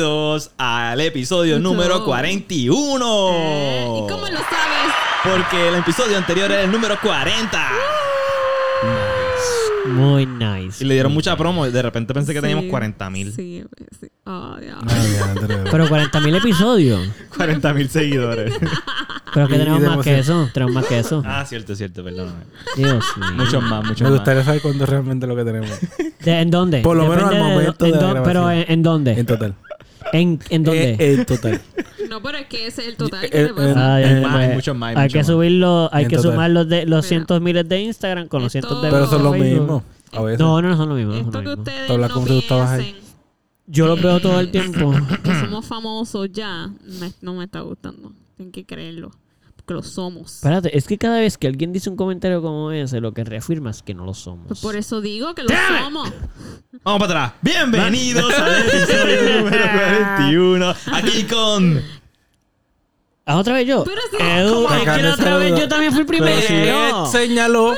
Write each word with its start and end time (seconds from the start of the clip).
Bienvenidos 0.00 0.50
al 0.58 1.00
episodio 1.00 1.58
número 1.58 2.00
No. 2.00 2.04
41. 2.04 2.66
¿Y 2.66 4.10
cómo 4.10 4.26
lo 4.26 4.36
sabes? 4.36 4.92
Porque 5.24 5.68
el 5.68 5.74
episodio 5.76 6.18
anterior 6.18 6.52
era 6.52 6.60
el 6.64 6.70
número 6.70 6.98
40. 7.02 7.58
Muy 9.86 10.26
nice. 10.26 10.84
Y 10.84 10.86
le 10.86 10.92
dieron 10.94 11.14
mucha 11.14 11.34
promo. 11.38 11.64
De 11.64 11.80
repente 11.80 12.12
pensé 12.12 12.34
que 12.34 12.42
teníamos 12.42 12.64
Sí, 12.66 12.70
40 12.70 13.08
mil. 13.08 13.32
Sí, 13.32 13.64
sí. 13.98 14.08
Oh, 14.26 14.56
Dios. 14.60 14.76
Pero 15.70 15.86
40.000 15.88 16.36
episodios. 16.36 17.08
40 17.34 17.72
mil 17.72 17.88
seguidores. 17.88 18.52
Pero 19.32 19.48
que 19.48 19.56
tenemos 19.56 19.80
más 19.80 20.04
que 20.04 20.18
eso. 20.18 20.50
Tenemos 20.52 20.74
más 20.74 20.84
que 20.84 20.98
eso. 20.98 21.22
ah, 21.24 21.42
cierto, 21.46 21.74
cierto, 21.74 22.04
perdóname. 22.04 22.44
Dios 22.76 23.02
mío. 23.16 23.30
Muchos 23.34 23.62
más, 23.62 23.82
muchos 23.82 24.02
Me 24.02 24.10
más. 24.10 24.18
gustaría 24.18 24.44
saber 24.44 24.60
cuándo 24.60 24.84
es 24.84 24.90
realmente 24.90 25.26
lo 25.26 25.34
que 25.34 25.44
tenemos. 25.44 25.70
¿De- 26.20 26.40
¿En 26.40 26.50
dónde? 26.50 26.80
Por 26.82 26.98
lo 26.98 27.06
menos 27.08 27.24
al 27.24 27.30
de- 27.34 27.38
momento 27.40 27.86
en 27.86 27.92
de 27.92 27.96
la 28.02 28.08
Pero 28.22 28.24
grabación. 28.24 28.52
¿en, 28.66 28.72
en 28.72 28.82
dónde? 28.82 29.12
En 29.12 29.24
total. 29.26 29.54
¿En, 30.12 30.38
en 30.50 30.62
dónde? 30.64 30.90
Eh, 30.98 31.14
en 31.14 31.24
total. 31.26 31.60
No, 32.08 32.22
pero 32.22 32.38
es 32.38 32.46
que 32.46 32.68
ese 32.68 32.82
es 32.82 32.88
el 32.88 32.96
total. 32.96 33.24
Eh, 33.24 33.30
¿Qué 33.30 33.38
te 33.38 33.44
eh, 33.46 33.52
pasa? 33.52 33.96
Ah, 33.96 34.00
ya, 34.00 34.06
hay 34.06 34.20
más, 34.22 34.34
hay 34.36 34.54
muchos 34.54 34.76
más, 34.76 34.90
hay 34.90 34.96
Hay 34.96 35.02
muchos 35.02 35.12
que 35.12 35.18
más. 35.18 35.26
subirlo, 35.26 35.88
hay 35.92 36.04
En 36.04 36.10
que 36.10 36.16
total. 36.16 36.30
sumar 36.32 36.50
los, 36.50 36.68
de, 36.68 36.76
los 36.86 36.86
Mira. 36.98 37.02
cientos 37.02 37.40
miles 37.40 37.68
de 37.68 37.80
Instagram 37.80 38.28
con 38.28 38.42
los 38.44 38.54
Esto- 38.54 38.68
cientos 38.68 38.82
de 38.84 38.90
Pero 38.90 39.10
son 39.10 39.22
los 39.24 39.32
Facebook. 39.32 39.60
mismos. 39.60 39.82
A 40.12 40.22
veces. 40.22 40.38
No, 40.38 40.62
no, 40.62 40.68
no 40.68 40.76
son 40.76 40.88
los 40.90 40.98
mismos. 40.98 41.16
no 41.16 41.20
son 41.22 41.26
Esto 41.26 41.42
los 41.42 41.42
que 41.42 41.48
mismos. 41.48 41.66
ustedes 41.82 42.00
no 42.00 42.08
como 42.14 42.26
si 42.26 42.32
tú 42.32 42.38
estabas 42.38 42.70
ahí. 42.70 42.82
piensen 42.84 43.02
Yo 43.66 43.86
lo 43.88 43.96
veo 43.96 44.20
todo 44.20 44.38
el 44.38 44.50
tiempo. 44.52 44.92
que 45.24 45.34
somos 45.40 45.66
famosos 45.66 46.28
ya, 46.30 46.68
me- 47.00 47.12
no 47.22 47.34
me 47.34 47.44
está 47.44 47.60
gustando. 47.60 48.12
Tienen 48.36 48.52
que 48.52 48.64
creerlo. 48.64 49.10
Porque 49.66 49.74
lo 49.74 49.82
somos. 49.82 50.34
Espérate, 50.36 50.78
es 50.78 50.86
que 50.86 50.96
cada 50.96 51.18
vez 51.18 51.36
que 51.36 51.48
alguien 51.48 51.72
dice 51.72 51.90
un 51.90 51.96
comentario 51.96 52.40
como 52.40 52.70
ese, 52.70 53.00
lo 53.00 53.12
que 53.12 53.24
reafirma 53.24 53.70
es 53.70 53.82
que 53.82 53.94
no 53.94 54.04
lo 54.04 54.14
somos. 54.14 54.46
Pues 54.46 54.60
por 54.60 54.76
eso 54.76 55.00
digo 55.00 55.34
que 55.34 55.42
lo 55.42 55.48
somos. 55.48 56.08
Vamos 56.84 57.00
para 57.00 57.24
atrás. 57.24 57.32
Bienvenidos 57.42 58.32
al 58.38 58.60
episodio 58.60 59.38
número 59.40 59.64
41. 59.72 60.74
Aquí 60.92 61.24
con. 61.24 61.82
¿Ah, 63.24 63.38
otra 63.38 63.54
vez 63.54 63.66
yo? 63.66 63.82
Pero 63.82 64.00
si- 64.08 64.22
Edu, 64.24 64.54
¿cómo? 64.54 64.72
es 64.72 64.82
que 64.88 65.02
la 65.02 65.14
otra 65.14 65.36
vez 65.38 65.58
yo 65.58 65.66
también 65.68 65.92
fui 65.92 66.04
Pero 66.04 66.26
si 66.26 66.46
primero. 66.46 67.04
él 67.04 67.10
señaló, 67.10 67.74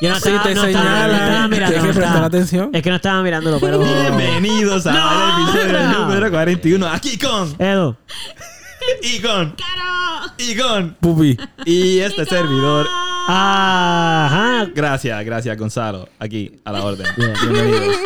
Yo 0.00 0.10
no 0.10 0.14
si 0.20 0.28
estaba, 0.28 0.42
te 0.44 0.54
no 0.54 0.64
estaba, 0.64 0.64
no 0.64 0.68
estaba 0.68 1.06
señala, 1.08 1.48
mirando. 1.48 1.56
tienes 1.56 1.70
no 1.70 1.74
que 1.74 1.80
prestar 1.88 2.04
estaba. 2.04 2.26
atención. 2.26 2.70
Es 2.72 2.82
que 2.84 2.90
no 2.90 2.96
estaba 2.96 3.22
mirándolo, 3.24 3.58
pero... 3.58 3.78
Bienvenidos 4.16 4.86
al 4.86 4.94
No, 4.94 5.50
episodio 5.50 5.72
no. 5.88 5.98
número 6.06 6.30
41. 6.30 6.86
Aquí 6.86 7.18
con. 7.18 7.56
Edu. 7.58 7.96
Y 9.02 9.18
con. 9.18 9.56
¡Caro! 9.56 10.09
Y 10.38 10.56
con. 10.56 10.94
Pupi. 11.00 11.36
Y 11.64 11.98
este 11.98 12.24
servidor. 12.24 12.86
Ajá. 13.28 14.66
Gracias, 14.74 15.24
gracias, 15.24 15.56
Gonzalo. 15.56 16.08
Aquí, 16.18 16.60
a 16.64 16.72
la 16.72 16.84
orden. 16.84 17.06
Bien. 17.16 17.32
Bienvenidos. 17.42 17.96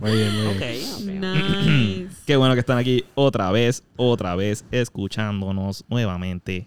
Muy 0.00 0.12
bien, 0.12 0.44
muy 0.44 0.54
bien. 0.54 0.56
Ok, 0.56 0.62
ok. 0.96 1.06
Nice. 1.06 2.16
Qué 2.26 2.36
bueno 2.36 2.54
que 2.54 2.60
están 2.60 2.78
aquí 2.78 3.04
otra 3.14 3.50
vez, 3.52 3.84
otra 3.96 4.34
vez, 4.36 4.64
escuchándonos 4.70 5.84
nuevamente. 5.88 6.66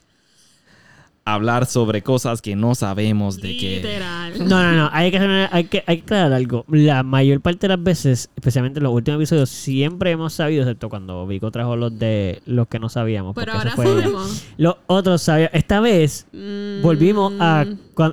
Hablar 1.25 1.67
sobre 1.67 2.01
cosas 2.01 2.41
que 2.41 2.55
no 2.55 2.73
sabemos 2.73 3.37
de 3.39 3.55
qué. 3.57 3.75
Literal. 3.75 4.33
No, 4.49 4.63
no, 4.63 4.71
no. 4.71 4.89
Hay 4.91 5.11
que, 5.11 5.17
hacer- 5.17 5.49
hay, 5.51 5.63
que, 5.65 5.83
hay 5.85 5.97
que 5.97 6.03
aclarar 6.03 6.33
algo. 6.33 6.65
La 6.69 7.03
mayor 7.03 7.39
parte 7.41 7.67
de 7.67 7.75
las 7.75 7.83
veces, 7.83 8.29
especialmente 8.35 8.79
en 8.79 8.83
los 8.85 8.93
últimos 8.93 9.19
episodios, 9.19 9.49
siempre 9.51 10.09
hemos 10.09 10.33
sabido, 10.33 10.63
excepto 10.63 10.89
cuando 10.89 11.27
Vico 11.27 11.51
trajo 11.51 11.75
los 11.75 11.99
de 11.99 12.41
los 12.47 12.67
que 12.67 12.79
no 12.79 12.89
sabíamos. 12.89 13.35
Pero 13.35 13.51
ahora 13.53 13.71
fue- 13.71 13.85
sabemos. 13.85 14.43
Los 14.57 14.77
otros 14.87 15.21
sabíamos. 15.21 15.53
Esta 15.53 15.79
vez 15.81 16.25
Mm, 16.33 16.81
volvimos 16.81 17.33
a... 17.39 17.65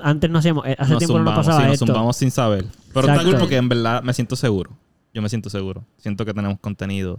antes 0.02 0.28
no 0.30 0.38
hacíamos... 0.38 0.66
eh, 0.66 0.76
Hace 0.78 0.90
Nos 0.92 0.98
tiempo 0.98 1.18
no 1.18 1.24
nos 1.24 1.34
zumbamos, 1.34 1.46
pasaba 1.46 1.60
sí, 1.60 1.66
nos 1.68 1.74
esto. 1.74 1.86
zumbamos 1.86 2.16
sin 2.16 2.30
saber. 2.30 2.66
Pero 2.92 3.08
está 3.08 3.24
cool 3.24 3.36
porque 3.38 3.56
en 3.56 3.68
verdad 3.70 4.02
me 4.02 4.12
siento 4.12 4.36
seguro. 4.36 4.72
Yo 5.14 5.22
me 5.22 5.30
siento 5.30 5.48
seguro. 5.48 5.84
Siento 5.96 6.26
que 6.26 6.34
tenemos 6.34 6.58
contenido 6.60 7.18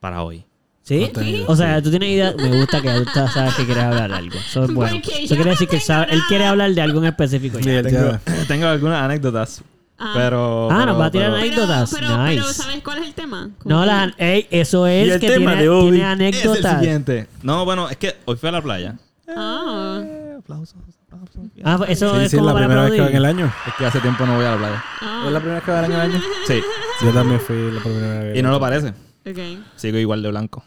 para 0.00 0.22
hoy. 0.24 0.44
¿Sí? 0.88 1.00
Contenido, 1.12 1.44
O 1.48 1.54
sea, 1.56 1.82
tú 1.82 1.90
tienes 1.90 2.08
idea. 2.08 2.34
Me 2.38 2.48
gusta 2.56 2.80
que 2.80 2.88
tú 3.00 3.10
sabes 3.34 3.54
que 3.54 3.66
quieres 3.66 3.84
hablar 3.84 4.10
de 4.10 4.16
algo. 4.16 4.38
Eso 4.38 4.64
es 4.64 4.72
bueno. 4.72 4.92
Porque 4.94 5.10
Eso 5.10 5.20
yo 5.22 5.28
quiere 5.36 5.44
no 5.44 5.50
decir 5.50 5.68
que 5.68 5.76
tengo 5.76 5.86
sabe, 5.86 6.04
él 6.12 6.16
nada. 6.18 6.28
quiere 6.28 6.44
hablar 6.46 6.70
de 6.72 6.80
algo 6.80 6.98
en 7.00 7.04
específico. 7.06 7.58
ya. 7.58 7.82
Tengo, 7.82 8.18
tengo 8.48 8.66
algunas 8.68 9.02
anécdotas, 9.02 9.62
Ah. 9.98 10.12
pero... 10.14 10.68
Ah, 10.70 10.76
pero- 10.78 10.86
nos 10.92 11.00
va 11.00 11.06
a 11.06 11.10
tirar 11.10 11.30
pero-. 11.32 11.40
Pero, 11.42 11.52
anécdotas. 11.62 11.90
pero, 11.92 12.06
pero, 12.08 12.24
Nice. 12.24 12.54
¿sabes 12.54 12.82
cuál 12.82 12.98
es 13.00 13.06
el 13.08 13.14
tema? 13.14 13.50
Como 13.58 13.74
No, 13.74 13.80
que- 13.82 13.86
las, 13.86 14.12
ey, 14.16 14.46
eso 14.50 14.88
Y 14.88 14.92
es 14.92 15.10
el 15.14 15.20
que 15.20 15.28
tema 15.28 15.50
tiene, 15.50 15.62
de 15.62 15.68
hoy 15.68 15.82
tiene 15.90 15.98
Es 15.98 16.04
el 16.04 16.10
anécdotas. 16.52 16.80
siguiente. 16.80 17.26
No, 17.42 17.64
bueno, 17.66 17.90
es 17.90 17.96
que 17.98 18.16
hoy 18.24 18.36
fui 18.36 18.48
a 18.48 18.52
la 18.52 18.62
playa. 18.62 18.94
Ah. 19.36 20.00
Eh, 20.02 20.34
aplausos, 20.38 20.74
aplausos. 21.12 21.40
Ah, 21.64 21.74
pues 21.76 21.90
eso 21.90 22.14
Sí, 22.16 22.22
es 22.24 22.30
sí, 22.30 22.36
es 22.36 22.40
como 22.40 22.46
la 22.48 22.54
para 22.54 22.66
primera 22.66 22.82
vez 22.84 22.92
que 22.94 23.00
va 23.02 23.08
en 23.10 23.16
el 23.16 23.24
aplaudir. 23.26 23.44
año. 23.44 23.54
Es 23.66 23.74
que 23.74 23.84
hace 23.86 24.00
tiempo 24.00 24.24
no 24.24 24.36
voy 24.36 24.44
a 24.46 24.52
la 24.52 24.56
playa. 24.56 24.84
Ah. 25.02 25.24
¿Es 25.26 25.32
la 25.32 25.38
primera 25.40 25.54
vez 25.56 25.64
que 25.64 25.70
va 25.72 25.84
en 25.84 25.92
el 25.92 26.00
año? 26.00 26.22
Sí. 26.46 26.62
Yo 27.04 27.12
también 27.12 27.40
fui 27.40 27.70
la 27.72 27.80
primera 27.82 28.20
vez. 28.20 28.38
Y 28.38 28.42
no 28.42 28.50
lo 28.52 28.58
parece. 28.60 28.88
Ok. 29.28 29.38
Sigo 29.76 29.98
igual 29.98 30.22
de 30.22 30.30
blanco. 30.30 30.64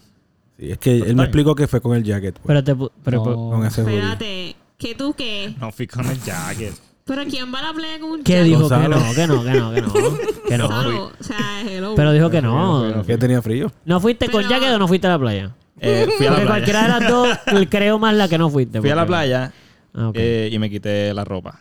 Sí, 0.61 0.71
es 0.71 0.77
que 0.77 0.95
él 0.97 1.15
me 1.15 1.23
explicó 1.23 1.55
que 1.55 1.67
fue 1.67 1.81
con 1.81 1.95
el 1.97 2.03
jacket. 2.03 2.35
pues, 2.35 2.45
Pero 2.45 2.63
te 2.63 2.75
pu- 2.75 2.91
pero, 3.03 3.17
No. 3.25 3.49
Con 3.49 3.65
ese 3.65 3.81
hoodie. 3.81 3.95
Espérate. 3.97 4.55
¿Qué 4.77 4.93
tú 4.95 5.13
qué? 5.15 5.55
No 5.59 5.71
fui 5.71 5.87
con 5.87 6.05
el 6.05 6.21
jacket. 6.21 6.73
¿Pero 7.03 7.23
quién 7.25 7.51
va 7.53 7.59
a 7.59 7.61
la 7.63 7.73
playa 7.73 7.99
con 7.99 8.11
un 8.11 8.23
¿Qué 8.23 8.33
jacket? 8.33 8.45
dijo? 8.45 8.57
Que 8.69 8.75
Gonzalo. 8.75 8.99
no, 8.99 9.13
que 9.15 9.27
no, 9.27 9.43
que 9.43 9.51
no, 9.59 9.73
que 9.73 9.81
no. 9.81 9.93
Que 10.47 10.57
no. 10.59 10.67
Gonzalo, 10.67 11.11
O 11.19 11.23
sea, 11.23 11.61
hello. 11.67 11.93
Pero 11.95 12.11
dijo 12.13 12.29
que 12.29 12.41
no. 12.43 13.03
Que 13.07 13.17
tenía 13.17 13.41
frío. 13.41 13.71
¿No 13.85 13.99
fuiste 13.99 14.29
con 14.29 14.43
Pero- 14.43 14.49
jacket 14.51 14.69
o 14.75 14.77
no 14.79 14.87
fuiste 14.87 15.07
a 15.07 15.09
la 15.09 15.19
playa? 15.19 15.51
Eh, 15.79 16.07
fui 16.15 16.27
a 16.27 16.29
la 16.29 16.35
Porque 16.37 16.45
playa. 16.45 16.47
cualquiera 16.47 16.83
de 16.83 16.87
las 16.89 17.09
dos 17.09 17.37
creo 17.71 17.97
más 17.97 18.13
la 18.13 18.27
que 18.27 18.37
no 18.37 18.49
fuiste. 18.51 18.79
Fui 18.81 18.89
a 18.91 18.95
la 18.95 19.01
porque- 19.01 19.09
playa 19.09 19.51
Ah, 19.95 20.09
ok. 20.09 20.15
eh, 20.15 20.49
y 20.51 20.59
me 20.59 20.69
quité 20.69 21.11
la 21.13 21.25
ropa. 21.25 21.59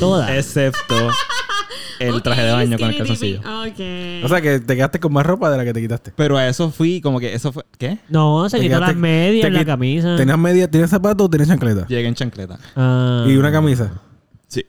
Todas. 0.00 0.30
Excepto 0.30 0.94
el 2.00 2.22
traje 2.22 2.42
de 2.42 2.52
baño 2.52 2.78
con 2.78 2.90
el 2.90 2.96
calzoncillo. 2.98 3.38
dipping. 3.38 4.20
Ok. 4.20 4.24
O 4.24 4.28
sea 4.28 4.40
que 4.40 4.60
te 4.60 4.76
quedaste 4.76 5.00
con 5.00 5.12
más 5.12 5.24
ropa 5.26 5.50
de 5.50 5.56
la 5.56 5.64
que 5.64 5.72
te 5.72 5.80
quitaste. 5.80 6.12
Pero 6.16 6.36
a 6.36 6.46
eso 6.48 6.70
fui 6.70 7.00
como 7.00 7.20
que 7.20 7.34
eso 7.34 7.52
fue... 7.52 7.64
¿Qué? 7.78 7.98
No, 8.08 8.48
se 8.48 8.56
Te 8.58 8.62
quitó 8.64 8.76
quedaste- 8.76 8.86
las 8.92 8.96
medias, 8.96 9.42
te 9.46 9.50
la 9.50 9.64
camisa. 9.64 10.16
¿Tenías 10.16 10.38
media, 10.38 10.70
tenías 10.70 10.90
zapatos 10.90 11.26
o 11.26 11.30
tenías 11.30 11.48
chancleta? 11.48 11.86
Llegué 11.86 12.06
en 12.08 12.14
chancleta. 12.14 12.58
Ah. 12.76 13.24
Y 13.28 13.36
una 13.36 13.50
camisa. 13.52 13.90
Sí. 14.48 14.64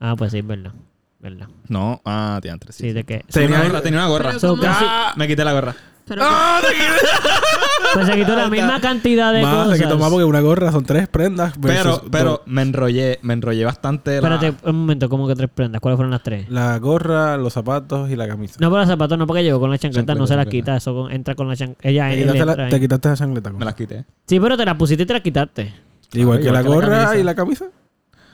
Ah, 0.00 0.14
pues 0.16 0.32
sí, 0.32 0.38
es 0.38 0.46
verdad. 0.46 0.72
¿Verdad? 1.20 1.46
No, 1.68 2.02
ah, 2.04 2.38
tiantre, 2.42 2.70
sí. 2.72 2.82
Sí, 2.88 2.92
de 2.92 3.04
que. 3.04 3.24
Tenía 3.30 3.48
Tenía- 3.48 3.58
una 3.60 3.68
gorra, 3.68 3.80
tenía 3.80 3.98
una 4.00 4.08
gorra. 4.08 4.32
Casi- 4.60 5.18
Me 5.18 5.26
quité 5.26 5.42
la 5.44 5.52
gorra. 5.54 5.74
Pero 6.06 6.22
Pues 7.94 8.06
se 8.06 8.14
quitó 8.14 8.34
la 8.36 8.48
misma 8.48 8.80
cantidad 8.80 9.32
de 9.32 9.42
Más, 9.42 9.54
cosas. 9.64 9.78
se 9.78 9.84
quitó 9.84 9.98
más 9.98 10.10
porque 10.10 10.24
una 10.24 10.40
gorra 10.40 10.72
son 10.72 10.84
tres 10.84 11.08
prendas. 11.08 11.54
Pero, 11.60 12.02
pero 12.10 12.30
dos. 12.30 12.40
me 12.46 12.62
enrollé, 12.62 13.18
me 13.22 13.34
enrollé 13.34 13.64
bastante 13.64 14.20
la... 14.20 14.34
Espérate 14.34 14.68
un 14.68 14.76
momento, 14.76 15.08
¿cómo 15.08 15.28
que 15.28 15.34
tres 15.34 15.50
prendas? 15.54 15.80
¿Cuáles 15.80 15.96
fueron 15.96 16.10
las 16.10 16.22
tres? 16.22 16.48
La 16.50 16.78
gorra, 16.78 17.36
los 17.36 17.52
zapatos 17.52 18.10
y 18.10 18.16
la 18.16 18.26
camisa. 18.26 18.56
No, 18.60 18.68
pero 18.68 18.80
los 18.80 18.88
zapatos 18.88 19.16
no, 19.16 19.26
porque 19.26 19.42
llegó 19.44 19.60
con 19.60 19.70
la 19.70 19.78
chancleta, 19.78 20.00
Chancleta, 20.12 20.18
no 20.20 20.26
se 20.26 20.36
las 20.36 20.46
quita. 20.46 20.76
Eso 20.76 20.94
con- 20.94 21.12
entra 21.12 21.34
con 21.34 21.48
la 21.48 21.56
chancleta. 21.56 21.88
Ella 21.88 22.08
te, 22.10 22.16
quitaste 22.16 22.38
entra 22.40 22.56
la, 22.64 22.68
te 22.68 22.80
quitaste 22.80 23.08
la 23.08 23.16
chancleta. 23.16 23.50
Me 23.52 23.64
las 23.64 23.74
quité. 23.74 24.04
Sí, 24.26 24.40
pero 24.40 24.56
te 24.56 24.64
la 24.64 24.76
pusiste 24.76 25.02
y 25.04 25.06
te 25.06 25.12
la 25.12 25.20
quitaste. 25.20 25.74
Igual 26.12 26.38
Ah, 26.38 26.40
que 26.40 26.46
igual 26.48 26.54
la 26.54 26.62
que 26.62 26.68
la 26.68 26.74
gorra 26.74 27.16
y 27.18 27.22
la 27.22 27.34
camisa. 27.34 27.66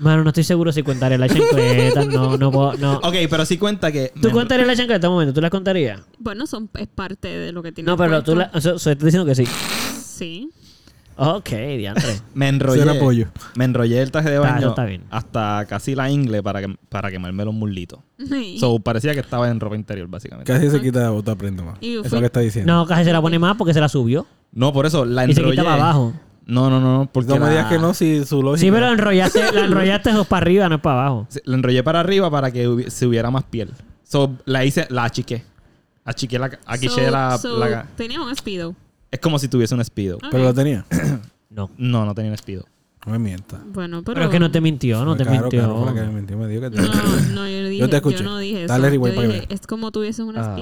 Mano, 0.01 0.23
no 0.25 0.31
estoy 0.31 0.45
seguro 0.45 0.73
si 0.73 0.83
contaré 0.83 1.17
la 1.19 1.29
chancleta. 1.29 2.05
no, 2.07 2.37
no 2.37 2.51
puedo. 2.51 2.75
No. 2.79 2.97
Ok, 2.99 3.15
pero 3.31 3.45
sí 3.45 3.59
cuenta 3.59 3.93
que... 3.93 4.13
¿Tú 4.21 4.29
me- 4.29 4.33
contarías 4.35 4.67
la 4.67 4.75
chancleta 4.77 5.09
un 5.09 5.15
momento? 5.15 5.33
¿Tú 5.35 5.41
la 5.41 5.51
contarías? 5.51 6.01
bueno, 6.19 6.47
son, 6.47 6.69
es 6.79 6.89
parte 6.89 7.29
de 7.29 7.53
lo 7.53 7.63
que 7.63 7.73
tiene. 7.73 7.91
No, 7.91 7.97
pero 7.97 8.23
tú 8.23 8.35
la. 8.35 8.51
Estoy 8.55 8.95
diciendo 8.97 9.25
que 9.27 9.35
sí. 9.35 9.45
Sí. 9.47 10.51
Ok, 11.17 11.51
diantre. 11.77 12.17
Me 12.33 12.49
enrollé. 12.49 12.81
Será 12.81 12.99
pollo. 12.99 13.27
Me 13.55 13.67
enrollé 13.67 14.01
el 14.01 14.11
traje 14.11 14.31
de 14.31 14.37
Ah, 14.39 14.41
baño 14.41 14.69
está 14.71 14.87
bien. 14.87 15.03
hasta 15.11 15.67
casi 15.69 15.95
la 15.95 16.11
ingle 16.11 16.43
para, 16.43 16.63
que, 16.63 16.75
para 16.89 17.11
quemarme 17.11 17.45
los 17.45 17.53
muslitos. 17.53 17.99
Sí. 18.27 18.57
So, 18.59 18.79
parecía 18.79 19.13
que 19.13 19.21
estaba 19.21 19.51
en 19.51 19.61
ropa 19.61 19.77
interior, 19.77 20.09
básicamente. 20.09 20.51
Casi 20.51 20.71
se 20.71 20.81
quita 20.81 21.13
otra 21.13 21.35
prenda 21.35 21.63
más. 21.63 21.77
Eso 21.83 22.03
es 22.05 22.13
lo 22.13 22.21
que 22.21 22.27
está 22.27 22.41
diciendo. 22.41 22.73
No, 22.73 22.87
casi 22.87 23.05
se 23.05 23.13
la 23.13 23.21
pone 23.21 23.39
más 23.39 23.55
porque 23.57 23.75
se 23.75 23.81
la 23.81 23.91
subió. 23.91 24.27
No, 24.53 24.73
por 24.73 24.87
eso 24.87 25.05
la 25.05 25.27
Y 25.27 25.35
se 25.35 25.41
enrollé. 25.41 25.57
quita 25.59 25.65
para 25.65 25.83
abajo. 25.83 26.15
No, 26.51 26.69
no, 26.69 26.81
no, 26.81 26.99
no. 26.99 27.11
Porque 27.13 27.29
no 27.29 27.35
me 27.37 27.41
la- 27.47 27.51
digas 27.51 27.67
que 27.67 27.79
no 27.79 27.95
si 27.95 28.25
su 28.25 28.43
lógica. 28.43 28.61
Sí, 28.61 28.71
pero 28.71 28.89
enrollaste, 28.93 29.53
la 29.53 29.65
enrollaste 29.65 30.13
dos 30.13 30.27
para 30.27 30.43
arriba, 30.43 30.69
no 30.69 30.75
es 30.77 30.81
para 30.81 31.01
abajo. 31.03 31.27
Sí, 31.31 31.41
La 31.45 31.55
enrollé 31.57 31.83
para 31.83 32.01
arriba 32.01 32.31
para 32.31 32.51
que 32.51 32.69
hubi- 32.69 32.89
se 32.91 33.07
hubiera 33.07 33.31
más 33.31 33.45
piel. 33.45 33.71
So, 34.03 34.37
la 34.45 34.65
hice, 34.65 34.87
la 34.91 35.05
achiqué. 35.05 35.45
Achiqué 36.05 36.39
la, 36.39 36.51
achiqué 36.67 36.89
So- 37.07 37.11
la, 37.11 37.39
so, 37.39 37.59
la- 37.59 37.85
Tenía 37.97 38.21
un 38.21 38.35
speedo. 38.35 38.75
Es 39.11 39.21
como 39.21 39.39
si 39.39 39.49
tuviese 39.49 39.75
un 39.75 39.85
speedo. 39.85 40.19
Pero 40.31 40.45
lo 40.45 40.55
tenía. 40.55 40.85
No. 41.51 41.69
No, 41.79 42.05
no 42.07 42.15
tenía 42.15 42.31
un 42.31 42.39
speedo. 42.39 42.65
No 43.05 43.11
me 43.13 43.19
mientas. 43.19 43.59
Bueno, 43.73 44.03
pero... 44.05 44.15
Pero 44.15 44.27
es 44.27 44.31
que 44.31 44.39
no 44.39 44.51
te 44.53 44.61
mintió, 44.61 45.05
no 45.05 45.17
te 45.17 45.25
Claro, 45.25 45.41
mintió. 45.41 45.59
claro, 45.61 45.77
fue 45.83 45.87
la 45.87 46.01
que 46.01 46.07
me 46.07 46.13
mintió, 46.15 46.37
me 46.39 46.47
dijo 46.47 46.61
que 46.63 46.71
te- 46.71 46.77
No, 46.81 46.89
no, 47.35 47.49
yo 47.49 47.65
dije, 47.69 47.79
Yo 47.79 47.89
te 47.91 47.97
escuché. 47.97 48.23
no 48.23 48.39
dije 48.39 48.59
eso. 48.65 48.73
Dale 48.73 48.85
yo 48.85 48.91
rewind 48.91 49.15
para 49.17 49.27
que 49.29 49.35
dije, 49.35 49.47
es 49.55 49.67
como 49.67 49.91
tuvieses 49.91 50.21
un 50.25 50.37
Ah, 50.37 50.55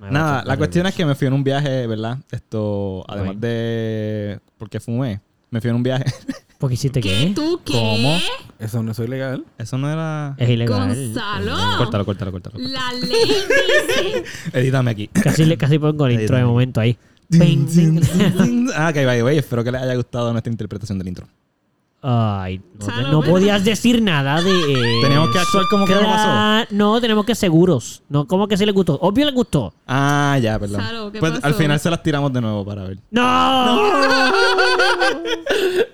me 0.00 0.10
Nada, 0.10 0.32
va 0.32 0.38
a 0.40 0.44
la 0.44 0.56
cuestión 0.56 0.86
es 0.86 0.94
que 0.96 1.04
me 1.06 1.14
fui 1.14 1.28
en 1.28 1.34
un 1.34 1.44
viaje, 1.44 1.86
¿verdad? 1.86 2.18
Esto, 2.32 3.04
además 3.08 3.34
Right. 3.34 3.40
de... 3.40 4.40
Porque 4.58 4.80
fumé. 4.80 5.20
Me 5.52 5.60
fui 5.60 5.70
en 5.70 5.76
un 5.76 5.82
viaje. 5.84 6.04
¿Por 6.58 6.70
qué 6.70 6.74
hiciste 6.74 7.00
¿Qué? 7.00 7.08
qué? 7.26 7.32
¿Tú 7.34 7.60
qué? 7.64 7.72
¿Cómo? 7.72 8.18
Eso 8.58 8.82
no 8.82 8.92
es 8.92 8.98
ilegal. 8.98 9.44
Eso 9.58 9.78
no 9.78 9.90
era... 9.90 10.34
Es 10.38 10.48
ilegal. 10.48 10.88
Gonzalo. 10.88 11.56
Córtalo, 11.78 12.04
córtalo, 12.04 12.32
córtalo. 12.32 12.58
La 12.58 12.92
ley 12.92 13.10
dice... 13.10 14.24
Edítame 14.58 14.90
aquí. 14.92 15.08
Casi, 15.08 15.44
le- 15.44 15.56
casi 15.58 15.78
pongo 15.78 16.06
el 16.06 16.20
intro 16.20 16.36
de 16.36 16.44
momento 16.44 16.80
ahí. 16.80 16.96
Ah, 18.74 18.88
ok, 18.90 18.94
by 19.04 19.16
the 19.18 19.22
way, 19.22 19.38
espero 19.38 19.62
que 19.64 19.72
les 19.72 19.82
haya 19.82 19.94
gustado 19.94 20.32
nuestra 20.32 20.50
interpretación 20.50 20.98
del 20.98 21.08
intro. 21.08 21.26
Ay, 22.04 22.60
no, 23.12 23.20
podías 23.22 23.64
decir 23.64 24.02
nada 24.02 24.42
de 24.42 24.50
Teníamos 25.02 25.30
que 25.30 25.38
eso. 25.38 25.46
actuar 25.46 25.64
como 25.70 25.86
que 25.86 25.94
no 25.94 26.00
pasó. 26.02 26.66
No, 26.74 27.00
tenemos 27.00 27.24
que 27.24 27.36
seguros. 27.36 28.02
No, 28.08 28.26
como 28.26 28.48
que 28.48 28.56
sí 28.56 28.66
le 28.66 28.72
gustó. 28.72 28.98
Obvio 29.00 29.24
le 29.24 29.30
gustó. 29.30 29.72
Ah, 29.86 30.36
ya, 30.42 30.58
perdón. 30.58 30.80
Salo, 30.82 31.12
¿qué 31.12 31.20
pues 31.20 31.30
pasó? 31.34 31.46
al 31.46 31.54
final 31.54 31.78
se 31.78 31.90
las 31.90 32.02
tiramos 32.02 32.32
de 32.32 32.40
nuevo 32.40 32.64
para 32.64 32.82
ver. 32.84 32.98
¡No! 33.12 33.22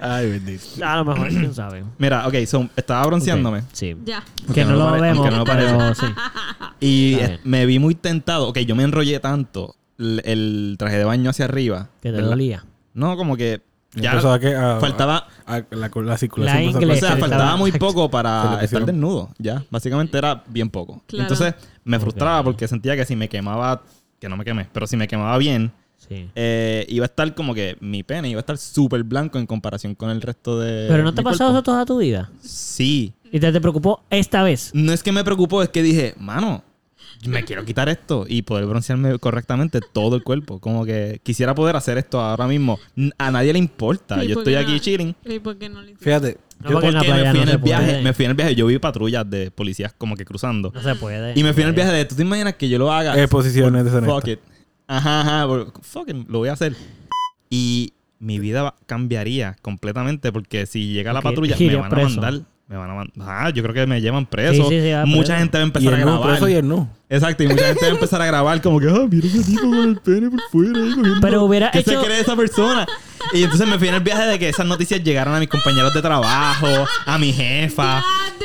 Ay, 0.01 0.31
bendito. 0.31 0.65
A 0.83 0.97
lo 0.97 1.05
mejor, 1.05 1.29
quién 1.29 1.55
sabe. 1.55 1.85
Mira, 1.99 2.27
ok, 2.27 2.35
so, 2.47 2.69
estaba 2.77 3.05
bronceándome. 3.07 3.65
Sí. 3.73 3.95
Ya. 4.05 4.23
Que 4.55 4.65
no, 4.65 4.73
no 4.73 4.79
lo 4.79 4.85
pare- 4.91 5.03
vemos, 5.03 5.19
aunque 5.27 5.37
no 5.37 5.45
pero 5.45 5.77
parece. 5.79 6.07
sí. 6.07 6.13
Y 6.81 7.15
eh, 7.17 7.39
me 7.45 7.67
vi 7.67 7.79
muy 7.79 7.95
tentado. 7.95 8.49
Ok, 8.49 8.59
yo 8.61 8.75
me 8.75 8.85
enrollé 8.85 9.21
tanto 9.21 9.75
el, 9.99 10.23
el 10.25 10.77
traje 10.79 10.97
de 10.99 11.05
baño 11.05 11.31
hacia 11.31 11.45
arriba. 11.45 11.91
Que 12.01 12.09
te 12.11 12.17
¿verdad? 12.17 12.31
dolía. 12.31 12.65
No, 12.95 13.17
como 13.17 13.37
que 13.37 13.61
ya 13.95 14.13
a 14.35 14.39
que- 14.39 14.55
a- 14.55 14.79
faltaba... 14.81 15.27
a- 15.47 15.57
a- 15.57 15.65
la, 15.71 15.91
la 15.95 16.19
circulación. 16.19 16.87
La 16.89 16.93
O 16.95 16.97
sea, 16.97 17.17
faltaba 17.17 17.57
muy 17.57 17.73
poco 17.79 18.11
para 18.11 18.63
estar 18.63 18.85
desnudo. 18.85 19.31
Ya, 19.39 19.65
básicamente 19.71 20.17
era 20.19 20.43
bien 20.49 20.71
poco. 20.71 21.03
Claro. 21.07 21.25
Entonces 21.31 21.55
me 21.85 21.99
frustraba 21.99 22.43
porque 22.45 22.69
sentía 22.69 22.97
que 22.97 23.05
si 23.05 23.17
me 23.17 23.29
quemaba, 23.29 23.83
que 24.21 24.29
no 24.29 24.37
me 24.37 24.45
quemé, 24.45 24.67
pero 24.73 24.87
si 24.87 24.97
me 24.97 25.09
quemaba 25.09 25.37
bien, 25.39 25.73
Sí. 25.97 26.31
eh, 26.37 26.87
iba 26.89 27.05
a 27.05 27.09
estar 27.09 27.35
como 27.35 27.55
que 27.55 27.77
mi 27.81 28.03
pene 28.03 28.29
iba 28.31 28.39
a 28.39 28.41
estar 28.43 28.57
súper 28.57 29.03
blanco 29.03 29.39
en 29.39 29.47
comparación 29.47 29.95
con 29.95 30.11
el 30.11 30.23
resto 30.23 30.59
de. 30.61 30.87
Pero 30.89 31.03
no 31.03 31.13
te 31.13 31.21
ha 31.21 31.25
pasado 31.25 31.51
eso 31.51 31.63
toda 31.63 31.85
tu 31.85 31.99
vida. 31.99 32.31
Sí. 32.41 33.13
Y 33.33 33.41
te, 33.41 33.53
te 33.53 33.61
preocupó 33.61 34.05
esta 34.09 34.43
vez. 34.43 34.71
No 34.75 34.93
es 34.93 35.03
que 35.03 35.13
me 35.13 35.25
preocupó, 35.25 35.63
es 35.63 35.69
que 35.71 35.83
dije, 35.83 36.15
mano, 36.19 36.63
me 37.27 37.45
quiero 37.45 37.65
quitar 37.65 37.89
esto 37.89 38.25
y 38.29 38.43
poder 38.43 38.67
broncearme 38.67 39.19
correctamente 39.19 39.81
todo 39.93 40.17
el 40.17 40.23
cuerpo. 40.23 40.61
Como 40.61 40.85
que 40.85 41.21
quisiera 41.23 41.55
poder 41.55 41.77
hacer 41.77 41.99
esto 41.99 42.21
ahora 42.21 42.47
mismo. 42.47 42.79
A 43.19 43.31
nadie 43.31 43.53
le 43.53 43.59
importa. 43.59 44.23
¿Y 44.25 44.29
Yo 44.29 44.39
estoy 44.39 44.55
aquí 44.55 44.73
no? 44.73 44.79
chilling. 44.79 45.17
¿Y 45.25 45.39
por 45.41 45.57
qué 45.59 45.69
no 45.69 45.83
le? 45.83 45.97
Fíjate. 45.97 46.39
No, 46.63 46.71
yo- 46.71 46.81
porque 46.81 46.91
me 46.93 46.99
fui 47.01 47.09
no 47.09 47.43
en 47.43 47.49
el 47.49 47.59
viaje, 47.59 48.03
me 48.03 48.13
fui 48.13 48.25
en 48.25 48.31
el 48.33 48.37
viaje, 48.37 48.55
yo 48.57 48.67
vi 48.67 48.79
patrullas 48.79 49.29
de 49.31 49.51
policías 49.53 49.93
como 49.97 50.17
que 50.17 50.25
cruzando. 50.25 50.73
No 50.75 50.83
se 50.83 50.95
puede. 50.97 51.39
Y 51.39 51.43
me 51.45 51.53
fui 51.53 51.63
en 51.63 51.69
el 51.69 51.75
viaje 51.75 51.93
de, 51.93 52.05
¿tú 52.05 52.17
te 52.17 52.23
imaginas 52.23 52.55
que 52.55 52.69
yo 52.69 52.79
lo 52.79 52.93
haga? 52.93 53.17
Exposiciones 53.21 53.85
deshonestas. 53.85 54.15
Fuck 54.21 54.29
it. 54.29 54.41
Ajá, 54.89 55.21
ajá, 55.21 55.47
por- 55.47 55.73
fuck 55.83 56.09
it, 56.09 56.17
lo 56.29 56.39
voy 56.39 56.49
a 56.49 56.55
hacer. 56.55 56.75
Y 57.51 57.93
mi 58.19 58.39
vida 58.41 58.75
cambiaría 58.87 59.57
completamente 59.63 60.33
porque 60.33 60.67
si 60.67 60.89
llega 60.93 61.13
la 61.13 61.23
patrulla 61.23 61.57
me 61.59 61.77
van 61.77 61.85
a 61.85 61.89
preso. 61.89 62.21
mandar. 62.21 62.41
Me 62.69 62.77
van 62.77 62.91
a 62.91 62.95
mandar. 62.95 63.13
Ah, 63.27 63.49
yo 63.51 63.63
creo 63.63 63.75
que 63.75 63.87
me 63.87 63.99
llevan 64.01 64.27
preso. 64.27 64.69
Sí, 64.69 64.77
sí, 64.77 64.81
sí, 64.83 64.91
va 64.93 65.07
mucha 65.07 65.29
preso. 65.35 65.39
gente 65.39 65.57
va 65.57 65.63
a 65.63 65.65
Y 65.65 65.69
empezar 65.69 65.95
a 65.95 65.99
no, 66.05 66.21
grabar. 66.21 66.51
y 66.51 66.53
el 66.55 66.69
no. 66.69 66.91
Exacto, 67.09 67.43
y 67.43 67.49
mucha 67.49 67.65
gente 67.65 67.81
va 67.81 67.87
a 67.87 67.95
empezar 67.95 68.21
a 68.21 68.27
grabar 68.27 68.61
como 68.61 68.79
que, 68.79 68.89
ah, 68.91 69.07
mira 69.11 69.27
ese 69.27 69.43
tipo 69.43 69.63
con 69.63 69.79
el 69.89 69.97
pene 69.97 70.29
por 70.31 70.41
fuera. 70.53 70.79
ahí 70.79 70.91
cogiendo". 70.95 71.21
Pero 71.23 71.45
hubiera 71.45 71.71
¿Qué 71.71 71.79
hecho- 71.79 71.99
se 71.99 72.07
cree 72.07 72.21
esa 72.21 72.37
persona? 72.37 72.87
Y 73.33 73.43
entonces 73.43 73.67
me 73.67 73.79
fui 73.79 73.89
en 73.89 73.95
el 73.95 74.03
viaje 74.03 74.27
de 74.27 74.39
que 74.39 74.51
esas 74.51 74.67
noticias 74.67 75.03
llegaron 75.03 75.35
a 75.35 75.39
mis 75.41 75.49
compañeros 75.49 75.95
de 75.95 76.03
trabajo, 76.03 76.67
a 77.07 77.17
mi 77.19 77.33
jefa. 77.33 78.03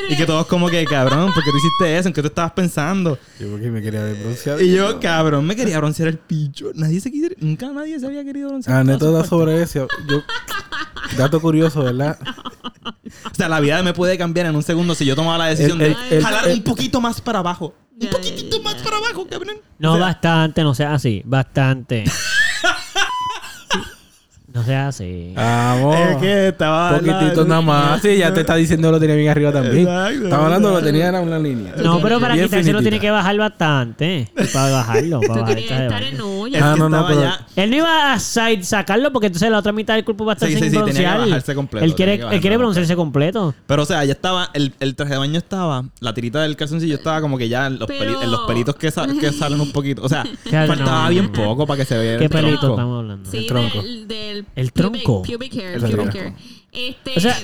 Y 0.08 0.16
que 0.16 0.24
todos 0.24 0.46
como 0.46 0.68
que, 0.70 0.84
cabrón, 0.86 1.32
¿por 1.34 1.44
qué 1.44 1.50
tú 1.50 1.56
hiciste 1.58 1.98
eso? 1.98 2.08
¿En 2.08 2.14
qué 2.14 2.22
tú 2.22 2.28
estabas 2.28 2.52
pensando? 2.52 3.18
Yo 3.38 3.48
porque 3.50 3.70
me 3.70 3.82
quería 3.82 4.02
ver 4.04 4.16
bronceado. 4.16 4.60
Y 4.62 4.72
yo, 4.74 5.00
cabrón, 5.00 5.46
me 5.46 5.54
quería 5.54 5.76
broncear 5.78 6.08
el 6.08 6.16
picho. 6.18 6.70
Nadie 6.74 7.00
se 7.00 7.10
quisiera, 7.10 7.34
nunca 7.40 7.66
nadie 7.72 8.00
se 8.00 8.06
había 8.06 8.24
querido 8.24 8.48
broncear. 8.48 8.78
Anécdota 8.78 9.12
parte. 9.18 9.28
sobre 9.28 9.62
eso. 9.62 9.86
Yo, 10.08 10.22
dato 11.18 11.40
curioso, 11.40 11.82
¿verdad? 11.84 12.18
O 13.30 13.34
sea, 13.34 13.48
la 13.48 13.60
vida 13.60 13.82
me 13.82 13.92
puede 13.92 14.16
cambiar 14.18 14.46
en 14.46 14.56
un 14.56 14.62
segundo 14.62 14.94
si 14.94 15.04
yo 15.04 15.14
tomaba 15.16 15.38
la 15.38 15.46
decisión 15.46 15.80
El- 15.80 15.94
de 16.08 16.16
el- 16.18 16.22
jalar 16.22 16.48
el- 16.48 16.54
un 16.58 16.62
poquito 16.62 17.00
más 17.00 17.20
para 17.20 17.38
abajo. 17.40 17.74
Un 18.00 18.08
poquitito 18.08 18.60
más 18.62 18.74
para 18.76 18.96
abajo, 18.96 19.26
cabrón. 19.28 19.56
No, 19.78 19.92
O 19.94 19.96
sea, 19.96 20.06
bastante, 20.06 20.62
no 20.62 20.74
seas 20.74 20.94
así. 20.94 21.22
Bastante. 21.24 22.04
No 24.54 24.62
seas 24.62 24.94
así. 24.94 25.32
Vamos. 25.34 25.96
Es 25.98 26.16
que 26.18 26.48
estaba. 26.48 26.98
Poquitito 26.98 27.44
nada 27.44 27.60
más. 27.60 28.00
Sí, 28.00 28.16
ya 28.18 28.32
te 28.32 28.40
está 28.42 28.54
diciendo 28.54 28.90
lo 28.92 29.00
tenía 29.00 29.16
bien 29.16 29.28
arriba 29.28 29.50
también. 29.52 29.80
Exacto, 29.88 30.24
Estaba 30.24 30.44
hablando 30.44 30.70
lo 30.70 30.80
tenía 30.82 31.08
en 31.08 31.14
una 31.16 31.38
línea. 31.40 31.74
no, 31.82 32.00
pero 32.00 32.20
para 32.20 32.34
Bien 32.34 32.46
quitárselo 32.46 32.80
tiene 32.80 33.00
que 33.00 33.10
bajar 33.10 33.36
bastante. 33.36 34.30
Para 34.52 34.70
bajarlo. 34.70 35.20
Para 35.20 35.40
bajar 35.40 35.54
querías 35.56 35.70
esta 35.72 35.80
de 35.80 35.86
estar 35.86 36.02
en 36.04 36.20
olla. 36.20 36.72
Ah, 36.72 36.76
no, 36.78 36.88
no, 36.88 37.06
pero- 37.06 37.22
ya- 37.22 37.46
Él 37.56 37.70
no 37.70 37.76
iba 37.76 38.12
a 38.12 38.18
sacarlo 38.20 39.12
porque 39.12 39.26
entonces 39.26 39.50
la 39.50 39.58
otra 39.58 39.72
mitad 39.72 39.94
del 39.94 40.04
cuerpo 40.04 40.24
va 40.24 40.32
a 40.32 40.34
estar 40.34 40.48
Sí, 40.48 40.54
sin 40.54 40.64
sí, 40.64 40.70
sí, 40.70 40.76
tenía 40.76 40.84
que 40.84 40.92
broncear. 41.02 41.18
bajarse 41.20 41.54
completo, 41.54 41.84
Él 41.84 41.94
quiere, 41.94 42.12
tenía 42.12 42.28
que 42.30 42.34
él 42.36 42.40
quiere 42.40 42.56
broncearse 42.56 42.94
completo. 42.96 43.54
Pero, 43.66 43.82
o 43.82 43.86
sea, 43.86 44.04
ya 44.04 44.12
estaba. 44.12 44.50
El, 44.54 44.72
el 44.80 44.94
traje 44.94 45.12
de 45.14 45.18
baño 45.18 45.38
estaba. 45.38 45.84
La 46.00 46.14
tirita 46.14 46.40
del 46.42 46.54
calzoncillo 46.56 46.94
estaba 46.94 47.20
como 47.20 47.38
que 47.38 47.48
ya 47.48 47.66
en 47.66 47.78
los, 47.80 47.88
Pero- 47.88 47.98
peli- 48.00 48.14
en 48.24 48.30
los 48.30 48.40
pelitos 48.42 48.76
que, 48.76 48.90
sa- 48.92 49.06
que 49.06 49.32
salen 49.32 49.60
un 49.60 49.72
poquito. 49.72 50.02
O 50.02 50.08
sea, 50.08 50.24
faltaba 50.50 51.04
no. 51.04 51.10
bien 51.10 51.32
poco 51.32 51.66
para 51.66 51.78
que 51.78 51.84
se 51.86 51.96
vea 51.98 52.18
¿Qué 52.18 52.24
el 52.24 52.30
pelito 52.30 52.70
estamos 52.70 53.00
hablando? 53.00 53.28
Sí, 53.30 53.46
tronco. 53.48 53.82
del, 54.06 54.43
El 54.56 54.72
tronco. 54.72 55.22
Pubic 55.22 55.54
hair, 55.54 55.80
pubic 55.80 55.92
tronco. 55.92 56.18
hair. 56.18 56.32
Este, 56.72 57.12
O 57.16 57.20
sea- 57.20 57.38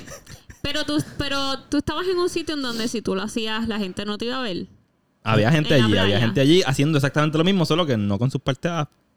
pero 0.63 0.85
tú, 0.85 1.03
pero 1.19 1.59
tú 1.71 1.79
estabas 1.79 2.07
en 2.07 2.19
un 2.19 2.29
sitio 2.29 2.55
en 2.55 2.63
donde 2.63 2.87
si 2.89 3.01
tú 3.03 3.15
lo 3.15 3.23
hacías, 3.23 3.67
la 3.69 3.79
gente 3.79 4.05
no 4.05 4.19
te 4.19 4.27
iba 4.27 4.39
a 4.39 4.43
ver. 4.43 4.67
Había 5.23 5.51
gente 5.53 5.75
allí, 5.75 5.97
había 5.97 6.19
gente 6.21 6.41
allí 6.41 6.63
haciendo 6.67 6.99
exactamente 6.99 7.37
lo 7.39 7.45
mismo, 7.45 7.65
solo 7.67 7.85
que 7.87 7.97
no 7.97 8.19
con 8.19 8.31
sus 8.31 8.41
partes 8.41 8.71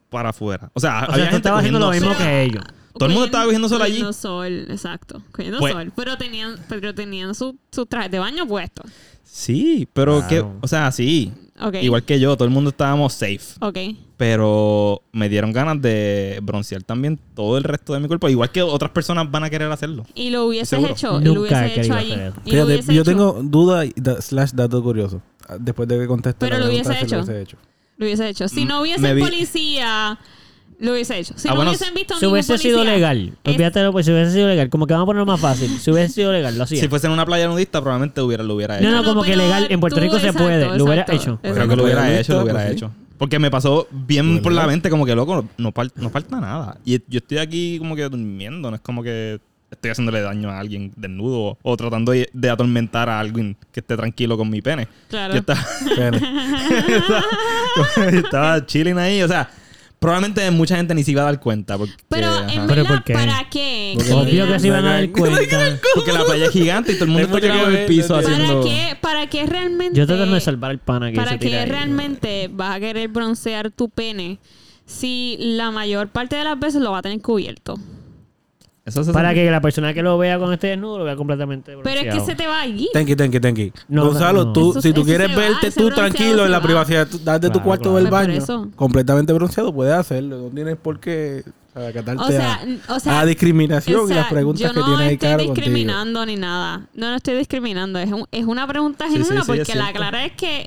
para 0.09 0.30
afuera. 0.30 0.69
O 0.74 0.80
sea, 0.80 0.91
O 1.07 1.12
había 1.12 1.15
sea, 1.15 1.24
gente 1.25 1.38
estabas 1.38 1.59
haciendo 1.59 1.80
lo 1.80 1.85
cogiendo 1.88 2.09
mismo 2.09 2.24
sol. 2.24 2.27
que 2.31 2.44
ellos. 2.44 2.63
Todo 2.94 3.06
el 3.07 3.12
mundo 3.13 3.25
estaba 3.25 3.45
cogiendo 3.45 3.68
sol 3.69 3.81
allí. 3.81 3.94
Cogiendo 3.94 4.13
sol, 4.13 4.65
exacto. 4.69 5.21
Cogiendo 5.31 5.59
Pues- 5.59 5.74
sol. 5.74 5.91
Pero 5.95 6.18
tenían, 6.18 6.56
pero 6.69 6.94
tenían 6.94 7.33
su, 7.33 7.57
su 7.71 7.86
traje 7.88 8.09
de 8.09 8.19
baño 8.19 8.45
puesto. 8.47 8.83
Sí, 9.24 9.88
pero 9.94 10.19
Claro. 10.19 10.27
que, 10.29 10.57
o 10.62 10.68
sea, 10.68 10.91
sí. 10.91 11.31
Igual 11.81 12.03
que 12.03 12.19
yo, 12.19 12.36
todo 12.36 12.45
el 12.45 12.51
mundo 12.53 12.69
estábamos 12.69 13.13
safe. 13.13 13.39
Ok. 13.62 13.77
Pero 14.18 15.01
me 15.12 15.27
dieron 15.27 15.51
ganas 15.54 15.81
de 15.81 16.39
broncear 16.44 16.83
también 16.83 17.19
todo 17.36 17.57
el 17.57 17.63
resto 17.63 17.94
de 17.94 18.00
mi 18.00 18.07
cuerpo. 18.07 18.30
Igual 18.30 18.51
que 18.51 18.62
otras 18.62 18.92
personas 18.92 19.30
van 19.30 19.44
a 19.44 19.50
querer 19.50 19.71
hacerlo. 19.71 20.06
Y 20.13 20.30
lo 20.30 20.45
hubieses 20.45 20.69
Seguro. 20.69 20.92
hecho. 20.94 21.12
lo 21.19 21.33
Nunca 21.33 21.62
he 21.62 21.65
hubieses 21.74 21.86
hecho 21.88 21.94
allí. 21.95 22.15
lo 22.15 22.65
Fíjate, 22.68 22.94
yo 22.94 23.01
hecho. 23.01 23.04
tengo 23.04 23.39
duda 23.44 23.86
y 23.86 23.94
da- 23.95 24.21
slash 24.21 24.51
dato 24.51 24.81
curioso. 24.83 25.21
Ah, 25.50 25.56
Después 25.60 25.89
de 25.89 26.00
que 26.00 26.07
conteste 26.07 26.45
Pero 26.45 26.60
lo 26.60 26.68
hubiese 26.68 26.94
se 26.94 27.04
hecho. 27.04 27.15
hubiese 27.17 27.41
hecho. 27.41 27.58
Lo 27.98 28.05
hubiese 28.05 28.29
hecho. 28.29 28.48
Si 28.48 28.65
Mm, 28.65 28.67
no 28.67 28.82
hubiese 28.82 29.13
vi- 29.13 29.22
policía, 29.22 30.17
lo 30.79 30.91
hubiese 30.93 31.17
hecho. 31.20 31.34
Si 31.36 31.48
Ah, 31.48 31.51
no 31.51 31.55
bueno, 31.58 31.72
hubiesen 31.72 31.93
visto 31.93 32.15
Si 32.17 32.25
hubiese 32.25 32.58
sido 32.60 32.84
legal, 32.84 33.34
es- 33.43 33.53
olvídate 33.53 33.91
pues 33.91 34.05
si 34.05 34.12
hubiese 34.12 34.32
sido 34.32 34.48
legal, 34.48 34.70
como 34.70 34.86
que 34.88 34.93
vamos 34.93 35.05
a 35.05 35.08
ponerlo 35.08 35.25
más 35.25 35.39
fácil. 35.39 35.70
Si 35.79 35.91
hubiese 35.91 36.13
sido 36.13 36.32
legal, 36.32 36.55
lo 36.58 36.63
hacía. 36.63 36.79
Si 36.79 36.88
fuese 36.88 37.08
en 37.08 37.13
una 37.13 37.25
playa 37.25 37.48
nudista, 37.48 37.82
probablemente 37.82 38.22
hubiera, 38.22 38.43
lo 38.43 38.55
hubiera 38.55 38.77
hecho. 38.79 38.86
No, 38.88 38.91
no, 38.96 39.01
No, 39.01 39.08
como 39.10 39.24
que 39.24 39.36
legal, 39.36 39.67
en 39.70 39.79
Puerto 39.79 40.00
Rico 40.00 40.20
se 40.20 40.27
exacto, 40.27 40.43
puede, 40.43 40.77
lo 40.77 40.86
hubiera 40.86 41.05
hecho. 41.10 41.39
Creo 41.41 41.67
que 41.67 41.75
lo 41.75 41.84
hubiera 41.84 42.20
hecho, 42.20 42.34
lo 42.34 42.41
pues 42.41 42.53
hubiera 42.53 42.70
hecho. 42.72 42.91
Porque 43.24 43.39
me 43.39 43.50
pasó 43.50 43.88
bien 43.89 44.25
Bueno. 44.27 44.42
por 44.42 44.51
la 44.51 44.68
mente, 44.68 44.89
como 44.89 45.06
que 45.06 45.15
loco, 45.15 45.46
no, 45.58 45.72
fal- 45.72 45.94
no 45.96 46.10
falta 46.10 46.42
nada. 46.42 46.77
Y 46.84 47.00
yo 47.08 47.20
estoy 47.20 47.38
aquí 47.38 47.77
como 47.80 47.96
que 47.96 48.03
durmiendo, 48.10 48.70
no 48.70 48.75
es 48.75 48.82
como 48.82 49.01
que 49.01 49.39
estoy 49.72 49.92
haciéndole 49.92 50.20
daño 50.20 50.50
a 50.50 50.60
alguien 50.60 50.92
desnudo 50.98 51.58
o 51.63 51.77
tratando 51.77 52.12
de, 52.12 52.30
atormentar 52.51 53.08
a 53.08 53.22
alguien 53.22 53.56
que 53.72 53.80
esté 53.80 53.96
tranquilo 53.96 54.36
con 54.38 54.50
mi 54.50 54.62
pene. 54.62 54.89
Claro. 55.08 55.36
Yo 55.36 55.39
estaba, 55.39 55.65
Pene. 55.96 56.20
yo 58.03 58.03
estaba 58.20 58.65
chilling 58.65 58.98
ahí, 58.98 59.22
o 59.24 59.27
sea, 59.30 59.50
probablemente 60.03 60.51
mucha 60.51 60.75
gente 60.75 60.93
ni 60.93 61.03
se 61.03 61.12
iba 61.12 61.22
a 61.22 61.25
dar 61.25 61.39
cuenta. 61.39 61.77
Porque, 61.77 61.93
Pero 62.10 62.27
ajá. 62.27 62.41
en 62.53 62.67
¿Pero 62.67 62.83
verdad, 62.83 62.88
por 62.89 63.03
qué? 63.05 63.13
¿para 63.13 63.50
qué? 63.50 63.93
Porque 63.95 64.13
Obvio 64.13 64.48
que 64.48 64.60
se 64.60 64.67
iban 64.67 64.86
a 64.86 64.93
dar 64.93 65.10
cuenta. 65.12 65.79
Porque 65.95 66.12
la 66.12 66.25
playa 66.25 66.45
es 66.45 66.51
gigante 66.51 66.91
y 66.91 66.95
todo 66.95 67.05
el 67.05 67.12
mundo 67.12 67.38
está 67.38 67.67
en 67.67 67.75
el 67.75 67.86
piso 67.86 68.15
¿Para 68.15 68.27
haciendo... 68.27 68.63
qué, 68.63 68.98
¿Para 69.01 69.27
qué 69.27 69.45
realmente? 69.45 69.98
Yo 69.98 70.05
tratando 70.05 70.36
de 70.36 70.41
salvar 70.41 70.72
al 70.72 70.79
pana 70.79 71.10
que 71.10 71.15
¿Para 71.15 71.38
qué 71.38 71.57
ahí. 71.57 71.65
realmente 71.69 72.50
vas 72.51 72.75
a 72.75 72.79
querer 72.81 73.07
broncear 73.07 73.72
tu 73.72 73.89
pene 73.89 74.39
si 74.86 75.38
la 75.39 75.72
mayor 75.72 76.10
parte 76.10 76.36
de 76.36 76.43
las 76.43 76.60
veces 76.60 76.81
lo 76.81 76.91
va 76.91 76.98
a 76.98 77.01
tener 77.01 77.22
cubierto? 77.22 77.79
Eso 78.86 79.02
se 79.04 79.13
Para 79.13 79.34
que 79.34 79.50
la 79.50 79.62
persona 79.62 79.94
que 79.94 80.04
lo 80.04 80.18
vea 80.18 80.38
con 80.38 80.52
este 80.52 80.68
desnudo 80.68 80.98
lo 81.00 81.04
vea 81.06 81.16
completamente 81.16 81.72
Pero 81.84 81.90
es 82.00 82.04
que 82.04 82.10
bronceado. 82.10 82.25
se 82.25 82.36
te 82.36 82.48
va 82.48 82.60
allí. 82.62 82.90
Thank 82.92 83.08
you, 83.08 83.16
thank 83.16 83.32
you, 83.32 83.40
thank 83.40 83.58
you. 83.58 83.72
No, 83.88 84.08
Gonzalo, 84.08 84.44
no. 84.46 84.54
tú, 84.54 84.72
Eso- 84.72 84.82
si 84.82 84.92
tú 84.92 85.06
quieres 85.06 85.32
va, 85.32 85.36
verte 85.36 85.68
ese 85.68 85.80
tú 85.80 85.86
bronceado 85.86 86.12
tranquilo 86.13 86.46
en 86.46 86.52
la 86.52 86.60
va. 86.60 86.66
privacidad 86.66 87.08
tu- 87.08 87.18
de 87.18 87.24
tu 87.24 87.40
Claro, 87.50 87.63
cuarto 87.63 87.84
claro. 87.84 87.96
del 87.98 88.08
baño, 88.12 88.34
eso. 88.34 88.68
completamente 88.75 89.32
bronceado, 89.32 89.74
puedes 89.74 89.94
hacerlo. 89.94 90.38
No 90.38 90.50
tienes 90.50 90.75
por 90.75 91.00
qué 91.00 91.44
acatarte 91.74 92.22
O 92.24 92.28
sea, 92.28 92.62
a, 92.90 92.94
o 92.96 93.00
sea, 93.00 93.20
a 93.22 93.25
discriminación 93.25 94.02
o 94.02 94.08
sea, 94.08 94.16
y 94.18 94.20
las 94.20 94.28
preguntas 94.30 94.62
yo 94.62 94.74
que 94.74 94.80
no 94.82 94.86
tienes 94.86 95.00
ahí 95.08 95.13
estoy 95.13 95.28
claro 95.30 95.46
contigo. 95.46 95.56
discriminando 95.66 96.25
ni 96.25 96.36
nada. 96.36 96.86
No, 96.94 97.10
no 97.10 97.16
estoy 97.16 97.38
discriminando. 97.38 98.00
Es, 98.00 98.12
un- 98.12 98.28
es 98.34 98.44
una 98.44 98.68
pregunta 98.68 99.06
Sí, 99.06 99.12
sí, 99.13 99.18
genuina 99.20 99.44
sí, 99.46 99.52
es 99.54 99.58
porque 99.60 99.75
la 99.80 99.94
clara 99.94 100.25
es 100.25 100.34
que 100.34 100.63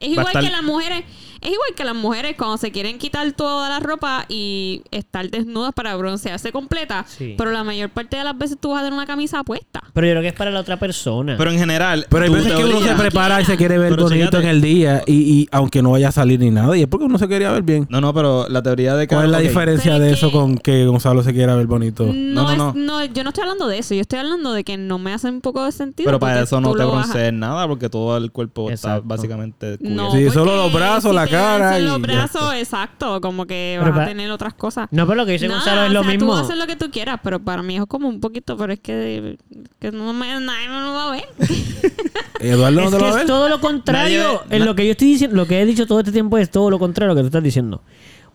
es 0.00 0.08
Va 0.08 0.12
igual 0.12 0.26
estar- 0.26 0.44
que 0.44 0.50
las 0.50 0.62
mujeres. 0.62 1.04
Es 1.40 1.48
igual 1.48 1.70
que 1.76 1.84
las 1.84 1.94
mujeres 1.94 2.34
cuando 2.36 2.56
se 2.56 2.70
quieren 2.72 2.98
quitar 2.98 3.30
toda 3.32 3.68
la 3.68 3.80
ropa 3.80 4.24
y 4.28 4.82
estar 4.90 5.30
desnudas 5.30 5.72
para 5.74 5.94
broncearse 5.96 6.52
completa. 6.52 7.04
Sí. 7.08 7.34
Pero 7.38 7.50
la 7.52 7.64
mayor 7.64 7.90
parte 7.90 8.16
de 8.16 8.24
las 8.24 8.36
veces 8.36 8.56
tú 8.60 8.70
vas 8.70 8.80
a 8.80 8.84
tener 8.84 8.94
una 8.94 9.06
camisa 9.06 9.42
puesta. 9.44 9.82
Pero 9.92 10.06
yo 10.06 10.12
creo 10.14 10.22
que 10.22 10.28
es 10.28 10.34
para 10.34 10.50
la 10.50 10.60
otra 10.60 10.76
persona. 10.78 11.36
Pero 11.38 11.50
en 11.50 11.58
general, 11.58 12.06
Pero 12.08 12.24
hay 12.24 12.30
veces 12.30 12.52
que 12.52 12.64
uno 12.64 12.80
se 12.80 12.94
prepara 12.94 13.40
y 13.40 13.44
se 13.44 13.56
quiere 13.56 13.78
ver 13.78 13.90
Pero 13.90 14.04
bonito 14.04 14.38
en 14.40 14.46
el 14.48 14.60
día 14.60 15.02
y, 15.06 15.12
y 15.14 15.48
aunque 15.52 15.82
no 15.82 15.92
vaya 15.92 16.08
a 16.08 16.12
salir 16.12 16.40
ni 16.40 16.50
nada. 16.50 16.76
Y 16.76 16.82
es 16.82 16.88
porque 16.88 17.04
uno 17.06 17.18
se 17.18 17.28
quería 17.28 17.50
ver 17.52 17.62
bien. 17.62 17.86
No, 17.90 18.00
no, 18.00 18.12
pero 18.14 18.48
la 18.48 18.62
teoría 18.62 18.94
de 18.96 19.06
que... 19.06 19.14
¿Cuál 19.14 19.26
es 19.26 19.30
la 19.32 19.38
diferencia 19.40 19.92
Pero 19.92 20.04
de 20.04 20.10
es 20.12 20.18
eso 20.18 20.28
que- 20.28 20.32
con 20.32 20.58
que 20.58 20.86
Gonzalo 20.86 21.22
se 21.22 21.32
quiera 21.32 21.54
ver 21.54 21.66
bonito? 21.66 22.04
No, 22.12 22.42
no, 22.44 22.50
es- 22.52 22.58
no. 22.58 22.72
no, 22.74 23.04
yo 23.04 23.22
no 23.24 23.30
estoy 23.30 23.42
hablando 23.42 23.68
de 23.68 23.78
eso. 23.78 23.94
Yo 23.94 24.00
estoy 24.00 24.18
hablando 24.18 24.52
de 24.52 24.64
que 24.64 24.76
no 24.76 24.98
me 24.98 25.12
hace 25.12 25.28
un 25.28 25.40
poco 25.40 25.64
de 25.64 25.72
sentido. 25.72 26.06
Pero 26.06 26.18
para 26.18 26.42
eso 26.42 26.60
no 26.60 26.74
te 26.74 26.82
a- 26.82 26.86
broncees 26.86 27.32
nada 27.32 27.66
porque 27.68 27.88
todo 27.88 28.16
el 28.16 28.30
cuerpo 28.32 28.70
Exacto. 28.70 28.98
está 28.98 29.08
básicamente 29.08 29.78
No, 29.80 30.08
cubierto. 30.08 30.12
Sí, 30.12 30.24
porque 30.24 30.30
solo 30.30 30.56
los 30.56 30.72
brazos, 30.72 31.14
si 31.27 31.27
la 31.32 31.38
cara 31.58 31.78
y 31.80 31.84
los 31.84 32.00
brazos, 32.00 32.54
exacto. 32.54 33.20
Como 33.20 33.46
que 33.46 33.76
Pero 33.80 33.92
vas 33.92 34.00
a 34.02 34.06
tener 34.06 34.30
otras 34.30 34.54
cosas. 34.54 34.88
No, 34.90 35.06
pero 35.06 35.16
lo 35.16 35.26
que 35.26 35.32
dice 35.32 35.48
Nada, 35.48 35.60
Gonzalo 35.60 35.82
es 35.84 35.90
o 35.90 35.92
lo 35.94 36.02
sea, 36.02 36.10
mismo. 36.12 36.26
Tú 36.32 36.38
haces 36.38 36.56
lo 36.56 36.66
que 36.66 36.76
tú 36.76 36.90
quieras, 36.90 37.20
pero 37.22 37.40
para 37.40 37.62
mí 37.62 37.76
es 37.76 37.84
como 37.86 38.08
un 38.08 38.20
poquito, 38.20 38.56
pero 38.56 38.72
es 38.72 38.80
que, 38.80 39.38
que 39.78 39.92
no 39.92 40.12
me, 40.12 40.26
nadie 40.40 40.68
me 40.68 40.80
lo 40.80 40.92
va 40.92 41.08
a 41.08 41.10
ver. 41.12 41.24
Eduardo 42.40 42.80
no 42.80 42.86
Es 42.86 42.90
te 42.92 42.98
lo 42.98 43.02
va 43.02 43.06
a 43.06 43.10
es 43.10 43.16
ver. 43.16 43.26
todo 43.26 43.48
lo 43.48 43.60
contrario. 43.60 44.42
Nadie- 44.44 44.56
En 44.56 44.64
lo 44.64 44.74
que 44.74 44.84
yo 44.86 44.92
estoy 44.92 45.08
diciendo, 45.08 45.36
lo 45.36 45.46
que 45.46 45.60
he 45.60 45.66
dicho 45.66 45.86
todo 45.86 45.98
este 46.00 46.12
tiempo 46.12 46.38
es 46.38 46.50
todo 46.50 46.70
lo 46.70 46.78
contrario 46.78 47.12
a 47.12 47.14
lo 47.14 47.16
que 47.18 47.22
tú 47.22 47.26
estás 47.28 47.42
diciendo. 47.42 47.82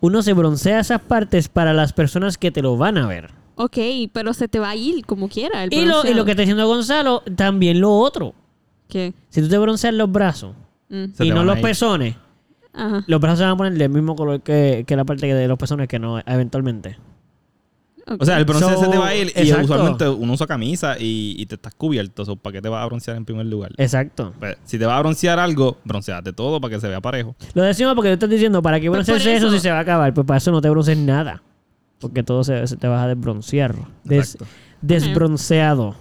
Uno 0.01 0.21
se 0.21 0.33
broncea 0.33 0.79
esas 0.79 1.01
partes 1.01 1.47
para 1.47 1.73
las 1.73 1.93
personas 1.93 2.37
que 2.37 2.51
te 2.51 2.61
lo 2.61 2.75
van 2.77 2.97
a 2.97 3.07
ver. 3.07 3.31
ok, 3.55 3.77
pero 4.11 4.33
se 4.33 4.47
te 4.47 4.59
va 4.59 4.71
a 4.71 4.75
ir 4.75 5.05
como 5.05 5.29
quiera. 5.29 5.63
El 5.63 5.73
Y 5.73 5.85
lo, 5.85 6.05
y 6.05 6.13
lo 6.13 6.25
que 6.25 6.31
está 6.31 6.41
diciendo 6.41 6.67
Gonzalo, 6.67 7.23
también 7.37 7.79
lo 7.79 7.91
otro. 7.91 8.33
¿Qué? 8.89 9.13
Si 9.29 9.41
tú 9.41 9.47
te 9.47 9.57
bronceas 9.57 9.93
los 9.93 10.11
brazos 10.11 10.55
Mm, 10.89 11.05
y 11.23 11.31
no 11.31 11.43
los 11.43 11.57
pezones, 11.59 12.15
Ajá. 12.73 13.03
los 13.07 13.21
brazos 13.21 13.39
se 13.39 13.43
van 13.45 13.53
a 13.53 13.57
poner 13.57 13.73
del 13.73 13.89
mismo 13.89 14.15
color 14.15 14.41
que, 14.41 14.83
que 14.87 14.95
la 14.95 15.05
parte 15.05 15.31
de 15.33 15.47
los 15.47 15.57
pezones 15.57 15.87
que 15.87 15.99
no, 15.99 16.19
eventualmente. 16.25 16.97
O 18.19 18.25
sea, 18.25 18.37
el 18.37 18.43
bronce 18.43 18.65
So, 18.73 18.83
se 18.83 18.87
te 18.89 18.97
va 18.97 19.07
a 19.07 19.15
ir 19.15 19.27
y 19.33 19.39
exacto. 19.41 19.63
usualmente 19.63 20.09
uno 20.09 20.33
usa 20.33 20.45
camisa 20.45 20.97
y, 20.99 21.35
y 21.37 21.45
te 21.45 21.55
estás 21.55 21.73
cubierto. 21.73 22.25
So, 22.25 22.35
¿Para 22.35 22.53
qué 22.55 22.61
te 22.61 22.67
vas 22.67 22.83
a 22.83 22.85
broncear 22.85 23.15
en 23.15 23.23
primer 23.23 23.45
lugar? 23.45 23.71
Exacto. 23.77 24.33
Pues, 24.39 24.57
si 24.65 24.77
te 24.77 24.85
vas 24.85 24.97
a 24.97 24.99
broncear 25.01 25.39
algo, 25.39 25.77
bronceate 25.85 26.33
todo 26.33 26.59
para 26.59 26.73
que 26.75 26.81
se 26.81 26.89
vea 26.89 26.99
parejo. 26.99 27.33
Lo 27.53 27.63
decimos 27.63 27.95
porque 27.95 28.09
tú 28.09 28.13
estás 28.15 28.29
diciendo, 28.29 28.61
¿para 28.61 28.81
qué 28.81 28.89
Pues 28.89 29.05
broncearse 29.07 29.33
eso 29.37 29.47
eso. 29.47 29.55
si 29.55 29.61
se 29.61 29.71
va 29.71 29.77
a 29.77 29.81
acabar? 29.81 30.13
Pues 30.13 30.27
para 30.27 30.37
eso 30.39 30.51
no 30.51 30.59
te 30.59 30.69
broncees 30.69 30.97
nada. 30.97 31.41
Porque 31.99 32.23
todo 32.23 32.43
se, 32.43 32.67
se 32.67 32.75
te 32.75 32.87
vas 32.89 33.03
a 33.03 33.07
desbroncear. 33.07 33.73
Des- 34.03 34.37
desbronceado. 34.81 35.95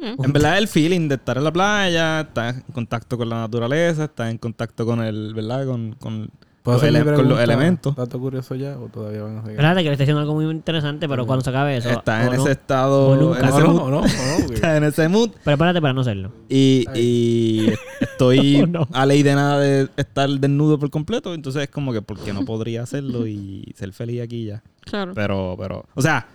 Mm. 0.00 0.24
En 0.24 0.32
verdad, 0.32 0.58
el 0.58 0.68
feeling 0.68 1.08
de 1.08 1.16
estar 1.16 1.36
en 1.38 1.44
la 1.44 1.52
playa, 1.52 2.20
estar 2.20 2.54
en 2.54 2.62
contacto 2.72 3.18
con 3.18 3.28
la 3.28 3.40
naturaleza, 3.40 4.04
estar 4.04 4.28
en 4.30 4.38
contacto 4.38 4.86
con 4.86 5.00
el, 5.02 5.34
¿verdad? 5.34 5.66
Con, 5.66 5.92
con, 5.98 6.30
¿Puedo 6.62 6.78
los, 6.78 6.86
ele- 6.86 7.14
con 7.14 7.28
los 7.28 7.40
elementos. 7.40 7.96
¿Dato 7.96 8.18
curioso 8.20 8.54
ya 8.54 8.78
o 8.78 8.88
todavía 8.88 9.22
van 9.22 9.38
a 9.38 9.40
seguir? 9.40 9.52
Espérate, 9.52 9.80
que 9.82 9.84
le 9.86 9.92
está 9.92 10.02
diciendo 10.04 10.20
algo 10.20 10.34
muy 10.34 10.44
interesante, 10.44 11.08
pero 11.08 11.26
cuando 11.26 11.42
se 11.42 11.50
acabe 11.50 11.76
eso. 11.78 11.88
Está 11.90 12.26
en 12.26 12.36
no. 12.36 12.42
ese 12.42 12.52
estado, 12.52 13.08
O 13.08 13.16
nunca. 13.16 13.38
en 13.40 13.44
¿O 13.46 13.48
ese 13.48 13.60
no? 13.60 13.68
mood. 13.72 13.80
¿O 13.80 13.90
no? 13.90 14.00
Porque- 14.40 14.54
Está 14.54 14.76
en 14.76 14.84
ese 14.84 15.08
mood. 15.08 15.30
Prepárate 15.44 15.80
para 15.80 15.94
no 15.94 16.02
hacerlo. 16.02 16.30
Y, 16.48 16.84
y 16.94 17.72
estoy 18.00 18.66
no. 18.70 18.86
a 18.92 19.06
ley 19.06 19.22
de 19.22 19.34
nada 19.34 19.58
de 19.60 19.88
estar 19.96 20.28
desnudo 20.28 20.78
por 20.78 20.90
completo. 20.90 21.32
Entonces 21.34 21.62
es 21.62 21.70
como 21.70 21.92
que, 21.92 22.02
¿por 22.02 22.18
qué 22.20 22.32
no 22.34 22.44
podría 22.44 22.82
hacerlo 22.82 23.26
y 23.26 23.72
ser 23.76 23.92
feliz 23.92 24.20
aquí 24.22 24.44
ya? 24.44 24.62
Claro. 24.82 25.12
Pero, 25.14 25.56
pero, 25.58 25.86
o 25.94 26.02
sea, 26.02 26.26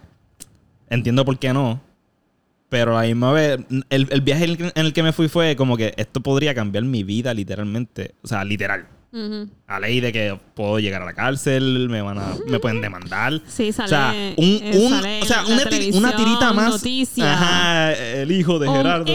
entiendo 0.90 1.24
por 1.26 1.38
qué 1.38 1.54
no. 1.54 1.80
Pero 2.74 2.98
a 2.98 3.02
la 3.04 3.08
misma 3.08 3.32
vez, 3.34 3.60
el, 3.92 4.08
el 4.10 4.22
viaje 4.22 4.46
en 4.46 4.72
el, 4.74 4.94
que, 4.94 5.04
me 5.04 5.14
fui 5.14 5.28
fue 5.28 5.56
como 5.56 5.78
que 5.78 5.94
esto 5.96 6.22
podría 6.22 6.56
cambiar 6.56 6.84
mi 6.86 7.04
vida 7.04 7.32
literalmente. 7.32 8.16
O 8.24 8.28
sea, 8.28 8.44
literal. 8.44 8.88
A 9.68 9.80
ley 9.80 10.00
de 10.00 10.12
que 10.12 10.40
puedo 10.56 10.80
llegar 10.80 11.04
a 11.04 11.06
la 11.06 11.14
cárcel, 11.14 11.88
me 11.88 12.02
van 12.02 12.18
a, 12.18 12.34
me 12.48 12.60
pueden 12.60 12.82
demandar. 12.82 13.40
Sí, 13.48 13.72
sale. 13.72 13.86
o 13.86 13.90
sea, 13.90 14.16
un, 14.38 14.46
eh, 14.64 14.72
un- 14.74 14.90
sale 14.90 15.22
o 15.22 15.26
sea, 15.26 15.46
una, 15.46 15.64
tiri- 15.66 15.94
una 15.96 16.16
televisión, 16.16 16.16
tirita 16.18 16.52
más. 16.54 16.70
Noticias. 16.72 17.28
Ajá, 17.28 17.94
el 17.94 18.32
hijo 18.32 18.58
de 18.58 18.68
Gerardo. 18.68 19.06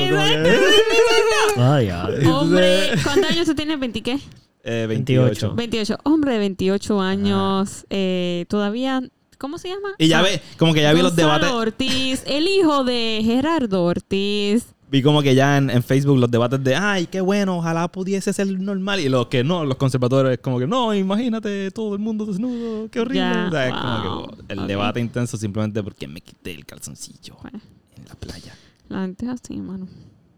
Hombre, 2.32 2.90
¿cuántos 3.02 3.28
años 3.32 3.46
tú 3.46 3.54
tienes? 3.56 3.76
¿20 3.80 4.02
qué? 4.04 4.18
Eh, 4.62 4.86
28. 4.88 5.54
28. 5.54 5.54
28. 5.56 5.98
Hombre 6.04 6.32
de 6.34 6.38
28 6.38 7.00
años. 7.00 7.84
eh, 7.90 8.44
todavía. 8.48 9.02
¿Cómo 9.38 9.56
se 9.58 9.68
llama? 9.68 9.90
Y 9.98 10.08
ya 10.08 10.20
ve, 10.22 10.40
como 10.58 10.74
que 10.74 10.82
ya 10.82 10.92
vi 10.92 11.00
los 11.02 11.14
debates. 11.16 11.50
Ortiz, 11.50 12.22
el 12.26 12.48
hijo 12.48 12.84
de 12.84 13.20
Gerardo 13.24 13.84
Ortiz. 13.84 14.66
Vi 14.90 15.02
como 15.02 15.20
que 15.22 15.34
ya 15.34 15.58
en, 15.58 15.68
en 15.70 15.82
Facebook 15.82 16.18
los 16.18 16.30
debates 16.30 16.64
de, 16.64 16.74
ay, 16.74 17.06
qué 17.06 17.20
bueno, 17.20 17.58
ojalá 17.58 17.88
pudiese 17.88 18.32
ser 18.32 18.46
normal. 18.48 19.00
Y 19.00 19.08
los 19.10 19.26
que 19.26 19.44
no, 19.44 19.64
los 19.64 19.76
conservadores, 19.76 20.38
como 20.38 20.58
que, 20.58 20.66
no, 20.66 20.94
imagínate 20.94 21.70
todo 21.70 21.92
el 21.94 22.00
mundo 22.00 22.24
desnudo, 22.24 22.88
qué 22.90 23.00
horrible. 23.00 23.20
Ya, 23.20 23.46
O 23.48 23.50
sea, 23.50 23.68
es 23.68 23.74
como 23.74 24.02
que 24.02 24.08
wow. 24.08 24.18
wow, 24.26 24.36
el 24.48 24.66
debate 24.66 25.00
intenso 25.00 25.36
simplemente 25.36 25.82
porque 25.82 26.08
me 26.08 26.20
quité 26.22 26.52
el 26.52 26.64
calzoncillo 26.64 27.36
Bueno, 27.42 27.60
en 27.96 28.04
la 28.08 28.14
playa. 28.14 28.54
la 28.88 29.02
gente 29.02 29.26
es 29.26 29.30
así, 29.32 29.56
mano. 29.58 29.86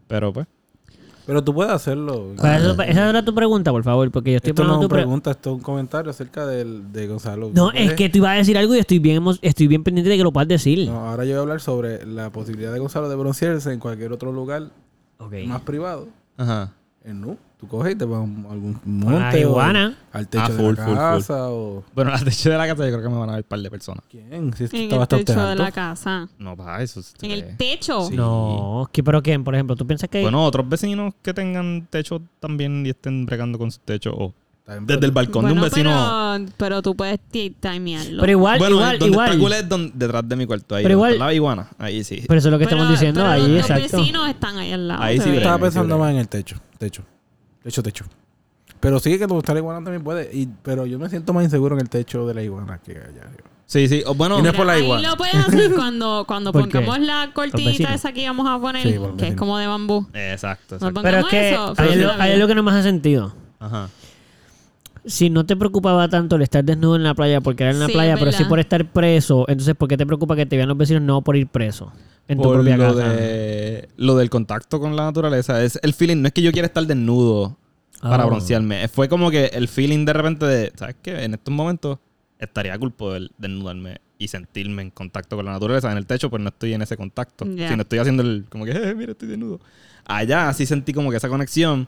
Pero 0.07 0.33
pues, 0.33 0.47
Pero 1.25 1.43
tú 1.43 1.53
puedes 1.53 1.71
hacerlo. 1.71 2.29
Para 2.37 2.57
eso- 2.57 2.81
esa 2.81 3.09
era 3.09 3.23
tu 3.23 3.33
pregunta, 3.33 3.71
por 3.71 3.83
favor, 3.83 4.09
porque 4.11 4.31
yo 4.31 4.37
estoy 4.37 4.49
Esto 4.51 4.63
no 4.63 4.73
es 4.73 4.79
una 4.79 4.89
pregunta, 4.89 5.31
esto 5.31 5.51
es 5.51 5.55
un 5.57 5.61
comentario 5.61 6.09
acerca 6.11 6.45
del, 6.45 6.91
de 6.91 7.07
Gonzalo. 7.07 7.51
No, 7.53 7.71
es 7.71 7.93
que 7.93 8.09
tú 8.09 8.17
ibas 8.19 8.31
a 8.31 8.35
decir 8.35 8.57
algo 8.57 8.75
y 8.75 8.79
estoy 8.79 8.99
bien, 8.99 9.23
estoy 9.41 9.67
bien 9.67 9.83
pendiente 9.83 10.09
de 10.09 10.17
que 10.17 10.23
lo 10.23 10.31
puedas 10.31 10.47
decir. 10.47 10.87
No, 10.89 11.07
ahora 11.09 11.23
yo 11.25 11.31
voy 11.31 11.37
a 11.37 11.41
hablar 11.41 11.61
sobre 11.61 12.05
la 12.05 12.31
posibilidad 12.31 12.73
de 12.73 12.79
Gonzalo 12.79 13.07
de 13.09 13.15
broncearse 13.15 13.71
en 13.71 13.79
cualquier 13.79 14.11
otro 14.11 14.31
lugar 14.31 14.69
más 15.47 15.61
privado. 15.61 16.07
ajá. 16.37 16.73
En 17.03 17.19
nu. 17.21 17.37
Tú 17.61 17.67
coges 17.67 17.93
y 17.93 17.95
te 17.95 18.05
vas 18.05 18.19
a 18.19 18.23
algún 18.23 18.81
monte 18.85 19.45
o 19.45 19.49
iguana. 19.51 19.95
al 20.11 20.27
techo 20.27 20.43
Ah, 20.43 20.49
de 20.49 20.55
full, 20.57 20.75
la 20.75 20.83
full, 20.83 20.93
full. 20.95 20.97
casa 20.97 21.49
o... 21.51 21.83
Bueno, 21.93 22.11
al 22.11 22.23
techo 22.25 22.49
de 22.49 22.57
la 22.57 22.65
casa 22.67 22.83
yo 22.85 22.91
creo 22.91 23.03
que 23.03 23.09
me 23.09 23.19
van 23.19 23.29
a 23.29 23.33
ver 23.33 23.43
un 23.43 23.47
par 23.49 23.59
de 23.59 23.69
personas. 23.69 24.03
¿Quién? 24.09 24.51
Si 24.55 24.63
En 24.75 24.91
el 24.91 25.07
techo 25.07 25.33
de 25.35 25.41
alto. 25.41 25.63
la 25.63 25.71
casa. 25.71 26.27
No, 26.39 26.57
para 26.57 26.81
eso. 26.81 27.01
En 27.21 27.29
el 27.31 27.55
techo. 27.57 28.01
Sí. 28.07 28.15
No, 28.17 28.89
¿qué, 28.91 29.03
pero 29.03 29.21
quién, 29.21 29.43
por 29.43 29.53
ejemplo, 29.53 29.75
tú 29.75 29.85
piensas 29.85 30.09
que 30.09 30.23
Bueno, 30.23 30.43
otros 30.43 30.67
vecinos 30.67 31.13
que 31.21 31.35
tengan 31.35 31.85
techo 31.89 32.19
también 32.39 32.83
y 32.83 32.89
estén 32.89 33.27
bregando 33.27 33.59
con 33.59 33.69
su 33.71 33.79
techo 33.79 34.11
o 34.11 34.33
desde 34.87 35.05
el 35.05 35.11
balcón 35.11 35.45
de 35.45 35.51
un 35.51 35.59
Bueno, 35.59 35.71
vecino. 35.75 35.91
Pero, 36.39 36.51
pero 36.57 36.81
tú 36.81 36.95
puedes 36.95 37.19
ti- 37.29 37.51
timearlo. 37.59 38.21
Pero 38.21 38.31
igual, 38.31 38.57
bueno, 38.57 38.75
igual, 38.77 38.97
donde 38.99 39.11
igual. 39.13 39.27
está 39.29 39.39
cool 39.39 39.53
es 39.53 39.69
don- 39.69 39.91
detrás 39.93 40.27
de 40.27 40.35
mi 40.35 40.45
cuarto. 40.47 40.75
Ahí 40.75 40.83
Pero 40.83 40.95
donde 40.97 41.09
igual- 41.09 41.13
está 41.13 41.25
la 41.25 41.33
iguana. 41.33 41.67
Ahí 41.77 42.03
sí. 42.03 42.23
Pero 42.27 42.39
eso 42.39 42.47
es 42.47 42.51
lo 42.53 42.57
que 42.57 42.65
Pero- 42.65 42.77
estamos 42.77 42.91
diciendo 42.99 43.19
pero 43.21 43.31
ahí, 43.33 43.47
los 43.47 43.69
exacto. 43.69 43.97
vecinos 43.97 44.29
están 44.29 44.57
ahí 44.57 44.71
al 44.71 44.87
lado. 44.87 45.03
Ahí 45.03 45.19
sí. 45.19 45.29
Estaba 45.29 45.59
pensando 45.59 45.97
más 45.99 46.11
en 46.11 46.17
el 46.17 46.27
techo. 46.27 46.55
Techo. 46.79 47.03
Techo, 47.63 47.83
techo. 47.83 48.05
Pero 48.79 48.99
sí 48.99 49.11
que 49.11 49.19
te 49.27 49.33
gusta 49.33 49.53
la 49.53 49.59
iguana 49.59 49.83
también 49.83 50.03
puede. 50.03 50.29
Y, 50.35 50.47
pero 50.63 50.85
yo 50.85 50.97
me 50.97 51.07
siento 51.09 51.33
más 51.33 51.43
inseguro 51.43 51.75
en 51.75 51.81
el 51.81 51.89
techo 51.89 52.25
de 52.27 52.33
la 52.33 52.41
iguana 52.41 52.79
que 52.83 52.93
allá 52.93 53.21
arriba. 53.27 53.49
Sí, 53.67 53.87
sí. 53.87 54.03
O 54.05 54.15
bueno, 54.15 54.39
Y 54.39 54.41
no 54.41 54.49
es 54.49 54.55
por 54.55 54.65
la 54.65 54.73
ahí 54.73 54.83
iguana. 54.83 55.09
lo 55.11 55.15
puedes 55.17 55.35
hacer 55.35 55.71
cuando, 55.75 56.25
cuando 56.27 56.51
pongamos 56.51 56.99
la 56.99 57.29
cortinita 57.33 57.93
esa 57.93 58.11
que 58.11 58.23
íbamos 58.23 58.47
a 58.49 58.59
poner, 58.59 58.83
Sí, 58.83 58.99
que 59.17 59.27
es 59.29 59.35
como 59.35 59.57
de 59.57 59.67
bambú. 59.67 60.07
Exacto, 60.13 60.75
exacto. 60.75 61.01
Pero 61.01 61.17
es 61.19 61.23
pongamos 61.23 61.29
que 61.29 61.49
eso. 61.51 61.73
ahí 61.77 61.89
es 61.91 61.97
lo- 61.97 62.11
ahí 62.21 62.47
que 62.47 62.55
no 62.55 62.63
me 62.63 62.71
hace 62.71 62.83
sentido. 62.83 63.33
Ajá. 63.59 63.87
Si 65.05 65.29
no 65.29 65.45
te 65.45 65.55
preocupaba 65.55 66.07
tanto 66.09 66.35
el 66.35 66.41
estar 66.43 66.63
desnudo 66.63 66.95
en 66.95 67.03
la 67.03 67.15
playa 67.15 67.41
porque 67.41 67.63
era 67.63 67.71
en 67.71 67.79
la 67.79 67.87
Sí, 67.87 67.93
playa, 67.93 68.15
pero 68.19 68.31
sí 68.31 68.43
por 68.45 68.59
estar 68.59 68.85
preso, 68.85 69.45
entonces 69.47 69.75
¿por 69.75 69.87
qué 69.87 69.97
te 69.97 70.05
preocupa 70.05 70.35
que 70.35 70.45
te 70.45 70.57
vean 70.57 70.67
los 70.69 70.77
vecinos 70.77 71.01
no 71.01 71.21
por 71.23 71.35
ir 71.35 71.47
preso 71.47 71.91
en 72.27 72.37
tu 72.37 72.43
Por 72.43 72.55
propia 72.55 72.77
lo, 72.77 72.95
casa? 72.95 73.09
de, 73.13 73.89
lo 73.97 74.15
del 74.15 74.29
contacto 74.29 74.79
con 74.79 74.95
la 74.95 75.03
naturaleza. 75.03 75.63
Es 75.63 75.79
el 75.81 75.93
feeling. 75.93 76.17
No 76.21 76.27
es 76.27 76.33
que 76.33 76.41
yo 76.41 76.51
quiera 76.51 76.67
estar 76.67 76.85
desnudo 76.85 77.57
para 78.01 78.23
Ah. 78.23 78.25
broncearme. 78.25 78.87
Fue 78.87 79.09
como 79.09 79.29
que 79.31 79.45
el 79.47 79.67
feeling 79.67 80.05
de 80.05 80.13
repente 80.13 80.45
de, 80.45 80.71
¿sabes 80.75 80.95
qué? 81.01 81.23
En 81.23 81.33
estos 81.33 81.53
momentos 81.53 81.99
estaría 82.39 82.77
cool 82.79 82.91
poder 82.91 83.29
desnudarme 83.37 83.97
y 84.17 84.27
sentirme 84.27 84.81
en 84.83 84.91
contacto 84.91 85.35
con 85.35 85.45
la 85.45 85.51
naturaleza. 85.51 85.91
En 85.91 85.97
el 85.97 86.05
techo, 86.05 86.29
pues 86.29 86.41
no 86.41 86.49
estoy 86.49 86.73
en 86.73 86.81
ese 86.81 86.95
contacto. 86.97 87.45
Ya. 87.45 87.69
Sino 87.69 87.81
estoy 87.81 87.99
haciendo 87.99 88.23
el, 88.23 88.45
como 88.49 88.65
que, 88.65 88.71
eh, 88.71 88.95
mira, 88.95 89.11
estoy 89.11 89.27
desnudo. 89.27 89.59
Allá 90.05 90.51
sí 90.53 90.65
sentí 90.65 90.93
como 90.93 91.09
que 91.11 91.17
esa 91.17 91.29
conexión. 91.29 91.87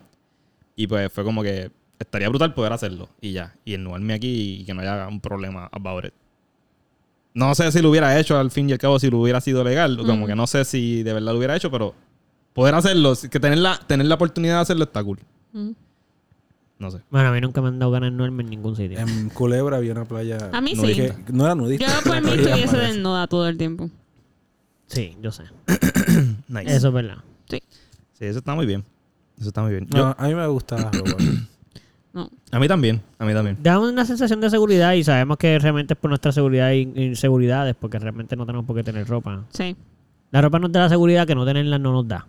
Y 0.76 0.88
pues 0.88 1.12
fue 1.12 1.24
como 1.24 1.42
que 1.44 1.72
estaría 2.00 2.28
brutal 2.30 2.54
poder 2.54 2.74
hacerlo. 2.74 3.08
Y 3.22 3.32
ya. 3.34 3.56
Y 3.66 3.72
desnudarme 3.74 4.14
aquí 4.14 4.62
y 4.62 4.66
que 4.66 4.74
no 4.74 4.82
haya 4.82 5.08
un 5.08 5.22
problema 5.22 5.70
about 5.72 6.06
it. 6.06 6.14
No 7.34 7.56
sé 7.56 7.72
si 7.72 7.82
lo 7.82 7.90
hubiera 7.90 8.20
hecho 8.20 8.38
al 8.38 8.52
fin 8.52 8.70
y 8.70 8.74
al 8.74 8.78
cabo, 8.78 9.00
si 9.00 9.10
lo 9.10 9.20
hubiera 9.20 9.42
sido 9.42 9.64
legal. 9.64 9.98
Como 9.98 10.26
Mm. 10.26 10.28
que 10.28 10.36
no 10.36 10.46
sé 10.48 10.66
si 10.66 11.02
de 11.04 11.14
verdad 11.14 11.32
lo 11.32 11.38
hubiera 11.40 11.56
hecho, 11.56 11.72
pero 11.72 11.96
poder 12.54 12.76
hacerlo, 12.76 13.14
que 13.30 13.40
tener 13.40 13.58
la, 13.58 13.80
tener 13.88 14.06
la 14.06 14.16
oportunidad 14.16 14.56
de 14.56 14.62
hacerlo 14.62 14.84
está 14.84 15.04
cool. 15.04 15.20
Mm. 15.54 15.72
No 16.80 16.92
sé. 16.92 17.00
Bueno, 17.10 17.30
a 17.30 17.32
mí 17.32 17.40
nunca 17.42 17.62
me 17.62 17.70
han 17.70 17.80
dado 17.80 17.92
ganas 17.92 18.12
de 18.12 18.18
nudarme 18.18 18.44
en 18.44 18.50
ningún 18.50 18.76
sitio. 18.76 19.00
En 19.00 19.30
Culebra 19.30 19.78
había 19.78 19.94
una 19.94 20.06
playa. 20.06 20.50
A 20.52 20.60
mí 20.62 20.74
no 20.74 20.82
sí. 20.82 20.88
dije- 20.90 21.16
no 21.32 21.46
era 21.46 21.56
nudista. 21.56 21.86
Yo 21.88 21.94
por 22.12 22.22
mí 22.22 22.30
estuviese 22.32 22.78
desnuda 22.78 23.28
todo 23.28 23.48
el 23.48 23.58
tiempo. 23.58 23.90
Sí, 24.88 25.16
yo 25.22 25.32
sé. 25.32 25.44
Nice. 26.48 26.76
Eso 26.76 26.90
es 26.90 26.94
verdad. 26.94 27.18
Sí, 27.50 27.62
eso 28.20 28.40
está 28.40 28.54
muy 28.54 28.66
bien. 28.66 28.84
Eso 29.40 29.48
está 29.50 29.62
muy 29.64 29.72
bien. 29.72 29.88
No, 29.92 29.98
Yo- 29.98 30.16
a 30.18 30.28
mí 30.28 30.36
me 30.36 30.46
gusta 30.48 30.78
la 30.78 30.92
ropa. 30.92 31.16
No. 32.14 32.30
a 32.52 32.60
mí 32.60 32.68
también. 32.68 33.02
A 33.18 33.26
mí 33.26 33.34
también. 33.34 33.58
Da 33.62 33.80
una 33.80 34.06
sensación 34.06 34.40
de 34.40 34.50
seguridad 34.50 34.94
y 34.94 35.04
sabemos 35.04 35.38
que 35.38 35.58
realmente 35.58 35.96
es 35.96 36.00
por 36.00 36.10
nuestra 36.10 36.32
seguridad 36.32 36.72
y 36.72 36.82
inseguridades, 36.96 37.76
porque 37.80 37.98
realmente 37.98 38.36
no 38.36 38.46
tenemos 38.46 38.66
por 38.66 38.76
qué 38.76 38.84
tener 38.84 39.08
ropa. 39.08 39.44
Sí. 39.50 39.76
La 40.32 40.42
ropa 40.42 40.60
nos 40.60 40.72
da 40.72 40.82
la 40.82 40.90
seguridad 40.90 41.26
que 41.26 41.34
no 41.36 41.44
tenerla 41.46 41.80
no 41.80 41.92
nos 41.92 42.08
da. 42.08 42.28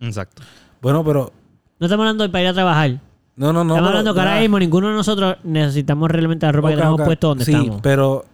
Exacto. 0.00 0.42
bueno, 0.82 1.04
pero 1.04 1.32
No 1.78 1.86
estamos 1.86 2.04
hablando 2.04 2.24
de 2.24 2.30
para 2.30 2.42
ir 2.42 2.48
a 2.48 2.54
trabajar. 2.54 3.00
No, 3.36 3.52
no, 3.52 3.62
no. 3.64 3.74
estamos 3.74 3.88
hablando 3.90 4.14
que 4.14 4.20
ahora 4.20 4.36
ah, 4.36 4.40
mismo 4.40 4.58
ninguno 4.58 4.88
de 4.88 4.94
nosotros 4.94 5.36
necesitamos 5.44 6.10
realmente 6.10 6.44
la 6.46 6.52
ropa 6.52 6.68
que 6.70 6.74
ok, 6.74 6.80
tenemos 6.80 7.00
puesto 7.02 7.28
donde 7.28 7.44
sí, 7.44 7.52
estamos. 7.52 7.80
pero 7.82 8.24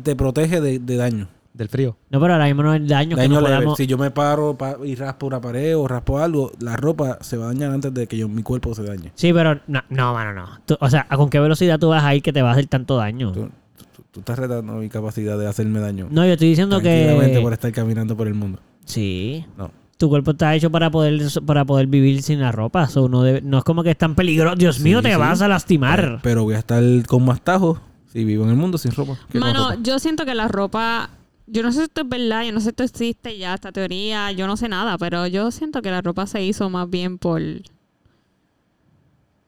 te 0.00 0.14
protege 0.14 0.60
de, 0.60 0.78
de 0.78 0.96
daño. 0.96 1.28
Del 1.54 1.68
frío. 1.68 1.96
No, 2.10 2.18
pero 2.18 2.32
ahora 2.32 2.46
mismo 2.46 2.62
no 2.62 2.70
hay 2.70 2.86
daño, 2.86 3.14
que 3.14 3.22
Daño 3.22 3.34
no 3.34 3.40
leve. 3.42 3.54
podamos... 3.56 3.76
Si 3.76 3.86
yo 3.86 3.98
me 3.98 4.10
paro 4.10 4.56
pa- 4.56 4.76
y 4.84 4.94
raspo 4.94 5.26
una 5.26 5.38
pared 5.40 5.76
o 5.76 5.86
raspo 5.86 6.18
algo, 6.18 6.50
la 6.60 6.76
ropa 6.76 7.18
se 7.20 7.36
va 7.36 7.44
a 7.44 7.48
dañar 7.48 7.72
antes 7.72 7.92
de 7.92 8.06
que 8.06 8.16
yo, 8.16 8.26
mi 8.28 8.42
cuerpo 8.42 8.74
se 8.74 8.82
dañe. 8.84 9.12
Sí, 9.16 9.32
pero 9.34 9.60
no, 9.66 9.82
no, 9.90 10.14
mano, 10.14 10.32
no. 10.32 10.46
Tú- 10.64 10.78
o 10.80 10.88
sea, 10.88 11.06
¿a 11.10 11.16
con 11.18 11.28
qué 11.28 11.40
velocidad 11.40 11.78
tú 11.78 11.88
vas 11.90 12.04
a 12.04 12.14
ir 12.14 12.22
que 12.22 12.32
te 12.32 12.40
va 12.40 12.48
a 12.50 12.52
hacer 12.52 12.66
tanto 12.68 12.96
daño? 12.96 13.32
Tú, 13.32 13.50
tú- 13.96 14.02
tú 14.12 14.20
estás 14.20 14.38
retando 14.38 14.72
mi 14.74 14.88
capacidad 14.88 15.38
de 15.38 15.46
hacerme 15.46 15.80
daño. 15.80 16.08
No, 16.10 16.24
yo 16.24 16.32
estoy 16.32 16.48
diciendo 16.48 16.80
tranquilamente 16.80 17.40
por 17.40 17.50
que... 17.50 17.54
estar 17.54 17.72
caminando 17.72 18.16
por 18.16 18.26
el 18.28 18.34
mundo. 18.34 18.58
Sí. 18.86 19.44
No. 19.58 19.70
Tu 19.98 20.08
cuerpo 20.08 20.30
está 20.32 20.54
hecho 20.54 20.70
para 20.70 20.90
poder 20.90 21.20
para 21.46 21.64
poder 21.66 21.86
vivir 21.86 22.22
sin 22.22 22.40
la 22.40 22.50
ropa. 22.50 22.88
So, 22.88 23.08
no, 23.10 23.22
debe- 23.22 23.42
no 23.42 23.58
es 23.58 23.64
como 23.64 23.82
que 23.84 23.90
es 23.90 23.98
tan 23.98 24.14
peligroso. 24.14 24.56
Dios 24.56 24.80
mío, 24.80 24.98
Sí, 25.00 25.04
te 25.04 25.12
sí. 25.12 25.18
vas 25.20 25.42
a 25.42 25.48
lastimar. 25.48 26.18
Pero 26.22 26.42
voy 26.44 26.54
a 26.54 26.58
estar 26.58 26.82
con 27.06 27.24
más 27.26 27.40
tajos 27.42 27.78
si 28.10 28.24
vivo 28.24 28.42
en 28.44 28.50
el 28.50 28.56
mundo 28.56 28.78
sin 28.78 28.90
ropa. 28.92 29.16
que 29.30 29.38
Mano, 29.38 29.68
ropa. 29.70 29.82
yo 29.82 29.98
siento 29.98 30.24
que 30.24 30.34
la 30.34 30.48
ropa. 30.48 31.10
Yo 31.46 31.62
no 31.62 31.72
sé 31.72 31.78
si 31.78 31.84
esto 31.84 32.02
es 32.02 32.08
verdad, 32.08 32.44
yo 32.44 32.52
no 32.52 32.60
sé 32.60 32.64
si 32.64 32.68
esto 32.70 32.84
existe 32.84 33.36
ya, 33.38 33.54
esta 33.54 33.72
teoría, 33.72 34.30
yo 34.32 34.46
no 34.46 34.56
sé 34.56 34.68
nada, 34.68 34.96
pero 34.98 35.26
yo 35.26 35.50
siento 35.50 35.82
que 35.82 35.90
la 35.90 36.00
ropa 36.00 36.26
se 36.26 36.42
hizo 36.42 36.70
más 36.70 36.88
bien 36.88 37.18
por. 37.18 37.42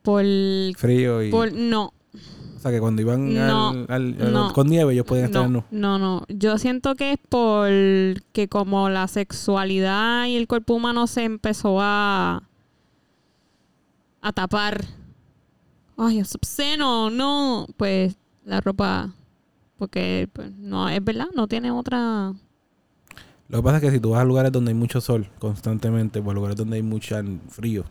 Por. 0.03 0.25
Frío 0.77 1.23
y... 1.23 1.31
por 1.31 1.53
no, 1.53 1.93
O 2.57 2.61
sea, 2.61 2.71
que 2.71 2.81
cuando 2.81 3.01
iban 3.01 3.33
No, 3.33 3.71
al, 3.71 3.87
al- 3.89 4.17
al- 4.21 4.33
no. 4.33 4.53
con 4.53 4.67
nieve 4.69 4.93
ellos 4.93 5.07
podían 5.07 5.27
estar 5.27 5.49
no, 5.49 5.65
no, 5.71 5.99
no. 5.99 6.25
Yo 6.29 6.59
siento 6.59 6.95
que 6.95 7.13
es 7.13 7.19
por 7.29 7.69
que 8.33 8.49
como 8.51 8.91
la 8.91 9.09
sexualidad 9.09 10.27
y 10.27 10.37
el 10.37 10.47
cuerpo 10.47 10.75
humano 10.75 11.07
se 11.07 11.25
empezó 11.25 11.79
a. 11.81 12.43
a 14.21 14.33
tapar. 14.33 14.85
Ay, 15.97 16.19
es 16.19 16.35
obsceno, 16.35 17.09
no. 17.09 17.67
Pues 17.79 18.17
la 18.45 18.61
ropa. 18.61 19.15
Porque, 19.79 20.29
pues, 20.33 20.53
no, 20.53 20.89
es 20.89 21.03
verdad, 21.05 21.27
no 21.35 21.49
tiene 21.49 21.71
otra. 21.71 22.33
Lo 23.49 23.59
que 23.59 23.63
pasa 23.63 23.77
es 23.77 23.83
que 23.83 23.91
si 23.91 24.01
tú 24.01 24.11
vas 24.11 24.23
a 24.23 24.25
lugares 24.25 24.53
donde 24.53 24.71
hay 24.71 24.77
mucho 24.77 25.01
sol 25.01 25.29
constantemente, 25.39 26.21
o 26.21 26.31
a 26.31 26.35
lugares 26.35 26.57
donde 26.57 26.77
hay 26.77 26.83
mucho 26.83 27.17
frío, 27.49 27.85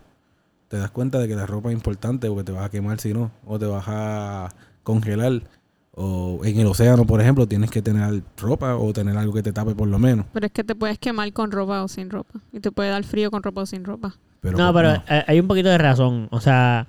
te 0.68 0.78
das 0.78 0.90
cuenta 0.90 1.18
de 1.18 1.28
que 1.28 1.36
la 1.36 1.46
ropa 1.46 1.70
es 1.70 1.74
importante 1.74 2.28
porque 2.28 2.44
te 2.44 2.52
vas 2.52 2.64
a 2.64 2.70
quemar 2.70 3.00
si 3.00 3.12
no, 3.12 3.30
o 3.46 3.58
te 3.58 3.66
vas 3.66 3.84
a 3.86 4.48
congelar. 4.82 5.42
O 5.96 6.40
en 6.42 6.58
el 6.58 6.66
océano, 6.66 7.06
por 7.06 7.20
ejemplo, 7.20 7.46
tienes 7.46 7.70
que 7.70 7.80
tener 7.80 8.24
ropa 8.36 8.74
o 8.76 8.92
tener 8.92 9.16
algo 9.16 9.32
que 9.32 9.44
te 9.44 9.52
tape 9.52 9.76
por 9.76 9.86
lo 9.86 10.00
menos. 10.00 10.26
Pero 10.32 10.46
es 10.46 10.52
que 10.52 10.64
te 10.64 10.74
puedes 10.74 10.98
quemar 10.98 11.32
con 11.32 11.52
ropa 11.52 11.84
o 11.84 11.88
sin 11.88 12.10
ropa. 12.10 12.40
Y 12.52 12.58
te 12.58 12.72
puede 12.72 12.90
dar 12.90 13.04
frío 13.04 13.30
con 13.30 13.44
ropa 13.44 13.62
o 13.62 13.66
sin 13.66 13.84
ropa. 13.84 14.16
Pero 14.40 14.58
no, 14.58 14.72
pues, 14.72 14.84
pero 14.84 15.02
eh, 15.08 15.24
hay 15.28 15.38
un 15.38 15.46
poquito 15.46 15.68
de 15.68 15.78
razón. 15.78 16.26
O 16.32 16.40
sea, 16.40 16.88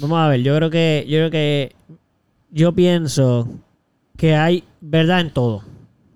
vamos 0.00 0.18
a 0.18 0.26
ver, 0.28 0.42
yo 0.42 0.56
creo 0.56 0.68
que, 0.68 1.06
yo 1.08 1.18
creo 1.18 1.30
que, 1.30 1.76
yo 2.50 2.72
pienso 2.72 3.48
que 4.16 4.34
hay 4.34 4.64
verdad 4.80 5.20
en 5.20 5.30
todo. 5.30 5.62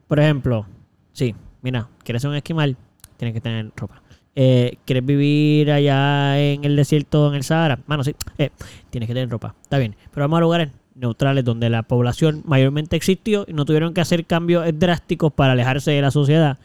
Por 0.08 0.18
ejemplo, 0.20 0.66
sí, 1.12 1.34
mira, 1.62 1.88
quieres 2.04 2.22
ser 2.22 2.30
un 2.30 2.36
esquimal, 2.36 2.76
tienes 3.16 3.34
que 3.34 3.40
tener 3.40 3.70
ropa. 3.76 4.02
Eh, 4.34 4.78
¿Quieres 4.84 5.04
vivir 5.04 5.70
allá 5.72 6.38
en 6.40 6.64
el 6.64 6.76
desierto, 6.76 7.28
en 7.28 7.34
el 7.34 7.42
Sahara? 7.44 7.80
Mano, 7.86 8.04
sí, 8.04 8.14
eh, 8.38 8.50
tienes 8.90 9.06
que 9.08 9.14
tener 9.14 9.28
ropa. 9.28 9.54
Está 9.62 9.78
bien, 9.78 9.96
pero 10.12 10.24
vamos 10.24 10.38
a 10.38 10.40
lugares 10.40 10.68
neutrales 10.94 11.44
donde 11.44 11.68
la 11.70 11.82
población 11.82 12.42
mayormente 12.44 12.94
existió 12.96 13.44
y 13.48 13.52
no 13.54 13.64
tuvieron 13.64 13.92
que 13.94 14.00
hacer 14.00 14.24
cambios 14.26 14.64
drásticos 14.78 15.32
para 15.32 15.52
alejarse 15.52 15.90
de 15.92 16.02
la 16.02 16.10
sociedad 16.10 16.58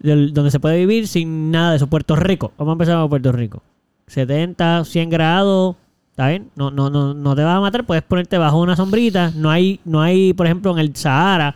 del- 0.00 0.32
donde 0.34 0.50
se 0.50 0.58
puede 0.60 0.78
vivir 0.78 1.06
sin 1.08 1.50
nada 1.50 1.70
de 1.70 1.76
eso. 1.76 1.86
Puerto 1.86 2.14
Rico. 2.16 2.52
Vamos 2.58 2.72
a 2.72 2.74
empezar 2.74 3.00
por 3.00 3.10
Puerto 3.10 3.32
Rico. 3.32 3.62
70, 4.06 4.84
100 4.84 5.10
grados. 5.10 5.76
¿Está 6.18 6.30
bien? 6.30 6.50
No, 6.56 6.72
no, 6.72 6.90
no, 6.90 7.14
no 7.14 7.36
te 7.36 7.44
va 7.44 7.54
a 7.54 7.60
matar. 7.60 7.84
Puedes 7.84 8.02
ponerte 8.02 8.38
bajo 8.38 8.58
una 8.60 8.74
sombrita. 8.74 9.30
No 9.36 9.50
hay, 9.52 9.78
no 9.84 10.02
hay, 10.02 10.32
por 10.32 10.46
ejemplo, 10.46 10.72
en 10.72 10.80
el 10.80 10.96
Sahara, 10.96 11.54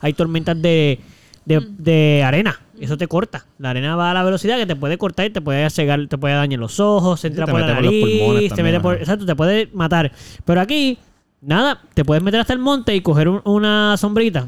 hay 0.00 0.14
tormentas 0.14 0.60
de, 0.62 0.98
de, 1.44 1.60
de 1.76 2.22
arena. 2.24 2.58
Eso 2.80 2.96
te 2.96 3.06
corta. 3.06 3.44
La 3.58 3.68
arena 3.68 3.96
va 3.96 4.10
a 4.10 4.14
la 4.14 4.22
velocidad 4.22 4.56
que 4.56 4.64
te 4.64 4.74
puede 4.76 4.96
cortar 4.96 5.26
y 5.26 5.30
te 5.30 5.42
puede 5.42 5.68
cegar, 5.68 6.06
te 6.08 6.16
puede 6.16 6.34
dañar 6.36 6.58
los 6.58 6.80
ojos, 6.80 7.20
se 7.20 7.28
Sí, 7.28 7.32
entra 7.32 7.44
te 7.44 7.52
por 7.52 7.60
la 7.60 7.66
mete 7.66 7.76
por 7.76 7.84
los 7.84 7.92
nariz, 8.02 8.18
pulmones 8.22 8.52
te 8.54 8.62
mete 8.62 8.80
por, 8.80 8.94
ajá. 8.94 9.02
exacto, 9.02 9.26
te 9.26 9.36
puede 9.36 9.68
matar. 9.74 10.10
Pero 10.46 10.60
aquí, 10.62 10.96
nada, 11.42 11.78
te 11.92 12.02
puedes 12.02 12.22
meter 12.24 12.40
hasta 12.40 12.54
el 12.54 12.60
monte 12.60 12.96
y 12.96 13.02
coger 13.02 13.28
un- 13.28 13.42
una 13.44 13.94
sombrita. 13.98 14.46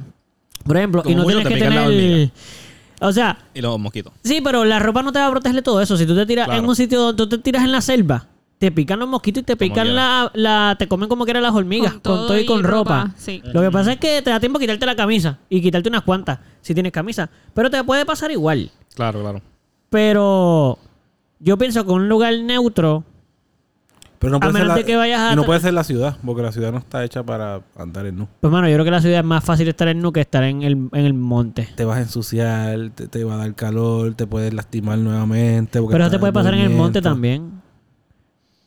Por 0.64 0.78
ejemplo, 0.78 1.02
y 1.04 1.12
Como 1.12 1.16
no 1.18 1.22
mucho 1.24 1.36
tienes 1.40 1.52
te 1.52 1.58
que 1.58 1.64
tener. 1.68 2.30
O 3.02 3.12
sea, 3.12 3.36
Y 3.52 3.60
los 3.60 3.78
mosquitos. 3.78 4.12
Sí, 4.24 4.40
pero 4.42 4.64
la 4.64 4.78
ropa 4.78 5.02
no 5.02 5.12
te 5.12 5.18
va 5.18 5.26
a 5.26 5.30
proteger 5.30 5.56
de 5.56 5.62
todo 5.62 5.82
eso. 5.82 5.98
Si 5.98 6.06
tú 6.06 6.14
te 6.14 6.24
tiras 6.24 6.46
Claro. 6.46 6.62
en 6.62 6.66
un 6.66 6.74
sitio 6.76 7.00
donde 7.00 7.16
tú 7.18 7.28
te 7.28 7.38
tiras 7.38 7.62
en 7.64 7.72
la 7.72 7.80
selva, 7.82 8.26
te 8.60 8.70
pican 8.70 8.98
los 8.98 9.08
mosquitos 9.08 9.40
y 9.42 9.44
te 9.46 9.56
pican 9.56 9.86
quiera. 9.86 10.30
la, 10.34 10.68
la- 10.68 10.76
te 10.78 10.86
comen 10.86 11.08
como 11.08 11.24
quieran 11.24 11.42
las 11.42 11.54
hormigas, 11.54 11.94
con 11.94 12.02
todo, 12.02 12.38
y 12.38 12.44
con 12.44 12.62
ropa. 12.62 13.10
Sí. 13.16 13.40
Lo 13.54 13.62
que 13.62 13.70
pasa 13.70 13.94
es 13.94 13.98
que 13.98 14.20
te 14.20 14.28
da 14.30 14.38
tiempo 14.38 14.58
quitarte 14.58 14.84
la 14.84 14.94
camisa 14.94 15.38
y 15.48 15.62
quitarte 15.62 15.88
unas 15.88 16.02
cuantas 16.02 16.38
si 16.60 16.74
tienes 16.74 16.92
camisa. 16.92 17.30
Pero 17.54 17.70
te 17.70 17.82
puede 17.82 18.04
pasar 18.04 18.30
igual. 18.30 18.70
Claro, 18.94 19.22
claro. 19.22 19.40
Pero 19.88 20.78
yo 21.38 21.56
pienso 21.56 21.84
que 21.86 21.90
un 21.90 22.06
lugar 22.08 22.34
neutro, 22.38 23.02
Pero 24.18 24.32
no 24.32 24.36
a 24.36 24.40
puede 24.40 24.52
ser 24.52 24.60
menos 24.62 24.68
la, 24.68 24.74
de 24.74 24.84
que 24.84 24.96
vayas 24.96 25.20
a 25.20 25.32
y 25.32 25.36
no 25.36 25.44
puede 25.44 25.60
ser 25.60 25.72
la 25.72 25.82
ciudad, 25.84 26.18
porque 26.22 26.42
la 26.42 26.52
ciudad 26.52 26.70
no 26.70 26.78
está 26.78 27.02
hecha 27.02 27.22
para 27.22 27.62
andar 27.78 28.04
en 28.04 28.18
nu. 28.18 28.28
pues 28.40 28.52
mano, 28.52 28.68
yo 28.68 28.74
creo 28.74 28.84
que 28.84 28.90
la 28.90 29.00
ciudad 29.00 29.20
es 29.20 29.24
más 29.24 29.42
fácil 29.42 29.68
estar 29.68 29.88
en 29.88 30.00
nu 30.02 30.12
que 30.12 30.20
estar 30.20 30.44
en 30.44 30.62
el, 30.62 30.72
en 30.92 31.04
el 31.06 31.14
monte. 31.14 31.66
Te 31.76 31.84
vas 31.86 31.96
a 31.96 32.02
ensuciar, 32.02 32.90
te, 32.94 33.08
te 33.08 33.24
va 33.24 33.34
a 33.34 33.36
dar 33.38 33.54
calor, 33.54 34.12
te 34.14 34.26
puedes 34.26 34.52
lastimar 34.52 34.98
nuevamente. 34.98 35.80
Pero 35.80 36.04
eso 36.04 36.10
te 36.10 36.18
puede 36.18 36.34
pasar 36.34 36.52
en 36.52 36.60
el 36.60 36.70
monte 36.70 37.00
también. 37.00 37.62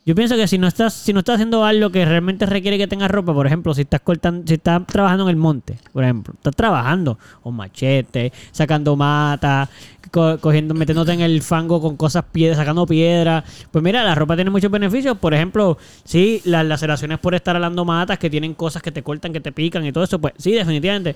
Yo 0.06 0.16
pienso 0.16 0.36
que 0.36 0.48
si 0.50 0.58
no 0.58 0.68
estás, 0.68 0.94
si 0.94 1.14
no 1.14 1.20
estás 1.20 1.36
haciendo 1.36 1.64
algo 1.64 1.90
que 1.90 2.04
realmente 2.04 2.46
requiere 2.46 2.78
que 2.78 2.88
tengas 2.88 3.10
ropa, 3.10 3.34
por 3.34 3.48
ejemplo, 3.48 3.74
si 3.74 3.82
estás 3.84 4.02
cortando, 4.02 4.44
si 4.46 4.56
estás 4.56 4.86
trabajando 4.86 5.24
en 5.24 5.30
el 5.30 5.36
monte, 5.38 5.78
por 5.94 6.04
ejemplo, 6.04 6.34
estás 6.34 6.54
trabajando 6.58 7.18
con 7.42 7.56
machete, 7.56 8.34
sacando 8.52 8.98
mata, 8.98 9.70
co- 10.12 10.38
cogiendo, 10.42 10.74
metiéndote 10.74 11.14
en 11.14 11.22
el 11.22 11.42
fango 11.42 11.80
con 11.80 11.96
cosas 11.96 12.26
piedras, 12.34 12.58
sacando 12.58 12.86
piedras. 12.86 13.46
Pues 13.72 13.82
mira, 13.82 14.04
la 14.04 14.14
ropa 14.14 14.36
tiene 14.36 14.52
muchos 14.52 14.70
beneficios. 14.70 15.18
Por 15.18 15.34
ejemplo, 15.34 15.78
sí, 16.04 16.42
las 16.44 16.66
laceraciones 16.66 17.20
por 17.20 17.34
estar 17.34 17.56
alando 17.56 17.86
matas 17.86 18.20
que 18.20 18.30
tienen 18.30 18.56
cosas 18.56 18.82
que 18.82 18.92
te 18.92 19.04
cortan, 19.04 19.32
que 19.32 19.40
te 19.40 19.54
pican 19.54 19.86
y 19.86 19.94
todo 19.94 20.04
eso, 20.04 20.20
pues 20.20 20.34
sí, 20.38 20.52
definitivamente. 20.52 21.16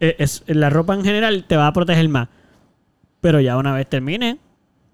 Eh, 0.00 0.16
Es, 0.18 0.42
la 0.46 0.70
ropa 0.70 0.94
en 0.94 1.04
general 1.04 1.44
te 1.46 1.56
va 1.56 1.66
a 1.66 1.72
proteger 1.72 2.08
más. 2.08 2.28
Pero 3.20 3.40
ya 3.40 3.56
una 3.56 3.74
vez 3.74 3.88
termine, 3.88 4.38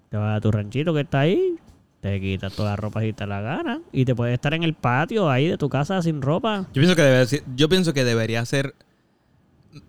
te 0.09 0.17
vas 0.17 0.37
a 0.37 0.41
tu 0.41 0.51
ranchito 0.51 0.93
que 0.93 1.01
está 1.01 1.21
ahí, 1.21 1.55
te 2.05 2.21
quitas 2.21 2.53
toda 2.53 2.69
la 2.71 2.75
ropa 2.75 3.01
si 3.01 3.13
te 3.13 3.25
la 3.25 3.41
gana 3.41 3.81
y 3.91 4.05
te 4.05 4.13
puedes 4.13 4.35
estar 4.35 4.53
en 4.53 4.61
el 4.61 4.75
patio 4.75 5.27
ahí 5.27 5.47
de 5.47 5.57
tu 5.57 5.69
casa 5.69 5.99
sin 6.03 6.21
ropa. 6.21 6.67
Yo 6.71 6.81
pienso 6.81 6.95
que 6.95 7.01
debe 7.01 7.25
ser- 7.25 7.43
yo 7.55 7.67
pienso 7.67 7.93
que 7.93 8.03
debería 8.03 8.45
ser 8.45 8.75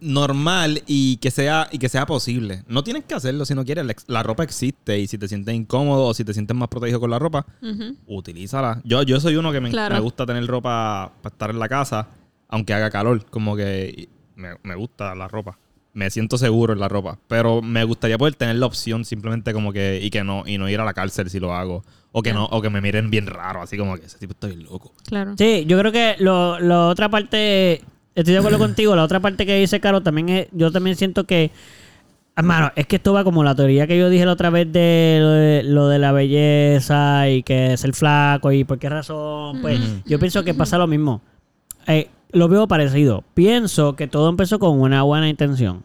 normal 0.00 0.82
y 0.86 1.18
que 1.18 1.30
sea 1.30 1.68
y 1.70 1.78
que 1.78 1.90
sea 1.90 2.06
posible. 2.06 2.62
No 2.68 2.82
tienes 2.82 3.04
que 3.04 3.14
hacerlo 3.14 3.44
si 3.44 3.54
no 3.54 3.66
quieres. 3.66 3.84
La, 4.08 4.22
ropa 4.22 4.42
existe 4.44 4.98
y 4.98 5.06
si 5.06 5.18
te 5.18 5.28
sientes 5.28 5.54
incómodo 5.54 6.06
o 6.06 6.14
si 6.14 6.24
te 6.24 6.32
sientes 6.32 6.56
más 6.56 6.68
protegido 6.68 7.00
con 7.00 7.10
la 7.10 7.18
ropa, 7.18 7.44
Ujú. 7.62 7.96
utilízala. 8.06 8.80
Yo, 8.84 9.02
yo 9.02 9.20
soy 9.20 9.36
uno 9.36 9.52
que 9.52 9.60
me, 9.60 9.70
Claro. 9.70 9.94
me 9.94 10.00
gusta 10.00 10.24
tener 10.24 10.46
ropa 10.46 11.12
para 11.22 11.32
estar 11.34 11.50
en 11.50 11.58
la 11.58 11.68
casa, 11.68 12.08
aunque 12.48 12.72
haga 12.72 12.90
calor. 12.90 13.26
Como 13.26 13.56
que 13.56 14.08
me, 14.36 14.56
me 14.62 14.74
gusta 14.74 15.14
la 15.14 15.28
ropa. 15.28 15.58
Me 15.96 16.10
siento 16.10 16.36
seguro 16.36 16.74
en 16.74 16.78
la 16.78 16.88
ropa. 16.88 17.18
Pero 17.26 17.62
me 17.62 17.82
gustaría 17.84 18.18
poder 18.18 18.34
tener 18.34 18.56
la 18.56 18.66
opción 18.66 19.06
simplemente 19.06 19.54
como 19.54 19.72
que. 19.72 19.98
Y 20.02 20.10
que 20.10 20.22
no, 20.24 20.42
y 20.46 20.58
no 20.58 20.68
ir 20.68 20.78
a 20.78 20.84
la 20.84 20.92
cárcel 20.92 21.30
si 21.30 21.40
lo 21.40 21.54
hago. 21.54 21.82
O 22.12 22.22
que 22.22 22.34
no, 22.34 22.44
o 22.46 22.60
que 22.60 22.68
me 22.68 22.82
miren 22.82 23.10
bien 23.10 23.26
raro, 23.26 23.62
así 23.62 23.78
como 23.78 23.96
que 23.96 24.04
ese 24.04 24.18
tipo 24.18 24.32
está 24.32 24.46
bien 24.46 24.64
loco. 24.64 24.92
Claro. 25.06 25.34
Sí, 25.36 25.64
yo 25.66 25.78
creo 25.78 25.92
que 25.92 26.16
lo, 26.18 26.58
la 26.60 26.88
otra 26.88 27.10
parte, 27.10 27.82
estoy 28.14 28.34
de 28.34 28.38
acuerdo 28.38 28.58
contigo, 28.66 28.94
la 28.94 29.04
otra 29.04 29.20
parte 29.20 29.44
que 29.44 29.58
dice 29.58 29.80
Caro 29.80 30.02
también 30.02 30.28
es, 30.30 30.48
yo 30.52 30.72
también 30.72 30.96
siento 30.96 31.24
que, 31.24 31.50
hermano, 32.34 32.72
es 32.74 32.86
que 32.86 32.96
esto 32.96 33.12
va 33.12 33.22
como 33.22 33.44
la 33.44 33.54
teoría 33.54 33.86
que 33.86 33.98
yo 33.98 34.08
dije 34.08 34.24
la 34.24 34.32
otra 34.32 34.48
vez 34.48 34.72
de 34.72 35.18
lo 35.20 35.30
de, 35.30 35.62
lo 35.62 35.88
de 35.88 35.98
la 35.98 36.12
belleza 36.12 37.28
y 37.28 37.42
que 37.42 37.74
es 37.74 37.84
el 37.84 37.92
flaco 37.92 38.50
y 38.50 38.64
por 38.64 38.78
qué 38.78 38.88
razón, 38.88 39.60
pues 39.60 39.78
yo 40.06 40.18
pienso 40.18 40.42
que 40.42 40.54
pasa 40.54 40.78
lo 40.78 40.86
mismo. 40.86 41.20
Eh, 41.86 42.08
lo 42.32 42.48
veo 42.48 42.68
parecido. 42.68 43.24
Pienso 43.34 43.96
que 43.96 44.06
todo 44.08 44.28
empezó 44.28 44.58
con 44.58 44.80
una 44.80 45.02
buena 45.02 45.28
intención. 45.28 45.84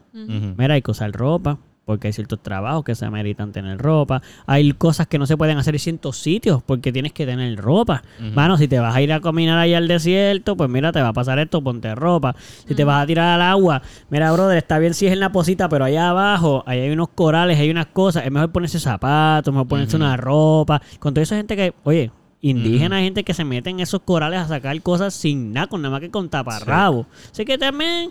Mira, 0.57 0.75
hay 0.75 0.81
que 0.81 0.91
usar 0.91 1.11
ropa, 1.11 1.57
porque 1.85 2.07
hay 2.07 2.13
ciertos 2.13 2.41
trabajos 2.41 2.83
que 2.85 2.95
se 2.95 3.05
ameritan 3.05 3.51
tener 3.51 3.77
ropa. 3.77 4.21
Hay 4.45 4.71
cosas 4.73 5.07
que 5.07 5.19
no 5.19 5.25
se 5.25 5.35
pueden 5.35 5.57
hacer 5.57 5.75
en 5.75 5.79
ciertos 5.79 6.17
sitios 6.17 6.63
porque 6.63 6.91
tienes 6.91 7.11
que 7.11 7.25
tener 7.25 7.57
ropa. 7.57 8.03
Mano, 8.33 8.57
si 8.57 8.67
te 8.67 8.79
vas 8.79 8.95
a 8.95 9.01
ir 9.01 9.11
a 9.11 9.19
caminar 9.19 9.57
ahí 9.57 9.73
al 9.73 9.87
desierto, 9.87 10.55
pues 10.55 10.69
mira, 10.69 10.91
te 10.91 11.01
va 11.01 11.09
a 11.09 11.13
pasar 11.13 11.39
esto, 11.39 11.61
ponte 11.61 11.93
ropa. 11.95 12.35
Si 12.67 12.75
te 12.75 12.83
vas 12.83 13.03
a 13.03 13.07
tirar 13.07 13.27
al 13.35 13.41
agua, 13.41 13.81
mira, 14.09 14.31
brother, 14.31 14.57
está 14.57 14.79
bien 14.79 14.93
si 14.93 15.07
es 15.07 15.13
en 15.13 15.19
la 15.19 15.31
posita, 15.31 15.67
pero 15.69 15.85
allá 15.85 16.09
abajo, 16.09 16.63
ahí 16.65 16.79
hay 16.79 16.91
unos 16.91 17.09
corales, 17.09 17.59
hay 17.59 17.69
unas 17.69 17.87
cosas. 17.87 18.25
Es 18.25 18.31
mejor 18.31 18.51
ponerse 18.51 18.79
zapatos, 18.79 19.53
mejor 19.53 19.67
ponerse 19.67 19.95
una 19.95 20.15
ropa. 20.17 20.81
Con 20.99 21.13
toda 21.13 21.23
esa 21.23 21.35
gente 21.35 21.55
que, 21.55 21.73
oye, 21.83 22.11
indígena, 22.41 22.95
Ujú. 22.97 23.03
gente 23.03 23.23
que 23.23 23.33
se 23.33 23.43
mete 23.43 23.69
en 23.69 23.79
esos 23.79 24.01
corales 24.01 24.39
a 24.39 24.47
sacar 24.47 24.79
cosas 24.81 25.13
sin 25.13 25.53
nada, 25.53 25.67
con 25.67 25.81
nada 25.81 25.91
más 25.91 26.01
que 26.01 26.09
con 26.09 26.27
taparrabo. 26.29 27.05
Así 27.31 27.45
que 27.45 27.57
también 27.57 28.09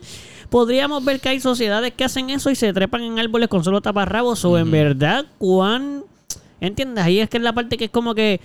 podríamos 0.51 1.05
ver 1.05 1.21
que 1.21 1.29
hay 1.31 1.40
sociedades 1.40 1.93
que 1.95 2.05
hacen 2.05 2.31
eso 2.31 2.51
y 2.51 2.55
se 2.55 2.73
trepan 2.73 3.03
en 3.03 3.19
árboles 3.19 3.49
con 3.49 3.64
solo 3.64 3.81
taparrabos. 3.81 4.45
O 4.45 4.57
en 4.59 4.71
verdad, 4.71 5.25
cuán. 5.38 6.05
¿Entiendes? 6.61 7.03
Ahí 7.05 7.19
es 7.21 7.29
que 7.29 7.38
es 7.38 7.43
la 7.43 7.53
parte 7.53 7.77
que 7.77 7.87
es 7.87 7.90
como 7.90 8.14
que. 8.14 8.40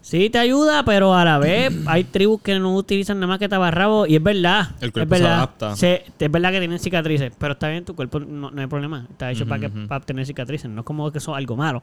Sí 0.00 0.30
te 0.30 0.38
ayuda, 0.38 0.84
pero 0.84 1.12
a 1.12 1.24
la 1.24 1.38
vez 1.38 1.74
hay 1.86 2.04
tribus 2.04 2.40
que 2.40 2.58
no 2.58 2.74
utilizan 2.76 3.18
nada 3.18 3.26
más 3.26 3.38
que 3.40 3.48
tabarrabo 3.48 4.06
y 4.06 4.14
es 4.16 4.22
verdad. 4.22 4.68
El 4.80 4.92
cuerpo 4.92 5.14
es 5.14 5.18
se 5.18 5.24
verdad. 5.24 5.38
adapta. 5.38 5.76
Se- 5.76 6.04
es 6.18 6.30
verdad 6.30 6.52
que 6.52 6.60
tienen 6.60 6.78
cicatrices, 6.78 7.32
pero 7.36 7.52
está 7.54 7.68
bien, 7.68 7.84
tu 7.84 7.94
cuerpo 7.96 8.20
no, 8.20 8.50
no 8.50 8.60
hay 8.60 8.66
problema. 8.68 9.06
Está 9.10 9.30
hecho 9.32 9.44
para, 9.46 9.60
que, 9.62 9.68
para 9.68 10.00
tener 10.06 10.24
cicatrices, 10.24 10.70
no 10.70 10.80
es 10.80 10.86
como 10.86 11.10
que 11.10 11.18
eso 11.18 11.32
es 11.32 11.36
algo 11.38 11.56
malo. 11.56 11.82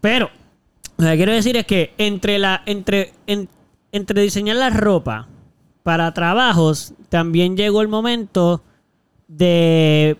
Pero 0.00 0.30
lo 0.98 1.06
que 1.08 1.16
quiero 1.16 1.32
decir 1.32 1.56
es 1.56 1.66
que 1.66 1.92
entre 1.98 2.38
la 2.38 2.62
entre 2.66 3.12
en- 3.26 3.48
entre 3.92 4.22
diseñar 4.22 4.56
la 4.56 4.70
ropa 4.70 5.28
para 5.82 6.12
trabajos 6.14 6.94
también 7.08 7.56
llegó 7.56 7.80
el 7.82 7.88
momento 7.88 8.62
de 9.28 10.16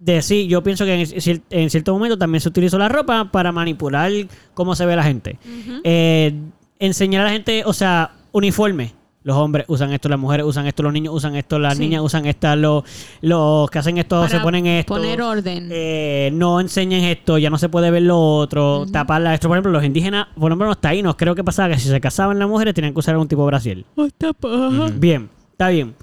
de 0.00 0.20
sí, 0.20 0.46
yo 0.48 0.62
pienso 0.62 0.84
que 0.84 0.94
en, 1.02 1.42
en 1.50 1.70
cierto 1.70 1.94
momento 1.94 2.18
también 2.18 2.40
se 2.42 2.48
utilizó 2.50 2.76
la 2.78 2.88
ropa 2.90 3.30
para 3.32 3.52
manipular 3.52 4.10
cómo 4.52 4.74
se 4.76 4.84
ve 4.84 4.96
la 4.96 5.02
gente. 5.02 5.38
Eh, 5.82 6.34
enseñar 6.78 7.22
a 7.22 7.24
la 7.24 7.30
gente, 7.30 7.62
o 7.64 7.72
sea, 7.72 8.12
uniforme. 8.32 8.92
Los 9.24 9.36
hombres 9.38 9.64
usan 9.68 9.90
esto, 9.92 10.10
las 10.10 10.18
mujeres 10.18 10.44
usan 10.44 10.66
esto, 10.66 10.82
los 10.82 10.92
niños 10.92 11.14
usan 11.14 11.34
esto, 11.34 11.58
las 11.58 11.74
Sí. 11.78 11.80
niñas 11.80 12.02
usan 12.02 12.26
esto, 12.26 12.54
los, 12.56 12.84
los 13.22 13.70
que 13.70 13.78
hacen 13.78 13.96
esto 13.96 14.28
se 14.28 14.38
ponen 14.40 14.66
esto. 14.66 14.94
Poner 14.94 15.22
orden. 15.22 15.68
Eh, 15.72 16.28
no 16.34 16.60
enseñen 16.60 17.04
esto, 17.04 17.38
ya 17.38 17.48
no 17.48 17.56
se 17.56 17.70
puede 17.70 17.90
ver 17.90 18.02
lo 18.02 18.20
otro, 18.20 18.84
taparla 18.92 19.32
esto. 19.32 19.48
Por 19.48 19.56
ejemplo, 19.56 19.72
los 19.72 19.82
indígenas, 19.82 20.26
por 20.38 20.50
ejemplo, 20.52 20.66
los 20.66 20.78
taínos, 20.78 21.16
creo 21.16 21.34
que 21.34 21.42
pasaba 21.42 21.70
que 21.70 21.78
si 21.80 21.88
se 21.88 22.00
casaban 22.02 22.38
las 22.38 22.48
mujeres 22.48 22.74
tenían 22.74 22.92
que 22.92 22.98
usar 23.00 23.14
algún 23.14 23.26
tipo 23.28 23.40
de 23.42 23.46
brasil. 23.46 23.86
Ujú. 23.96 24.90
Bien, 24.98 25.30
está 25.52 25.68
bien. 25.70 25.94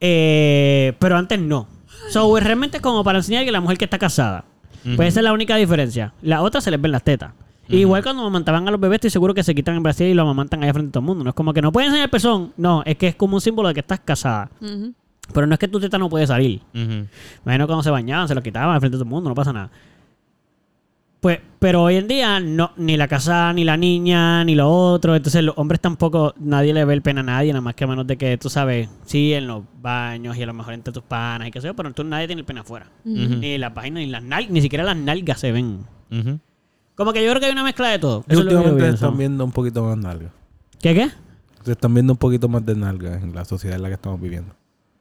Eh, 0.00 0.92
pero 0.98 1.16
antes 1.16 1.38
no. 1.40 1.66
So, 2.10 2.38
realmente 2.38 2.76
es 2.78 2.82
como 2.82 3.02
para 3.04 3.18
enseñar 3.18 3.44
que 3.44 3.52
la 3.52 3.60
mujer 3.60 3.78
que 3.78 3.84
está 3.86 3.98
casada. 3.98 4.44
Pues 4.96 5.08
esa 5.08 5.20
es 5.20 5.24
la 5.24 5.32
única 5.32 5.56
diferencia. 5.56 6.12
La 6.22 6.42
otra 6.42 6.60
se 6.60 6.70
les 6.70 6.80
ven 6.80 6.90
las 6.92 7.02
tetas. 7.04 7.32
Igual 7.68 8.02
cuando 8.02 8.22
amamantaban 8.22 8.66
a 8.68 8.70
los 8.70 8.80
bebés, 8.80 8.96
estoy 8.96 9.10
seguro 9.10 9.34
que 9.34 9.42
se 9.42 9.54
quitan 9.54 9.76
el 9.76 9.80
brasil 9.80 10.06
y 10.06 10.14
lo 10.14 10.22
amamantan 10.22 10.62
allá 10.62 10.72
frente 10.74 10.90
a 10.90 10.92
todo 10.92 11.00
el 11.00 11.06
mundo. 11.06 11.24
No 11.24 11.30
es 11.30 11.34
como 11.36 11.52
que 11.54 11.62
no 11.62 11.72
pueden 11.72 11.88
enseñar 11.88 12.06
el 12.06 12.10
pezón. 12.10 12.52
No, 12.56 12.82
es 12.84 12.96
que 12.96 13.08
es 13.08 13.14
como 13.14 13.36
un 13.36 13.40
símbolo 13.40 13.68
de 13.68 13.74
que 13.74 13.80
estás 13.80 14.00
casada. 14.00 14.50
Pero 15.32 15.46
no 15.46 15.54
es 15.54 15.58
que 15.58 15.68
tu 15.68 15.80
teta 15.80 15.96
no 15.98 16.08
puede 16.10 16.26
salir. 16.26 16.60
Imagino 16.74 17.66
cuando 17.66 17.82
se 17.82 17.90
bañaban, 17.90 18.28
se 18.28 18.34
lo 18.34 18.42
quitaban 18.42 18.78
frente 18.80 18.96
a 18.96 18.98
todo 18.98 19.04
el 19.04 19.10
mundo, 19.10 19.30
no 19.30 19.34
pasa 19.34 19.52
nada. 19.52 19.70
Pues, 21.20 21.38
pero 21.60 21.84
hoy 21.84 21.94
en 21.94 22.08
día, 22.08 22.40
no, 22.40 22.72
ni 22.76 22.96
la 22.96 23.06
casa, 23.06 23.52
ni 23.52 23.62
la 23.62 23.76
niña, 23.76 24.42
ni 24.44 24.56
lo 24.56 24.68
otro. 24.68 25.14
Entonces, 25.14 25.44
los 25.44 25.56
hombres 25.56 25.80
tampoco, 25.80 26.34
nadie 26.40 26.74
le 26.74 26.84
ve 26.84 26.94
el 26.94 27.02
pena 27.02 27.20
a 27.20 27.22
nadie, 27.22 27.52
nada 27.52 27.60
más 27.60 27.74
que 27.76 27.84
a 27.84 27.86
menos 27.86 28.08
de 28.08 28.16
que 28.18 28.36
tú 28.38 28.50
sabes, 28.50 28.88
sí, 29.04 29.32
en 29.32 29.46
los 29.46 29.62
baños 29.80 30.36
y 30.36 30.42
a 30.42 30.46
lo 30.46 30.52
mejor 30.52 30.74
entre 30.74 30.92
tus 30.92 31.04
panas 31.04 31.46
y 31.46 31.52
qué 31.52 31.60
sé 31.60 31.68
yo, 31.68 31.76
pero 31.76 31.92
tú 31.92 32.02
nadie 32.02 32.26
tiene 32.26 32.40
el 32.40 32.44
pena 32.44 32.62
afuera. 32.62 32.90
Ni 33.04 33.56
las 33.56 33.72
vainas, 33.72 34.02
ni 34.02 34.10
las 34.10 34.24
nalgas, 34.24 34.50
ni 34.50 34.60
siquiera 34.60 34.82
las 34.82 34.96
nalgas 34.96 35.38
se 35.38 35.52
ven. 35.52 35.86
Ujú. 36.10 36.40
Como 36.94 37.12
que 37.12 37.24
yo 37.24 37.30
creo 37.30 37.40
que 37.40 37.46
hay 37.46 37.52
una 37.52 37.64
mezcla 37.64 37.88
de 37.88 37.98
todo. 37.98 38.24
Y 38.28 38.32
Eso 38.32 38.40
es 38.40 38.44
lo 38.44 38.48
que 38.50 38.54
yo 38.54 38.60
últimamente 38.60 38.94
están 38.94 39.16
viendo 39.16 39.44
un 39.44 39.52
poquito 39.52 39.82
más 39.84 39.96
nalgas. 39.96 40.30
¿Qué 40.80 40.94
qué? 40.94 41.10
Se 41.64 41.72
están 41.72 41.94
viendo 41.94 42.12
un 42.12 42.18
poquito 42.18 42.48
más 42.48 42.64
de 42.66 42.74
nalgas 42.74 43.22
en 43.22 43.34
la 43.34 43.44
sociedad 43.44 43.76
en 43.76 43.82
la 43.82 43.88
que 43.88 43.94
estamos 43.94 44.20
viviendo. 44.20 44.54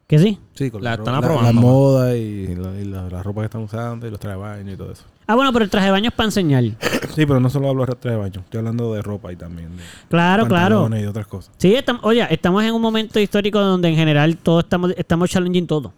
¿Que 0.07 0.19
sí? 0.19 0.37
Sí, 0.53 0.69
con 0.69 0.83
La 0.83 0.91
la, 0.91 0.95
están 0.97 1.13
la- 1.13 1.19
aprobando, 1.19 1.53
la 1.53 1.59
moda 1.59 2.17
y, 2.17 2.53
la, 2.55 2.79
y 2.79 2.85
la- 2.85 3.09
la 3.09 3.23
ropa 3.23 3.41
que 3.41 3.45
están 3.45 3.61
usando 3.61 4.05
y 4.05 4.11
los 4.11 4.19
trajes 4.19 4.37
de 4.37 4.41
baño 4.43 4.71
y 4.73 4.75
todo 4.77 4.91
eso. 4.91 5.03
Ah, 5.25 5.35
bueno, 5.35 5.53
pero 5.53 5.63
el 5.63 5.71
traje 5.71 5.85
de 5.85 5.91
baño 5.91 6.09
es 6.09 6.13
para 6.15 6.27
enseñar. 6.27 6.63
Sí, 7.15 7.25
pero 7.25 7.39
no 7.39 7.49
solo 7.49 7.69
hablo 7.69 7.85
de 7.85 7.95
trajes 7.95 8.11
de 8.17 8.17
baño. 8.17 8.39
Estoy 8.41 8.59
hablando 8.59 8.93
de 8.93 9.01
ropa 9.01 9.31
y 9.33 9.35
también 9.35 9.75
de 9.77 9.83
Claro, 10.09 10.47
claro. 10.47 10.75
pantalones 10.77 10.99
y 10.99 11.03
de 11.03 11.07
otras 11.09 11.27
cosas. 11.27 11.53
Sí, 11.57 11.73
estamos, 11.75 12.01
oye, 12.05 12.25
estamos 12.29 12.63
en 12.63 12.73
un 12.73 12.81
momento 12.81 13.19
histórico 13.19 13.59
donde 13.59 13.89
en 13.89 13.95
general 13.95 14.37
todos 14.37 14.63
estamos, 14.65 14.93
estamos 14.97 15.29
challenging 15.29 15.65
todo. 15.67 15.93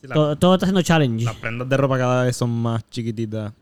Sí, 0.00 0.06
la- 0.08 0.14
Todo, 0.14 0.36
todo 0.36 0.54
está 0.54 0.66
haciendo 0.66 0.82
challenge. 0.82 1.24
Las 1.24 1.36
prendas 1.36 1.68
de 1.68 1.76
ropa 1.76 1.98
cada 1.98 2.24
vez 2.24 2.36
son 2.36 2.50
más 2.50 2.88
chiquititas 2.90 3.52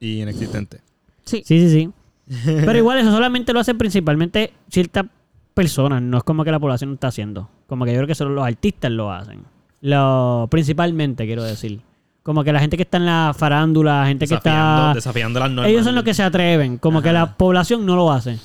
y 0.00 0.22
inexistentes. 0.22 0.80
Sí. 1.24 1.42
Sí, 1.44 1.68
sí, 1.68 1.70
sí. 1.70 1.90
Pero 2.44 2.76
igual 2.76 2.98
eso 2.98 3.10
solamente 3.10 3.52
lo 3.52 3.60
hacen 3.60 3.78
principalmente 3.78 4.52
ciertas 4.70 5.06
personas. 5.54 6.02
No 6.02 6.18
es 6.18 6.24
como 6.24 6.44
que 6.44 6.50
la 6.50 6.58
población 6.58 6.90
lo 6.90 6.94
está 6.94 7.08
haciendo. 7.08 7.48
Como 7.66 7.84
que 7.84 7.92
yo 7.92 7.98
creo 7.98 8.06
que 8.06 8.14
solo 8.14 8.30
los 8.30 8.46
artistas 8.46 8.90
lo 8.90 9.10
hacen. 9.10 9.42
Lo, 9.80 10.46
principalmente, 10.50 11.26
quiero 11.26 11.42
decir. 11.42 11.80
Como 12.22 12.44
que 12.44 12.52
la 12.52 12.60
gente 12.60 12.76
que 12.76 12.82
está 12.82 12.98
en 12.98 13.06
la 13.06 13.34
farándula, 13.36 14.04
gente 14.06 14.26
que 14.26 14.34
está... 14.34 14.92
desafiando 14.94 15.40
las 15.40 15.50
normas. 15.50 15.70
Ellos 15.70 15.84
son 15.84 15.94
los 15.94 16.04
que 16.04 16.12
se 16.12 16.22
atreven. 16.22 16.76
Como 16.76 17.00
que 17.00 17.12
la 17.12 17.36
población 17.36 17.86
no 17.86 17.96
lo 17.96 18.12
hace. 18.12 18.38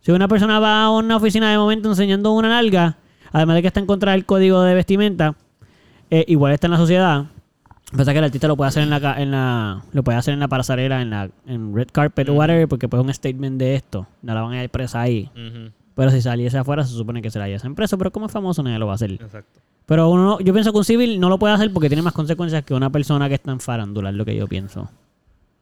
Si 0.00 0.12
una 0.12 0.28
persona 0.28 0.58
va 0.58 0.84
a 0.84 0.90
una 0.90 1.16
oficina 1.16 1.50
de 1.50 1.58
momento 1.58 1.90
enseñando 1.90 2.32
una 2.32 2.48
nalga, 2.48 2.96
además 3.32 3.56
de 3.56 3.62
que 3.62 3.68
está 3.68 3.80
en 3.80 3.86
contra 3.86 4.12
del 4.12 4.24
código 4.24 4.62
de 4.62 4.74
vestimenta, 4.74 5.34
eh, 6.10 6.24
igual 6.28 6.52
está 6.52 6.68
en 6.68 6.70
la 6.70 6.76
sociedad. 6.78 7.26
Pasa 7.94 8.12
que 8.12 8.18
el 8.18 8.24
artista 8.24 8.48
lo 8.48 8.56
puede 8.56 8.68
hacer 8.68 8.82
en 8.82 8.90
la, 8.90 9.20
en 9.20 9.30
la 9.30 9.82
lo 9.92 10.02
puede 10.02 10.18
hacer 10.18 10.34
en 10.34 10.40
la 10.40 10.48
pasarela, 10.48 11.02
en 11.02 11.10
la 11.10 11.30
en 11.46 11.74
red 11.74 11.88
carpet 11.92 12.28
o 12.28 12.34
whatever, 12.34 12.66
porque 12.66 12.88
pues 12.88 13.00
es 13.00 13.06
un 13.06 13.14
statement 13.14 13.58
de 13.58 13.76
esto. 13.76 14.06
No 14.22 14.34
la 14.34 14.42
van 14.42 14.52
a 14.54 14.64
ir 14.64 14.70
presa 14.70 15.00
ahí. 15.02 15.30
Pero 15.94 16.10
si 16.10 16.20
saliese 16.20 16.58
afuera, 16.58 16.84
se 16.84 16.92
supone 16.94 17.22
que 17.22 17.30
se 17.30 17.38
la 17.38 17.46
llevan 17.48 17.74
preso. 17.74 17.96
Pero 17.96 18.10
como 18.10 18.26
es 18.26 18.32
famoso, 18.32 18.62
nadie 18.62 18.78
lo 18.78 18.86
va 18.86 18.92
a 18.92 18.94
hacer. 18.96 19.12
Exacto. 19.12 19.60
Pero 19.86 20.10
uno, 20.10 20.24
no- 20.24 20.40
yo 20.40 20.52
pienso 20.52 20.72
que 20.72 20.78
un 20.78 20.84
civil 20.84 21.20
no 21.20 21.28
lo 21.28 21.38
puede 21.38 21.54
hacer 21.54 21.72
porque 21.72 21.88
tiene 21.88 22.02
más 22.02 22.12
consecuencias 22.12 22.64
que 22.64 22.74
una 22.74 22.90
persona 22.90 23.28
que 23.28 23.36
está 23.36 23.52
en 23.52 23.60
farándula, 23.60 24.10
es 24.10 24.16
lo 24.16 24.24
que 24.24 24.34
yo 24.34 24.48
pienso. 24.48 24.90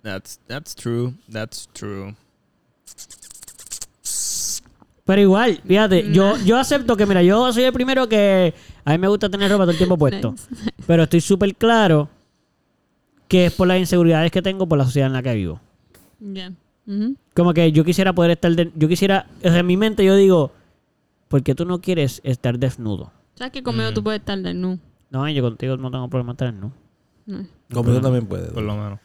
That's, 0.02 0.40
that's 0.46 0.74
true. 0.74 1.12
That's 1.30 1.68
true. 1.74 2.14
Pero 5.04 5.20
igual, 5.20 5.60
fíjate, 5.66 6.10
yo, 6.12 6.38
yo 6.46 6.56
acepto 6.58 6.96
que, 6.96 7.04
mira, 7.04 7.22
yo 7.22 7.52
soy 7.52 7.64
el 7.64 7.72
primero 7.74 8.08
que 8.08 8.54
a 8.87 8.92
mí 8.92 8.98
me 8.98 9.08
gusta 9.08 9.28
tener 9.28 9.50
ropa 9.50 9.64
todo 9.64 9.72
el 9.72 9.76
tiempo 9.76 9.98
puesto. 9.98 10.32
Nice. 10.32 10.48
Pero 10.87 11.02
estoy 11.02 11.20
súper 11.20 11.54
claro 11.54 12.08
que 13.34 13.46
es 13.46 13.52
por 13.52 13.66
las 13.66 13.80
inseguridades 13.80 14.30
que 14.30 14.42
tengo 14.42 14.68
por 14.68 14.78
la 14.78 14.84
sociedad 14.84 15.08
en 15.08 15.12
la 15.12 15.20
que 15.24 15.34
vivo. 15.34 15.58
Ya. 16.20 16.52
Ujú. 16.86 17.16
Como 17.34 17.52
que 17.52 17.72
yo 17.72 17.84
quisiera 17.84 18.12
poder 18.12 18.30
estar, 18.30 18.52
de- 18.54 18.70
yo 18.76 18.86
quisiera, 18.86 19.26
o 19.42 19.48
sea, 19.48 19.58
en 19.58 19.66
mi 19.66 19.76
mente 19.76 20.04
yo 20.04 20.14
digo, 20.14 20.52
¿por 21.26 21.42
qué 21.42 21.52
tú 21.56 21.64
no 21.64 21.80
quieres 21.80 22.20
estar 22.22 22.56
desnudo? 22.60 23.10
¿Sabes 23.34 23.52
que 23.52 23.64
conmigo 23.64 23.90
Mm. 23.90 23.94
tú 23.94 24.04
puedes 24.04 24.20
estar 24.20 24.38
desnudo? 24.38 24.78
No, 25.10 25.28
yo 25.28 25.42
contigo 25.42 25.76
no 25.76 25.90
tengo 25.90 26.08
problema 26.08 26.30
estar 26.32 26.52
desnudo. 26.52 26.72
No. 27.26 27.44
Conmigo 27.72 28.00
también 28.00 28.26
puede. 28.26 28.52
Por 28.52 28.62
lo 28.62 28.74
menos. 28.76 29.00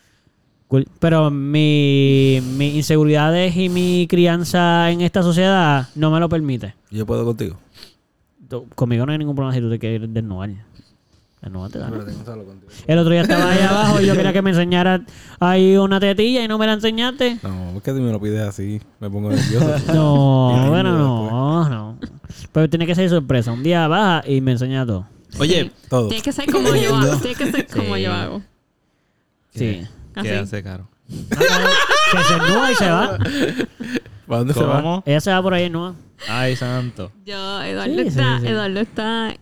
Pero 1.00 1.32
mi, 1.32 2.40
mis 2.56 2.76
inseguridades 2.76 3.58
y 3.58 3.68
mi 3.70 4.06
crianza 4.08 4.92
en 4.92 5.02
esta 5.02 5.24
sociedad 5.24 5.90
no 5.96 6.12
me 6.12 6.20
lo 6.20 6.30
permite. 6.30 6.76
Yo 6.92 7.08
puedo 7.08 7.26
contigo. 7.26 7.58
Tú- 8.48 8.68
conmigo 8.76 9.08
no 9.08 9.12
hay 9.12 9.18
ningún 9.18 9.36
problema 9.36 9.56
si 9.56 9.62
tú 9.62 9.72
te 9.72 9.80
quieres 9.80 10.14
desnudar. 10.14 10.52
Gonzalo, 11.42 12.44
contigo. 12.46 12.72
El 12.86 13.00
otro 13.00 13.12
día 13.12 13.22
estaba 13.22 13.52
ahí 13.52 13.62
abajo 13.62 14.02
y 14.02 14.06
yo 14.06 14.14
quería 14.14 14.34
que 14.34 14.42
me 14.42 14.50
enseñara 14.50 15.02
ahí 15.40 15.78
una 15.78 16.00
tetilla 16.00 16.44
y 16.44 16.48
no 16.50 16.58
me 16.58 16.66
la 16.68 16.74
enseñaste. 16.74 17.40
No, 17.44 17.78
es 17.78 17.82
que 17.84 17.94
si 17.94 18.00
me 18.00 18.12
lo 18.12 18.20
pides 18.20 18.42
así, 18.42 18.82
me 19.00 19.10
pongo 19.10 19.30
nervioso. 19.30 19.76
No, 19.94 20.66
bueno, 20.70 20.98
no, 20.98 21.70
no. 21.70 22.00
Pero 22.52 22.70
tiene 22.70 22.86
que 22.86 22.94
ser 22.96 23.10
sorpresa. 23.10 23.52
Un 23.54 23.64
día 23.64 23.88
baja 23.88 24.24
y 24.28 24.42
me 24.42 24.52
enseña 24.52 24.86
todo. 24.86 25.08
Oye, 25.40 25.72
Todo. 25.90 26.08
Tienes 26.10 26.24
que 26.24 26.32
ser 26.34 26.52
como 26.52 26.76
yo 26.76 26.96
hago. 26.96 27.18
Tienes 27.22 27.38
que 27.38 27.52
ser 27.52 27.68
como 27.68 27.96
Sí. 27.96 28.02
yo 28.02 28.14
hago. 28.14 28.42
Sí. 29.56 29.82
¿qué 30.22 30.38
hace, 30.38 30.62
Caro? 30.62 30.90
Que 31.08 32.24
se 32.24 32.34
ennúa 32.34 32.72
y 32.72 32.76
se 32.76 32.90
va. 32.90 33.18
¿Para 34.28 34.40
dónde 34.40 34.54
se 34.54 34.64
va? 34.64 34.76
¿Cómo? 34.82 35.04
Ella 35.06 35.22
se 35.22 35.32
va 35.32 35.42
por 35.42 35.54
ahí, 35.54 35.70
¿no? 35.70 35.96
Ay, 36.28 36.56
santo. 36.56 37.12
Yo, 37.26 37.62
Eduardo 37.64 37.94
Sí, 37.96 38.02
sí, 38.02 38.08
está, 38.10 38.40
sí. 38.42 38.48
Eduardo 38.48 38.80
está. 38.82 39.34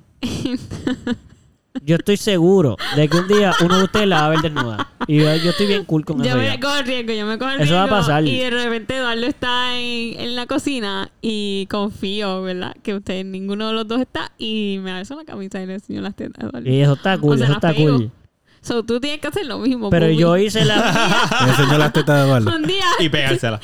Yo 1.87 1.95
estoy 1.95 2.17
seguro 2.17 2.75
de 2.97 3.07
que 3.07 3.15
un 3.17 3.27
día 3.29 3.53
uno 3.63 3.77
de 3.77 3.83
ustedes 3.85 4.07
la 4.07 4.19
va 4.19 4.25
a 4.25 4.29
ver 4.31 4.39
desnuda. 4.41 4.89
Y 5.07 5.19
yo, 5.19 5.35
yo 5.37 5.51
estoy 5.51 5.67
bien 5.67 5.85
cool 5.85 6.03
con 6.03 6.17
Yo 6.21 6.25
eso 6.31 6.37
me 6.37 6.45
ya. 6.45 6.59
corro 6.59 6.81
riesgo, 6.83 7.13
yo 7.13 7.25
me 7.25 7.37
corro 7.37 7.51
Eso 7.63 7.75
va 7.75 7.83
a 7.83 7.85
riesgo, 7.85 7.97
pasar. 8.01 8.25
Y 8.27 8.37
de 8.39 8.49
repente 8.49 8.97
Eduardo 8.97 9.25
está 9.25 9.79
en, 9.79 10.19
en 10.19 10.35
la 10.35 10.47
cocina 10.47 11.09
y 11.21 11.65
confío, 11.71 12.41
¿verdad? 12.41 12.75
Que 12.83 12.93
usted 12.93 13.23
ninguno 13.23 13.67
de 13.67 13.73
los 13.73 13.87
dos 13.87 14.01
está 14.01 14.33
y 14.37 14.79
me 14.81 14.91
alzo 14.91 15.15
la 15.15 15.23
camisa 15.23 15.61
y 15.61 15.65
le 15.65 15.75
enseño 15.75 16.01
las 16.01 16.13
tetas 16.13 16.43
a 16.43 16.47
Eduardo. 16.49 16.69
Y 16.69 16.81
eso 16.81 16.93
está 16.93 17.17
cool, 17.17 17.35
O 17.35 17.37
sea, 17.37 17.45
eso 17.45 17.53
está 17.55 17.71
pego. 17.73 17.95
cool. 17.95 18.11
So, 18.59 18.83
tú 18.83 18.99
tienes 18.99 19.21
que 19.21 19.27
hacer 19.29 19.45
lo 19.45 19.59
mismo. 19.59 19.89
Pero 19.89 20.09
yo 20.09 20.35
hice 20.35 20.65
la... 20.65 20.75
Me 21.45 21.51
enseñó 21.51 21.77
las 21.77 21.93
tetas 21.93 22.17
de 22.17 22.23
Eduardo. 22.27 22.53
Un 22.53 22.63
día, 22.63 22.83
Y 22.99 23.07
pegársela. 23.07 23.61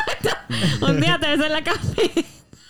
un 0.80 0.98
día 0.98 1.18
te 1.20 1.26
ves 1.36 1.44
en 1.44 1.52
la 1.52 1.62
camisa. 1.62 1.94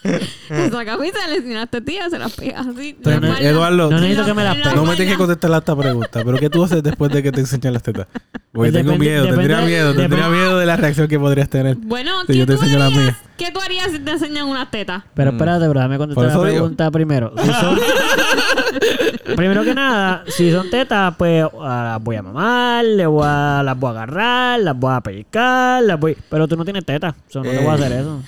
Esa 0.51 0.85
camisa 0.85 1.19
le 1.29 1.37
enseñaste 1.37 1.77
a 1.77 1.81
tía, 1.83 2.09
se 2.11 2.19
las 2.19 2.33
pegas 2.33 2.67
así. 2.67 2.97
Pero, 3.03 3.21
la. 3.21 3.39
Eduardo, 3.41 3.91
No 3.91 4.01
necesito 4.01 4.25
que 4.25 4.35
me 4.35 4.43
pegue. 4.55 4.75
no 4.75 4.85
me 4.85 4.97
tienes 4.97 5.15
que 5.15 5.19
contestar 5.19 5.51
esta 5.53 5.77
pregunta. 5.77 6.23
¿Pero 6.25 6.39
qué 6.39 6.49
tú 6.51 6.65
haces 6.65 6.83
después 6.83 7.13
de 7.13 7.23
que 7.23 7.31
te 7.33 7.41
enseñan 7.41 7.75
las 7.75 7.83
tetas? 7.83 8.07
Porque 8.53 8.73
tengo 8.73 8.93
Depende- 8.93 8.99
miedo, 9.11 9.25
tendría 9.27 9.57
depende- 9.59 9.67
miedo, 9.67 9.95
tendría 9.95 10.25
depende- 10.27 10.37
miedo 10.39 10.59
de 10.59 10.67
la 10.67 10.77
reacción 10.77 11.07
que 11.09 11.19
podrías 11.19 11.49
tener. 11.51 11.77
Bueno, 11.77 12.21
Si 12.23 12.27
¿qué, 12.33 12.39
yo 12.39 12.47
te 12.47 12.55
tú 12.57 12.63
enseño 12.63 12.79
las 12.79 12.89
harías? 12.89 13.03
mías. 13.05 13.17
¿qué 13.37 13.51
tú 13.53 13.61
harías 13.61 13.91
si 13.91 13.99
te 14.01 14.11
enseñan 14.11 14.47
unas 14.49 14.71
tetas? 14.71 15.03
Pero 15.15 15.31
espérate, 15.31 15.61
pero 15.67 15.75
déjame 15.81 15.99
contestar 15.99 16.25
la 16.27 16.31
digo. 16.33 16.43
pregunta 16.43 16.91
primero. 16.91 17.33
Si 17.43 17.53
son- 17.61 17.79
Primero 19.37 19.63
que 19.65 19.75
nada, 19.75 20.25
si 20.29 20.51
son 20.53 20.69
tetas, 20.71 21.15
pues 21.17 21.45
ah, 21.61 21.93
las 21.95 22.03
voy 22.03 22.17
a 22.17 22.23
mamar, 22.23 22.85
le 22.85 23.07
voy 23.07 23.25
a- 23.27 23.63
las 23.65 23.79
voy 23.79 23.89
a 23.89 23.91
agarrar, 23.93 24.61
las 24.61 24.77
voy 24.79 24.93
a 24.95 25.01
pellizcar, 25.01 25.83
las 25.83 25.99
voy... 26.01 26.17
Pero 26.29 26.49
tú 26.49 26.57
no 26.57 26.65
tienes 26.65 26.85
tetas, 26.85 27.15
so 27.29 27.43
no 27.43 27.51
te 27.51 27.59
voy 27.59 27.69
a 27.69 27.73
hacer 27.75 27.93
eso. 27.93 28.23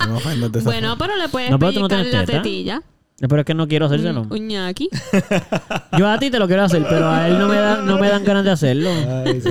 No 0.00 0.06
me 0.12 0.16
ofendas 0.16 0.52
de 0.52 0.58
esa 0.60 0.70
Bueno, 1.08 1.22
le 1.22 1.28
puedes 1.28 1.50
No, 1.50 1.58
pero 1.58 1.72
tú 1.72 1.80
no 1.80 1.88
tienes 1.88 2.12
la 2.12 2.24
teta. 2.24 2.42
tetilla. 2.42 2.82
Pero 3.20 3.40
es 3.40 3.44
que 3.46 3.54
no 3.54 3.66
quiero 3.66 3.86
hacérselo. 3.86 4.28
Un. 4.30 4.48
Yo 5.98 6.08
a 6.08 6.18
ti 6.20 6.30
te 6.30 6.38
lo 6.38 6.46
quiero 6.46 6.62
hacer, 6.62 6.86
pero 6.88 7.08
a 7.08 7.26
él 7.26 7.36
no 7.36 7.48
me, 7.48 7.56
da, 7.56 7.82
no 7.82 7.98
me 7.98 8.08
dan 8.08 8.22
ganas 8.24 8.44
de 8.44 8.50
hacerlo. 8.52 8.90
Ay. 8.90 9.42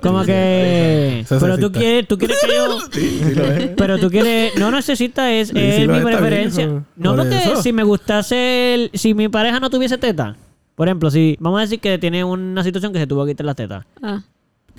Como 0.00 0.22
que... 0.24 1.24
Pero 1.28 1.40
tú 1.40 1.46
necesita. 1.48 1.78
quieres, 1.80 2.06
tú 2.08 2.16
quieres 2.18 2.38
que 2.40 2.46
yo... 2.54 2.78
Sí 2.92 3.34
lo 3.34 3.44
es. 3.44 3.70
Pero 3.76 3.98
tú 3.98 4.08
quieres... 4.08 4.56
No 4.56 4.70
necesitas, 4.70 5.28
es, 5.30 5.48
Sí, 5.48 5.54
es 5.58 5.88
mi 5.88 5.98
preferencia. 6.00 6.66
bien, 6.66 6.86
no, 6.96 7.10
por 7.16 7.20
porque 7.24 7.38
eso. 7.38 7.60
si 7.62 7.72
me 7.72 7.82
gustase... 7.82 8.74
el- 8.74 8.90
si 8.94 9.14
mi 9.14 9.28
pareja 9.28 9.58
no 9.58 9.68
tuviese 9.68 9.98
teta... 9.98 10.36
Por 10.76 10.86
ejemplo, 10.86 11.10
si... 11.10 11.36
Vamos 11.40 11.58
a 11.58 11.62
decir 11.62 11.80
que 11.80 11.98
tiene 11.98 12.22
una 12.22 12.62
situación 12.62 12.92
que 12.92 13.00
se 13.00 13.08
tuvo 13.08 13.26
que 13.26 13.32
quitar 13.32 13.46
las 13.46 13.56
tetas. 13.56 13.84
Ah. 14.00 14.22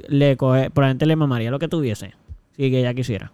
Le 0.08 0.38
coge... 0.38 0.70
Probablemente 0.70 1.06
le 1.06 1.16
mamaría 1.18 1.52
lo 1.52 1.60
que 1.60 1.68
tuviese. 1.68 2.14
Si 2.56 2.72
que 2.72 2.80
ella 2.80 2.94
quisiera. 2.94 3.34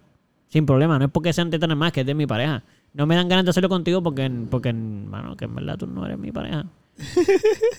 Sin 0.50 0.66
problema. 0.66 1.00
No 1.00 1.06
es 1.06 1.12
porque 1.12 1.32
sean 1.32 1.50
tetas 1.50 1.68
nada 1.70 1.78
más, 1.80 1.92
que 1.92 2.02
es 2.02 2.06
de 2.06 2.14
mi 2.16 2.28
pareja. 2.28 2.64
No 2.94 3.06
me 3.06 3.16
dan 3.16 3.30
ganas 3.30 3.46
de 3.46 3.52
hacerlo 3.52 3.70
contigo 3.70 4.02
porque... 4.04 4.30
Porque, 4.50 4.74
bueno, 4.74 5.38
que 5.38 5.46
en 5.46 5.56
verdad 5.56 5.78
tú 5.78 5.88
no 5.88 6.06
eres 6.06 6.18
mi 6.18 6.32
pareja. 6.32 6.66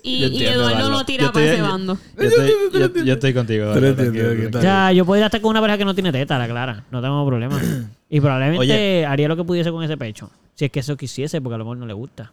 Y, 0.02 0.24
y 0.24 0.44
Eduardo 0.46 0.70
Eduardo. 0.70 0.90
lo 0.90 1.04
tira 1.04 1.30
para 1.30 1.44
ese 1.52 1.60
bando. 1.60 1.98
Yo 2.16 2.22
estoy, 2.24 2.50
yo, 2.72 3.04
yo 3.04 3.12
estoy 3.12 3.34
contigo. 3.34 3.72
Tú 3.74 3.80
lo 3.80 3.86
Eduardo, 3.88 4.02
entiendes, 4.04 4.22
tranquilo. 4.22 4.40
¿qué 4.40 4.46
O 4.46 4.50
tal? 4.50 4.62
sea, 4.62 4.92
yo 4.92 5.04
podría 5.04 5.26
estar 5.26 5.40
con 5.42 5.50
una 5.50 5.60
pareja 5.60 5.76
que 5.78 5.84
no 5.84 5.94
tiene 5.94 6.10
teta, 6.10 6.38
la 6.38 6.48
clara. 6.48 6.84
No 6.90 7.02
tengo 7.02 7.26
problema. 7.26 7.60
Y 8.12 8.20
probablemente 8.20 8.58
Oye. 8.60 9.06
haría 9.06 9.28
lo 9.28 9.36
que 9.36 9.44
pudiese 9.44 9.70
con 9.70 9.84
ese 9.84 9.96
pecho. 9.96 10.30
Si 10.54 10.64
es 10.64 10.70
que 10.72 10.80
eso 10.80 10.96
quisiese, 10.96 11.40
porque 11.40 11.54
a 11.54 11.58
lo 11.58 11.64
mejor 11.64 11.76
no 11.76 11.86
le 11.86 11.92
gusta. 11.92 12.32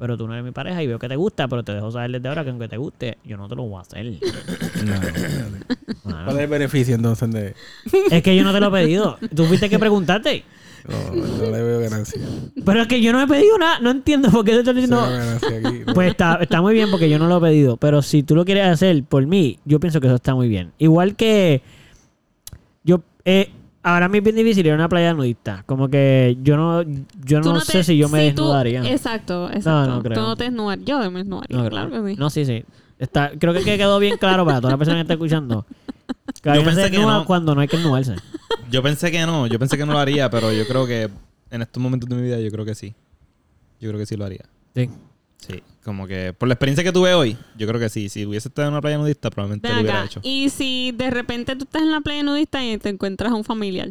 Pero 0.00 0.16
tú 0.16 0.26
no 0.26 0.32
eres 0.32 0.44
mi 0.44 0.50
pareja 0.50 0.82
y 0.82 0.86
veo 0.88 0.98
que 0.98 1.08
te 1.08 1.14
gusta, 1.16 1.46
pero 1.46 1.62
te 1.62 1.72
dejo 1.74 1.92
saber 1.92 2.10
desde 2.10 2.26
ahora 2.28 2.42
que 2.42 2.50
aunque 2.50 2.66
te 2.68 2.78
guste, 2.78 3.18
yo 3.22 3.36
no 3.36 3.46
te 3.48 3.54
lo 3.54 3.64
voy 3.64 3.78
a 3.78 3.82
hacer. 3.82 4.06
Mano. 6.04 6.24
¿Cuál 6.24 6.36
es 6.36 6.42
el 6.42 6.48
beneficio 6.48 6.94
entonces 6.94 7.30
de.? 7.30 7.54
Es 8.10 8.22
que 8.22 8.34
yo 8.34 8.42
no 8.42 8.52
te 8.52 8.60
lo 8.60 8.68
he 8.68 8.82
pedido. 8.82 9.18
Tú 9.34 9.44
fuiste 9.44 9.68
que 9.68 9.78
preguntaste. 9.78 10.44
No, 10.88 11.14
no 11.14 11.50
le 11.50 11.62
veo 11.62 11.80
ganancia. 11.80 12.20
Pero 12.64 12.80
es 12.80 12.88
que 12.88 13.02
yo 13.02 13.12
no 13.12 13.20
he 13.22 13.26
pedido 13.26 13.58
nada. 13.58 13.78
No 13.80 13.90
entiendo 13.90 14.30
por 14.30 14.44
qué 14.44 14.52
te 14.52 14.58
estoy 14.60 14.86
No 14.86 15.06
diciendo. 15.06 15.68
aquí. 15.68 15.82
¿no? 15.86 15.94
Pues 15.94 16.10
está, 16.10 16.36
está 16.40 16.62
muy 16.62 16.72
bien 16.72 16.90
porque 16.90 17.10
yo 17.10 17.18
no 17.18 17.28
lo 17.28 17.36
he 17.36 17.40
pedido. 17.42 17.76
Pero 17.76 18.00
si 18.00 18.22
tú 18.22 18.34
lo 18.34 18.46
quieres 18.46 18.66
hacer 18.66 19.04
por 19.04 19.26
mí, 19.26 19.58
yo 19.66 19.78
pienso 19.78 20.00
que 20.00 20.06
eso 20.06 20.16
está 20.16 20.34
muy 20.34 20.48
bien. 20.48 20.72
Igual 20.78 21.16
que 21.16 21.62
yo 22.82 23.02
eh, 23.26 23.50
ahora 23.82 24.08
me 24.08 24.18
es 24.18 24.24
bien 24.24 24.36
difícil 24.36 24.66
ir 24.66 24.72
a 24.72 24.74
una 24.74 24.88
playa 24.88 25.12
nudista. 25.14 25.62
Como 25.66 25.88
que 25.88 26.36
yo 26.42 26.56
no, 26.56 26.82
yo 27.24 27.40
no, 27.40 27.58
te- 27.60 27.64
sé 27.72 27.84
si 27.84 27.96
yo 27.96 28.08
me 28.08 28.22
desnudaría. 28.24 28.82
exacto, 28.90 29.50
exacto. 29.50 29.90
no 29.96 30.02
creo. 30.02 30.14
Tú 30.14 30.20
no 30.20 30.36
te 30.36 30.44
desnudarías. 30.44 30.86
Yo 30.86 31.10
me 31.10 31.18
desnudaría, 31.20 31.56
no, 31.56 31.68
claro 31.68 31.90
que 31.90 32.10
sí. 32.10 32.16
No, 32.18 32.30
sí, 32.30 32.44
sí. 32.44 32.64
Está, 32.98 33.30
creo 33.38 33.54
que 33.54 33.62
quedó 33.64 33.98
bien 33.98 34.18
claro 34.18 34.44
para 34.44 34.60
toda 34.60 34.72
la 34.72 34.76
persona 34.78 34.96
que 34.98 35.02
está 35.02 35.14
escuchando. 35.14 35.64
Que 36.42 36.54
Yo 36.54 36.64
pensé 36.64 36.90
que 36.90 36.98
no. 36.98 37.24
cuando 37.24 37.54
no 37.54 37.60
hay 37.60 37.68
que 37.68 37.76
desnudarse. 37.76 38.16
Yo 38.70 38.82
pensé 38.82 39.10
que 39.10 39.24
no, 39.26 39.46
yo 39.48 39.58
pensé 39.58 39.76
que 39.76 39.84
no 39.84 39.92
lo 39.94 39.98
haría, 39.98 40.30
pero 40.30 40.52
yo 40.52 40.64
creo 40.64 40.86
que 40.86 41.10
en 41.50 41.62
estos 41.62 41.82
momentos 41.82 42.08
de 42.08 42.14
mi 42.14 42.22
vida 42.22 42.38
yo 42.38 42.50
creo 42.52 42.64
que 42.64 42.76
sí. 42.76 42.94
Yo 43.80 43.88
creo 43.88 43.98
que 43.98 44.06
sí 44.06 44.16
lo 44.16 44.24
haría. 44.24 44.44
Sí. 44.76 44.88
Sí, 45.40 45.62
como 45.84 46.06
que 46.06 46.34
por 46.36 46.48
la 46.48 46.54
experiencia 46.54 46.84
que 46.84 46.92
tuve 46.92 47.14
hoy, 47.14 47.36
yo 47.56 47.66
creo 47.66 47.80
que 47.80 47.88
sí. 47.88 48.08
Si 48.10 48.26
hubiese 48.26 48.48
estado 48.48 48.68
en 48.68 48.74
una 48.74 48.82
playa 48.82 48.98
nudista, 48.98 49.30
probablemente 49.30 49.66
Ven 49.68 49.76
lo 49.76 49.82
hubiera 49.82 49.98
acá. 50.00 50.06
hecho. 50.06 50.20
Y 50.22 50.50
si 50.50 50.92
de 50.92 51.10
repente 51.10 51.56
tú 51.56 51.64
estás 51.64 51.80
en 51.82 51.90
la 51.90 52.00
playa 52.02 52.22
nudista 52.22 52.62
y 52.64 52.76
te 52.76 52.90
encuentras 52.90 53.32
a 53.32 53.34
un 53.34 53.42
familiar. 53.44 53.88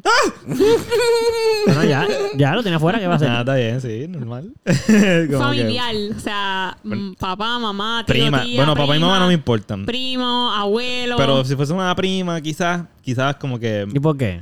Bueno, 1.66 1.84
ya, 1.86 2.08
ya 2.36 2.54
lo 2.56 2.62
tiene 2.62 2.78
afuera, 2.78 3.00
¿qué 3.00 3.08
va 3.08 3.14
a 3.14 3.16
hacer? 3.18 3.30
Nada, 3.30 3.40
está 3.42 3.56
bien, 3.56 3.82
sí, 3.82 4.08
normal. 4.08 4.54
Que- 4.66 5.36
familiar. 5.38 5.96
O 6.16 6.20
sea, 6.20 6.78
mm, 6.84 7.14
papá, 7.14 7.60
mamá, 7.60 8.04
tío, 8.06 8.14
prima. 8.14 8.44
tía, 8.44 8.58
bueno, 8.58 8.76
papá 8.76 8.96
y 8.96 9.00
mamá 9.00 9.20
no 9.20 9.28
me 9.28 9.34
importan. 9.34 9.86
Primo, 9.86 10.52
abuelo. 10.52 11.16
Pero 11.18 11.44
si 11.46 11.56
fuese 11.56 11.74
una 11.74 11.94
prima, 11.96 12.40
quizás, 12.42 12.84
quizás 13.02 13.36
como 13.38 13.60
que. 13.60 13.88
¿Y 13.92 14.00
por 14.00 14.16
qué? 14.18 14.42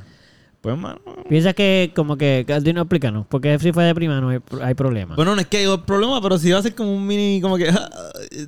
Pues, 0.68 0.78
mano. 0.78 1.00
Piensas 1.28 1.54
que, 1.54 1.92
como 1.96 2.18
que, 2.18 2.44
no 2.74 2.82
explícanos, 2.82 3.26
porque 3.26 3.58
si 3.58 3.72
fue 3.72 3.84
de 3.84 3.94
prima 3.94 4.20
no 4.20 4.28
hay, 4.28 4.38
hay 4.60 4.74
problema. 4.74 5.14
Bueno, 5.14 5.34
no 5.34 5.40
es 5.40 5.46
que 5.46 5.58
hay 5.58 5.78
problema, 5.78 6.20
pero 6.20 6.36
si 6.36 6.50
va 6.50 6.58
a 6.58 6.62
ser 6.62 6.74
como 6.74 6.94
un 6.94 7.06
mini, 7.06 7.40
como 7.40 7.56
que 7.56 7.72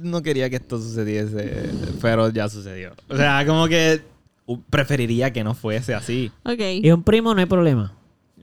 no 0.02 0.22
quería 0.22 0.50
que 0.50 0.56
esto 0.56 0.78
sucediese, 0.78 1.70
pero 2.02 2.28
ya 2.30 2.48
sucedió. 2.48 2.92
O 3.08 3.16
sea, 3.16 3.46
como 3.46 3.68
que 3.68 4.02
preferiría 4.68 5.32
que 5.32 5.42
no 5.42 5.54
fuese 5.54 5.94
así. 5.94 6.30
Ok. 6.44 6.60
Y 6.82 6.90
un 6.90 7.02
primo 7.04 7.32
no 7.32 7.40
hay 7.40 7.46
problema. 7.46 7.94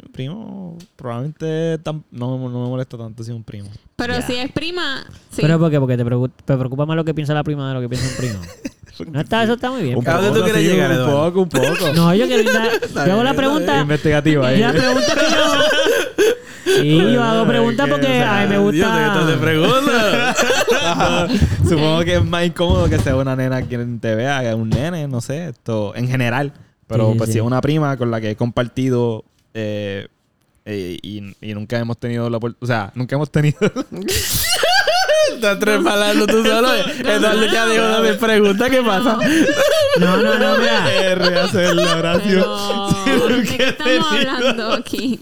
Un 0.05 0.11
primo, 0.11 0.77
probablemente 0.95 1.79
tam- 1.83 2.03
no, 2.11 2.37
no 2.37 2.63
me 2.63 2.69
molesta 2.69 2.97
tanto 2.97 3.23
si 3.23 3.31
es 3.31 3.35
un 3.35 3.43
primo. 3.43 3.69
Pero 3.95 4.21
si 4.21 4.35
es 4.35 4.51
prima, 4.51 5.05
sí. 5.31 5.41
¿Pero 5.41 5.57
por 5.59 5.71
qué? 5.71 5.79
Porque 5.79 5.97
te 5.97 6.05
preocupa, 6.05 6.33
te 6.45 6.57
preocupa 6.57 6.85
más 6.85 6.95
lo 6.95 7.03
que 7.05 7.13
piensa 7.13 7.33
la 7.33 7.43
prima 7.43 7.67
de 7.67 7.73
lo 7.73 7.81
que 7.81 7.89
piensa 7.89 8.07
un 8.09 8.15
primo. 8.17 8.39
No 9.11 9.21
está, 9.21 9.43
eso 9.43 9.53
está 9.53 9.69
muy 9.69 9.83
bien. 9.83 9.99
¿A 10.07 10.13
dónde 10.19 10.39
tú 10.39 10.43
quieres 10.43 10.63
sí, 10.63 10.69
llegar, 10.69 10.89
Un 10.89 10.97
Eduardo? 10.97 11.25
poco, 11.25 11.41
un 11.41 11.49
poco. 11.49 11.93
No, 11.93 12.15
yo 12.15 12.25
quiero 12.25 12.49
Yo 13.05 13.13
hago 13.13 13.23
la 13.23 13.35
pregunta. 13.35 13.81
Investigativa 13.81 14.47
ahí. 14.47 14.57
Y 14.57 14.61
la 14.61 14.71
pregunta 14.71 15.13
que 15.13 15.21
yo. 15.21 16.33
Sí, 16.81 17.13
yo 17.13 17.23
hago 17.23 17.47
preguntas 17.47 17.85
que, 17.85 17.91
porque 17.91 18.07
o 18.07 18.09
sea, 18.09 18.41
a 18.41 18.45
mí 18.45 18.49
me 18.57 18.71
Dios, 18.71 18.91
¿de 18.91 18.99
qué 18.99 19.07
gusta. 19.07 19.27
te 19.27 19.37
preguntas? 19.37 20.37
Supongo 21.69 21.99
que 22.03 22.15
es 22.15 22.25
más 22.25 22.45
incómodo 22.45 22.89
que 22.89 22.99
sea 22.99 23.15
una 23.15 23.35
nena 23.35 23.61
quien 23.61 23.99
te 23.99 24.15
vea, 24.15 24.41
que 24.41 24.53
un 24.53 24.69
nene, 24.69 25.07
no 25.07 25.21
sé, 25.21 25.49
esto 25.49 25.95
en 25.95 26.07
general. 26.07 26.53
Pero 26.87 27.11
sí, 27.11 27.17
pues 27.17 27.27
sí. 27.27 27.33
si 27.33 27.39
es 27.39 27.45
una 27.45 27.61
prima 27.61 27.97
con 27.97 28.11
la 28.11 28.19
que 28.19 28.31
he 28.31 28.35
compartido 28.35 29.25
eh, 29.53 30.07
eh, 30.65 30.97
y, 31.01 31.35
y 31.41 31.53
nunca 31.53 31.77
hemos 31.79 31.97
tenido 31.97 32.29
la 32.29 32.37
oportunidad, 32.37 32.63
o 32.63 32.67
sea, 32.67 32.91
nunca 32.95 33.15
hemos 33.15 33.31
tenido... 33.31 33.57
Estás 35.33 35.59
trepalando 35.59 36.25
tú 36.25 36.43
solo. 36.43 36.73
Eduardo 36.73 37.45
ya 37.45 37.67
dijo, 37.67 37.83
dame 37.83 38.13
pregunta, 38.13 38.69
¿qué 38.69 38.81
pasa? 38.81 39.19
No, 39.99 40.17
no, 40.17 40.39
no, 40.39 40.57
mira. 40.57 40.91
R, 41.11 41.39
hacer 41.39 41.75
la 41.75 41.97
oración. 41.97 42.45
Pero, 43.05 43.27
¿de 43.27 43.35
nunca 43.35 43.57
qué 43.57 43.67
estamos 43.69 44.07
hablando 44.11 44.73
aquí? 44.73 45.19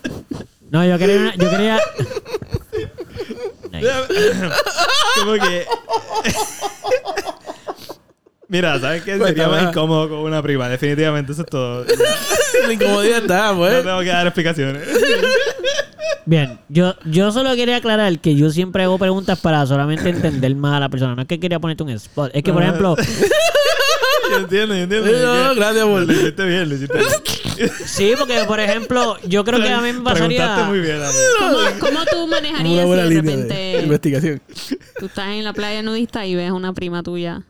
No, 0.70 0.86
yo 0.86 0.98
quería. 1.00 1.16
una- 1.18 1.36
yo 1.36 1.50
quería. 1.50 1.80
Nice. 3.72 3.90
Como 5.20 5.34
que... 5.34 5.66
Mira, 8.48 8.80
¿sabes 8.80 9.02
qué? 9.04 9.12
Sería 9.18 9.26
Cuéntame. 9.26 9.52
más 9.64 9.64
incómodo 9.72 10.10
con 10.10 10.20
una 10.20 10.42
prima. 10.42 10.70
Definitivamente, 10.70 11.32
eso 11.32 11.42
es 11.42 11.48
todo. 11.48 11.86
La 12.68 12.74
incomodidad 12.74 13.18
está, 13.20 13.52
No 13.52 13.58
pues. 13.58 13.84
tengo 13.84 14.00
que 14.00 14.06
dar 14.08 14.28
explicaciones. 14.28 14.84
Bien, 16.28 16.60
yo, 16.70 16.96
yo 17.06 17.32
solo 17.32 17.56
quería 17.56 17.78
aclarar 17.78 18.18
que 18.20 18.36
yo 18.36 18.50
siempre 18.50 18.84
hago 18.84 18.98
preguntas 18.98 19.40
para 19.40 19.66
solamente 19.66 20.10
entender 20.10 20.56
más 20.56 20.74
a 20.76 20.80
la 20.80 20.90
persona. 20.90 21.16
No 21.16 21.22
es 21.22 21.28
que 21.28 21.40
quería 21.40 21.60
ponerte 21.60 21.84
un 21.84 21.90
spot. 21.92 22.32
Es 22.34 22.44
que, 22.44 22.52
por 22.52 22.64
ejemplo, 22.64 22.96
yo 24.32 24.38
entiendo, 24.38 24.76
yo 24.76 24.82
entiendo. 24.84 25.08
No, 25.22 25.56
gracias 25.56 25.86
por... 25.86 26.02
Lo 26.06 26.14
hiciste 26.14 26.46
bien, 26.46 26.70
lo 26.70 26.76
hiciste 26.76 26.98
bien. 26.98 27.72
sí, 27.86 28.14
porque, 28.18 28.44
por 28.48 28.60
ejemplo, 28.60 29.18
yo 29.28 29.44
creo 29.44 29.60
que 29.62 29.70
a 29.70 29.82
mí 29.82 29.94
me 29.94 30.02
pasaría. 30.02 30.64
muy 30.66 30.80
bien. 30.80 31.02
ahí. 31.02 31.12
¿Cómo, 31.40 31.58
cómo 31.80 32.06
tú 32.06 32.24
Una 32.24 32.36
manejarías 32.38 32.86
buena 32.86 33.04
si 33.08 33.10
de 33.14 33.22
línea 33.22 33.36
de 33.36 33.42
repente 33.44 33.84
investigación. 33.84 34.42
tú 35.00 35.06
estás 35.08 35.28
en 35.30 35.44
la 35.44 35.54
playa 35.54 35.82
nudista 35.84 36.26
y 36.26 36.34
ves 36.36 36.50
a 36.50 36.54
una 36.54 36.74
prima 36.74 37.04
tuya? 37.04 37.44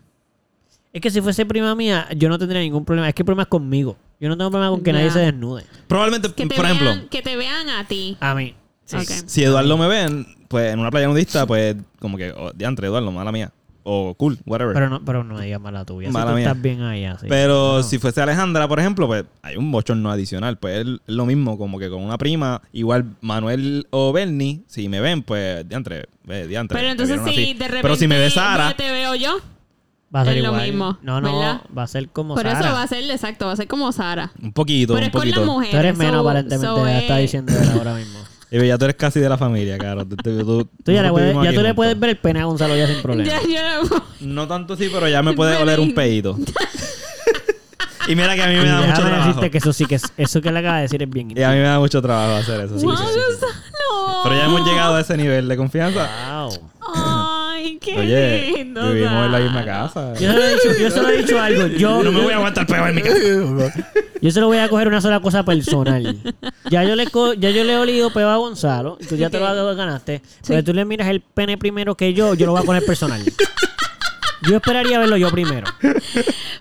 Es 0.95 1.01
que 1.01 1.11
si 1.11 1.19
fuese 1.19 1.45
prima 1.45 1.75
mía, 1.75 2.07
yo 2.15 2.29
no 2.29 2.39
tendría 2.39 2.61
ningún 2.61 2.85
problema. 2.85 3.09
Es 3.09 3.13
que 3.13 3.21
el 3.23 3.25
problema 3.25 3.43
es 3.43 3.49
conmigo. 3.49 3.97
Yo 4.17 4.29
no 4.29 4.37
tengo 4.37 4.49
problema 4.49 4.71
con 4.71 4.81
que 4.81 4.91
Ya. 4.93 4.97
nadie 4.97 5.11
se 5.11 5.19
desnude. 5.19 5.65
Probablemente, 5.87 6.31
Que 6.33 6.45
te, 6.47 6.55
por 6.55 6.63
ejemplo, 6.65 7.09
que 7.09 7.21
te 7.21 7.35
vean 7.35 7.67
a 7.67 7.85
ti. 7.85 8.15
A 8.21 8.33
mí. 8.33 8.55
Sí. 8.85 8.95
Ok. 8.95 9.03
si 9.25 9.43
Eduardo 9.43 9.77
me 9.77 9.87
ven, 9.87 10.25
pues 10.47 10.71
en 10.71 10.79
una 10.79 10.91
playa 10.91 11.07
nudista, 11.07 11.45
pues 11.45 11.75
como 11.99 12.15
que, 12.17 12.31
oh, 12.31 12.51
diantre, 12.53 12.87
Eduardo, 12.87 13.11
mala 13.11 13.33
mía. 13.33 13.51
O 13.83 14.13
cool, 14.15 14.39
whatever. 14.45 14.73
Pero 14.73 14.89
no, 14.89 15.03
pero 15.03 15.23
no 15.25 15.35
me 15.35 15.43
digas 15.45 15.59
mala 15.59 15.83
tuya. 15.83 16.09
Mala 16.11 16.27
si 16.27 16.31
tú 16.31 16.35
mía. 16.37 16.47
estás 16.47 16.61
bien 16.61 16.81
ahí 16.81 17.03
así. 17.03 17.25
Pero 17.27 17.77
No. 17.77 17.83
si 17.83 17.99
fuese 17.99 18.21
Alejandra, 18.21 18.65
por 18.67 18.79
ejemplo, 18.79 19.05
pues 19.05 19.25
hay 19.43 19.57
un 19.57 19.71
bochorno 19.73 20.09
adicional. 20.09 20.57
Pues 20.57 20.87
es 20.87 20.87
lo 21.07 21.25
mismo, 21.25 21.57
como 21.57 21.77
que 21.77 21.89
con 21.89 22.01
una 22.01 22.17
prima, 22.17 22.61
igual 22.71 23.05
Manuel 23.19 23.85
o 23.89 24.13
Bernie, 24.13 24.61
si 24.67 24.87
me 24.87 25.01
ven, 25.01 25.23
pues 25.23 25.67
diantre, 25.67 26.05
eh, 26.29 26.47
diantre. 26.47 26.77
Pero 26.77 26.87
me 26.87 26.91
entonces 26.93 27.17
vieron 27.17 27.33
si 27.35 27.41
así. 27.43 27.53
de 27.53 27.65
repente 27.65 27.81
Pero 27.81 27.95
si 27.97 28.07
me 28.07 28.17
ve 28.17 28.29
Sara, 28.31 28.69
yo 28.69 28.75
te 28.77 28.91
veo 28.91 29.13
yo, 29.15 29.37
va 30.13 30.21
a 30.21 30.25
ser 30.25 30.37
es 30.37 30.43
lo 30.43 30.49
igual. 30.49 30.67
mismo, 30.67 30.97
No, 31.01 31.21
no. 31.21 31.37
¿verdad? 31.39 31.61
Va 31.77 31.83
a 31.83 31.87
ser 31.87 32.09
como 32.09 32.35
por 32.35 32.43
Sara. 32.43 32.59
eso 32.59 32.69
va 32.73 32.83
a 32.83 32.87
ser 32.87 33.03
exacto, 33.09 33.45
va 33.45 33.51
a 33.53 33.55
ser 33.55 33.67
como 33.67 33.91
Sara. 33.91 34.31
un 34.41 34.51
poquito, 34.53 34.93
Pero 34.93 35.03
un 35.03 35.07
es 35.07 35.11
con 35.11 35.21
poquito. 35.21 35.39
las 35.41 35.45
mujeres. 35.49 35.71
Tú 35.71 35.77
eres 35.77 35.97
menos, 35.97 36.13
so- 36.15 36.19
aparentemente. 36.29 36.67
so 36.67 36.85
ya 36.85 36.95
es- 36.97 37.01
está 37.03 37.17
diciendo 37.17 37.53
él 37.57 37.69
ahora 37.77 37.93
mismo. 37.95 38.19
Y 38.51 38.67
ya 38.67 38.77
tú 38.77 38.85
eres 38.85 38.95
casi 38.95 39.19
de 39.19 39.27
la 39.27 39.37
familia, 39.37 39.77
claro. 39.77 40.05
Tú, 40.05 40.15
tú- 40.15 40.45
tú- 40.45 40.69
Tú 40.85 40.91
ya, 40.91 41.01
le 41.01 41.09
puedes, 41.09 41.35
ya 41.43 41.53
tú 41.53 41.61
le 41.61 41.73
puedes 41.73 41.99
ver 41.99 42.11
el 42.11 42.17
pene 42.17 42.39
a 42.41 42.45
Gonzalo 42.45 42.77
ya 42.77 42.87
sin 42.87 43.01
problema. 43.01 43.29
Ya, 43.29 43.41
yo 43.41 43.89
No 44.21 44.47
tanto 44.47 44.75
así, 44.75 44.87
pero 44.93 45.09
ya 45.09 45.21
me 45.23 45.33
puede 45.33 45.57
oler 45.57 45.79
un 45.79 45.93
pedito. 45.93 46.37
y 48.07 48.15
mira 48.15 48.35
que 48.35 48.43
a 48.43 48.47
mí 48.47 48.53
me 48.55 48.63
Y 48.63 48.67
da 48.67 48.81
mucho 48.81 49.01
trabajo. 49.01 49.27
decirte 49.27 49.51
que 49.51 49.57
eso 49.57 49.73
sí 49.73 49.85
que 49.87 49.95
es, 49.95 50.03
eso 50.15 50.41
que 50.41 50.51
le 50.51 50.59
acaba 50.59 50.75
de 50.77 50.81
decir 50.83 51.01
es 51.01 51.09
bien 51.09 51.31
Y 51.35 51.41
a 51.41 51.49
mí 51.49 51.55
me 51.55 51.63
da 51.63 51.79
mucho 51.79 52.01
trabajo 52.01 52.35
hacer 52.35 52.61
eso. 52.61 52.77
sí, 52.79 52.85
wow, 52.85 52.95
sí, 52.95 53.03
sí, 53.07 53.19
sí. 53.39 53.45
Pero 54.23 54.35
ya 54.35 54.45
hemos 54.45 54.65
llegado 54.65 54.95
a 54.95 55.01
ese 55.01 55.17
nivel 55.17 55.47
de 55.47 55.57
confianza. 55.57 56.07
Wow. 56.31 56.51
Ay, 57.65 57.79
qué 57.81 57.97
Oye, 57.97 58.53
lindo. 58.57 58.93
vivimos 58.93 59.25
en 59.25 59.31
la 59.31 59.39
misma 59.39 59.65
casa. 59.65 60.13
Yo 60.19 60.31
solo 60.31 60.43
he 60.43 60.53
dicho, 60.53 60.69
yo 60.79 60.91
solo 60.91 61.09
he 61.09 61.17
dicho 61.17 61.39
algo. 61.39 61.67
Yo, 61.67 62.03
no 62.03 62.11
me 62.11 62.21
voy 62.21 62.33
a 62.33 62.35
aguantar 62.35 62.67
peo 62.67 62.87
en 62.87 62.95
mi 62.95 63.01
casa. 63.01 63.17
yo 64.21 64.31
solo 64.31 64.47
voy 64.47 64.59
a 64.59 64.69
coger 64.69 64.87
una 64.87 65.01
sola 65.01 65.19
cosa 65.19 65.43
personal. 65.43 66.15
Ya 66.69 66.83
yo 66.83 66.95
le, 66.95 67.05
ya 67.39 67.49
yo 67.49 67.63
le 67.63 67.73
he 67.73 67.77
olido 67.77 68.11
peo 68.13 68.29
a 68.29 68.37
Gonzalo. 68.37 68.99
Tú 69.09 69.15
ya 69.15 69.31
te 69.31 69.39
lo 69.39 69.75
ganaste. 69.75 70.21
Pero 70.47 70.63
tú 70.63 70.73
le 70.73 70.85
miras 70.85 71.09
el 71.09 71.21
pene 71.21 71.57
primero 71.57 71.95
que 71.95 72.13
yo, 72.13 72.35
yo 72.35 72.45
lo 72.45 72.51
voy 72.51 72.61
a 72.61 72.65
poner 72.65 72.85
personal. 72.85 73.21
Yo 74.47 74.55
esperaría 74.57 74.99
verlo 74.99 75.17
yo 75.17 75.29
primero. 75.31 75.65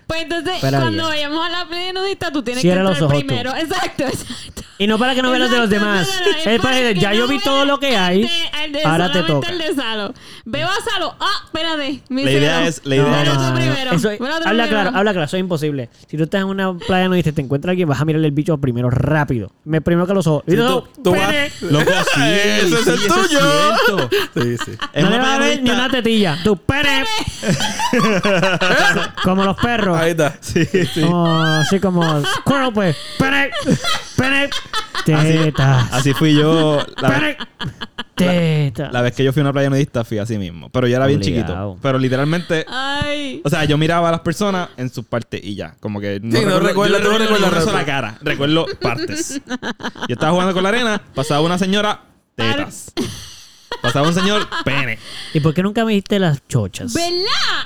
Pues 0.07 0.23
entonces, 0.25 0.57
Espera 0.57 0.81
cuando 0.81 1.11
bien. 1.11 1.31
vayamos 1.31 1.47
a 1.47 1.49
la 1.49 1.66
playa 1.66 1.92
nudista, 1.94 2.31
tú 2.31 2.42
tienes 2.42 2.61
Cierra 2.61 2.83
que 2.83 2.85
los 2.85 2.92
entrar 2.92 3.11
ojos 3.11 3.20
tú. 3.23 3.27
primero. 3.27 3.57
Exacto, 3.57 4.05
exacto. 4.05 4.62
Y 4.77 4.87
no 4.87 4.99
para 4.99 5.14
que 5.14 5.23
no 5.23 5.31
vean 5.31 5.40
los 5.42 5.51
de 5.51 5.57
los 5.59 5.66
Exacto, 5.73 5.87
demás. 5.87 6.09
no, 6.20 6.27
no, 6.27 6.33
no, 6.44 6.51
Es 6.51 6.61
para 6.61 6.77
que 6.77 6.94
que 6.94 7.01
ya 7.01 7.14
yo 7.14 7.27
vi 7.27 7.37
vea 7.37 7.44
todo 7.44 7.64
lo 7.64 7.79
que 7.81 7.97
hay. 7.97 8.23
de- 8.23 8.68
de 8.70 8.83
Ahora 8.85 9.07
te 9.11 9.20
solamente 9.20 9.33
toca. 9.33 9.49
el 9.51 9.59
de 9.59 9.75
Salo. 9.83 10.14
Veo 10.44 10.68
a 10.68 10.75
Salo. 10.90 11.16
Ah, 11.20 11.42
espérate. 11.47 12.03
La 12.11 12.20
idea 12.20 12.57
cero. 12.59 12.68
es- 12.68 12.81
la 12.85 12.97
idea 12.97 13.23
es- 13.23 13.33
tú 13.33 13.55
primero. 13.55 13.92
Eso, 13.92 14.09
velo 14.09 14.18
tú 14.18 14.25
habla 14.27 14.42
primero. 14.51 14.68
claro, 14.68 14.88
habla 14.99 15.12
claro, 15.12 15.25
eso 15.25 15.37
es 15.37 15.40
imposible. 15.40 15.88
Si 16.09 16.16
tú 16.18 16.25
estás 16.25 16.40
en 16.42 16.49
una 16.49 16.75
playa 16.77 17.09
nudista 17.09 17.31
y 17.31 17.33
te 17.33 17.40
encuentras 17.42 17.70
alguien, 17.70 17.88
vas 17.88 18.01
a 18.01 18.05
mirarle 18.05 18.27
el 18.27 18.33
bicho 18.35 18.59
primero 18.59 18.90
rápido. 18.90 19.53
Me 19.64 19.81
primero 19.81 20.07
que 20.07 20.12
los 20.14 20.27
ojos. 20.27 20.44
Y 20.47 20.53
no, 20.53 20.83
tú- 20.83 21.03
tú 21.03 21.11
vas-. 21.12 21.62
Loco, 21.62 21.90
sí. 22.14 22.20
Ese 22.23 22.61
es 22.61 22.68
sí, 22.85 22.90
el 22.90 22.97
eso 22.97 23.14
tuyo. 23.14 23.27
cierto. 23.29 24.11
Sí, 24.35 24.57
sí. 24.66 24.73
Es 24.92 25.03
no 25.05 25.11
le 25.11 25.18
vas 25.18 25.29
a 25.29 25.38
ver 25.38 25.62
ni 25.62 25.70
una 25.70 25.88
tetilla. 25.88 26.37
Tu 26.44 26.57
pene. 26.59 27.05
como 29.25 29.45
los 29.45 29.57
perros. 29.59 29.99
Ahí 29.99 30.11
está. 30.13 30.35
Sí, 30.41 30.65
sí. 30.65 31.01
Como, 31.03 31.27
así 31.43 31.81
como 31.81 32.23
squirrel, 32.25 32.73
pues. 32.73 32.97
Pene. 33.19 33.51
Pene. 34.17 34.49
Teta. 35.05 35.89
Así 35.93 36.13
fui 36.15 36.35
yo. 36.35 36.81
La 37.01 37.09
vez, 37.11 37.37
Pene. 38.15 38.71
Teta. 38.73 38.91
la 38.93 39.03
vez 39.03 39.13
que 39.15 39.25
yo 39.25 39.33
fui 39.33 39.41
a 39.41 39.45
una 39.45 39.53
playa 39.53 39.69
nudista, 39.71 40.05
fui 40.05 40.19
así 40.19 40.39
mismo. 40.39 40.71
Pero 40.71 40.87
yo 40.87 40.97
era 40.97 41.07
bien 41.07 41.21
Obligado. 41.21 41.45
chiquito. 41.73 41.79
Pero 41.83 41.99
literalmente. 41.99 42.65
Ay. 42.69 43.43
O 43.45 43.51
sea, 43.51 43.65
yo 43.65 43.77
miraba 43.77 44.09
a 44.09 44.13
las 44.13 44.21
personas 44.21 44.69
en 44.77 44.89
sus 44.91 45.05
partes 45.05 45.41
y 45.43 45.55
ya. 45.55 45.75
Como 45.81 46.01
que 46.01 46.21
no, 46.23 46.39
Sí, 46.39 46.45
no 46.45 46.51
yo 46.53 46.57
tú 46.59 46.63
no 46.63 46.69
recuerdo 46.69 46.99
una 46.99 47.61
sola 47.61 47.73
rápido. 47.81 47.87
cara. 47.87 48.19
Recuerdo 48.23 48.67
partes. 48.81 49.41
Yo 50.09 50.13
estaba 50.15 50.33
jugando 50.33 50.53
con 50.55 50.63
la 50.63 50.69
arena, 50.71 51.01
pasaba 51.15 51.41
una 51.41 51.59
señora, 51.59 52.01
tetas. 52.37 52.93
Pasaba 53.83 54.09
un 54.09 54.15
señor, 54.15 54.47
pene. 54.65 54.99
¿Y 55.33 55.41
por 55.41 55.53
qué 55.55 55.63
nunca 55.63 55.85
me 55.85 55.93
diste 55.93 56.19
las 56.19 56.47
chochas? 56.49 56.93
¿Verdad? 56.95 57.15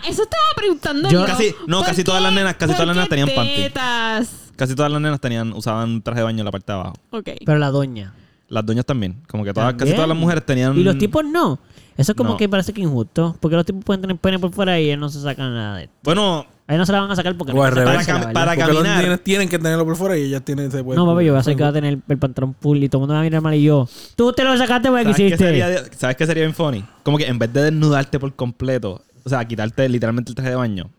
Eso 0.08 0.22
estaba 0.22 0.42
preguntando 0.56 1.08
Yo- 1.10 1.20
yo. 1.20 1.26
Casi- 1.26 1.54
no, 1.66 1.78
¿Por 1.78 1.86
casi 1.86 2.04
todas 2.04 2.22
las 2.22 2.32
nenas- 2.32 2.54
casi 2.56 2.72
¿Por 2.72 2.76
todas 2.76 2.86
las 2.88 2.96
nenas 2.96 3.08
tenían 3.08 3.28
panty. 3.34 3.54
tetas? 3.56 4.30
Casi 4.56 4.74
todas 4.74 4.90
las 4.90 5.00
nenas 5.00 5.20
tenían, 5.20 5.52
usaban 5.52 6.02
traje 6.02 6.20
de 6.20 6.24
baño 6.24 6.38
en 6.40 6.44
la 6.44 6.50
parte 6.50 6.72
de 6.72 6.78
abajo. 6.78 6.94
Ok. 7.10 7.28
Pero 7.46 7.58
la 7.58 7.70
doña. 7.70 8.12
Las 8.48 8.64
doñas 8.66 8.84
también. 8.86 9.22
Como 9.28 9.44
que 9.44 9.52
todas, 9.52 9.74
casi 9.74 9.92
todas 9.92 10.08
las 10.08 10.16
mujeres 10.16 10.44
tenían. 10.44 10.76
Y 10.76 10.82
los 10.82 10.98
tipos 10.98 11.24
no. 11.24 11.60
Eso 11.96 12.12
es 12.12 12.16
como 12.16 12.30
No. 12.30 12.36
que 12.36 12.48
parece 12.48 12.72
que 12.72 12.80
injusto. 12.80 13.36
Porque 13.40 13.56
los 13.56 13.66
tipos 13.66 13.84
pueden 13.84 14.00
tener 14.00 14.16
pene 14.16 14.38
por 14.38 14.52
fuera 14.52 14.80
y 14.80 14.86
ellos 14.86 14.98
no 14.98 15.08
se 15.10 15.20
sacan 15.20 15.52
nada 15.54 15.76
de 15.76 15.84
esto. 15.84 15.94
Bueno, 16.02 16.46
Ahí 16.70 16.76
no 16.76 16.84
se 16.84 16.92
la 16.92 17.00
van 17.00 17.10
a 17.10 17.16
sacar 17.16 17.34
porque 17.36 17.52
no 17.54 17.58
Para 17.60 18.54
caminar. 18.54 18.72
los 18.74 18.84
niños 19.02 19.20
tienen 19.24 19.48
que 19.48 19.58
tenerlo 19.58 19.86
por 19.86 19.96
fuera 19.96 20.18
y 20.18 20.24
ellas 20.24 20.42
tienen 20.44 20.70
se 20.70 20.84
pueden 20.84 21.02
No, 21.02 21.06
papi, 21.10 21.24
yo 21.24 21.32
voy 21.32 21.38
a 21.38 21.40
hacer 21.40 21.56
que 21.56 21.62
va 21.62 21.70
a 21.70 21.72
tener 21.72 21.98
el 22.06 22.18
pantalón 22.18 22.54
full 22.60 22.76
y 22.82 22.88
todo 22.90 22.98
el 22.98 23.00
mundo 23.02 23.14
me 23.14 23.16
va 23.16 23.20
a 23.22 23.24
mirar 23.24 23.40
mal 23.40 23.54
y 23.54 23.62
yo. 23.62 23.88
Tú 24.16 24.32
te 24.34 24.44
lo 24.44 24.54
sacaste 24.58 24.88
porque 24.90 25.04
¿sabes 25.04 25.16
qué, 25.16 25.22
quisiste. 25.24 25.44
sería, 25.46 25.82
¿sabes 25.96 26.16
qué 26.16 26.26
sería 26.26 26.42
bien 26.44 26.54
funny? 26.54 26.84
Como 27.02 27.16
que 27.16 27.26
en 27.26 27.38
vez 27.38 27.50
de 27.54 27.62
desnudarte 27.62 28.18
por 28.20 28.34
completo, 28.36 29.02
o 29.24 29.28
sea, 29.30 29.42
quitarte 29.46 29.88
literalmente 29.88 30.30
el 30.30 30.34
traje 30.34 30.50
de 30.50 30.56
baño, 30.56 30.90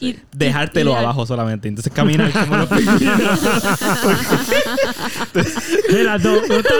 Y- 0.00 0.16
dejártelo 0.32 0.92
y- 0.92 0.94
y- 0.94 0.96
abajo 0.96 1.26
solamente. 1.26 1.68
Entonces 1.68 1.92
caminar 1.92 2.32
como 2.32 2.56
los. 2.56 2.68
Mira, 5.92 6.18
tú, 6.18 6.36
estás, 6.36 6.72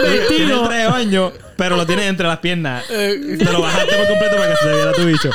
el 0.00 0.62
traje 0.64 0.82
de 0.82 0.88
baño, 0.88 1.32
pero 1.56 1.76
lo 1.76 1.86
tienes 1.86 2.06
entre 2.06 2.26
las 2.26 2.38
piernas. 2.38 2.84
Eh, 2.90 3.36
Te 3.38 3.44
lo 3.44 3.60
bajaste 3.60 3.94
por 3.96 4.08
completo 4.08 4.36
para 4.36 4.50
que 4.50 4.56
se 4.56 4.64
te 4.66 4.74
viera 4.74 4.92
tu 4.92 5.04
bicho. 5.04 5.30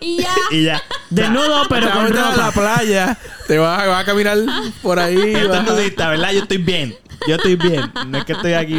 Y 0.00 0.16
ya. 0.18 0.28
Y 0.50 0.64
ya. 0.64 0.82
Desnudo, 1.10 1.64
pero 1.68 1.80
Te 1.82 1.86
vas 1.86 1.94
a 1.96 2.00
con 2.00 2.04
meter 2.04 2.20
a 2.24 2.30
la 2.36 2.46
ropa. 2.50 2.52
playa, 2.60 3.18
te 3.46 3.58
vas, 3.58 3.86
vas 3.86 4.02
a 4.02 4.04
caminar 4.04 4.38
por 4.82 4.98
ahí. 4.98 5.34
Vas 5.46 5.58
a- 5.58 5.62
nudista, 5.62 6.08
¿verdad? 6.08 6.32
Yo 6.32 6.40
estoy 6.42 6.58
bien. 6.58 6.96
Yo 7.28 7.36
estoy 7.36 7.54
bien. 7.54 7.88
No 8.08 8.18
es 8.18 8.24
que 8.24 8.32
estoy 8.32 8.54
aquí 8.54 8.74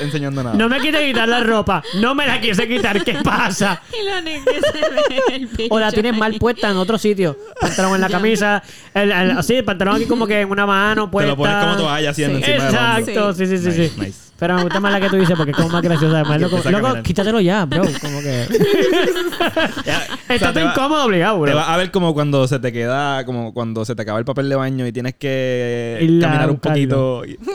enseñando 0.00 0.42
nada. 0.42 0.56
No 0.56 0.68
me 0.68 0.80
quise 0.80 1.06
quitar 1.06 1.28
la 1.28 1.40
ropa. 1.44 1.84
No 2.00 2.16
me 2.16 2.26
la 2.26 2.40
quise 2.40 2.66
quitar. 2.66 3.04
¿Qué 3.04 3.14
pasa? 3.22 3.80
Y 3.92 4.04
lo 4.04 4.18
único 4.18 4.44
que 4.50 4.60
se 4.60 4.90
ve 4.90 5.02
es 5.28 5.34
el 5.34 5.46
bicho 5.46 5.72
O 5.74 5.78
la 5.78 5.92
tienes 5.92 6.16
mal 6.16 6.32
ahí. 6.32 6.38
puesta 6.38 6.68
en 6.70 6.78
otro 6.78 6.98
sitio. 6.98 7.38
Pantalón 7.60 7.94
en 7.94 8.00
la 8.00 8.08
camisa. 8.08 8.60
El, 8.92 9.12
el- 9.12 9.30
así, 9.38 9.54
el 9.54 9.64
pantalón 9.64 9.96
aquí 9.96 10.06
como 10.06 10.26
que 10.26 10.40
en 10.40 10.50
una 10.50 10.66
mano 10.66 11.04
Te 11.04 11.10
puesta. 11.12 11.30
lo 11.30 11.36
pones 11.36 11.56
como 11.62 11.76
toalla 11.76 12.10
haciendo 12.10 12.38
Sí. 12.40 12.44
encima 12.50 12.64
del 12.66 12.76
hombro. 12.76 12.98
Exacto, 13.12 13.32
sí, 13.34 13.46
sí, 13.46 13.58
sí, 13.58 13.66
Nice, 13.68 13.88
sí. 13.90 14.00
nice. 14.00 14.25
Pero 14.38 14.54
me 14.56 14.62
gusta 14.64 14.80
más 14.80 14.92
la 14.92 15.00
que 15.00 15.08
tú 15.08 15.16
dices 15.16 15.34
porque 15.36 15.52
es 15.52 15.56
como 15.56 15.70
más 15.70 15.82
graciosa. 15.82 16.20
Además, 16.20 16.40
loco, 16.52 16.70
loco, 16.70 17.02
quítatelo 17.02 17.40
ya, 17.40 17.64
bro. 17.64 17.82
Como 18.00 18.20
que. 18.20 18.42
Estás 20.28 20.52
te 20.52 20.62
va- 20.62 20.70
incómodo 20.72 21.04
obligado, 21.06 21.36
Te 21.36 21.50
bro. 21.50 21.56
vas 21.56 21.68
a 21.68 21.76
ver 21.76 21.90
como 21.90 22.12
cuando 22.14 22.46
se 22.48 22.58
te 22.58 22.72
queda, 22.72 23.24
como 23.24 23.54
cuando 23.54 23.84
se 23.84 23.94
te 23.94 24.02
acaba 24.02 24.18
el 24.18 24.24
papel 24.24 24.48
de 24.48 24.56
baño 24.56 24.86
y 24.86 24.92
tienes 24.92 25.14
que 25.14 26.18
caminar 26.20 26.50
un 26.50 26.58
poquito 26.58 27.24
y- 27.24 27.38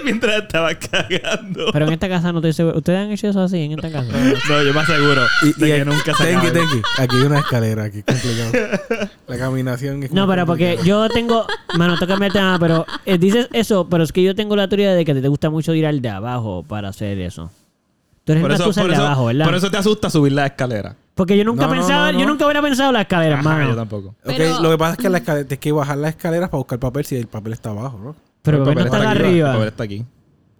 mientras 0.04 0.42
estabas 0.42 0.76
cagando. 0.76 1.66
Pero 1.72 1.86
en 1.86 1.92
esta 1.92 2.08
casa 2.08 2.32
no 2.32 2.38
estoy 2.38 2.52
seguro. 2.52 2.78
¿Ustedes 2.78 2.98
han 2.98 3.10
hecho 3.10 3.28
eso 3.28 3.40
así 3.42 3.58
en 3.58 3.72
esta 3.72 3.90
casa? 3.90 4.10
No, 4.48 4.62
yo 4.62 4.72
me 4.74 4.80
aseguro 4.80 5.22
Y, 5.42 5.60
de 5.60 5.68
y 5.68 5.72
que 5.78 5.84
nunca 5.84 6.14
se 6.14 6.24
tenki, 6.24 6.46
tenki. 6.50 6.82
Aquí 6.98 7.16
hay 7.16 7.22
una 7.22 7.38
escalera, 7.40 7.84
aquí 7.84 7.98
es 7.98 8.04
complicado. 8.04 9.10
La 9.28 9.38
caminación 9.38 10.02
es 10.02 10.12
No, 10.12 10.26
pero 10.26 10.46
porque 10.46 10.78
yo 10.84 11.08
tengo. 11.08 11.46
Mano, 11.76 11.96
toca 11.98 12.14
el 12.14 12.32
tema, 12.32 12.56
pero 12.58 12.84
eh, 13.06 13.18
dices 13.18 13.48
eso, 13.52 13.88
pero 13.88 14.04
es 14.04 14.12
que 14.12 14.22
yo 14.22 14.34
tengo 14.34 14.56
la 14.56 14.68
teoría 14.68 14.92
de 14.94 15.04
que 15.04 15.14
te 15.14 15.28
gusta 15.28 15.50
mucho 15.50 15.72
ir 15.74 15.86
al 15.86 16.00
de 16.02 16.08
abajo 16.08 16.64
para 16.66 16.88
hacer 16.88 17.18
eso. 17.20 17.50
Tú 18.24 18.32
eres 18.32 18.42
Por 18.42 18.50
más 18.52 18.60
eso, 18.60 18.86
de 18.86 18.92
eso, 18.92 19.02
abajo, 19.02 19.24
¿verdad? 19.26 19.44
por 19.46 19.54
eso 19.54 19.70
te 19.70 19.76
asusta 19.78 20.10
subir 20.10 20.32
la 20.32 20.46
escalera. 20.46 20.94
Porque 21.14 21.36
yo 21.36 21.44
nunca 21.44 21.66
No, 21.66 21.72
pensaba, 21.72 22.06
no, 22.06 22.12
no. 22.12 22.20
yo 22.20 22.26
nunca 22.26 22.44
hubiera 22.46 22.62
pensado 22.62 22.92
la 22.92 23.02
escalera, 23.02 23.38
Ajá, 23.40 23.50
hermano. 23.50 23.70
yo 23.70 23.76
tampoco. 23.76 24.08
Ok, 24.08 24.34
Pero- 24.36 24.60
lo 24.60 24.70
que 24.70 24.78
pasa 24.78 24.92
es 24.92 24.98
que 24.98 25.08
la 25.08 25.18
escalera, 25.18 25.46
tienes 25.46 25.60
que 25.60 25.72
bajar 25.72 25.98
las 25.98 26.10
escaleras 26.10 26.48
para 26.48 26.58
buscar 26.58 26.78
papel 26.78 27.04
si 27.04 27.16
el 27.16 27.26
papel 27.26 27.52
está 27.54 27.70
abajo, 27.70 27.98
¿no? 28.02 28.16
Pero 28.42 28.56
El 28.58 28.62
el 28.62 28.68
papel 28.68 28.84
no 28.90 28.94
está 28.96 29.10
aquí, 29.10 29.18
arriba. 29.20 29.48
El 29.48 29.54
papel 29.54 29.68
está 29.68 29.84
aquí. 29.84 30.04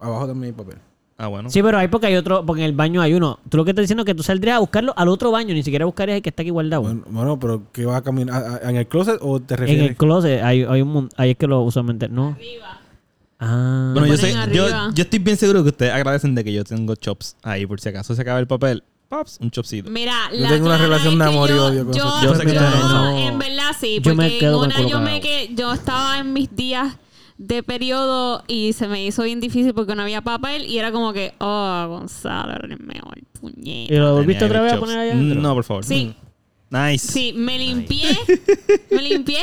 Abajo 0.01 0.27
también 0.27 0.55
hay 0.55 0.65
papel. 0.65 0.79
Ah, 1.23 1.27
bueno. 1.27 1.51
Sí, 1.51 1.63
pero 1.63 1.77
hay 1.77 1.89
porque 1.89 2.07
hay 2.07 2.17
otro, 2.17 2.47
porque 2.47 2.63
en 2.63 2.67
el 2.71 2.73
baño 2.75 3.03
hay 3.03 3.13
uno. 3.13 3.39
Tú 3.51 3.59
lo 3.59 3.65
que 3.65 3.73
estás 3.73 3.83
diciendo 3.83 4.03
es 4.03 4.07
que 4.07 4.15
tú 4.15 4.23
saldrías 4.23 4.57
a 4.57 4.59
buscarlo 4.61 4.95
al 4.97 5.09
otro 5.09 5.31
baño, 5.31 5.53
ni 5.55 5.63
siquiera 5.63 5.85
buscarías 5.85 6.17
el 6.17 6.23
que 6.23 6.31
está 6.31 6.41
aquí 6.43 6.51
guardado. 6.51 6.81
Bueno, 6.83 7.03
bueno, 7.11 7.39
pero 7.39 7.63
¿qué 7.73 7.85
vas 7.85 7.97
a 7.99 8.03
caminar? 8.03 8.43
¿A- 8.43 8.67
a- 8.67 8.71
¿En 8.71 8.77
el 8.77 8.87
closet 8.87 9.19
o 9.21 9.39
te 9.39 9.53
en 9.55 9.61
refieres? 9.61 9.91
el 9.91 9.97
closet 9.97 10.43
hay, 10.43 10.63
hay 10.63 10.81
un 10.81 11.11
ahí 11.19 11.33
es 11.33 11.37
que 11.37 11.47
lo 11.47 11.61
usualmente 11.61 12.09
no. 12.09 12.37
Ah. 13.39 13.91
Bueno, 13.95 14.07
yo, 14.07 14.17
sé, 14.19 14.33
yo, 14.33 14.39
arriba. 14.67 14.91
yo 14.95 15.03
estoy 15.03 15.19
bien 15.19 15.37
seguro 15.37 15.63
que 15.63 15.71
ustedes 15.71 15.93
agradecen 15.93 16.35
de 16.35 16.45
que 16.45 16.53
yo 16.53 16.63
tengo 16.65 16.95
chops 16.95 17.37
ahí 17.43 17.65
por 17.67 17.81
si 17.81 17.89
acaso 17.89 18.15
se 18.15 18.21
acaba 18.23 18.39
el 18.39 18.47
papel. 18.47 18.83
Pops, 19.09 19.39
un 19.41 19.51
chopcito. 19.51 19.91
Mira, 19.91 20.15
Yo 20.33 20.39
la 20.41 20.49
tengo 20.51 20.67
una 20.67 20.79
relación 20.79 21.19
de 21.19 21.25
amor 21.25 21.51
y 21.51 21.55
odio 21.55 21.85
con 21.85 21.95
Yo, 21.95 22.05
eso. 22.07 22.23
Yo 22.23 22.35
sé 22.37 22.47
que 22.47 22.55
yo- 22.55 22.61
ustedes 22.61 22.85
no. 22.85 23.19
En 23.19 23.39
verdad 23.41 23.73
sí, 23.79 23.99
Yo 24.01 24.15
me 24.15 24.25
porque 24.25 24.39
quedo 24.39 24.59
con 24.59 24.67
una 24.69 24.81
yo 24.83 25.01
me 25.01 25.05
cagado. 25.07 25.21
que 25.23 25.51
yo 25.55 25.73
estaba 25.73 26.19
en 26.21 26.33
mis 26.33 26.55
días 26.55 26.97
de 27.43 27.63
periodo 27.63 28.45
y 28.49 28.75
se 28.75 28.87
me 28.87 29.03
hizo 29.03 29.23
bien 29.23 29.41
difícil 29.41 29.73
porque 29.73 29.95
no 29.95 30.03
había 30.03 30.21
papel 30.21 30.67
y 30.67 30.79
era 30.79 30.93
como 30.93 31.15
que, 31.15 31.33
oh, 31.39 31.87
Gonzalo, 31.89 32.53
eres 32.53 32.73
el 32.79 32.87
mejor 32.87 33.19
puñeta. 33.41 33.95
¿Y 33.95 33.97
lo 33.97 34.15
volviste 34.15 34.45
otra 34.45 34.61
vez 34.61 34.75
a 34.75 34.79
poner 34.79 34.99
allá 34.99 35.13
adentro? 35.15 35.41
No, 35.41 35.55
por 35.55 35.65
favor. 35.65 35.85
Sí. 35.85 36.15
Nice. 36.69 37.11
Sí, 37.13 37.33
me 37.35 37.59
limpié, 37.59 38.17
me 38.93 39.03
limpié. 39.03 39.39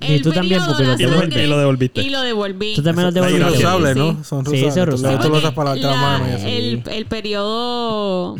Y 0.00 0.20
tú 0.20 0.32
también, 0.32 0.60
porque 0.66 0.82
lo 0.84 0.94
Y 0.98 1.46
lo 1.46 1.56
devolviste. 1.58 2.02
Y 2.02 2.10
lo 2.10 2.20
devolví. 2.20 2.74
Tú 2.74 2.82
también 2.82 3.06
lo 3.06 3.12
Son 3.12 3.22
Son 3.22 3.30
devolviste. 3.30 3.56
Sí, 3.56 3.62
reusables, 3.62 3.92
sí. 3.94 3.98
¿no? 4.00 4.24
Son 4.24 4.44
Sí, 4.44 4.50
reusables. 4.50 4.74
son 4.74 4.86
reusables. 4.86 5.20
Tú 5.20 5.28
lo 5.30 5.38
usas 5.38 5.52
Porque 5.54 5.80
para 5.80 6.18
la- 6.18 6.28
y 6.28 6.34
eso. 6.34 6.46
el, 6.48 6.82
el 6.94 7.06
periodo 7.06 8.36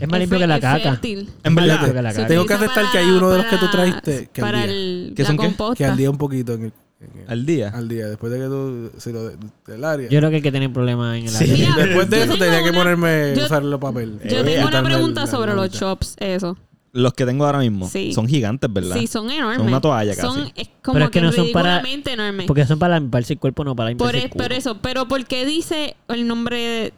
Es 0.00 0.08
más 0.08 0.18
limpio 0.20 0.38
que 0.38 0.46
la 0.48 0.56
es 0.56 0.60
caca. 0.62 1.00
En 1.04 1.54
verdad. 1.54 1.74
Limpio 1.76 1.94
que 1.94 2.02
la 2.02 2.10
Se 2.10 2.16
caca. 2.16 2.28
Tengo 2.28 2.46
que 2.46 2.54
aceptar 2.54 2.90
que 2.90 2.98
hay 2.98 3.06
uno 3.10 3.30
de 3.30 3.36
los 3.38 3.46
que 3.46 3.56
tú 3.58 3.70
trajiste 3.70 4.30
que 4.32 4.40
para 4.40 4.62
al 4.62 4.68
día. 4.68 4.76
el, 4.76 5.12
¿Qué 5.14 5.22
la 5.22 5.28
son. 5.28 5.74
Que 5.76 5.84
al 5.84 5.96
día 5.96 6.10
un 6.10 6.18
poquito 6.18 6.54
en 6.54 6.60
el, 6.64 6.66
en 6.66 6.72
el- 6.72 6.81
Al 7.28 7.46
día. 7.46 7.68
al 7.70 7.88
día, 7.88 8.08
después 8.08 8.32
de 8.32 8.38
que 8.38 8.44
tú 8.46 8.90
se 8.98 9.12
lo 9.12 9.30
del 9.66 9.84
área. 9.84 10.08
Yo 10.08 10.18
creo 10.18 10.30
que 10.30 10.36
hay 10.36 10.42
que 10.42 10.52
tener 10.52 10.72
problemas 10.72 11.16
en 11.18 11.24
el 11.24 11.30
Sí. 11.30 11.44
área. 11.44 11.56
Mira, 11.56 11.76
después 11.86 12.10
de 12.10 12.22
eso 12.24 12.36
tenía 12.36 12.62
que 12.62 12.72
ponerme 12.72 13.34
yo- 13.36 13.44
usar 13.44 13.64
los 13.64 13.80
papel. 13.80 14.18
Yo 14.28 14.38
Eh, 14.40 14.44
tengo 14.44 14.68
una 14.68 14.78
el- 14.80 14.84
pregunta 14.84 15.26
sobre 15.26 15.54
los 15.54 15.70
chops, 15.70 16.16
eso. 16.18 16.56
Los 16.94 17.14
que 17.14 17.24
tengo 17.24 17.46
ahora 17.46 17.58
mismo 17.60 17.88
Sí. 17.88 18.12
son 18.12 18.28
gigantes, 18.28 18.70
¿verdad? 18.70 18.96
Sí, 18.98 19.06
son 19.06 19.30
enormes. 19.30 19.56
Son 19.56 19.66
una 19.66 19.80
toalla 19.80 20.14
casi. 20.14 20.26
Son 20.26 20.52
es 20.54 20.68
como 20.82 20.92
Pero 20.94 21.04
es 21.06 21.10
que 21.10 21.20
que, 21.20 21.24
no 21.24 21.32
son 21.32 21.50
para- 21.50 21.76
ridículamente 21.80 22.12
enormes. 22.12 22.46
Porque 22.46 22.66
son 22.66 22.78
para 22.78 23.00
limpiarse 23.00 23.32
el 23.32 23.38
cuerpo, 23.38 23.64
no 23.64 23.74
para 23.74 23.86
por, 23.96 24.08
limpiarse 24.12 24.18
es- 24.18 24.24
el 24.24 24.30
culo. 24.30 24.44
por 24.44 24.52
eso, 24.52 24.78
pero 24.82 25.08
¿por 25.08 25.24
qué 25.24 25.46
dice 25.46 25.96
el 26.08 26.26
nombre 26.28 26.58
de... 26.58 26.92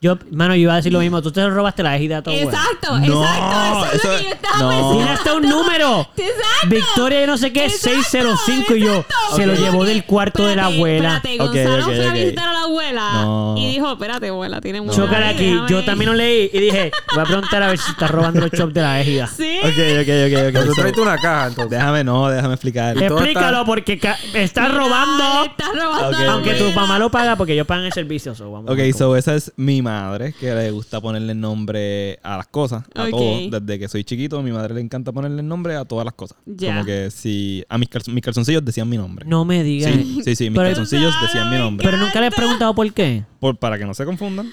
Yo, 0.00 0.18
mano, 0.30 0.54
yo 0.54 0.60
iba 0.62 0.72
a 0.74 0.76
decir 0.76 0.92
lo 0.92 1.00
mismo. 1.00 1.22
Tú 1.22 1.32
te 1.32 1.48
robaste 1.48 1.82
la 1.82 1.96
ejida 1.96 2.22
todo 2.22 2.34
bueno. 2.34 2.50
Exacto, 2.50 2.98
No, 3.00 3.22
exacto. 3.24 3.86
Eso, 3.86 3.86
es 3.86 3.94
eso- 3.94 4.12
lo 4.12 4.18
que 4.18 4.24
yo 4.24 4.30
estaba 4.30 4.58
no. 4.58 4.68
pensando. 4.68 4.92
Tiene 4.96 5.10
hasta 5.10 5.34
un 5.34 5.42
número. 5.48 6.00
Exacto. 6.16 6.68
Victoria 6.68 7.24
y 7.24 7.26
no 7.26 7.36
sé 7.38 7.52
qué, 7.52 7.64
Exacto, 7.66 7.88
605 7.96 8.74
y 8.76 8.80
yo. 8.80 8.94
exacto. 8.96 9.36
Se 9.36 9.46
lo 9.46 9.54
llevó 9.54 9.84
del 9.84 10.04
cuarto 10.04 10.46
de 10.46 10.56
la 10.56 10.62
Espérate, 10.62 10.76
abuela. 10.76 11.16
Espérate, 11.16 11.38
Gonzalo 11.38 11.76
ok, 11.86 11.94
fue 11.96 12.06
a 12.08 12.12
visitar 12.12 12.48
a 12.48 12.52
la 12.52 12.60
abuela 12.62 13.10
No. 13.22 13.54
y 13.58 13.66
dijo, 13.72 13.92
espérate, 13.92 14.28
abuela, 14.28 14.60
tiene 14.60 14.80
mucho. 14.80 15.04
Chócale 15.04 15.26
aquí. 15.26 15.60
Yo 15.68 15.84
también 15.84 16.10
lo 16.10 16.16
leí 16.16 16.50
y 16.52 16.58
dije, 16.60 16.90
voy 17.14 17.22
a 17.22 17.24
preguntar 17.26 17.62
a 17.62 17.68
ver 17.68 17.78
si 17.78 17.90
está 17.90 18.06
robando 18.08 18.40
los 18.40 18.50
chops 18.50 18.74
de 18.74 18.82
la 18.82 19.00
ejida. 19.00 19.26
Sí. 19.36 19.58
Ok, 19.62 19.68
ok, 20.00 20.56
ok. 20.56 20.66
Tú 20.66 20.72
traiste 20.74 21.00
una 21.00 21.16
caja, 21.18 21.46
entonces. 21.48 21.70
déjame, 21.70 22.04
no, 22.04 22.28
déjame 22.28 22.54
explicar. 22.54 22.96
Explícalo 23.02 23.64
porque 23.64 23.98
ca- 23.98 24.18
estás 24.34 24.72
robando. 24.72 25.44
Estás 25.44 25.74
robando. 25.74 26.30
Aunque 26.32 26.54
tu 26.54 26.70
mamá 26.72 26.98
lo 26.98 27.10
paga 27.10 27.36
porque 27.36 27.52
ellos 27.54 27.66
pagan 27.66 27.84
el 27.84 27.92
servicio. 27.92 28.34
so 28.34 28.50
vamos 28.50 28.70
Ok, 28.70 28.78
so 28.96 29.16
esa 29.16 29.34
es 29.34 29.52
mi 29.56 29.82
madre, 29.90 30.34
que 30.38 30.54
le 30.54 30.70
gusta 30.70 31.00
ponerle 31.00 31.34
nombre 31.34 32.18
a 32.22 32.36
las 32.36 32.46
cosas, 32.48 32.84
a 32.94 33.04
Ok. 33.04 33.10
todo. 33.10 33.60
Desde 33.60 33.78
que 33.78 33.88
soy 33.88 34.04
chiquito, 34.04 34.38
a 34.38 34.42
mi 34.42 34.52
madre 34.52 34.74
le 34.74 34.80
encanta 34.80 35.12
ponerle 35.12 35.42
nombre 35.42 35.76
a 35.76 35.84
todas 35.84 36.04
las 36.04 36.14
cosas. 36.14 36.36
Como 36.44 36.84
que 36.84 37.10
si 37.10 37.64
a 37.68 37.78
mis, 37.78 37.88
calz- 37.88 38.12
mis 38.12 38.22
calzoncillos 38.22 38.64
decían 38.64 38.88
mi 38.88 38.96
nombre. 38.96 39.24
No 39.26 39.44
me 39.44 39.62
digas. 39.62 39.92
Sí, 39.92 40.20
sí, 40.24 40.36
sí, 40.36 40.50
mis 40.50 40.58
Pero- 40.58 40.68
calzoncillos 40.70 41.14
decían 41.22 41.50
mi 41.50 41.56
nombre. 41.58 41.84
Pero 41.84 41.96
nunca 41.98 42.20
le 42.20 42.26
he 42.26 42.30
preguntado 42.30 42.74
por 42.74 42.92
qué. 42.92 43.24
Por, 43.40 43.56
para 43.56 43.78
que 43.78 43.84
no 43.86 43.94
se 43.94 44.04
confundan. 44.04 44.46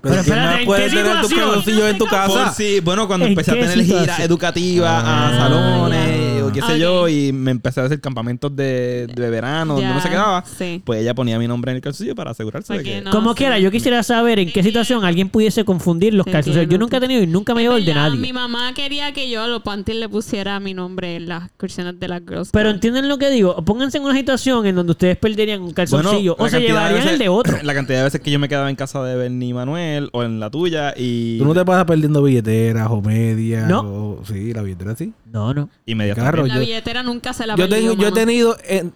Pero, 0.00 0.14
Pero 0.16 0.24
¿quién 0.24 0.34
espérate, 0.34 0.50
más 0.50 0.60
¿en 0.60 0.66
puede 0.66 0.84
qué 0.84 0.96
tener 0.96 1.20
tus 1.20 1.32
calzoncillos 1.32 1.90
en 1.90 1.98
tu 1.98 2.04
Por 2.06 2.10
casa? 2.10 2.52
sí, 2.52 2.80
bueno, 2.80 3.06
cuando 3.06 3.24
¿En 3.26 3.32
empecé 3.32 3.52
a 3.52 3.54
tener 3.54 3.84
giras 3.84 4.18
educativas 4.18 4.90
a 5.04 5.28
Ah, 5.28 5.38
salones 5.38 6.06
ya. 6.06 6.12
o 6.12 6.21
qué 6.52 6.62
sé 6.62 6.78
yo, 6.78 7.08
y 7.08 7.32
me 7.32 7.50
empecé 7.50 7.80
a 7.80 7.84
hacer 7.84 8.00
campamentos 8.00 8.54
de, 8.54 9.06
de 9.06 9.30
verano 9.30 9.74
donde 9.74 9.88
no 9.88 10.00
se 10.00 10.08
quedaba, 10.08 10.44
sí. 10.44 10.82
pues 10.84 11.00
ella 11.00 11.14
ponía 11.14 11.38
mi 11.38 11.48
nombre 11.48 11.70
en 11.72 11.76
el 11.76 11.82
calzoncillo 11.82 12.14
para 12.14 12.30
asegurarse 12.32 12.72
de 12.72 12.78
Porque 12.78 12.90
que... 12.92 13.00
no. 13.02 13.10
Como 13.10 13.30
sí. 13.32 13.38
quiera, 13.38 13.58
yo 13.58 13.70
quisiera 13.70 14.02
saber 14.02 14.38
en 14.38 14.52
qué 14.52 14.62
situación 14.62 15.04
alguien 15.04 15.28
pudiese 15.28 15.64
confundir 15.64 16.14
los 16.14 16.26
calzoncillos. 16.26 16.68
Yo 16.68 16.78
nunca 16.78 16.96
he 16.96 17.00
te- 17.00 17.06
tenido 17.06 17.22
y 17.22 17.26
nunca 17.26 17.54
me 17.54 17.62
llevo 17.62 17.76
el 17.76 17.84
de 17.84 17.94
nadie. 17.94 18.18
Mi 18.18 18.32
mamá 18.32 18.72
quería 18.74 19.12
que 19.12 19.28
yo 19.30 19.42
a 19.42 19.48
los 19.48 19.62
panties 19.62 19.98
le 19.98 20.08
pusiera 20.08 20.58
mi 20.60 20.74
nombre 20.74 21.16
en 21.16 21.28
las 21.28 21.46
excursiones 21.46 21.98
de 21.98 22.08
las 22.08 22.20
Girls 22.26 22.50
Pero 22.52 22.70
entienden 22.70 23.08
lo 23.08 23.18
que 23.18 23.30
digo. 23.30 23.62
Pónganse 23.64 23.98
en 23.98 24.04
una 24.04 24.14
situación 24.14 24.66
en 24.66 24.74
donde 24.76 24.92
ustedes 24.92 25.16
perderían 25.16 25.62
un 25.62 25.72
calzoncillo 25.72 26.36
la 26.38 26.44
o 26.44 26.48
se 26.48 26.56
de 26.58 26.62
llevarían 26.66 26.94
veces- 26.94 27.12
el 27.12 27.18
de 27.18 27.28
otro. 27.28 27.58
La 27.62 27.74
cantidad 27.74 27.98
de 27.98 28.04
veces 28.04 28.20
que 28.20 28.30
yo 28.30 28.38
me 28.38 28.48
quedaba 28.48 28.68
en 28.70 28.76
casa 28.76 29.02
de 29.04 29.14
Bernie 29.16 29.48
y 29.50 29.54
Manuel 29.54 30.08
o 30.12 30.22
en 30.22 30.40
la 30.40 30.50
tuya 30.50 30.94
y... 30.96 31.38
Tú 31.38 31.44
no 31.44 31.54
te 31.54 31.64
pasas 31.64 31.84
perdiendo 31.84 32.22
billeteras 32.22 32.88
o 32.90 33.00
medias. 33.00 33.68
No. 33.68 33.80
o- 33.80 34.22
sí, 34.26 34.52
la 34.52 34.62
billetera 34.62 34.94
sí. 34.96 35.12
No, 35.32 35.54
no. 35.54 35.68
y 35.86 35.94
media 35.94 36.14
Carro, 36.14 36.41
La 36.48 36.54
yo- 36.54 36.60
billetera 36.60 37.02
nunca 37.02 37.32
se 37.32 37.46
la 37.46 37.56
Yo, 37.56 37.68
tengo, 37.68 37.92
yo 37.94 38.08
he 38.08 38.12
tenido 38.12 38.56
en, 38.68 38.92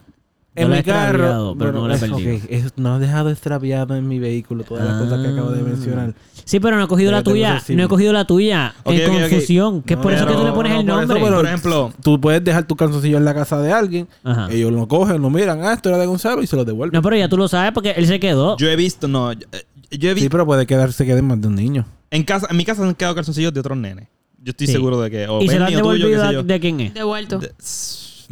en 0.55 0.71
mi 0.71 0.83
carro. 0.83 1.55
pero 1.59 1.73
no 1.73 1.87
la 1.89 1.97
he 1.97 1.99
perdido. 1.99 2.41
es- 2.49 2.73
no 2.77 2.97
he 2.97 3.01
dejado 3.01 3.31
extraviado 3.31 3.95
en 3.95 4.09
mi 4.09 4.19
vehículo 4.19 4.65
todas 4.65 4.85
las 4.87 5.03
cosas 5.03 5.21
que 5.23 5.29
acabo 5.33 5.51
de 5.51 5.61
Ah. 5.61 5.65
mencionar. 5.65 6.15
Sí, 6.45 6.61
pero 6.61 6.77
no 6.77 6.85
he 6.85 6.89
cogido 6.89 7.09
Pero 7.11 7.17
la 7.19 7.23
tuya. 7.25 7.63
No 7.69 7.83
he 7.85 7.89
cogido 7.89 8.13
la 8.13 8.25
tuya. 8.25 8.75
En 8.85 9.21
confusión. 9.21 9.83
Que 9.83 9.95
es 9.95 9.99
No, 9.99 10.03
por 10.03 10.13
eso 10.13 10.27
que 10.27 10.33
tú 10.35 10.45
le 10.45 10.53
pones 10.53 10.73
no, 10.73 10.81
el 10.81 10.87
por 10.87 10.95
eso, 10.95 11.07
nombre. 11.07 11.21
pero- 11.25 11.37
Por 11.37 11.47
ejemplo, 11.47 11.93
Tú 12.03 12.21
puedes 12.21 12.43
dejar 12.45 12.67
tu 12.67 12.77
calzoncillo 12.77 13.19
en 13.19 13.25
la 13.25 13.35
casa 13.35 13.61
de 13.61 13.73
alguien. 13.73 14.09
Ajá. 14.25 14.49
Ellos 14.51 14.73
lo 14.73 14.87
cogen, 14.89 15.21
lo 15.21 15.29
miran. 15.31 15.63
Ah, 15.65 15.73
esto 15.73 15.89
era 15.89 15.99
de 15.99 16.07
Gonzalo 16.07 16.43
y 16.43 16.47
se 16.47 16.55
lo 16.57 16.65
devuelven. 16.65 16.97
No, 16.97 17.03
pero 17.03 17.17
ya 17.17 17.29
tú 17.29 17.37
lo 17.37 17.49
sabes 17.49 17.73
porque 17.73 17.91
él 17.91 18.07
se 18.07 18.21
quedó. 18.21 18.57
yo 18.57 18.69
he 18.71 18.77
visto, 18.77 19.09
no, 19.09 19.33
yo, 19.33 19.47
eh, 19.53 19.65
yo 19.91 20.11
he 20.11 20.15
sí, 20.15 20.21
visto... 20.21 20.31
pero 20.31 20.47
puede 20.47 20.67
quedarse 20.67 21.05
quede 21.05 21.21
más 21.23 21.41
de 21.41 21.49
un 21.49 21.57
niño. 21.57 21.85
En, 22.11 22.23
casa, 22.23 22.47
en 22.49 22.57
mi 22.57 22.65
casa 22.65 22.83
se 22.83 22.89
han 22.89 22.95
quedado 22.95 23.15
calzoncillos 23.17 23.53
de 23.53 23.61
otros 23.61 23.77
nenes. 23.77 24.07
Yo 24.47 24.51
estoy 24.53 24.69
Sí. 24.69 24.73
seguro 24.75 25.01
de 25.01 25.11
que... 25.11 25.27
O 25.29 25.43
y 25.43 25.49
se 25.49 25.59
lo 25.59 25.65
han 25.65 25.73
tuyo, 25.73 25.77
devolvido 25.79 26.21
sé 26.23 26.27
a- 26.29 26.33
yo. 26.33 26.43
de 26.45 26.61
quién 26.61 26.81
es. 26.81 26.95
Devuelto. 26.95 27.39
De- 27.41 27.53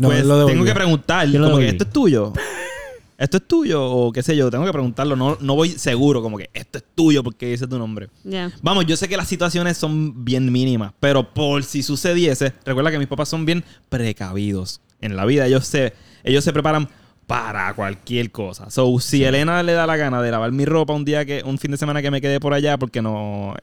pues 0.00 0.24
lo 0.24 0.46
tengo 0.46 0.64
que 0.64 0.72
preguntar, 0.74 1.28
Yo 1.28 1.42
como 1.42 1.58
que 1.58 1.68
esto 1.68 1.84
es 1.84 1.90
tuyo. 1.90 2.32
Esto 3.18 3.36
es 3.36 3.46
tuyo 3.48 3.84
o 3.84 4.12
qué 4.12 4.22
sé 4.22 4.36
yo, 4.36 4.50
tengo 4.50 4.64
que 4.64 4.72
preguntarlo. 4.72 5.14
No, 5.16 5.36
no 5.40 5.54
voy 5.56 5.70
seguro, 5.70 6.22
como 6.22 6.36
que 6.38 6.50
esto 6.54 6.78
es 6.78 6.84
tuyo 6.94 7.22
porque 7.24 7.46
dice 7.50 7.66
tu 7.66 7.78
nombre. 7.78 8.08
Vamos, 8.62 8.86
yo 8.86 8.96
sé 8.96 9.08
que 9.08 9.16
las 9.16 9.28
situaciones 9.28 9.76
son 9.76 10.24
bien 10.24 10.50
mínimas, 10.52 10.92
pero 11.00 11.34
por 11.34 11.62
si 11.64 11.82
sucediese, 11.82 12.52
recuerda 12.64 12.90
que 12.92 12.98
mis 12.98 13.06
papás 13.08 13.28
son 13.28 13.44
bien 13.44 13.64
precavidos 13.88 14.80
en 15.00 15.16
la 15.16 15.24
vida. 15.26 15.46
Ellos 15.46 15.66
se, 15.66 15.94
ellos 16.24 16.44
se 16.44 16.52
preparan 16.52 16.88
para 17.26 17.72
cualquier 17.74 18.30
cosa. 18.30 18.68
So, 18.70 18.98
si 19.00 19.24
Elena 19.24 19.62
le 19.62 19.72
da 19.72 19.86
la 19.86 19.96
gana 19.96 20.20
de 20.20 20.30
lavar 20.30 20.52
mi 20.52 20.64
ropa 20.64 20.92
un 20.92 21.04
día 21.04 21.24
que, 21.24 21.42
un 21.44 21.58
fin 21.58 21.70
de 21.70 21.76
semana 21.76 22.02
que 22.02 22.10
me 22.10 22.20
quedé 22.20 22.38
por 22.40 22.52
allá 22.52 22.78
porque 22.78 23.00
no 23.00 23.54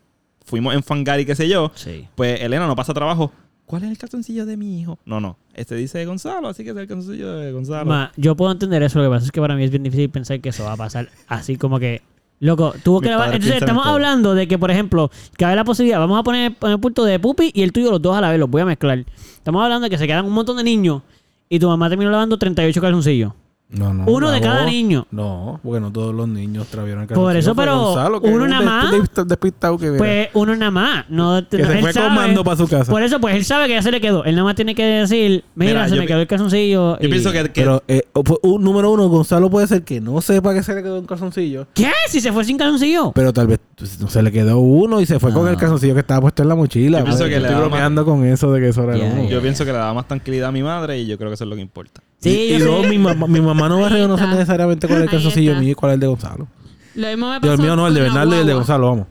fuimos 0.51 0.75
en 0.75 0.83
fangar 0.83 1.19
y 1.19 1.25
qué 1.25 1.33
sé 1.35 1.47
yo, 1.49 1.71
Sí. 1.73 2.07
pues 2.15 2.39
Elena 2.41 2.67
no 2.67 2.75
pasa 2.75 2.93
trabajo. 2.93 3.31
¿Cuál 3.65 3.85
es 3.85 3.89
el 3.91 3.97
calzoncillo 3.97 4.45
de 4.45 4.57
mi 4.57 4.81
hijo? 4.81 4.99
No, 5.05 5.21
no. 5.21 5.37
Este 5.53 5.75
dice 5.75 6.03
Gonzalo, 6.05 6.49
así 6.49 6.63
que 6.65 6.71
es 6.71 6.75
el 6.77 6.87
calzoncillo 6.87 7.35
de 7.37 7.53
Gonzalo. 7.53 7.85
Ma, 7.85 8.11
yo 8.17 8.35
puedo 8.35 8.51
entender 8.51 8.83
eso. 8.83 8.99
Lo 8.99 9.05
que 9.05 9.11
pasa 9.15 9.25
es 9.27 9.31
que 9.31 9.39
para 9.39 9.55
mí 9.55 9.63
es 9.63 9.71
bien 9.71 9.83
difícil 9.83 10.09
pensar 10.09 10.39
que 10.41 10.49
eso 10.49 10.65
va 10.65 10.73
a 10.73 10.77
pasar 10.77 11.09
así 11.27 11.55
como 11.55 11.79
que. 11.79 12.01
Loco, 12.41 12.73
tuvo 12.83 12.99
que 13.01 13.09
lavar. 13.09 13.27
Entonces, 13.27 13.51
en 13.51 13.57
estamos 13.59 13.85
hablando 13.87 14.33
de 14.35 14.47
que, 14.47 14.57
por 14.57 14.71
ejemplo, 14.71 15.09
cabe 15.37 15.55
la 15.55 15.63
posibilidad. 15.63 15.99
Vamos 15.99 16.19
a 16.19 16.23
poner 16.23 16.53
en 16.59 16.71
el 16.71 16.79
punto 16.79 17.05
de 17.05 17.17
Pupi 17.19 17.51
y 17.53 17.61
el 17.61 17.71
tuyo, 17.71 17.91
los 17.91 18.01
dos 18.01 18.17
a 18.17 18.19
la 18.21 18.29
vez, 18.31 18.39
los 18.39 18.49
voy 18.49 18.61
a 18.61 18.65
mezclar. 18.65 19.05
Estamos 19.35 19.63
hablando 19.63 19.85
de 19.85 19.89
que 19.91 19.97
se 19.97 20.05
quedan 20.07 20.25
un 20.25 20.33
montón 20.33 20.57
de 20.57 20.63
niños 20.63 21.01
y 21.47 21.59
tu 21.59 21.67
mamá 21.67 21.87
terminó 21.87 22.09
lavando 22.11 22.37
38 22.37 22.81
calzoncillos. 22.81 23.33
No, 23.71 23.93
no. 23.93 24.03
Uno 24.05 24.31
de 24.31 24.41
cada 24.41 24.65
niño. 24.65 25.07
No, 25.11 25.59
bueno, 25.63 25.91
todos 25.91 26.13
los 26.13 26.27
niños 26.27 26.67
travieron 26.67 27.03
el 27.03 27.07
Por 27.07 27.15
calzoncillo. 27.33 27.39
eso, 27.39 27.55
pero 27.55 27.79
Gonzalo, 27.79 28.21
que 28.21 28.27
uno 28.27 28.47
nada 28.47 28.61
más. 28.65 28.91
despistado- 28.91 29.25
despistado 29.27 29.77
que. 29.77 29.91
Pues 29.93 30.29
uno 30.33 30.55
nada 30.57 30.71
más. 30.71 31.05
No, 31.09 31.41
Que 31.49 31.63
se 31.63 31.71
él 31.73 31.79
fue 31.79 31.93
sabe- 31.93 32.07
comando 32.09 32.43
pa' 32.43 32.57
su 32.57 32.67
casa. 32.67 32.91
Por 32.91 33.01
eso, 33.01 33.19
pues 33.21 33.35
él 33.35 33.45
sabe 33.45 33.67
que 33.67 33.73
ya 33.73 33.81
se 33.81 33.91
le 33.91 34.01
quedó. 34.01 34.25
Él 34.25 34.35
nada 34.35 34.43
más 34.45 34.55
tiene 34.55 34.75
que 34.75 34.83
decir: 34.83 35.45
Mira, 35.55 35.71
Mira, 35.71 35.89
se 35.89 35.95
me 35.95 36.05
quedó 36.05 36.19
el 36.19 36.27
calzoncillo. 36.27 36.99
Yo 36.99 37.07
y- 37.07 37.09
pienso 37.09 37.31
que, 37.31 37.43
que- 37.43 37.61
Pero, 37.61 37.81
eh, 37.87 38.03
o- 38.13 38.23
un, 38.43 38.61
número 38.63 38.91
uno, 38.91 39.07
Gonzalo 39.07 39.49
puede 39.49 39.67
ser 39.67 39.83
que 39.83 40.01
no 40.01 40.19
sepa 40.21 40.53
que 40.53 40.63
se 40.63 40.75
le 40.75 40.83
quedó 40.83 40.99
un 40.99 41.05
calzoncillo. 41.05 41.67
¿Qué? 41.73 41.89
Si 42.09 42.19
se 42.19 42.33
fue 42.33 42.43
sin 42.43 42.57
calzoncillo. 42.57 43.13
Pero 43.13 43.31
tal 43.31 43.47
vez 43.47 43.59
pues, 43.77 43.99
no 44.01 44.09
se 44.09 44.21
le 44.21 44.31
quedó 44.33 44.59
uno 44.59 44.99
y 44.99 45.05
se 45.05 45.17
fue 45.19 45.31
con 45.31 45.47
Ah. 45.47 45.51
el 45.51 45.55
calzoncillo 45.57 45.93
que 45.93 46.01
estaba 46.01 46.19
puesto 46.21 46.41
en 46.43 46.49
la 46.49 46.55
mochila. 46.55 46.99
Yo 46.99 47.05
pienso 47.05 47.23
Pues, 47.23 47.29
que 47.33 47.39
le 47.39 47.45
estoy 47.47 47.61
más- 47.61 47.69
bromeando 47.69 48.03
con 48.05 48.25
eso 48.25 48.51
de 48.51 48.59
que 48.59 48.67
eso 48.67 48.83
era 48.83 48.95
uno. 48.97 49.23
ya. 49.23 49.29
yo 49.29 49.41
pienso 49.41 49.63
que 49.63 49.71
le 49.71 49.77
da 49.77 49.93
más 49.93 50.07
tranquilidad 50.07 50.49
a 50.49 50.51
mi 50.51 50.61
madre 50.61 50.99
y 50.99 51.07
yo 51.07 51.17
creo 51.17 51.29
que 51.29 51.35
eso 51.35 51.45
es 51.45 51.49
lo 51.49 51.55
que 51.55 51.61
importa. 51.61 52.01
Sí, 52.21 52.29
y, 52.29 52.49
yo 52.49 52.55
y 52.55 52.59
sé. 52.59 52.65
luego 52.65 52.83
mi 52.83 52.97
mamá, 52.97 53.27
mi 53.27 53.41
mamá 53.41 53.67
no 53.67 53.79
va 53.79 53.87
a 53.87 53.89
reconocer 53.89 54.27
necesariamente 54.29 54.87
cuál 54.87 54.99
es 54.99 55.03
el 55.05 55.09
calzoncillo 55.09 55.55
mío 55.55 55.71
y 55.71 55.75
cuál 55.75 55.91
es 55.91 55.93
el 55.95 55.99
de 56.01 56.07
Gonzalo. 56.07 56.47
Lo 56.95 57.07
mismo 57.07 57.29
me 57.29 57.35
Yo 57.35 57.41
pasó 57.41 57.53
el 57.53 57.59
mío 57.59 57.75
no, 57.75 57.87
el 57.87 57.93
de 57.93 58.01
Bernardo 58.01 58.35
y 58.35 58.39
el 58.39 58.47
de. 58.47 58.53
Gonzalo, 58.53 58.87
vamos. 58.87 59.07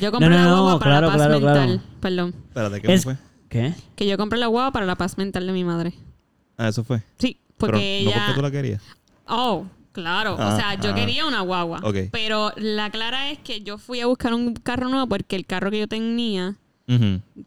Yo 0.00 0.10
compré 0.10 0.28
No, 0.30 0.36
no, 0.36 0.42
la 0.44 0.50
no, 0.50 0.62
guagua 0.62 0.78
para 0.78 0.90
claro, 0.90 1.06
la 1.06 1.12
paz 1.12 1.26
claro, 1.26 1.40
claro. 1.40 1.60
mental. 1.60 1.86
Perdón. 2.00 2.34
Espérate, 2.48 2.80
¿qué 2.80 2.94
Es- 2.94 3.04
fue? 3.04 3.16
¿Qué? 3.48 3.74
Que 3.96 4.06
yo 4.06 4.16
compré 4.16 4.38
la 4.38 4.46
guagua 4.46 4.72
para 4.72 4.86
la 4.86 4.94
paz 4.96 5.18
mental 5.18 5.46
de 5.46 5.52
mi 5.52 5.64
madre. 5.64 5.92
Ah, 6.56 6.68
eso 6.68 6.84
fue. 6.84 7.02
Sí, 7.18 7.38
Pero 7.58 7.72
porque 7.72 8.02
no 8.04 8.10
ella... 8.10 8.22
porque 8.26 8.34
tú 8.36 8.42
la 8.42 8.50
querías. 8.50 8.82
Oh, 9.26 9.66
claro. 9.92 10.36
Ah, 10.38 10.54
o 10.54 10.56
sea, 10.56 10.74
yo 10.80 10.90
ah. 10.90 10.94
quería 10.94 11.26
una 11.26 11.40
guagua. 11.40 11.80
Pero 12.10 12.52
la 12.56 12.90
clara 12.90 13.30
es 13.30 13.38
que 13.40 13.60
yo 13.60 13.76
fui 13.76 14.00
a 14.00 14.06
buscar 14.06 14.32
un 14.32 14.54
carro 14.54 14.88
nuevo 14.88 15.06
porque 15.06 15.36
el 15.36 15.44
carro 15.46 15.70
que 15.70 15.80
yo 15.80 15.88
tenía 15.88 16.56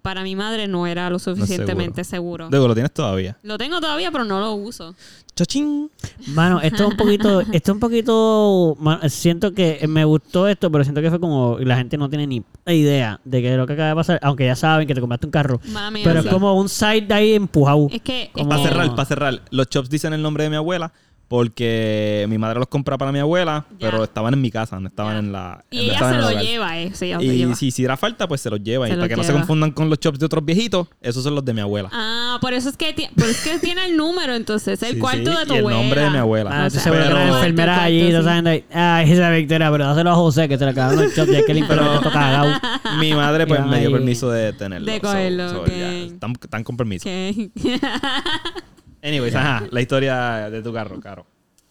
Para 0.01 0.23
mi 0.23 0.35
madre 0.35 0.67
no 0.67 0.87
era 0.87 1.09
lo 1.09 1.19
suficientemente 1.19 2.03
seguro. 2.03 2.47
Luego 2.49 2.67
lo 2.67 2.73
tienes 2.73 2.91
todavía. 2.93 3.37
Lo 3.43 3.57
tengo 3.57 3.79
todavía, 3.79 4.11
pero 4.11 4.23
no 4.23 4.39
lo 4.39 4.53
uso. 4.53 4.95
Chachín. 5.35 5.91
Mano, 6.27 6.61
esto 6.61 6.83
es 6.85 6.89
un 6.91 6.97
poquito, 6.97 7.41
esto 7.51 7.71
es 7.71 7.73
un 7.73 7.79
poquito, 7.79 8.77
siento 9.09 9.53
que 9.53 9.85
me 9.87 10.05
gustó 10.05 10.47
esto, 10.47 10.71
pero 10.71 10.83
siento 10.85 11.01
que 11.01 11.09
fue 11.09 11.19
como 11.19 11.57
la 11.59 11.75
gente 11.75 11.97
no 11.97 12.09
tiene 12.09 12.25
ni 12.25 12.41
idea 12.67 13.19
de 13.25 13.41
qué 13.41 13.51
es 13.51 13.57
lo 13.57 13.67
que 13.67 13.73
acaba 13.73 13.89
de 13.89 13.95
pasar, 13.95 14.19
aunque 14.23 14.45
ya 14.45 14.55
saben 14.55 14.87
que 14.87 14.95
te 14.95 15.01
compraste 15.01 15.25
un 15.27 15.31
carro, 15.31 15.59
pero 16.03 16.21
sí. 16.21 16.27
es 16.27 16.33
como 16.33 16.53
un 16.57 16.69
side 16.69 17.01
de 17.01 17.13
ahí 17.13 17.33
empujado. 17.33 17.87
Es 17.91 18.01
que... 18.01 18.23
es 18.23 18.29
Como- 18.31 18.47
Para 18.49 18.61
que- 18.61 18.67
cerrar, 18.69 18.89
para 18.91 19.05
cerrar. 19.05 19.41
Los 19.51 19.67
chops 19.69 19.89
dicen 19.89 20.13
el 20.13 20.21
nombre 20.21 20.45
de 20.45 20.49
mi 20.49 20.55
abuela 20.55 20.93
porque 21.27 22.25
mi 22.29 22.37
madre 22.37 22.59
los 22.59 22.67
compra 22.67 22.97
para 22.97 23.11
mi 23.11 23.19
abuela, 23.19 23.65
Ya. 23.79 23.89
pero 23.89 24.03
estaban 24.03 24.33
en 24.33 24.41
mi 24.41 24.51
casa, 24.51 24.79
no 24.79 24.87
estaban 24.87 25.13
Ya. 25.13 25.19
en 25.19 25.31
la. 25.31 25.65
Y 25.71 25.77
no 25.77 25.81
ella 25.83 25.93
estaban 25.93 26.13
se 26.13 26.15
en 26.15 26.19
el 26.19 26.21
lo 26.21 26.31
hogar. 26.31 26.43
lleva, 26.43 26.79
eh. 26.79 26.91
Sí, 26.93 27.05
ella 27.05 27.19
se 27.19 27.25
lo 27.25 27.31
Y 27.33 27.37
lleva. 27.37 27.55
si 27.55 27.67
hiciera 27.67 27.97
falta, 27.97 28.27
pues 28.27 28.41
se 28.41 28.49
los 28.49 28.61
lleva. 28.63 28.85
Se 28.87 28.93
y 28.93 28.95
para 28.95 29.01
los 29.01 29.09
que 29.09 29.15
no 29.17 29.23
se 29.23 29.33
confundan 29.33 29.71
con 29.71 29.89
los 29.89 29.99
chops 29.99 30.19
de 30.19 30.25
otros 30.25 30.45
viejitos, 30.45 30.87
esos 31.01 31.23
son 31.23 31.35
los 31.35 31.43
de 31.43 31.53
mi 31.53 31.61
abuela. 31.61 31.89
Ah, 31.91 32.37
por 32.41 32.53
eso 32.53 32.69
es 32.69 32.77
que, 32.77 32.93
ti- 32.93 33.07
por 33.15 33.23
eso 33.27 33.31
es 33.31 33.53
que 33.53 33.59
tiene 33.59 33.85
el 33.85 33.97
número, 33.97 34.35
entonces. 34.35 34.81
El 34.83 34.93
Sí, 34.95 34.99
cuarto 34.99 35.31
sí, 35.31 35.37
de 35.37 35.45
tu 35.45 35.53
y 35.53 35.57
el 35.57 35.61
abuela. 35.63 35.79
nombre 35.79 36.01
de 36.01 36.09
mi 36.11 36.17
abuela. 36.17 36.69
Seguro 36.69 37.01
que 37.01 37.07
pero- 37.09 37.19
las 37.19 37.35
enfermeras 37.35 37.79
allí 37.79 38.11
no 38.11 38.19
sí. 38.19 38.25
saben 38.25 38.43
de, 38.43 38.63
ay, 38.73 39.11
esa 39.11 39.29
Victoria, 39.31 39.71
pero 39.71 39.85
dáselo 39.85 40.11
a 40.11 40.15
José 40.15 40.47
que 40.47 40.57
se 40.57 40.65
le 40.65 40.71
acabaron 40.71 41.03
los 41.03 41.15
chops 41.15 41.31
que 41.45 41.53
limpiar 41.53 41.79
Pero- 41.79 42.11
cagado. 42.11 42.51
Mi 42.99 43.13
madre, 43.13 43.47
pues, 43.47 43.65
me 43.65 43.79
dio 43.79 43.91
permiso 43.91 44.29
de 44.29 44.53
tenerlo. 44.53 44.91
De 44.91 44.99
cogerlo, 45.01 45.49
so, 45.49 45.65
están, 45.65 46.33
están 46.41 46.63
con 46.63 46.77
permiso. 46.77 47.09
Anyways, 49.05 49.35
ajá, 49.35 49.67
la 49.69 49.81
historia 49.81 50.49
de 50.49 50.63
tu 50.63 50.73
carro, 50.73 50.99
caro. 50.99 51.25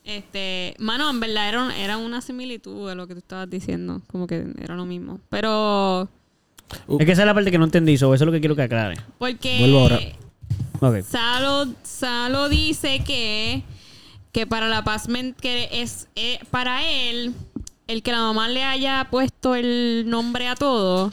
Este, 0.04 0.76
mano, 0.78 1.10
en 1.10 1.18
verdad 1.18 1.48
era, 1.48 1.78
era 1.78 1.96
una 1.96 2.20
similitud 2.20 2.88
de 2.88 2.94
lo 2.94 3.08
que 3.08 3.14
tú 3.14 3.18
estabas 3.18 3.50
diciendo. 3.50 4.02
Como 4.06 4.26
que 4.26 4.46
era 4.60 4.76
lo 4.76 4.84
mismo. 4.84 5.18
Pero, 5.30 6.08
Es 7.00 7.06
que 7.06 7.12
esa 7.12 7.22
es 7.22 7.26
la 7.26 7.34
parte 7.34 7.50
que 7.50 7.58
no 7.58 7.64
entendí, 7.64 7.96
so, 7.96 8.14
eso 8.14 8.24
es 8.24 8.26
lo 8.26 8.32
que 8.32 8.40
quiero 8.40 8.54
que 8.54 8.62
aclare. 8.62 8.96
porque 9.18 9.58
Vuelvo 9.58 9.80
ahora. 9.80 9.98
Ok. 10.80 11.02
Salo, 11.02 11.72
Salo 11.82 12.48
dice 12.48 13.02
que, 13.04 13.62
que 14.30 14.46
para 14.46 14.68
la 14.68 14.84
paz 14.84 15.08
que 15.40 15.68
es 15.72 16.08
eh, 16.14 16.38
para 16.50 16.88
él, 16.88 17.34
el 17.86 18.02
que 18.02 18.12
la 18.12 18.18
mamá 18.18 18.48
le 18.48 18.62
haya 18.62 19.08
puesto 19.10 19.54
el 19.54 20.04
nombre 20.06 20.46
a 20.46 20.54
todo, 20.54 21.12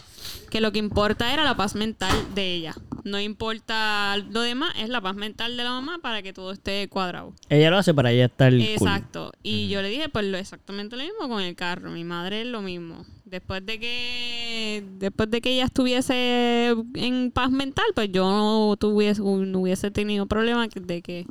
que 0.52 0.62
lo 0.62 0.72
que 0.72 0.80
importa 0.80 1.34
era 1.34 1.44
la 1.44 1.56
paz 1.56 1.76
mental 1.76 2.14
de 2.36 2.54
ella. 2.54 2.76
No 3.04 3.20
importa 3.20 4.18
lo 4.18 4.42
demás, 4.42 4.74
es 4.78 4.90
la 4.90 5.02
paz 5.02 5.16
mental 5.16 5.58
de 5.58 5.64
la 5.64 5.72
mamá 5.72 6.00
para 6.04 6.22
que 6.22 6.34
todo 6.34 6.52
esté 6.52 6.88
cuadrado. 6.90 7.34
Ella 7.50 7.72
lo 7.72 7.78
hace 7.78 7.94
para 7.94 8.12
ella 8.12 8.26
estar 8.26 8.52
cool. 8.52 8.62
Exacto. 8.62 9.32
Y 9.42 9.70
yo 9.70 9.82
le 9.82 9.90
dije, 9.90 10.10
pues 10.10 10.26
lo 10.26 10.38
exactamente 10.38 10.98
lo 10.98 11.04
mismo 11.04 11.30
con 11.30 11.42
el 11.42 11.56
carro. 11.56 11.90
Mi 11.90 12.04
madre 12.04 12.42
es 12.42 12.48
lo 12.48 12.62
mismo. 12.62 13.06
Después 13.26 13.66
de 13.66 13.80
que 13.80 14.84
después 15.00 15.32
de 15.32 15.40
que 15.40 15.54
ella 15.54 15.64
estuviese 15.64 16.76
en 16.96 17.32
paz 17.32 17.50
mental, 17.50 17.86
pues 17.96 18.12
yo 18.12 18.30
no 18.30 18.76
tuviese 18.78 19.22
no 19.22 19.60
hubiese 19.60 19.90
tenido 19.90 20.26
problema 20.26 20.68
de 20.68 21.02
que 21.02 21.26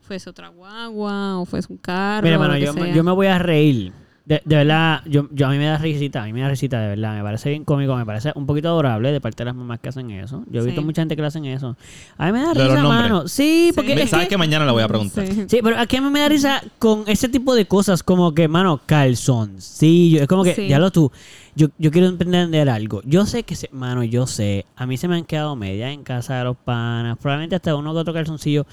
fuese 0.00 0.28
otra 0.28 0.48
guagua 0.48 1.38
o 1.38 1.44
fuese 1.46 1.72
un 1.72 1.78
carro. 1.78 2.24
Mira, 2.24 2.38
mano, 2.38 2.58
yo, 2.58 2.74
yo 2.74 3.04
me 3.04 3.12
voy 3.12 3.28
a 3.28 3.38
reír. 3.38 3.92
De, 4.26 4.42
de 4.44 4.56
verdad, 4.56 5.02
yo, 5.06 5.28
yo 5.30 5.46
a 5.46 5.50
mí 5.50 5.56
me 5.56 5.66
da 5.66 5.78
risita, 5.78 6.20
a 6.24 6.26
mí 6.26 6.32
me 6.32 6.40
da 6.40 6.48
risita 6.48 6.80
de 6.80 6.88
verdad, 6.88 7.14
me 7.16 7.22
parece 7.22 7.48
bien 7.50 7.64
cómico, 7.64 7.94
me 7.94 8.04
parece 8.04 8.32
un 8.34 8.44
poquito 8.44 8.66
adorable 8.66 9.12
de 9.12 9.20
parte 9.20 9.42
de 9.42 9.44
las 9.44 9.54
mamás 9.54 9.78
que 9.78 9.88
hacen 9.90 10.10
eso. 10.10 10.42
Yo 10.50 10.62
he 10.62 10.64
visto 10.64 10.80
Sí. 10.80 10.84
mucha 10.84 11.02
gente 11.02 11.14
que 11.14 11.22
le 11.22 11.28
hacen 11.28 11.44
eso. 11.44 11.76
A 12.18 12.26
mí 12.26 12.32
me 12.32 12.40
da 12.42 12.52
De 12.52 12.64
risa, 12.68 12.82
mano. 12.82 13.28
Sí, 13.28 13.70
porque 13.72 13.94
Sí. 13.94 14.00
es 14.02 14.10
¿Sabes 14.10 14.26
que- 14.26 14.30
que 14.30 14.36
mañana 14.36 14.64
la 14.64 14.72
voy 14.72 14.82
a 14.82 14.88
preguntar? 14.88 15.24
Sí. 15.28 15.44
Sí, 15.46 15.60
pero 15.62 15.78
aquí 15.78 15.96
a 15.96 16.00
mí 16.02 16.10
me 16.10 16.18
da 16.18 16.28
risa 16.28 16.60
con 16.80 17.04
ese 17.06 17.28
tipo 17.28 17.54
de 17.54 17.66
cosas 17.66 18.02
como 18.02 18.34
que, 18.34 18.48
mano, 18.48 18.80
calzoncillo. 18.84 20.22
Es 20.22 20.26
como 20.28 20.42
que, 20.42 20.54
Sí. 20.54 20.66
ya 20.68 20.78
lo 20.80 20.90
tú, 20.90 21.12
yo, 21.54 21.68
yo 21.78 21.90
quiero 21.92 22.08
entender 22.08 22.68
algo. 22.68 23.02
Yo 23.04 23.26
sé 23.26 23.44
que, 23.44 23.54
se, 23.54 23.68
mano, 23.72 24.02
yo 24.02 24.26
sé, 24.26 24.66
a 24.76 24.86
mí 24.86 24.96
se 24.96 25.06
me 25.08 25.16
han 25.16 25.24
quedado 25.24 25.54
medias 25.56 25.92
en 25.92 26.02
casa 26.02 26.38
de 26.38 26.44
los 26.44 26.56
panas, 26.56 27.16
probablemente 27.18 27.54
hasta 27.56 27.76
uno 27.76 27.92
que 27.92 28.00
otro 28.00 28.12
calzoncillo. 28.12 28.66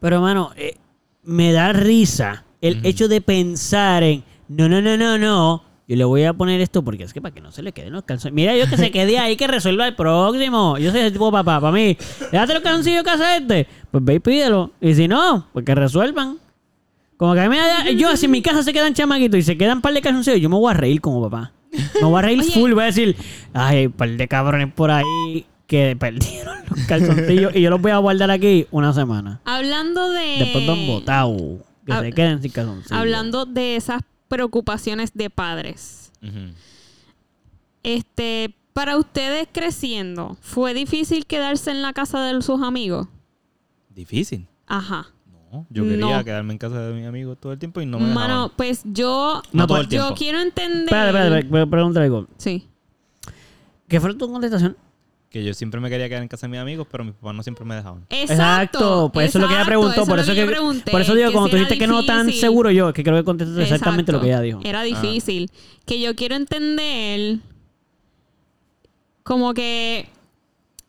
Pero, 0.00 0.20
mano, 0.20 0.50
eh, 0.56 0.76
me 1.24 1.52
da 1.52 1.72
risa 1.72 2.44
el 2.60 2.84
hecho 2.84 3.08
de 3.08 3.20
pensar 3.20 4.02
en, 4.02 4.22
no, 4.48 4.68
no, 4.68 4.80
no, 4.80 4.96
no, 4.96 5.18
no. 5.18 5.64
Yo 5.88 5.96
le 5.96 6.04
voy 6.04 6.24
a 6.24 6.32
poner 6.32 6.60
esto 6.60 6.82
porque 6.82 7.02
es 7.04 7.12
que 7.12 7.20
para 7.20 7.34
que 7.34 7.40
no 7.40 7.50
se 7.52 7.62
le 7.62 7.72
queden 7.72 7.92
los 7.92 8.04
calzones. 8.04 8.34
Mira, 8.34 8.56
yo 8.56 8.66
que 8.68 8.76
se 8.76 8.90
quede 8.90 9.18
ahí, 9.18 9.36
que 9.36 9.46
resuelva 9.46 9.86
el 9.86 9.94
próximo. 9.96 10.78
Yo 10.78 10.90
soy 10.90 11.00
ese 11.00 11.10
tipo 11.10 11.26
de 11.26 11.32
papá. 11.32 11.60
Para 11.60 11.72
mí, 11.72 11.96
déjate 12.30 12.54
los 12.54 12.62
calzoncillos 12.62 13.02
que 13.02 13.10
hace 13.10 13.36
este. 13.38 13.66
Pues 13.90 14.04
ve 14.04 14.14
y 14.14 14.18
pídelo. 14.20 14.70
Y 14.80 14.94
si 14.94 15.08
no, 15.08 15.46
pues 15.52 15.64
que 15.64 15.74
resuelvan. 15.74 16.38
Como 17.16 17.34
que 17.34 17.40
a 17.40 17.42
mí 17.44 17.48
me 17.50 17.58
da- 17.58 17.90
Yo, 17.90 18.16
si 18.16 18.24
en 18.26 18.30
mi 18.32 18.42
casa 18.42 18.62
se 18.62 18.72
quedan 18.72 18.94
chamaquitos 18.94 19.38
y 19.38 19.42
se 19.42 19.58
quedan 19.58 19.78
un 19.78 19.82
par 19.82 19.92
de 19.92 20.00
calzoncillos, 20.00 20.40
yo 20.40 20.48
me 20.48 20.56
voy 20.56 20.70
a 20.70 20.74
reír 20.74 21.00
como 21.00 21.20
papá. 21.28 21.52
Me 22.00 22.06
voy 22.06 22.18
a 22.18 22.22
reír 22.22 22.40
Oye. 22.40 22.50
full. 22.52 22.72
Voy 22.72 22.82
a 22.84 22.86
decir, 22.86 23.16
ay, 23.52 23.86
un 23.86 23.92
par 23.92 24.08
de 24.10 24.28
cabrones 24.28 24.72
por 24.72 24.90
ahí 24.90 25.46
que 25.66 25.96
perdieron 25.98 26.56
los 26.68 26.86
calzoncillos 26.86 27.54
y 27.56 27.60
yo 27.60 27.70
los 27.70 27.80
voy 27.82 27.90
a 27.90 27.98
guardar 27.98 28.30
aquí 28.30 28.66
una 28.70 28.92
semana. 28.92 29.40
Hablando 29.44 30.10
de. 30.10 30.36
Después 30.38 30.66
van 30.66 30.86
botado. 30.86 31.36
Que 31.84 31.92
hab- 31.92 32.02
se 32.02 32.12
queden 32.12 32.40
sin 32.42 32.50
calzoncillos. 32.52 32.92
Hablando 32.92 33.46
de 33.46 33.76
esas 33.76 34.00
preocupaciones 34.36 35.12
de 35.12 35.28
padres. 35.28 36.10
Este, 37.82 38.54
para 38.72 38.96
ustedes 38.96 39.46
creciendo, 39.52 40.38
¿fue 40.40 40.72
difícil 40.72 41.26
quedarse 41.26 41.70
en 41.70 41.82
la 41.82 41.92
casa 41.92 42.22
de 42.22 42.40
sus 42.40 42.62
amigos? 42.62 43.08
Difícil. 43.90 44.46
Ajá. 44.66 45.08
No, 45.52 45.66
yo 45.68 45.82
quería 45.82 46.16
No. 46.16 46.24
quedarme 46.24 46.54
en 46.54 46.58
casa 46.58 46.80
de 46.80 46.94
mis 46.94 47.06
amigos 47.06 47.36
todo 47.38 47.52
el 47.52 47.58
tiempo 47.58 47.82
y 47.82 47.86
no 47.86 47.98
me 47.98 48.06
Mano, 48.06 48.20
dejaban. 48.28 48.50
pues 48.56 48.80
yo. 48.86 49.42
No 49.52 49.66
todo 49.66 49.78
el 49.82 49.84
yo 49.84 49.88
tiempo. 50.00 50.14
quiero 50.14 50.40
entender. 50.40 50.84
Espérate, 50.84 51.08
espérate, 51.18 51.38
espérate, 51.46 51.70
pregúntale 51.70 52.06
algo. 52.06 52.26
Sí. 52.38 52.68
¿Qué 53.86 54.00
fue 54.00 54.14
tu 54.14 54.32
contestación? 54.32 54.78
Que 55.32 55.42
yo 55.42 55.54
siempre 55.54 55.80
me 55.80 55.88
quería 55.88 56.08
quedar 56.08 56.22
en 56.22 56.28
casa 56.28 56.46
de 56.46 56.50
mis 56.50 56.60
amigos, 56.60 56.86
pero 56.90 57.04
mis 57.04 57.14
papás 57.14 57.34
no 57.34 57.42
siempre 57.42 57.64
me 57.64 57.74
dejaban. 57.74 58.04
Exacto. 58.10 59.10
Pues 59.12 59.30
eso 59.30 59.38
es 59.38 59.42
lo 59.42 59.48
que 59.48 59.54
ella 59.54 59.64
preguntó. 59.64 60.04
Por 60.04 60.18
eso, 60.18 60.34
que, 60.34 60.44
pregunté, 60.44 60.90
por 60.90 61.00
eso 61.00 61.14
digo, 61.14 61.28
que 61.28 61.32
cuando 61.32 61.48
si 61.48 61.52
tú 61.52 61.56
dijiste 61.56 61.78
que 61.78 61.86
no 61.86 62.04
tan 62.04 62.30
seguro 62.32 62.70
yo, 62.70 62.90
es 62.90 62.94
que 62.94 63.02
creo 63.02 63.16
que 63.16 63.24
contestaste 63.24 63.62
exactamente 63.62 64.12
lo 64.12 64.20
que 64.20 64.26
ella 64.26 64.40
dijo. 64.42 64.60
Era 64.62 64.82
difícil. 64.82 65.50
Que 65.86 66.00
yo 66.00 66.14
quiero 66.14 66.34
entender 66.36 67.38
como 69.22 69.54
que 69.54 70.08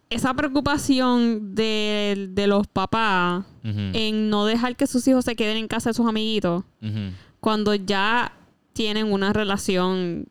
esa 0.09 0.33
preocupación 0.33 1.55
de, 1.55 2.27
de 2.31 2.47
los 2.47 2.67
papás 2.67 3.45
en 3.63 4.29
no 4.29 4.45
dejar 4.45 4.75
que 4.75 4.87
sus 4.87 5.07
hijos 5.07 5.23
se 5.25 5.35
queden 5.35 5.57
en 5.57 5.67
casa 5.67 5.91
de 5.91 5.93
sus 5.93 6.05
amiguitos 6.05 6.63
cuando 7.39 7.75
ya 7.75 8.33
tienen 8.73 9.11
una 9.11 9.31
relación 9.31 10.25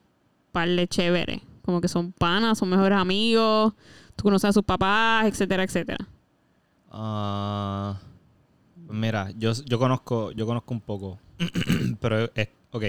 parle 0.52 0.86
chévere. 0.86 1.42
Como 1.64 1.80
que 1.80 1.88
son 1.88 2.12
panas, 2.12 2.58
son 2.58 2.70
mejores 2.70 2.98
amigos, 2.98 3.72
tú 4.16 4.24
conoces 4.24 4.50
a 4.50 4.52
sus 4.52 4.64
papás, 4.64 5.26
etcétera, 5.26 5.62
etcétera. 5.64 6.06
Ah, 6.90 7.98
pues 8.86 8.98
mira, 8.98 9.30
yo, 9.38 9.52
yo 9.66 9.78
conozco, 9.78 10.32
yo 10.32 10.46
conozco 10.46 10.74
un 10.74 10.80
poco, 10.80 11.18
pero 12.00 12.30
es, 12.34 12.48
ok, 12.70 12.84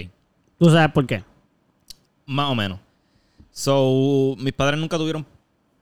¿Tú 0.59 0.69
sabes 0.69 0.91
por 0.91 1.05
qué? 1.05 1.23
más 2.25 2.49
o 2.49 2.55
menos. 2.55 2.79
So, 3.51 4.35
mis 4.39 4.53
padres 4.53 4.79
nunca 4.79 4.97
tuvieron 4.97 5.25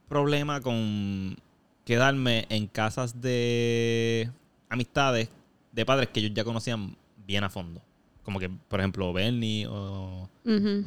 problema 0.09 0.59
con 0.59 1.37
quedarme 1.85 2.45
en 2.49 2.67
casas 2.67 3.21
de 3.21 4.29
amistades 4.69 5.29
de 5.71 5.85
padres 5.85 6.09
que 6.09 6.19
ellos 6.19 6.33
ya 6.33 6.43
conocían 6.43 6.97
bien 7.27 7.43
a 7.43 7.49
fondo. 7.49 7.81
Como 8.23 8.39
que, 8.39 8.49
por 8.49 8.79
ejemplo, 8.79 9.13
Bernie 9.13 9.67
o, 9.67 10.27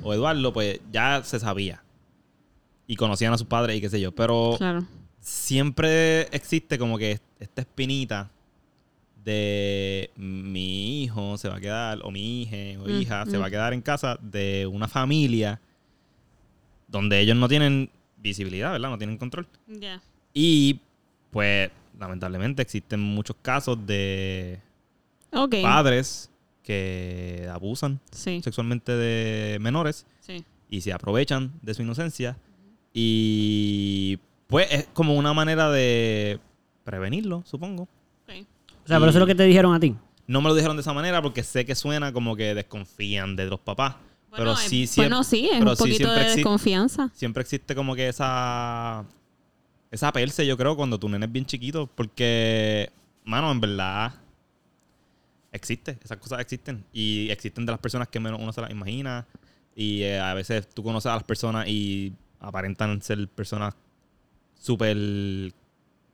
o 0.02 0.12
Eduardo, 0.14 0.52
pues 0.52 0.80
ya 0.92 1.22
se 1.22 1.38
sabía. 1.40 1.83
Y 2.86 2.96
conocían 2.96 3.32
a 3.32 3.38
sus 3.38 3.46
padres 3.46 3.76
y 3.76 3.80
qué 3.80 3.88
sé 3.88 4.00
yo. 4.00 4.12
Pero 4.12 4.54
Claro. 4.58 4.86
siempre 5.20 6.22
existe 6.36 6.78
como 6.78 6.98
que 6.98 7.18
esta 7.40 7.62
espinita 7.62 8.30
de 9.24 10.10
mi 10.16 11.02
hijo 11.04 11.38
se 11.38 11.48
va 11.48 11.56
a 11.56 11.60
quedar, 11.60 12.00
o 12.02 12.10
mi 12.10 12.42
hija 12.42 12.80
o 12.82 12.86
Mm, 12.86 13.00
hija 13.00 13.24
se 13.26 13.38
mm. 13.38 13.40
va 13.40 13.46
a 13.46 13.50
quedar 13.50 13.72
en 13.72 13.80
casa 13.80 14.18
de 14.20 14.66
una 14.70 14.86
familia 14.86 15.60
donde 16.88 17.20
ellos 17.20 17.36
no 17.36 17.48
tienen 17.48 17.88
visibilidad, 18.18 18.72
¿verdad? 18.72 18.90
No 18.90 18.98
tienen 18.98 19.16
control. 19.16 19.48
Y 20.34 20.80
pues 21.30 21.70
lamentablemente 21.98 22.60
existen 22.60 23.00
muchos 23.00 23.36
casos 23.40 23.78
de 23.86 24.60
padres 25.62 26.30
que 26.62 27.48
abusan 27.52 28.00
Sí, 28.12 28.40
sexualmente 28.42 28.92
de 28.92 29.58
menores 29.58 30.06
sí. 30.20 30.44
y 30.70 30.80
se 30.82 30.92
aprovechan 30.92 31.52
de 31.62 31.74
su 31.74 31.82
inocencia. 31.82 32.36
Y 32.96 34.18
pues 34.46 34.68
es 34.70 34.88
como 34.94 35.14
una 35.16 35.34
manera 35.34 35.68
de 35.70 36.38
prevenirlo, 36.84 37.42
supongo. 37.44 37.82
ok. 37.82 38.30
O 38.84 38.86
sea, 38.86 38.98
pero 38.98 39.06
eso 39.10 39.18
es 39.18 39.20
lo 39.20 39.26
que 39.26 39.34
te 39.34 39.42
dijeron 39.44 39.74
a 39.74 39.80
ti. 39.80 39.94
No 40.26 40.40
me 40.40 40.48
lo 40.48 40.54
dijeron 40.54 40.76
de 40.76 40.80
esa 40.82 40.92
manera 40.94 41.20
porque 41.20 41.42
sé 41.42 41.66
que 41.66 41.74
suena 41.74 42.12
como 42.12 42.36
que 42.36 42.54
desconfían 42.54 43.34
de 43.36 43.46
los 43.46 43.58
papás. 43.60 43.96
pero 44.30 44.44
Bueno, 44.52 44.56
sí, 44.56 44.84
eh, 44.84 44.86
siempre, 44.86 45.08
bueno, 45.10 45.24
sí, 45.24 45.46
es 45.52 45.58
pero 45.58 45.70
un 45.72 45.76
sí 45.76 45.82
poquito 45.82 45.96
siempre 45.96 46.24
de 46.24 46.36
desconfianza. 46.36 47.10
siempre 47.12 47.40
existe 47.42 47.74
como 47.74 47.94
que 47.96 48.08
esa 48.08 49.04
esa 49.90 50.12
perse, 50.12 50.46
yo 50.46 50.56
creo, 50.56 50.76
cuando 50.76 50.98
tu 50.98 51.08
nene 51.08 51.26
es 51.26 51.32
bien 51.32 51.46
chiquito. 51.46 51.88
Porque, 51.94 52.90
mano, 53.24 53.50
en 53.52 53.60
verdad 53.60 54.12
existe. 55.52 55.98
Esas 56.02 56.18
cosas 56.18 56.40
existen. 56.40 56.84
Y 56.92 57.28
existen 57.30 57.64
de 57.66 57.72
las 57.72 57.80
personas 57.80 58.08
que 58.08 58.18
menos 58.20 58.40
uno 58.40 58.52
se 58.52 58.60
las 58.60 58.70
imagina. 58.70 59.26
Y 59.76 60.02
eh, 60.02 60.18
a 60.20 60.34
veces 60.34 60.68
tú 60.68 60.82
conoces 60.82 61.10
a 61.10 61.14
las 61.14 61.24
personas 61.24 61.66
y 61.68 62.12
aparentan 62.46 63.00
ser 63.02 63.26
personas 63.28 63.74
súper 64.58 64.96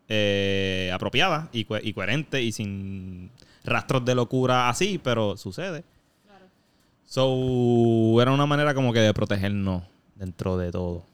eh, 0.08 0.90
apropiadas 0.92 1.48
y, 1.52 1.64
co- 1.64 1.78
y 1.82 1.92
coherentes 1.92 2.42
y 2.42 2.52
sin 2.52 3.30
rastros 3.64 4.04
de 4.04 4.14
locura 4.14 4.68
así, 4.68 5.00
pero 5.02 5.36
sucede. 5.36 5.84
So, 7.06 8.20
era 8.22 8.30
una 8.32 8.46
manera 8.46 8.72
como 8.74 8.92
que 8.92 9.00
de 9.00 9.12
protegernos 9.12 9.82
dentro 10.14 10.56
de 10.56 10.70
todo. 10.70 11.04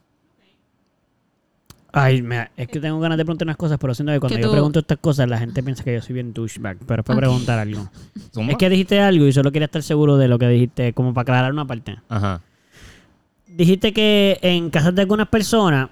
Ay, 1.93 2.21
mira, 2.21 2.51
es 2.59 2.69
que 2.69 2.79
tengo 2.79 3.01
ganas 3.01 3.17
de 3.17 3.25
preguntar 3.25 3.47
unas 3.47 3.57
cosas, 3.57 3.79
pero 3.81 3.95
siento 3.95 4.13
que 4.13 4.21
cuando 4.21 4.37
yo 4.39 4.49
tú- 4.49 4.53
pregunto 4.53 4.79
estas 4.81 4.99
cosas, 4.99 5.27
la 5.31 5.39
gente 5.39 5.63
piensa 5.63 5.83
que 5.83 5.95
yo 5.95 6.03
soy 6.03 6.13
bien 6.13 6.35
douchebag. 6.35 6.77
Pero 6.87 7.01
es 7.01 7.07
para 7.07 7.17
preguntar 7.21 7.59
algo. 7.59 7.89
Es 8.51 8.57
que 8.59 8.69
dijiste 8.69 9.01
algo 9.01 9.25
y 9.27 9.33
solo 9.33 9.51
quería 9.51 9.65
estar 9.65 9.83
seguro 9.83 10.19
de 10.19 10.29
lo 10.29 10.39
que 10.39 10.47
dijiste, 10.49 10.93
como 10.93 11.15
para 11.15 11.23
aclarar 11.23 11.53
una 11.53 11.65
parte. 11.65 11.97
Ajá. 12.11 12.43
Dijiste 13.57 13.95
que 13.95 14.39
en 14.43 14.69
casas 14.69 14.95
de 14.95 15.01
algunas 15.01 15.29
personas, 15.29 15.89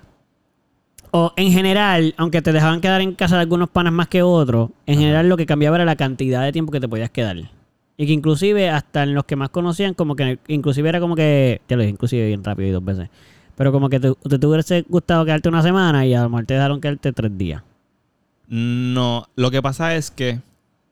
o 1.12 1.32
en 1.36 1.50
general, 1.50 2.14
aunque 2.18 2.42
te 2.42 2.52
dejaban 2.52 2.82
quedar 2.82 3.00
en 3.00 3.14
casa 3.14 3.36
de 3.36 3.40
algunos 3.40 3.70
panas 3.70 3.90
más 3.90 4.08
que 4.08 4.22
otros, 4.22 4.68
en 4.84 4.98
general 4.98 5.30
lo 5.30 5.38
que 5.38 5.46
cambiaba 5.46 5.76
era 5.76 5.86
la 5.86 5.96
cantidad 5.96 6.42
de 6.42 6.52
tiempo 6.52 6.70
que 6.72 6.80
te 6.80 6.88
podías 6.88 7.08
quedar. 7.08 7.38
Y 7.96 8.06
que 8.06 8.12
inclusive 8.12 8.68
hasta 8.68 9.04
en 9.04 9.14
los 9.14 9.24
que 9.24 9.36
más 9.36 9.48
conocían, 9.48 9.94
como 9.94 10.14
que 10.14 10.38
inclusive 10.48 10.90
era 10.90 11.00
como 11.00 11.16
que, 11.16 11.62
ya 11.66 11.76
lo 11.76 11.82
dije, 11.82 11.92
inclusive 11.92 12.26
bien 12.26 12.44
rápido 12.44 12.68
y 12.68 12.72
dos 12.72 12.84
veces, 12.84 13.08
pero 13.56 13.72
como 13.72 13.88
que 13.88 13.98
te, 13.98 14.12
te, 14.12 14.38
te 14.38 14.46
hubiese 14.46 14.84
gustado 14.86 15.24
quedarte 15.24 15.48
una 15.48 15.62
semana 15.62 16.04
y 16.04 16.12
a 16.12 16.22
lo 16.22 16.28
mejor 16.28 16.44
te 16.44 16.54
dejaron 16.54 16.82
quedarte 16.82 17.14
tres 17.14 17.38
días. 17.38 17.62
No, 18.46 19.26
lo 19.36 19.50
que 19.50 19.62
pasa 19.62 19.94
es 19.94 20.10
que, 20.10 20.38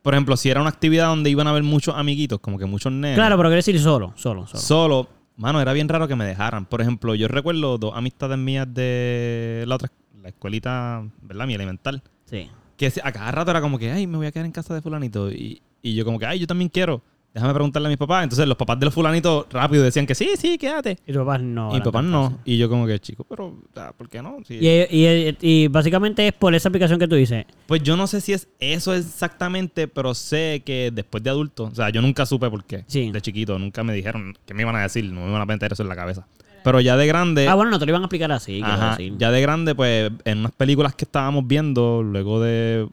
por 0.01 0.15
ejemplo, 0.15 0.39
si 0.39 0.49
era 0.49 0.63
una 0.63 0.71
actividad 0.71 1.09
donde 1.09 1.29
iban 1.29 1.49
a 1.49 1.51
haber 1.51 1.65
muchos 1.65 1.95
amiguitos, 1.95 2.39
como 2.41 2.59
que 2.59 2.65
muchos 2.65 2.91
nenes. 2.93 3.17
Claro, 3.17 3.37
pero 3.37 3.51
quiero 3.51 3.57
decir 3.57 3.79
solo, 3.79 4.15
solo, 4.17 4.47
solo. 4.47 4.63
Solo, 4.63 5.09
mano, 5.37 5.61
era 5.61 5.73
bien 5.73 5.89
raro 5.89 6.09
que 6.09 6.17
me 6.17 6.25
dejaran. 6.25 6.67
Por 6.67 6.81
ejemplo, 6.81 7.15
yo 7.15 7.29
recuerdo 7.29 7.79
dos 7.79 7.97
amistades 7.97 8.39
mías 8.39 8.67
de 8.73 9.65
la 9.67 9.75
otra, 9.77 9.91
la 10.21 10.29
escuelita, 10.29 11.05
¿verdad? 11.23 11.47
Mi 11.47 11.55
elemental. 11.55 12.03
Sí. 12.25 12.51
Que 12.77 12.93
a 13.03 13.13
cada 13.13 13.31
rato 13.31 13.51
era 13.51 13.61
como 13.61 13.79
que, 13.79 13.91
ay, 13.91 14.07
me 14.07 14.17
voy 14.17 14.27
a 14.27 14.33
quedar 14.33 14.47
en 14.47 14.53
casa 14.53 14.75
de 14.75 14.83
fulanito. 14.83 15.31
Y, 15.31 15.63
y 15.83 15.95
yo 15.95 16.05
como 16.05 16.19
que, 16.19 16.27
ay, 16.27 16.39
yo 16.39 16.47
también 16.47 16.69
quiero. 16.69 17.03
Déjame 17.35 17.55
preguntarle 17.55 17.89
a 17.89 17.91
mis 17.91 17.99
papás. 17.99 18.25
Entonces 18.25 18.47
los 18.47 18.57
papás 18.57 18.79
de 18.79 18.85
los 18.85 18.95
fulanitos 18.95 19.47
rápido 19.51 19.83
decían 19.83 20.07
que 20.07 20.15
sí, 20.15 20.31
sí, 20.37 20.59
quédate. 20.59 20.99
Y 21.07 21.13
tus 21.13 21.23
papás 21.23 21.41
no. 21.41 21.75
y 21.77 21.81
papás 21.81 22.05
no. 22.05 22.41
Y 22.45 22.59
yo 22.59 22.69
como 22.69 22.87
que, 22.87 22.99
chico, 22.99 23.25
pero, 23.29 23.57
¿por 23.97 24.09
qué 24.11 24.21
no? 24.21 24.39
Y, 24.49 24.67
y, 24.69 25.37
y 25.41 25.69
básicamente 25.69 26.27
es 26.29 26.35
por 26.35 26.55
esa 26.55 26.69
aplicación 26.69 26.99
que 26.99 27.09
tú 27.09 27.15
dices. 27.17 27.47
Pues 27.67 27.83
yo 27.83 27.97
no 27.97 28.07
sé 28.07 28.21
si 28.21 28.35
es 28.35 28.49
eso 28.61 28.93
exactamente, 28.95 29.89
pero 29.89 30.15
sé 30.15 30.63
que 30.65 30.91
después 30.93 31.23
de 31.23 31.31
adulto, 31.31 31.65
o 31.65 31.75
sea, 31.75 31.89
yo 31.89 32.03
nunca 32.03 32.27
supe 32.27 32.51
por 32.51 32.65
qué. 32.65 32.85
Sí. 32.87 33.11
De 33.11 33.21
chiquito, 33.23 33.59
nunca 33.59 33.83
me 33.83 33.95
dijeron 33.95 34.35
qué 34.45 34.53
me 34.53 34.63
iban 34.63 34.77
a 34.77 34.83
decir, 34.83 35.05
no 35.11 35.23
me 35.23 35.29
iban 35.29 35.41
a 35.41 35.47
meter 35.47 35.73
eso 35.73 35.83
en 35.83 35.89
la 35.89 35.97
cabeza. 35.97 36.27
Pero 36.65 36.81
ya 36.81 36.97
de 36.97 37.07
grande, 37.07 37.49
ah, 37.49 37.55
bueno, 37.55 37.71
no 37.71 37.79
te 37.79 37.87
lo 37.87 37.91
iban 37.91 38.03
a 38.03 38.05
explicar 38.05 38.31
así. 38.31 38.61
ajá, 38.63 38.91
decir. 38.91 39.15
ya 39.19 39.31
de 39.31 39.41
grande, 39.41 39.75
pues 39.75 40.13
en 40.25 40.39
unas 40.39 40.53
películas 40.53 40.95
que 40.95 41.05
estábamos 41.05 41.47
viendo, 41.47 42.03
luego 42.03 42.41
de 42.41 42.87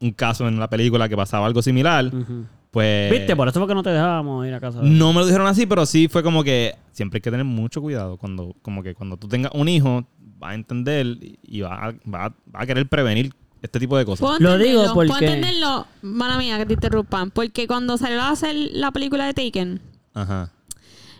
un 0.00 0.12
caso 0.12 0.46
en 0.46 0.60
la 0.60 0.68
película 0.68 1.08
que 1.08 1.16
pasaba 1.16 1.46
algo 1.46 1.62
similar, 1.62 2.06
Ujú. 2.06 2.44
Pues... 2.76 3.10
Viste, 3.10 3.34
por 3.34 3.48
eso 3.48 3.58
fue 3.58 3.66
que 3.66 3.74
no 3.74 3.82
te 3.82 3.88
dejábamos 3.88 4.46
ir 4.46 4.52
a 4.52 4.60
casa. 4.60 4.80
de- 4.82 4.90
No 4.90 5.14
me 5.14 5.20
lo 5.20 5.26
dijeron 5.26 5.46
así, 5.46 5.64
pero 5.64 5.86
sí 5.86 6.08
fue 6.08 6.22
como 6.22 6.44
que 6.44 6.74
siempre 6.92 7.16
hay 7.16 7.20
que 7.22 7.30
tener 7.30 7.46
mucho 7.46 7.80
cuidado 7.80 8.18
cuando, 8.18 8.54
como 8.60 8.82
que 8.82 8.94
cuando 8.94 9.16
tú 9.16 9.28
tengas 9.28 9.50
un 9.54 9.66
hijo, 9.68 10.04
va 10.42 10.50
a 10.50 10.54
entender 10.54 11.06
y- 11.42 11.60
va 11.62 11.86
a, 11.86 11.92
va 12.06 12.26
a- 12.26 12.34
va 12.54 12.60
a 12.60 12.66
querer 12.66 12.86
prevenir 12.86 13.32
este 13.62 13.80
tipo 13.80 13.96
de 13.96 14.04
cosas. 14.04 14.20
Puedo 14.26 14.38
Lo 14.40 14.58
digo 14.58 14.68
entenderlo, 14.82 14.92
puedo 14.94 15.08
porque- 15.08 15.24
entenderlo, 15.24 15.86
mala 16.02 16.36
mía, 16.36 16.58
que 16.58 16.66
te 16.66 16.74
interrumpan. 16.74 17.30
Porque 17.30 17.66
cuando 17.66 17.96
salió 17.96 18.20
a 18.20 18.28
hacer 18.28 18.54
la 18.54 18.90
película 18.90 19.24
de 19.24 19.32
Taken, 19.32 19.80
Ajá. 20.12 20.52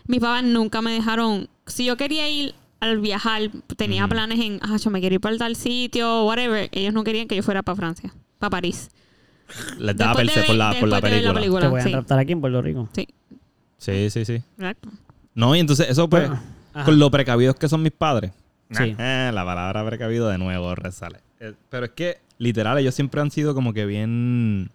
mis 0.05 0.19
papás 0.19 0.43
nunca 0.43 0.83
me 0.83 0.91
dejaron. 0.91 1.49
Si 1.65 1.85
yo 1.85 1.97
quería 1.97 2.29
ir 2.29 2.53
al 2.79 2.99
viajar, 2.99 3.49
tenía 3.75 4.07
planes 4.07 4.39
en, 4.39 4.59
ah, 4.61 4.77
yo 4.77 4.91
me 4.91 4.99
quiero 4.99 5.15
ir 5.15 5.21
para 5.21 5.35
tal 5.37 5.55
sitio, 5.55 6.23
whatever. 6.25 6.69
Ellos 6.71 6.93
no 6.93 7.03
querían 7.03 7.27
que 7.27 7.35
yo 7.35 7.41
fuera 7.41 7.63
para 7.63 7.75
Francia, 7.75 8.13
para 8.37 8.51
París. 8.51 8.89
Les 9.79 9.95
daba 9.95 10.21
Después 10.21 10.27
de 10.27 10.33
perse 10.33 10.47
por 10.47 10.55
la, 10.55 10.79
por 10.79 10.89
la 10.89 10.95
de 10.97 11.01
ver 11.01 11.33
película. 11.33 11.61
Te 11.61 11.67
voy 11.67 11.79
a 11.79 11.83
sí. 11.83 11.91
raptar 11.91 12.19
aquí 12.19 12.31
en 12.33 12.41
Puerto 12.41 12.61
Rico. 12.61 12.89
Sí, 12.93 13.07
Sí, 13.77 14.09
sí, 14.09 14.25
sí. 14.25 14.33
exacto. 14.57 14.89
No, 15.35 15.55
y 15.55 15.59
entonces 15.59 15.87
eso 15.89 16.09
pues, 16.09 16.29
Ajá. 16.29 16.83
con 16.85 16.97
lo 16.97 17.11
precavidos 17.11 17.55
que 17.55 17.69
son 17.69 17.81
mis 17.83 17.91
padres. 17.91 18.31
Sí. 18.71 18.95
Eh, 18.97 19.31
la 19.33 19.45
palabra 19.45 19.85
precavido 19.85 20.27
de 20.29 20.37
nuevo 20.37 20.73
resale. 20.75 21.19
Eh, 21.39 21.53
pero 21.69 21.85
es 21.85 21.91
que, 21.91 22.17
literal, 22.37 22.77
ellos 22.79 22.95
siempre 22.95 23.21
han 23.21 23.31
sido 23.31 23.53
como 23.53 23.73
que 23.73 23.85
bien... 23.85 24.71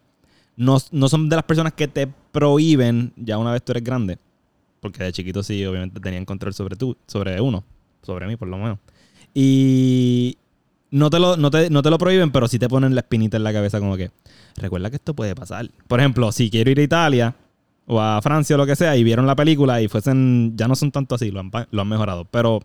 No, 0.56 0.78
no 0.92 1.08
son 1.08 1.28
de 1.28 1.36
las 1.36 1.44
personas 1.44 1.72
que 1.72 1.88
te 1.88 2.06
prohíben 2.06 3.12
ya 3.16 3.38
una 3.38 3.52
vez 3.52 3.62
tú 3.62 3.72
eres 3.72 3.82
grande. 3.84 4.18
Porque 4.80 5.02
de 5.02 5.12
chiquito 5.12 5.42
sí, 5.42 5.64
obviamente 5.64 5.98
tenían 6.00 6.24
control 6.24 6.54
sobre 6.54 6.76
tú, 6.76 6.96
sobre 7.06 7.40
uno. 7.40 7.64
Sobre 8.02 8.26
mí, 8.26 8.36
por 8.36 8.48
lo 8.48 8.58
menos. 8.58 8.78
Y 9.34 10.36
no 10.92 11.08
te 11.08 11.18
lo, 11.18 11.38
no 11.38 11.50
te, 11.50 11.70
no 11.70 11.80
te 11.80 11.88
lo 11.88 11.96
prohíben, 11.96 12.30
pero 12.30 12.46
sí 12.46 12.58
te 12.58 12.68
ponen 12.68 12.94
la 12.94 13.00
espinita 13.00 13.38
en 13.38 13.44
la 13.44 13.52
cabeza 13.52 13.80
como 13.80 13.96
que... 13.96 14.10
Recuerda 14.56 14.90
que 14.90 14.96
esto 14.96 15.14
puede 15.14 15.34
pasar. 15.34 15.70
Por 15.88 15.98
ejemplo, 15.98 16.30
si 16.32 16.50
quiero 16.50 16.70
ir 16.70 16.78
a 16.78 16.82
Italia 16.82 17.34
o 17.86 17.98
a 17.98 18.20
Francia 18.20 18.54
o 18.54 18.58
lo 18.58 18.66
que 18.66 18.76
sea 18.76 18.94
y 18.94 19.02
vieron 19.02 19.26
la 19.26 19.34
película 19.34 19.80
y 19.80 19.88
fuesen... 19.88 20.52
Ya 20.54 20.68
no 20.68 20.76
son 20.76 20.92
tanto 20.92 21.14
así, 21.14 21.30
lo 21.30 21.40
han, 21.40 21.50
lo 21.70 21.82
han 21.82 21.88
mejorado. 21.88 22.26
Pero 22.26 22.60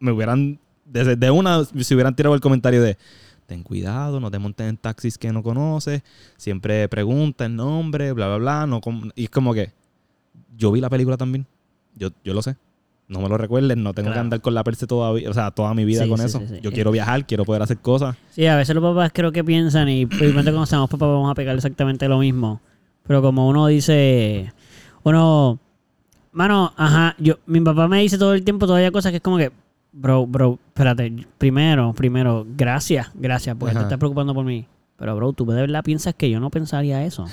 me 0.00 0.10
hubieran... 0.10 0.58
Desde 0.84 1.14
de 1.14 1.30
una, 1.30 1.64
si 1.64 1.94
hubieran 1.94 2.16
tirado 2.16 2.34
el 2.34 2.40
comentario 2.40 2.82
de... 2.82 2.98
Ten 3.46 3.62
cuidado, 3.62 4.18
no 4.18 4.32
te 4.32 4.40
montes 4.40 4.68
en 4.68 4.76
taxis 4.76 5.16
que 5.16 5.32
no 5.32 5.44
conoces. 5.44 6.02
Siempre 6.36 6.88
pregunta 6.88 7.46
el 7.46 7.54
nombre, 7.54 8.12
bla, 8.12 8.26
bla, 8.26 8.36
bla. 8.38 8.66
No 8.66 8.80
y 9.14 9.24
es 9.24 9.30
como 9.30 9.54
que... 9.54 9.72
Yo 10.56 10.72
vi 10.72 10.80
la 10.80 10.90
película 10.90 11.16
también. 11.16 11.46
Yo, 11.94 12.08
yo 12.24 12.34
lo 12.34 12.42
sé. 12.42 12.56
No 13.10 13.20
me 13.20 13.28
lo 13.28 13.36
recuerden. 13.36 13.82
No 13.82 13.92
tengo 13.92 14.12
que 14.12 14.18
andar 14.18 14.40
con 14.40 14.54
la 14.54 14.62
perse 14.64 14.86
toda, 14.86 15.12
vi- 15.12 15.26
o 15.26 15.34
sea, 15.34 15.50
toda 15.50 15.74
mi 15.74 15.84
vida 15.84 16.04
Sí, 16.04 16.08
con 16.08 16.18
sí, 16.18 16.24
eso. 16.26 16.38
sí, 16.38 16.46
sí. 16.48 16.60
Yo 16.62 16.70
quiero 16.72 16.90
viajar, 16.92 17.26
quiero 17.26 17.44
poder 17.44 17.60
hacer 17.60 17.76
cosas. 17.78 18.16
Sí, 18.30 18.46
a 18.46 18.56
veces 18.56 18.74
los 18.74 18.82
papás 18.82 19.10
creo 19.12 19.32
que 19.32 19.42
piensan 19.44 19.88
y 19.88 20.04
obviamente 20.04 20.50
cuando 20.52 20.64
seamos 20.66 20.88
papás 20.88 21.08
vamos 21.08 21.30
a 21.30 21.34
pegar 21.34 21.56
exactamente 21.56 22.06
lo 22.08 22.18
mismo. 22.18 22.60
Pero 23.06 23.20
como 23.20 23.48
uno 23.48 23.66
dice, 23.66 24.52
uno, 25.02 25.58
mano, 26.32 26.72
ajá, 26.76 27.16
yo, 27.18 27.38
mi 27.46 27.60
papá 27.60 27.88
me 27.88 28.00
dice 28.00 28.16
todo 28.16 28.32
el 28.34 28.44
tiempo 28.44 28.66
todavía 28.66 28.92
cosas 28.92 29.10
que 29.10 29.16
es 29.16 29.22
como 29.22 29.38
que, 29.38 29.50
bro, 29.92 30.24
bro, 30.26 30.58
espérate, 30.68 31.26
primero, 31.36 31.92
primero, 31.92 32.46
gracias, 32.56 33.10
gracias, 33.14 33.56
porque 33.58 33.72
te 33.72 33.78
Ajá. 33.78 33.86
estás 33.88 33.98
preocupando 33.98 34.32
por 34.34 34.44
mí. 34.44 34.64
Pero, 34.96 35.16
bro, 35.16 35.32
tú 35.32 35.44
de 35.46 35.60
verdad 35.62 35.82
piensas 35.82 36.14
que 36.14 36.30
yo 36.30 36.38
no 36.38 36.50
pensaría 36.50 37.02
eso. 37.04 37.26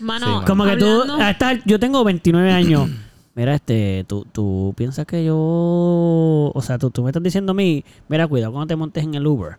Mano, 0.00 0.26
Sí, 0.26 0.32
mano. 0.32 0.44
Como 0.46 0.64
que 0.64 0.76
tú, 0.76 0.86
hablando- 0.86 1.16
a 1.22 1.30
esta- 1.30 1.64
yo 1.64 1.78
tengo 1.78 2.02
29 2.04 2.50
años. 2.52 2.88
Mira, 3.34 3.54
este, 3.54 4.04
tú, 4.06 4.24
tú 4.30 4.72
piensas 4.76 5.06
que 5.06 5.24
yo, 5.24 5.34
o 5.36 6.60
sea, 6.62 6.78
tú, 6.78 6.90
tú 6.90 7.02
me 7.02 7.10
estás 7.10 7.22
diciendo 7.22 7.50
a 7.52 7.54
mí, 7.54 7.84
mira, 8.08 8.26
cuidado 8.28 8.52
cuando 8.52 8.68
te 8.68 8.76
montes 8.76 9.02
en 9.04 9.14
el 9.14 9.26
Uber. 9.26 9.56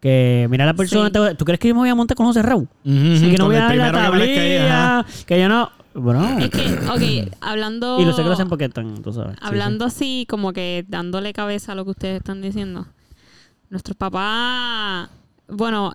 Que 0.00 0.46
mira 0.48 0.64
la 0.64 0.74
persona, 0.74 1.06
Sí. 1.08 1.12
te- 1.12 1.34
¿tú 1.34 1.44
crees 1.44 1.58
que 1.60 1.68
yo 1.68 1.74
me 1.74 1.80
voy 1.80 1.88
a 1.88 1.94
montar 1.94 2.16
con 2.16 2.24
los 2.26 2.34
cerrados? 2.34 2.62
Ujú, 2.62 2.94
Y 2.94 3.30
que 3.32 3.36
no 3.38 3.46
voy 3.46 3.56
a 3.56 3.58
dar 3.64 3.76
la 3.76 3.90
primero 3.90 3.98
que 3.98 4.04
tablilla, 4.04 5.06
que 5.26 5.40
yo 5.40 5.48
no, 5.48 5.70
bro. 5.94 6.38
Es 6.38 6.50
que, 6.50 6.58
ok, 7.28 7.34
hablando... 7.40 7.98
Y 8.00 8.04
lo 8.04 8.12
sé 8.12 8.22
que 8.22 8.28
lo 8.28 8.34
hacen 8.34 8.48
porque 8.48 8.66
están, 8.66 9.02
tú 9.02 9.12
sabes. 9.12 9.32
Sí, 9.34 9.38
Hablando 9.42 9.84
así, 9.84 10.24
como 10.28 10.52
que 10.52 10.84
dándole 10.88 11.32
cabeza 11.32 11.72
a 11.72 11.74
lo 11.74 11.84
que 11.84 11.90
ustedes 11.90 12.16
están 12.18 12.40
diciendo. 12.40 12.86
Nuestros 13.70 13.96
papás, 13.96 15.10
bueno, 15.48 15.92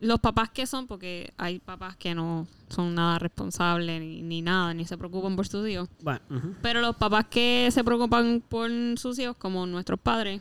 los 0.00 0.18
papás 0.20 0.50
que 0.50 0.66
son, 0.66 0.86
porque 0.86 1.32
hay 1.36 1.58
papás 1.58 1.96
que 1.96 2.14
no 2.14 2.46
son 2.68 2.94
nada 2.94 3.18
responsables 3.18 4.00
ni, 4.00 4.22
ni 4.22 4.42
nada, 4.42 4.72
ni 4.74 4.84
se 4.84 4.96
preocupan 4.96 5.36
por 5.36 5.46
sus 5.46 5.68
hijos. 5.68 5.88
Bueno. 6.02 6.20
Pero 6.62 6.80
los 6.80 6.96
papás 6.96 7.26
que 7.30 7.68
se 7.70 7.84
preocupan 7.84 8.42
por 8.48 8.70
sus 8.96 9.18
hijos, 9.18 9.36
como 9.36 9.66
nuestros 9.66 10.00
padres, 10.00 10.40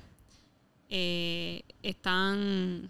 eh, 0.90 1.62
están 1.84 2.90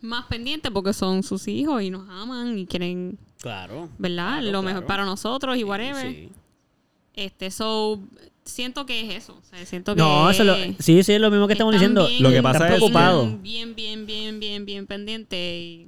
más 0.00 0.26
pendientes 0.26 0.70
porque 0.72 0.92
son 0.92 1.22
sus 1.22 1.46
hijos 1.48 1.82
y 1.82 1.90
nos 1.90 2.08
aman 2.08 2.58
y 2.58 2.66
quieren, 2.66 3.18
Claro. 3.40 3.88
¿verdad? 3.98 4.38
Claro, 4.38 4.50
lo 4.52 4.62
mejor 4.62 4.86
para 4.86 5.04
nosotros 5.04 5.56
y 5.56 5.64
whatever. 5.64 6.10
Sí. 6.12 6.30
Este, 7.14 7.50
so, 7.50 8.00
siento 8.44 8.86
que 8.86 9.00
es 9.08 9.14
eso. 9.24 9.34
O 9.40 9.44
sea, 9.44 9.64
siento 9.66 9.94
que 9.94 10.00
No, 10.00 10.30
eso 10.30 10.44
lo, 10.44 10.54
sí, 10.56 11.02
sí, 11.02 11.12
es 11.12 11.20
lo 11.20 11.30
mismo 11.30 11.46
que 11.46 11.52
estamos 11.54 11.72
diciendo. 11.72 12.06
bien- 12.06 12.22
Lo 12.22 12.30
que 12.30 12.42
pasa 12.42 12.58
es 12.58 12.72
que- 12.72 12.76
preocupados. 12.78 13.42
Bien, 13.42 13.74
bien, 13.74 14.06
bien, 14.06 14.40
bien, 14.40 14.64
bien 14.66 14.86
pendiente. 14.86 15.58
Y, 15.60 15.86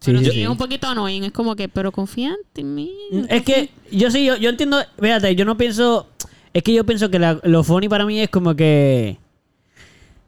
Sí, 0.00 0.12
pero 0.12 0.18
sí, 0.18 0.24
sí, 0.26 0.30
sí. 0.32 0.42
es 0.42 0.48
un 0.48 0.56
poquito 0.58 0.86
annoying. 0.86 1.24
Es 1.24 1.32
como 1.32 1.56
que, 1.56 1.68
pero 1.68 1.90
confía 1.90 2.34
en 2.54 2.74
mí. 2.74 2.92
Es 3.28 3.42
que 3.42 3.70
yo 3.90 4.10
sí, 4.10 4.24
yo, 4.24 4.36
yo 4.36 4.50
entiendo, 4.50 4.78
fíjate, 5.00 5.34
yo 5.34 5.44
no 5.44 5.56
pienso, 5.56 6.06
es 6.52 6.62
que 6.62 6.72
yo 6.74 6.84
pienso 6.84 7.10
que 7.10 7.18
la- 7.18 7.40
lo 7.42 7.64
funny 7.64 7.88
para 7.88 8.04
mí 8.04 8.20
es 8.20 8.28
como 8.28 8.54
que, 8.54 9.18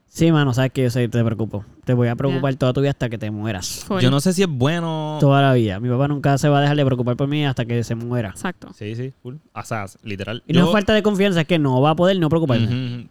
sí, 0.09 0.32
mano, 0.32 0.52
sabes 0.54 0.72
que 0.72 0.82
yo 0.82 0.90
sé, 0.90 1.09
te 1.09 1.24
preocupo, 1.24 1.64
te 1.84 1.94
voy 1.94 2.09
a 2.09 2.16
preocupar 2.16 2.54
toda 2.56 2.72
tu 2.72 2.80
vida 2.80 2.90
hasta 2.90 3.09
que 3.09 3.18
te 3.18 3.30
mueras. 3.30 3.86
Yo 4.00 4.11
no 4.11 4.20
sé 4.20 4.32
si 4.32 4.42
es 4.42 4.48
bueno. 4.48 5.18
toda 5.20 5.40
la 5.42 5.52
vida. 5.52 5.80
Mi 5.80 5.88
papá 5.88 6.09
nunca 6.09 6.36
se 6.38 6.48
va 6.48 6.59
a 6.59 6.61
dejar 6.62 6.76
de 6.76 6.84
preocupar 6.84 7.16
por 7.16 7.28
mí 7.28 7.46
hasta 7.46 7.64
que 7.64 7.84
se 7.84 7.94
muera. 7.94 8.30
Exacto. 8.30 8.68
Sí, 8.74 8.94
sí, 8.94 9.12
full. 9.22 9.36
O 9.54 9.62
sea, 9.62 9.86
literal. 10.02 10.42
Y 10.46 10.52
no 10.52 10.66
es 10.66 10.72
falta 10.72 10.92
de 10.92 11.02
confianza, 11.02 11.42
es 11.42 11.46
que 11.46 11.59
no 11.59 11.80
va 11.80 11.90
a 11.90 11.96
poder 11.96 12.18
no 12.18 12.28
ujú. 12.28 13.09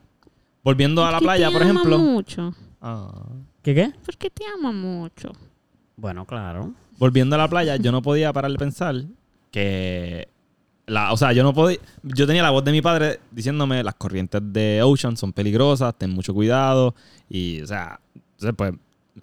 Volviendo 0.63 1.05
a 1.05 1.11
la 1.11 1.19
playa, 1.19 1.47
te 1.47 1.53
por 1.53 1.61
ama 1.63 1.71
ejemplo. 1.71 1.97
mucho. 1.99 2.53
Ah. 2.81 3.11
¿Qué 3.61 3.73
qué? 3.73 3.93
Porque 4.05 4.29
te 4.29 4.43
ama 4.53 4.71
mucho. 4.71 5.31
Bueno, 5.95 6.25
claro. 6.25 6.73
Volviendo 6.97 7.35
a 7.35 7.39
la 7.39 7.47
playa, 7.47 7.75
yo 7.77 7.91
no 7.91 8.01
podía 8.01 8.33
parar 8.33 8.51
de 8.51 8.57
pensar 8.57 8.95
que. 9.51 10.27
La, 10.87 11.11
o 11.11 11.17
sea, 11.17 11.33
yo 11.33 11.43
no 11.43 11.53
podía. 11.53 11.77
Yo 12.03 12.25
tenía 12.25 12.41
la 12.43 12.49
voz 12.49 12.63
de 12.63 12.71
mi 12.71 12.81
padre 12.81 13.19
diciéndome 13.31 13.83
las 13.83 13.95
corrientes 13.95 14.41
de 14.41 14.81
Ocean 14.83 15.17
son 15.17 15.33
peligrosas, 15.33 15.93
ten 15.97 16.09
mucho 16.11 16.33
cuidado. 16.33 16.95
Y, 17.29 17.61
o 17.61 17.67
sea, 17.67 17.99
pues, 18.55 18.73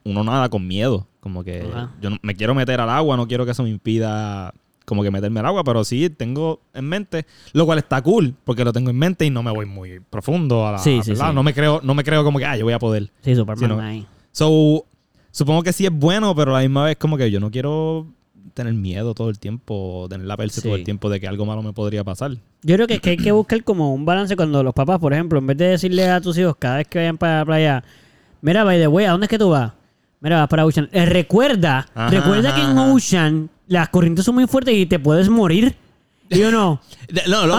uno 0.05 0.23
nada 0.25 0.49
con 0.51 0.67
miedo. 0.67 1.07
Como 1.21 1.43
que 1.43 1.63
Ajá. 1.63 1.91
yo 2.03 2.11
no- 2.11 2.19
me 2.23 2.35
quiero 2.35 2.55
meter 2.55 2.81
al 2.81 2.91
agua, 2.91 3.17
no 3.17 3.27
quiero 3.27 3.47
que 3.47 3.53
eso 3.53 3.63
me 3.63 3.71
impida 3.71 4.53
como 4.85 5.03
que 5.03 5.11
meterme 5.11 5.41
al 5.41 5.47
agua, 5.47 5.65
pero 5.65 5.83
sí 5.83 6.11
tengo 6.11 6.61
en 6.75 6.85
mente, 6.87 7.25
lo 7.55 7.65
cual 7.65 7.79
está 7.79 8.03
cool, 8.03 8.35
porque 8.45 8.63
lo 8.67 8.73
tengo 8.75 8.91
en 8.91 8.99
mente 8.99 9.25
y 9.25 9.31
no 9.31 9.43
me 9.43 9.51
voy 9.51 9.65
muy 9.65 10.01
profundo 10.01 10.67
a 10.67 10.73
la 10.73 10.79
Sí, 10.79 11.01
sí, 11.03 11.17
sí. 11.17 11.23
No 11.33 11.43
me 11.43 11.55
creo, 11.55 11.81
no 11.83 11.95
me 11.95 12.05
creo 12.05 12.23
como 12.23 12.39
que 12.39 12.45
ah, 12.45 12.55
yo 12.59 12.65
voy 12.67 12.75
a 12.75 12.79
poder. 12.79 13.11
Sí, 13.23 13.35
Superman 13.35 13.59
Sí, 13.71 13.75
no. 13.75 13.81
ahí. 13.81 14.07
So, 14.33 14.85
supongo 15.31 15.63
que 15.63 15.73
sí 15.73 15.87
es 15.87 15.91
bueno, 15.93 16.35
pero 16.37 16.55
a 16.55 16.59
la 16.59 16.69
misma 16.69 16.85
vez 16.85 16.97
como 16.99 17.17
que 17.17 17.31
yo 17.31 17.41
no 17.41 17.51
quiero 17.51 18.07
tener 18.53 18.75
miedo 18.75 19.15
todo 19.15 19.31
el 19.31 19.39
tiempo, 19.39 20.07
tener 20.11 20.27
la 20.27 20.37
Sí. 20.51 20.61
todo 20.63 20.77
el 20.77 20.85
tiempo 20.85 21.09
de 21.09 21.21
que 21.21 21.27
algo 21.29 21.47
malo 21.47 21.63
me 21.63 21.73
podría 21.73 22.05
pasar. 22.05 22.33
Yo 22.63 22.75
creo 22.77 22.87
que, 22.87 22.99
que 22.99 23.11
hay 23.11 23.17
que 23.17 23.33
buscar 23.33 23.63
como 23.65 23.95
un 23.95 24.05
balance 24.05 24.37
cuando 24.37 24.63
los 24.63 24.75
papás, 24.75 24.99
por 24.99 25.13
ejemplo, 25.13 25.39
en 25.39 25.47
vez 25.47 25.57
de 25.57 25.69
decirle 25.69 26.09
a 26.09 26.21
tus 26.21 26.37
hijos 26.39 26.57
cada 26.59 26.77
vez 26.79 26.89
que 26.89 26.99
vayan 26.99 27.17
para 27.19 27.39
la 27.39 27.45
playa, 27.45 27.85
mira, 28.43 28.65
by 28.65 28.79
the 28.79 28.89
way, 28.89 29.07
¿a 29.07 29.13
dónde 29.13 29.25
es 29.27 29.31
que 29.31 29.39
tú 29.39 29.51
vas? 29.51 29.73
Mira, 30.21 30.39
vas 30.41 30.49
para 30.49 30.65
Ocean. 30.67 30.89
Eh, 30.93 31.07
recuerda, 31.07 31.87
Ajá, 31.95 32.09
recuerda 32.11 32.55
que 32.55 32.61
en. 32.63 32.79
Ocean 32.79 33.51
las 33.69 33.89
corrientes 33.89 34.25
son 34.25 34.35
muy 34.35 34.47
fuertes 34.47 34.75
y 34.75 34.87
te 34.87 34.99
puedes 34.99 35.29
morir. 35.29 35.75
Y 36.31 36.39
yo 36.39 36.51
no. 36.51 36.81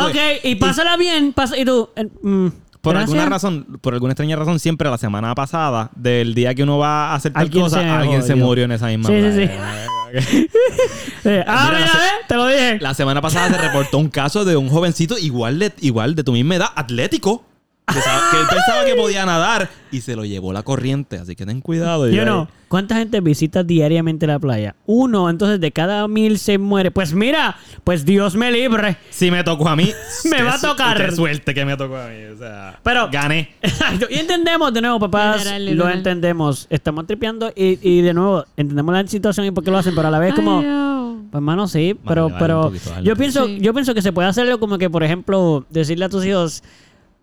Ok, 0.08 0.16
y 0.44 0.56
pásala 0.56 0.98
bien, 0.98 1.32
pasa, 1.34 1.56
y 1.58 1.64
tú. 1.64 1.88
eh, 1.96 2.04
mm, 2.24 2.48
Por 2.82 2.94
gracias. 2.94 3.12
alguna 3.12 3.26
razón, 3.30 3.80
por 3.80 3.94
alguna 3.94 4.14
extraña 4.14 4.36
razón, 4.36 4.60
siempre 4.60 4.90
la 4.90 4.98
semana 4.98 5.36
pasada, 5.36 5.92
del 5.96 6.34
día 6.34 6.54
que 6.56 6.64
uno 6.64 6.80
va 6.80 7.12
a 7.12 7.16
hacer 7.16 7.32
tal 7.32 7.50
cosa, 7.52 7.82
se 7.82 7.88
alguien 7.88 8.24
se 8.24 8.34
murió 8.36 8.66
en 8.66 8.72
esa 8.72 8.88
misma 8.88 9.08
Sí, 9.10 9.22
sí, 9.22 9.46
playa. 9.46 9.88
Eh, 11.28 11.44
ah, 11.48 11.70
Mira, 11.72 11.80
mira, 11.80 11.92
se- 11.92 11.98
eh, 11.98 12.10
te 12.28 12.36
lo 12.36 12.48
dije. 12.48 12.78
La 12.80 12.94
semana 12.94 13.20
pasada 13.22 13.50
se 13.50 13.58
reportó 13.58 13.98
un 13.98 14.10
caso 14.10 14.46
de 14.46 14.56
un 14.56 14.70
jovencito 14.70 15.18
igual 15.18 15.58
de, 15.58 15.72
igual 15.82 16.14
de 16.14 16.24
tu 16.24 16.32
misma 16.34 16.56
edad, 16.58 16.68
atlético, 16.76 17.44
que, 17.88 18.38
él 18.40 18.46
pensaba 18.50 18.86
que 18.86 18.96
podía 18.96 19.26
nadar 19.26 19.70
y 19.92 20.02
se 20.02 20.16
lo 20.16 20.26
llevó 20.26 20.52
la 20.54 20.64
corriente, 20.64 21.18
así 21.18 21.36
que 21.36 21.46
ten 21.46 21.62
cuidado. 21.62 22.10
Yo 22.10 22.26
no. 22.26 22.48
¿Cuánta 22.68 22.96
gente 22.98 23.22
visita 23.22 23.64
diariamente 23.64 24.26
la 24.28 24.40
playa? 24.40 24.76
Uno, 24.86 25.30
entonces 25.30 25.60
de 25.62 25.72
cada 25.72 26.08
mil 26.08 26.40
se 26.40 26.58
muere. 26.58 26.90
Pues 26.92 27.14
mira, 27.14 27.56
pues 27.84 28.04
Dios 28.04 28.36
me 28.36 28.52
libre. 28.52 28.98
Si 29.12 29.30
me 29.32 29.44
tocó 29.44 29.70
a 29.70 29.76
mí, 29.76 29.92
Me 30.30 30.42
va 30.42 30.56
a 30.56 30.60
tocar. 30.60 30.98
Qué 30.98 31.12
suerte 31.16 31.54
que 31.54 31.64
me 31.64 31.78
tocó 31.78 31.96
a 31.96 32.08
mí. 32.08 32.24
O 32.34 32.38
sea, 32.38 32.80
Pero- 32.84 33.08
gané. 33.12 33.52
Exacto. 33.62 34.08
Y 34.10 34.16
entendemos 34.16 34.74
de 34.74 34.82
nuevo, 34.82 35.00
papás, 35.00 35.38
Literal, 35.46 35.76
lo 35.78 35.90
entendemos. 35.90 36.68
Estamos 36.70 37.06
tripeando 37.06 37.54
y, 37.56 37.78
y 37.88 38.02
de 38.02 38.14
nuevo 38.14 38.46
entendemos 38.58 38.94
la 38.94 39.08
situación 39.08 39.46
y 39.46 39.52
por 39.52 39.64
qué 39.64 39.72
lo 39.72 39.78
hacen, 39.78 39.94
pero 39.96 40.08
a 40.08 40.12
la 40.12 40.20
vez 40.20 40.34
como... 40.34 40.62
Dios. 40.62 40.96
Pues 41.32 41.44
mano, 41.44 41.68
sí, 41.68 41.98
pero, 42.08 42.32
pero 42.40 42.62
poquito, 42.64 42.92
yo 43.02 43.16
pienso, 43.18 43.46
Sí. 43.46 43.58
yo 43.60 43.74
pienso 43.74 43.94
que 43.94 44.02
se 44.02 44.14
puede 44.14 44.30
hacerlo 44.30 44.58
como 44.58 44.78
que, 44.78 44.90
por 44.90 45.04
ejemplo, 45.04 45.66
decirle 45.70 46.06
a 46.06 46.10
tus 46.10 46.24
hijos, 46.26 46.64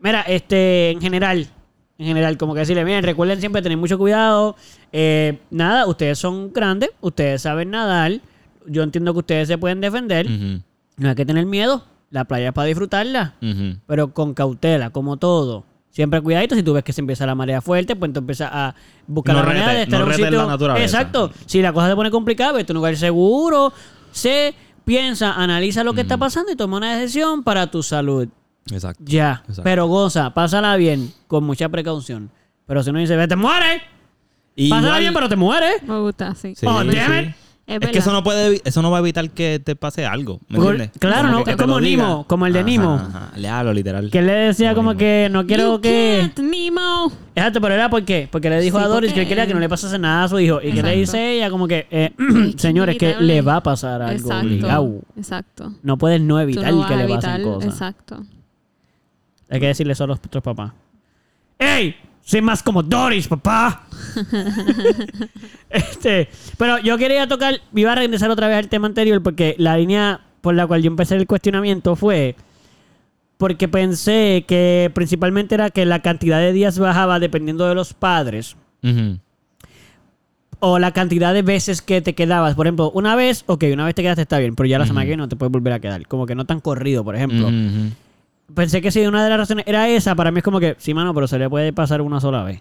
mira, 0.03 0.23
este, 0.23 0.91
en 0.91 1.01
general, 1.01 1.47
en 1.99 2.07
general, 2.07 2.37
como 2.37 2.55
que 2.55 2.61
decirle, 2.61 2.85
miren, 2.85 3.05
recuerden 3.05 3.41
siempre 3.41 3.63
tener 3.63 3.79
mucho 3.79 3.99
cuidado. 3.99 4.57
eh, 4.93 5.39
nada, 5.51 5.87
ustedes 5.87 6.19
son 6.19 6.53
grandes, 6.53 6.91
ustedes 7.01 7.43
saben 7.43 7.71
nadar. 7.71 8.21
Yo 8.67 8.83
entiendo 8.83 9.13
que 9.13 9.19
ustedes 9.21 9.49
se 9.49 9.59
pueden 9.59 9.81
defender. 9.81 10.29
No 10.97 11.09
hay 11.09 11.15
que 11.15 11.25
tener 11.27 11.47
miedo. 11.47 11.85
La 12.11 12.25
playa 12.25 12.49
es 12.49 12.53
para 12.53 12.67
disfrutarla, 12.67 13.35
pero 13.87 14.13
con 14.13 14.35
cautela, 14.35 14.91
como 14.91 15.17
todo. 15.17 15.65
Siempre 15.91 16.21
cuidadito, 16.21 16.55
si 16.55 16.63
tú 16.63 16.73
ves 16.73 16.85
que 16.85 16.93
se 16.93 17.01
empieza 17.01 17.25
la 17.27 17.35
marea 17.35 17.61
fuerte, 17.61 17.97
pues 17.97 18.13
tú 18.13 18.21
empiezas 18.21 18.51
a 18.53 18.75
buscar 19.07 19.35
No 19.35 19.43
la 19.43 19.47
manera 19.49 19.73
de 19.73 19.83
estar 19.83 19.99
no 20.01 20.05
en 20.07 20.11
un 20.11 20.17
sitio. 20.17 20.31
la 20.39 20.47
naturaleza. 20.47 20.85
Exacto. 20.85 21.31
Si 21.47 21.61
la 21.63 21.73
cosa 21.73 21.89
se 21.91 21.95
pone 21.97 22.11
complicada, 22.11 22.53
vete 22.53 22.73
a 22.73 22.75
un 22.75 22.77
lugar 22.77 22.97
seguro, 22.97 23.73
sé, 24.11 24.55
piensa, 24.85 25.33
analiza 25.35 25.85
lo 25.85 25.93
que 25.95 26.01
está 26.03 26.17
pasando 26.19 26.51
y 26.53 26.57
toma 26.57 26.77
una 26.79 26.97
decisión 26.99 27.43
para 27.43 27.71
tu 27.71 27.83
salud. 27.83 28.29
Exacto. 28.71 29.03
Ya. 29.07 29.41
Exacto. 29.43 29.63
Pero 29.65 29.87
goza, 29.87 30.33
pásala 30.35 30.77
bien, 30.77 31.13
con 31.27 31.45
mucha 31.45 31.69
precaución. 31.69 32.31
Pero 32.67 32.83
si 32.83 32.91
uno 32.91 33.01
dice, 33.01 33.17
"Ve, 33.17 33.27
te 33.27 33.37
mueres, 33.37 33.83
pásala 34.71 34.99
bien, 34.99 35.13
pero 35.15 35.29
te 35.29 35.37
mueres. 35.37 35.83
Me 35.83 35.99
gusta, 36.01 36.35
sí. 36.35 36.55
Sí, 36.57 36.67
oh, 36.67 36.85
damn 36.85 36.91
it. 37.29 37.35
Es 37.65 37.79
verdad. 37.79 37.93
que 37.93 37.99
eso 37.99 38.13
no 38.13 38.25
puede, 38.25 38.51
evi- 38.57 38.63
eso 38.65 38.83
no 38.83 38.91
va 38.91 38.97
a 38.99 39.01
evitar 39.01 39.31
que 39.31 39.61
te 39.65 39.77
pase 39.77 40.05
algo. 40.05 40.41
¿me 40.49 40.59
Por- 40.59 40.73
entiendes? 40.75 40.99
claro, 40.99 41.29
Como 41.29 41.39
no, 41.39 41.45
que 41.45 41.53
es 41.53 41.57
te 41.57 41.63
como 41.63 41.79
lo 41.79 41.85
diga. 41.87 42.03
Nemo, 42.03 42.25
como 42.27 42.47
el 42.47 42.53
de 42.53 42.59
Ajá, 42.59 42.69
Nemo. 42.69 42.95
Ajá, 42.95 43.31
Léalo, 43.37 43.73
literal. 43.73 44.11
Que 44.11 44.19
él 44.19 44.27
le 44.27 44.33
decía 44.33 44.75
Como 44.75 44.97
que 44.97 45.29
no 45.31 45.47
quiero 45.47 45.77
You 45.77 45.81
que... 45.81 46.31
can't, 46.35 46.39
Nemo. 46.41 47.13
Exacto, 47.37 47.61
pero 47.61 47.75
era 47.75 47.89
por 47.89 48.05
qué. 48.05 48.29
Porque 48.31 48.51
le 48.51 48.61
dijo 48.61 48.79
Sí, 48.79 48.85
a 48.85 48.89
Doris 48.89 49.13
que 49.13 49.21
él 49.21 49.25
porque- 49.27 49.29
quería 49.29 49.47
que 49.47 49.55
no 49.55 49.61
le 49.61 49.69
pasase 49.69 49.97
nada 49.99 50.25
a 50.25 50.29
su 50.29 50.41
hijo. 50.41 50.59
¿Y 50.61 50.73
que 50.73 50.83
le 50.83 50.93
Exacto. 50.95 50.99
dice 50.99 51.33
ella? 51.37 51.51
Como 51.51 51.69
que, 51.69 51.87
eh, 51.93 52.13
señores, 52.57 52.99
que 52.99 53.15
le 53.21 53.41
va 53.43 53.57
a 53.57 53.63
pasar 53.63 54.03
algo 54.03 54.13
Exacto. 54.29 54.45
obligado. 54.47 55.01
Exacto. 55.17 55.73
No 55.85 55.97
puedes 55.97 56.21
no 56.21 56.35
Tú 56.35 56.41
evitar 56.41 56.73
no 56.73 56.79
vas 56.81 56.89
que 56.89 56.95
a 56.95 56.97
le 56.97 57.03
evitar. 57.05 57.23
pasen 57.23 57.43
cosas. 57.45 57.71
Exacto. 57.73 58.23
Hay 59.53 59.61
que 59.61 59.67
decirle 59.67 59.93
eso 59.93 60.05
a 60.05 60.07
los 60.07 60.19
otros 60.19 60.43
papás. 60.43 60.73
¡Ey! 61.59 61.95
Soy 62.23 62.41
más 62.41 62.63
como 62.63 62.83
Doris, 62.83 63.29
papá. 63.29 63.87
este, 65.71 66.29
pero 66.57 66.79
yo 66.79 66.97
quería 66.97 67.29
tocar, 67.29 67.61
iba 67.75 67.93
a 67.93 67.97
regresar 67.97 68.31
otra 68.31 68.49
vez 68.49 68.57
al 68.57 68.69
tema 68.69 68.87
anterior 68.87 69.23
porque 69.23 69.55
la 69.59 69.77
línea 69.77 70.21
por 70.41 70.55
la 70.55 70.67
cual 70.67 70.83
yo 70.83 70.87
empecé 70.87 71.17
el 71.17 71.27
cuestionamiento 71.27 71.97
fue 71.97 72.35
porque 73.37 73.69
pensé 73.69 74.45
que 74.49 74.91
principalmente 74.95 75.55
era 75.55 75.69
que 75.69 75.85
la 75.85 76.01
cantidad 76.01 76.39
de 76.39 76.53
días 76.53 76.79
bajaba 76.79 77.21
dependiendo 77.21 77.69
de 77.69 77.75
los 77.75 77.93
padres 77.93 78.57
o 80.61 80.79
la 80.79 80.93
cantidad 80.93 81.35
de 81.35 81.43
veces 81.43 81.83
que 81.83 82.01
te 82.01 82.15
quedabas. 82.15 82.55
Por 82.55 82.67
ejemplo, 82.67 82.91
una 82.93 83.17
vez, 83.17 83.45
ok, 83.47 83.65
una 83.73 83.85
vez 83.85 83.97
te 83.97 84.03
quedaste 84.03 84.23
está 84.23 84.39
bien, 84.39 84.55
pero 84.55 84.69
ya 84.69 84.79
la 84.79 84.87
semana 84.87 85.03
que 85.03 85.09
viene 85.09 85.23
no 85.23 85.29
te 85.29 85.37
puedes 85.37 85.53
volver 85.53 85.75
a 85.75 85.81
quedar. 85.81 86.07
Como 86.07 86.25
que 86.25 86.35
no 86.37 86.47
tan 86.47 86.61
corrido, 86.61 87.05
por 87.05 87.17
ejemplo. 87.17 87.49
Ujú. 87.49 87.91
Pensé 88.55 88.83
que 88.83 88.91
si 88.91 89.07
una 89.07 89.25
de 89.25 89.31
las 89.31 89.39
razones 89.39 89.65
era 89.67 89.89
esa, 89.89 90.15
para 90.15 90.31
mí 90.31 90.39
es 90.39 90.45
como 90.45 90.61
que, 90.61 90.77
sí, 90.79 90.95
mano, 90.95 91.15
pero 91.15 91.27
se 91.27 91.39
le 91.39 91.49
puede 91.49 91.73
pasar 91.73 92.03
una 92.03 92.21
sola 92.21 92.43
vez. 92.43 92.61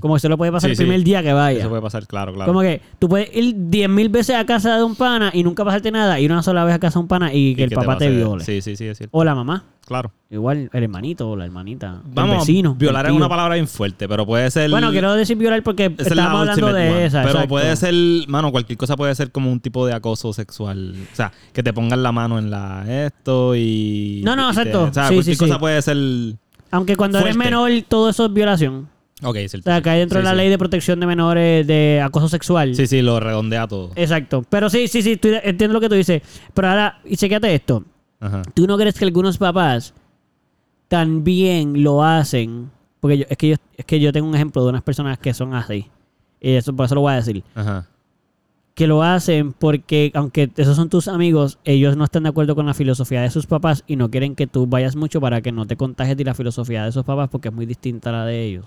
Como 0.00 0.14
que 0.14 0.20
se 0.20 0.28
lo 0.28 0.38
puede 0.38 0.52
pasar 0.52 0.68
Sí, 0.68 0.72
el 0.72 0.76
sí. 0.76 0.82
primer 0.84 1.02
día 1.02 1.22
que 1.22 1.32
vaya. 1.32 1.58
Eso 1.58 1.68
puede 1.68 1.82
pasar, 1.82 2.06
claro, 2.06 2.32
claro. 2.32 2.48
Como 2.52 2.60
que 2.62 2.80
tú 3.00 3.08
puedes 3.08 3.34
ir 3.36 3.54
10.000 3.56 4.10
veces 4.10 4.36
a 4.36 4.46
casa 4.46 4.76
de 4.76 4.84
un 4.84 4.94
pana 4.94 5.30
y 5.34 5.42
nunca 5.42 5.64
pasarte 5.64 5.90
nada, 5.90 6.20
y 6.20 6.26
una 6.26 6.42
sola 6.42 6.64
vez 6.64 6.74
a 6.74 6.78
casa 6.78 6.98
de 6.98 7.02
un 7.02 7.08
pana 7.08 7.32
y 7.34 7.54
que 7.56 7.62
Y 7.62 7.64
el 7.64 7.70
que 7.70 7.74
papá 7.74 7.98
te, 7.98 8.06
pase- 8.06 8.16
viole. 8.16 8.44
Sí, 8.44 8.62
sí, 8.62 8.76
sí, 8.76 8.86
es 8.86 8.96
cierto. 8.98 9.16
O 9.16 9.24
la 9.24 9.34
mamá. 9.34 9.64
Claro. 9.86 10.10
Igual 10.30 10.68
el 10.72 10.82
hermanito 10.82 11.30
o 11.30 11.36
la 11.36 11.44
hermanita. 11.44 12.00
Vamos, 12.12 12.34
el 12.34 12.38
vecino. 12.40 12.74
violar 12.74 13.06
es 13.06 13.12
una 13.12 13.28
palabra 13.28 13.54
bien 13.54 13.68
fuerte, 13.68 14.08
pero 14.08 14.26
puede 14.26 14.50
ser... 14.50 14.68
Bueno, 14.70 14.90
quiero 14.90 15.14
decir 15.14 15.36
violar 15.36 15.62
porque 15.62 15.86
esa 15.86 16.02
es 16.02 16.16
la 16.16 16.22
estábamos 16.22 16.40
hablando 16.48 16.72
de 16.72 16.90
one. 16.90 17.04
esa. 17.06 17.18
Pero 17.20 17.30
exacto. 17.30 17.48
puede 17.48 17.76
ser, 17.76 17.94
mano, 18.28 18.50
cualquier 18.50 18.76
cosa 18.78 18.96
puede 18.96 19.14
ser 19.14 19.30
como 19.30 19.50
un 19.52 19.60
tipo 19.60 19.86
de 19.86 19.92
acoso 19.94 20.32
sexual. 20.32 20.94
O 21.12 21.14
sea, 21.16 21.32
que 21.52 21.62
te 21.62 21.72
pongan 21.72 22.02
la 22.02 22.10
mano 22.10 22.38
en 22.40 22.50
la 22.50 22.84
esto 23.06 23.54
y. 23.54 24.22
No, 24.24 24.34
no, 24.34 24.50
y 24.50 24.54
te- 24.54 24.60
exacto. 24.62 24.82
o 24.84 24.92
sea, 24.92 25.08
Sí, 25.08 25.14
cualquier 25.14 25.36
cosa 25.38 25.58
puede 25.60 25.80
ser. 25.82 25.96
Aunque 26.72 26.96
cuando 26.96 27.18
eres 27.20 27.36
menor, 27.36 27.70
todo 27.88 28.10
eso 28.10 28.26
es 28.26 28.32
violación. 28.32 28.88
Ok, 29.22 29.36
O 29.44 29.48
cierto. 29.48 29.62
sea, 29.70 29.80
cae 29.82 30.00
dentro 30.00 30.18
Sí, 30.18 30.20
de 30.20 30.24
la 30.24 30.30
sí. 30.32 30.36
ley 30.36 30.48
de 30.50 30.58
protección 30.58 31.00
de 31.00 31.06
menores 31.06 31.66
de 31.66 32.02
acoso 32.04 32.28
sexual. 32.28 32.74
Sí, 32.74 32.86
sí, 32.86 33.00
lo 33.02 33.18
redondea 33.18 33.66
todo. 33.66 33.90
Exacto. 33.96 34.44
Pero 34.50 34.68
sí, 34.68 34.88
sí, 34.88 35.00
sí, 35.02 35.18
entiendo 35.42 35.72
lo 35.74 35.80
que 35.80 35.88
tú 35.88 35.94
dices. 35.94 36.22
Pero 36.52 36.68
ahora, 36.68 37.00
y 37.04 37.16
chequéate 37.16 37.54
esto. 37.54 37.82
Ajá. 38.20 38.42
¿Tú 38.54 38.66
no 38.66 38.76
crees 38.76 38.98
que 38.98 39.04
algunos 39.06 39.38
papás 39.38 39.94
también 40.88 41.82
lo 41.82 42.02
hacen? 42.04 42.70
Porque 43.00 43.18
yo, 43.18 43.24
es, 43.28 43.36
que 43.36 43.48
yo, 43.50 43.56
es 43.76 43.84
que 43.84 44.00
yo 44.00 44.12
tengo 44.12 44.28
un 44.28 44.34
ejemplo 44.34 44.62
de 44.62 44.70
unas 44.70 44.82
personas 44.82 45.18
que 45.18 45.32
son 45.34 45.54
así. 45.54 45.90
Y 46.40 46.50
eso 46.52 46.74
por 46.74 46.86
eso 46.86 46.94
lo 46.94 47.02
voy 47.02 47.12
a 47.12 47.16
decir. 47.16 47.42
Ajá. 47.54 47.86
Que 48.74 48.86
lo 48.86 49.02
hacen 49.02 49.54
porque, 49.54 50.10
aunque 50.14 50.50
esos 50.56 50.76
son 50.76 50.90
tus 50.90 51.08
amigos, 51.08 51.58
ellos 51.64 51.96
no 51.96 52.04
están 52.04 52.24
de 52.24 52.28
acuerdo 52.28 52.54
con 52.54 52.66
la 52.66 52.74
filosofía 52.74 53.22
de 53.22 53.30
sus 53.30 53.46
papás 53.46 53.82
y 53.86 53.96
no 53.96 54.10
quieren 54.10 54.34
que 54.34 54.46
tú 54.46 54.66
vayas 54.66 54.96
mucho 54.96 55.20
para 55.20 55.40
que 55.40 55.50
no 55.52 55.66
te 55.66 55.76
contagies 55.76 56.16
de 56.18 56.24
la 56.24 56.34
filosofía 56.34 56.82
de 56.82 56.90
esos 56.90 57.04
papás 57.06 57.30
porque 57.30 57.48
es 57.48 57.54
muy 57.54 57.64
distinta 57.64 58.10
a 58.10 58.12
la 58.12 58.24
de 58.26 58.44
ellos. 58.44 58.66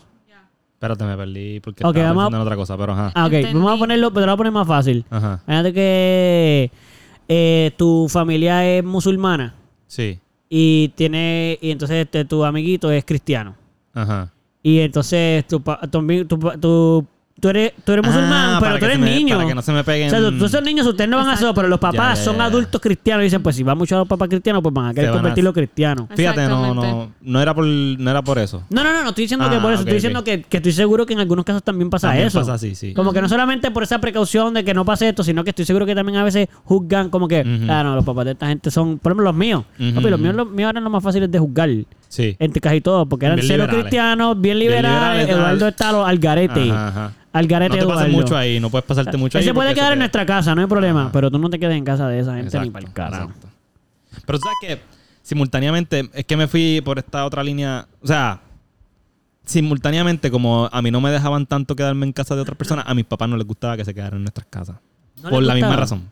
Espérate, 0.80 1.04
me 1.04 1.18
perdí 1.18 1.60
porque 1.60 1.84
Ok, 1.86 1.98
estaba 1.98 2.24
a- 2.24 2.28
en 2.30 2.36
otra 2.36 2.56
cosa, 2.56 2.78
pero 2.78 2.94
ajá. 2.94 3.12
Ah, 3.14 3.26
ok. 3.26 3.34
Entendí. 3.34 3.54
Vamos 3.60 3.74
a 3.76 3.80
ponerlo, 3.80 4.14
pero 4.14 4.26
lo 4.28 4.32
voy 4.32 4.34
a 4.36 4.38
poner 4.38 4.54
más 4.54 4.66
fácil. 4.68 5.04
Ajá. 5.10 5.42
Imagínate 5.46 5.74
que 5.74 6.72
eh, 7.28 7.72
tu 7.78 8.08
familia 8.10 8.66
es 8.66 8.82
musulmana 8.84 9.54
Sí. 9.88 10.20
y 10.48 10.88
tiene 10.96 11.60
y 11.62 11.72
entonces 11.72 11.98
este, 12.06 12.24
tu 12.24 12.46
amiguito 12.46 12.90
es 12.92 13.04
cristiano. 13.04 13.56
Ajá. 13.94 14.32
Y 14.64 14.80
entonces 14.80 15.46
tu, 15.48 15.62
pa- 15.62 15.82
tu, 15.82 16.26
tu, 16.26 16.40
pa- 16.40 16.58
tu- 16.58 17.06
tú 17.40 17.50
eres, 17.50 17.74
tú 17.84 17.92
eres 17.94 18.06
musulmán, 18.06 18.56
Ah, 18.56 18.58
pero 18.62 18.74
tú 18.76 18.80
que 18.80 18.86
eres 18.86 19.00
me- 19.00 19.16
niño. 19.16 19.36
Para 19.38 19.48
que 19.50 19.56
no 19.56 19.62
se 19.62 19.72
me 19.72 19.84
peguen. 19.84 20.08
O 20.08 20.10
sea, 20.12 20.20
tú, 20.20 20.38
tú 20.38 20.46
esos 20.46 20.62
niños, 20.64 20.86
ustedes 20.86 21.10
no 21.10 21.18
van 21.18 21.28
a 21.30 21.34
hacerlo, 21.34 21.54
pero 21.54 21.68
los 21.68 21.80
papás 21.80 22.18
Ya, 22.20 22.24
ya, 22.26 22.32
son 22.32 22.42
adultos 22.42 22.80
cristianos 22.82 23.22
y 23.22 23.26
dicen, 23.26 23.42
pues 23.44 23.56
si 23.56 23.64
va 23.64 23.76
mucho 23.76 23.96
a 23.96 24.00
los 24.00 24.08
papás 24.08 24.28
cristianos, 24.30 24.62
pues 24.62 24.74
van 24.74 24.88
a 24.88 24.94
querer 24.94 25.10
van 25.10 25.18
a- 25.18 25.22
convertirlo 25.22 25.54
cristiano. 25.54 26.08
Fíjate, 26.16 26.48
no, 26.48 26.74
no, 26.74 27.12
no 27.22 27.42
era 27.42 27.54
por, 27.54 27.66
no 27.66 28.10
era 28.12 28.22
por 28.22 28.38
eso. 28.40 28.64
No, 28.70 28.84
no, 28.84 28.92
no, 28.94 29.04
no 29.04 29.10
estoy 29.10 29.24
diciendo 29.24 29.50
que 29.50 29.56
Ah, 29.56 29.62
por 29.62 29.72
eso, 29.74 29.82
estoy 29.82 29.96
diciendo 29.96 30.24
que, 30.24 30.42
que 30.44 30.58
estoy 30.58 30.72
seguro 30.74 31.06
que 31.06 31.14
en 31.14 31.20
algunos 31.20 31.46
casos 31.46 31.64
también 31.64 31.90
pasa 31.90 32.08
También 32.10 32.28
eso. 32.28 32.40
pasa 32.40 32.54
así, 32.54 32.76
sí. 32.76 32.94
Como 32.94 33.14
que 33.14 33.22
no 33.22 33.30
solamente 33.30 33.72
por 33.72 33.84
esa 33.84 34.00
precaución 34.00 34.54
de 34.54 34.64
que 34.64 34.74
no 34.74 34.86
pase 34.86 35.10
esto, 35.10 35.24
sino 35.24 35.44
que 35.44 35.50
estoy 35.52 35.66
seguro 35.66 35.86
que 35.86 35.96
también 35.96 36.18
a 36.18 36.24
veces 36.24 36.48
juzgan 36.64 37.10
como 37.10 37.28
que, 37.28 37.42
Ujú. 37.42 37.72
ah, 37.72 37.84
no, 37.84 37.96
los 37.96 38.06
papás 38.06 38.26
de 38.26 38.32
esta 38.32 38.48
gente 38.48 38.72
son, 38.72 39.00
por 39.00 39.12
ejemplo, 39.12 39.24
los 39.26 39.36
míos. 39.36 39.64
Papi, 39.96 40.10
los 40.10 40.20
míos, 40.20 40.36
los 40.36 40.50
míos 40.50 40.70
eran 40.70 40.84
los 40.84 40.92
más 40.92 41.04
fáciles 41.04 41.32
de 41.32 41.40
juzgar. 41.40 41.70
Sí. 42.10 42.36
Entre 42.40 42.60
casi 42.60 42.82
todos, 42.82 43.08
porque 43.08 43.28
eran 43.28 43.38
Bien 43.38 43.48
cero 43.48 43.64
liberales. 43.64 43.84
cristianos, 43.84 44.42
bien 44.42 44.58
Bien 44.58 44.72
liberales. 44.72 45.30
Eduardo 45.30 45.68
está 45.68 45.90
al 46.06 46.18
garete. 46.20 46.72
Ajá, 46.72 46.88
ajá. 46.90 47.14
Al 47.32 47.48
garete 47.48 47.78
No 47.78 47.78
te 47.78 47.84
Eduardo. 47.94 48.12
mucho 48.12 48.36
ahí, 48.36 48.60
no 48.60 48.70
puedes 48.72 48.86
pasarte 48.86 49.16
mucho 49.16 49.38
Él 49.38 49.44
ahí. 49.44 49.48
se 49.48 49.54
puede 49.54 49.74
quedar 49.76 49.94
en 49.94 50.00
nuestra 50.00 50.26
casa, 50.26 50.54
no 50.56 50.62
hay 50.62 50.68
problema. 50.68 51.04
Ajá. 51.04 51.12
Pero 51.14 51.30
tú 51.32 51.38
no 51.40 51.50
te 51.50 51.60
quedes 51.60 51.78
en 51.78 51.86
casa 51.86 52.08
de 52.10 52.20
esa 52.20 52.36
gente 52.36 52.60
ni 52.60 52.70
para 52.72 52.86
el 52.86 52.92
carajo. 52.94 53.32
Pero 54.26 54.40
tú 54.40 54.44
sabes 54.46 54.58
que 54.80 54.82
simultáneamente 55.22 56.10
es 56.14 56.26
que 56.26 56.36
me 56.36 56.48
fui 56.48 56.82
por 56.84 56.98
esta 56.98 57.24
otra 57.26 57.44
línea. 57.44 57.88
O 58.02 58.08
sea, 58.08 58.42
simultáneamente, 59.46 60.32
como 60.32 60.68
a 60.72 60.82
mí 60.82 60.92
no 60.92 61.02
me 61.02 61.12
dejaban 61.12 61.46
tanto 61.46 61.76
quedarme 61.76 62.06
en 62.08 62.14
casa 62.14 62.36
de 62.36 62.42
otras 62.42 62.58
personas, 62.58 62.86
a 62.88 62.94
mis 62.94 63.06
papás 63.06 63.30
no 63.30 63.38
les 63.38 63.46
gustaba 63.46 63.78
que 63.78 63.86
se 63.86 63.94
quedaran 63.94 64.18
en 64.18 64.24
nuestras 64.24 64.48
casas. 64.50 64.78
¿No 65.22 65.30
por 65.30 65.44
la 65.44 65.54
misma 65.54 65.76
razón. 65.76 66.10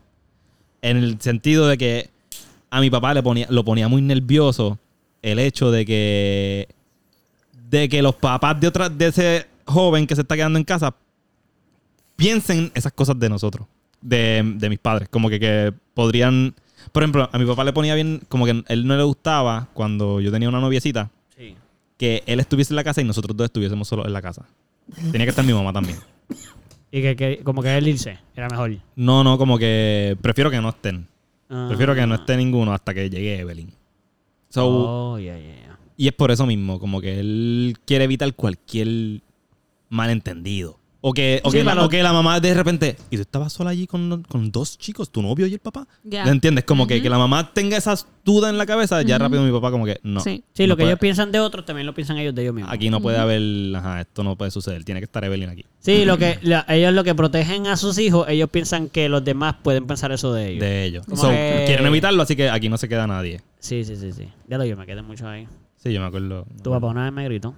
En 0.82 0.96
el 0.96 1.20
sentido 1.20 1.66
de 1.66 1.76
que 1.76 2.10
a 2.70 2.80
mi 2.80 2.90
papá 2.90 3.14
le 3.14 3.22
ponía, 3.22 3.46
lo 3.50 3.64
ponía 3.64 3.88
muy 3.88 4.02
nervioso 4.02 4.78
el 5.22 5.38
hecho 5.38 5.70
de 5.70 5.84
que 5.84 6.68
de 7.70 7.88
que 7.88 8.02
los 8.02 8.14
papás 8.14 8.58
de 8.60 8.66
otra, 8.66 8.88
de 8.88 9.06
ese 9.06 9.46
joven 9.66 10.06
que 10.06 10.14
se 10.14 10.22
está 10.22 10.36
quedando 10.36 10.58
en 10.58 10.64
casa 10.64 10.94
piensen 12.16 12.72
esas 12.74 12.92
cosas 12.92 13.18
de 13.18 13.28
nosotros, 13.28 13.66
de, 14.00 14.42
de 14.56 14.68
mis 14.68 14.78
padres, 14.78 15.08
como 15.08 15.28
que, 15.28 15.38
que 15.38 15.72
podrían, 15.94 16.54
por 16.92 17.02
ejemplo, 17.02 17.28
a 17.30 17.38
mi 17.38 17.44
papá 17.44 17.64
le 17.64 17.72
ponía 17.72 17.94
bien, 17.94 18.22
como 18.28 18.46
que 18.46 18.64
él 18.66 18.86
no 18.86 18.96
le 18.96 19.02
gustaba 19.04 19.68
cuando 19.74 20.20
yo 20.20 20.32
tenía 20.32 20.48
una 20.48 20.60
noviecita, 20.60 21.10
que 21.96 22.22
él 22.26 22.38
estuviese 22.40 22.72
en 22.72 22.76
la 22.76 22.84
casa 22.84 23.00
y 23.00 23.04
nosotros 23.04 23.36
dos 23.36 23.46
estuviésemos 23.46 23.88
solos 23.88 24.06
en 24.06 24.12
la 24.12 24.22
casa. 24.22 24.46
Tenía 25.10 25.26
que 25.26 25.30
estar 25.30 25.44
mi 25.44 25.52
mamá 25.52 25.72
también. 25.72 25.98
Y 26.90 27.02
que, 27.02 27.16
que 27.16 27.40
como 27.44 27.62
que 27.62 27.76
él 27.76 27.86
irse, 27.86 28.18
era 28.34 28.48
mejor. 28.48 28.74
No, 28.96 29.22
no, 29.22 29.36
como 29.36 29.58
que 29.58 30.16
prefiero 30.22 30.50
que 30.50 30.58
no 30.58 30.70
estén. 30.70 31.06
Ah. 31.50 31.66
Prefiero 31.68 31.94
que 31.94 32.06
no 32.06 32.14
esté 32.14 32.34
ninguno 32.38 32.72
hasta 32.72 32.94
que 32.94 33.10
llegue 33.10 33.40
Evelyn. 33.40 33.70
So, 34.48 34.66
Oh. 34.66 35.18
Y 36.00 36.06
es 36.06 36.12
por 36.14 36.30
eso 36.30 36.46
mismo, 36.46 36.78
como 36.78 37.00
que 37.00 37.18
él 37.18 37.76
quiere 37.84 38.04
evitar 38.04 38.32
cualquier 38.34 39.20
malentendido. 39.88 40.78
O 41.00 41.12
que, 41.12 41.40
o 41.44 41.50
Sí, 41.52 41.58
que, 41.58 41.64
la, 41.64 41.72
para- 41.74 41.84
o 41.84 41.88
que 41.88 42.02
la 42.02 42.12
mamá 42.12 42.40
de 42.40 42.52
repente, 42.54 42.96
¿y 43.08 43.16
tú 43.16 43.22
estabas 43.22 43.52
sola 43.52 43.70
allí 43.70 43.86
con, 43.86 44.24
con 44.24 44.50
dos 44.50 44.76
chicos, 44.76 45.10
tu 45.10 45.22
novio 45.22 45.46
y 45.46 45.52
el 45.54 45.60
papá? 45.60 45.86
Ya. 46.02 46.24
¿Le 46.24 46.32
entiendes? 46.32 46.64
Como 46.64 46.88
que, 46.88 47.00
que 47.00 47.08
la 47.08 47.18
mamá 47.18 47.52
tenga 47.54 47.76
esas 47.76 48.08
dudas 48.24 48.50
en 48.50 48.58
la 48.58 48.66
cabeza, 48.66 49.00
ya 49.02 49.16
rápido 49.16 49.42
mi 49.44 49.52
papá 49.52 49.70
como 49.70 49.86
que 49.86 50.00
no. 50.02 50.18
Sí. 50.20 50.42
Sí, 50.54 50.64
no 50.64 50.70
lo 50.70 50.76
que 50.76 50.82
puede- 50.82 50.90
ellos 50.90 50.98
piensan 51.00 51.30
de 51.30 51.38
otros 51.38 51.64
también 51.64 51.86
lo 51.86 51.94
piensan 51.94 52.18
ellos 52.18 52.34
de 52.34 52.42
ellos 52.42 52.54
mismos. 52.54 52.72
Aquí 52.72 52.90
no 52.90 53.00
puede 53.00 53.16
haber, 53.16 53.40
ajá, 53.76 54.00
esto 54.00 54.24
no 54.24 54.36
puede 54.36 54.50
suceder, 54.50 54.82
tiene 54.84 55.00
que 55.00 55.04
estar 55.04 55.22
Evelyn 55.24 55.50
aquí. 55.50 55.64
Sí, 55.78 56.04
lo 56.04 56.18
que 56.18 56.38
la- 56.42 56.66
ellos 56.68 56.92
lo 56.92 57.04
que 57.04 57.14
protegen 57.14 57.68
a 57.68 57.76
sus 57.76 57.96
hijos, 57.98 58.28
ellos 58.28 58.50
piensan 58.50 58.88
que 58.88 59.08
los 59.08 59.24
demás 59.24 59.54
pueden 59.62 59.86
pensar 59.86 60.10
eso 60.10 60.32
de 60.32 60.48
ellos. 60.48 60.60
De 60.60 60.84
ellos. 60.84 61.06
So, 61.14 61.28
que- 61.30 61.62
Quieren 61.68 61.86
evitarlo, 61.86 62.22
así 62.24 62.34
que 62.34 62.50
aquí 62.50 62.68
no 62.68 62.76
se 62.76 62.88
queda 62.88 63.06
nadie. 63.06 63.40
Sí, 63.58 63.84
sí, 63.84 63.96
sí, 63.96 64.12
sí. 64.12 64.28
Ya 64.48 64.58
lo 64.58 64.64
yo 64.64 64.76
me 64.76 64.86
quedé 64.86 65.02
mucho 65.02 65.28
ahí. 65.28 65.46
Sí, 65.76 65.92
yo 65.92 66.00
me 66.00 66.06
acuerdo. 66.06 66.46
Tu 66.62 66.70
papá 66.70 66.86
una 66.88 67.04
vez 67.04 67.12
me 67.12 67.24
gritó. 67.24 67.54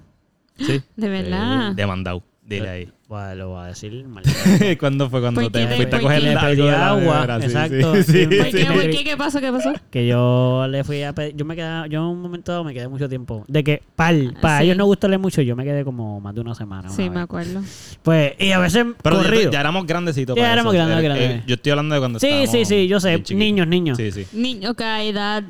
Sí. 0.59 0.81
De 0.97 1.09
verdad. 1.09 1.73
Eh, 1.73 1.75
demandado. 1.75 2.23
Dile 2.43 2.69
ahí. 2.69 2.93
Bueno, 3.07 3.35
lo 3.37 3.49
voy 3.51 3.63
a 3.63 3.67
decir 3.67 4.05
mal. 4.09 4.25
¿Cuándo 4.81 5.09
fue 5.09 5.21
cuando 5.21 5.41
¿Por 5.43 5.53
te 5.53 5.67
fuiste 5.69 5.85
a 5.97 6.01
¿Por 6.01 6.01
coger 6.03 6.25
el 6.27 6.39
pedí 6.39 6.69
agua, 6.69 7.39
exacto. 7.41 7.95
Sí, 7.97 8.03
sí, 8.03 8.27
¿Por 8.27 8.47
sí. 8.47 8.53
qué? 8.53 8.69
me- 8.69 8.75
¿Por 8.75 8.91
qué? 8.91 9.05
¿Qué 9.05 9.17
pasó? 9.17 9.41
¿Qué 9.41 9.53
pasó? 9.53 9.73
Que 9.91 10.07
yo 10.09 10.67
le 10.69 10.83
fui 10.83 11.03
a 11.05 11.13
pedir. 11.13 11.37
Yo 11.37 11.45
me 11.45 11.55
quedaba. 11.55 11.87
Yo 11.87 12.01
en 12.01 12.07
un 12.07 12.21
momento 12.23 12.51
dado 12.51 12.65
me 12.65 12.75
quedé 12.75 12.89
mucho 12.89 13.09
tiempo. 13.09 13.45
De 13.47 13.63
que 13.63 13.83
para 13.95 14.17
para 14.41 14.59
Sí. 14.59 14.65
ellos 14.65 14.77
no 14.77 14.87
gustarle 14.87 15.19
mucho, 15.19 15.43
yo 15.43 15.55
me 15.55 15.63
quedé 15.65 15.85
como 15.85 16.21
más 16.21 16.35
de 16.35 16.41
una 16.41 16.55
semana. 16.57 16.89
una 16.89 16.91
Sí, 16.97 17.03
vez. 17.03 17.13
me 17.13 17.21
acuerdo. 17.21 17.61
Pues, 18.03 18.33
y 18.39 18.51
a 18.51 18.59
veces 18.59 18.85
Pero 19.01 19.17
ya, 19.19 19.23
corrido. 19.23 19.51
ya 19.53 19.61
éramos 19.61 19.87
grandecitos. 19.87 20.35
Ya 20.37 20.43
para 20.43 20.53
éramos 20.55 20.75
eso. 20.75 20.85
grandes, 20.85 20.99
Eh, 20.99 21.09
grandes. 21.09 21.31
eh, 21.31 21.43
yo 21.47 21.55
estoy 21.55 21.71
hablando 21.71 21.95
de 21.95 22.01
cuando 22.01 22.19
Sí, 22.19 22.27
estábamos 22.27 22.51
sí, 22.51 22.65
sí, 22.65 22.89
yo 22.89 22.99
sé. 23.01 23.23
Niños, 23.35 23.67
niños. 23.69 23.97
Sí, 23.97 24.11
sí. 24.11 24.27
Niño, 24.33 24.75
¿qué 24.75 25.09
edad? 25.09 25.45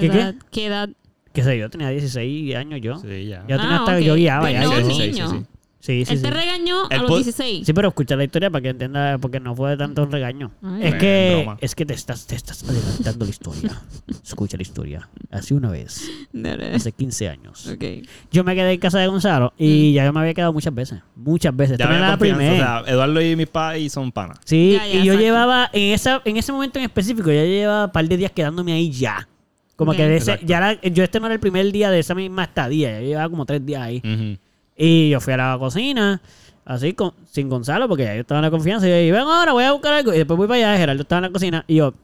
¿Qué, 0.00 0.10
qué? 0.10 0.18
edad? 0.18 0.34
¿Qué 0.50 0.66
edad? 0.66 0.88
Qué 1.32 1.44
sé 1.44 1.58
yo, 1.58 1.70
tenía 1.70 1.90
16 1.90 2.56
años 2.56 2.80
yo. 2.82 2.98
Sí, 2.98 3.26
ya. 3.26 3.42
Yo 3.46 3.56
tenía 3.56 3.76
Ah, 3.76 3.78
hasta 3.80 3.96
ok. 3.96 4.00
yo 4.02 4.14
guiaba 4.16 4.50
ya. 4.50 4.62
no, 4.64 4.80
yo. 4.80 4.86
niño. 4.88 5.46
Sí, 5.82 6.04
sí, 6.04 6.12
Él 6.12 6.18
sí. 6.18 6.24
te 6.24 6.30
regañó 6.30 6.82
a 6.90 6.94
El 6.94 7.00
los 7.00 7.08
po- 7.08 7.16
16. 7.16 7.64
Sí, 7.66 7.72
pero 7.72 7.88
escucha 7.88 8.14
la 8.14 8.24
historia 8.24 8.50
para 8.50 8.60
que 8.60 8.68
entienda, 8.68 9.16
porque 9.16 9.40
no 9.40 9.54
fue 9.56 9.70
de 9.70 9.76
tanto 9.78 10.04
regaño. 10.04 10.50
Ay. 10.62 10.82
es 10.88 10.94
que 10.96 11.32
broma. 11.36 11.56
es 11.58 11.74
que 11.74 11.86
te 11.86 11.94
estás, 11.94 12.26
te 12.26 12.34
estás 12.34 12.62
adelantando 12.68 13.24
la 13.24 13.30
historia. 13.30 13.80
Escucha 14.22 14.58
la 14.58 14.62
historia. 14.62 15.08
Hace 15.30 15.54
una 15.54 15.70
vez, 15.70 16.06
hace 16.74 16.92
15 16.92 17.28
años, 17.30 17.66
Ok. 17.68 17.82
yo 18.30 18.44
me 18.44 18.54
quedé 18.54 18.72
en 18.74 18.78
casa 18.80 18.98
de 18.98 19.06
Gonzalo 19.06 19.54
y 19.56 19.94
ya 19.94 20.04
yo 20.04 20.12
me 20.12 20.20
había 20.20 20.34
quedado 20.34 20.52
muchas 20.52 20.74
veces. 20.74 20.98
Muchas 21.16 21.56
veces. 21.56 21.78
Ya 21.78 21.88
la. 21.88 22.14
O 22.14 22.18
primera. 22.18 22.82
sea, 22.84 22.92
Eduardo 22.92 23.22
y 23.22 23.34
mis 23.36 23.46
padres 23.46 23.90
son 23.90 24.12
panas. 24.12 24.38
Sí, 24.44 24.72
Ya, 24.76 24.86
ya, 24.86 24.92
y 24.92 24.96
yo 24.98 25.02
exacto. 25.14 25.20
llevaba, 25.22 25.70
en, 25.72 25.94
esa, 25.94 26.20
en 26.26 26.36
ese 26.36 26.52
momento 26.52 26.78
en 26.78 26.84
específico, 26.84 27.30
ya 27.32 27.42
llevaba 27.44 27.86
un 27.86 27.92
par 27.92 28.06
de 28.06 28.18
días 28.18 28.32
quedándome 28.32 28.74
ahí 28.74 28.90
ya. 28.90 29.26
Como 29.84 29.92
que 29.96 30.06
de 30.06 30.16
ese- 30.16 30.32
Exacto. 30.32 30.46
ya 30.46 30.80
yo 30.90 31.02
este 31.04 31.18
no 31.20 31.26
era 31.26 31.34
el 31.34 31.40
primer 31.40 31.72
día 31.72 31.90
de 31.90 31.98
esa 31.98 32.14
misma 32.14 32.44
estadía, 32.44 32.92
ya 32.92 33.00
llevaba 33.00 33.28
como 33.30 33.46
tres 33.46 33.64
días 33.64 33.82
ahí. 33.82 33.98
Ujú. 34.04 34.38
Y 34.76 35.10
yo 35.10 35.20
fui 35.20 35.32
a 35.32 35.36
la 35.36 35.56
cocina, 35.58 36.20
así, 36.64 36.92
con, 36.92 37.12
sin 37.30 37.48
Gonzalo, 37.48 37.88
porque 37.88 38.04
ya 38.04 38.14
yo 38.14 38.20
estaba 38.20 38.38
en 38.38 38.44
la 38.44 38.50
confianza. 38.50 38.86
Y 38.86 38.90
yo 38.90 38.96
dije, 38.96 39.12
ven 39.12 39.22
ahora, 39.22 39.52
voy 39.52 39.64
a 39.64 39.72
buscar 39.72 39.92
algo. 39.94 40.12
Y 40.14 40.18
después 40.18 40.36
voy 40.38 40.46
para 40.48 40.70
allá, 40.70 40.78
Gerardo 40.78 41.02
estaba 41.02 41.18
en 41.18 41.22
la 41.24 41.30
cocina. 41.32 41.64
Y 41.66 41.76
yo, 41.76 41.94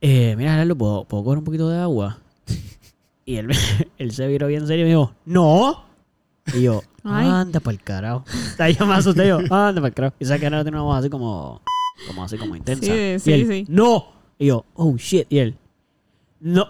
eh, 0.00 0.34
mira, 0.36 0.52
Gerardo, 0.52 0.76
¿puedo, 0.76 1.04
¿puedo 1.04 1.24
coger 1.24 1.38
un 1.38 1.44
poquito 1.44 1.68
de 1.68 1.78
agua? 1.78 2.18
Y 3.26 3.36
él, 3.36 3.48
él 3.98 4.10
se 4.12 4.26
viró 4.26 4.48
bien 4.48 4.66
serio 4.66 4.82
y 4.84 4.88
me 4.88 4.94
dijo, 4.96 5.14
no. 5.24 5.84
Y 6.52 6.62
yo, 6.62 6.82
Ay. 7.04 7.28
anda 7.28 7.60
para 7.60 7.74
el 7.76 7.82
carajo. 7.82 8.24
Ahí 8.58 8.74
yo 8.74 8.86
me 8.86 8.94
asusté 8.94 9.28
yo, 9.28 9.38
anda 9.38 9.74
para 9.74 9.86
el 9.88 9.94
carajo. 9.94 10.16
Y 10.18 10.24
sabes 10.24 10.40
que 10.40 10.46
Gerardo 10.46 10.64
tiene 10.64 10.78
una 10.78 10.84
voz 10.84 10.98
así 10.98 11.08
como, 11.10 11.60
como 12.08 12.24
así 12.24 12.36
como 12.38 12.56
intensa. 12.56 12.84
Sí, 12.86 12.92
Y 13.16 13.18
sí, 13.20 13.32
él, 13.32 13.46
sí. 13.46 13.66
No. 13.68 14.06
Y 14.38 14.46
yo, 14.46 14.64
oh 14.74 14.96
shit. 14.96 15.26
Y 15.30 15.38
él, 15.38 15.54
no. 16.40 16.68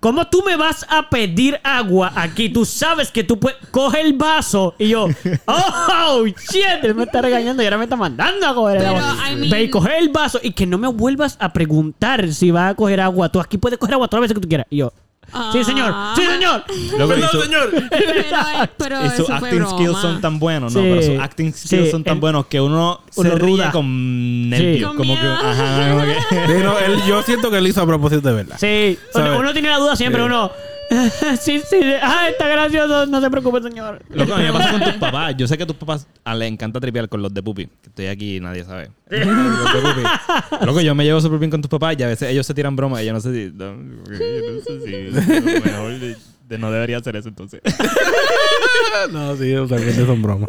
¿Cómo 0.00 0.28
tú 0.28 0.44
me 0.46 0.54
vas 0.56 0.86
a 0.88 1.10
pedir 1.10 1.58
agua 1.64 2.12
aquí? 2.14 2.48
Tú 2.48 2.64
sabes 2.64 3.10
que 3.10 3.24
tú 3.24 3.40
puedes. 3.40 3.58
Coge 3.72 4.00
el 4.00 4.12
vaso. 4.12 4.76
Y 4.78 4.90
yo, 4.90 5.08
oh, 5.46 6.24
shit. 6.26 6.84
Él 6.84 6.94
me 6.94 7.02
está 7.02 7.20
regañando 7.20 7.62
y 7.62 7.66
ahora 7.66 7.78
me 7.78 7.84
está 7.84 7.96
mandando 7.96 8.46
a 8.46 8.54
coger 8.54 8.76
el 8.76 8.82
Pero, 8.84 8.96
agua. 8.96 9.28
I 9.28 9.34
mean- 9.34 9.50
Ve 9.50 9.62
y 9.64 9.70
coge 9.70 9.98
el 9.98 10.10
vaso 10.10 10.38
y 10.40 10.52
que 10.52 10.66
no 10.66 10.78
me 10.78 10.86
vuelvas 10.86 11.36
a 11.40 11.52
preguntar 11.52 12.32
si 12.32 12.52
vas 12.52 12.70
a 12.70 12.74
coger 12.76 13.00
agua. 13.00 13.28
Tú 13.28 13.40
aquí 13.40 13.58
puedes 13.58 13.76
coger 13.76 13.94
agua 13.94 14.06
todas 14.06 14.20
las 14.20 14.28
veces 14.28 14.34
que 14.36 14.42
tú 14.42 14.48
quieras. 14.48 14.66
Y 14.70 14.76
yo, 14.76 14.92
sí, 15.52 15.64
señor. 15.64 15.90
Ah. 15.94 16.14
Sí, 16.16 16.22
señor. 16.24 16.64
Y 16.68 16.90
Perdón, 16.90 17.28
su- 17.30 17.42
señor. 17.42 17.70
Pero, 17.90 18.68
pero 18.78 19.06
Y 19.06 19.10
sus 19.10 19.30
acting 19.30 19.58
broma. 19.58 19.70
skills 19.76 19.98
son 19.98 20.20
tan 20.20 20.38
buenos, 20.38 20.74
¿no? 20.74 20.80
Sí, 20.80 20.86
Pero 20.90 21.02
sus 21.02 21.20
acting 21.20 21.52
skills 21.52 21.84
sí, 21.86 21.90
son 21.90 22.04
tan 22.04 22.14
él- 22.14 22.20
buenos 22.20 22.46
que 22.46 22.60
uno, 22.60 23.00
uno 23.16 23.30
se 23.30 23.34
ríe 23.36 23.50
duda. 23.56 23.70
con 23.72 24.50
nervios. 24.50 24.94
Como 24.94 25.14
que, 25.14 25.26
ajá, 25.26 25.90
como 25.90 26.02
que- 26.04 26.16
Sí, 26.58 26.62
no, 26.64 26.78
él- 26.78 27.02
yo 27.06 27.22
siento 27.22 27.50
que 27.50 27.58
él 27.58 27.66
hizo 27.66 27.82
a 27.82 27.86
propósito 27.86 28.28
de 28.28 28.34
verdad. 28.34 28.56
Sí, 28.58 28.98
uno, 29.14 29.24
¿Sabes? 29.24 29.38
uno 29.40 29.52
tiene 29.52 29.68
la 29.70 29.78
duda 29.78 29.96
siempre. 29.96 30.20
Sí. 30.22 30.26
Uno, 30.26 30.50
sí, 31.40 31.60
sí. 31.68 31.76
Ah, 32.02 32.28
está 32.30 32.48
gracioso. 32.48 33.06
No 33.06 33.20
se 33.20 33.30
preocupe, 33.30 33.62
señor. 33.62 34.02
Loco, 34.10 34.34
a 34.34 34.38
mí 34.38 34.44
me 34.44 34.52
pasa 34.52 34.70
con 34.72 34.80
tus 34.82 34.94
papás. 34.94 35.34
Yo 35.36 35.46
sé 35.46 35.56
que 35.56 35.64
a 35.64 35.66
tus 35.66 35.76
papás 35.76 36.06
ah, 36.24 36.34
les 36.34 36.50
encanta 36.50 36.80
tripear 36.80 37.08
con 37.08 37.20
los 37.22 37.32
de 37.32 37.42
Pupi. 37.42 37.66
Que 37.66 37.88
estoy 37.88 38.06
aquí 38.06 38.36
y 38.36 38.40
nadie 38.40 38.64
sabe. 38.64 38.90
los 39.10 39.20
de 39.22 39.80
Pupi. 39.82 40.64
Loco, 40.66 40.80
yo 40.80 40.94
me 40.94 41.04
llevo 41.04 41.20
súper 41.20 41.38
bien 41.38 41.50
con 41.50 41.60
tus 41.60 41.68
papás 41.68 41.96
y 41.98 42.02
a 42.02 42.06
veces 42.06 42.30
ellos 42.30 42.46
se 42.46 42.54
tiran 42.54 42.74
bromas 42.76 43.02
y 43.02 43.06
yo 43.06 43.12
no 43.12 43.20
sé 43.20 43.32
si... 43.32 43.52
no, 43.54 43.74
yo 43.74 44.52
no 44.54 44.60
sé 44.60 44.80
si... 44.80 44.94
a 44.94 45.40
lo 45.40 45.60
mejor 45.64 45.98
de- 45.98 46.16
de- 46.48 46.58
no 46.58 46.70
debería 46.70 46.96
hacer 46.98 47.16
eso 47.16 47.28
entonces. 47.28 47.60
No, 49.12 49.36
sí, 49.36 49.54
usualmente 49.56 50.06
son 50.06 50.22
bromas. 50.22 50.48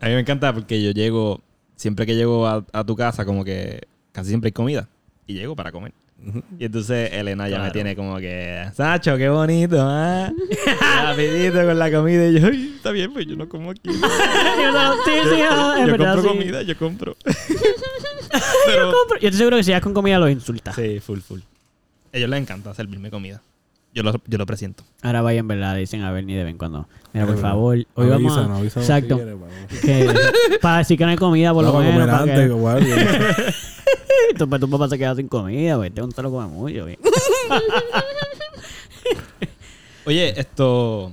A 0.00 0.06
mí 0.06 0.12
me 0.14 0.20
encanta 0.20 0.52
porque 0.52 0.82
yo 0.82 0.90
llego... 0.90 1.40
Siempre 1.76 2.06
que 2.06 2.14
llego 2.14 2.46
a, 2.46 2.64
a 2.72 2.84
tu 2.84 2.94
casa 2.94 3.24
como 3.24 3.44
que 3.44 3.80
casi 4.12 4.28
siempre 4.28 4.48
hay 4.48 4.52
comida. 4.52 4.88
Y 5.26 5.34
llego 5.34 5.56
para 5.56 5.72
comer. 5.72 5.92
Y 6.58 6.64
entonces 6.66 7.12
Elena 7.12 7.48
ya 7.48 7.58
me 7.60 7.70
tiene 7.70 7.94
como 7.96 8.16
que, 8.18 8.64
Sacho, 8.74 9.16
qué 9.16 9.28
bonito, 9.28 9.76
¿ah? 9.80 10.32
Rapidito 11.04 11.64
con 11.64 11.78
la 11.78 11.90
comida. 11.92 12.26
Y 12.28 12.40
yo, 12.40 12.46
"Ay, 12.46 12.72
está 12.76 12.90
bien, 12.90 13.12
pues 13.12 13.26
yo 13.26 13.36
no 13.36 13.48
como 13.48 13.70
aquí. 13.70 13.80
sí, 13.92 14.00
sí, 14.00 15.40
es 15.40 15.48
yo 15.86 15.86
verdad, 15.86 16.14
compro 16.14 16.22
sí. 16.22 16.28
comida, 16.28 16.62
yo 16.62 16.76
compro. 16.78 17.16
Yo 18.66 18.90
compro- 18.92 19.20
Yo 19.20 19.28
estoy 19.28 19.38
seguro 19.38 19.56
que 19.58 19.64
si 19.64 19.70
vas 19.72 19.80
con 19.82 19.94
comida 19.94 20.18
los 20.18 20.30
insultas. 20.30 20.74
sí, 20.74 20.98
full, 21.00 21.20
full. 21.20 21.40
A 22.12 22.16
ellos 22.16 22.28
les 22.30 22.40
encanta 22.40 22.74
servirme 22.74 23.10
comida. 23.10 23.40
Yo 23.94 24.02
lo, 24.02 24.12
yo 24.26 24.38
lo 24.38 24.44
presiento. 24.46 24.82
Ahora 25.02 25.22
vaya 25.22 25.38
en 25.38 25.46
verdad, 25.46 25.76
dicen 25.76 26.02
a 26.02 26.10
ver 26.10 26.24
ni 26.24 26.34
de 26.34 26.42
vez 26.42 26.50
en 26.50 26.58
cuando. 26.58 26.88
Mira, 27.12 27.26
por 27.26 27.38
favor, 27.38 27.76
hoy 27.76 27.86
vamos 28.08 28.32
a... 28.36 28.40
Avísanos, 28.40 28.58
avísanos 28.58 28.88
Exacto. 28.90 29.14
si 29.16 29.22
quieres, 29.22 29.40
vamos. 29.40 29.54
que- 30.50 30.58
para 30.60 30.78
decir 30.78 30.98
que 30.98 31.04
no 31.04 31.10
hay 31.10 31.16
comida, 31.16 31.54
por 31.54 31.62
lo 31.64 31.72
Vamos 31.72 31.86
a 31.86 31.92
menos. 31.92 32.00
comer 32.00 32.10
para 32.10 32.22
antes, 32.22 32.38
que- 32.40 32.46
igual. 32.56 32.84
tu, 34.38 34.48
pues, 34.48 34.60
tu 34.60 34.68
papá 34.70 34.88
se 34.88 34.98
queda 34.98 35.14
sin 35.14 35.28
comida, 35.28 35.76
pues. 35.76 35.90
Este 35.90 36.02
un 36.02 36.10
lo 36.16 36.30
come 36.32 36.46
mucho, 36.48 36.84
bien. 36.86 36.98
Oye, 40.06 40.38
esto... 40.40 41.12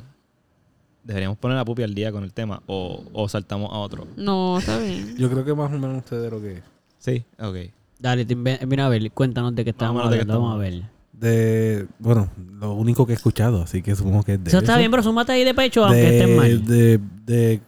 ¿Deberíamos 1.04 1.38
poner 1.38 1.58
a 1.58 1.66
Pupi 1.66 1.84
al 1.84 1.94
día 1.96 2.12
con 2.12 2.24
el 2.24 2.32
tema 2.34 2.62
o, 2.68 3.04
o 3.14 3.28
saltamos 3.30 3.72
a 3.72 3.78
otro? 3.78 4.08
No, 4.18 4.60
está 4.60 4.78
bien. 4.80 5.16
Yo 5.18 5.30
creo 5.30 5.44
que 5.44 5.54
más 5.54 5.72
o 5.72 5.78
menos 5.80 5.98
ustedes 5.98 6.32
lo 6.32 6.40
que... 6.42 6.62
Sí, 7.00 7.24
ok. 7.40 7.56
Dale, 8.00 8.26
te 8.26 8.36
mira 8.36 8.86
a 8.86 8.90
ver, 8.90 9.12
cuéntanos 9.12 9.56
de 9.56 9.64
qué 9.64 9.70
estamos 9.72 10.04
hablando. 10.04 10.34
Vamos 10.34 10.56
a 10.56 10.58
ver. 10.58 10.84
De... 11.22 11.86
Bueno, 12.00 12.30
lo 12.60 12.74
único 12.74 13.06
que 13.06 13.14
he 13.14 13.16
escuchado, 13.16 13.62
así 13.62 13.82
que 13.82 13.96
supongo 13.96 14.24
que 14.24 14.34
es 14.34 14.44
de 14.44 14.50
Eso 14.50 14.58
está 14.58 14.74
eso. 14.74 14.80
bien, 14.80 14.92
pero 14.92 15.04
súmate 15.04 15.32
ahí 15.32 15.44
de 15.46 15.54
pecho, 15.54 15.86
aunque 15.86 16.00
de, 16.02 16.20
estén 16.20 16.36
mal. 16.36 16.66
De, 16.66 17.00
de 17.26 17.62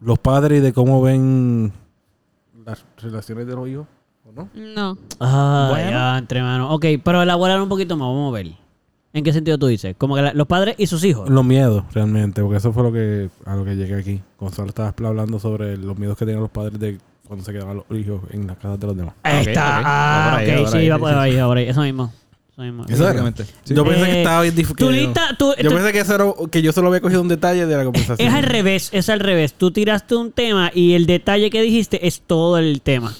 los 0.00 0.18
padres 0.18 0.58
y 0.58 0.62
de 0.62 0.72
cómo 0.72 1.02
ven 1.02 1.72
las 2.64 2.84
relaciones 2.96 3.46
de 3.46 3.54
los 3.54 3.68
hijos, 3.68 3.86
¿o 4.26 4.32
no? 4.32 4.48
No. 4.54 4.98
Ah, 5.20 5.68
Bueno. 5.70 5.90
ya, 5.90 6.18
entre 6.18 6.42
manos. 6.42 6.68
Ok, 6.72 6.86
pero 7.04 7.22
elaborar 7.22 7.60
un 7.60 7.68
poquito 7.68 7.96
más, 7.96 8.08
vamos 8.08 8.32
a 8.32 8.34
ver. 8.36 8.52
¿En 9.12 9.24
qué 9.24 9.32
sentido 9.32 9.58
tú 9.58 9.66
dices? 9.66 9.94
Como 9.98 10.14
que 10.14 10.22
la- 10.22 10.32
los 10.34 10.46
padres 10.46 10.76
y 10.78 10.86
sus 10.86 11.04
hijos. 11.04 11.28
Los 11.28 11.44
miedos, 11.44 11.84
realmente, 11.92 12.40
porque 12.42 12.58
eso 12.58 12.72
fue 12.72 12.82
lo 12.84 12.92
que 12.92 13.28
a 13.44 13.56
lo 13.56 13.64
que 13.64 13.74
llegué 13.76 13.96
aquí. 13.96 14.22
Gonzalo 14.38 14.68
estaba 14.68 14.94
hablando 15.06 15.38
sobre 15.40 15.76
los 15.76 15.98
miedos 15.98 16.16
que 16.16 16.24
tenían 16.24 16.40
los 16.42 16.50
padres 16.50 16.78
de 16.78 16.98
cuando 17.26 17.44
se 17.44 17.52
quedaban 17.52 17.76
los 17.76 17.98
hijos 17.98 18.22
en 18.30 18.46
las 18.46 18.56
casas 18.56 18.78
de 18.80 18.86
los 18.86 18.96
demás. 18.96 19.14
Ahí 19.24 19.46
está. 19.46 19.80
ok. 19.80 19.84
Va 19.84 19.84
Ah, 19.84 20.30
por 20.30 20.38
ahí, 20.40 20.50
va 20.54 20.60
ok, 20.62 20.68
sí, 20.70 20.88
va 20.88 20.98
por 20.98 21.14
ahí, 21.14 21.36
ahí. 21.64 21.68
Eso 21.68 21.82
mismo. 21.82 22.12
Mismo. 22.60 22.84
Sí. 22.86 22.94
Yo 23.74 23.84
pensé 23.84 24.04
que 24.04 24.10
Eh, 24.12 24.18
estaba 24.22 24.42
bien 24.42 24.54
difícil. 24.54 24.76
Tu 24.76 24.90
lista, 24.90 25.34
tú, 25.38 25.52
Yo 25.60 25.70
tú- 25.70 25.74
pensé 25.76 25.92
que, 25.92 26.00
eso 26.00 26.14
era, 26.14 26.24
que 26.50 26.62
yo 26.62 26.72
solo 26.72 26.88
había 26.88 27.00
cogido 27.00 27.22
un 27.22 27.28
detalle 27.28 27.64
de 27.66 27.76
la 27.76 27.84
conversación. 27.84 28.28
es 28.28 28.34
al 28.34 28.42
revés, 28.44 28.90
es 28.92 29.08
al 29.08 29.20
revés. 29.20 29.54
Tú 29.54 29.70
tiraste 29.70 30.14
un 30.14 30.30
tema 30.32 30.70
y 30.74 30.92
el 30.94 31.06
detalle 31.06 31.50
que 31.50 31.62
dijiste 31.62 32.06
es 32.06 32.20
todo 32.20 32.58
el 32.58 32.82
tema. 32.82 33.14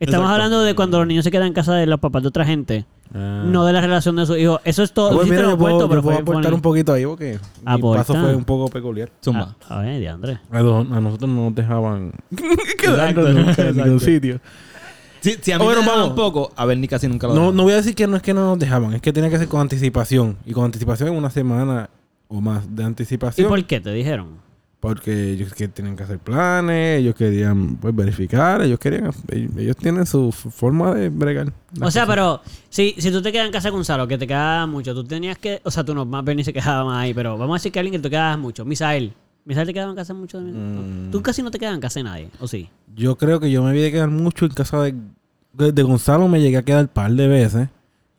Estamos 0.00 0.26
Exacto. 0.26 0.26
hablando 0.34 0.62
de 0.62 0.74
cuando 0.74 0.98
los 0.98 1.06
niños 1.08 1.24
se 1.24 1.30
quedan 1.32 1.48
en 1.48 1.52
casa 1.54 1.74
de 1.74 1.86
los 1.86 1.98
papás 1.98 2.22
de 2.22 2.28
otra 2.28 2.44
gente. 2.44 2.84
Ah. 3.14 3.42
No 3.46 3.64
de 3.64 3.72
la 3.72 3.80
relación 3.80 4.14
de 4.16 4.26
sus 4.26 4.36
hijos. 4.38 4.60
Eso 4.64 4.82
es 4.82 4.92
todo. 4.92 5.08
Ah, 5.10 5.14
pues 5.14 5.28
mira, 5.28 5.42
lo 5.42 5.50
yo 5.52 5.58
puedo, 5.58 5.74
apuesto, 5.76 5.84
yo 5.86 5.88
pero 5.88 6.02
puedo 6.02 6.18
aportar 6.18 6.42
funny. 6.44 6.54
un 6.56 6.60
poquito 6.62 6.92
ahí 6.92 7.06
porque 7.06 7.32
mi 7.32 7.38
Aporta. 7.64 8.04
paso 8.04 8.20
fue 8.20 8.36
un 8.36 8.44
poco 8.44 8.68
peculiar. 8.68 9.10
Zumba. 9.24 9.56
Ah, 9.68 9.78
a 9.80 9.82
ver, 9.82 9.98
de 9.98 10.08
Andrés. 10.08 10.38
A, 10.52 10.58
a 10.58 10.62
nosotros 11.00 11.28
no 11.30 11.44
nos 11.46 11.54
dejaban 11.54 12.12
quedarnos 12.78 13.28
en 13.28 13.34
ningún 13.36 13.50
exacto. 13.58 13.98
sitio. 14.00 14.40
Sí, 15.20 15.36
sí, 15.40 15.52
a 15.52 15.58
mí 15.58 15.64
Bueno, 15.64 15.82
me 15.82 15.88
vamos. 15.88 16.10
poco, 16.10 16.52
a 16.56 16.64
ver, 16.64 16.78
ni 16.78 16.88
casi 16.88 17.08
nunca 17.08 17.26
lo 17.26 17.34
No, 17.34 17.40
dejaban. 17.40 17.56
no 17.56 17.62
voy 17.64 17.72
a 17.72 17.76
decir 17.76 17.94
que 17.94 18.06
no 18.06 18.16
es 18.16 18.22
que 18.22 18.34
no 18.34 18.46
nos 18.50 18.58
dejaban, 18.58 18.94
es 18.94 19.02
que 19.02 19.12
tenía 19.12 19.30
que 19.30 19.38
ser 19.38 19.48
con 19.48 19.60
anticipación. 19.60 20.36
Y 20.46 20.52
con 20.52 20.64
anticipación 20.64 21.08
en 21.10 21.16
una 21.16 21.30
semana 21.30 21.90
o 22.28 22.40
más 22.40 22.64
de 22.74 22.82
¿Y 22.82 22.86
anticipación. 22.86 23.48
por 23.48 23.64
qué 23.64 23.80
te 23.80 23.92
dijeron? 23.92 24.46
Porque 24.80 25.32
ellos 25.32 25.52
que 25.54 25.66
tenían 25.66 25.96
que 25.96 26.04
hacer 26.04 26.20
planes, 26.20 27.00
ellos 27.00 27.16
querían 27.16 27.76
pues, 27.78 27.92
verificar, 27.96 28.62
ellos 28.62 28.78
querían, 28.78 29.10
ellos, 29.28 29.50
ellos 29.56 29.76
tienen 29.76 30.06
su 30.06 30.30
forma 30.30 30.94
de 30.94 31.08
bregar. 31.08 31.48
O 31.80 31.90
sea, 31.90 32.02
cosas. 32.02 32.06
pero 32.06 32.40
si, 32.68 32.94
si 32.96 33.10
tú 33.10 33.20
te 33.20 33.32
quedas 33.32 33.46
en 33.46 33.52
casa 33.52 33.70
con 33.70 33.78
Gonzalo, 33.78 34.06
que 34.06 34.16
te 34.18 34.26
quedaba 34.28 34.66
mucho, 34.68 34.94
tú 34.94 35.02
tenías 35.02 35.36
que. 35.36 35.60
O 35.64 35.70
sea, 35.72 35.82
tú 35.84 35.96
no, 35.96 36.04
más 36.04 36.24
bien 36.24 36.36
ni 36.36 36.44
se 36.44 36.52
quedaba 36.52 36.84
más 36.84 37.02
ahí, 37.02 37.12
pero 37.12 37.36
vamos 37.36 37.54
a 37.54 37.58
decir 37.58 37.72
que 37.72 37.80
alguien 37.80 37.94
que 37.94 37.98
te 37.98 38.10
quedaba 38.10 38.36
mucho. 38.36 38.64
Misael. 38.64 39.12
Misael 39.48 39.66
te 39.66 39.72
quedaba 39.72 39.90
en 39.90 39.96
casa 39.96 40.12
mucho. 40.14 40.38
Mm. 40.40 41.10
Tú 41.10 41.22
casi 41.22 41.42
no 41.42 41.50
te 41.50 41.58
quedas 41.58 41.74
en 41.74 41.80
casa 41.80 41.98
de 42.00 42.04
nadie, 42.04 42.28
¿o 42.38 42.46
sí? 42.46 42.68
Yo 42.94 43.16
creo 43.16 43.40
que 43.40 43.50
yo 43.50 43.62
me 43.64 43.72
vi 43.72 43.80
de 43.80 43.90
quedar 43.90 44.10
mucho 44.10 44.44
en 44.44 44.52
casa 44.52 44.82
de, 44.82 44.94
de, 45.54 45.72
de 45.72 45.82
Gonzalo, 45.82 46.28
me 46.28 46.40
llegué 46.40 46.58
a 46.58 46.62
quedar 46.62 46.82
un 46.82 46.88
par 46.88 47.10
de 47.10 47.26
veces. 47.26 47.68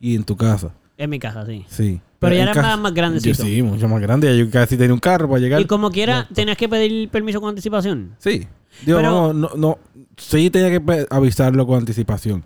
Y 0.00 0.16
en 0.16 0.24
tu 0.24 0.36
casa, 0.36 0.72
En 0.98 1.08
mi 1.10 1.18
casa, 1.20 1.46
sí. 1.46 1.64
sí. 1.68 2.00
Pero 2.18 2.34
ya 2.34 2.52
casa- 2.52 2.76
más- 2.76 2.92
grandecito. 2.92 3.38
Yo 3.38 3.44
sí, 3.44 3.62
mucho 3.62 3.86
más 3.88 4.00
grande. 4.00 4.36
Yo 4.36 4.50
casi 4.50 4.76
tenía 4.76 4.92
un 4.92 4.98
carro 5.00 5.28
para 5.28 5.40
llegar. 5.40 5.60
Y 5.60 5.66
como 5.66 5.90
quiera, 5.90 6.26
tenías 6.34 6.56
que 6.56 6.68
pedir 6.68 7.08
permiso 7.10 7.40
con 7.40 7.50
anticipación. 7.50 8.14
Sí. 8.18 8.46
Digo, 8.84 8.98
Pero- 8.98 9.10
no, 9.10 9.32
no, 9.32 9.50
no. 9.56 9.78
Sí 10.16 10.50
tenía 10.50 10.70
que 10.80 11.06
avisarlo 11.10 11.66
con 11.66 11.78
anticipación. 11.78 12.44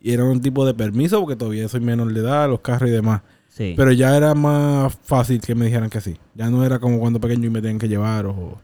Y 0.00 0.12
era 0.12 0.24
un 0.24 0.40
tipo 0.40 0.66
de 0.66 0.74
permiso 0.74 1.20
porque 1.20 1.36
todavía 1.36 1.68
soy 1.68 1.80
menor 1.80 2.12
de 2.12 2.20
edad, 2.20 2.48
los 2.48 2.60
carros 2.60 2.88
y 2.90 2.92
demás. 2.92 3.22
Sí. 3.50 3.74
Pero 3.76 3.92
ya 3.92 4.16
era 4.16 4.34
más 4.34 4.96
fácil 5.02 5.40
que 5.40 5.54
me 5.54 5.66
dijeran 5.66 5.90
que 5.90 6.00
sí. 6.00 6.16
Ya 6.34 6.48
no 6.48 6.64
era 6.64 6.78
como 6.78 6.98
cuando 6.98 7.20
pequeño 7.20 7.46
y 7.46 7.50
me 7.50 7.60
tenían 7.60 7.78
que 7.78 7.88
llevar 7.88 8.24
o... 8.26 8.58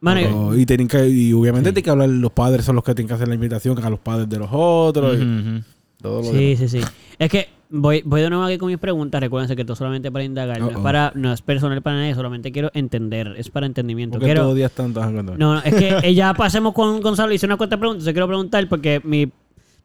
Mano, 0.00 0.20
yo- 0.20 0.38
o- 0.46 0.54
y, 0.56 0.64
tenían 0.64 0.88
que, 0.88 1.06
y 1.08 1.32
obviamente 1.34 1.68
Sí. 1.68 1.74
tienen 1.74 1.84
que 1.84 1.90
hablar, 1.90 2.08
los 2.08 2.32
padres 2.32 2.64
son 2.64 2.74
los 2.76 2.84
que 2.84 2.94
tienen 2.94 3.08
que 3.08 3.14
hacer 3.14 3.28
la 3.28 3.34
invitación 3.34 3.78
a 3.84 3.90
los 3.90 3.98
padres 3.98 4.28
de 4.30 4.38
los 4.38 4.48
otros. 4.50 5.18
y 5.18 5.22
Ujú, 5.22 5.50
ujú. 5.50 5.62
todo 6.00 6.22
lo 6.22 6.30
Sí, 6.30 6.54
demás. 6.54 6.58
sí, 6.70 6.80
sí. 6.80 6.86
Es 7.18 7.28
que 7.28 7.48
voy, 7.68 8.00
voy 8.06 8.22
de 8.22 8.30
nuevo 8.30 8.44
aquí 8.44 8.56
con 8.56 8.68
mis 8.68 8.78
preguntas. 8.78 9.20
Recuérdense 9.20 9.54
que 9.56 9.60
esto 9.62 9.74
es 9.74 9.78
solamente 9.78 10.10
para 10.10 10.24
indagar. 10.24 10.58
No, 10.58 10.70
es 10.70 10.78
para, 10.78 11.12
no 11.16 11.32
es 11.34 11.42
personal 11.42 11.82
para 11.82 11.96
nadie, 11.96 12.14
solamente 12.14 12.50
quiero 12.50 12.70
entender. 12.72 13.34
Es 13.36 13.50
para 13.50 13.66
entendimiento. 13.66 14.14
Porque 14.14 14.26
Quiero, 14.26 14.42
todos 14.44 14.56
días. 14.56 14.72
No, 14.78 15.36
no, 15.36 15.58
es 15.62 15.74
que 15.74 16.14
ya 16.14 16.32
pasemos 16.32 16.72
con 16.72 17.02
Gonzalo. 17.02 17.34
Hice 17.34 17.44
una 17.44 17.58
cuenta 17.58 17.76
de 17.76 17.80
preguntas. 17.80 18.04
Yo 18.06 18.12
quiero 18.12 18.26
preguntar 18.26 18.66
porque 18.70 19.02
mi, 19.04 19.30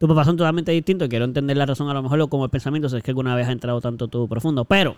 tus 0.07 0.15
papás 0.15 0.27
son 0.27 0.37
totalmente 0.37 0.71
distintos. 0.71 1.07
Quiero 1.09 1.25
entender 1.25 1.57
la 1.57 1.65
razón, 1.65 1.89
a 1.89 1.93
lo 1.93 2.01
mejor, 2.03 2.19
o 2.21 2.27
como 2.27 2.45
el 2.45 2.51
pensamiento. 2.51 2.89
Si 2.89 2.97
es 2.97 3.03
que 3.03 3.11
alguna 3.11 3.35
vez 3.35 3.47
ha 3.47 3.51
entrado 3.51 3.81
tanto 3.81 4.07
tú 4.07 4.27
profundo. 4.27 4.65
Pero, 4.65 4.95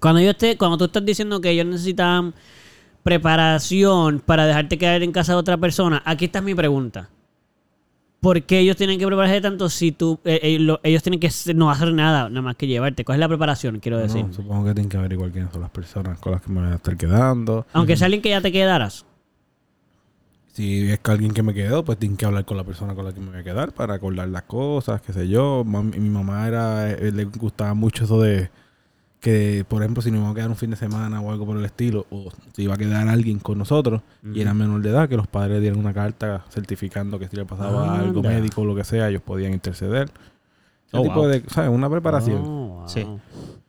cuando 0.00 0.20
yo 0.20 0.30
esté, 0.30 0.56
cuando 0.56 0.78
tú 0.78 0.84
estás 0.84 1.04
diciendo 1.04 1.40
que 1.40 1.50
ellos 1.50 1.66
necesitan 1.66 2.34
preparación 3.02 4.20
para 4.20 4.46
dejarte 4.46 4.78
quedar 4.78 5.02
en 5.02 5.12
casa 5.12 5.32
de 5.32 5.38
otra 5.38 5.56
persona, 5.56 6.02
aquí 6.04 6.26
está 6.26 6.40
mi 6.40 6.54
pregunta. 6.54 7.08
¿Por 8.20 8.42
qué 8.42 8.58
ellos 8.58 8.76
tienen 8.76 8.98
que 8.98 9.06
prepararse 9.06 9.40
tanto 9.40 9.68
si 9.68 9.92
tú, 9.92 10.18
eh, 10.24 10.40
eh, 10.42 10.58
lo- 10.58 10.80
ellos 10.82 11.02
tienen 11.04 11.20
que 11.20 11.30
no 11.54 11.70
hacer 11.70 11.92
nada, 11.94 12.28
nada 12.28 12.42
más 12.42 12.56
que 12.56 12.66
llevarte? 12.66 13.04
¿Cuál 13.04 13.16
es 13.16 13.20
la 13.20 13.28
preparación, 13.28 13.78
quiero 13.78 13.98
decir? 13.98 14.24
No, 14.26 14.32
supongo 14.32 14.64
que 14.66 14.74
tienen 14.74 14.88
que 14.90 14.96
averiguar 14.96 15.30
quiénes 15.30 15.52
son 15.52 15.60
las 15.60 15.70
personas 15.70 16.18
con 16.18 16.32
las 16.32 16.42
que 16.42 16.50
me 16.50 16.60
voy 16.60 16.70
a 16.72 16.74
estar 16.74 16.96
quedando. 16.96 17.64
Aunque 17.72 17.96
sea 17.96 18.06
alguien 18.06 18.20
que 18.20 18.30
ya 18.30 18.40
te 18.40 18.50
quedaras. 18.50 19.06
Si 20.58 20.90
es 20.90 20.98
que 20.98 21.10
alguien 21.12 21.30
que 21.32 21.44
me 21.44 21.54
quedó, 21.54 21.84
pues 21.84 21.98
tienen 21.98 22.16
que 22.16 22.26
hablar 22.26 22.44
con 22.44 22.56
la 22.56 22.64
persona 22.64 22.92
con 22.96 23.04
la 23.04 23.12
que 23.12 23.20
me 23.20 23.30
voy 23.30 23.38
a 23.38 23.44
quedar 23.44 23.70
para 23.70 23.94
acordar 23.94 24.26
las 24.28 24.42
cosas, 24.42 25.00
qué 25.00 25.12
sé 25.12 25.28
yo. 25.28 25.62
Mi 25.64 26.10
mamá 26.10 26.48
era, 26.48 26.90
eh, 26.90 27.12
le 27.12 27.26
gustaba 27.26 27.74
mucho 27.74 28.02
eso 28.06 28.20
de 28.20 28.50
que, 29.20 29.64
por 29.68 29.82
ejemplo, 29.82 30.02
si 30.02 30.10
nos 30.10 30.20
iba 30.20 30.30
a 30.30 30.34
quedar 30.34 30.48
un 30.50 30.56
fin 30.56 30.70
de 30.70 30.76
semana 30.76 31.20
o 31.20 31.30
algo 31.30 31.46
por 31.46 31.56
el 31.56 31.64
estilo, 31.64 32.06
o 32.10 32.32
si 32.56 32.62
iba 32.64 32.74
a 32.74 32.76
quedar 32.76 33.06
alguien 33.06 33.38
con 33.38 33.56
nosotros 33.56 34.02
y 34.34 34.40
era 34.40 34.52
menor 34.52 34.80
de 34.82 34.90
edad, 34.90 35.08
que 35.08 35.16
los 35.16 35.28
padres 35.28 35.52
le 35.54 35.60
dieran 35.60 35.78
una 35.78 35.94
carta 35.94 36.44
certificando 36.50 37.20
que 37.20 37.28
si 37.28 37.36
le 37.36 37.44
pasaba 37.44 37.96
algo 38.00 38.18
Anda. 38.18 38.30
médico 38.30 38.62
o 38.62 38.64
lo 38.64 38.74
que 38.74 38.82
sea, 38.82 39.08
ellos 39.10 39.22
podían 39.22 39.52
interceder. 39.52 40.10
Ese 40.88 40.96
Oh, 40.96 41.02
tipo 41.04 41.14
wow. 41.20 41.26
de, 41.28 41.42
¿sabes? 41.50 41.70
Una 41.70 41.88
preparación. 41.88 42.42
Oh, 42.44 42.66
wow. 42.80 42.88
Sí. 42.88 43.06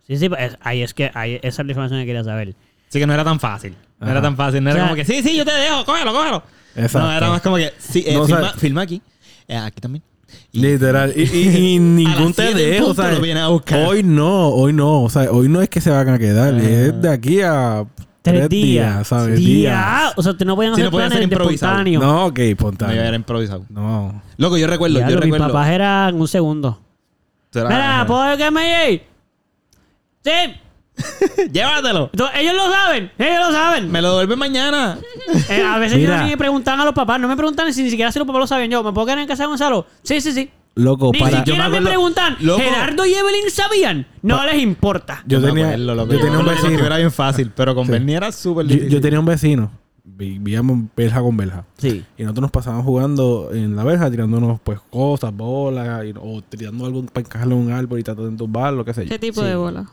Sí, 0.07 0.17
sí, 0.17 0.27
es- 0.39 0.57
ahí 0.61 0.81
es 0.81 0.95
que 0.95 1.11
ahí, 1.13 1.35
esa 1.43 1.61
es 1.61 1.65
la 1.67 1.71
información 1.71 1.99
que 1.99 2.07
quería 2.07 2.23
saber. 2.23 2.55
Así 2.89 2.97
que 2.97 3.05
no 3.05 3.13
era 3.13 3.23
tan 3.23 3.39
fácil. 3.39 3.73
No 3.99 4.05
Ajá. 4.07 4.11
era 4.13 4.21
tan 4.23 4.35
fácil. 4.35 4.63
No 4.63 4.71
O 4.71 4.73
era 4.73 4.83
como 4.85 4.95
que, 4.95 5.05
sí, 5.05 5.21
sí, 5.21 5.37
yo 5.37 5.45
te 5.45 5.51
dejo, 5.51 5.85
cógelo, 5.85 6.13
cógelo. 6.13 6.41
Exacto. 6.75 6.99
No, 7.07 7.11
era 7.11 7.29
más 7.29 7.41
como 7.41 7.55
que, 7.57 7.73
sí, 7.77 8.03
eh, 8.07 8.13
No, 8.13 8.21
o 8.21 8.25
filma, 8.25 8.41
sea- 8.41 8.53
filma 8.59 8.81
aquí. 8.81 9.01
Eh, 9.47 9.55
aquí 9.57 9.81
también. 9.81 10.03
Y- 10.51 10.59
Literal. 10.61 11.13
Y, 11.15 11.23
y- 11.23 11.75
y 11.75 11.79
ningún 11.79 12.33
siete 12.33 12.51
en 12.51 12.57
dejo. 12.57 12.85
punto 12.87 13.01
¿sabes? 13.01 13.17
lo 13.17 13.23
viene 13.23 13.39
a 13.39 13.47
buscar. 13.47 13.85
Hoy 13.87 14.03
no, 14.03 14.49
hoy 14.49 14.73
no. 14.73 15.03
O 15.03 15.09
sea, 15.09 15.31
hoy 15.31 15.47
no 15.49 15.61
es 15.61 15.69
que 15.69 15.81
se 15.81 15.89
van 15.89 16.07
a 16.09 16.19
quedar. 16.19 16.53
Ah. 16.53 16.61
Es 16.63 17.01
de 17.01 17.09
aquí 17.09 17.41
a 17.41 17.85
Tres, 18.21 18.49
días. 18.49 19.07
¿sabes? 19.07 19.37
Día. 19.39 20.11
O 20.15 20.21
sea, 20.21 20.35
te 20.37 20.45
no 20.45 20.55
pueden 20.55 20.75
Sí, 20.75 20.81
hacer 20.81 20.91
no 20.91 20.97
planes 20.97 21.11
ser 21.13 21.19
de 21.19 21.23
improvisados. 21.23 21.73
espontáneo. 21.79 21.99
No, 22.01 22.25
ok, 22.27 22.37
No, 22.37 22.43
yo 22.43 22.49
espontáneo. 22.51 23.01
era 23.01 23.15
improvisado. 23.15 23.65
No. 23.69 24.21
Loco, 24.37 24.57
yo 24.57 24.67
recuerdo, 24.67 24.97
Diablo, 24.97 25.15
yo 25.15 25.21
mis 25.21 25.31
recuerdo. 25.33 25.47
papás 25.53 25.69
eran 25.69 26.15
un 26.21 26.27
segundo. 26.27 26.79
Tú 27.49 27.59
eras- 27.59 27.71
Mira. 27.71 28.05
¿puedo 28.05 28.37
que 28.37 28.51
me 28.51 28.61
llegue? 28.61 29.07
Sí. 30.23 30.31
Llévatelo. 31.51 32.09
Entonces, 32.13 32.39
ellos 32.39 32.53
lo 32.55 32.71
saben. 32.71 33.11
Ellos 33.17 33.47
lo 33.47 33.51
saben. 33.51 33.91
Me 33.91 34.01
lo 34.01 34.09
devuelve 34.09 34.35
mañana. 34.35 34.97
Eh, 35.49 35.61
a 35.63 35.77
veces 35.77 35.97
Mira. 35.97 36.17
yo 36.17 36.23
ni 36.23 36.29
me 36.31 36.37
preguntaban 36.37 36.79
a 36.81 36.85
los 36.85 36.93
papás. 36.93 37.19
No 37.19 37.27
me 37.27 37.35
preguntan 37.35 37.71
si 37.73 37.83
ni 37.83 37.89
siquiera 37.89 38.11
si 38.11 38.19
los 38.19 38.27
papás 38.27 38.39
lo 38.41 38.47
saben 38.47 38.69
yo. 38.71 38.83
¿Me 38.83 38.91
puedo 38.93 39.05
quedar 39.05 39.19
en 39.19 39.27
casa 39.27 39.43
de 39.43 39.47
Gonzalo? 39.47 39.85
Sí, 40.03 40.21
sí, 40.21 40.31
sí. 40.31 40.49
Loco, 40.75 41.11
Ni 41.11 41.19
para. 41.19 41.31
yo 41.31 41.37
siquiera 41.39 41.63
me 41.65 41.69
me, 41.71 41.77
acuerdo- 41.77 41.89
preguntan. 41.89 42.37
Loco. 42.41 42.61
¿Gerardo 42.61 43.05
y 43.05 43.13
Evelyn 43.13 43.49
sabían? 43.51 44.07
No 44.21 44.43
les 44.45 44.61
importa. 44.61 45.23
Yo 45.25 45.39
me 45.39 45.47
tenía, 45.47 45.65
acuerdo, 45.69 45.95
loco. 45.95 46.13
yo 46.13 46.19
tenía 46.19 46.37
un 46.39 46.45
me 46.45 46.51
acuerdo 46.51 46.61
que 46.61 46.69
vecino. 46.69 46.85
Era 46.87 46.97
bien 46.97 47.11
fácil, 47.11 47.51
pero 47.55 47.75
con 47.75 47.85
Sí. 47.85 47.91
Bernie 47.91 48.15
era 48.15 48.31
súper 48.31 48.65
Yo, 48.67 48.75
yo 48.87 49.01
tenía 49.01 49.19
un 49.19 49.25
vecino. 49.25 49.71
Vi- 50.05 50.37
Vivíamos 50.39 50.79
verja 50.95 51.21
con 51.21 51.35
verja. 51.37 51.65
Sí. 51.77 52.03
Y 52.17 52.23
nosotros 52.23 52.41
nos 52.43 52.51
pasábamos 52.51 52.85
jugando 52.85 53.49
en 53.53 53.75
la 53.75 53.83
verja, 53.83 54.09
tirándonos 54.11 54.59
pues 54.61 54.79
cosas, 54.89 55.33
bolas, 55.35 56.05
y- 56.05 56.13
o 56.17 56.41
tirando 56.41 56.85
algo 56.85 57.03
para 57.05 57.25
encajarlo 57.25 57.55
en 57.55 57.61
un 57.61 57.71
árbol 57.71 57.99
y 57.99 58.03
tratar 58.03 58.25
de 58.25 58.37
tumbarlo, 58.37 58.85
qué 58.85 58.93
sé 58.93 59.03
yo. 59.05 59.09
¿Qué 59.09 59.19
tipo 59.19 59.41
Sí. 59.41 59.47
de 59.47 59.55
bola? 59.55 59.85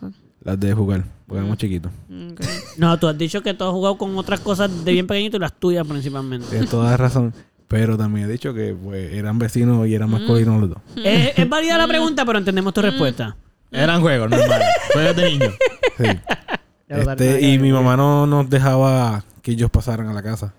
Las 0.46 0.60
de 0.60 0.72
jugar, 0.72 1.04
porque 1.26 1.38
éramos 1.40 1.58
chiquitos. 1.58 1.92
Ok. 2.32 2.40
No, 2.78 2.98
tú 2.98 3.08
has 3.08 3.16
dicho 3.16 3.42
que 3.42 3.54
tú 3.54 3.64
has 3.64 3.70
jugado 3.72 3.96
con 3.98 4.16
otras 4.18 4.38
cosas 4.40 4.84
de 4.84 4.92
bien 4.92 5.06
pequeñito 5.06 5.38
y 5.38 5.40
las 5.40 5.52
tuyas 5.54 5.86
principalmente. 5.86 6.46
Tienes 6.50 6.68
toda 6.70 6.94
razón. 6.96 7.32
Pero 7.68 7.96
también 7.96 8.28
he 8.28 8.32
dicho 8.32 8.52
que 8.54 8.74
pues 8.80 9.12
eran 9.14 9.38
vecinos 9.38 9.88
y 9.88 9.94
eran 9.94 10.08
masculinos 10.10 10.60
los 10.60 10.70
dos. 10.70 10.78
es, 11.02 11.32
es 11.36 11.48
válida 11.48 11.76
la 11.78 11.88
pregunta, 11.88 12.24
pero 12.24 12.38
entendemos 12.38 12.72
tu 12.74 12.80
respuesta. 12.82 13.34
Eran 13.72 14.00
juegos 14.02 14.30
normales. 14.30 14.68
Juegos 14.92 15.16
de 15.16 15.30
niños. 15.30 15.54
Sí. 15.98 16.04
Este, 16.88 17.40
y 17.40 17.58
mi 17.58 17.72
mamá 17.72 17.96
no 17.96 18.26
nos 18.26 18.48
dejaba 18.48 19.24
que 19.42 19.52
ellos 19.52 19.70
pasaran 19.70 20.06
a 20.08 20.12
la 20.12 20.22
casa. 20.22 20.52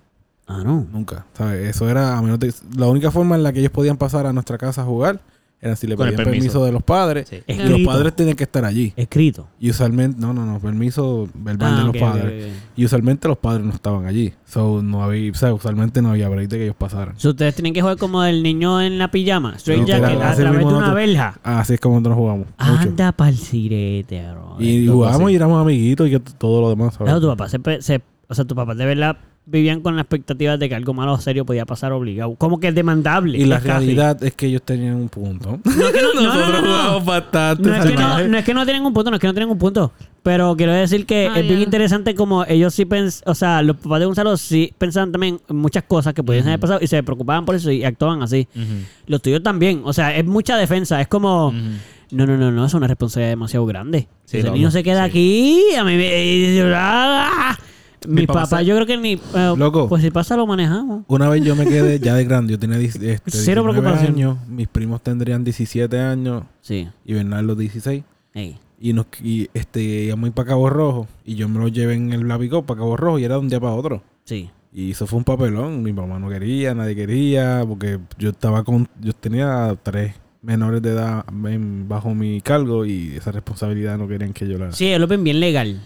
Ah, 0.47 0.61
no. 0.65 0.85
Nunca. 0.91 1.25
¿Sabes? 1.37 1.69
Eso 1.69 1.89
era 1.89 2.17
a 2.17 2.21
menos 2.21 2.39
de- 2.39 2.53
la 2.75 2.87
única 2.87 3.11
forma 3.11 3.35
en 3.35 3.43
la 3.43 3.53
que 3.53 3.59
ellos 3.59 3.71
podían 3.71 3.97
pasar 3.97 4.25
a 4.25 4.33
nuestra 4.33 4.57
casa 4.57 4.81
a 4.81 4.85
jugar 4.85 5.21
era 5.59 5.75
si 5.75 5.87
le 5.87 5.97
pedían 5.97 6.15
permiso. 6.15 6.33
permiso. 6.39 6.65
de 6.65 6.71
los 6.71 6.83
padres. 6.83 7.27
Sí. 7.29 7.37
Y 7.47 7.55
los 7.55 7.81
padres 7.81 8.15
tenían 8.15 8.35
que 8.35 8.43
estar 8.43 8.63
allí. 8.63 8.93
Escrito. 8.95 9.47
Y 9.59 9.69
usualmente, 9.71 10.19
no, 10.21 10.31
no, 10.33 10.45
no, 10.45 10.59
permiso 10.59 11.27
verbal 11.33 11.73
Ah, 11.73 11.77
de 11.79 11.83
los 11.85 11.97
padres. 11.97 12.53
Y 12.75 12.85
usualmente 12.85 13.27
los 13.27 13.37
padres 13.39 13.65
no 13.65 13.73
estaban 13.73 14.05
allí. 14.05 14.33
So, 14.45 14.81
no 14.83 15.03
había, 15.03 15.31
o 15.31 15.35
sea, 15.35 15.53
usualmente 15.53 16.01
no 16.01 16.11
había 16.11 16.29
break 16.29 16.47
de 16.49 16.57
que 16.57 16.63
ellos 16.65 16.75
pasaran. 16.77 17.15
So, 17.19 17.29
ustedes 17.31 17.55
tienen 17.55 17.73
que 17.73 17.81
jugar 17.81 17.97
como 17.97 18.23
el 18.23 18.43
niño 18.43 18.79
en 18.81 18.97
la 18.99 19.09
pijama. 19.09 19.55
Straight 19.57 19.81
Literal, 19.81 20.01
jacket 20.01 20.17
a 20.21 20.35
través 20.35 20.59
de 20.59 20.65
una 20.65 20.71
nosotros- 20.71 20.95
verja. 20.95 21.39
Así 21.43 21.73
es 21.73 21.79
como 21.79 21.95
nosotros 21.95 22.17
jugamos. 22.17 22.47
Anda 22.57 23.11
pa'l 23.11 23.35
sirete, 23.35 24.23
bro. 24.31 24.57
Y 24.59 24.87
así. 24.87 25.23
y 25.31 25.35
éramos 25.35 25.61
amiguitos 25.61 26.07
y 26.09 26.19
todo 26.19 26.61
lo 26.61 26.69
demás. 26.69 26.93
¿sabes? 26.93 27.05
Claro, 27.11 27.21
tu 27.21 27.27
papá 27.27 27.49
se- 27.49 28.01
O 28.29 28.35
sea, 28.35 28.45
tu 28.45 28.55
papá 28.55 28.75
de 28.75 28.85
verdad 28.85 29.17
vivían 29.49 29.79
con 29.79 29.95
la 29.95 30.01
expectativa 30.01 30.57
de 30.57 30.67
que 30.67 30.75
algo 30.75 30.93
malo 30.93 31.13
o 31.13 31.19
serio 31.21 31.45
podía 31.45 31.65
pasar 31.65 31.93
obligado. 31.93 32.35
Como 32.35 32.59
que 32.59 32.67
es 32.67 32.75
demandable. 32.75 33.37
Y 33.37 33.45
la 33.45 33.55
es 33.57 33.63
casi. 33.63 33.85
realidad 33.85 34.21
es 34.21 34.33
que 34.33 34.47
ellos 34.47 34.61
tenían 34.61 34.95
un 34.95 35.07
punto. 35.09 35.59
No 35.63 35.87
es 35.87 35.93
que 35.93 36.01
no, 36.01 36.13
no, 36.13 36.21
no, 36.21 36.27
Nosotros 36.27 36.61
no, 36.61 36.67
no. 36.67 36.77
jugamos 36.77 37.05
bastante. 37.05 37.69
No 37.69 37.75
es, 37.75 37.85
que 37.85 37.91
no, 37.93 37.97
salvaje. 38.01 38.27
no 38.27 38.37
es 38.37 38.43
que 38.45 38.53
no 38.53 38.65
tienen 38.65 38.85
un 38.85 38.93
punto, 38.93 39.09
no 39.09 39.15
es 39.15 39.21
que 39.21 39.27
no 39.27 39.33
tienen 39.33 39.49
un 39.49 39.57
punto. 39.57 39.93
Pero 40.21 40.55
quiero 40.57 40.73
decir 40.73 41.05
que 41.05 41.27
Ah, 41.27 41.39
es 41.39 41.47
bien 41.47 41.59
ya. 41.59 41.63
interesante 41.65 42.13
como 42.13 42.43
ellos 42.43 42.73
sí 42.73 42.83
pensaban, 42.83 43.31
o 43.31 43.35
sea, 43.35 43.61
los 43.61 43.77
papás 43.77 43.99
de 44.01 44.05
Gonzalo 44.07 44.35
sí 44.35 44.73
pensaban 44.77 45.13
también 45.13 45.39
muchas 45.47 45.83
cosas 45.83 46.13
que 46.13 46.21
podían 46.23 46.45
haber 46.47 46.59
pasado 46.59 46.79
y 46.81 46.87
se 46.87 47.01
preocupaban 47.01 47.45
por 47.45 47.55
eso 47.55 47.71
y 47.71 47.85
actuaban 47.85 48.21
así. 48.21 48.49
Los 49.05 49.21
tuyos 49.21 49.41
también. 49.41 49.81
O 49.85 49.93
sea, 49.93 50.13
es 50.17 50.25
mucha 50.25 50.57
defensa. 50.57 50.99
Es 50.99 51.07
como, 51.07 51.53
no, 52.11 52.25
no, 52.25 52.35
no, 52.37 52.51
no, 52.51 52.65
es 52.65 52.73
una 52.73 52.87
responsabilidad 52.87 53.29
demasiado 53.31 53.65
grande. 53.65 54.09
Sí, 54.25 54.39
si 54.39 54.43
loco, 54.43 54.55
niño 54.57 54.71
se 54.71 54.83
queda 54.83 55.05
sí. 55.05 55.09
aquí, 55.09 55.75
a 55.77 55.85
mí 55.85 55.95
me... 55.95 56.61
Mi, 58.07 58.21
Mi 58.21 58.27
papá 58.27 58.43
papá, 58.43 58.59
se- 58.59 58.65
yo 58.65 58.75
creo 58.75 58.85
que 58.87 58.97
ni... 58.97 59.13
eh, 59.13 59.53
Loco. 59.57 59.87
Pues 59.89 60.01
si 60.01 60.11
pasa, 60.11 60.35
lo 60.37 60.47
manejamos. 60.47 61.03
Una 61.07 61.29
vez 61.29 61.43
yo 61.43 61.55
me 61.55 61.65
quedé 61.65 61.99
ya 62.01 62.15
de 62.15 62.23
grande, 62.25 62.53
yo 62.53 62.59
tenía 62.59 62.77
10 62.77 62.95
este, 62.95 63.31
Cero 63.31 63.63
19 63.63 63.71
preocupación. 63.81 64.15
años, 64.15 64.37
mis 64.47 64.67
primos 64.67 65.01
tendrían 65.03 65.43
17 65.43 65.99
años 65.99 66.43
Sí. 66.61 66.87
y 67.05 67.13
Bernardo 67.13 67.55
16. 67.55 68.03
Ey. 68.33 68.57
Y, 68.79 68.93
nos, 68.93 69.07
y 69.23 69.49
este, 69.53 69.81
íbamos 69.81 70.25
a 70.25 70.27
ir 70.27 70.33
para 70.33 70.49
Cabo 70.49 70.69
Rojo 70.69 71.07
y 71.25 71.35
yo 71.35 71.49
me 71.49 71.59
lo 71.59 71.67
llevé 71.67 71.95
en 71.95 72.13
el 72.13 72.27
Lapicó 72.27 72.63
para 72.65 72.79
Cabo 72.79 72.95
Rojo 72.95 73.17
y 73.19 73.23
era 73.23 73.35
de 73.35 73.41
un 73.41 73.49
día 73.49 73.59
para 73.59 73.73
otro. 73.73 74.03
Sí. 74.23 74.49
Y 74.71 74.91
eso 74.91 75.07
fue 75.07 75.17
un 75.17 75.23
papelón. 75.23 75.81
Mi 75.81 75.91
mamá 75.93 76.19
no 76.19 76.29
quería, 76.29 76.75
nadie 76.75 76.95
quería, 76.95 77.63
porque 77.67 77.97
yo 78.19 78.29
estaba 78.29 78.63
con, 78.63 78.87
yo 79.01 79.13
tenía 79.13 79.75
tres 79.81 80.13
menores 80.43 80.81
de 80.83 80.91
edad 80.91 81.25
en- 81.47 81.89
bajo 81.89 82.13
mi 82.13 82.39
cargo 82.41 82.85
y 82.85 83.13
esa 83.15 83.31
responsabilidad 83.31 83.97
no 83.97 84.07
querían 84.07 84.33
que 84.33 84.47
yo 84.47 84.57
la... 84.59 84.71
Sí, 84.71 84.85
es 84.87 84.99
lo 84.99 85.07
ven 85.07 85.23
bien 85.23 85.39
legal. 85.39 85.81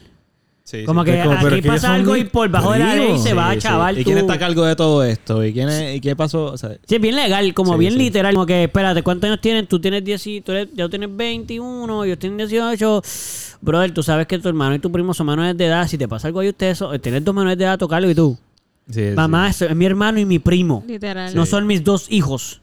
Sí, 0.72 0.86
Como 0.86 1.04
sí. 1.04 1.12
que 1.12 1.22
como, 1.24 1.34
aquí 1.48 1.62
pasa 1.64 1.94
algo 1.94 2.16
y 2.16 2.24
por 2.24 2.48
bajo 2.48 2.72
de 2.72 2.80
la 2.80 2.96
ley 2.96 3.20
se 3.20 3.34
va 3.34 3.50
a 3.50 3.58
chaval. 3.58 4.00
¿Y 4.00 4.06
quién 4.06 4.20
está 4.20 4.34
a 4.36 4.40
cargo 4.40 4.64
de 4.64 4.74
todo 4.78 5.04
esto? 5.04 5.44
¿Y 5.44 5.52
quién 5.52 5.68
es- 5.68 5.98
y 5.98 6.00
qué 6.00 6.16
pasó? 6.16 6.46
O 6.46 6.58
sea, 6.58 6.70
Sí, 6.88 6.96
es 6.96 7.02
bien 7.02 7.18
legal, 7.18 7.54
como 7.54 7.78
bien 7.78 7.98
literal. 7.98 8.34
Como 8.34 8.46
que, 8.46 8.64
espérate, 8.64 9.04
¿cuántos 9.04 9.28
años 9.30 9.42
tienen? 9.42 9.68
Tú 9.68 9.82
tienes 9.82 10.02
10, 10.04 10.26
y- 10.28 10.40
tú 10.40 10.54
eres- 10.54 10.70
ya 10.74 10.88
tienes 10.88 11.14
21, 11.14 12.06
ellos 12.06 12.18
tienen 12.20 12.38
18. 12.38 13.02
Brother, 13.60 13.94
tú 13.94 14.02
sabes 14.02 14.28
que 14.28 14.40
tu 14.40 14.48
hermano 14.48 14.76
y 14.76 14.80
tu 14.80 14.90
primo 14.92 15.14
son 15.14 15.28
menores 15.28 15.58
de 15.58 15.66
edad. 15.66 15.88
Si 15.90 15.98
te 15.98 16.08
pasa 16.08 16.28
algo 16.28 16.40
ahí, 16.40 16.48
ustedes 16.50 16.78
son, 16.78 16.98
tienes 17.02 17.24
dos 17.26 17.36
menores 17.36 17.58
de 17.58 17.66
edad, 17.66 17.78
tocarlo 17.78 18.10
y 18.10 18.16
tú. 18.16 18.38
Sí. 18.90 19.02
Mamá, 19.16 19.50
es, 19.50 19.62
es 19.62 19.76
mi 19.76 19.86
hermano 19.86 20.20
y 20.20 20.26
mi 20.26 20.40
primo. 20.40 20.84
Literal. 20.88 21.34
No 21.36 21.46
son 21.46 21.68
mis 21.68 21.84
dos 21.84 22.08
hijos. 22.12 22.62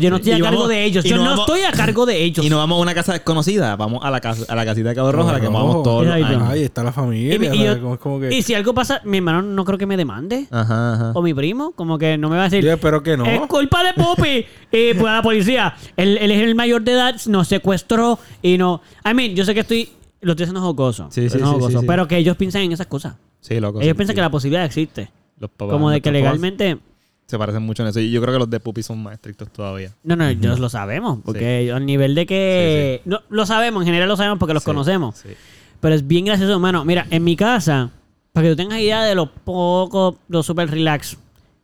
Yo 0.00 0.10
no 0.10 0.16
estoy 0.16 0.32
Y 0.32 0.34
a 0.36 0.38
cargo 0.40 0.56
vamos- 0.60 0.68
de 0.68 0.84
ellos. 0.84 1.04
Yo 1.04 1.16
no 1.16 1.24
no 1.24 1.30
vamos- 1.30 1.46
estoy 1.48 1.62
a 1.62 1.72
cargo 1.72 2.06
de 2.06 2.22
ellos. 2.22 2.44
Y 2.44 2.50
nos 2.50 2.58
vamos 2.58 2.78
a 2.78 2.82
una 2.82 2.94
casa 2.94 3.12
desconocida. 3.12 3.76
Vamos 3.76 4.00
a 4.04 4.10
la 4.10 4.20
casa, 4.20 4.44
a 4.52 4.54
la 4.54 4.64
casita 4.64 4.88
de 4.90 4.94
Cabo 4.94 5.12
Rojo, 5.12 5.28
a 5.28 5.32
la 5.32 5.40
que 5.40 5.46
Rojo. 5.46 5.58
vamos 5.58 5.82
todos 5.82 6.06
ahí, 6.08 6.62
está 6.62 6.82
la 6.82 6.92
familia. 6.92 7.34
Y 7.34 7.38
mi- 7.38 7.46
y 7.46 7.48
¿sabes? 7.50 7.64
yo- 7.64 7.80
Como- 7.82 7.94
es 7.94 8.00
como 8.00 8.20
que... 8.20 8.34
Y 8.34 8.42
si 8.42 8.54
algo 8.54 8.74
pasa, 8.74 9.00
mi 9.04 9.18
hermano 9.18 9.42
no 9.42 9.64
creo 9.64 9.78
que 9.78 9.86
me 9.86 9.96
demande. 9.96 10.46
Ajá, 10.50 10.94
ajá. 10.94 11.12
O 11.14 11.22
mi 11.22 11.32
primo, 11.34 11.72
como 11.72 11.98
que 11.98 12.18
no 12.18 12.28
me 12.28 12.36
va 12.36 12.42
a 12.42 12.48
decir. 12.48 12.64
Yo 12.64 12.72
espero 12.72 13.02
que 13.02 13.16
no. 13.16 13.24
Es 13.26 13.40
culpa 13.46 13.82
de 13.84 13.94
Poppy. 13.94 14.44
y 14.72 14.94
pues 14.94 15.06
a 15.06 15.16
la 15.16 15.22
policía. 15.22 15.74
Él, 15.96 16.18
él 16.20 16.30
es 16.30 16.42
el 16.42 16.54
mayor 16.54 16.82
de 16.82 16.92
edad, 16.92 17.14
nos 17.26 17.48
secuestró 17.48 18.18
y 18.42 18.58
no. 18.58 18.80
I 19.08 19.14
mean, 19.14 19.34
yo 19.34 19.44
sé 19.44 19.54
que 19.54 19.60
estoy. 19.60 19.88
Lo 20.20 20.32
estoy 20.32 20.44
haciendo 20.44 20.62
jocoso. 20.62 21.08
Sí, 21.10 21.28
sí, 21.28 21.38
jocoso, 21.38 21.80
sí. 21.80 21.86
Pero 21.86 22.08
que 22.08 22.16
ellos 22.16 22.36
piensan 22.38 22.62
en 22.62 22.72
esas 22.72 22.86
cosas. 22.86 23.14
Sí, 23.40 23.60
loco. 23.60 23.80
ellos 23.80 23.90
sí, 23.90 23.94
piensan 23.94 24.14
sí. 24.14 24.16
que 24.16 24.20
la 24.22 24.30
posibilidad 24.30 24.64
existe. 24.64 25.10
Los 25.38 25.50
papás- 25.50 25.72
Como 25.72 25.90
de 25.90 26.00
que 26.00 26.10
legalmente. 26.12 26.78
Se 27.26 27.38
parecen 27.38 27.62
mucho 27.62 27.82
en 27.82 27.88
eso. 27.88 28.00
Y 28.00 28.10
yo 28.10 28.20
creo 28.20 28.34
que 28.34 28.38
los 28.38 28.50
de 28.50 28.60
Pupi 28.60 28.82
son 28.82 29.02
más 29.02 29.14
estrictos 29.14 29.48
todavía. 29.50 29.92
No, 30.02 30.14
no, 30.14 30.28
ellos 30.28 30.58
lo 30.60 30.68
sabemos. 30.68 31.20
Porque 31.24 31.72
al 31.72 31.84
nivel 31.86 32.14
de 32.14 32.26
que. 32.26 33.00
No, 33.04 33.20
lo 33.30 33.46
sabemos, 33.46 33.82
en 33.82 33.86
general 33.86 34.08
lo 34.08 34.16
sabemos 34.16 34.38
porque 34.38 34.54
los 34.54 34.62
conocemos. 34.64 35.24
Pero 35.80 35.94
es 35.94 36.06
bien 36.06 36.26
gracioso, 36.26 36.52
hermano. 36.52 36.84
Mira, 36.84 37.06
en 37.10 37.24
mi 37.24 37.34
casa, 37.36 37.90
para 38.32 38.44
que 38.44 38.50
tú 38.50 38.56
tengas 38.56 38.78
idea 38.78 39.02
de 39.04 39.14
lo 39.14 39.30
poco, 39.30 40.18
lo 40.28 40.42
super 40.42 40.70
relax. 40.70 41.16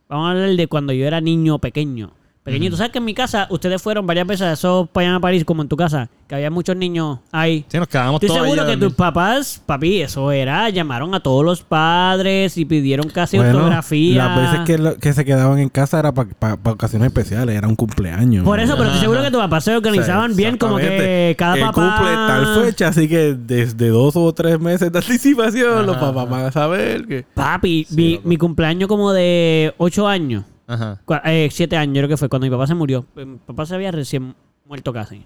Vamos 0.09 0.27
a 0.27 0.31
hablar 0.31 0.55
de 0.55 0.67
cuando 0.67 0.93
yo 0.93 1.05
era 1.05 1.21
niño 1.21 1.59
pequeño. 1.59 2.11
Pequeñito. 2.43 2.75
¿Sabes 2.75 2.91
que 2.91 2.97
en 2.97 3.05
mi 3.05 3.13
casa 3.13 3.45
ustedes 3.51 3.79
fueron 3.81 4.07
varias 4.07 4.25
veces 4.25 4.41
a 4.47 4.53
esos 4.53 4.89
para 4.89 5.15
a 5.15 5.19
París, 5.19 5.45
como 5.45 5.61
en 5.61 5.67
tu 5.67 5.77
casa? 5.77 6.09
Que 6.27 6.33
había 6.35 6.49
muchos 6.49 6.75
niños 6.75 7.19
ahí. 7.31 7.65
Sí, 7.67 7.77
nos 7.77 7.87
quedamos 7.87 8.15
Estoy 8.15 8.29
todos 8.29 8.41
seguro 8.49 8.65
que 8.65 8.77
tus 8.77 8.93
papás, 8.93 9.61
papi, 9.63 10.01
eso 10.01 10.31
era, 10.31 10.67
llamaron 10.69 11.13
a 11.13 11.19
todos 11.19 11.45
los 11.45 11.61
padres 11.61 12.57
y 12.57 12.65
pidieron 12.65 13.09
casi 13.09 13.37
Bueno, 13.37 13.59
autografía. 13.59 14.25
Las 14.25 14.35
veces 14.41 14.59
que, 14.65 14.77
lo- 14.79 14.95
que 14.97 15.13
se 15.13 15.23
quedaban 15.23 15.59
en 15.59 15.69
casa 15.69 15.99
era 15.99 16.13
para 16.13 16.57
ocasiones 16.63 17.07
especiales, 17.09 17.55
era 17.55 17.67
un 17.67 17.75
cumpleaños. 17.75 18.43
Por 18.43 18.59
eso, 18.59 18.73
pero 18.75 18.85
estoy 18.85 19.01
seguro 19.01 19.21
que 19.21 19.29
tus 19.29 19.39
papás 19.39 19.63
se 19.65 19.75
organizaban 19.75 20.31
O 20.31 20.33
sea, 20.33 20.37
bien, 20.37 20.57
como 20.57 20.77
que 20.77 21.35
cada 21.37 21.55
papá... 21.57 21.73
cumple 21.73 22.13
tal 22.15 22.63
fecha, 22.65 22.87
así 22.87 23.07
que 23.07 23.35
desde 23.35 23.89
dos 23.89 24.15
o 24.15 24.33
tres 24.33 24.59
meses 24.59 24.91
de 24.91 24.97
anticipación, 24.97 25.85
los 25.85 25.97
papás 25.97 26.27
van 26.27 26.45
a 26.45 26.51
saber 26.51 27.05
que. 27.05 27.23
Papi, 27.35 27.85
Sí, 27.87 27.95
mi, 27.95 28.19
mi 28.23 28.37
cumpleaños 28.37 28.87
como 28.87 29.11
de 29.13 29.73
8 29.77 30.07
años, 30.07 30.43
Ajá. 30.71 31.01
eh, 31.25 31.49
7 31.51 31.77
años 31.77 31.93
creo 31.97 32.07
que 32.09 32.17
fue, 32.17 32.29
cuando 32.29 32.45
mi 32.45 32.51
papá 32.51 32.67
se 32.67 32.75
murió. 32.75 33.05
Eh, 33.15 33.25
Mi 33.25 33.37
papá 33.37 33.65
se 33.65 33.75
había 33.75 33.91
recién 33.91 34.35
muerto 34.65 34.91
casi. 34.93 35.25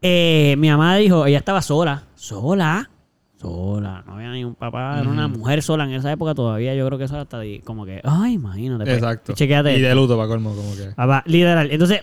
Eh, 0.00 0.54
mi 0.58 0.68
mamá 0.70 0.96
dijo, 0.96 1.26
ella 1.26 1.38
estaba 1.38 1.60
sola, 1.60 2.04
sola, 2.14 2.88
sola, 3.40 4.04
no 4.06 4.14
había 4.14 4.30
ni 4.30 4.44
un 4.44 4.54
papá, 4.54 5.00
era 5.00 5.08
una 5.10 5.26
mujer 5.26 5.60
sola 5.62 5.84
en 5.84 5.92
esa 5.92 6.12
época 6.12 6.34
todavía, 6.34 6.74
yo 6.74 6.86
creo 6.86 6.98
que 6.98 7.04
eso 7.04 7.14
era 7.14 7.22
hasta 7.22 7.38
de- 7.40 7.62
como 7.64 7.84
que, 7.84 8.00
ay, 8.04 8.34
imagínate. 8.34 8.84
pues, 8.84 8.96
Exacto. 8.96 9.32
Chequéate. 9.34 9.76
Y 9.76 9.80
de 9.80 9.94
luto, 9.94 10.16
para 10.16 10.28
colmo, 10.28 10.54
como 10.54 10.74
que. 10.76 10.92
Papá, 10.94 11.22
literal. 11.26 11.68
Entonces, 11.70 12.02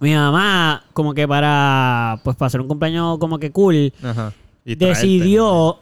mi 0.00 0.14
mamá, 0.14 0.84
como 0.92 1.14
que 1.14 1.26
para, 1.26 2.20
pues 2.24 2.36
para 2.36 2.48
hacer 2.48 2.60
un 2.60 2.68
cumpleaños 2.68 3.18
como 3.18 3.38
que 3.38 3.50
cool, 3.52 3.92
Ajá. 4.02 4.32
Y 4.64 4.76
traerte. 4.76 5.00
decidió 5.06 5.78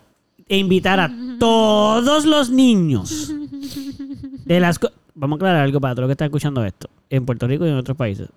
invitar 0.48 1.00
a 1.00 1.10
todos 1.38 2.24
los 2.24 2.50
niños 2.50 3.32
de 4.44 4.60
las... 4.60 4.78
Vamos 5.20 5.36
a 5.36 5.38
aclarar 5.38 5.64
algo 5.64 5.80
para 5.82 5.94
todos 5.94 6.04
los 6.04 6.08
que 6.08 6.12
están 6.12 6.26
escuchando 6.28 6.64
esto. 6.64 6.88
En 7.10 7.26
Puerto 7.26 7.46
Rico 7.46 7.66
y 7.66 7.68
en 7.68 7.76
otros 7.76 7.94
países. 7.94 8.30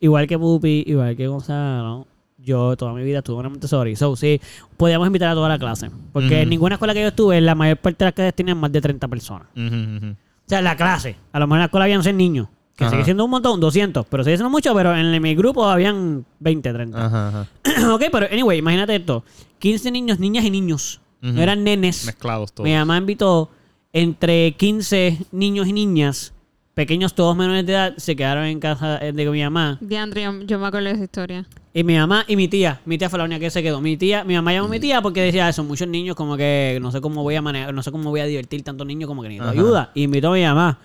Igual 0.00 0.26
que 0.26 0.36
Pupi, 0.36 0.82
igual 0.84 1.14
que 1.16 1.28
Gonzalo, 1.28 2.08
yo 2.38 2.76
toda 2.76 2.92
mi 2.92 3.04
vida 3.04 3.18
estuve 3.18 3.40
en 3.44 3.52
Montessori. 3.52 3.94
So, 3.94 4.16
sí, 4.16 4.40
podíamos 4.76 5.06
invitar 5.06 5.28
a 5.28 5.34
toda 5.34 5.48
la 5.48 5.60
clase. 5.60 5.92
Porque 6.12 6.42
en 6.42 6.48
ninguna 6.48 6.74
escuela 6.74 6.92
que 6.92 7.02
yo 7.02 7.06
estuve, 7.06 7.40
la 7.40 7.54
mayor 7.54 7.76
parte 7.76 7.98
de 7.98 8.06
las 8.06 8.14
clases 8.14 8.34
tenían 8.34 8.58
más 8.58 8.72
de 8.72 8.80
30 8.80 9.06
personas. 9.06 9.46
O 9.56 10.16
sea, 10.48 10.60
la 10.60 10.76
clase. 10.76 11.14
A 11.30 11.38
lo 11.38 11.46
mejor 11.46 11.58
en 11.58 11.60
la 11.60 11.64
escuela 11.66 11.84
habían 11.84 12.02
100 12.02 12.16
niños. 12.16 12.48
Que 12.74 12.82
Ajá. 12.82 12.90
sigue 12.90 13.04
siendo 13.04 13.24
un 13.24 13.30
montón, 13.30 13.60
200. 13.60 14.04
Pero 14.06 14.24
sigue 14.24 14.36
siendo 14.36 14.50
mucho, 14.50 14.74
pero 14.74 14.92
en 14.96 15.22
mi 15.22 15.36
grupo 15.36 15.64
habían 15.64 16.26
20, 16.40 16.72
30. 16.72 17.06
Ajá, 17.06 17.28
ajá. 17.28 17.46
ok, 17.94 18.02
pero 18.10 18.26
anyway, 18.26 18.58
imagínate 18.58 18.96
esto. 18.96 19.22
15 19.60 19.92
niños, 19.92 20.18
niñas 20.18 20.44
y 20.44 20.50
niños. 20.50 21.00
No 21.20 21.40
eran 21.40 21.62
nenes. 21.62 22.04
Mezclados 22.04 22.52
todos. 22.52 22.68
Mi 22.68 22.74
mamá 22.74 22.98
invitó 22.98 23.48
entre 23.94 24.52
15 24.52 25.18
niños 25.32 25.66
y 25.68 25.72
niñas, 25.72 26.34
pequeños 26.74 27.14
todos 27.14 27.36
menores 27.36 27.64
de 27.64 27.72
edad, 27.72 27.94
se 27.96 28.16
quedaron 28.16 28.44
en 28.46 28.58
casa 28.58 28.98
eh, 29.00 29.12
de 29.12 29.30
mi 29.30 29.40
mamá. 29.42 29.78
Diandre, 29.80 30.24
yo- 30.24 30.42
yo 30.42 30.58
me 30.58 30.66
acuerdo 30.66 30.88
de 30.88 30.94
esa 30.96 31.04
historia. 31.04 31.46
Y 31.72 31.84
mi 31.84 31.96
mamá 31.96 32.24
y 32.26 32.34
mi 32.36 32.48
tía. 32.48 32.80
Mi 32.84 32.98
tía 32.98 33.08
fue 33.08 33.18
la 33.20 33.24
única 33.24 33.38
que 33.40 33.50
se 33.50 33.62
quedó. 33.62 33.80
Mi 33.80 33.96
tía, 33.96 34.24
mi 34.24 34.34
mamá 34.34 34.52
llamó 34.52 34.66
a 34.66 34.70
mi 34.70 34.80
tía 34.80 35.00
porque 35.00 35.20
decía, 35.22 35.46
"Ah, 35.46 35.52
son 35.52 35.68
muchos 35.68 35.86
niños, 35.88 36.16
como 36.16 36.36
que 36.36 36.78
no 36.82 36.90
sé 36.90 37.00
cómo 37.00 37.22
voy 37.22 37.36
a 37.36 37.42
manejar, 37.42 37.72
no 37.72 37.82
sé 37.84 37.92
cómo 37.92 38.10
voy 38.10 38.20
a 38.20 38.26
divertir 38.26 38.62
tantos 38.62 38.86
niños, 38.86 39.06
como 39.08 39.22
que 39.22 39.28
necesito 39.28 39.50
Ajá. 39.50 39.58
ayuda. 39.60 39.90
Y 39.94 40.02
invitó 40.02 40.30
a 40.32 40.34
mi 40.34 40.42
mamá. 40.42 40.78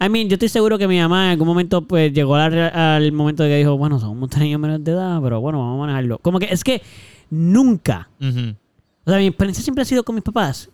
I 0.00 0.08
mean, 0.08 0.28
yo 0.28 0.34
estoy 0.34 0.48
seguro 0.48 0.76
que 0.78 0.88
mi 0.88 0.98
mamá 0.98 1.26
en 1.26 1.30
algún 1.32 1.46
momento, 1.46 1.82
pues, 1.82 2.12
llegó 2.12 2.34
al, 2.36 2.58
al 2.58 3.12
momento 3.12 3.42
de 3.42 3.50
que 3.50 3.56
dijo, 3.58 3.76
bueno, 3.78 3.98
son 4.00 4.18
muchos 4.18 4.40
niños 4.40 4.58
menores 4.60 4.82
de 4.84 4.92
edad, 4.92 5.20
pero 5.22 5.40
bueno, 5.40 5.58
vamos 5.60 5.76
a 5.76 5.80
manejarlo. 5.80 6.18
Como 6.18 6.38
que 6.38 6.46
es 6.50 6.64
que 6.64 6.80
nunca, 7.30 8.08
o 8.20 9.10
sea, 9.10 9.18
mi 9.18 9.26
experiencia 9.26 9.62
siempre 9.62 9.82
ha 9.82 9.84
sido 9.84 10.02
con 10.04 10.14
mis 10.14 10.24
papás, 10.24 10.70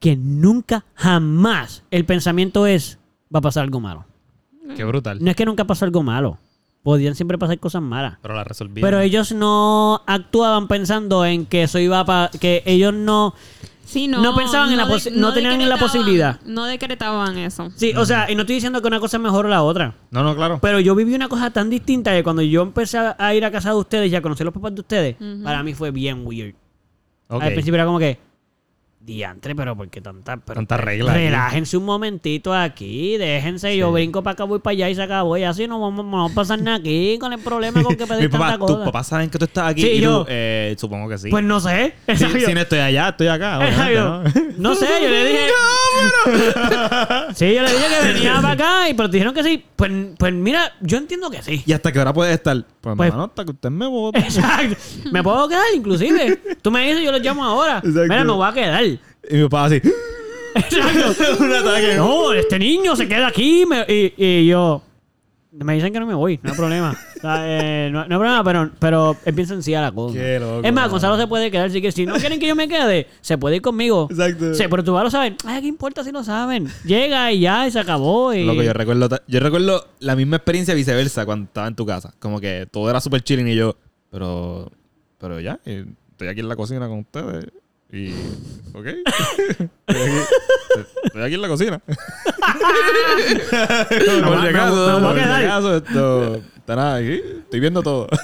que 0.00 0.16
nunca, 0.16 0.84
jamás, 0.94 1.82
el 1.90 2.04
pensamiento 2.04 2.66
es, 2.66 2.98
va 3.34 3.38
a 3.38 3.42
pasar 3.42 3.64
algo 3.64 3.80
malo. 3.80 4.04
Qué 4.76 4.84
brutal. 4.84 5.18
No 5.22 5.30
es 5.30 5.36
que 5.36 5.44
nunca 5.46 5.64
pasó 5.64 5.84
algo 5.84 6.02
malo. 6.02 6.38
Podían 6.82 7.14
siempre 7.16 7.36
pasar 7.38 7.58
cosas 7.58 7.82
malas. 7.82 8.18
Pero 8.22 8.34
la 8.34 8.44
resolví. 8.44 8.80
Pero 8.80 9.00
ellos 9.00 9.32
no 9.32 10.02
actuaban 10.06 10.68
pensando 10.68 11.24
en 11.24 11.44
que 11.46 11.64
eso 11.64 11.78
iba 11.78 12.04
para... 12.04 12.30
Que 12.30 12.62
ellos 12.66 12.94
no... 12.94 13.34
Sí, 13.84 14.08
no, 14.08 14.20
No 14.20 14.34
pensaban 14.34 14.70
en 14.72 14.78
la 14.78 14.86
de- 14.86 15.10
no 15.12 15.32
tenían 15.32 15.60
en 15.60 15.68
la 15.68 15.76
posibilidad. 15.78 16.40
No 16.44 16.64
decretaban 16.64 17.38
eso. 17.38 17.70
Sí, 17.76 17.92
o 17.96 18.04
sea, 18.04 18.28
y 18.30 18.34
no 18.34 18.40
estoy 18.42 18.56
diciendo 18.56 18.82
que 18.82 18.88
una 18.88 18.98
cosa 18.98 19.16
es 19.16 19.22
mejor 19.22 19.46
o 19.46 19.48
la 19.48 19.62
otra. 19.62 19.94
No, 20.10 20.24
no, 20.24 20.34
claro. 20.34 20.58
Pero 20.60 20.80
yo 20.80 20.94
viví 20.96 21.14
una 21.14 21.28
cosa 21.28 21.50
tan 21.50 21.70
distinta 21.70 22.12
que 22.12 22.24
cuando 22.24 22.42
yo 22.42 22.62
empecé 22.62 22.98
a- 22.98 23.34
ir 23.34 23.44
a 23.44 23.50
casa 23.52 23.70
de 23.70 23.76
ustedes 23.76 24.10
y 24.10 24.16
a 24.16 24.22
conocer 24.22 24.44
los 24.44 24.52
papás 24.54 24.74
de 24.74 24.80
ustedes, 24.80 25.16
para 25.44 25.62
mí 25.62 25.72
fue 25.74 25.92
bien 25.92 26.22
weird. 26.26 26.54
Ok. 27.28 27.42
Al 27.42 27.52
principio 27.52 27.76
era 27.76 27.86
como 27.86 27.98
que... 28.00 28.18
Diantre, 29.06 29.54
pero 29.54 29.76
¿por 29.76 29.88
qué 29.88 30.00
tanta, 30.00 30.36
pero- 30.36 30.56
Tanta 30.56 30.76
regla 30.78 31.12
aquí. 31.12 31.20
Relájense 31.26 31.76
un 31.76 31.84
momentito 31.84 32.52
aquí, 32.52 33.16
déjense, 33.16 33.76
yo 33.76 33.92
brinco 33.92 34.20
para 34.24 34.32
acá, 34.32 34.42
voy 34.42 34.58
para 34.58 34.72
allá 34.72 34.90
y 34.90 34.96
se 34.96 35.02
acabó. 35.02 35.36
Y 35.36 35.44
así 35.44 35.68
no 35.68 35.78
vamos, 35.80 36.04
no 36.04 36.24
a 36.26 36.28
pasar 36.30 36.60
nada 36.60 36.78
aquí 36.78 37.16
con 37.20 37.32
el 37.32 37.38
problema 37.38 37.84
con 37.84 37.94
que 37.94 38.04
pedir 38.06 38.28
tanta 38.28 38.58
tus 38.58 38.66
cosa. 38.66 38.84
papás 38.84 39.06
saben 39.06 39.30
que 39.30 39.38
tú 39.38 39.44
estás 39.44 39.70
aquí. 39.70 39.82
Sí, 39.82 39.88
y 39.92 40.00
yo- 40.00 40.22
tú, 40.24 40.26
eh, 40.28 40.74
supongo 40.76 41.08
que 41.08 41.18
sí. 41.18 41.30
Pues 41.30 41.44
no 41.44 41.60
sé. 41.60 41.94
si, 42.16 42.52
no 42.52 42.60
estoy 42.60 42.80
allá, 42.80 43.10
estoy 43.10 43.28
acá. 43.28 43.60
¿no? 43.94 44.24
No 44.58 44.74
sé, 44.74 44.86
yo 45.00 45.08
le 45.08 45.24
dije. 45.26 45.46
Sí, 47.34 47.54
yo 47.54 47.62
le 47.62 47.72
dije 47.72 47.84
que 48.00 48.12
venía 48.12 48.34
para 48.40 48.50
acá 48.52 48.88
y 48.88 48.94
pero 48.94 49.08
te 49.10 49.16
dijeron 49.16 49.34
que 49.34 49.42
sí. 49.42 49.64
Pues, 49.76 49.90
pues 50.18 50.32
mira, 50.32 50.72
yo 50.80 50.98
entiendo 50.98 51.30
que 51.30 51.42
sí. 51.42 51.62
¿Y 51.66 51.72
hasta 51.72 51.92
qué 51.92 52.00
hora 52.00 52.12
puedes 52.12 52.34
estar? 52.34 52.56
Pues, 52.80 52.96
Pues- 52.96 53.10
mano, 53.10 53.24
hasta 53.24 53.44
que 53.44 53.50
usted 53.52 53.70
me 53.70 53.86
vote. 53.86 54.18
Exacto. 54.18 54.76
Me 55.12 55.22
puedo 55.22 55.48
quedar, 55.48 55.64
inclusive. 55.74 56.40
Tú 56.62 56.70
me 56.70 56.86
dices, 56.86 57.04
yo 57.04 57.12
los 57.12 57.20
llamo 57.20 57.44
ahora. 57.44 57.78
Exacto. 57.78 58.02
Mira, 58.08 58.24
me 58.24 58.32
voy 58.32 58.48
a 58.48 58.52
quedar. 58.52 58.84
Y 58.84 58.98
mi 59.30 59.42
papá 59.44 59.64
así. 59.66 59.80
Exacto. 60.54 61.14
un 61.44 61.52
ataque. 61.52 61.94
No, 61.96 62.32
este 62.32 62.58
niño 62.58 62.96
se 62.96 63.06
queda 63.08 63.28
aquí. 63.28 63.64
me- 63.66 63.84
y, 63.88 64.14
y 64.16 64.46
yo. 64.46 64.82
Me 65.52 65.74
dicen 65.74 65.92
que 65.92 66.00
no 66.00 66.06
me 66.06 66.14
voy, 66.14 66.38
no 66.42 66.50
hay 66.50 66.56
problema. 66.56 66.98
O 67.16 67.20
sea, 67.20 67.42
eh, 67.46 67.88
no, 67.90 68.00
no 68.06 68.14
hay 68.14 68.18
problema, 68.18 68.44
pero, 68.44 68.70
pero 68.78 69.16
es 69.24 69.34
bien 69.34 69.48
sencilla 69.48 69.80
la 69.80 69.92
cosa. 69.92 70.18
Qué 70.18 70.38
loco, 70.38 70.60
es 70.66 70.72
más. 70.72 70.90
Gonzalo 70.90 71.16
se 71.16 71.26
puede 71.26 71.50
quedar. 71.50 71.68
Así 71.68 71.80
que 71.80 71.90
si 71.92 72.04
no 72.06 72.14
quieren 72.16 72.38
que 72.38 72.46
yo 72.46 72.54
me 72.54 72.68
quede, 72.68 73.06
se 73.20 73.38
puede 73.38 73.56
ir 73.56 73.62
conmigo. 73.62 74.08
Exacto. 74.10 74.54
Sí, 74.54 74.64
pero 74.68 74.84
tú 74.84 74.92
vas 74.92 75.04
lo 75.04 75.10
saben. 75.10 75.36
Ay, 75.44 75.62
¿qué 75.62 75.68
importa 75.68 76.04
si 76.04 76.12
lo 76.12 76.22
saben? 76.22 76.68
Llega 76.84 77.32
y 77.32 77.40
ya, 77.40 77.66
y 77.66 77.70
se 77.70 77.80
acabó. 77.80 78.34
Y... 78.34 78.44
Loco, 78.44 78.62
yo 78.62 78.72
recuerdo, 78.72 79.08
yo 79.26 79.40
recuerdo 79.40 79.88
la 80.00 80.14
misma 80.14 80.36
experiencia 80.36 80.74
viceversa 80.74 81.24
cuando 81.24 81.46
estaba 81.46 81.66
en 81.68 81.74
tu 81.74 81.86
casa. 81.86 82.14
Como 82.18 82.40
que 82.40 82.68
todo 82.70 82.90
era 82.90 83.00
súper 83.00 83.22
chilling 83.22 83.48
y 83.48 83.54
yo, 83.56 83.76
pero, 84.10 84.70
pero 85.18 85.40
ya, 85.40 85.58
estoy 85.64 86.28
aquí 86.28 86.40
en 86.40 86.48
la 86.48 86.56
cocina 86.56 86.86
con 86.88 86.98
ustedes. 87.00 87.46
Y, 87.92 88.10
ok. 88.74 88.86
estoy, 88.86 89.68
aquí, 89.96 90.00
estoy 91.04 91.22
aquí 91.22 91.34
en 91.34 91.42
la 91.42 91.48
cocina. 91.48 91.78
por 91.86 91.96
si 94.36 94.42
me- 94.42 94.48
acaso, 94.48 94.86
me 94.86 94.92
voy 94.92 94.92
a 94.92 95.00
por 95.00 95.14
si 95.14 95.20
quedar. 95.22 95.44
acaso, 95.44 95.76
esto, 95.76 96.40
está 96.66 96.76
nada 96.76 96.96
aquí. 96.96 97.12
Estoy 97.38 97.60
viendo 97.60 97.82
todo. 97.82 98.08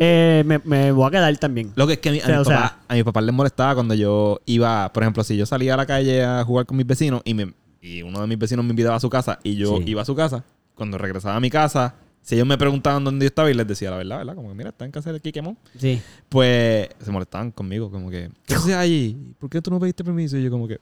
Eh, 0.00 0.44
me, 0.46 0.60
me 0.64 0.92
voy 0.92 1.08
a 1.08 1.10
quedar 1.10 1.36
también. 1.38 1.72
Lo 1.74 1.84
que 1.86 1.94
es 1.94 1.98
que 1.98 2.08
a, 2.10 2.12
mi, 2.12 2.20
a, 2.20 2.22
O 2.22 2.26
sea, 2.26 2.34
mi 2.36 2.40
o 2.40 2.44
sea- 2.44 2.60
papá, 2.60 2.78
a 2.88 2.94
mi 2.94 3.02
papá 3.02 3.20
les 3.20 3.34
molestaba 3.34 3.74
cuando 3.74 3.94
yo 3.94 4.40
iba, 4.46 4.92
por 4.92 5.02
ejemplo, 5.02 5.24
si 5.24 5.36
yo 5.36 5.44
salía 5.44 5.74
a 5.74 5.76
la 5.76 5.86
calle 5.86 6.22
a 6.24 6.44
jugar 6.44 6.66
con 6.66 6.76
mis 6.76 6.86
vecinos 6.86 7.20
y, 7.24 7.34
me, 7.34 7.52
y 7.80 8.02
uno 8.02 8.20
de 8.20 8.26
mis 8.28 8.38
vecinos 8.38 8.64
me 8.64 8.70
invitaba 8.70 8.94
a 8.96 9.00
su 9.00 9.10
casa 9.10 9.40
y 9.42 9.56
yo 9.56 9.78
Sí. 9.78 9.84
iba 9.86 10.02
a 10.02 10.04
su 10.04 10.14
casa, 10.14 10.44
cuando 10.76 10.98
regresaba 10.98 11.34
a 11.34 11.40
mi 11.40 11.50
casa, 11.50 11.96
si 12.22 12.36
ellos 12.36 12.46
me 12.46 12.56
preguntaban 12.56 13.02
dónde 13.02 13.24
yo 13.24 13.28
estaba 13.28 13.50
y 13.50 13.54
les 13.54 13.66
decía 13.66 13.90
la 13.90 13.96
verdad, 13.96 14.18
¿verdad? 14.18 14.34
Como 14.36 14.48
que 14.50 14.54
mira, 14.54 14.70
está 14.70 14.84
en 14.84 14.92
casa 14.92 15.10
del 15.10 15.20
Kikemon. 15.20 15.58
Sí. 15.76 16.00
Pues 16.28 16.88
se 17.00 17.10
molestaban 17.10 17.50
conmigo, 17.50 17.90
como 17.90 18.08
que, 18.08 18.30
¿qué 18.46 18.54
haces 18.54 18.74
allí? 18.74 19.16
¿Por 19.40 19.50
qué 19.50 19.60
tú 19.60 19.70
no 19.72 19.80
pediste 19.80 20.04
permiso? 20.04 20.36
Y 20.36 20.44
yo 20.44 20.50
como 20.50 20.68
que, 20.68 20.78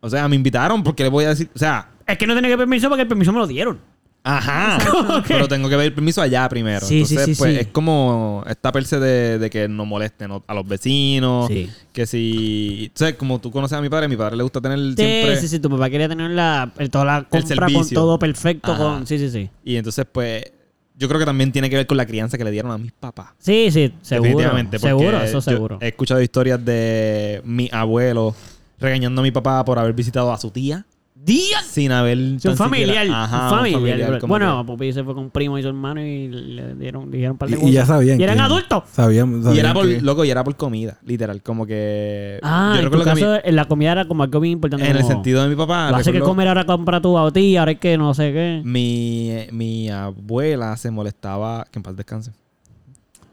o 0.00 0.08
sea, 0.08 0.28
me 0.28 0.36
invitaron 0.36 0.84
porque 0.84 1.02
les 1.02 1.10
voy 1.10 1.24
a 1.24 1.30
decir, 1.30 1.48
o 1.52 1.58
sea, 1.58 1.88
Es 2.06 2.16
que 2.16 2.26
no 2.28 2.34
tenía 2.36 2.50
que 2.50 2.58
permiso 2.58 2.88
porque 2.88 3.02
el 3.02 3.08
permiso 3.08 3.32
me 3.32 3.40
lo 3.40 3.46
dieron. 3.48 3.80
Ajá. 4.24 4.78
Pero 5.28 5.48
tengo 5.48 5.68
que 5.68 5.76
pedir 5.76 5.94
permiso 5.94 6.22
allá 6.22 6.48
primero. 6.48 6.86
Sí, 6.86 7.04
sí, 7.04 7.14
Entonces, 7.14 7.36
sí, 7.36 7.40
pues 7.40 7.54
sí. 7.54 7.60
es 7.60 7.66
como 7.68 8.44
esta 8.48 8.70
perse 8.70 9.00
de, 9.00 9.38
de 9.38 9.50
que 9.50 9.68
no 9.68 9.84
molesten 9.84 10.30
a 10.46 10.54
los 10.54 10.66
vecinos. 10.66 11.48
Sí. 11.48 11.68
Que 11.92 12.06
si. 12.06 12.90
O 12.94 12.98
sea, 12.98 13.16
como 13.16 13.40
tú 13.40 13.50
conoces 13.50 13.76
a 13.76 13.80
mi 13.82 13.88
padre, 13.88 14.08
mi 14.08 14.16
padre 14.16 14.36
le 14.36 14.42
gusta 14.42 14.60
tener 14.60 14.78
Sí, 14.78 14.94
siempre. 14.96 15.36
sí, 15.40 15.48
sí. 15.48 15.58
Tu 15.58 15.68
papá 15.68 15.90
quería 15.90 16.08
tener 16.08 16.30
la, 16.30 16.70
el- 16.78 16.90
toda 16.90 17.04
la 17.04 17.24
compra 17.24 17.66
con 17.72 17.88
todo 17.90 18.18
perfecto. 18.18 18.72
Ajá. 18.72 18.82
Con, 18.82 19.06
sí, 19.06 19.18
sí, 19.18 19.30
sí. 19.30 19.50
Y 19.64 19.76
entonces, 19.76 20.06
pues. 20.10 20.44
Yo 20.94 21.08
creo 21.08 21.18
que 21.18 21.24
también 21.26 21.50
tiene 21.50 21.68
que 21.70 21.74
ver 21.76 21.86
con 21.86 21.96
la 21.96 22.04
crianza 22.06 22.36
que 22.38 22.44
le 22.44 22.50
dieron 22.50 22.70
a 22.70 22.76
mis 22.78 22.92
papás. 22.92 23.30
Sí, 23.38 23.70
sí, 23.72 23.92
seguro. 24.02 24.28
Definitivamente. 24.28 24.78
Seguro, 24.78 25.20
eso 25.22 25.40
seguro. 25.40 25.78
He 25.80 25.88
escuchado 25.88 26.20
historias 26.20 26.62
de 26.64 27.40
mi 27.44 27.68
abuelo 27.72 28.36
regañando 28.78 29.20
a 29.22 29.24
mi 29.24 29.30
papá 29.32 29.64
por 29.64 29.78
haber 29.78 29.94
visitado 29.94 30.30
a 30.32 30.38
su 30.38 30.50
tía. 30.50 30.84
¡Días! 31.24 31.64
Sin 31.66 31.92
haber. 31.92 32.18
Sí, 32.40 32.48
un 32.48 32.56
familiar. 32.56 33.04
siquiera- 33.04 33.22
Ajá, 33.24 33.44
un 33.44 33.70
familiar. 33.72 34.20
bueno, 34.26 34.66
Pupi 34.66 34.92
se 34.92 35.04
fue 35.04 35.14
con 35.14 35.24
un 35.24 35.30
primo 35.30 35.56
y 35.56 35.62
su 35.62 35.68
hermano 35.68 36.00
y 36.04 36.26
le 36.28 36.74
dieron, 36.74 37.10
le 37.12 37.18
dijeron 37.18 37.32
un 37.34 37.38
par 37.38 37.48
de 37.48 37.54
Y, 37.54 37.58
cosas. 37.58 37.70
y 37.70 37.72
ya 37.74 37.86
sabían. 37.86 38.20
Y 38.20 38.24
eran 38.24 38.36
que- 38.38 38.42
adultos. 38.42 38.82
Sabían, 38.90 39.42
Y 39.54 39.58
era 39.58 39.72
por, 39.72 39.86
que- 39.86 40.00
loco, 40.00 40.24
y 40.24 40.30
era 40.30 40.42
por 40.42 40.56
comida, 40.56 40.98
literal. 41.06 41.40
Como 41.40 41.64
que. 41.64 42.40
Ah, 42.42 42.72
yo 42.76 42.86
en 42.86 42.90
tu 42.90 42.98
mi- 42.98 43.04
caso, 43.04 43.36
en 43.44 43.54
la 43.54 43.66
comida 43.66 43.92
era 43.92 44.08
como 44.08 44.24
algo 44.24 44.40
bien 44.40 44.54
importante. 44.54 44.84
en 44.88 44.96
el 44.96 45.04
sentido 45.04 45.42
de 45.44 45.48
mi 45.48 45.54
papá. 45.54 45.90
Lo 45.90 45.96
hace 45.98 46.10
que 46.10 46.18
comer 46.20 46.48
ahora 46.48 46.66
compra 46.66 47.00
tu 47.00 47.16
a 47.16 47.30
ti, 47.30 47.56
ahora 47.56 47.70
es 47.70 47.78
que 47.78 47.96
no 47.96 48.12
sé 48.14 48.32
qué. 48.32 48.62
Mi, 48.64 49.46
mi 49.52 49.90
abuela 49.90 50.76
se 50.76 50.90
molestaba. 50.90 51.66
Que 51.70 51.78
en 51.78 51.82
paz 51.84 51.96
descanse. 51.96 52.32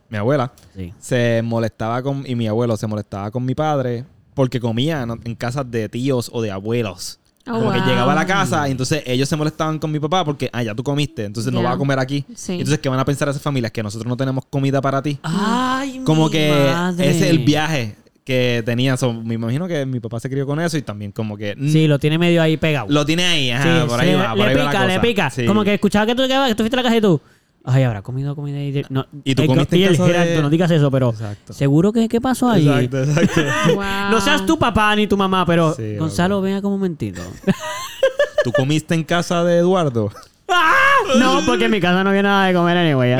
Mi 0.09 0.17
abuela 0.17 0.51
Sí. 0.75 0.93
se 0.99 1.41
molestaba 1.43 2.03
con. 2.03 2.23
Y 2.27 2.35
mi 2.35 2.47
abuelo 2.47 2.77
se 2.77 2.85
molestaba 2.85 3.31
con 3.31 3.45
mi 3.45 3.55
padre. 3.55 4.05
Porque 4.35 4.59
comía 4.59 5.05
¿no? 5.05 5.17
en 5.23 5.35
casas 5.35 5.69
de 5.69 5.89
tíos 5.89 6.29
o 6.31 6.41
de 6.41 6.51
abuelos. 6.51 7.18
Oh, 7.49 7.59
como 7.59 7.71
que 7.73 7.79
llegaba 7.79 8.11
a 8.11 8.15
la 8.15 8.25
casa 8.25 8.67
y 8.67 8.71
entonces 8.71 9.03
ellos 9.05 9.27
se 9.27 9.35
molestaban 9.35 9.79
con 9.79 9.91
mi 9.91 9.99
papá 9.99 10.23
porque, 10.23 10.49
ah, 10.53 10.61
ya 10.63 10.75
tú 10.75 10.83
comiste, 10.83 11.25
entonces 11.25 11.51
no 11.51 11.61
vas 11.63 11.75
a 11.75 11.77
comer 11.77 11.97
aquí. 11.99 12.23
Sí. 12.35 12.53
Entonces, 12.53 12.79
¿qué 12.79 12.89
van 12.89 12.99
a 12.99 13.05
pensar 13.05 13.27
esas 13.29 13.41
familias? 13.41 13.71
Que 13.71 13.81
nosotros 13.83 14.07
no 14.07 14.15
tenemos 14.17 14.45
comida 14.49 14.81
para 14.81 15.01
ti. 15.01 15.19
Ay, 15.23 16.01
Como 16.05 16.25
mi 16.25 16.31
que 16.31 16.49
madre. 16.73 17.09
ese 17.09 17.25
es 17.25 17.29
el 17.31 17.39
viaje 17.39 17.95
que 18.23 18.61
tenía. 18.65 18.95
So, 18.97 19.11
me 19.13 19.33
imagino 19.33 19.67
que 19.67 19.85
mi 19.87 19.99
papá 19.99 20.19
se 20.19 20.29
crió 20.29 20.45
con 20.45 20.59
eso 20.59 20.77
y 20.77 20.83
también 20.83 21.11
como 21.11 21.35
que... 21.35 21.55
mm, 21.57 21.69
Sí, 21.69 21.87
lo 21.87 21.97
tiene 21.97 22.17
medio 22.19 22.41
ahí 22.41 22.57
pegado. 22.57 22.85
Lo 22.89 23.03
tiene 23.05 23.25
ahí, 23.25 23.49
ajá, 23.49 23.63
Sí, 23.81 23.87
por 23.87 23.99
ahí 23.99 24.09
sí, 24.09 24.13
va, 24.15 24.29
por 24.29 24.37
le 24.37 24.43
ahí 24.43 24.55
va 24.55 24.63
la 24.65 24.69
pica, 24.71 24.85
le 24.85 24.99
pica. 24.99 25.29
Sí. 25.31 25.45
Como 25.45 25.63
que 25.63 25.73
escuchaba 25.73 26.05
que 26.05 26.13
tú, 26.15 26.21
que 26.27 26.55
tú 26.55 26.63
fuiste 26.63 26.75
a 26.75 26.77
la 26.77 26.83
casa 26.83 26.97
y 26.97 27.01
tú. 27.01 27.19
Ay, 27.65 27.83
habrá 27.83 28.01
comido 28.01 28.35
comida 28.35 28.57
y 28.57 28.83
no, 28.89 29.05
Y 29.23 29.35
tú 29.35 29.41
el- 29.43 29.47
comiste 29.49 29.75
en 29.75 29.81
y 29.81 29.85
el 29.85 29.91
casa 29.97 30.03
de- 30.07 30.13
Gerardo, 30.13 30.41
no 30.43 30.49
digas 30.49 30.71
eso, 30.71 30.89
pero 30.89 31.09
Exacto. 31.09 31.53
seguro 31.53 31.91
que 31.91 32.07
qué 32.07 32.21
pasó 32.21 32.49
allí. 32.49 32.67
Exacto, 32.69 33.03
exacto. 33.03 33.41
Wow. 33.75 33.83
No 34.11 34.21
seas 34.21 34.45
tu 34.45 34.57
papá 34.57 34.95
ni 34.95 35.07
tu 35.07 35.17
mamá, 35.17 35.45
pero 35.45 35.73
Sí, 35.73 35.97
Gonzalo, 35.97 36.41
venga 36.41 36.61
como 36.61 36.77
mentito. 36.77 37.21
¿Tú 38.43 38.51
comiste 38.53 38.95
en 38.95 39.03
casa 39.03 39.43
de 39.43 39.57
Eduardo? 39.57 40.09
no, 41.19 41.41
porque 41.45 41.65
en 41.65 41.71
mi 41.71 41.79
casa 41.81 42.03
no 42.03 42.09
había 42.09 42.23
nada 42.23 42.45
de 42.47 42.53
comer 42.53 42.77
anyway. 42.77 43.15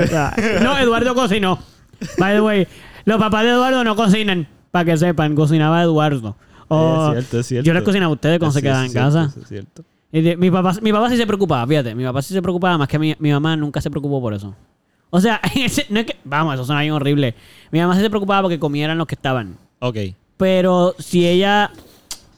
No, 0.63 0.77
Eduardo 0.77 1.13
cocinó. 1.13 1.59
By 2.17 2.35
the 2.35 2.41
way, 2.41 2.67
los 3.05 3.17
papás 3.19 3.43
de 3.43 3.49
Eduardo 3.51 3.83
no 3.83 3.95
cocinan, 3.95 4.47
para 4.71 4.85
que 4.85 4.97
sepan, 4.97 5.35
cocinaba 5.35 5.81
Eduardo. 5.83 6.37
O- 6.69 7.07
es 7.09 7.13
cierto, 7.13 7.39
es 7.39 7.45
cierto. 7.47 7.67
Yo 7.67 7.73
les 7.73 7.83
cocinaba 7.83 8.09
a 8.09 8.13
ustedes 8.13 8.39
cuando 8.39 8.53
se 8.53 8.61
quedaban 8.61 8.89
sí, 8.89 8.97
en 8.97 9.03
casa. 9.03 9.33
Es 9.41 9.47
cierto. 9.47 9.83
Y 10.11 10.35
mi, 10.37 10.49
papá, 10.49 10.73
mi 10.81 10.91
papá 10.91 11.09
sí 11.09 11.17
se 11.17 11.27
preocupaba, 11.27 11.67
fíjate. 11.67 11.93
Mi 11.93 12.03
papá 12.03 12.21
sí 12.21 12.33
se 12.33 12.41
preocupaba 12.41 12.77
más 12.77 12.87
que 12.87 12.97
mi, 12.97 13.15
mi 13.19 13.31
mamá 13.31 13.55
nunca 13.55 13.79
se 13.79 13.91
preocupó 13.91 14.19
por 14.21 14.33
eso. 14.33 14.55
O 15.11 15.19
sea, 15.19 15.39
no 15.89 15.99
es 15.99 16.05
que. 16.05 16.15
Vamos, 16.23 16.55
eso 16.55 16.65
suena 16.65 16.81
bien 16.81 16.93
horrible. 16.93 17.35
Mi 17.71 17.79
mamá 17.79 17.95
sí 17.95 18.01
se 18.01 18.09
preocupaba 18.09 18.43
porque 18.43 18.59
comieran 18.59 18.97
los 18.97 19.07
que 19.07 19.15
estaban. 19.15 19.57
Ok. 19.79 19.97
Pero 20.37 20.95
si 20.97 21.27
ella. 21.27 21.71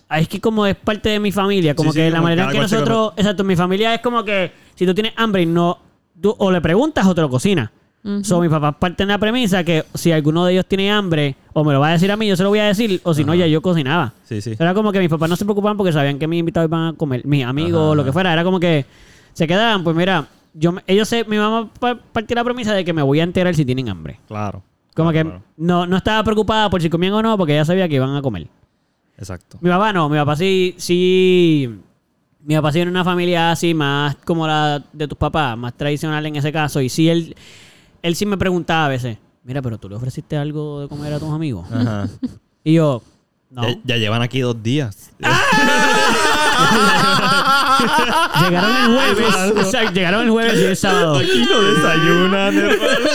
Es 0.10 0.28
que 0.28 0.42
como 0.42 0.66
es 0.66 0.76
parte 0.76 1.08
de 1.08 1.22
mi 1.22 1.32
familia, 1.32 1.74
como 1.74 1.94
Sí, 1.94 2.00
sí, 2.00 2.04
que 2.04 2.10
la 2.10 2.18
como 2.18 2.24
manera 2.24 2.46
en 2.46 2.52
que 2.52 2.60
nosotros. 2.60 3.14
Exacto, 3.16 3.46
mi 3.46 3.56
familia 3.56 3.94
es 3.96 4.02
como 4.02 4.26
que 4.26 4.52
si 4.76 4.86
tú 4.86 4.94
tienes 4.94 5.14
hambre 5.16 5.44
y 5.44 5.46
no. 5.46 5.80
Tú 6.20 6.36
o 6.38 6.52
le 6.52 6.60
preguntas 6.60 7.06
o 7.08 7.16
te 7.16 7.22
lo 7.22 7.30
cocinas. 7.30 7.70
Ujú. 8.04 8.24
So, 8.24 8.42
mi 8.42 8.50
papá 8.50 8.72
parte 8.72 9.04
de 9.04 9.08
la 9.08 9.18
premisa 9.20 9.64
que 9.64 9.86
si 9.94 10.12
alguno 10.12 10.44
de 10.46 10.54
ellos 10.54 10.66
tiene 10.66 10.92
hambre, 10.92 11.36
o 11.54 11.64
me 11.64 11.72
lo 11.74 11.80
va 11.80 11.90
a 11.90 11.92
decir 11.92 12.12
a 12.12 12.18
mí, 12.18 12.28
yo 12.28 12.36
se 12.36 12.42
lo 12.44 12.50
voy 12.50 12.58
a 12.60 12.66
decir, 12.66 13.00
o 13.04 13.14
si 13.14 13.24
no, 13.24 13.36
ya 13.36 13.46
yo 13.46 13.62
cocinaba. 13.62 14.14
Sí, 14.24 14.42
sí. 14.42 14.56
Era 14.58 14.74
como 14.74 14.92
que 14.92 15.00
mis 15.00 15.10
papás 15.10 15.30
no 15.30 15.36
se 15.36 15.46
preocupaban 15.46 15.78
porque 15.78 15.94
sabían 15.94 16.18
que 16.18 16.28
mis 16.28 16.40
invitados 16.40 16.68
iban 16.68 16.94
a 16.94 16.98
comer, 16.98 17.26
mis 17.26 17.46
amigos, 17.46 17.86
Ajá, 17.88 17.96
lo 17.96 18.04
que 18.04 18.12
fuera. 18.12 18.34
Era 18.34 18.44
como 18.44 18.60
que 18.60 18.86
se 19.34 19.46
quedaban, 19.48 19.84
pues 19.84 19.96
mira, 19.96 20.28
yo, 20.54 20.74
ellos 20.88 21.08
se, 21.08 21.24
mi 21.26 21.38
mamá 21.38 21.70
pa- 21.80 21.96
partió 22.12 22.36
la 22.36 22.44
premisa 22.44 22.74
de 22.74 22.84
que 22.84 22.92
me 22.92 23.02
voy 23.04 23.20
a 23.20 23.24
enterar 23.24 23.54
si 23.54 23.64
tienen 23.66 23.88
hambre. 23.90 24.20
Claro. 24.28 24.64
Como 24.96 25.12
Claro, 25.12 25.30
que 25.30 25.30
claro. 25.32 25.44
no, 25.58 25.86
no 25.88 25.98
estaba 25.98 26.24
preocupada 26.24 26.70
por 26.70 26.82
si 26.82 26.90
comían 26.90 27.14
o 27.14 27.22
no, 27.22 27.38
porque 27.38 27.54
ella 27.54 27.66
sabía 27.66 27.88
que 27.88 27.96
iban 27.96 28.16
a 28.16 28.22
comer. 28.22 28.48
Exacto. 29.18 29.58
Mi 29.62 29.70
papá 29.70 29.94
no, 29.94 30.10
mi 30.10 30.18
papá 30.18 30.36
sí, 30.36 30.74
sí. 30.78 31.70
Mi 32.44 32.56
papá 32.56 32.72
sí 32.72 32.80
era 32.80 32.90
una 32.90 33.04
familia 33.04 33.52
así, 33.52 33.74
más 33.76 34.16
como 34.26 34.48
la 34.48 34.84
de 34.92 35.08
tus 35.08 35.18
papás, 35.18 35.56
más 35.58 35.76
tradicional 35.78 36.26
en 36.26 36.36
ese 36.38 36.52
caso. 36.52 36.82
Y 36.82 36.90
sí, 36.90 37.08
él, 37.08 37.36
él 38.02 38.16
sí 38.16 38.26
me 38.26 38.38
preguntaba 38.38 38.86
a 38.86 38.90
veces, 38.90 39.18
mira, 39.44 39.62
pero 39.62 39.78
tú 39.78 39.90
le 39.90 39.96
ofreciste 39.96 40.38
algo 40.38 40.82
de 40.82 40.88
comer 40.88 41.14
a 41.14 41.20
tus 41.20 41.30
amigos. 41.30 41.68
Ajá. 41.72 42.08
Y 42.64 42.74
yo, 42.76 43.02
no. 43.50 43.68
Ya, 43.68 43.76
ya 43.84 43.98
llevan 43.98 44.22
aquí 44.22 44.40
dos 44.40 44.62
días. 44.62 45.12
Llegaron 48.40 48.76
el 48.76 48.96
jueves. 48.96 49.36
o 49.68 49.72
sea, 49.72 49.92
llegaron 49.92 50.22
el 50.24 50.30
jueves 50.30 50.60
y 50.60 50.64
el 50.64 50.78
sábado. 50.78 51.16
Aquí 51.18 51.46
no 51.50 51.62
desayunan, 51.62 52.58
hermano. 52.58 53.10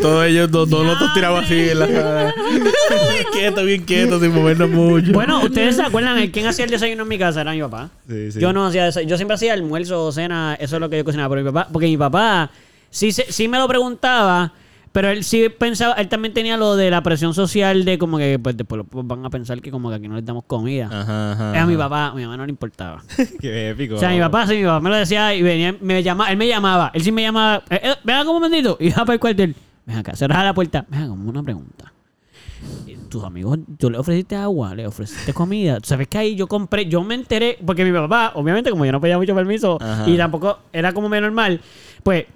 Todos 0.00 0.26
ellos, 0.26 0.50
dos, 0.50 0.70
dos 0.70 0.86
lotos 0.86 1.12
tirados 1.12 1.44
así 1.44 1.70
en 1.70 1.78
la 1.78 1.88
cara. 1.88 2.34
bien 2.50 3.24
quieto, 3.32 3.64
bien 3.64 3.84
quieto, 3.84 4.20
sin 4.20 4.32
movernos 4.32 4.70
mucho. 4.70 5.12
Bueno, 5.12 5.42
ustedes 5.42 5.76
se 5.76 5.82
acuerdan, 5.82 6.16
el 6.18 6.30
quien 6.30 6.46
hacía 6.46 6.64
el 6.64 6.70
desayuno 6.70 7.02
en 7.02 7.08
mi 7.08 7.18
casa 7.18 7.42
era 7.42 7.52
mi 7.52 7.60
papá. 7.60 7.90
Sí, 8.08 8.32
sí. 8.32 8.40
Yo 8.40 8.52
no 8.52 8.66
hacía 8.66 8.84
desayuno. 8.84 9.10
Yo 9.10 9.16
siempre 9.16 9.34
hacía 9.34 9.52
almuerzo 9.52 10.06
o 10.06 10.12
cena, 10.12 10.56
eso 10.58 10.76
es 10.76 10.80
lo 10.80 10.88
que 10.88 10.96
yo 10.96 11.04
cocinaba. 11.04 11.28
Pero 11.34 11.44
mi 11.44 11.52
papá, 11.52 11.68
porque 11.70 11.86
mi 11.86 11.98
papá 11.98 12.50
sí, 12.90 13.12
sí 13.12 13.48
me 13.48 13.58
lo 13.58 13.66
preguntaba, 13.68 14.52
pero 14.92 15.08
él 15.08 15.22
sí 15.24 15.48
pensaba, 15.48 15.94
él 15.94 16.08
también 16.08 16.34
tenía 16.34 16.56
lo 16.56 16.74
de 16.76 16.90
la 16.90 17.02
presión 17.02 17.32
social 17.32 17.84
de 17.84 17.96
como 17.98 18.18
que 18.18 18.38
pues 18.42 18.56
después 18.56 18.82
lo- 18.92 19.02
van 19.04 19.24
a 19.24 19.30
pensar 19.30 19.60
que 19.62 19.70
como 19.70 19.88
que 19.88 19.94
aquí 19.96 20.08
no 20.08 20.16
les 20.16 20.24
damos 20.24 20.44
comida. 20.44 20.86
Ajá, 20.86 21.32
ajá. 21.32 21.62
A 21.62 21.66
mi 21.66 21.76
papá, 21.76 22.08
a 22.08 22.14
mi 22.14 22.22
mamá 22.22 22.36
no 22.36 22.44
le 22.46 22.50
importaba. 22.50 23.02
Qué 23.40 23.70
épico. 23.70 23.94
O 23.94 23.98
sea, 23.98 24.10
mi 24.10 24.18
papá, 24.18 24.46
sí, 24.46 24.56
mi 24.56 24.64
papá 24.64 24.80
me 24.80 24.90
lo 24.90 24.96
decía 24.96 25.34
y 25.34 25.42
venía, 25.42 25.76
me 25.80 26.02
llamaba, 26.02 26.30
él 26.30 26.36
me 26.36 26.48
llamaba, 26.48 26.90
él 26.92 27.02
sí 27.02 27.12
me 27.12 27.22
llamaba, 27.22 27.62
eh, 27.70 27.80
eh, 27.82 27.94
venga 28.04 28.24
como 28.24 28.40
bendito, 28.40 28.76
y 28.80 28.88
iba 28.88 28.96
para 28.96 29.14
el 29.14 29.20
cuartel. 29.20 29.54
Ven 29.86 29.96
acá, 29.98 30.14
cerraba 30.16 30.44
la 30.44 30.54
puerta, 30.54 30.84
venga, 30.88 31.08
como 31.08 31.30
una 31.30 31.42
pregunta. 31.42 31.92
Eh, 32.86 32.96
Tus 33.08 33.24
amigos, 33.24 33.58
tú 33.78 33.90
le 33.90 33.98
ofreciste 33.98 34.34
agua, 34.36 34.74
le 34.74 34.86
ofreciste 34.86 35.32
comida. 35.32 35.78
¿Tú 35.80 35.86
¿Sabes 35.88 36.08
que 36.08 36.18
ahí 36.18 36.34
yo 36.36 36.46
compré? 36.48 36.86
Yo 36.86 37.02
me 37.04 37.14
enteré, 37.14 37.58
porque 37.64 37.84
mi 37.84 37.92
papá, 37.92 38.32
obviamente, 38.34 38.70
como 38.70 38.84
yo 38.84 38.92
no 38.92 39.00
pedía 39.00 39.16
mucho 39.18 39.34
permiso 39.36 39.78
Ajá. 39.80 40.08
y 40.08 40.16
tampoco 40.16 40.58
era 40.72 40.92
como 40.92 41.08
medio 41.08 41.22
normal, 41.22 41.60
pues 42.02 42.26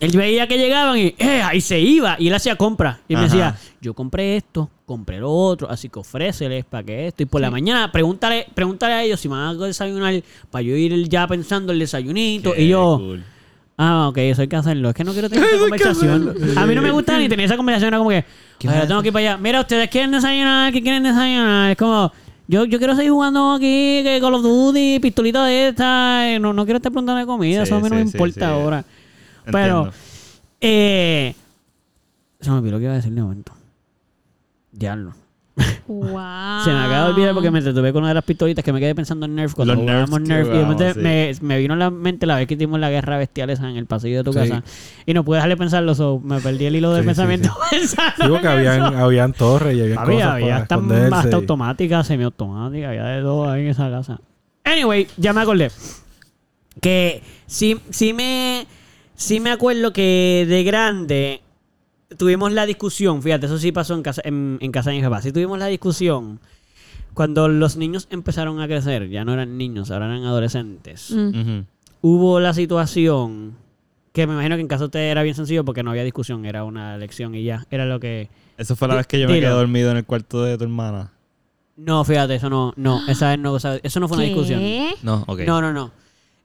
él 0.00 0.10
veía 0.16 0.46
que 0.48 0.58
llegaban 0.58 0.98
y 0.98 1.14
eh, 1.18 1.42
ahí 1.44 1.60
se 1.60 1.78
iba 1.78 2.16
y 2.18 2.28
él 2.28 2.34
hacía 2.34 2.56
compras. 2.56 2.98
Y 3.08 3.14
me 3.14 3.20
Ajá. 3.20 3.28
decía, 3.28 3.56
yo 3.80 3.94
compré 3.94 4.36
esto, 4.36 4.68
compré 4.86 5.18
lo 5.20 5.30
otro, 5.30 5.70
así 5.70 5.88
que 5.88 5.98
ofréceles 5.98 6.64
para 6.64 6.82
que 6.82 7.06
esto. 7.08 7.22
Y 7.22 7.26
por 7.26 7.40
la 7.40 7.50
mañana 7.50 7.92
pregúntale, 7.92 8.46
pregúntale 8.54 8.94
a 8.94 9.02
ellos 9.02 9.20
si 9.20 9.28
van 9.28 9.40
a 9.40 9.54
desayunar 9.66 10.14
para 10.50 10.62
yo 10.62 10.74
ir 10.74 11.08
ya 11.08 11.26
pensando 11.26 11.72
el 11.72 11.78
desayunito. 11.78 12.52
Qué 12.54 12.62
y 12.64 12.68
yo, 12.68 12.96
cool. 12.98 13.22
ah, 13.76 14.08
ok, 14.08 14.18
eso 14.18 14.42
hay 14.42 14.48
que 14.48 14.56
hacerlo. 14.56 14.88
Es 14.88 14.94
que 14.94 15.04
no 15.04 15.12
quiero 15.12 15.28
tener 15.28 15.44
esa 15.52 15.58
conversación. 15.58 16.34
A 16.56 16.66
mí 16.66 16.74
no 16.74 16.82
me 16.82 16.90
gusta 16.90 17.18
ni 17.18 17.28
tener 17.28 17.46
esa 17.46 17.56
conversación. 17.56 17.88
Era 17.88 17.98
como 17.98 18.10
que, 18.10 18.24
"Oye, 18.66 18.86
tengo 18.88 19.02
que 19.02 19.08
ir 19.08 19.12
para 19.12 19.32
allá. 19.32 19.36
Mira, 19.38 19.60
ustedes 19.60 19.88
quieren 19.90 20.10
desayunar, 20.10 20.72
¿qué 20.72 20.82
quieren 20.82 21.02
desayunar? 21.02 21.70
Es 21.72 21.76
como... 21.76 22.10
Yo, 22.48 22.64
yo 22.64 22.78
quiero 22.78 22.96
seguir 22.96 23.12
jugando 23.12 23.52
aquí, 23.52 24.00
que 24.02 24.18
Call 24.20 24.34
of 24.34 24.42
Duty, 24.42 24.98
pistolita 24.98 25.44
de 25.44 25.68
esta. 25.68 26.36
No, 26.40 26.52
no 26.52 26.64
quiero 26.64 26.78
estar 26.78 26.90
preguntando 26.90 27.20
de 27.20 27.24
comida, 27.26 27.58
Sí, 27.64 27.68
eso 27.68 27.76
a 27.76 27.80
mí 27.80 27.88
no 27.88 27.94
me 27.94 28.00
importa 28.02 28.48
ahora. 28.48 28.84
Pero, 29.52 29.90
eh, 30.60 31.34
se 32.40 32.50
me 32.50 32.56
olvidó 32.56 32.72
lo 32.72 32.78
que 32.78 32.84
iba 32.84 32.92
a 32.92 32.96
decir 32.96 33.12
de 33.12 33.22
momento. 33.22 33.52
Diablo. 34.72 35.12
Wow. 35.88 36.06
Se 36.64 36.70
me 36.70 36.78
acaba 36.78 37.04
de 37.06 37.10
olvidar 37.12 37.34
porque 37.34 37.50
me 37.50 37.58
entretuve 37.58 37.92
con 37.92 38.02
una 38.02 38.08
de 38.10 38.14
las 38.14 38.24
pistolitas 38.24 38.64
que 38.64 38.72
me 38.72 38.80
quedé 38.80 38.94
pensando 38.94 39.26
en 39.26 39.34
Nerf 39.34 39.52
cuando 39.54 39.74
Los 39.74 39.82
jugábamos 39.82 40.20
Nerf. 40.22 40.46
Y 40.46 40.50
de 40.52 40.60
repente 40.62 40.84
jugábamos, 40.94 41.42
me, 41.42 41.48
me 41.48 41.58
vino 41.58 41.74
a 41.74 41.76
la 41.76 41.90
mente 41.90 42.24
la 42.24 42.36
vez 42.36 42.46
que 42.46 42.54
hicimos 42.54 42.80
la 42.80 42.88
guerra 42.88 43.18
bestial 43.18 43.50
esa 43.50 43.68
en 43.68 43.76
el 43.76 43.84
pasillo 43.86 44.18
de 44.18 44.24
tu 44.24 44.32
Sí. 44.32 44.38
casa. 44.38 44.62
Y 45.04 45.12
no 45.12 45.24
pude 45.24 45.36
dejarle 45.36 45.56
pensarlo, 45.58 45.94
so, 45.94 46.18
me 46.24 46.40
perdí 46.40 46.64
el 46.66 46.76
hilo 46.76 46.92
de 46.92 46.98
Sí, 47.00 47.02
sí, 47.02 47.06
pensamiento. 47.08 47.54
Digo 48.22 48.36
en 48.36 48.42
que 48.42 48.48
habían, 48.48 48.76
eso. 48.94 48.98
habían 49.04 49.32
torres 49.34 49.76
y 49.76 49.82
habían 49.82 49.98
Había, 49.98 50.14
cosas 50.16 50.30
había 50.34 50.66
para 50.66 50.80
hasta, 50.80 51.18
hasta 51.18 51.36
automática, 51.36 52.04
semiautomática, 52.04 52.88
había 52.88 53.04
de 53.04 53.22
todo 53.22 53.50
ahí 53.50 53.62
en 53.62 53.68
esa 53.68 53.90
casa. 53.90 54.20
Anyway, 54.64 55.08
ya 55.18 55.32
me 55.34 55.40
acordé. 55.42 55.70
Que 56.80 57.22
sí, 57.46 57.78
sí 57.90 58.12
me. 58.14 58.66
Sí 59.20 59.38
me 59.38 59.50
acuerdo 59.50 59.92
que 59.92 60.46
de 60.48 60.64
grande 60.64 61.42
tuvimos 62.16 62.52
la 62.52 62.64
discusión. 62.64 63.22
Fíjate, 63.22 63.44
eso 63.44 63.58
sí 63.58 63.70
pasó 63.70 63.94
en 63.94 64.02
casa, 64.02 64.22
en, 64.24 64.56
en 64.62 64.72
casa 64.72 64.88
de 64.88 64.96
mi 64.96 65.02
papá. 65.02 65.20
Sí 65.20 65.30
tuvimos 65.30 65.58
la 65.58 65.66
discusión. 65.66 66.40
Cuando 67.12 67.46
los 67.46 67.76
niños 67.76 68.08
empezaron 68.10 68.60
a 68.60 68.66
crecer, 68.66 69.10
ya 69.10 69.26
no 69.26 69.34
eran 69.34 69.58
niños, 69.58 69.90
ahora 69.90 70.06
eran 70.06 70.24
adolescentes. 70.24 71.10
Mm. 71.10 71.60
Hubo 72.00 72.40
la 72.40 72.54
situación 72.54 73.56
que 74.14 74.26
me 74.26 74.32
imagino 74.32 74.56
que 74.56 74.62
en 74.62 74.68
caso 74.68 74.84
de 74.84 74.86
ustedes 74.86 75.12
era 75.12 75.22
bien 75.22 75.34
sencillo 75.34 75.66
porque 75.66 75.82
no 75.82 75.90
había 75.90 76.02
discusión, 76.02 76.46
era 76.46 76.64
una 76.64 76.96
lección 76.96 77.34
y 77.34 77.44
ya. 77.44 77.66
Era 77.70 77.84
lo 77.84 78.00
que. 78.00 78.30
Esa 78.56 78.74
fue 78.74 78.88
la 78.88 78.94
vez 78.94 79.06
que 79.06 79.20
yo 79.20 79.28
me 79.28 79.38
quedé 79.38 79.50
dormido 79.50 79.90
en 79.90 79.98
el 79.98 80.06
cuarto 80.06 80.42
de 80.44 80.56
tu 80.56 80.64
hermana. 80.64 81.12
No, 81.76 82.02
fíjate, 82.06 82.36
eso 82.36 82.48
no, 82.48 82.72
no, 82.76 83.06
esa 83.06 83.28
vez 83.28 83.38
no, 83.38 83.52
o 83.52 83.60
sea, 83.60 83.78
eso 83.82 84.00
no 84.00 84.08
fue 84.08 84.16
una 84.16 84.24
discusión. 84.24 84.60
¿Qué? 84.60 84.94
No, 85.02 85.24
ok. 85.26 85.40
No, 85.40 85.60
no, 85.60 85.74
no. 85.74 85.90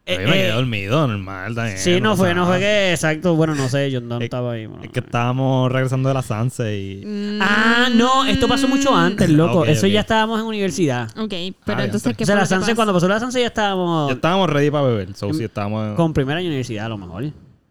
Yo 0.07 0.13
Eh, 0.13 0.17
me 0.19 0.23
eh, 0.23 0.27
quedé 0.33 0.51
dormido, 0.51 1.07
normal 1.07 1.55
también. 1.55 1.79
sí, 1.79 1.99
no 1.99 2.15
fue, 2.15 2.27
sea, 2.27 2.35
no 2.35 2.45
fue 2.45 2.59
que, 2.59 2.91
exacto, 2.91 3.33
bueno, 3.35 3.55
no 3.55 3.67
sé, 3.69 3.89
yo 3.89 4.01
no 4.01 4.17
Es- 4.17 4.25
estaba 4.25 4.51
ahí. 4.51 4.67
bueno. 4.67 4.83
Es 4.83 4.91
que 4.91 4.99
estábamos 4.99 5.71
regresando 5.71 6.09
de 6.09 6.13
la 6.13 6.21
Sanse 6.21 6.77
y... 6.77 7.03
Mm. 7.03 7.39
Ah, 7.41 7.87
no, 7.91 8.23
esto 8.25 8.47
pasó 8.47 8.67
mucho 8.67 8.95
antes, 8.95 9.27
loco. 9.31 9.65
Eso 9.65 9.87
ya 9.87 10.01
estábamos 10.01 10.39
en 10.39 10.45
universidad. 10.45 11.09
Ok, 11.17 11.33
pero 11.65 11.79
Ah, 11.79 11.85
entonces. 11.85 12.15
¿qué 12.15 12.23
O 12.23 12.27
sea, 12.27 12.35
la 12.35 12.45
Sanse, 12.45 12.75
cuando 12.75 12.93
pasó 12.93 13.07
la 13.07 13.19
Sanse 13.19 13.39
ya 13.41 13.47
estábamos 13.47 14.09
Ya 14.09 14.15
estábamos 14.15 14.47
ready 14.49 14.69
para 14.69 14.85
beber. 14.85 15.15
So, 15.15 15.33
sí, 15.33 15.43
estábamos... 15.43 15.95
con 15.95 16.13
primer 16.13 16.37
año 16.37 16.43
de 16.45 16.49
universidad, 16.49 16.85
a 16.85 16.89
lo 16.89 16.99
mejor. 16.99 17.23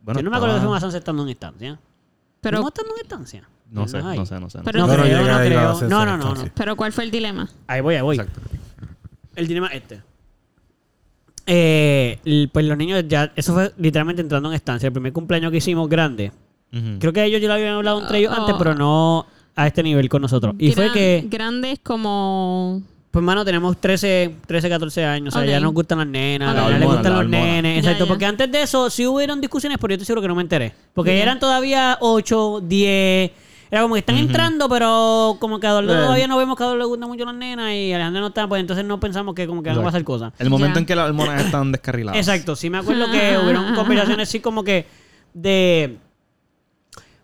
Bueno, 0.03 0.19
yo 0.21 0.25
no 0.25 0.31
me 0.31 0.37
acuerdo 0.37 0.57
que 0.57 0.61
fuimos 0.63 0.77
a 0.79 0.81
Sanse 0.81 0.99
estando 0.99 1.23
en 1.23 1.29
estancia. 1.29 1.79
Pero, 2.41 2.57
¿Fuimos 2.59 2.73
estando 2.73 2.95
en 2.97 3.01
estancia? 3.01 3.49
No 3.71 3.87
sé, 3.89 3.99
no 4.03 4.27
sé, 4.27 4.41
no 4.41 4.51
sé. 4.51 4.59
no 4.59 4.65
Pero- 4.65 4.79
No, 4.81 4.87
creo, 4.93 4.99
no 4.99 5.39
creo. 5.39 5.81
No, 5.89 6.05
no, 6.05 6.17
no, 6.17 6.35
no. 6.35 6.45
pero 6.55 6.75
¿cuál 6.75 6.93
fue 6.93 7.05
el 7.05 7.11
dilema? 7.13 7.49
Ahí 7.69 7.81
voy, 7.81 7.95
ahí 7.95 8.03
voy. 8.03 8.17
Exacto. 8.17 8.41
El 9.37 9.47
dilema 9.47 9.69
es 9.69 9.75
este. 9.77 10.03
Eh, 11.47 12.49
pues 12.53 12.65
los 12.67 12.77
niños 12.79 13.05
ya, 13.07 13.33
eso 13.37 13.53
fue 13.53 13.73
literalmente 13.79 14.23
entrando 14.23 14.49
en 14.49 14.55
estancia. 14.55 14.87
El 14.87 14.93
primer 14.93 15.13
cumpleaños 15.13 15.51
que 15.51 15.59
hicimos 15.59 15.89
grande. 15.89 16.33
Creo 16.99 17.13
que 17.13 17.23
ellos 17.25 17.41
ya 17.41 17.47
lo 17.47 17.55
habían 17.55 17.75
hablado 17.75 18.01
entre 18.03 18.19
ellos 18.19 18.35
Oh. 18.37 18.41
antes, 18.41 18.57
pero 18.59 18.75
no 18.75 19.27
a 19.55 19.67
este 19.69 19.81
nivel 19.85 20.09
con 20.09 20.23
nosotros. 20.23 20.57
Y 20.59 20.73
fue 20.73 20.91
que, 20.91 21.25
Grandes 21.31 21.79
como... 21.81 22.83
pues 23.13 23.21
hermano, 23.23 23.45
tenemos 23.45 23.77
13, 23.81 24.35
13, 24.45 24.69
14 24.69 25.05
años. 25.05 25.33
O 25.37 25.39
sea, 25.39 25.47
ya 25.49 25.61
nos 25.61 25.73
gustan 25.73 25.99
las 25.99 26.09
nenas, 26.09 26.51
Ok. 26.53 26.59
a 26.59 26.63
La 26.63 26.67
les 26.71 26.75
hormona, 26.79 26.87
gustan 26.95 27.13
la 27.13 27.19
los 27.19 27.19
hormona. 27.27 27.45
nenes. 27.53 27.75
Ya, 27.75 27.79
Exacto, 27.91 28.05
ya. 28.07 28.09
porque 28.09 28.27
antes 28.27 28.51
de 28.51 28.63
eso 28.63 28.91
sí 28.91 29.07
hubieron 29.07 29.41
discusiones, 29.41 29.79
pero 29.81 29.93
yo 29.93 29.95
estoy 29.95 30.07
seguro 30.07 30.23
que 30.23 30.27
no 30.29 30.35
me 30.35 30.43
enteré. 30.43 30.73
Porque 30.93 31.17
Ya. 31.17 31.23
eran 31.23 31.39
todavía 31.39 31.97
8, 32.01 32.61
10. 32.65 33.31
Era 33.75 33.83
como 33.83 33.95
que 33.95 33.99
están 34.01 34.17
entrando, 34.17 34.69
pero 34.69 35.37
como 35.41 35.59
que 35.59 35.67
a 35.67 35.79
Eh. 35.81 35.83
todavía 35.87 36.29
no 36.29 36.39
vemos 36.39 36.57
que 36.57 36.63
a 36.63 36.67
Eduardo 36.67 36.79
le 36.85 36.87
gustan 36.87 37.09
mucho 37.09 37.25
las 37.25 37.35
nenas 37.35 37.73
y 37.73 37.93
Alejandro 37.93 38.21
no 38.21 38.29
está, 38.29 38.47
pues 38.49 38.61
entonces 38.61 38.85
no 38.85 39.01
pensamos 39.01 39.35
que 39.35 39.49
como 39.49 39.65
que 39.65 39.71
van 39.71 39.79
a 39.81 39.83
pasar 39.83 40.05
cosas. 40.05 40.33
El 40.39 40.49
momento 40.49 40.79
en 40.79 40.87
que 40.87 40.95
las 40.95 41.09
hormonas 41.09 41.45
están 41.45 41.73
descarriladas. 41.73 42.17
Exacto, 42.19 42.55
sí 42.55 42.71
me 42.71 42.79
acuerdo 42.79 43.11
que 43.11 43.37
hubieron 43.43 43.75
conversaciones 43.75 44.29
así 44.29 44.39
como 44.39 44.63
que 44.63 44.87
de... 45.33 45.99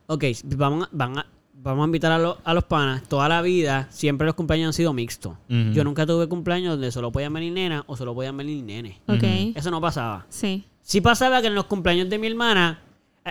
Ok, 0.08 0.24
vamos 0.56 0.86
a, 0.86 0.88
van 0.90 1.18
a- 1.18 1.26
vamos 1.62 1.84
a 1.84 1.86
invitar 1.86 2.10
a, 2.10 2.18
los- 2.18 2.36
a 2.42 2.52
los 2.54 2.64
panas. 2.64 3.02
Toda 3.04 3.28
la 3.28 3.42
vida, 3.42 3.86
siempre 3.90 4.26
los 4.26 4.34
cumpleaños 4.34 4.66
han 4.68 4.72
sido 4.72 4.92
mixtos. 4.92 5.34
Yo 5.48 5.84
nunca 5.84 6.04
tuve 6.04 6.26
cumpleaños 6.26 6.72
donde 6.72 6.90
solo 6.90 7.12
podían 7.12 7.32
venir 7.32 7.52
nenas 7.52 7.84
o 7.86 7.96
solo 7.96 8.12
podían 8.14 8.36
venir 8.36 8.62
nenes. 8.64 8.96
Ok. 9.06 9.22
Eso 9.54 9.70
no 9.70 9.80
pasaba. 9.80 10.26
Sí. 10.30 10.64
Sí 10.82 11.00
pasaba 11.00 11.40
que 11.40 11.46
en 11.46 11.54
los 11.54 11.66
cumpleaños 11.66 12.08
de 12.08 12.18
mi 12.18 12.26
hermana, 12.26 12.80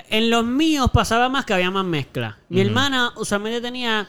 en 0.10 0.30
los 0.30 0.46
míos 0.46 0.90
pasaba 0.94 1.30
más 1.30 1.46
que 1.46 1.54
había 1.54 1.72
más 1.72 1.86
mezcla. 1.86 2.38
Mi 2.50 2.62
hermana 2.62 3.12
usualmente 3.18 3.62
tenía 3.62 4.08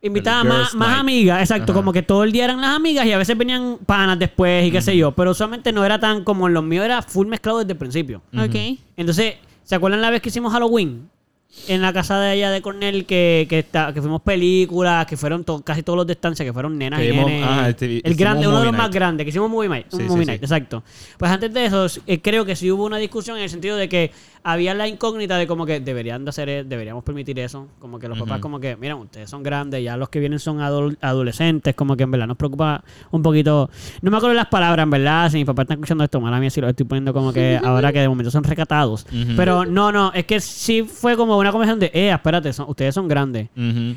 invitaba 0.00 0.42
El 0.42 0.48
más, 0.48 0.74
más 0.74 0.98
amigas, 1.00 1.40
exacto, 1.40 1.72
Ajá. 1.72 1.80
como 1.80 1.92
que 1.92 2.02
todo 2.02 2.24
el 2.24 2.32
día 2.32 2.44
eran 2.44 2.60
las 2.60 2.76
amigas 2.76 3.04
y 3.06 3.12
a 3.12 3.18
veces 3.18 3.36
venían 3.36 3.78
panas 3.84 4.18
después 4.18 4.66
y 4.66 4.70
qué 4.70 4.80
sé 4.80 4.96
yo, 4.96 5.12
pero 5.12 5.32
usualmente 5.32 5.72
no 5.72 5.84
era 5.84 5.98
tan 5.98 6.24
como 6.24 6.46
en 6.46 6.54
los 6.54 6.62
míos, 6.62 6.84
era 6.84 7.02
full 7.02 7.26
mezclado 7.26 7.58
desde 7.58 7.72
el 7.72 7.78
principio. 7.78 8.22
Ok. 8.32 8.78
Entonces, 8.96 9.34
¿se 9.64 9.74
acuerdan 9.74 10.00
la 10.00 10.10
vez 10.10 10.22
que 10.22 10.28
hicimos 10.28 10.52
Halloween? 10.52 11.10
En 11.66 11.80
la 11.80 11.92
casa 11.94 12.20
de 12.20 12.28
allá 12.30 12.50
de 12.50 12.60
Cornell, 12.60 13.06
que, 13.06 13.46
que, 13.48 13.60
está, 13.60 13.92
que 13.94 14.00
fuimos 14.02 14.20
películas, 14.20 15.06
que 15.06 15.16
fueron 15.16 15.44
to- 15.44 15.62
casi 15.62 15.82
todos 15.82 15.96
los 15.96 16.06
de 16.06 16.12
estancia, 16.12 16.44
que 16.44 16.52
fueron 16.52 16.76
nenas 16.76 17.00
Que 17.00 17.08
y 17.08 17.16
nenes. 17.16 17.68
este- 17.68 18.06
el 18.06 18.14
grande, 18.16 18.46
uno 18.46 18.60
de 18.60 18.66
los 18.66 18.76
más 18.76 18.90
grandes, 18.90 19.24
que 19.24 19.30
hicimos 19.30 19.50
Movie 19.50 19.68
Night. 19.68 19.86
Sí, 19.90 20.02
movie 20.02 20.24
sí. 20.24 20.26
night, 20.26 20.42
exacto. 20.42 20.82
Pues 21.16 21.30
antes 21.30 21.52
de 21.52 21.64
eso, 21.64 21.86
eh, 22.06 22.20
creo 22.20 22.44
que 22.44 22.54
sí 22.54 22.70
hubo 22.70 22.84
una 22.84 22.98
discusión 22.98 23.38
en 23.38 23.44
el 23.44 23.50
sentido 23.50 23.76
de 23.76 23.88
que 23.88 24.12
había 24.44 24.72
la 24.72 24.86
incógnita 24.88 25.36
de 25.36 25.46
como 25.46 25.66
que 25.66 25.80
deberían 25.80 26.24
de 26.24 26.28
hacer, 26.30 26.48
e- 26.48 26.64
deberíamos 26.64 27.02
permitir 27.02 27.38
eso. 27.40 27.66
Como 27.80 27.98
que 27.98 28.08
los 28.08 28.18
papás 28.18 28.40
como 28.40 28.60
que, 28.60 28.76
miren, 28.76 28.98
ustedes 28.98 29.28
son 29.28 29.42
grandes, 29.42 29.82
ya 29.82 29.96
los 29.96 30.10
que 30.10 30.20
vienen 30.20 30.38
son 30.38 30.58
adol- 30.60 30.96
adolescentes, 31.00 31.74
como 31.74 31.96
que 31.96 32.04
en 32.04 32.10
verdad 32.10 32.26
nos 32.28 32.36
preocupa 32.36 32.84
un 33.10 33.22
poquito. 33.22 33.68
No 34.02 34.10
me 34.10 34.16
acuerdo 34.18 34.34
las 34.34 34.46
palabras, 34.48 34.84
en 34.84 34.90
verdad, 34.90 35.30
si 35.30 35.38
mi 35.38 35.44
papá 35.46 35.62
está 35.62 35.74
escuchando 35.74 36.04
esto, 36.04 36.20
mala 36.20 36.38
mía 36.40 36.50
si 36.50 36.60
lo 36.60 36.68
estoy 36.68 36.86
poniendo 36.86 37.12
como 37.14 37.32
que 37.32 37.58
ahora 37.64 37.90
que 37.92 38.00
de 38.00 38.08
momento 38.08 38.30
son 38.30 38.44
recatados. 38.44 39.06
Pero 39.36 39.64
no, 39.64 39.90
no, 39.92 40.12
es 40.14 40.24
que 40.26 40.40
sí 40.40 40.82
fue 40.82 41.16
como 41.16 41.37
una 41.40 41.50
conversación 41.52 41.80
de, 41.80 41.90
eh, 41.94 42.10
espérate, 42.12 42.52
son- 42.52 42.68
ustedes 42.68 42.94
son 42.94 43.08
grandes. 43.08 43.48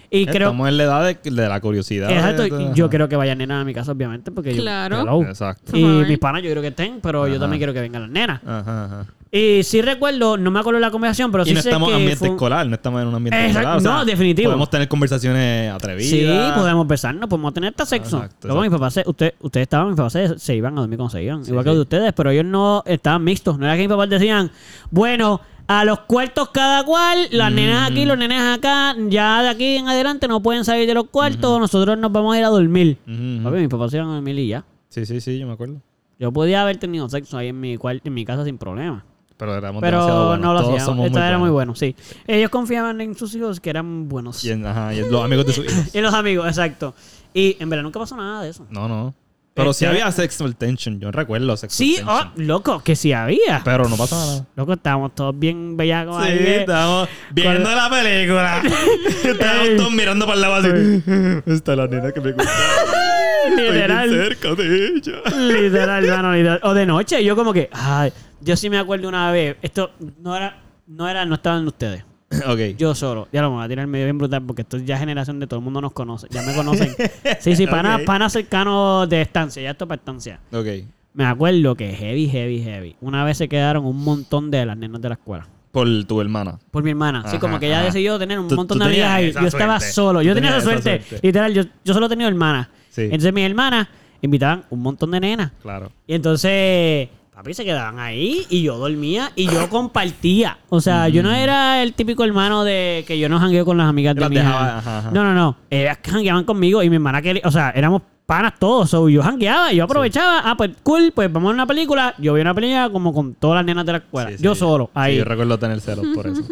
Y 0.10 0.26
creo- 0.26 0.50
Estamos 0.50 0.70
en 0.70 0.78
la 0.78 0.84
edad 0.84 1.06
de, 1.06 1.32
de 1.32 1.48
la 1.50 1.60
curiosidad. 1.62 2.10
Exacto, 2.12 2.42
de- 2.44 2.48
y 2.48 2.52
de- 2.70 2.72
yo 2.76 2.90
quiero 2.90 3.08
que 3.10 3.16
vayan 3.16 3.38
nenas 3.38 3.62
a 3.62 3.66
mi 3.66 3.74
casa, 3.74 3.92
obviamente, 3.92 4.32
porque 4.32 4.56
yo... 4.56 4.62
Claro. 4.62 5.02
hello. 5.02 5.22
Exacto. 5.24 5.76
Y 5.78 5.84
mis 5.84 6.18
panas 6.20 6.42
yo 6.42 6.48
quiero 6.48 6.62
que 6.62 6.68
estén, 6.70 7.00
pero 7.02 7.28
yo 7.28 7.40
también 7.40 7.60
quiero 7.60 7.74
que 7.74 7.82
vengan 7.82 8.04
las 8.04 8.12
nenas. 8.12 8.42
Ajá, 8.46 8.86
ajá. 8.86 9.06
Y 9.34 9.64
sí 9.64 9.82
recuerdo, 9.82 10.36
no 10.36 10.52
me 10.52 10.60
acuerdo 10.60 10.78
la 10.82 10.92
conversación, 10.92 11.32
pero 11.32 11.44
y 11.44 11.48
sí 11.48 11.54
no 11.54 11.62
sé 11.62 11.70
estamos 11.70 11.88
en 11.88 11.92
que 11.94 12.02
ambiente 12.02 12.18
fue 12.20 12.28
escolar, 12.28 12.68
no 12.68 12.76
estamos 12.76 13.02
en 13.02 13.08
un 13.08 13.16
ambiente 13.16 13.38
Exacto, 13.46 13.60
escolar. 13.60 13.78
o 13.78 13.80
sea, 13.80 13.92
no, 13.94 14.06
definitivo. 14.06 14.48
Podemos 14.50 14.70
tener 14.70 14.88
conversaciones 14.90 15.72
atrevidas. 15.72 16.10
Sí, 16.10 16.60
podemos 16.60 16.86
besarnos, 16.86 17.30
podemos 17.30 17.54
tener 17.54 17.70
hasta 17.70 17.86
sexo. 17.86 18.18
Exacto, 18.18 18.48
Luego 18.50 18.62
mis 18.64 18.72
papás, 18.72 18.94
se, 18.96 19.04
usted, 19.06 19.34
ustedes 19.40 19.64
estaban, 19.64 19.88
mis 19.88 19.96
papás 19.96 20.12
se, 20.12 20.38
se 20.38 20.54
iban 20.54 20.78
a 20.78 20.82
dormir 20.82 20.98
cuando 20.98 21.12
se 21.12 21.24
iban, 21.24 21.46
Sí, 21.46 21.52
igual 21.52 21.64
que 21.64 21.70
los 21.70 21.78
de 21.78 21.82
ustedes, 21.84 22.12
pero 22.12 22.30
ellos 22.30 22.44
no 22.44 22.84
estaban 22.86 23.24
mixtos. 23.24 23.58
No 23.58 23.66
era 23.68 23.76
que 23.76 23.84
mis 23.84 23.88
papás 23.90 24.10
decían, 24.10 24.52
bueno, 24.90 25.40
a 25.80 25.86
los 25.86 26.00
cuartos 26.02 26.50
cada 26.50 26.84
cual, 26.84 27.28
las 27.32 27.50
Mm. 27.52 27.56
nenas 27.56 27.92
aquí, 27.92 28.06
los 28.06 28.18
nenes 28.18 28.42
acá, 28.42 28.96
ya 29.08 29.42
de 29.42 29.50
aquí 29.50 29.76
en 29.78 29.88
adelante 29.88 30.28
no 30.28 30.42
pueden 30.42 30.66
salir 30.66 30.86
de 30.88 30.94
los 30.94 31.06
cuartos, 31.08 31.60
nosotros 31.60 31.98
nos 31.98 32.12
vamos 32.12 32.36
a 32.36 32.40
ir 32.40 32.44
a 32.44 32.50
dormir. 32.50 32.98
Papi, 33.06 33.58
mis 33.58 33.70
papás 33.70 33.92
se 33.92 33.98
iban 33.98 34.10
a 34.10 34.14
dormir 34.16 34.38
y 34.38 34.48
ya. 34.50 34.66
Sí, 34.90 35.06
sí, 35.06 35.22
sí, 35.22 35.40
yo 35.40 35.48
me 35.48 35.54
acuerdo. 35.54 35.76
Yo 36.20 36.32
podía 36.32 36.62
haber 36.62 36.78
tenido 36.78 37.08
sexo 37.10 37.38
ahí 37.38 37.48
en 37.48 37.60
mi, 37.60 37.78
cual- 37.78 38.02
en 38.04 38.14
mi 38.14 38.26
casa 38.26 38.44
sin 38.44 38.58
problema. 38.58 39.06
Pero 39.38 39.56
éramos 39.56 39.82
demasiado 39.82 40.08
Pero 40.08 40.28
buenos. 40.28 40.46
no 40.46 40.54
lo 40.54 40.62
Todos 40.62 40.84
somos 40.84 41.06
Esto 41.08 41.18
era 41.20 41.38
muy 41.40 41.50
bueno, 41.50 41.74
sí. 41.74 41.96
Ellos 42.28 42.50
confiaban 42.52 43.02
en 43.02 43.16
sus 43.16 43.34
hijos 43.34 43.60
que 43.60 43.70
eran 43.72 44.08
buenos. 44.10 44.44
Y, 44.44 44.52
en- 44.52 44.66
ajá, 44.66 44.94
y 44.94 45.00
en 45.00 45.12
los 45.12 45.24
amigos 45.24 45.48
de 45.48 45.54
sus 45.54 45.66
hijos. 45.72 45.96
Y 45.96 46.02
los 46.02 46.14
amigos, 46.14 46.46
exacto. 46.48 46.94
Y 47.34 47.56
en 47.60 47.70
verdad 47.70 47.82
nunca 47.84 47.98
pasó 48.00 48.16
nada 48.18 48.44
de 48.44 48.50
eso. 48.50 48.68
No, 48.70 48.88
no. 48.88 49.14
Pero 49.54 49.74
sí 49.74 49.84
Este- 49.86 49.98
había 50.02 50.12
sexual 50.12 50.56
tension. 50.56 51.00
Yo 51.00 51.12
recuerdo 51.12 51.58
sexual 51.58 51.78
Sí, 51.78 51.96
tension. 51.98 52.28
oh, 52.28 52.32
loco, 52.38 52.82
que 52.84 52.96
sí 52.96 53.12
había. 53.12 53.62
Pero 53.66 53.90
no 53.90 53.98
pasaba 53.98 54.26
nada. 54.26 54.46
Loco, 54.56 54.74
estábamos 54.74 55.14
todos 55.14 55.38
bien 55.38 55.76
bellacos 55.76 56.24
Sí, 56.24 56.30
ahí. 56.32 56.38
de- 56.40 56.60
estábamos 56.62 57.10
viendo 57.32 57.70
la 57.76 57.90
película. 57.90 58.62
estábamos 59.26 59.76
todos 59.78 59.92
mirando 59.92 60.26
para 60.26 60.36
el 60.36 60.42
lado 60.42 60.56
así. 60.56 61.04
Está 61.52 61.76
la 61.76 61.88
nena 61.88 62.12
que 62.12 62.22
me 62.22 62.32
gusta. 62.32 62.50
Estoy 63.50 63.66
Literal. 63.72 64.10
cerca 64.10 64.56
de 64.56 64.88
ella. 64.88 65.38
Literal, 65.38 66.08
mano, 66.08 66.34
literal. 66.34 66.60
O 66.64 66.74
de 66.74 66.86
noche, 66.86 67.24
yo 67.24 67.36
como 67.36 67.52
que, 67.52 67.70
ay, 67.74 68.14
yo 68.40 68.56
sí 68.56 68.70
me 68.70 68.78
acuerdo 68.78 69.10
una 69.10 69.32
vez, 69.32 69.58
esto 69.64 69.92
no 70.22 70.38
era, 70.38 70.62
no 70.88 71.10
era, 71.10 71.26
no 71.26 71.36
estaban 71.36 71.68
ustedes. 71.68 72.06
ok. 72.48 72.78
Yo 72.78 72.96
solo, 72.96 73.28
ya 73.32 73.42
lo 73.42 73.52
voy 73.52 73.64
a 73.64 73.68
tirar 73.68 73.86
medio 73.88 74.06
bien 74.06 74.18
brutal 74.18 74.42
porque 74.46 74.62
esto 74.64 74.78
es 74.78 74.86
ya 74.86 74.98
generación 74.98 75.40
de 75.40 75.48
todo 75.48 75.60
el 75.60 75.64
mundo 75.64 75.82
nos 75.82 75.92
conoce, 75.94 76.28
ya 76.30 76.42
me 76.44 76.54
conocen. 76.56 76.94
Sí, 77.40 77.56
sí, 77.56 77.68
pana, 77.68 77.98
Ok. 77.98 78.06
pana 78.06 78.30
cercano 78.30 79.06
de 79.08 79.22
estancia, 79.22 79.62
ya 79.62 79.72
esto 79.72 79.86
es 79.86 79.90
para 79.90 80.00
estancia. 80.00 80.40
Ok. 80.54 80.68
Me 81.14 81.26
acuerdo 81.26 81.76
que 81.76 81.92
heavy, 81.94 82.28
heavy, 82.30 82.64
heavy. 82.64 82.96
Una 83.02 83.24
vez 83.26 83.38
se 83.38 83.50
quedaron 83.50 83.86
un 83.86 83.98
montón 84.04 84.50
de 84.50 84.66
las 84.66 84.78
nenas 84.78 85.02
de 85.02 85.10
la 85.10 85.16
escuela. 85.16 85.48
Por 85.72 85.88
tu 86.06 86.20
hermana. 86.22 86.58
Por 86.72 86.84
mi 86.84 86.90
hermana. 86.92 87.24
sí, 87.30 87.38
como 87.38 87.60
que 87.60 87.68
ella 87.68 87.78
ajá. 87.78 87.86
decidió 87.86 88.18
tener 88.20 88.40
un 88.40 88.48
Tú- 88.48 88.56
montón 88.56 88.78
tú 88.78 88.84
de 88.86 88.90
amigas 88.92 89.10
ahí. 89.12 89.32
Yo 89.32 89.40
estaba 89.48 89.80
suerte. 89.80 89.94
solo. 89.94 90.22
Yo 90.22 90.34
tenía 90.34 90.50
esa 90.52 90.62
suerte. 90.62 91.02
suerte. 91.02 91.20
Literal, 91.28 91.54
yo, 91.54 91.64
yo 91.84 91.94
solo 91.94 92.08
tenía 92.10 92.28
hermanas. 92.28 92.68
Sí. 92.90 93.04
Entonces 93.04 93.34
mis 93.34 93.46
hermanas 93.46 93.88
invitaban 94.22 94.66
un 94.70 94.82
montón 94.82 95.12
de 95.12 95.20
nenas. 95.22 95.52
Claro. 95.62 95.92
Y 96.08 96.14
entonces, 96.14 97.10
papi, 97.42 97.56
se 97.56 97.66
quedaban 97.66 97.98
ahí 97.98 98.46
y 98.50 98.62
yo 98.62 98.78
dormía 98.78 99.32
y 99.36 99.48
yo 99.48 99.68
compartía. 99.68 100.60
O 100.70 100.80
sea, 100.80 101.10
yo 101.10 101.24
no 101.24 101.34
era 101.34 101.82
el 101.82 101.94
típico 101.94 102.24
hermano 102.24 102.64
de 102.64 103.04
que 103.08 103.18
yo 103.18 103.30
no 103.30 103.40
jangueo 103.40 103.66
con 103.66 103.78
las 103.78 103.88
amigas 103.88 104.16
de 104.16 104.30
mi. 104.30 104.36
No, 104.36 105.24
no, 105.24 105.34
no. 105.34 105.58
Ellas 105.70 105.98
jangueaban 106.06 106.44
conmigo 106.44 106.84
y 106.84 106.90
mi 106.90 106.98
hermana 106.98 107.22
quería, 107.22 107.42
o 107.46 107.52
sea, 107.52 107.72
éramos 107.72 108.04
panas 108.28 108.54
todos. 108.60 108.92
So, 108.92 109.10
yo 109.10 109.24
jangueaba 109.24 109.74
yo 109.74 109.86
aprovechaba. 109.86 110.42
Ah, 110.46 110.56
pues 110.56 110.70
cool, 110.84 111.12
pues 111.16 111.34
vamos 111.34 111.50
a 111.50 111.54
una 111.56 111.66
película. 111.66 112.14
Yo 112.20 112.36
vi 112.36 112.42
una 112.42 112.54
película 112.54 112.90
como 112.92 113.12
con 113.12 113.34
todas 113.34 113.56
las 113.56 113.66
nenas 113.66 113.86
de 113.88 113.92
la 113.94 113.98
escuela. 113.98 114.30
Sí, 114.30 114.38
sí. 114.38 114.44
yo 114.44 114.54
solo, 114.54 114.86
Sí, 114.86 114.92
ahí. 114.94 115.18
yo 115.18 115.26
recuerdo 115.26 115.58
tener 115.58 115.82
celos 115.82 116.06
por 116.14 116.28
eso. 116.28 116.44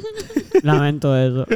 Lamento 0.62 1.16
eso. 1.16 1.46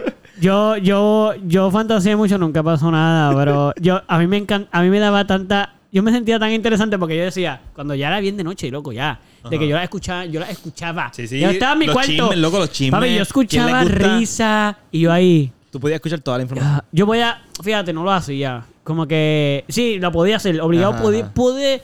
Yo, 0.40 0.76
yo, 0.76 1.34
yo 1.46 1.68
fantaseé 1.72 2.14
mucho, 2.14 2.38
nunca 2.38 2.62
pasó 2.62 2.90
nada, 2.92 3.34
pero 3.36 3.72
yo, 3.80 4.02
a 4.06 4.18
mí 4.18 4.28
me 4.28 4.36
encanta, 4.36 4.68
a 4.70 4.82
mí 4.82 4.88
me 4.90 5.00
daba 5.00 5.26
tanta, 5.26 5.74
yo 5.90 6.02
me 6.02 6.12
sentía 6.12 6.38
tan 6.38 6.52
interesante 6.52 6.98
porque 6.98 7.16
yo 7.16 7.24
decía, 7.24 7.60
cuando 7.74 7.94
ya 7.94 8.08
era 8.08 8.20
bien 8.20 8.36
de 8.36 8.44
noche, 8.44 8.70
loco, 8.70 8.92
ya, 8.92 9.18
de 9.48 9.58
que 9.58 9.66
yo 9.66 9.74
la 9.76 9.84
escuchaba, 9.84 10.26
yo 10.26 10.38
la 10.40 10.50
escuchaba. 10.50 11.10
Sí, 11.14 11.26
sí, 11.26 11.40
Yo 11.40 11.48
estaba 11.50 11.72
en 11.72 11.78
mi 11.78 11.86
los 11.86 11.94
cuarto. 11.94 12.10
chismes, 12.12 12.38
loco, 12.38 12.58
los 12.58 12.70
chismes. 12.72 13.00
Papi, 13.00 13.14
yo 13.14 13.22
escuchaba 13.22 13.84
risa 13.84 14.78
y 14.90 15.00
yo 15.00 15.12
ahí. 15.12 15.50
Tú 15.70 15.80
podías 15.80 15.96
escuchar 15.96 16.20
toda 16.20 16.38
la 16.38 16.42
información. 16.44 16.74
ah, 16.76 16.84
Yo 16.92 17.06
voy 17.06 17.20
a, 17.20 17.42
fíjate, 17.62 17.92
no 17.92 18.02
lo 18.04 18.12
hacía. 18.12 18.64
Como 18.84 19.06
que, 19.06 19.64
sí, 19.68 19.98
lo 19.98 20.10
podía 20.12 20.36
hacer, 20.36 20.60
obligado, 20.60 20.92
Ajá, 20.94 21.02
pude, 21.02 21.82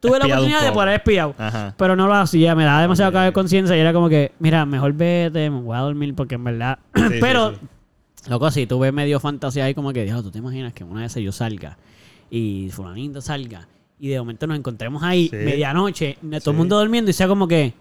tuve 0.00 0.18
la 0.18 0.24
Espiado 0.24 0.26
un 0.26 0.32
oportunidad 0.32 0.62
de 0.62 0.72
poder 0.72 0.88
espiar. 0.94 1.34
Ajá. 1.36 1.74
Pero 1.76 1.96
no 1.96 2.06
lo 2.06 2.14
hacía, 2.14 2.54
me 2.54 2.64
daba 2.64 2.80
demasiado 2.80 3.08
Ok. 3.10 3.14
cabe 3.14 3.26
de 3.26 3.32
conciencia 3.32 3.76
y 3.76 3.80
era 3.80 3.92
como 3.92 4.08
que, 4.08 4.32
mira, 4.38 4.64
mejor 4.66 4.92
vete, 4.92 5.50
me 5.50 5.60
voy 5.60 5.76
a 5.76 5.80
dormir 5.80 6.14
porque 6.14 6.36
en 6.36 6.44
verdad. 6.44 6.78
Sí, 6.94 7.02
Pero, 7.20 7.50
sí, 7.50 7.56
sí. 8.22 8.30
loco, 8.30 8.50
sí, 8.52 8.66
tuve 8.66 8.92
medio 8.92 9.18
fantasía 9.20 9.64
ahí 9.64 9.74
como 9.74 9.92
que, 9.92 10.04
Dios, 10.04 10.22
tú 10.22 10.30
te 10.30 10.38
imaginas 10.38 10.72
que 10.72 10.84
una 10.84 11.00
vez 11.02 11.14
yo 11.16 11.32
salga 11.32 11.76
y 12.30 12.68
fulanito 12.70 13.20
salga 13.20 13.66
y 14.00 14.08
de 14.08 14.18
momento 14.18 14.46
nos 14.46 14.58
encontremos 14.58 15.02
ahí, 15.02 15.28
Sí. 15.28 15.36
medianoche, 15.36 16.18
todo 16.22 16.40
Sí. 16.40 16.50
el 16.50 16.56
mundo 16.56 16.78
durmiendo 16.78 17.10
y 17.10 17.14
sea 17.14 17.26
como 17.28 17.48
que, 17.48 17.72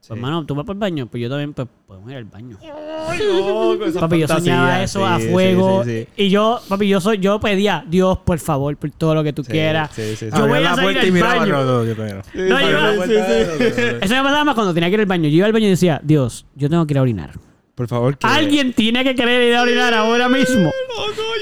Sí. 0.00 0.08
pues, 0.08 0.18
hermano, 0.18 0.44
tú 0.44 0.54
vas 0.54 0.66
para 0.66 0.74
el 0.74 0.78
baño, 0.80 1.06
pues 1.06 1.22
yo 1.22 1.30
también, 1.30 1.54
pues 1.54 1.66
podemos 1.86 2.10
ir 2.10 2.16
al 2.18 2.24
baño. 2.24 2.58
Ay, 3.06 3.18
loco, 3.26 3.84
esa 3.86 4.00
Papi, 4.00 4.18
yo 4.18 4.28
soñaba 4.28 4.82
eso 4.82 5.06
a 5.06 5.18
fuego. 5.18 5.82
sí, 5.84 5.90
sí, 5.90 6.06
sí. 6.16 6.24
Y 6.24 6.28
yo, 6.30 6.60
papi, 6.68 6.86
yo 6.88 7.00
soy, 7.00 7.18
yo 7.18 7.40
pedía, 7.40 7.82
Dios, 7.88 8.18
por 8.18 8.38
favor, 8.38 8.76
por 8.76 8.90
todo 8.90 9.14
lo 9.14 9.24
que 9.24 9.32
tú 9.32 9.42
Sí, 9.44 9.52
quieras. 9.52 9.90
sí, 9.94 10.02
sí, 10.16 10.16
sí. 10.16 10.28
Yo 10.36 10.46
voy 10.46 10.58
a 10.58 10.60
la 10.60 10.74
salir 10.74 10.82
puerta 10.84 11.02
y 11.02 11.06
al 11.06 11.12
miraba. 11.12 11.36
baño. 11.36 11.52
No, 11.64 11.84
yo 11.84 11.94
no. 11.94 13.04
Eso 13.04 14.14
me 14.14 14.22
pasaba 14.22 14.44
más 14.44 14.54
cuando 14.54 14.74
tenía 14.74 14.88
que 14.90 14.94
ir 14.94 15.00
al 15.00 15.06
baño. 15.06 15.28
Yo 15.28 15.36
iba 15.36 15.46
al 15.46 15.52
baño 15.52 15.66
y 15.66 15.70
decía, 15.70 16.00
Dios, 16.04 16.44
yo 16.54 16.68
tengo 16.68 16.86
que 16.86 16.92
ir 16.92 16.98
a 16.98 17.02
orinar. 17.02 17.30
Por 17.74 17.88
favor, 17.88 18.16
que... 18.16 18.26
Alguien 18.26 18.72
tiene 18.72 19.02
que 19.02 19.14
querer 19.16 19.48
ir 19.48 19.54
a 19.56 19.62
orinar 19.62 19.92
ahora 19.94 20.28
mismo. 20.28 20.64
Loco, 20.66 20.72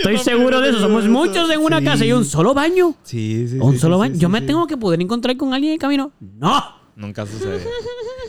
yo 0.03 0.11
Estoy 0.11 0.19
seguro 0.19 0.61
de 0.61 0.71
eso. 0.71 0.81
Somos 0.81 1.07
muchos 1.07 1.51
en 1.51 1.61
una 1.61 1.79
Sí. 1.81 1.85
casa 1.85 2.05
y 2.07 2.13
un 2.13 2.25
solo 2.25 2.55
baño. 2.55 2.95
Sí, 3.03 3.49
sí, 3.49 3.59
Un 3.61 3.75
sí, 3.75 3.79
solo 3.79 3.97
sí, 3.97 4.01
baño. 4.01 4.15
sí, 4.15 4.21
Yo 4.21 4.29
sí, 4.29 4.33
me 4.33 4.41
sí. 4.41 4.47
tengo 4.47 4.67
que 4.67 4.77
poder 4.79 5.01
encontrar 5.03 5.37
con 5.37 5.53
alguien 5.53 5.73
en 5.73 5.75
el 5.75 5.81
camino. 5.81 6.13
¡No! 6.21 6.81
Nunca 6.97 7.27
sucede. 7.27 7.63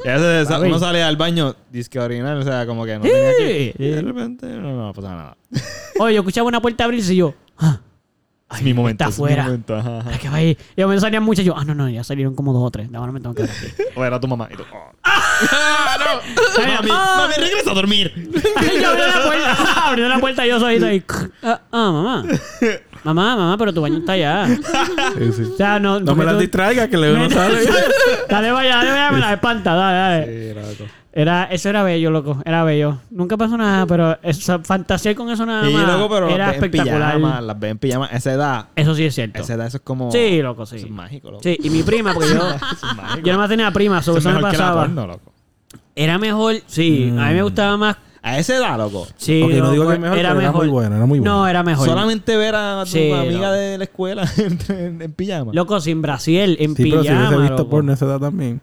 Y 0.06 0.08
a 0.10 0.14
veces 0.18 0.48
Papi. 0.48 0.68
uno 0.68 0.80
sale 0.80 1.02
al 1.04 1.16
baño, 1.18 1.56
dice 1.72 1.90
que 1.90 2.00
orinar, 2.00 2.36
o 2.38 2.44
sea, 2.44 2.66
como 2.66 2.86
que 2.86 2.96
no 2.96 3.02
tenía 3.04 3.32
que... 3.38 3.74
Sí. 3.78 3.84
Y 3.84 3.88
de 3.90 4.02
repente 4.02 4.48
no, 4.48 4.88
no 4.88 4.94
pasa 4.94 5.10
nada. 5.10 5.38
Oye, 6.00 6.16
yo 6.16 6.22
escuchaba 6.22 6.48
una 6.48 6.62
puerta 6.62 6.84
abrirse 6.86 7.14
y 7.14 7.18
yo, 7.18 7.34
ah, 7.58 7.80
Es 8.54 8.62
mi 8.64 8.74
momento. 8.74 9.04
está 9.04 9.10
es 9.10 9.16
afuera. 9.16 9.58
¿para 9.66 10.18
qué 10.18 10.30
va 10.30 10.36
ahí? 10.36 10.58
Y 10.76 10.82
a 10.82 10.88
mí 10.88 11.00
salían 11.00 11.24
muchas 11.24 11.46
yo, 11.46 11.56
ah, 11.58 11.64
no, 11.66 11.74
no, 11.76 11.90
ya 11.90 12.04
salieron 12.04 12.36
como 12.36 12.52
dos 12.54 12.64
o 12.64 12.72
tres. 12.72 12.90
Ahora 12.94 13.12
me 13.14 13.20
tengo 13.22 13.34
que 13.36 13.44
ir. 13.44 13.50
O 13.96 14.04
era 14.04 14.20
tu 14.20 14.28
mamá. 14.28 14.50
Y 14.52 14.56
tú, 14.58 14.64
oh. 14.74 14.92
¡Ah, 15.52 15.98
no! 16.00 16.66
Mami, 16.76 16.90
Ah. 16.92 17.16
mami, 17.18 17.34
regresa 17.38 17.72
a 17.72 17.74
dormir. 17.74 18.14
Yo 18.82 18.90
abrí 18.90 19.02
la 19.02 19.24
puerta, 19.24 19.58
abrió 19.88 20.08
la 20.10 20.20
puerta 20.20 20.46
yo 20.46 20.60
soy 20.60 20.84
ahí. 20.84 21.04
Ah, 21.42 21.60
ah, 21.72 21.92
mamá. 21.92 22.24
Mamá, 23.04 23.36
mamá, 23.36 23.58
pero 23.58 23.74
tu 23.74 23.82
baño 23.82 23.98
está 23.98 24.14
allá. 24.14 24.48
Sí, 24.48 25.32
sí. 25.36 25.44
O 25.54 25.58
sea, 25.58 25.78
no. 25.80 26.00
No 26.00 26.16
me 26.16 26.24
las 26.24 26.36
tú- 26.36 26.40
distraigas, 26.40 26.88
que 26.88 26.98
luego 26.98 27.18
no 27.18 27.30
sale. 27.30 27.60
dale 28.30 28.52
vaya, 28.52 28.78
dale 28.78 28.90
vaya, 28.92 29.12
me 29.12 29.20
la 29.20 29.34
espanta, 29.34 29.74
dale, 29.76 30.26
dale. 30.26 30.76
Sí. 30.78 30.84
Era, 31.16 31.44
eso 31.46 31.70
era 31.70 31.84
bello, 31.84 32.10
loco. 32.10 32.42
Era 32.44 32.64
bello. 32.64 32.98
Nunca 33.12 33.38
pasó 33.38 33.56
nada, 33.56 33.86
pero 33.86 34.18
esa, 34.24 34.58
fantasear 34.60 35.14
con 35.14 35.30
eso 35.30 35.46
nada 35.46 35.68
Sí, 35.68 35.72
más 35.74 35.88
loco, 35.88 36.12
pero 36.16 36.28
era 36.28 36.38
las 36.38 36.48
ves 36.48 36.58
en 36.58 36.64
espectacular. 36.64 37.16
pijama, 37.18 37.42
las 37.42 37.60
ves 37.60 37.72
en 37.72 37.78
pijama. 37.78 38.06
Esa 38.08 38.34
edad, 38.34 38.66
Eso 38.76 38.96
sí 38.96 39.06
es 39.06 39.14
cierto. 39.14 39.40
esa 39.42 39.54
edad, 39.54 39.68
eso 39.68 39.78
es 39.78 39.84
como... 39.84 40.12
Sí, 40.12 40.42
loco, 40.42 40.66
sí. 40.66 40.78
Eso 40.78 40.88
es 40.88 40.92
mágico, 40.92 41.30
loco. 41.30 41.44
Sí, 41.44 41.56
y 41.62 41.70
mi 41.70 41.84
prima, 41.84 42.14
porque 42.16 42.30
yo, 42.30 42.40
yo 43.18 43.26
nada 43.28 43.38
más 43.38 43.50
tenía 43.50 43.70
prima, 43.72 44.02
sobre 44.02 44.20
Eso 44.22 44.30
eso 44.30 44.40
es 44.40 44.44
me 44.44 44.52
pasaba. 44.52 44.82
porno, 44.82 45.06
loco. 45.06 45.32
Era 45.96 46.18
mejor, 46.18 46.56
sí. 46.66 47.10
A 47.16 47.28
mí 47.28 47.34
me 47.36 47.44
gustaba 47.44 47.78
más. 47.78 47.96
A 48.24 48.40
esa 48.40 48.56
edad, 48.56 48.78
loco. 48.78 49.06
Sí, 49.18 49.44
Ok, 49.44 49.52
no 49.52 49.72
digo 49.72 49.88
que 49.90 50.00
mejor, 50.00 50.18
era 50.18 50.30
pero 50.30 50.40
era 50.40 50.50
mejor. 50.50 50.64
muy 50.66 50.70
buena, 50.70 50.96
era 50.96 51.06
muy 51.06 51.20
buena. 51.20 51.32
No, 51.36 51.48
era 51.48 51.62
mejor. 51.62 51.86
Solamente 51.88 52.36
ver 52.38 52.56
a 52.56 52.84
tu 52.86 52.90
Sí, 52.92 53.12
amiga 53.12 53.50
loco. 53.50 53.52
de 53.52 53.78
la 53.78 53.84
escuela 53.84 54.28
en, 54.38 54.60
en- 54.80 55.02
en 55.02 55.14
pijama. 55.14 55.52
Loco, 55.54 55.80
sin 55.80 56.02
Brasil, 56.02 56.56
en 56.60 56.76
Sí, 56.76 56.84
pero 56.90 57.04
si 57.04 57.10
pijama. 57.10 57.28
hubiese 57.28 57.42
visto 57.42 57.58
loco. 57.58 57.70
porno 57.70 57.92
a 57.92 57.96
esa 57.96 58.06
edad 58.06 58.20
también. 58.20 58.62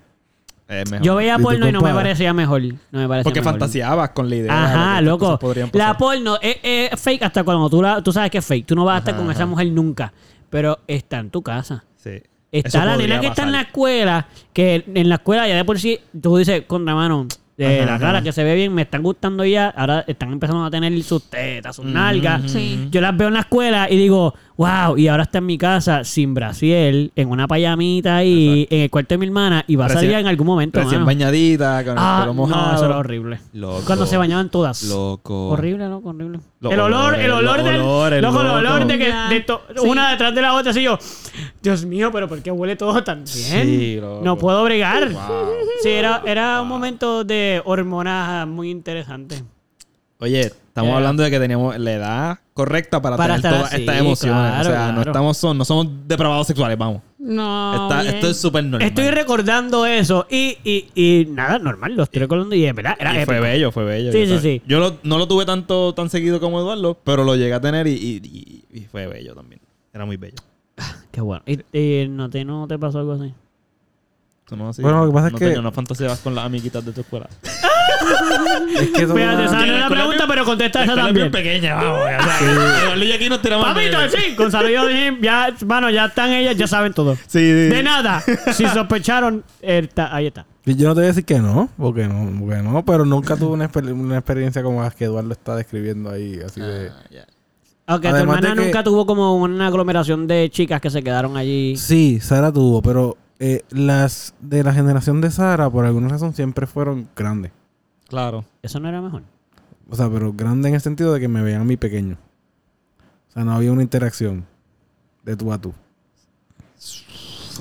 Yo 1.03 1.17
veía 1.17 1.39
porno 1.39 1.69
y 1.69 1.73
no 1.73 1.81
me 1.81 1.93
parecía 1.93 2.33
mejor. 2.33 2.63
No 2.63 3.01
me 3.01 3.09
parecía 3.09 3.25
Porque 3.25 3.41
mejor. 3.41 3.53
fantaseabas 3.55 4.11
con 4.11 4.29
la 4.31 4.37
idea. 4.37 4.53
de 4.53 4.59
Ajá, 4.59 5.01
loco. 5.01 5.39
La 5.73 5.97
porno 5.97 6.39
es, 6.41 6.57
es 6.63 7.01
fake 7.01 7.23
hasta 7.25 7.43
cuando 7.45 7.69
tú, 7.69 7.83
la, 7.83 8.03
tú 8.03 8.13
sabes 8.13 8.31
que 8.31 8.39
es 8.39 8.45
fake. 8.47 8.67
Tú 8.67 8.75
no 8.75 8.85
vas 8.85 8.97
a 8.97 8.99
estar 8.99 9.15
Ajá, 9.15 9.23
con 9.23 9.31
esa 9.33 9.47
mujer 9.47 9.67
nunca. 9.69 10.13
Pero 10.49 10.79
está 10.87 11.19
en 11.19 11.31
tu 11.31 11.43
casa. 11.43 11.85
Sí. 11.97 12.23
Está 12.53 12.79
Eso 12.81 12.85
la 12.85 12.97
nena 12.97 13.21
que 13.21 13.29
está 13.29 13.45
en 13.45 13.53
la 13.53 13.61
escuela, 13.63 14.27
que 14.53 14.85
en 14.93 15.09
la 15.09 15.17
escuela 15.17 15.47
ya 15.47 15.55
de 15.55 15.65
por 15.65 15.79
sí, 15.79 16.01
tú 16.21 16.37
dices, 16.37 16.63
contra 16.67 16.97
mano, 16.97 17.29
de 17.67 17.81
Ajá, 17.83 17.93
la 17.93 17.99
cara 17.99 18.19
ajá. 18.19 18.23
que 18.23 18.33
se 18.33 18.43
ve 18.45 18.55
bien, 18.55 18.73
me 18.75 18.83
están 18.83 19.03
gustando 19.03 19.45
ya, 19.45 19.69
ahora 19.69 20.05
están 20.07 20.33
empezando 20.33 20.65
a 20.65 20.71
tener 20.71 21.03
sus 21.03 21.25
tetas, 21.25 21.77
sus 21.77 21.85
nalgas. 21.85 22.51
Sí. 22.51 22.89
Yo 22.91 23.01
las 23.01 23.17
veo 23.17 23.29
en 23.29 23.35
la 23.35 23.41
escuela 23.41 23.89
y 23.91 23.97
digo, 23.99 24.35
wow, 24.57 24.97
y 24.97 25.09
ahora 25.09 25.25
está 25.25 25.39
en 25.39 25.47
mi 25.47 25.59
casa 25.59 26.05
sin 26.05 26.33
Brasil, 26.35 27.13
en 27.17 27.29
una 27.29 27.47
payamita 27.47 28.17
ahí, 28.17 28.67
en 28.71 28.81
el 28.83 28.91
cuarto 28.91 29.15
de 29.15 29.19
mi 29.19 29.27
hermana, 29.27 29.65
y 29.67 29.77
va 29.77 29.85
a 29.85 29.89
Recién- 29.89 30.01
salir 30.11 30.17
en 30.19 30.27
algún 30.27 30.47
momento. 30.47 30.79
Recién 30.81 30.97
mano. 31.03 31.07
bañadita, 31.07 31.85
con 31.85 31.93
el 31.93 31.99
Ah, 31.99 32.19
pelo 32.23 32.35
no, 32.35 32.47
mojado. 32.47 32.75
eso 32.77 32.87
era 32.87 32.97
horrible. 32.99 33.41
Loco. 33.53 33.83
Cuando 33.87 34.07
se 34.07 34.17
bañaban 34.17 34.49
todas. 34.51 34.83
Loco. 34.85 35.49
Horrible, 35.51 35.89
loco, 35.89 36.09
horrible. 36.11 36.41
Los 36.61 36.73
el 36.73 36.81
olor, 36.81 37.15
el 37.15 37.31
olor 37.31 37.57
los 37.59 37.65
del. 37.67 37.81
olores, 37.81 38.23
loco, 38.23 38.41
el 38.43 38.47
olor 38.49 38.87
de 38.87 38.99
que. 38.99 39.13
De 39.31 39.41
to- 39.41 39.63
Sí. 39.75 39.87
Una 39.89 40.11
detrás 40.11 40.35
de 40.35 40.43
la 40.43 40.55
otra, 40.55 40.71
así 40.73 40.83
yo. 40.83 40.99
Dios 41.63 41.85
mío, 41.85 42.11
pero 42.13 42.29
¿por 42.29 42.43
qué 42.43 42.51
huele 42.51 42.77
todo 42.77 43.03
tan 43.05 43.25
bien? 43.25 43.67
Sí, 43.67 43.99
loco. 44.01 44.21
no 44.25 44.37
puedo 44.39 44.65
bregar. 44.65 45.11
Wow. 45.13 45.23
Sí, 45.83 45.89
era, 45.91 46.23
era 46.27 46.61
un 46.63 46.69
momento 46.69 47.25
de 47.25 47.63
hormonas 47.65 48.47
muy 48.47 48.71
interesante. 48.71 49.43
Oye, 50.23 50.41
estamos 50.43 50.95
hablando 50.97 51.23
de 51.23 51.31
que 51.31 51.41
teníamos 51.41 51.79
la 51.79 51.93
edad 51.93 52.39
correcta 52.53 53.01
para, 53.01 53.17
Para 53.17 53.37
tener 53.37 53.53
todas 53.57 53.73
estas 53.73 53.97
emociones. 53.97 54.37
claro, 54.53 54.61
o 54.69 54.73
sea, 54.73 54.93
no 54.93 55.01
estamos 55.01 55.37
son, 55.39 55.57
no 55.57 55.65
somos 55.65 55.87
depravados 56.07 56.47
sexuales, 56.47 56.77
vamos. 56.77 57.01
No. 57.19 57.89
Está- 57.89 58.07
esto 58.07 58.29
es 58.29 58.37
súper 58.39 58.65
normal. 58.65 58.87
Estoy 58.87 59.09
recordando 59.09 59.87
eso 59.87 60.27
y, 60.29 60.59
y, 60.63 60.89
y 60.95 61.25
nada, 61.31 61.59
normal, 61.59 61.95
lo 61.97 62.03
estoy 62.03 62.21
recordando 62.21 62.55
y 62.55 62.67
es 62.67 62.75
verdad, 62.75 62.97
era 63.01 63.23
Y 63.23 63.25
fue 63.25 63.41
bello, 63.41 63.73
fue 63.73 63.85
bello. 63.85 64.13
Sí, 64.13 64.27
sí, 64.27 64.39
sí. 64.41 64.63
Yo 64.67 64.79
lo- 64.79 64.99
no 65.05 65.17
lo 65.17 65.27
tuve 65.27 65.47
tanto 65.47 65.95
tan 65.95 66.11
seguido 66.11 66.39
como 66.39 66.61
Eduardo, 66.61 66.99
pero 67.03 67.25
lo 67.25 67.35
llegué 67.37 67.55
a 67.55 67.61
tener 67.63 67.87
y- 67.87 68.63
y 68.71 68.81
fue 68.93 69.07
bello 69.07 69.35
también. 69.35 69.63
Era 69.95 70.05
muy 70.05 70.19
bello. 70.19 70.37
Qué 71.13 71.21
bueno. 71.21 71.43
¿Y, 71.47 71.61
y 71.77 72.09
no, 72.09 72.29
te, 72.31 72.45
no 72.45 72.67
te 72.69 72.79
pasó 72.79 72.99
algo 73.01 73.13
así? 73.13 73.33
Tú 74.47 74.57
no, 74.57 74.69
así, 74.71 74.83
Bueno, 74.83 75.05
lo 75.05 75.11
que 75.11 75.15
pasa 75.15 75.27
es 75.29 75.33
no 75.33 75.39
que- 75.39 75.45
tenías 75.47 75.61
una 75.61 75.73
fantasía 75.73 76.17
con 76.23 76.35
las 76.35 76.45
amiguitas 76.45 76.85
de 76.85 76.93
tu 76.93 77.01
escuela. 77.03 77.29
Es 78.81 78.91
que 78.91 79.03
era- 79.03 79.45
esa 79.45 79.57
no 79.67 79.75
es 79.75 79.81
la 79.81 79.89
pregunta, 79.89 80.25
pero 80.27 80.45
contesta 80.45 80.83
esa 80.85 80.95
también. 80.95 81.31
pequeña, 81.31 81.75
vamos. 81.75 82.01
O 82.01 82.05
sea, 82.05 82.83
Eduardo 82.83 83.05
y 83.05 83.13
aquí 83.13 83.29
nos 83.29 83.43
tiramos 83.43 83.67
Papito, 83.67 83.97
sí, 84.09 84.35
Gonzalo 84.37 84.69
y 84.69 84.73
yo 84.73 84.87
dijimos, 84.87 85.21
ya, 85.21 85.55
mano, 85.67 85.91
ya 85.91 86.07
están 86.07 86.31
ellas, 86.33 86.57
ya 86.57 86.67
saben 86.67 86.93
todo. 86.93 87.15
Sí, 87.15 87.39
sí. 87.39 87.41
De 87.43 87.83
nada. 87.83 88.23
Si 88.53 88.67
sospecharon, 88.67 89.45
está- 89.61 90.15
ahí 90.15 90.27
está. 90.29 90.47
Y 90.65 90.77
Yo 90.77 90.89
no 90.89 90.95
te 90.95 91.01
voy 91.01 91.05
a 91.05 91.09
decir 91.09 91.25
que 91.25 91.39
no, 91.41 91.69
porque 91.77 92.07
no, 92.07 92.39
porque 92.41 92.63
no, 92.63 92.85
pero 92.85 93.05
nunca 93.05 93.37
tuve 93.37 93.53
una, 93.53 93.71
exper- 93.71 93.93
una 93.93 94.17
experiencia 94.19 94.63
como 94.63 94.83
la 94.83 94.91
que 94.91 95.05
Eduardo 95.05 95.33
está 95.33 95.57
describiendo 95.57 96.11
ahí, 96.11 96.39
así 96.45 96.61
de... 96.61 96.91
Ah, 96.91 97.25
Aunque 97.91 98.09
tu 98.09 98.15
Además 98.15 98.37
hermana 98.39 98.55
que- 98.55 98.67
nunca 98.67 98.85
tuvo 98.85 99.05
como 99.05 99.35
una 99.35 99.67
aglomeración 99.67 100.27
de 100.29 100.49
chicas 100.51 100.81
que 100.81 100.91
se 100.91 101.03
quedaron 101.03 101.37
allí. 101.37 101.77
Sí, 101.77 102.21
Sara 102.21 102.53
tuvo, 102.53 102.81
pero 102.83 103.17
eh, 103.41 103.63
las 103.71 104.33
de 104.41 104.63
la 104.63 104.73
generación 104.73 105.21
de 105.21 105.31
Sara, 105.33 105.69
por 105.69 105.85
alguna 105.85 106.09
razón, 106.09 106.33
siempre 106.33 106.69
fueron 106.69 107.09
grandes. 107.17 107.51
Claro. 108.09 108.45
Eso 108.63 108.79
no 108.79 108.89
era 108.89 109.01
mejor. 109.01 109.23
O 109.89 109.97
sea, 109.97 110.09
pero 110.09 110.33
grandes 110.33 110.69
en 110.69 110.75
el 110.77 110.81
sentido 110.81 111.13
de 111.13 111.19
que 111.19 111.27
me 111.27 111.43
veían 111.43 111.63
a 111.63 111.65
mí 111.65 111.77
pequeño. 111.77 112.17
O 113.29 113.33
sea, 113.33 113.43
no 113.45 113.53
había 113.55 113.73
una 113.73 113.83
interacción 113.83 114.47
de 115.25 115.35
tú 115.37 115.53
a 115.53 115.59
tú. 115.61 115.75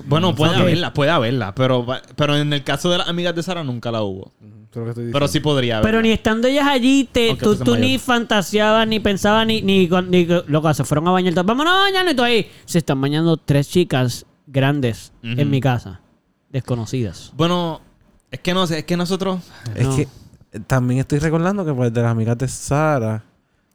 Bueno, 0.05 0.35
puede 0.35 0.55
haberla, 0.55 0.93
puede 0.93 1.11
haberla. 1.11 1.55
Pero, 1.55 1.85
pero 2.15 2.35
en 2.37 2.53
el 2.53 2.63
caso 2.63 2.89
de 2.91 2.99
las 2.99 3.07
amigas 3.09 3.35
de 3.35 3.43
Sara 3.43 3.63
nunca 3.63 3.91
la 3.91 4.01
hubo. 4.03 4.31
Eso 4.71 4.71
es 4.71 4.75
lo 4.77 4.83
que 4.85 4.89
estoy 5.01 5.11
Pero 5.11 5.27
sí 5.27 5.39
podría 5.39 5.77
haber. 5.77 5.87
Pero 5.89 6.01
ni 6.01 6.11
estando 6.11 6.47
ellas 6.47 6.67
allí, 6.67 7.07
te, 7.11 7.29
Aunque 7.29 7.43
tú, 7.43 7.49
fuese 7.51 7.63
tú 7.63 7.71
mayor. 7.71 7.85
ni 7.87 7.97
fantaseabas, 7.97 8.87
ni 8.87 8.99
pensabas, 8.99 9.47
ni, 9.47 9.61
ni, 9.61 9.87
ni 9.87 10.27
loco, 10.47 10.73
se 10.73 10.83
fueron 10.83 11.07
a 11.07 11.11
bañar 11.11 11.33
todas. 11.33 11.45
Vámonos 11.47 11.73
a 11.73 11.77
bañarnos 11.79 12.13
y 12.13 12.15
tú 12.15 12.23
ahí. 12.23 12.47
Se 12.65 12.77
están 12.77 13.01
bañando 13.01 13.37
tres 13.37 13.67
chicas 13.69 14.25
grandes 14.45 15.11
Ujú. 15.23 15.41
en 15.41 15.49
mi 15.49 15.59
casa. 15.59 16.01
Desconocidas. 16.51 17.31
Bueno, 17.35 17.81
es 18.31 18.39
que 18.39 18.53
no 18.53 18.67
sé, 18.67 18.79
es 18.79 18.83
que 18.85 18.95
nosotros. 18.97 19.39
Es 19.75 19.87
No. 19.87 19.95
que 19.95 20.01
eh, 20.03 20.59
también 20.67 20.99
estoy 20.99 21.19
recordando 21.19 21.65
que 21.65 21.73
pues, 21.73 21.91
de 21.93 22.01
las 22.01 22.11
amigas 22.11 22.37
de 22.37 22.47
Sara 22.47 23.23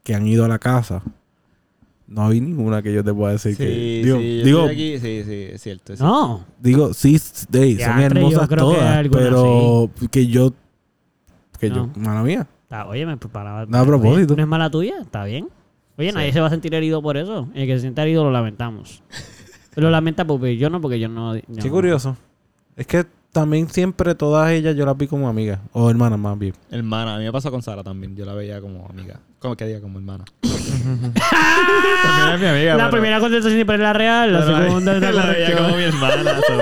que 0.02 0.14
han 0.14 0.26
ido 0.28 0.44
a 0.44 0.48
la 0.48 0.58
casa, 0.58 1.02
no 2.06 2.26
hay 2.28 2.40
ninguna 2.40 2.82
que 2.82 2.92
yo 2.92 3.02
te 3.02 3.12
pueda 3.14 3.32
decir 3.32 3.56
que... 3.56 3.64
Sí, 3.66 4.02
Digo, 4.04 4.16
yo 4.20 4.44
digo, 4.44 4.60
estoy 4.68 4.74
aquí. 4.74 4.98
Sí, 4.98 5.22
sí, 5.24 5.42
es 5.54 5.62
cierto. 5.62 5.92
es 5.94 5.98
cierto. 5.98 6.04
No. 6.04 6.44
digo, 6.60 6.92
sí, 6.92 7.14
s- 7.14 7.46
ey, 7.52 7.78
son 7.78 7.96
Diantre, 7.96 8.20
yo 8.20 8.26
hermosas 8.26 8.48
creo 8.48 8.68
que 8.70 8.74
todas, 8.76 8.96
alguna 8.96 9.20
pero 9.22 9.90
que 10.10 10.26
yo... 10.26 10.52
Que 11.70 11.76
yo... 11.76 11.88
Mala 11.96 12.22
mía. 12.22 12.46
Está, 12.62 12.86
oye, 12.86 13.04
me 13.06 13.16
preparaba. 13.16 13.66
No, 13.66 13.78
a 13.78 13.84
propósito. 13.84 14.34
¿No 14.36 14.42
es 14.42 14.48
mala 14.48 14.70
tuya? 14.70 14.94
Está 15.00 15.24
bien. 15.24 15.48
Oye, 15.96 16.12
nadie 16.12 16.32
se 16.32 16.40
va 16.40 16.48
a 16.48 16.50
sentir 16.50 16.74
herido 16.74 17.00
por 17.02 17.16
eso. 17.16 17.48
El 17.54 17.66
que 17.66 17.74
se 17.74 17.80
sienta 17.82 18.02
herido 18.02 18.24
lo 18.24 18.30
lamentamos. 18.30 19.02
lo 19.76 19.90
lamenta 19.90 20.24
porque 20.24 20.56
yo 20.56 20.70
no, 20.70 20.80
porque 20.80 20.98
yo 20.98 21.08
no. 21.08 21.36
yo 21.36 21.42
Qué 21.60 21.68
no. 21.68 21.70
curioso. 21.70 22.16
Es 22.76 22.86
que 22.86 23.04
también 23.30 23.68
siempre 23.68 24.14
todas 24.14 24.50
ellas 24.50 24.74
yo 24.76 24.84
las 24.86 24.96
vi 24.96 25.06
como 25.06 25.28
amigas. 25.28 25.60
O 25.72 25.88
hermanas 25.90 26.18
más 26.18 26.38
bien. 26.38 26.54
Hermana, 26.70 27.14
a 27.16 27.18
mí 27.18 27.24
me 27.24 27.32
pasó 27.32 27.50
con 27.50 27.62
Sara 27.62 27.82
también. 27.84 28.16
Yo 28.16 28.24
la 28.24 28.34
veía 28.34 28.60
como 28.60 28.86
amiga. 28.88 29.20
¿Cómo 29.38 29.56
que 29.56 29.66
diga? 29.66 29.80
Como 29.80 29.98
hermana. 29.98 30.24
también 30.42 32.34
es 32.34 32.40
mi 32.40 32.46
amiga. 32.46 32.74
La 32.76 32.84
pero- 32.84 32.90
primera 32.90 33.20
contestación 33.20 33.54
siempre 33.56 33.76
es 33.76 33.82
la 33.82 33.92
real, 33.92 34.32
la 34.32 34.40
pero 34.44 34.56
segunda 34.64 34.96
es 34.96 35.00
la 35.02 35.12
la 35.12 35.26
veía 35.26 35.56
como 35.56 35.76
mi 35.76 35.82
hermana. 35.84 36.40
so. 36.46 36.60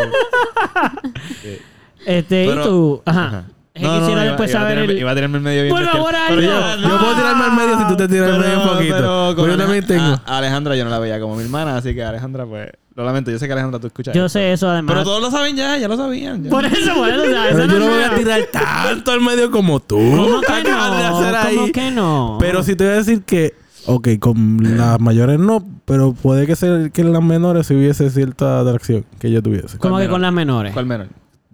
Sí. 1.43 1.59
Este, 2.05 2.47
Pero- 2.49 2.61
y 2.61 2.65
tú. 2.65 3.03
Ajá. 3.07 3.27
Ajá. 3.29 3.45
Es 3.75 3.83
que 3.83 3.89
quisiera 3.89 4.13
iba- 4.13 4.23
después 4.25 4.51
iba 4.51 4.59
a 4.59 4.63
saber 4.63 4.79
tirarme- 4.79 4.91
el. 4.93 4.99
Iba 4.99 5.11
a 5.11 5.15
tirarme 5.15 5.37
el 5.39 5.45
medio 5.45 5.63
bien. 5.63 5.75
Por 5.75 5.81
bestial. 5.83 6.03
favor, 6.03 6.15
Pero 6.29 6.41
algo. 6.53 6.83
ya- 6.83 6.89
Yo 6.91 6.99
puedo 6.99 7.15
tirarme 7.17 7.45
al 7.45 7.53
medio 7.57 7.79
si 7.79 7.87
tú 7.89 7.97
te 7.97 8.09
tiras 8.09 8.31
al 8.31 8.39
medio 8.41 8.63
un 8.63 8.69
poquito. 8.69 8.95
pero 8.97 9.33
Porque 9.37 9.51
yo 9.53 9.57
también 9.59 9.87
tengo. 9.87 10.03
A, 10.05 10.23
a 10.27 10.39
Alejandra 10.39 10.77
yo 10.77 10.85
no 10.85 10.91
la 10.91 10.99
veía 10.99 11.19
como 11.21 11.37
mi 11.37 11.43
hermana, 11.45 11.77
así 11.79 11.95
que 11.95 12.05
Alejandra, 12.05 12.45
pues, 12.45 12.69
lo 12.95 13.05
lamento. 13.07 13.31
Yo 13.31 13.39
sé 13.39 13.47
que 13.47 13.53
Alejandra 13.55 13.81
tú 13.81 13.87
escuchas. 13.87 14.15
Yo 14.15 14.27
esto. 14.27 14.39
sé 14.39 14.53
eso 14.53 14.69
además. 14.69 14.93
Pero 14.93 15.05
todos 15.05 15.23
lo 15.23 15.31
saben 15.31 15.57
ya, 15.57 15.79
ya 15.79 15.89
lo 15.89 15.97
sabían. 15.97 16.45
ya. 16.45 16.51
Por 16.51 16.67
eso, 16.67 16.95
por 16.95 17.09
eso. 17.09 17.23
O 17.23 17.27
sea, 17.27 17.45
Pero 17.51 17.63
eso 17.65 17.73
yo 17.73 17.79
no 17.79 17.87
voy 17.89 18.03
a 18.03 18.15
tirar 18.15 18.41
tanto 18.53 19.11
al 19.13 19.21
medio 19.23 19.51
como 19.51 19.81
tú. 19.81 19.97
¿Cómo 19.97 20.41
que 20.43 20.65
no? 20.71 20.83
hacer 21.19 21.35
ahí. 21.35 21.57
¿Cómo 21.57 21.73
que 21.73 21.91
no? 21.91 22.37
Pero 22.41 22.63
sí 22.63 22.77
te 22.77 22.85
voy 22.85 22.93
a 22.93 22.97
decir 22.97 23.23
que, 23.23 23.55
ok, 23.87 24.09
con 24.21 24.59
las 24.77 25.01
mayores 25.01 25.39
no, 25.39 25.65
pero 25.87 26.13
puede 26.13 26.47
que 26.47 26.57
ser 26.57 26.93
que 26.93 27.01
en 27.01 27.15
las 27.15 27.23
menores 27.23 27.67
sí 27.69 27.75
hubiese 27.75 28.11
cierta 28.11 28.61
atracción 28.61 29.07
que 29.19 29.31
yo 29.31 29.43
tuviese. 29.43 29.79
¿Cómo 29.79 29.95
que 29.97 30.03
menor? 30.03 30.13
con 30.13 30.21
las 30.23 30.33
menores? 30.35 30.73
¿Cuál 30.75 30.85
menor? 30.85 31.07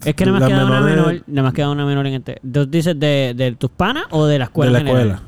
Es 0.04 0.14
que 0.14 0.24
nada 0.26 0.38
más 0.40 0.48
queda 0.48 0.64
una 0.66 0.80
menor. 0.80 1.22
Nada 1.26 1.42
más 1.42 1.52
queda 1.54 1.70
una 1.70 1.84
menor 1.86 2.06
en 2.06 2.14
este. 2.14 2.40
¿Tú 2.52 2.66
dices 2.66 2.98
de, 2.98 3.34
de 3.36 3.52
tus 3.52 3.70
panas 3.70 4.04
o 4.10 4.26
de 4.26 4.38
la 4.38 4.44
escuela? 4.44 4.70
De 4.70 4.72
la 4.72 4.78
general? 4.90 5.00
escuela. 5.10 5.22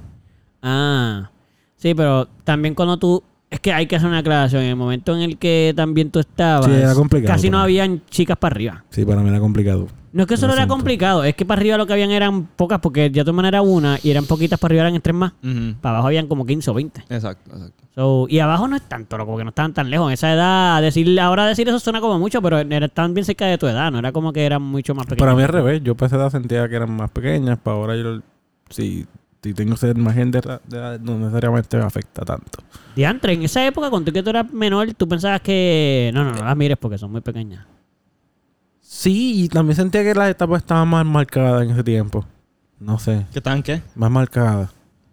Ah. 0.63 1.31
Sí, 1.77 1.95
pero 1.95 2.29
también 2.45 2.75
cuando 2.75 2.97
tú. 2.99 3.23
Es 3.51 3.59
que 3.59 3.73
hay 3.73 3.87
que 3.87 3.97
hacer 3.97 4.09
una 4.09 4.19
aclaración. 4.19 4.63
En 4.63 4.69
el 4.71 4.77
momento 4.77 5.15
en 5.17 5.23
el 5.23 5.37
que 5.37 5.73
también 5.75 6.11
tú 6.11 6.21
estabas. 6.21 6.67
Sí, 6.67 6.73
era 6.73 6.95
complicado 6.95 7.35
Casi 7.35 7.51
no 7.51 7.59
mí. 7.59 7.65
habían 7.65 8.03
chicas 8.09 8.37
para 8.37 8.55
arriba. 8.55 8.85
Sí, 8.91 9.05
para 9.05 9.23
mí 9.23 9.29
era 9.29 9.41
complicado. 9.41 9.89
No 10.13 10.23
es 10.23 10.29
que 10.29 10.37
solo 10.37 10.53
El 10.55 10.59
era 10.59 10.67
complicado, 10.67 11.23
es 11.23 11.37
que 11.37 11.45
para 11.45 11.61
arriba 11.61 11.77
lo 11.77 11.87
que 11.87 11.93
habían 11.93 12.11
eran 12.11 12.45
pocas, 12.47 12.81
porque 12.81 13.11
ya 13.13 13.25
tu 13.25 13.33
manera 13.33 13.59
era 13.59 13.63
una 13.63 13.99
y 14.03 14.11
eran 14.11 14.27
poquitas 14.27 14.59
para 14.59 14.73
arriba, 14.73 14.89
eran 14.89 15.01
tres 15.01 15.15
más. 15.15 15.33
Para 15.81 15.95
abajo 15.97 16.09
habían 16.09 16.27
como 16.27 16.45
15 16.45 16.71
o 16.71 16.75
20. 16.75 17.05
Exacto, 17.09 17.51
exacto. 17.55 17.85
So, 17.95 18.27
y 18.29 18.39
abajo 18.41 18.67
no 18.67 18.77
es 18.77 18.83
tanto, 18.83 19.17
loco, 19.19 19.33
porque 19.33 19.45
no 19.45 19.51
estaban 19.51 19.73
tan 19.73 19.89
lejos. 19.91 20.09
En 20.09 20.15
esa 20.15 20.33
edad, 20.33 20.83
decir, 20.83 21.19
ahora 21.21 21.47
decir 21.47 21.69
eso 21.69 21.79
suena 21.79 22.01
como 22.01 22.19
mucho, 22.19 22.41
pero 22.43 22.59
era- 22.59 22.87
estaban 22.87 23.15
bien 23.15 23.25
cerca 23.25 23.47
de 23.47 23.57
tu 23.59 23.67
edad, 23.69 23.93
no 23.93 23.99
era 24.01 24.11
como 24.13 24.33
que 24.33 24.45
eran 24.45 24.63
mucho 24.63 24.95
más 24.95 25.07
pequeños. 25.07 25.21
Para 25.27 25.37
mí 25.37 25.43
al 25.43 25.49
revés. 25.49 25.83
Yo 25.85 25.95
para 25.97 26.07
esa 26.09 26.17
edad 26.17 26.31
sentía 26.31 26.69
que 26.69 26.75
eran 26.77 26.91
más 26.91 27.11
pequeñas. 27.11 27.59
Para 27.59 27.77
ahora 27.77 27.97
yo, 27.97 28.21
si, 28.69 29.07
si 29.43 29.55
tengo 29.55 29.73
que 29.75 29.79
ser 29.81 29.97
más 29.97 30.15
gente 30.15 30.41
de 30.41 30.77
edad, 30.77 30.99
no 31.01 31.19
necesariamente 31.19 31.77
me 31.77 31.85
afecta 31.85 32.25
tanto. 32.25 32.59
Diantre, 32.97 33.35
en 33.35 33.43
esa 33.45 33.65
época, 33.67 33.91
cuando 33.91 34.07
tú 34.11 34.13
que 34.15 34.23
tú 34.25 34.31
eras 34.31 34.51
menor, 34.53 34.93
tú 34.95 35.07
pensabas 35.09 35.41
que. 35.41 36.11
No, 36.15 36.25
no, 36.25 36.33
no 36.33 36.45
las 36.45 36.57
mires 36.57 36.79
porque 36.79 36.99
son 36.99 37.13
muy 37.13 37.21
pequeñas. 37.21 37.65
Sí, 38.93 39.45
y 39.45 39.49
también 39.49 39.77
sentía 39.77 40.03
que 40.03 40.13
las 40.15 40.29
etapas 40.31 40.63
estaban 40.63 40.89
más 40.89 41.07
marcadas 41.07 41.63
en 41.63 41.71
ese 41.71 41.85
tiempo. 41.85 42.27
No 42.81 42.99
sé, 42.99 43.25
¿Qué 43.33 43.39
estaban 43.39 43.63
qué? 43.63 43.83
más 43.95 44.11
marcadas. 44.11 44.71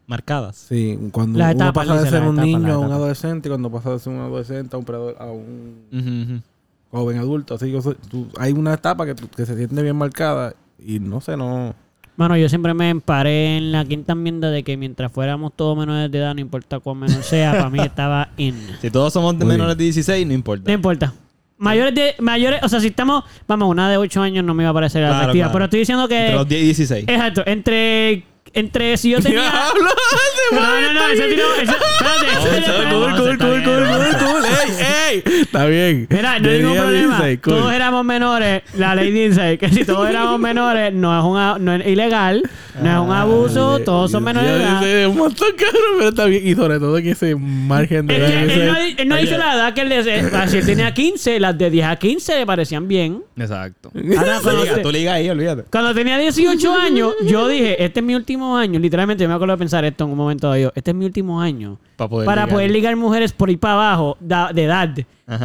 Marcadas. 0.08 0.56
Sí, 0.56 0.98
cuando 1.12 1.38
Las 1.38 1.54
uno 1.54 1.66
etapas, 1.66 1.86
pasa 1.88 2.02
de 2.02 2.10
ser 2.10 2.24
un 2.24 2.38
niño 2.38 2.74
a 2.74 2.78
un 2.80 2.92
adolescente, 2.92 3.48
y 3.48 3.52
cuando 3.52 3.70
pasa 3.70 3.92
de 3.92 4.00
ser 4.00 4.14
un 4.14 4.20
adolescente 4.22 4.76
a 4.76 4.80
un, 4.80 4.86
predador- 4.86 5.16
a 5.20 5.26
un 5.32 6.42
joven 6.90 7.20
adulto, 7.20 7.54
así 7.54 7.72
que 7.72 7.80
tú- 8.10 8.28
hay 8.40 8.54
una 8.54 8.74
etapa 8.74 9.06
que, 9.06 9.14
que 9.14 9.46
se 9.46 9.56
siente 9.56 9.80
bien 9.84 9.96
marcada 9.96 10.56
y 10.84 11.00
no 11.00 11.22
sé, 11.22 11.38
no... 11.38 11.76
Mano, 12.16 12.36
yo 12.36 12.50
siempre 12.50 12.74
me 12.74 12.90
emparé 12.90 13.58
en 13.58 13.72
la 13.72 13.86
quinta 13.86 14.14
enmienda 14.14 14.50
de 14.50 14.64
que 14.64 14.76
mientras 14.76 15.12
fuéramos 15.12 15.54
todos 15.56 15.78
menores 15.78 16.10
de 16.12 16.18
edad, 16.18 16.34
no 16.34 16.42
importa 16.42 16.80
cuán 16.80 16.98
menor 16.98 17.22
sea, 17.22 17.52
para 17.52 17.70
mí 17.70 17.78
estaba 17.84 18.30
in. 18.38 18.56
Si 18.82 18.90
todos 18.90 19.14
somos 19.14 19.38
de 19.38 19.46
Muy 19.46 19.54
menores 19.54 19.78
de 19.78 19.84
16, 19.84 20.26
no 20.26 20.34
importa. 20.34 20.64
No 20.66 20.74
importa. 20.74 21.14
Mayores 21.58 21.96
de, 21.96 22.16
mayores, 22.20 22.62
o 22.64 22.70
sea, 22.70 22.80
si 22.80 22.88
estamos, 22.88 23.24
vamos, 23.48 23.70
una 23.70 23.90
de 23.90 23.98
8 23.98 24.22
años 24.22 24.46
no 24.46 24.54
me 24.54 24.64
iba 24.64 24.70
a 24.70 24.74
parecer 24.74 25.02
Claro, 25.02 25.16
atractiva, 25.16 25.46
claro. 25.46 25.54
pero 25.54 25.66
estoy 25.66 25.80
diciendo 25.80 26.08
que... 26.08 26.20
Entre 26.20 26.36
los 26.36 26.48
10 26.48 26.62
y 26.62 26.66
16. 26.66 27.06
Exacto, 27.08 27.44
entre, 27.46 28.24
entre 28.54 28.98
si 28.98 29.12
yo 29.12 29.20
tenía... 29.22 29.42
no, 30.52 30.60
no, 30.82 30.94
no, 30.94 31.08
ese 31.08 31.28
tiro, 31.28 31.54
ese, 31.56 31.72
espérate, 31.72 32.90
Cool, 32.90 33.12
no, 33.12 33.18
cool, 33.18 33.32
está 33.32 33.46
cool, 33.46 33.60
bien, 33.60 33.64
cool, 33.64 34.28
cool. 34.34 34.44
¡Ey, 34.46 35.22
ey! 35.26 35.42
Está 35.42 35.66
bien. 35.66 36.08
Mira, 36.10 36.40
no 36.40 36.50
hay 36.50 36.58
ningún 36.60 36.72
10 36.74 36.80
a 36.80 36.84
problema. 36.84 37.18
16, 37.18 37.40
cool. 37.44 37.54
Todos 37.54 37.74
éramos 37.74 38.06
menores. 38.06 38.62
La 38.76 38.96
ley 38.96 39.12
dice 39.12 39.58
que 39.58 39.70
si 39.70 39.84
todos 39.86 40.10
éramos 40.10 40.40
menores, 40.50 40.94
no 40.94 41.18
es, 41.18 41.24
un, 41.26 41.38
a- 41.38 41.58
no 41.60 41.74
es 41.76 41.86
ilegal, 41.88 42.44
no 42.82 42.92
es 42.94 43.08
un 43.10 43.14
abuso, 43.14 43.76
Ah, 43.80 43.84
todos 43.84 44.12
son 44.12 44.24
menores 44.24 44.50
de 44.52 44.58
edad. 44.64 44.80
dice 44.80 45.08
Un 45.08 45.18
montón, 45.18 45.50
cabrón, 45.58 45.82
pero 45.98 46.10
está 46.10 46.26
bien. 46.26 46.48
Y 46.48 46.56
sobre 46.56 46.80
todo 46.80 46.98
en 46.98 47.08
ese 47.08 47.36
margen 47.36 48.08
de 48.08 48.16
edad. 48.18 48.28
que 48.48 48.54
él, 48.54 48.66
no, 48.68 48.74
ha- 48.74 48.88
él 48.88 49.08
no 49.10 49.16
dice 49.18 49.38
la 49.38 49.56
edad 49.56 49.74
que 49.74 49.82
él 49.82 49.90
dice. 49.90 50.30
Si 50.48 50.58
él 50.60 50.66
tenía 50.66 50.94
15, 50.94 51.40
las 51.40 51.58
de 51.58 51.70
10 51.70 51.86
a 51.88 51.96
15 51.96 52.38
le 52.40 52.46
parecían 52.46 52.88
bien. 52.88 53.24
Exacto. 53.38 53.92
Ahora, 54.18 54.40
tú 54.82 54.92
ligas 54.92 55.16
ahí, 55.16 55.30
olvídate. 55.30 55.64
cuando 55.72 55.94
tenía 55.94 56.18
18 56.18 56.74
años, 56.76 57.14
yo 57.26 57.48
dije, 57.48 57.84
este 57.84 58.00
es 58.00 58.06
mi 58.06 58.16
último 58.16 58.47
año. 58.56 58.80
Literalmente, 58.80 59.24
yo 59.24 59.28
me 59.30 59.36
acuerdo 59.36 59.54
de 59.56 59.58
pensar 59.60 59.84
esto 59.84 60.04
en 60.06 60.12
un 60.12 60.18
momento 60.18 60.52
de 60.52 60.62
yo. 60.62 60.72
Este 60.76 60.92
es 60.92 60.96
mi 60.96 61.06
último 61.06 61.42
año. 61.42 61.80
Para 61.98 62.10
poder 62.10 62.26
para 62.26 62.42
ligar. 62.44 62.54
poder 62.56 62.72
ligar 62.72 62.96
mujeres 62.96 63.34
por 63.34 63.50
ahí 63.50 63.58
para 63.58 63.74
abajo 63.74 64.18
da- 64.20 64.54
de 64.54 64.64
edad 64.64 64.96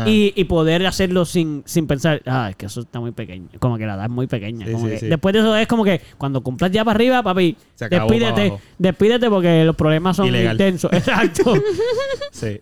y, 0.06 0.32
y 0.36 0.44
poder 0.44 0.86
hacerlo 0.86 1.24
sin, 1.24 1.62
sin 1.66 1.86
pensar, 1.88 2.22
ah, 2.26 2.48
es 2.50 2.56
que 2.56 2.66
eso 2.66 2.82
está 2.82 3.00
muy 3.00 3.10
pequeño. 3.10 3.48
Como 3.58 3.76
que 3.78 3.86
la 3.86 3.94
edad 3.94 4.04
es 4.04 4.10
muy 4.10 4.26
pequeña. 4.28 4.66
Sí, 4.66 4.72
Como 4.72 4.84
sí, 4.84 4.90
que 4.92 4.98
sí. 4.98 5.06
Después 5.08 5.32
de 5.32 5.40
eso 5.40 5.56
es 5.56 5.66
como 5.66 5.82
que 5.82 6.00
cuando 6.18 6.40
cumplas 6.42 6.70
ya 6.70 6.84
para 6.84 6.94
arriba, 6.96 7.22
papi, 7.22 7.56
Se 7.74 7.86
acabó 7.86 8.06
para 8.06 8.18
despídete, 8.20 8.62
despídete 8.78 9.28
porque 9.30 9.64
los 9.64 9.74
problemas 9.74 10.14
son 10.16 10.26
Ilegal. 10.28 10.52
intensos. 10.52 10.92
Exacto. 10.92 11.54
Sí. 12.32 12.60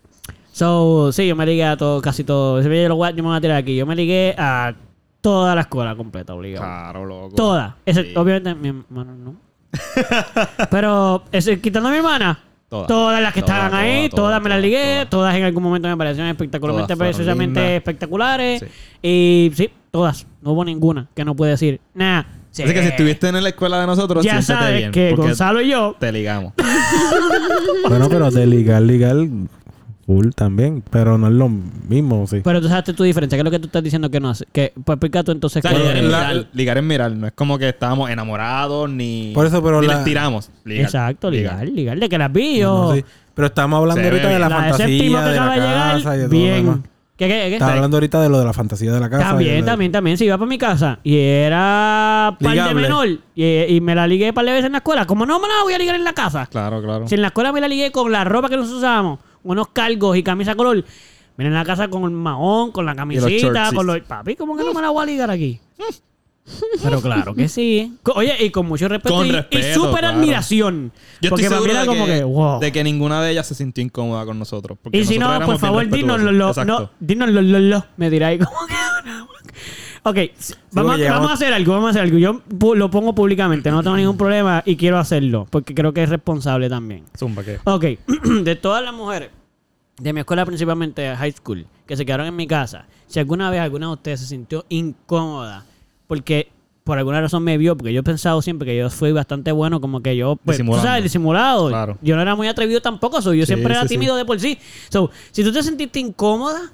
so, 0.53 1.12
sí, 1.12 1.27
yo 1.29 1.37
me 1.37 1.47
ligué 1.47 1.65
a 1.65 1.77
todo, 1.77 2.01
casi 2.01 2.25
todo. 2.25 2.61
Yo, 2.61 2.69
me 2.69 2.89
voy 2.89 3.37
a 3.37 3.41
tirar 3.41 3.57
aquí. 3.57 3.77
Yo 3.77 3.87
me 3.87 3.95
ligué 3.95 4.35
a 4.37 4.75
toda 5.21 5.55
la 5.55 5.61
escuela 5.62 5.95
completa, 5.95 6.35
obligado. 6.35 6.65
Claro, 6.67 7.05
loco. 7.07 7.35
Toda. 7.35 7.77
Sí. 7.87 8.12
Obviamente, 8.17 8.55
mi 8.55 8.69
hermano 8.69 9.15
no. 9.15 9.49
Pero, 10.70 11.24
ese, 11.32 11.60
quitando 11.60 11.88
a 11.88 11.92
mi 11.92 11.98
hermana, 11.98 12.38
Todas. 12.68 12.86
todas 12.86 13.20
las 13.22 13.34
que 13.34 13.40
Todas, 13.42 13.56
estaban 13.56 13.74
ahí, 13.80 14.09
todas, 14.09 14.10
todas, 14.10 14.30
todas, 14.30 14.42
me 14.42 14.48
las 14.51 14.60
ligué, 14.60 14.84
todas. 14.94 15.10
todas. 15.10 15.34
en 15.36 15.44
algún 15.44 15.62
momento 15.62 15.88
me 15.88 15.97
parecieron 15.97 16.30
espectacularmente, 16.30 17.34
lindas. 17.34 17.64
espectaculares. 17.70 18.60
Sí. 18.60 18.66
Y 19.02 19.51
sí, 19.56 19.70
todas. 19.90 20.26
No 20.42 20.52
hubo 20.52 20.64
ninguna 20.64 21.09
que 21.14 21.24
no 21.24 21.34
puede 21.34 21.52
decir. 21.52 21.80
Sí. 22.52 22.62
Así 22.64 22.74
que 22.74 22.82
si 22.82 22.88
estuviste 22.88 23.28
en 23.28 23.42
la 23.42 23.48
escuela 23.48 23.80
de 23.80 23.86
nosotros, 23.86 24.24
Ya 24.24 24.42
sabes 24.42 24.76
bien. 24.76 24.92
que 24.92 25.14
Gonzalo 25.14 25.60
y 25.60 25.70
yo. 25.70 25.97
te 25.98 26.12
ligamos. 26.12 26.52
Bueno, 27.88 28.09
pero 28.09 28.30
de 28.30 28.47
ligar, 28.47 28.82
ligar, 28.82 29.16
full 30.11 30.31
también. 30.35 30.82
Pero 30.91 31.16
no 31.19 31.28
es 31.28 31.32
lo 31.35 31.49
mismo, 31.49 32.27
sí. 32.27 32.41
Pero 32.43 32.61
tú 32.61 32.69
sabes 32.69 32.85
tu 32.97 33.03
diferencia. 33.05 33.37
¿Qué 33.37 33.41
es 33.41 33.45
lo 33.45 33.51
que 33.51 33.59
tú 33.61 33.66
estás 33.66 33.82
diciendo 33.82 34.11
que 34.11 34.19
no 34.20 34.31
hace? 34.31 34.45
Que, 34.53 34.73
pues 34.85 34.97
explica 34.97 35.23
tú 35.23 35.32
entonces. 35.32 35.65
O 35.65 35.69
sea, 35.69 35.77
ligar 35.78 35.97
es 35.97 36.03
la- 36.05 36.19
mirar. 36.28 36.47
Ligar 36.53 36.78
es 36.78 36.85
mirar. 36.85 37.12
No 37.12 37.27
es 37.28 37.32
como 37.32 37.59
que 37.59 37.69
estábamos 37.69 38.11
enamorados 38.11 38.91
ni. 38.91 39.32
Por 39.35 39.47
eso, 39.47 39.62
pero 39.62 39.81
ni 39.81 39.87
la- 39.87 39.95
les 39.97 40.05
tiramos. 40.05 40.51
Ligar. 40.65 40.85
Exacto, 40.87 41.31
ligar, 41.31 41.69
ligar. 41.69 41.99
De 41.99 42.09
que 42.09 42.19
las 42.19 42.32
vi 42.32 42.61
No, 42.61 42.89
yo. 42.89 42.95
sí. 42.97 43.05
Pero 43.35 43.47
estamos 43.47 43.78
hablando 43.78 44.03
Se 44.03 44.09
ahorita 44.09 44.28
de 44.28 44.39
la, 44.39 44.49
La 44.49 44.57
de 44.57 44.70
fantasía, 44.70 44.87
de 44.89 45.35
la 45.37 45.37
casa 45.37 45.57
y 45.57 45.61
llegar, 45.61 45.97
de 45.97 46.03
todo 46.03 46.15
lo 46.15 46.19
demás. 46.19 46.31
bien. 46.31 46.82
¿Qué, 47.16 47.28
qué, 47.28 47.35
qué? 47.49 47.53
Estaba 47.53 47.73
hablando 47.74 47.97
ahorita 47.99 48.23
de 48.23 48.28
lo 48.31 48.39
de 48.39 48.45
la 48.47 48.53
fantasía 48.55 48.93
de 48.93 48.99
la 49.01 49.11
casa. 49.11 49.28
También, 49.28 49.57
de- 49.61 49.62
también, 49.62 49.93
también. 49.93 50.16
Si 50.16 50.24
iba 50.24 50.39
para 50.39 50.49
mi 50.49 50.57
casa 50.59 50.99
y 51.05 51.16
era 51.19 52.37
par 52.41 52.55
de 52.57 52.74
menor 52.74 53.09
y, 53.35 53.45
y 53.45 53.81
me 53.81 53.95
la 53.95 54.07
ligué 54.07 54.32
par 54.32 54.45
de 54.45 54.53
veces 54.53 54.66
en 54.66 54.73
la 54.73 54.78
escuela, 54.78 55.05
como 55.07 55.27
no 55.27 55.39
me 55.39 55.47
la 55.47 55.55
voy 55.62 55.74
a 55.74 55.78
ligar 55.78 55.97
en 55.97 56.05
la 56.05 56.12
casa. 56.15 56.47
Claro, 56.51 56.82
claro. 56.82 57.07
Si 57.09 57.15
en 57.15 57.20
la 57.23 57.28
escuela 57.28 57.53
me 57.53 57.61
la 57.61 57.69
ligué 57.69 57.93
con 57.93 58.11
la 58.11 58.24
ropa 58.24 58.49
que 58.49 58.57
nosotros 58.57 58.78
usábamos, 58.78 59.19
unos 59.43 59.69
cargos 59.69 60.17
y 60.17 60.23
camisa 60.23 60.55
color, 60.55 60.85
Mira 61.37 61.49
en 61.49 61.55
la 61.55 61.65
casa 61.65 61.89
con 61.89 62.05
el 62.05 62.11
mahón, 62.11 62.71
con 62.71 62.85
la 62.85 62.95
camisita, 62.95 63.73
con 63.73 63.87
los... 63.87 64.01
Papi, 64.01 64.37
¿cómo 64.37 64.59
que 64.59 64.62
no 64.62 64.75
me 64.75 64.83
la 64.83 64.91
voy 64.91 65.05
a 65.05 65.07
ligar 65.07 65.31
aquí? 65.31 65.59
Pero 66.83 67.01
claro 67.01 67.35
que 67.35 67.49
sí. 67.49 67.97
Oye, 68.15 68.37
y 68.45 68.51
con 68.51 68.67
mucho 68.67 68.89
respeto 68.89 69.15
Con 69.15 69.27
y, 69.27 69.31
y 69.31 69.33
respeto, 69.33 69.75
súper 69.75 70.01
claro. 70.01 70.19
admiración. 70.19 70.93
Yo 71.23 71.31
porque 71.31 71.45
estoy 71.45 71.59
seguro 71.59 71.81
de 71.81 71.87
como 71.87 72.07
que, 72.07 72.12
que, 72.12 72.25
wow. 72.25 72.61
de 72.61 72.73
que 72.73 72.85
ninguna 72.85 73.23
de 73.23 73.31
ellas 73.31 73.47
se 73.47 73.55
sintió 73.55 73.83
incómoda 73.83 74.27
con 74.27 74.39
nosotros. 74.39 74.77
Y 74.93 75.05
si 75.05 75.19
no, 75.19 75.41
por 75.47 75.59
favor, 75.59 75.89
dinos 75.89 76.21
lo, 76.21 76.33
no, 76.33 76.91
dinos 77.01 77.31
lo, 77.31 77.41
lo, 77.41 77.59
lo. 77.59 77.87
Me 77.97 78.11
dirá 78.11 78.29
ahí 78.29 78.39
como 78.39 78.67
que... 78.67 78.75
Ok, 80.02 80.16
vamos, 80.16 80.32
a- 80.32 80.72
porque 80.72 80.97
llegamos- 80.98 81.18
vamos 81.18 81.31
a 81.31 81.35
hacer 81.35 81.52
algo, 81.52 81.72
vamos 81.74 81.86
a 81.89 81.90
hacer 81.90 82.02
algo. 82.02 82.18
Yo 82.18 82.40
pu- 82.48 82.74
lo 82.74 82.90
pongo 82.90 83.14
públicamente, 83.14 83.70
no 83.70 83.82
tengo 83.82 83.97
ningún 83.97 84.16
problema 84.16 84.62
y 84.64 84.77
quiero 84.77 84.98
hacerlo, 84.98 85.47
porque 85.51 85.74
creo 85.74 85.93
que 85.93 86.02
es 86.02 86.09
responsable 86.09 86.68
también. 86.68 87.05
Zumba, 87.18 87.43
¿qué? 87.44 87.59
Ok, 87.64 87.85
de 88.44 88.56
todas 88.56 88.82
las 88.82 88.94
mujeres 88.94 89.31
de 90.01 90.12
mi 90.14 90.20
escuela, 90.20 90.47
principalmente 90.47 91.14
high 91.16 91.32
school, 91.32 91.66
que 91.86 91.97
se 91.97 92.06
quedaron 92.06 92.27
en 92.27 92.35
mi 92.36 92.47
casa, 92.47 92.86
si 93.06 93.18
alguna 93.18 93.51
vez 93.51 93.60
alguna 93.60 93.86
de 93.89 93.93
ustedes 93.93 94.20
se 94.20 94.27
sintió 94.27 94.64
incómoda 94.70 95.64
porque 96.06 96.51
por 96.85 96.97
alguna 96.97 97.20
razón 97.20 97.44
me 97.44 97.59
vio, 97.59 97.77
porque 97.77 97.93
yo 97.93 98.01
he 98.01 98.02
pensado 98.02 98.40
siempre 98.43 98.66
que 98.66 98.77
yo 98.78 98.89
fui 98.89 99.12
bastante 99.12 99.52
bueno, 99.52 99.81
como 99.82 100.01
que 100.01 100.16
yo, 100.16 100.36
pues, 100.36 100.56
tú 100.56 100.62
Disimulando. 100.62 100.89
sabes, 100.89 101.02
disimulado. 101.05 101.68
Claro. 101.68 101.98
Yo 102.01 102.16
no 102.16 102.22
era 102.22 102.35
muy 102.35 102.48
atrevido 102.48 102.81
tampoco, 102.81 103.20
so, 103.20 103.35
yo 103.35 103.44
Sí, 103.44 103.48
siempre 103.52 103.74
era 103.74 103.82
sí, 103.82 103.89
sí. 103.89 103.94
tímido 103.94 104.16
de 104.16 104.24
por 104.24 104.40
sí. 104.40 104.59
So, 104.89 105.10
si 105.31 105.44
tú 105.44 105.52
te 105.52 105.62
sentiste 105.62 106.01
incómoda, 106.01 106.72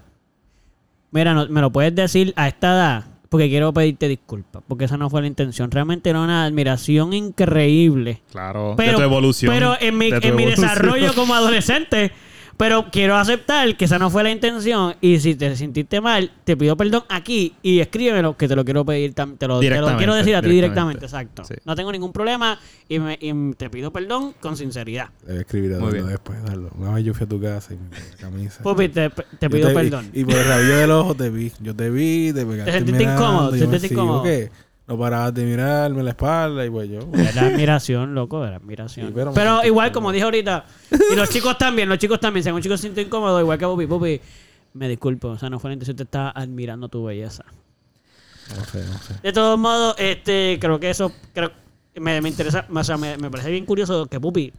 mira, 1.10 1.34
no- 1.34 1.48
me 1.48 1.60
lo 1.60 1.70
puedes 1.70 1.94
decir 1.94 2.32
a 2.36 2.48
esta 2.48 2.68
edad, 2.74 3.04
porque 3.28 3.48
quiero 3.48 3.72
pedirte 3.72 4.08
disculpas, 4.08 4.62
porque 4.66 4.84
esa 4.84 4.96
no 4.96 5.10
fue 5.10 5.20
la 5.20 5.26
intención. 5.26 5.70
Realmente 5.70 6.10
era 6.10 6.20
una 6.20 6.44
admiración 6.44 7.12
increíble 7.12 8.22
Claro. 8.30 8.74
pero, 8.76 8.92
de 8.92 8.96
tu 8.98 9.02
evolución. 9.02 9.52
Pero 9.52 9.76
en 9.80 9.98
mi, 9.98 10.10
en 10.10 10.36
mi 10.36 10.44
desarrollo 10.46 11.14
como 11.14 11.34
adolescente. 11.34 12.12
Pero 12.56 12.86
quiero 12.90 13.16
aceptar 13.16 13.76
que 13.76 13.84
esa 13.84 13.98
no 13.98 14.08
fue 14.10 14.22
la 14.22 14.30
intención. 14.30 14.94
Y 15.00 15.18
si 15.20 15.34
te 15.34 15.54
sentiste 15.56 16.00
mal, 16.00 16.30
te 16.44 16.56
pido 16.56 16.76
perdón 16.76 17.02
aquí 17.08 17.54
y 17.62 17.80
escríbemelo, 17.80 18.36
que 18.36 18.48
te 18.48 18.56
lo 18.56 18.64
quiero 18.64 18.84
pedir. 18.84 19.12
Te 19.14 19.22
lo, 19.46 19.60
te 19.60 19.80
lo 19.80 19.96
quiero 19.98 20.14
decir 20.14 20.34
a 20.36 20.40
ti 20.42 20.48
directamente. 20.48 21.00
directamente, 21.00 21.04
exacto. 21.04 21.44
Sí. 21.44 21.54
No 21.64 21.74
tengo 21.76 21.92
ningún 21.92 22.12
problema 22.12 22.58
y, 22.88 22.98
me- 22.98 23.18
y 23.20 23.52
te 23.54 23.68
pido 23.70 23.92
perdón 23.92 24.34
con 24.40 24.56
sinceridad. 24.56 25.10
Debe 25.26 25.40
escribir 25.40 25.74
a 25.74 25.78
Muy 25.78 25.88
Eduardo 25.88 25.96
bien. 26.06 26.08
después. 26.08 26.42
Darlo. 26.44 26.70
Una 26.78 26.92
vez 26.92 27.04
yo 27.04 27.14
fui 27.14 27.24
a 27.24 27.28
tu 27.28 27.40
casa 27.40 27.74
y 27.74 27.76
me 27.76 28.16
camisa. 28.18 28.62
Pupi, 28.62 28.88
te, 28.88 29.10
te 29.10 29.50
pido 29.50 29.68
te- 29.68 29.74
perdón. 29.74 30.10
Y, 30.14 30.20
y 30.20 30.24
por 30.24 30.34
el 30.36 30.44
rabillo 30.44 30.76
del 30.78 30.90
ojo 30.92 31.14
te 31.14 31.30
vi. 31.30 31.52
Yo 31.60 31.74
te 31.76 31.90
vi, 31.90 32.32
te 32.32 32.46
pegaste 32.46 32.72
sentiste 32.72 32.98
mirando, 32.98 33.22
incómodo? 33.22 33.50
¿Te 33.50 33.58
sentiste 33.58 33.86
incómodo? 33.94 34.22
No 34.86 34.96
parabas 34.96 35.34
de 35.34 35.44
mirarme 35.44 36.02
la 36.02 36.10
espalda 36.10 36.64
y 36.64 36.70
pues 36.70 36.88
yo. 36.88 37.00
Era 37.12 37.46
admiración, 37.48 38.14
loco, 38.14 38.44
era 38.44 38.56
admiración. 38.56 39.08
Sí, 39.08 39.14
pero 39.34 39.64
igual, 39.64 39.90
como 39.90 40.12
dije 40.12 40.24
ahorita, 40.24 40.64
y 41.12 41.16
los 41.16 41.28
chicos 41.28 41.58
también, 41.58 41.88
los 41.88 41.98
chicos 41.98 42.20
también, 42.20 42.44
si 42.44 42.48
algún 42.50 42.62
chico 42.62 42.76
se 42.76 42.82
siente 42.82 43.02
incómodo, 43.02 43.40
igual 43.40 43.58
que 43.58 43.66
Pupi, 43.66 43.86
Pupi, 43.86 44.20
me 44.74 44.88
disculpo, 44.88 45.28
o 45.28 45.38
sea, 45.38 45.50
no 45.50 45.58
fue 45.58 45.70
la 45.70 45.74
intención, 45.74 45.96
te 45.96 46.04
estaba 46.04 46.30
admirando 46.30 46.88
tu 46.88 47.04
belleza. 47.04 47.44
No 48.56 48.64
sé, 48.64 48.84
no 48.84 48.98
sé. 48.98 49.14
De 49.24 49.32
todos 49.32 49.58
modos, 49.58 49.96
este, 49.98 50.58
creo 50.60 50.78
que 50.78 50.90
eso, 50.90 51.10
creo, 51.34 51.50
me, 51.96 52.20
me 52.20 52.28
interesa, 52.28 52.64
o 52.72 52.84
sea, 52.84 52.96
me, 52.96 53.16
me 53.16 53.28
parece 53.28 53.50
bien 53.50 53.66
curioso 53.66 54.06
que 54.06 54.20
Pupi, 54.20 54.52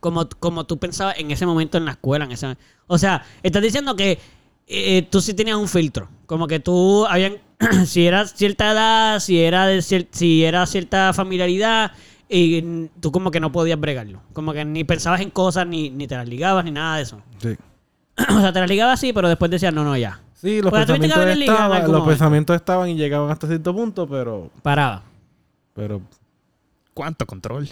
como, 0.00 0.28
como 0.40 0.64
tú 0.66 0.78
pensabas 0.78 1.16
en 1.20 1.30
ese 1.30 1.46
momento 1.46 1.78
en 1.78 1.84
la 1.84 1.92
escuela, 1.92 2.24
en 2.24 2.32
ese, 2.32 2.56
o 2.88 2.98
sea, 2.98 3.24
estás 3.40 3.62
diciendo 3.62 3.94
que 3.94 4.18
eh, 4.66 5.06
tú 5.10 5.20
sí 5.20 5.32
tenías 5.32 5.56
un 5.56 5.68
filtro, 5.68 6.08
como 6.26 6.48
que 6.48 6.58
tú 6.58 7.06
habían, 7.06 7.36
si 7.86 8.06
era 8.06 8.26
cierta 8.26 8.72
edad, 8.72 9.20
si 9.20 9.40
era 9.40 9.66
de 9.66 9.78
cier- 9.78 10.08
si 10.10 10.44
era 10.44 10.66
cierta 10.66 11.12
familiaridad, 11.12 11.92
y 12.28 12.88
tú 13.00 13.12
como 13.12 13.30
que 13.30 13.40
no 13.40 13.52
podías 13.52 13.78
bregarlo, 13.78 14.20
como 14.32 14.52
que 14.52 14.64
ni 14.64 14.84
pensabas 14.84 15.20
en 15.20 15.30
cosas, 15.30 15.66
ni, 15.66 15.90
ni 15.90 16.06
te 16.06 16.16
las 16.16 16.26
ligabas, 16.28 16.64
ni 16.64 16.70
nada 16.70 16.96
de 16.96 17.02
eso. 17.02 17.20
Sí. 17.38 17.56
o 18.28 18.40
sea, 18.40 18.52
te 18.52 18.60
las 18.60 18.68
ligabas 18.68 19.00
sí, 19.00 19.12
pero 19.12 19.28
después 19.28 19.50
decías, 19.50 19.72
no, 19.72 19.84
no, 19.84 19.96
ya. 19.96 20.20
Sí, 20.34 20.60
los 20.60 20.70
Pues, 20.70 20.84
pensamientos 20.86 21.18
los 21.18 21.68
momento. 21.88 22.04
pensamientos 22.06 22.56
estaban 22.56 22.88
y 22.90 22.94
llegaban 22.96 23.30
hasta 23.30 23.46
cierto 23.46 23.74
punto, 23.74 24.06
pero, 24.08 24.50
Paraba. 24.62 25.02
pero 25.74 26.02
¿Cuánto 26.94 27.24
control? 27.26 27.68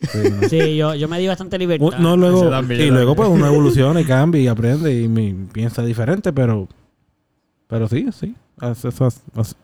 sí, 0.00 0.18
no. 0.30 0.42
Sí, 0.48 0.76
yo, 0.76 0.94
yo 0.94 1.08
me 1.08 1.18
di 1.18 1.26
bastante 1.26 1.58
libertad. 1.58 1.98
No, 1.98 2.16
luego, 2.16 2.48
también, 2.50 2.80
y 2.80 2.86
yo 2.88 2.92
luego 2.94 3.16
pues 3.16 3.28
uno 3.28 3.46
evoluciona 3.46 4.00
y 4.00 4.04
cambia 4.06 4.40
y 4.40 4.46
aprende 4.46 5.00
y 5.02 5.08
me- 5.08 5.34
piensa 5.52 5.82
diferente, 5.82 6.32
pero, 6.32 6.68
pero 7.66 7.88
sí, 7.88 8.06
sí, 8.12 8.34
eso 8.60 8.88
hace- 8.88 9.20
hace- 9.34 9.54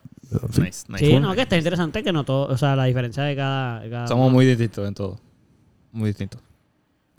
sí. 0.52 0.60
Nice, 0.60 0.84
nice. 0.88 0.98
Sí, 1.06 1.18
no, 1.20 1.34
que 1.34 1.42
está 1.42 1.56
interesante 1.56 2.02
que 2.02 2.12
no 2.12 2.24
todo, 2.24 2.46
o 2.46 2.56
sea, 2.56 2.76
la 2.76 2.84
diferencia 2.84 3.22
de 3.22 3.34
cada... 3.36 3.80
de 3.80 3.90
cada 3.90 4.06
Somos 4.08 4.30
muy 4.32 4.44
distintos 4.46 4.86
en 4.86 4.94
todo. 4.94 5.18
Muy 5.92 6.08
distintos. 6.10 6.40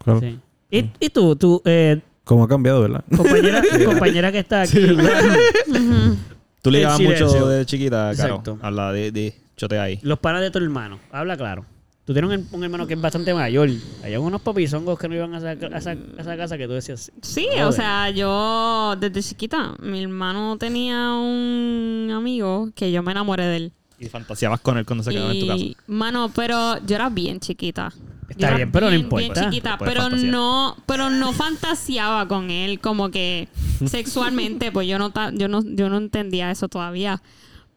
Claro. 0.03 0.19
Sí. 0.19 0.39
¿Y, 0.71 0.91
y 0.99 1.09
tú, 1.09 1.35
tú, 1.35 1.61
eh, 1.65 2.01
Cómo 2.23 2.43
ha 2.43 2.47
cambiado, 2.47 2.81
¿verdad? 2.81 3.03
compañera, 3.15 3.63
compañera 3.85 4.31
que 4.31 4.39
está 4.39 4.61
aquí? 4.61 4.77
Tú 6.61 6.71
ligabas 6.71 6.99
El 6.99 7.07
mucho 7.07 7.47
de 7.47 7.65
chiquita, 7.65 8.11
Caro. 8.15 8.35
Exacto. 8.35 8.59
Habla 8.61 8.91
de, 8.91 9.11
de 9.11 9.33
chotea 9.55 9.83
ahí. 9.83 9.99
Los 10.03 10.19
panas 10.19 10.41
de 10.41 10.51
tu 10.51 10.59
hermano, 10.59 10.99
habla 11.11 11.37
claro. 11.37 11.65
Tú 12.09 12.13
tienes 12.13 12.39
un, 12.39 12.47
un 12.53 12.63
hermano 12.63 12.87
que 12.87 12.95
es 12.95 13.01
bastante 13.01 13.31
mayor. 13.35 13.69
Hay 14.01 14.17
unos 14.17 14.41
papizongos 14.41 14.97
que 14.97 15.07
no 15.07 15.13
iban 15.13 15.35
a 15.35 15.37
esa, 15.37 15.49
a 15.49 15.77
esa, 15.77 15.91
a 15.91 16.21
esa 16.21 16.37
casa 16.37 16.57
que 16.57 16.65
tú 16.65 16.73
decías. 16.73 17.11
Sí, 17.21 17.45
Joder. 17.51 17.65
o 17.65 17.71
sea, 17.71 18.09
yo 18.09 18.95
desde 18.99 19.21
chiquita, 19.21 19.75
mi 19.79 20.01
hermano 20.01 20.57
tenía 20.57 21.13
un 21.13 22.09
amigo 22.11 22.71
que 22.73 22.91
yo 22.91 23.03
me 23.03 23.11
enamoré 23.11 23.43
de 23.45 23.57
él. 23.57 23.73
Y 23.99 24.07
fantaseabas 24.09 24.59
con 24.59 24.79
él 24.79 24.87
cuando 24.87 25.03
se 25.03 25.11
quedaba 25.11 25.31
en 25.33 25.39
tu 25.39 25.45
casa. 25.45 25.63
Mano, 25.85 26.31
pero 26.33 26.83
yo 26.83 26.95
era 26.95 27.11
bien 27.11 27.39
chiquita. 27.39 27.93
Está 28.27 28.55
bien, 28.55 28.71
pero 28.71 28.87
no 28.87 28.91
Bien 28.91 29.03
importa. 29.03 29.43
chiquita, 29.47 29.77
Puedes 29.77 29.93
pero 29.93 30.01
fantasear. 30.05 30.31
no, 30.31 30.77
pero 30.87 31.11
no 31.11 31.31
fantaseaba 31.31 32.27
con 32.27 32.49
él 32.49 32.79
como 32.79 33.11
que 33.11 33.49
sexualmente, 33.85 34.71
pues 34.71 34.87
yo 34.87 34.97
no, 34.97 35.13
yo 35.33 35.47
no, 35.47 35.61
yo 35.63 35.89
no 35.91 35.97
entendía 35.97 36.49
eso 36.49 36.69
todavía. 36.69 37.21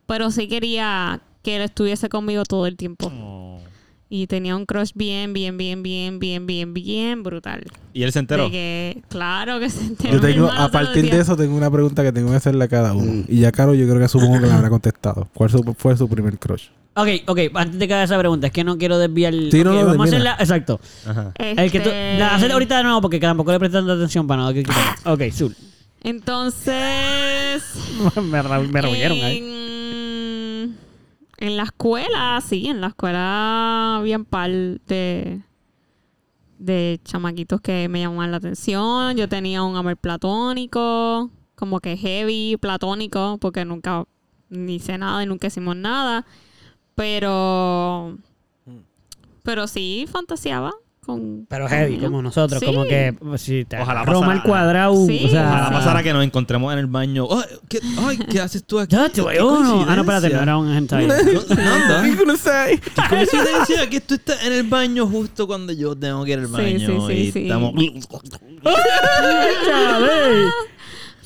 Pero 0.07 0.31
sí 0.31 0.49
quería 0.49 1.21
que 1.43 1.57
él 1.57 1.63
estuviese 1.63 2.09
conmigo 2.09 2.45
todo 2.45 2.67
el 2.67 2.79
tiempo. 2.79 3.13
Oh. 3.15 3.42
Y 4.15 4.27
tenía 4.27 4.55
un 4.57 4.67
crush 4.67 4.91
bien, 4.95 5.33
bien, 5.33 5.57
bien, 5.57 5.83
bien, 5.83 6.19
bien, 6.19 6.47
bien, 6.47 6.75
bien 6.75 7.23
brutal. 7.23 7.65
Y 7.95 8.03
él 8.03 8.13
se 8.13 8.19
enteró. 8.19 8.45
De 8.45 8.51
que, 8.51 9.03
claro 9.09 9.59
que 9.59 9.71
se 9.71 9.83
enteró. 9.87 10.13
Yo 10.13 10.21
tengo, 10.21 10.51
a 10.51 10.71
partir 10.71 11.11
de 11.11 11.19
eso, 11.19 11.35
tengo 11.35 11.57
una 11.57 11.71
pregunta 11.71 12.03
que 12.03 12.13
tengo 12.13 12.29
que 12.29 12.37
hacerle 12.37 12.63
a 12.65 12.69
cada 12.69 12.93
uno. 12.93 13.25
Y 13.27 13.41
ya 13.41 13.51
Caro, 13.53 13.73
yo 13.73 13.89
creo 13.89 13.99
que 13.99 14.09
supongo 14.09 14.39
que 14.39 14.47
la 14.47 14.57
habrá 14.57 14.69
contestado. 14.69 15.29
¿Cuál 15.33 15.49
su- 15.49 15.75
fue 15.79 15.97
su 15.97 16.07
primer 16.11 16.39
crush? 16.39 16.65
Ok, 16.95 17.09
ok, 17.27 17.39
antes 17.55 17.79
de 17.79 17.89
que 17.89 17.95
haga 17.95 18.03
esa 18.03 18.19
pregunta, 18.19 18.49
es 18.49 18.53
que 18.53 18.65
no 18.65 18.77
quiero 18.77 18.99
desviar. 18.99 19.33
Sí, 19.33 19.65
no, 19.65 19.71
ok, 19.71 19.77
no, 19.81 19.87
vamos 19.87 20.01
a 20.01 20.09
hacerla. 20.11 20.37
Exacto. 20.39 20.79
Ajá. 21.07 21.33
El 21.39 21.71
que 21.73 21.81
tú. 21.81 21.89
La, 21.89 22.35
hacela 22.35 22.53
ahorita 22.53 22.77
de 22.77 22.83
nuevo 22.83 23.01
porque 23.01 23.19
tampoco 23.19 23.51
le 23.51 23.59
presté 23.61 23.79
tanta 23.79 23.95
atención 23.95 24.27
para 24.27 24.43
nada. 24.43 24.53
Ok, 25.07 25.23
Zul. 25.33 25.57
Entonces. 26.03 27.63
me, 28.23 28.43
ra- 28.43 28.61
me 28.61 28.83
rehuyeron 28.83 29.19
ahí. 29.23 29.41
En, 31.43 31.57
la 31.57 31.65
escuela, 31.65 32.41
sí, 32.41 32.69
en 32.69 32.81
la 32.81 32.89
escuela 32.89 33.97
había 33.97 34.17
un 34.17 34.25
par 34.25 34.51
de, 34.51 35.43
de 36.59 37.01
chamaquitos 37.05 37.61
que 37.61 37.89
me 37.89 38.01
llamaban 38.01 38.31
la 38.31 38.37
atención. 38.37 39.17
Yo 39.17 39.29
tenía 39.29 39.63
un 39.63 39.77
amor 39.77 39.97
platónico, 39.97 41.31
como 41.57 41.81
que 41.81 41.97
heavy 41.97 42.57
platónico, 42.59 43.39
porque 43.41 43.65
nunca 43.65 44.05
ni 44.51 44.77
hice 44.77 44.99
nada 44.99 45.23
y 45.23 45.27
nunca 45.27 45.49
hicimos 45.49 45.75
nada. 45.75 46.25
Pero. 46.95 48.19
Pero 49.43 49.67
sí, 49.67 50.07
fantaseaba 50.11 50.73
con. 51.05 51.47
Pero 51.49 51.69
heavy, 51.69 51.99
como 51.99 52.23
nosotros, 52.23 52.61
Sí. 52.61 52.67
como 52.67 52.85
que 52.85 53.13
pues, 53.19 53.43
si 53.43 53.65
te 53.65 53.81
Ojalá 53.81 54.05
Roma 54.05 54.21
pasara- 54.27 54.33
al 54.33 54.43
cuadrado. 54.43 55.07
Sí, 55.07 55.23
o 55.25 55.29
sea, 55.29 55.49
Ojalá 55.49 55.67
sí. 55.69 55.73
pasara 55.75 56.03
que 56.03 56.13
nos 56.13 56.25
encontremos 56.25 56.73
en 56.73 56.79
el 56.79 56.87
baño. 56.87 57.27
Ay, 57.31 57.45
¿qué, 57.69 57.81
ay, 58.07 58.19
¿qué 58.19 58.41
haces 58.41 58.65
tú 58.65 58.79
aquí? 58.79 58.97
Qué 59.13 59.21
uno. 59.43 59.85
Ah, 59.89 59.97
no, 59.97 60.03
espérate, 60.03 60.31
no 60.31 60.43
era 60.43 60.57
un 60.57 60.71
hentai. 60.73 61.07
No, 62.27 62.37
sabe. 62.37 62.79
Qué 62.95 63.03
coincidencia 63.09 63.91
que 63.91 64.01
tú 64.01 64.15
estás 64.15 64.45
en 64.45 64.53
el 64.53 64.63
baño 64.65 65.07
justo 65.07 65.47
cuando 65.47 65.73
yo 65.73 65.97
tengo 65.97 66.25
que 66.25 66.33
ir 66.33 66.39
al 66.39 66.47
baño. 66.47 66.79
sí, 66.79 66.87
sí, 67.09 67.13
y 67.13 67.33
sí. 67.33 67.43
estamos... 67.43 67.73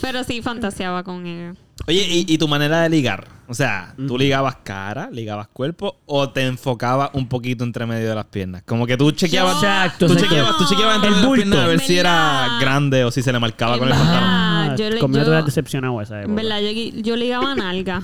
Pero 0.00 0.24
sí, 0.24 0.42
fantaseaba 0.42 1.02
con 1.02 1.26
ellos. 1.26 1.56
Oye, 1.88 2.06
¿y, 2.08 2.24
y 2.32 2.38
tu 2.38 2.48
manera 2.48 2.80
de 2.82 2.88
ligar? 2.88 3.28
O 3.48 3.54
sea, 3.54 3.94
¿tú 4.08 4.18
ligabas 4.18 4.56
cara, 4.64 5.08
ligabas 5.12 5.46
cuerpo 5.48 6.00
o 6.06 6.30
te 6.30 6.44
enfocabas 6.44 7.10
un 7.12 7.28
poquito 7.28 7.62
entre 7.62 7.86
medio 7.86 8.08
de 8.08 8.14
las 8.16 8.24
piernas? 8.24 8.62
Como 8.66 8.86
que 8.88 8.96
tú 8.96 9.12
chequeabas... 9.12 9.54
Exacto, 9.56 10.06
Tú 10.08 10.12
exacto. 10.14 10.28
chequeabas, 10.34 10.58
tú 10.58 10.64
chequeabas 10.68 10.96
entre 10.96 11.08
El 11.10 11.14
medio 11.16 11.30
de 11.30 11.36
las 11.36 11.44
bulto. 11.44 11.50
piernas 11.50 11.64
a 11.64 11.68
ver 11.68 11.80
si 11.80 11.96
era 11.98 12.58
grande 12.60 13.04
o 13.04 13.10
si 13.12 13.22
se 13.22 13.32
le 13.32 13.38
marcaba 13.38 13.78
con 13.78 13.86
el 13.86 13.94
En 13.94 14.00
pantalón. 14.00 14.22
verdad. 14.28 14.72
Ah, 14.72 14.76
yo 14.76 14.90
le- 14.90 14.98
conmigo 14.98 15.22
te 15.22 15.28
hubieras 15.30 15.46
decepcionado 15.46 16.00
esa 16.02 16.20
época. 16.22 16.34
verdad, 16.34 16.58
yo, 16.60 16.70
yo 17.02 17.14
ligaba 17.16 17.54
nalga. 17.54 18.02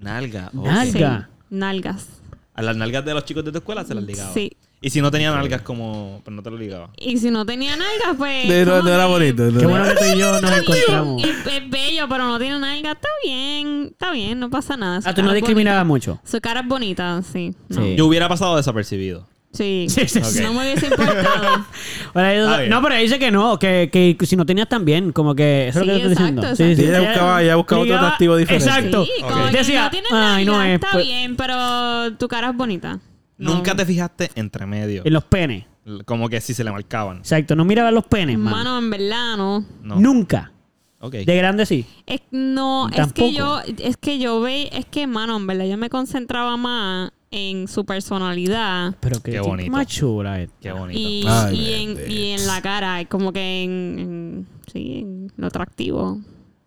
Nalga. 0.00 0.50
ok. 0.56 0.64
Nalga. 0.66 1.28
Sí, 1.30 1.44
nalgas. 1.50 2.08
A 2.54 2.62
las 2.62 2.76
nalgas 2.76 3.04
de 3.04 3.14
los 3.14 3.24
chicos 3.24 3.44
de 3.44 3.52
tu 3.52 3.58
escuela 3.58 3.84
se 3.84 3.94
las 3.94 4.02
ligaba. 4.02 4.34
Sí. 4.34 4.52
Y 4.82 4.88
si 4.90 5.02
no 5.02 5.10
tenía 5.10 5.30
nalgas, 5.30 5.60
como... 5.60 6.22
Pues 6.24 6.34
no 6.34 6.42
te 6.42 6.50
lo 6.50 6.56
ligaba. 6.56 6.88
Y 6.96 7.18
si 7.18 7.30
no 7.30 7.44
tenía 7.44 7.76
nalgas, 7.76 8.16
pues. 8.16 8.66
No, 8.66 8.82
no, 8.82 8.88
era 8.88 9.04
bonito. 9.06 9.42
no 9.44 9.52
Qué 9.52 9.58
era- 9.58 9.68
bueno 9.68 9.84
que 9.84 9.94
tú 9.94 10.04
y 10.16 10.18
yo 10.18 10.40
nos 10.40 10.50
encontramos. 10.58 11.22
Es, 11.24 11.46
es 11.52 11.70
bello, 11.70 12.08
pero 12.08 12.24
no 12.26 12.38
tiene 12.38 12.58
nalgas. 12.58 12.94
Está 12.94 13.08
bien, 13.22 13.88
está 13.92 14.10
bien, 14.10 14.40
no 14.40 14.48
pasa 14.48 14.76
nada. 14.78 15.02
Su 15.02 15.08
Ah, 15.10 15.14
tú 15.14 15.22
no 15.22 15.34
discriminabas 15.34 15.86
bonita. 15.86 16.12
mucho. 16.12 16.20
Su 16.24 16.40
cara 16.40 16.60
es 16.60 16.66
bonita, 16.66 17.20
sí. 17.30 17.54
no. 17.68 17.82
Sí. 17.82 17.94
Yo 17.96 18.06
hubiera 18.06 18.26
pasado 18.28 18.56
desapercibido. 18.56 19.28
Sí. 19.52 19.86
Sí, 19.90 20.00
sí, 20.08 20.20
sí. 20.24 20.42
No 20.42 20.54
me 20.54 20.60
hubiese 20.60 20.86
importado. 20.86 21.66
Pero 22.14 22.56
bien. 22.58 22.70
no, 22.70 22.80
pero 22.82 22.94
ahí 22.94 23.02
dice 23.02 23.18
que 23.18 23.30
no, 23.30 23.58
que, 23.58 23.90
que 23.92 24.26
si 24.26 24.34
no 24.36 24.46
tenías 24.46 24.68
también, 24.68 25.12
como 25.12 25.34
que 25.34 25.68
eso 25.68 25.80
es 25.80 25.86
lo 25.86 25.92
que 25.92 25.98
Sí, 25.98 26.02
te 26.06 26.12
estoy 26.12 26.24
diciendo. 26.24 26.42
exacto, 26.42 26.64
Sí, 26.64 26.76
sí. 26.76 26.84
Ella 26.88 27.00
buscaba- 27.00 27.42
ella 27.42 27.56
buscaba 27.56 27.82
otro 27.82 27.96
atractivo 27.96 28.36
diferente. 28.36 28.64
Exacto. 28.66 29.04
Sí, 29.04 29.10
Ok. 29.22 29.30
como 29.30 29.44
que 29.50 29.56
Decía, 29.58 29.82
no 29.84 29.90
tiene 29.90 30.08
ay, 30.12 30.44
no 30.46 30.52
nalgas, 30.52 30.68
es, 30.68 30.74
está 30.76 30.88
pues- 30.92 31.04
bien, 31.04 31.36
pero 31.36 32.16
tu 32.16 32.28
cara 32.28 32.48
es 32.50 32.56
bonita. 32.56 32.98
No. 33.40 33.54
Nunca 33.54 33.74
te 33.74 33.84
fijaste 33.86 34.30
entre 34.34 34.66
medio. 34.66 35.02
En 35.04 35.12
los 35.12 35.24
penes. 35.24 35.64
Como 36.04 36.28
que 36.28 36.40
si 36.40 36.54
se 36.54 36.62
le 36.62 36.70
marcaban. 36.70 37.18
Exacto, 37.18 37.56
no 37.56 37.64
miraba 37.64 37.90
los 37.90 38.04
penes, 38.04 38.38
mano. 38.38 38.56
Mano, 38.56 38.78
en 38.78 38.90
verdad, 38.90 39.36
no. 39.36 39.64
No. 39.82 39.96
Nunca. 39.96 40.52
Ok. 41.00 41.14
De 41.14 41.36
grande 41.36 41.64
sí. 41.66 41.86
Es, 42.06 42.20
no, 42.30 42.88
es 42.90 43.12
que 43.14 43.32
yo, 43.32 43.60
es 43.78 43.96
que 43.96 44.18
yo 44.18 44.40
ve, 44.40 44.68
es 44.72 44.84
que, 44.84 45.06
mano, 45.06 45.38
en 45.38 45.46
verdad, 45.46 45.64
yo 45.64 45.78
me 45.78 45.88
concentraba 45.88 46.56
más 46.58 47.10
en 47.32 47.68
su 47.68 47.84
personalidad 47.86 48.96
Pero 49.00 49.20
que 49.22 49.30
Qué 49.32 49.40
bonito. 49.40 49.70
más 49.72 49.86
chula 49.86 50.42
esta. 50.42 50.54
Qué 50.60 50.72
bonito. 50.72 50.98
y, 51.00 51.24
Ay, 51.26 51.58
y, 51.58 51.72
en, 51.72 52.10
y 52.10 52.30
en 52.32 52.46
la 52.46 52.60
cara, 52.60 53.02
como 53.06 53.32
que 53.32 53.62
en, 53.64 53.98
en- 53.98 54.46
sí, 54.70 54.98
en 54.98 55.32
lo 55.38 55.46
atractivo. 55.46 56.20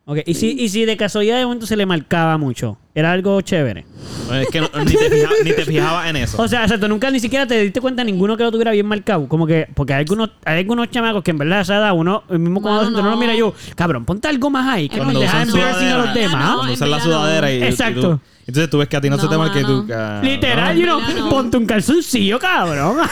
Ok, 0.05 0.17
y 0.25 0.34
si, 0.34 0.51
y 0.59 0.67
si 0.67 0.84
de 0.84 0.97
casualidad 0.97 1.38
de 1.38 1.45
momento 1.45 1.65
se 1.65 1.77
le 1.77 1.85
marcaba 1.85 2.38
mucho, 2.38 2.77
era 2.93 3.13
algo 3.13 3.39
chévere. 3.39 3.85
Es 4.34 4.49
que 4.49 4.59
no- 4.59 4.69
ni, 4.84 4.91
te 4.91 5.09
fijaba- 5.09 5.34
ni 5.45 5.53
te 5.53 5.65
fijabas 5.65 6.07
en 6.09 6.15
eso. 6.17 6.41
O 6.41 6.47
sea, 6.49 6.63
exacto, 6.63 6.89
nunca 6.89 7.09
ni 7.09 7.21
siquiera 7.21 7.47
te 7.47 7.61
diste 7.63 7.80
cuenta 7.80 8.03
ninguno 8.03 8.35
que 8.35 8.43
lo 8.43 8.51
tuviera 8.51 8.71
bien 8.71 8.85
marcado. 8.85 9.30
Como 9.30 9.47
que, 9.47 9.65
porque 9.73 9.93
hay 9.93 9.99
algunos, 10.01 10.31
hay 10.43 10.59
algunos 10.59 10.89
chamacos 10.91 11.23
que 11.23 11.31
en 11.31 11.38
verdad 11.38 11.59
a 11.59 11.61
esa 11.61 11.77
edad 11.77 11.93
uno, 11.95 12.23
el 12.30 12.39
mismo 12.39 12.61
cuando 12.61 12.84
Mano, 12.84 12.97
no. 12.97 13.03
lo 13.03 13.11
no. 13.11 13.17
mira 13.17 13.34
yo, 13.34 13.53
cabrón, 13.77 14.03
ponte 14.03 14.27
algo 14.27 14.49
más 14.49 14.67
ahí, 14.67 14.89
que 14.89 14.97
Cuando 14.97 15.13
nos 15.13 15.21
deja 15.21 15.38
usan 15.43 15.49
embarrassing 15.55 15.88
a 15.88 15.95
los 15.97 16.05
sudadera. 16.07 16.21
demás. 16.27 16.49
No, 16.49 16.55
Cuando 16.57 16.73
usas 16.73 16.89
la 16.89 16.97
no. 16.97 17.03
sudadera 17.03 17.51
y, 17.53 17.57
y 17.59 17.63
Exacto. 17.63 18.01
tú- 18.01 18.19
entonces 18.45 18.69
tú 18.69 18.77
ves 18.80 18.89
que 18.89 18.97
a 18.97 19.01
ti 19.01 19.09
no, 19.09 19.15
se 19.17 19.23
No, 19.23 19.30
te 19.30 19.38
marca 19.38 19.59
y 19.61 19.63
tú... 19.63 19.84
mano. 19.88 19.93
ah, 19.97 20.21
Literal, 20.21 20.75
no. 20.75 20.81
you 20.81 20.85
know, 20.85 20.99
no. 21.23 21.30
ponte 21.30 21.55
un 21.55 21.65
calzoncillo, 21.65 22.39
cabrón. 22.39 22.97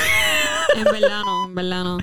En 0.75 0.83
verdad 0.83 1.21
no, 1.25 1.45
en 1.47 1.55
verdad 1.55 1.83
no, 1.85 1.97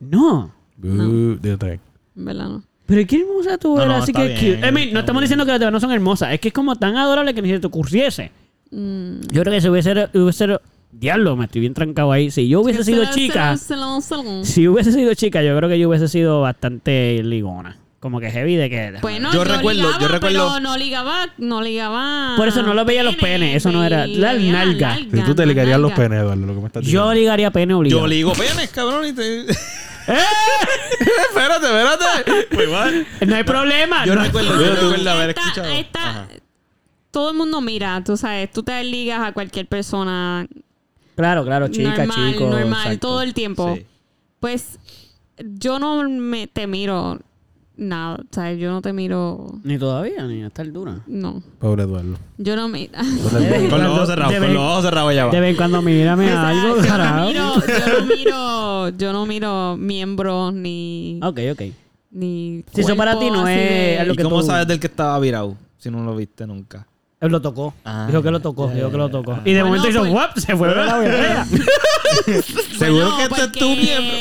no. 0.00 0.52
Uh, 0.82 1.36
de 1.40 1.52
otra 1.54 1.68
vez. 1.70 1.80
en 2.16 2.24
verdad 2.26 2.48
no. 2.48 2.62
Pero 2.88 3.06
qué 3.06 3.20
hermosa 3.20 3.58
tú 3.58 3.76
No, 3.76 3.84
no, 3.84 3.96
así 3.96 4.12
que 4.14 4.28
bien, 4.28 4.60
no 4.94 5.00
estamos 5.00 5.20
bien. 5.20 5.20
diciendo 5.20 5.44
que 5.44 5.50
las 5.52 5.60
demás 5.60 5.74
no 5.74 5.80
son 5.80 5.92
hermosas, 5.92 6.32
es 6.32 6.40
que 6.40 6.48
es 6.48 6.54
como 6.54 6.74
tan 6.74 6.96
adorable 6.96 7.34
que 7.34 7.42
ni 7.42 7.50
se 7.50 7.60
te 7.60 7.66
ocurriese. 7.66 8.32
Mm. 8.70 9.20
Yo 9.30 9.42
creo 9.42 9.52
que 9.52 9.60
si 9.60 9.68
hubiese, 9.68 10.08
hubiese 10.14 10.58
diablo, 10.90 11.36
me 11.36 11.44
estoy 11.44 11.60
bien 11.60 11.74
trancado 11.74 12.10
ahí. 12.12 12.30
Si 12.30 12.48
yo 12.48 12.62
hubiese 12.62 12.82
sido 12.84 13.04
chica, 13.12 13.58
si 14.42 14.66
hubiese 14.68 14.90
sido 14.92 15.12
chica, 15.12 15.42
yo 15.42 15.54
creo 15.58 15.68
que 15.68 15.78
yo 15.78 15.90
hubiese 15.90 16.08
sido 16.08 16.40
bastante 16.40 17.22
ligona. 17.22 17.76
Como 18.00 18.20
que 18.20 18.30
heavy 18.30 18.54
de 18.56 18.70
que. 18.70 18.94
Bueno, 19.02 19.32
Yo 19.32 19.42
recuerdo- 19.44 19.72
ligaba, 19.82 19.98
yo 20.00 20.08
recuerdo- 20.08 20.48
Pero 20.54 20.60
no 20.60 20.78
ligaba, 20.78 21.28
no 21.36 21.60
ligaba. 21.60 22.34
Por 22.38 22.48
eso 22.48 22.62
no 22.62 22.72
lo 22.72 22.84
veía 22.86 23.02
los 23.02 23.16
penes, 23.16 23.56
eso 23.56 23.70
no 23.70 23.84
era- 23.84 24.06
la 24.06 24.32
nalga. 24.32 24.96
Si 24.96 25.20
tú 25.26 25.34
te 25.34 25.44
ligarías 25.44 25.78
los 25.78 25.92
penes, 25.92 26.20
Eduardo, 26.20 26.46
lo 26.46 26.54
que 26.54 26.60
me 26.60 26.66
estás 26.68 26.84
yo 26.84 26.88
diciendo. 27.10 27.14
ligaría 27.14 27.50
pene 27.50 27.74
obligado. 27.74 28.00
Yo 28.00 28.06
ligo 28.06 28.32
penes, 28.32 28.70
cabrón, 28.70 29.04
y 29.06 29.12
te... 29.12 29.40
igual. 29.40 29.56
No 33.26 33.34
hay 33.36 33.44
problema. 33.44 34.04
Yo 34.06 34.14
no- 34.14 34.22
recuerdo, 34.24 34.50
yo 34.60 34.74
recuerdo 34.74 35.10
haber 35.10 35.30
Esta- 35.30 35.40
escuchado. 35.42 35.68
esta- 35.68 36.28
todo 37.10 37.30
el 37.30 37.36
mundo 37.36 37.60
mira, 37.60 38.02
tú 38.04 38.16
sabes, 38.16 38.50
tú 38.52 38.62
te 38.62 38.82
ligas 38.84 39.20
a 39.26 39.32
cualquier 39.32 39.66
persona 39.66 40.46
Claro, 41.16 41.44
claro, 41.44 41.68
chica, 41.68 41.96
normal, 42.06 42.32
chico. 42.32 42.44
normal, 42.50 42.80
exacto. 42.86 43.08
todo 43.08 43.22
el 43.22 43.34
tiempo. 43.34 43.74
Sí. 43.76 43.86
Pues 44.40 44.78
yo 45.38 45.78
no 45.78 46.02
me, 46.08 46.46
te 46.46 46.66
miro 46.66 47.18
nada, 47.76 48.16
o 48.16 48.34
sea, 48.34 48.52
yo 48.52 48.70
no 48.70 48.82
te 48.82 48.92
miro, 48.92 49.52
Ni 49.64 49.78
todavía, 49.78 50.24
ni 50.24 50.42
hasta 50.42 50.62
el 50.62 50.72
dura. 50.72 51.00
no, 51.06 51.42
Pobre 51.60 51.84
Eduardo. 51.84 52.18
yo 52.36 52.56
no 52.56 52.68
me... 52.68 52.88
Con 52.88 53.06
los 53.06 53.68
cuando- 53.68 53.92
ojos 53.94 54.08
cerrados, 54.08 54.34
con 54.36 54.54
los 54.54 54.62
ojos 54.62 54.84
cerrados 54.84 55.10
allá 55.10 55.24
va. 55.26 55.30
De 55.32 55.40
vez 55.40 55.50
en 55.50 55.56
cuando 55.56 55.82
mírame 55.82 56.26
O 56.26 56.28
sea, 56.28 56.48
algo, 56.48 56.76
yo, 56.82 56.98
no 56.98 57.26
miro, 57.26 57.60
yo 57.66 58.00
no 58.00 58.06
miro, 58.06 58.88
yo 58.98 59.12
no 59.12 59.26
miro 59.26 59.76
miembros 59.76 60.54
ni, 60.54 61.20
Ok, 61.22 61.38
ok. 61.52 61.62
Ni 62.10 62.64
Si 62.72 62.80
eso 62.82 62.96
para 62.96 63.18
ti 63.18 63.30
no 63.30 63.46
es 63.48 64.00
algo 64.00 64.14
¿Y 64.14 64.16
que 64.16 64.22
cómo 64.22 64.40
tú- 64.40 64.46
sabes 64.46 64.66
del 64.66 64.80
que 64.80 64.86
estaba 64.86 65.18
virado? 65.18 65.56
Si 65.78 65.90
no 65.90 66.02
lo 66.04 66.16
viste 66.16 66.46
nunca. 66.46 66.86
Él 67.20 67.32
lo 67.32 67.42
tocó. 67.42 67.74
Ah, 67.84 68.06
dijo 68.08 68.22
que 68.22 68.30
lo 68.30 68.40
tocó, 68.40 68.68
dijo 68.68 68.90
que 68.90 68.96
lo 68.96 69.08
tocó. 69.10 69.38
Y 69.44 69.52
de 69.52 69.62
Bueno, 69.62 69.76
momento 69.76 69.88
hizo 69.88 70.06
¡guap! 70.08 70.38
Se 70.38 70.56
fue 70.56 70.68
de 70.68 70.74
la 70.76 70.98
berrea. 70.98 71.44
Seguro 72.78 73.10
Bueno, 73.10 73.16
que 73.16 73.22
este 73.24 73.40
es 73.42 73.52
tu 73.52 73.58
porque- 73.68 73.76
miembro. 73.76 74.16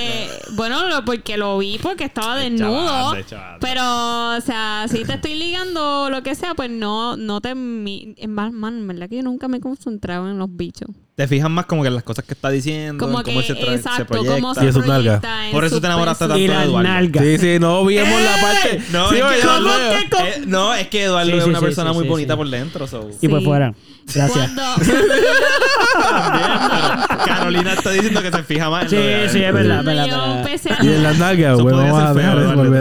Bueno, 0.56 0.88
lo- 0.90 1.06
porque 1.06 1.38
lo 1.38 1.58
vi, 1.60 1.78
porque 1.78 2.06
estaba 2.06 2.36
desnudo. 2.38 3.16
Chaval. 3.24 3.58
Pero, 3.62 4.38
o 4.38 4.42
sea, 4.42 4.86
si 4.90 5.04
te 5.06 5.14
estoy 5.14 5.36
ligando 5.36 6.04
o 6.04 6.10
lo 6.10 6.24
que 6.24 6.34
sea, 6.36 6.56
pues 6.56 6.72
no, 6.72 7.16
no 7.18 7.40
te... 7.42 7.54
mi- 7.54 8.16
En 8.18 8.32
más, 8.34 8.52
man, 8.52 8.80
en 8.80 8.88
verdad 8.88 9.10
que 9.10 9.18
yo 9.18 9.24
nunca 9.24 9.48
me 9.48 9.58
he 9.58 9.62
concentrado 9.62 10.30
en 10.30 10.38
los 10.40 10.50
bichos. 10.56 10.90
Te 11.18 11.28
fijas 11.28 11.50
más 11.50 11.66
como 11.66 11.82
que 11.82 11.88
en 11.88 11.96
las 11.96 12.04
cosas 12.04 12.24
que 12.26 12.36
está 12.36 12.52
diciendo, 12.52 13.04
Como 13.04 13.18
en 13.18 13.24
que, 13.26 13.32
cómo 13.32 13.40
él 13.40 13.46
se, 13.48 13.56
tra- 13.56 13.66
se 13.70 13.74
exacto, 13.74 14.06
proyecta. 14.06 14.36
cómo 14.40 14.52
Y 14.52 14.56
se 14.56 14.68
eso 14.68 14.80
es 14.82 14.86
nalga. 14.86 15.20
proyecta 15.20 15.46
en 15.48 15.52
Por 15.52 15.66
eso 15.66 15.82
te 15.82 15.88
enamoraste 15.88 16.26
tanto 16.26 16.38
y 16.38 16.42
de 16.44 16.48
la 16.54 16.64
Eduardo. 16.64 16.84
nalga. 16.88 17.22
Sí, 17.24 17.38
sí, 17.40 17.58
no 17.60 17.84
vimos 17.86 18.08
la 18.22 18.38
¡Eh! 18.38 18.40
parte. 18.40 18.82
No, 18.92 19.10
sí, 19.10 19.16
es 19.16 19.24
que 19.24 19.40
¿Cómo 19.42 19.58
Eduardo. 19.58 19.90
te 19.90 20.10
co- 20.16 20.24
Eh, 20.24 20.42
no, 20.46 20.76
es 20.76 20.88
que 20.90 21.04
Eduardo 21.06 21.32
Sí, 21.32 21.38
es 21.40 21.46
una 21.46 21.58
sí, 21.58 21.66
persona 21.66 21.90
sí, 21.90 21.96
muy 21.96 22.04
sí, 22.04 22.10
bonita 22.12 22.34
sí. 22.34 22.38
por 22.38 22.48
dentro. 22.52 22.86
So. 22.86 23.10
Y 23.20 23.28
por 23.30 23.42
fuera. 23.44 23.74
Gracias. 24.14 24.52
Carolina 27.26 27.74
está 27.74 27.90
diciendo 27.90 28.22
que 28.22 28.32
se 28.32 28.44
fija 28.44 28.70
más 28.70 28.84
en 28.84 28.90
Sí, 28.90 28.96
lo 28.96 29.02
sí, 29.30 29.44
es 29.44 29.54
verdad, 29.54 29.84
verdad. 29.84 30.46
Y 30.84 30.88
en 30.88 31.02
las 31.02 31.18
nalgas, 31.18 31.54
Eso 31.56 31.64
güey, 31.64 31.76
vamos 31.76 32.00
a 32.00 32.12
eso 32.12 32.20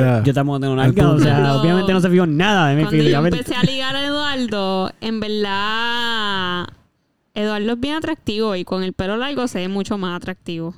a... 0.05 0.23
Yo 0.23 0.35
tampoco 0.35 0.61
tengo 0.61 0.77
nalga, 0.77 1.05
Al 1.05 1.11
o 1.17 1.19
sea, 1.19 1.55
obviamente 1.57 1.91
no 1.91 2.03
se 2.03 2.09
vio 2.11 2.27
nada 2.27 2.69
de 2.69 2.75
mí 2.77 2.83
Cuando 2.83 3.03
yo 3.03 3.19
empecé 3.25 3.55
a 3.57 3.63
ligar 3.63 3.97
a 3.97 4.05
Eduardo, 4.07 4.93
en 5.01 5.21
verdad 5.21 6.67
Eduardo 7.37 7.73
es 7.75 7.81
bien 7.81 7.95
atractivo 7.95 8.57
y 8.57 8.65
con 8.65 8.83
el 8.83 8.93
pelo 8.93 9.17
largo 9.17 9.47
se 9.47 9.59
ve 9.61 9.69
mucho 9.69 9.99
más 9.99 10.17
atractivo. 10.17 10.75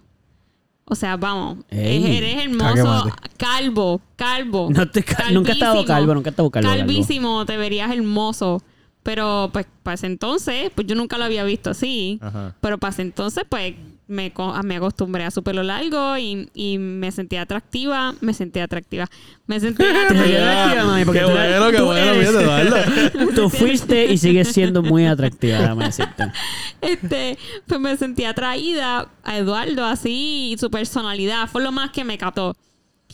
O 0.84 0.94
sea, 0.94 1.16
vamos, 1.16 1.58
Ey. 1.70 2.16
eres 2.16 2.42
hermoso, 2.44 3.12
calvo, 3.36 4.00
calvo. 4.16 4.68
No 4.70 4.90
te 4.90 5.02
ca- 5.04 5.30
nunca 5.30 5.50
he 5.50 5.54
estado 5.54 5.84
calvo, 5.84 6.14
nunca 6.14 6.30
he 6.30 6.32
estado 6.32 6.50
calvo. 6.50 6.68
calvo. 6.68 6.78
Calvísimo, 6.80 7.44
te 7.46 7.56
verías 7.56 7.90
hermoso. 7.92 8.62
Pero 9.02 9.50
pues 9.52 9.66
para 9.82 9.94
ese 9.94 10.06
entonces, 10.06 10.70
pues 10.74 10.86
yo 10.86 10.94
nunca 10.94 11.16
lo 11.16 11.24
había 11.24 11.44
visto 11.44 11.70
así. 11.70 12.18
Ajá. 12.20 12.56
Pero 12.60 12.78
para 12.78 12.90
ese 12.90 13.02
entonces, 13.02 13.44
pues 13.48 13.74
me, 14.08 14.32
co- 14.32 14.54
me 14.64 14.76
acostumbré 14.76 15.24
a 15.24 15.30
su 15.30 15.42
pelo 15.42 15.62
largo 15.62 16.16
y, 16.18 16.48
y 16.54 16.78
me 16.78 17.12
sentía 17.12 17.42
atractiva. 17.42 18.14
Me 18.20 18.32
sentía 18.34 18.64
atractiva. 18.64 19.06
Me 19.46 19.60
sentía 19.60 19.86
atractiva. 20.06 20.50
atractiva, 20.62 20.84
mami, 20.84 21.04
porque 21.04 21.20
Qué 21.20 21.24
tú- 21.26 21.30
bueno, 21.32 21.70
qué 21.70 21.76
tú 21.76 21.84
bueno, 21.84 22.76
eres-. 22.76 23.34
Tú 23.34 23.50
fuiste 23.50 24.06
y 24.12 24.18
sigues 24.18 24.48
siendo 24.48 24.82
muy 24.82 25.06
atractiva, 25.06 25.58
déjame 25.60 25.84
decirte. 25.86 26.32
Este, 26.80 27.38
pues 27.66 27.80
me 27.80 27.96
sentía 27.96 28.30
atraída 28.30 29.08
a 29.22 29.38
Eduardo 29.38 29.84
así 29.84 30.52
y 30.54 30.58
su 30.58 30.70
personalidad. 30.70 31.48
Fue 31.48 31.62
lo 31.62 31.70
más 31.72 31.90
que 31.90 32.04
me 32.04 32.18
captó. 32.18 32.56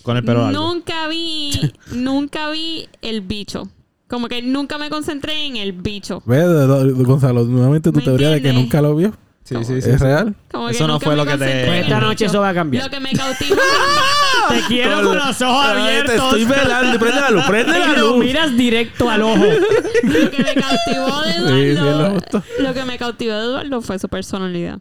Con 0.03 0.16
el 0.16 0.25
pelo 0.25 0.43
largo. 0.43 0.61
Nunca 0.73 1.09
vi, 1.09 1.51
nunca 1.93 2.51
vi 2.51 2.89
el 3.03 3.21
bicho. 3.21 3.69
Como 4.07 4.29
que 4.29 4.43
nunca 4.43 4.77
me 4.79 4.91
concentré 4.91 5.47
en 5.47 5.57
el 5.57 5.73
bicho. 5.73 6.23
Gonzalo, 6.27 7.45
nuevamente 7.45 7.91
tu 7.91 7.99
¿Me 7.99 8.05
teoría 8.05 8.29
de 8.29 8.35
que 8.43 8.49
entiendes? 8.49 8.65
nunca 8.65 8.83
lo 8.83 8.95
vio. 8.95 9.15
Sí, 9.45 9.57
sí, 9.62 9.83
sí. 9.83 9.91
¿Es 9.91 10.01
real? 10.01 10.35
Como 10.51 10.71
Eso 10.71 10.87
no 10.89 10.99
fue 10.99 11.15
lo 11.16 11.25
que 11.27 11.33
te- 11.33 11.66
Pues 11.66 11.83
esta 11.83 12.01
noche 12.01 12.25
eso 12.27 12.41
va 12.41 12.49
a 12.49 12.55
cambiar. 12.55 12.85
Lo 12.85 12.91
que 12.91 12.99
me 13.01 13.12
cautivó. 13.12 13.57
Te 14.49 14.61
quiero 14.69 15.03
con 15.03 15.16
los 15.16 15.43
ojos 15.43 15.65
abiertos. 15.66 16.07
Te 16.15 16.16
estoy 16.16 16.45
velando. 16.45 16.99
Prende 16.99 17.21
la 17.21 17.31
luz, 17.31 17.45
prende 17.45 17.79
la 17.79 17.87
Y 17.93 17.97
lo 17.97 18.09
luz. 18.16 18.25
miras 18.25 18.57
directo 18.57 19.09
al 19.11 19.23
ojo. 19.23 19.37
lo 19.45 20.31
que 20.31 20.43
me 20.43 20.55
cautivó 20.55 21.23
de 21.23 21.33
sí, 21.35 21.81
lo 21.81 21.91
Eduardo. 21.91 22.43
lo 22.61 22.75
que 22.75 22.85
me 22.85 22.99
cautivó 22.99 23.35
de 23.35 23.41
Eduardo 23.45 23.81
fue 23.83 23.99
su 23.99 24.09
personalidad. 24.09 24.79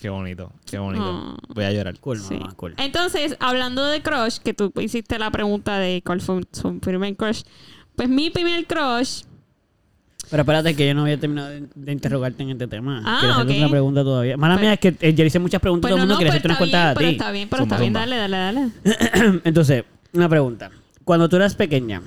Qué 0.00 0.08
bonito, 0.10 0.52
qué 0.64 0.78
bonito. 0.78 1.04
Ah. 1.04 1.36
Voy 1.48 1.64
a 1.64 1.72
llorar. 1.72 1.98
Cool, 2.00 2.18
Sí. 2.20 2.34
mamá, 2.34 2.52
cool. 2.56 2.74
Entonces, 2.78 3.36
hablando 3.40 3.84
de 3.84 4.00
crush, 4.00 4.38
que 4.38 4.54
tú 4.54 4.72
hiciste 4.80 5.18
la 5.18 5.30
pregunta 5.30 5.78
de 5.78 6.02
cuál 6.06 6.20
fue 6.20 6.42
su 6.52 6.78
primer 6.78 7.16
crush. 7.16 7.42
Pues 7.96 8.08
mi 8.08 8.30
primer 8.30 8.64
crush 8.66 9.22
Pero 10.30 10.42
espérate 10.42 10.74
que 10.76 10.86
yo 10.86 10.94
no 10.94 11.02
había 11.02 11.18
terminado 11.18 11.48
de, 11.48 11.92
interrogarte 11.92 12.42
en 12.42 12.50
este 12.50 12.66
tema. 12.66 13.02
Ah, 13.04 13.16
Quiero 13.20 13.34
hacerte 13.34 13.58
una 13.58 13.68
pregunta 13.70 14.02
todavía. 14.04 14.36
Mala 14.36 14.54
Pues- 14.54 14.60
mía 14.62 14.72
es 14.74 14.80
que 14.80 14.88
eh, 15.00 15.14
yo 15.14 15.24
le 15.24 15.26
hice 15.28 15.38
muchas 15.38 15.60
preguntas 15.60 15.90
Pues 15.90 15.92
a 15.92 15.96
todo 15.96 15.96
no, 15.96 16.02
el 16.02 16.08
mundo. 16.08 16.14
no, 16.14 16.18
Quería 16.18 16.32
pues 16.32 16.44
hacerte 16.44 16.48
una 16.48 16.54
está 16.54 16.58
cuenta 16.58 16.78
bien, 16.78 16.90
a 16.90 16.94
pero 16.94 17.08
ti. 17.08 17.14
está 17.16 17.30
bien, 17.32 17.48
pero 17.48 17.62
Zumba, 17.62 17.76
está 17.76 17.80
bien, 17.80 17.92
zumba. 17.92 18.00
dale, 18.00 18.16
dale, 18.16 18.72
dale. 19.22 19.40
Entonces, 19.44 19.84
una 20.12 20.28
pregunta. 20.28 20.70
Cuando 21.04 21.28
tú 21.28 21.36
eras 21.36 21.54
pequeña, 21.54 22.02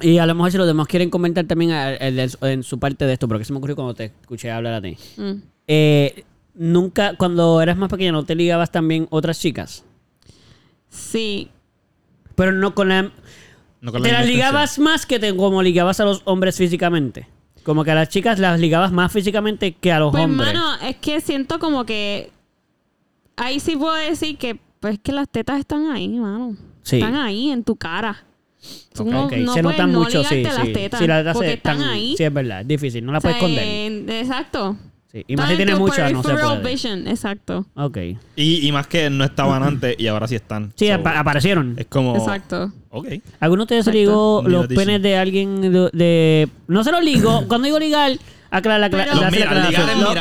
y 0.00 0.18
a 0.18 0.26
lo 0.26 0.34
mejor 0.34 0.50
si 0.50 0.58
los 0.58 0.66
demás 0.66 0.88
quieren 0.88 1.08
comentar 1.10 1.44
también 1.46 1.70
en 2.00 2.62
su 2.64 2.78
parte 2.80 3.06
de 3.06 3.12
esto, 3.12 3.28
porque 3.28 3.44
se 3.44 3.52
me 3.52 3.58
ocurrió 3.58 3.76
cuando 3.76 3.94
te 3.94 4.06
escuché 4.20 4.50
hablar 4.50 4.74
a 4.74 4.82
ti. 4.82 4.96
Mm. 5.16 5.32
Eh, 5.68 6.24
nunca, 6.54 7.14
cuando 7.16 7.62
eras 7.62 7.76
más 7.76 7.88
pequeña, 7.88 8.10
¿no 8.12 8.24
te 8.24 8.34
ligabas 8.34 8.72
también 8.72 9.06
otras 9.10 9.38
chicas? 9.38 9.84
Sí, 10.88 11.50
Pero 12.34 12.52
no 12.52 12.74
con 12.74 12.88
la... 12.88 13.12
No 13.82 13.92
con 13.92 14.00
la 14.02 14.08
¿Te 14.08 14.12
las 14.14 14.26
ligabas 14.26 14.78
más 14.78 15.04
que 15.04 15.18
te, 15.18 15.36
como 15.36 15.62
ligabas 15.62 16.00
a 16.00 16.04
los 16.04 16.22
hombres 16.24 16.56
físicamente? 16.56 17.28
Como 17.64 17.84
que 17.84 17.90
a 17.90 17.94
las 17.94 18.08
chicas 18.08 18.38
las 18.38 18.58
ligabas 18.58 18.90
más 18.92 19.12
físicamente 19.12 19.72
que 19.72 19.92
a 19.92 19.98
los 19.98 20.10
Pues, 20.12 20.24
hombres. 20.24 20.54
mano, 20.54 20.76
es 20.82 20.96
que 20.96 21.20
siento 21.20 21.58
como 21.58 21.84
que. 21.84 22.30
Ahí 23.36 23.60
sí 23.60 23.76
puedo 23.76 23.94
decir 23.94 24.38
que. 24.38 24.58
Pues 24.80 24.98
que 25.00 25.12
las 25.12 25.28
tetas 25.28 25.60
están 25.60 25.90
ahí, 25.90 26.08
mano. 26.08 26.56
Sí. 26.82 26.96
Están 26.96 27.16
ahí 27.16 27.50
en 27.50 27.62
tu 27.62 27.76
cara. 27.76 28.24
Tú 28.94 29.04
no, 29.04 29.24
Ok, 29.24 29.32
no 29.38 29.54
se 29.54 29.62
notan 29.62 29.92
no 29.92 30.00
mucho, 30.00 30.22
sí, 30.24 30.42
las 30.42 30.56
sí. 30.56 30.72
tetas. 30.72 31.00
Sí, 31.00 31.06
las 31.08 31.20
tetas 31.20 31.34
porque 31.34 31.52
están, 31.54 31.76
están 31.78 31.90
ahí. 31.90 32.14
Sí, 32.16 32.22
es 32.24 32.32
verdad, 32.32 32.60
es 32.62 32.68
difícil, 32.68 33.04
no 33.04 33.10
la 33.12 33.18
O 33.18 33.20
sea, 33.20 33.30
puedes 33.38 33.42
esconder. 33.58 33.66
en- 33.66 34.08
exacto. 34.10 34.76
Sí. 35.12 35.24
Y 35.26 35.36
más 35.36 35.50
si 35.50 35.56
tu 35.74 35.78
muchas, 35.78 36.10
no 36.12 36.22
se 36.22 36.28
puede. 36.62 36.70
vision, 36.72 37.06
exacto. 37.06 37.66
Ok. 37.74 37.98
Y, 38.36 38.66
y 38.66 38.72
más 38.72 38.86
que 38.86 39.10
no 39.10 39.24
estaban 39.24 39.62
antes 39.62 39.94
y 39.98 40.06
ahora 40.06 40.26
sí 40.26 40.36
están. 40.36 40.72
Sí, 40.74 40.88
So, 40.88 40.94
apa- 40.94 41.18
aparecieron. 41.18 41.74
Es 41.78 41.86
como. 41.86 42.16
Exacto. 42.16 42.72
Ok. 42.88 43.08
¿Alguno 43.38 43.66
de 43.66 43.78
ustedes 43.78 43.94
ligó 43.94 44.42
los 44.46 44.66
penes 44.68 45.02
de 45.02 45.16
alguien 45.18 45.60
de, 45.60 45.90
de- 45.92 46.48
No 46.66 46.82
se 46.82 46.92
los 46.92 47.02
ligó. 47.04 47.44
Cuando 47.48 47.66
digo 47.66 47.78
ligar, 47.78 48.12
aclara 48.52 48.78
la 48.78 48.90
Pero- 48.90 49.04
ligar 49.04 49.22
ligar 49.32 49.48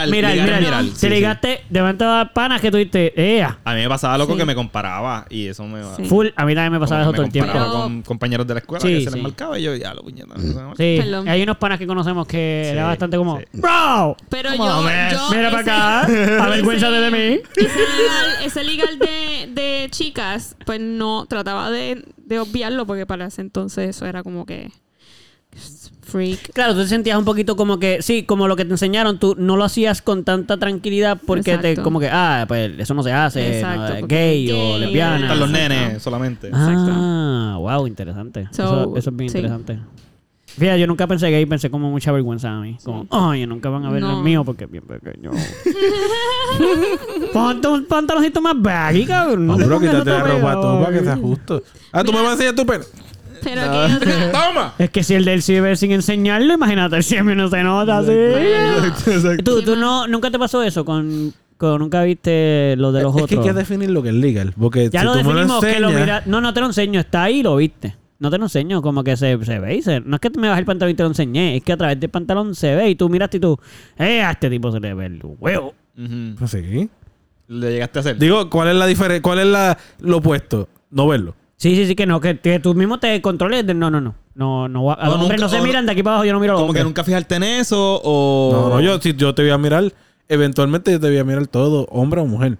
es 0.07 0.09
mirar. 0.09 0.61
mirar. 0.61 0.83
Te 0.85 0.89
Sí, 0.91 0.95
sí. 0.97 1.09
ligaste 1.09 1.61
de 1.69 1.81
momento 1.81 2.29
panas 2.33 2.61
que 2.61 2.71
tuviste. 2.71 3.13
¡Ea! 3.15 3.59
A 3.63 3.73
mí 3.75 3.81
me 3.81 3.89
pasaba 3.89 4.17
loco 4.17 4.33
Sí. 4.33 4.39
que 4.39 4.45
me 4.45 4.55
comparaba 4.55 5.25
y 5.29 5.47
eso 5.47 5.63
me 5.65 5.83
Sí. 5.97 6.05
Full. 6.05 6.27
A 6.35 6.45
mí 6.45 6.55
también 6.55 6.71
me 6.71 6.79
pasaba 6.79 7.01
eso 7.01 7.07
como 7.09 7.15
todo 7.17 7.21
el 7.23 7.27
me 7.27 7.31
tiempo. 7.33 7.51
comparaba 7.51 7.71
Pero- 7.73 7.83
con 7.83 8.01
compañeros 8.03 8.47
de 8.47 8.53
la 8.53 8.59
escuela 8.61 8.81
Sí, 8.81 8.87
que 8.87 9.01
se 9.03 9.09
sí. 9.09 9.13
les 9.15 9.23
marcaba 9.23 9.59
y 9.59 9.63
yo, 9.63 9.75
ya 9.75 9.93
lo 9.93 10.01
puñeta. 10.01 10.33
Sí, 10.77 10.97
Perdón. 11.01 11.27
hay 11.29 11.43
unos 11.43 11.57
panas 11.57 11.77
que 11.77 11.85
conocemos 11.87 12.25
que 12.27 12.61
Sí, 12.65 12.71
era 12.71 12.85
bastante 12.85 13.17
como, 13.17 13.37
sí. 13.37 13.43
¡Bro! 13.53 14.15
Pero 14.29 14.49
yo, 14.55 14.57
yo 14.57 14.81
Mira 14.83 15.49
ese- 15.49 15.51
para 15.51 15.59
acá, 15.59 16.01
avergüénzate 16.45 16.91
de 17.01 17.11
mí. 17.11 17.39
Ese 17.57 17.79
legal, 17.79 18.25
ese 18.45 18.63
legal 18.63 18.99
de, 18.99 19.47
de 19.61 19.87
chicas, 19.91 20.55
pues 20.65 20.79
no 20.79 21.25
trataba 21.27 21.69
de, 21.69 22.05
de 22.17 22.39
obviarlo 22.39 22.85
porque 22.85 23.05
para 23.05 23.25
ese 23.25 23.41
entonces 23.41 23.89
eso 23.89 24.05
era 24.05 24.23
como 24.23 24.45
que 24.45 24.71
freak. 26.11 26.51
Claro, 26.53 26.73
tú 26.73 26.81
te 26.81 26.87
sentías 26.87 27.17
un 27.17 27.25
poquito 27.25 27.55
como 27.55 27.79
que, 27.79 28.01
sí, 28.01 28.23
como 28.23 28.47
lo 28.47 28.55
que 28.55 28.65
te 28.65 28.71
enseñaron, 28.71 29.17
tú 29.19 29.35
no 29.37 29.57
lo 29.57 29.63
hacías 29.63 30.01
con 30.01 30.23
tanta 30.23 30.57
tranquilidad 30.57 31.17
porque 31.25 31.57
te, 31.57 31.69
Exacto. 31.71 31.83
como 31.83 31.99
que, 31.99 32.09
ah, 32.11 32.45
pues 32.47 32.71
eso 32.77 32.93
no 32.93 33.03
se 33.03 33.11
hace, 33.11 33.57
Exacto, 33.59 34.01
no, 34.01 34.07
gay, 34.07 34.51
o 34.51 34.77
lesbiana. 34.77 35.21
Están 35.21 35.39
los 35.39 35.49
Exacto. 35.49 35.73
nenes 35.75 36.03
solamente. 36.03 36.49
Ah, 36.53 37.55
wow, 37.59 37.87
interesante. 37.87 38.47
So, 38.51 38.63
eso, 38.63 38.97
eso 38.97 39.09
es 39.09 39.15
bien 39.15 39.29
sí. 39.29 39.37
interesante. 39.37 39.79
Fíjate, 40.57 40.81
yo 40.81 40.87
nunca 40.87 41.07
pensé 41.07 41.29
gay, 41.29 41.45
pensé 41.45 41.69
como 41.71 41.89
mucha 41.89 42.11
vergüenza 42.11 42.51
a 42.51 42.59
mí. 42.59 42.77
Como, 42.83 43.07
ay, 43.09 43.47
nunca 43.47 43.69
van 43.69 43.85
a 43.85 43.89
ver 43.89 44.01
No. 44.01 44.17
el 44.17 44.23
mío 44.23 44.43
porque 44.43 44.65
es 44.65 44.71
bien 44.71 44.83
pequeño. 44.83 45.31
Ponte 47.33 47.67
un 47.69 47.85
pantaloncito 47.85 48.41
más 48.41 48.53
baggy, 48.57 49.05
cabrón. 49.05 49.47
No, 49.47 49.55
te 49.55 49.63
bro, 49.63 49.77
pongas 49.77 49.91
quítate 49.91 50.09
la 50.09 50.17
esa 50.17 50.27
ropa 50.27 50.53
tú 50.55 50.83
para 50.83 50.97
que 50.97 51.03
sea 51.05 51.15
justo. 51.15 51.63
Ah, 51.93 52.03
tú 52.03 52.11
me 52.11 52.19
vas 52.21 52.29
a 52.29 52.31
enseñar 52.33 52.55
tu 52.55 52.65
pene. 52.65 52.83
Pero 53.43 53.61
que 53.99 54.31
¡Toma! 54.31 54.73
Es 54.77 54.89
que 54.89 55.03
si 55.03 55.15
el 55.15 55.25
del 55.25 55.41
ciber 55.41 55.77
sin 55.77 55.91
enseñarlo, 55.91 56.53
imagínate, 56.53 56.95
el 56.97 57.03
ciber 57.03 57.35
no 57.35 57.49
se 57.49 57.63
nota 57.63 57.97
así. 57.99 58.11
¿Tú, 59.43 59.61
tú 59.63 59.75
no, 59.75 60.07
nunca 60.07 60.31
te 60.31 60.39
pasó 60.39 60.61
eso 60.63 60.85
con, 60.85 61.33
con 61.57 61.79
nunca 61.79 62.03
viste 62.03 62.75
lo 62.77 62.91
de 62.91 63.03
los 63.03 63.15
Es 63.15 63.25
que 63.25 63.33
hay 63.35 63.39
otros? 63.39 63.45
que 63.47 63.53
definir 63.59 63.89
lo 63.91 64.03
que 64.03 64.09
es 64.09 64.15
legal. 64.15 64.53
Porque 64.59 64.89
ya 64.89 65.01
si 65.01 65.05
lo 65.05 65.13
tú 65.13 65.17
me 65.19 65.23
lo 65.23 65.29
definimos 65.33 65.65
que 65.65 65.79
lo 65.79 65.89
mira. 65.89 66.23
No, 66.25 66.41
no 66.41 66.53
te 66.53 66.59
lo 66.59 66.67
enseño, 66.67 66.99
está 66.99 67.23
ahí 67.23 67.39
y 67.39 67.43
lo 67.43 67.55
viste. 67.55 67.95
No 68.19 68.29
te 68.29 68.37
lo 68.37 68.45
enseño, 68.45 68.83
como 68.83 69.03
que 69.03 69.17
se, 69.17 69.43
se 69.43 69.59
ve 69.59 69.77
y 69.77 69.81
se- 69.81 69.99
No 70.01 70.17
es 70.17 70.21
que 70.21 70.29
me 70.37 70.47
bajes 70.47 70.59
el 70.59 70.65
pantalón 70.65 70.91
y 70.91 70.95
te 70.95 71.01
lo 71.03 71.09
enseñé, 71.09 71.57
es 71.57 71.63
que 71.63 71.73
a 71.73 71.77
través 71.77 71.99
del 71.99 72.09
pantalón 72.11 72.53
se 72.53 72.75
ve 72.75 72.89
y 72.89 72.95
tú 72.95 73.09
miraste 73.09 73.37
y 73.37 73.39
tú, 73.39 73.57
eh, 73.97 74.21
a 74.21 74.31
este 74.31 74.47
tipo 74.49 74.71
se 74.71 74.79
le 74.79 74.93
ve 74.93 75.07
el 75.07 75.19
huevo. 75.39 75.73
Ujú. 75.97 76.35
Pues 76.37 76.51
sí. 76.51 76.89
¿Le 77.47 77.71
llegaste 77.71 77.97
a 77.97 78.01
hacer? 78.01 78.17
Digo, 78.19 78.47
¿cuál 78.49 78.69
es 78.69 78.75
la 78.75 78.85
diferencia? 78.85 79.21
¿Cuál 79.23 79.39
es 79.39 79.47
la, 79.47 79.77
lo 79.99 80.17
opuesto? 80.17 80.69
No 80.91 81.07
verlo. 81.07 81.35
Sí, 81.61 81.75
sí, 81.75 81.85
sí, 81.85 81.95
que 81.95 82.07
no, 82.07 82.19
que, 82.19 82.39
que 82.39 82.59
tú 82.59 82.73
mismo 82.73 82.99
te 82.99 83.21
controles. 83.21 83.67
de- 83.67 83.75
no, 83.75 83.91
no, 83.91 84.01
no. 84.01 84.15
No, 84.33 84.67
no, 84.67 84.91
a 84.91 84.95
O 84.95 85.05
los 85.05 85.13
hombres 85.21 85.39
nunca- 85.39 85.43
no 85.43 85.49
se 85.49 85.59
o- 85.59 85.63
miran 85.63 85.85
de 85.85 85.91
aquí 85.91 86.01
para 86.01 86.15
abajo, 86.15 86.25
yo 86.25 86.33
no 86.33 86.39
miro 86.39 86.53
a 86.53 86.55
los 86.55 86.61
Como 86.61 86.73
que 86.73 86.79
hombres. 86.79 86.85
nunca 86.85 87.03
fijarte 87.03 87.35
en 87.35 87.43
eso 87.43 88.01
o... 88.03 88.49
No, 88.51 88.69
no, 88.69 88.81
yo, 88.81 88.99
si 88.99 89.13
yo 89.13 89.35
te 89.35 89.43
voy 89.43 89.51
a 89.51 89.57
mirar, 89.59 89.93
eventualmente 90.27 90.91
yo 90.91 90.99
te 90.99 91.07
voy 91.09 91.19
a 91.19 91.23
mirar 91.23 91.45
todo, 91.45 91.85
hombre 91.91 92.21
o 92.21 92.25
mujer. 92.25 92.57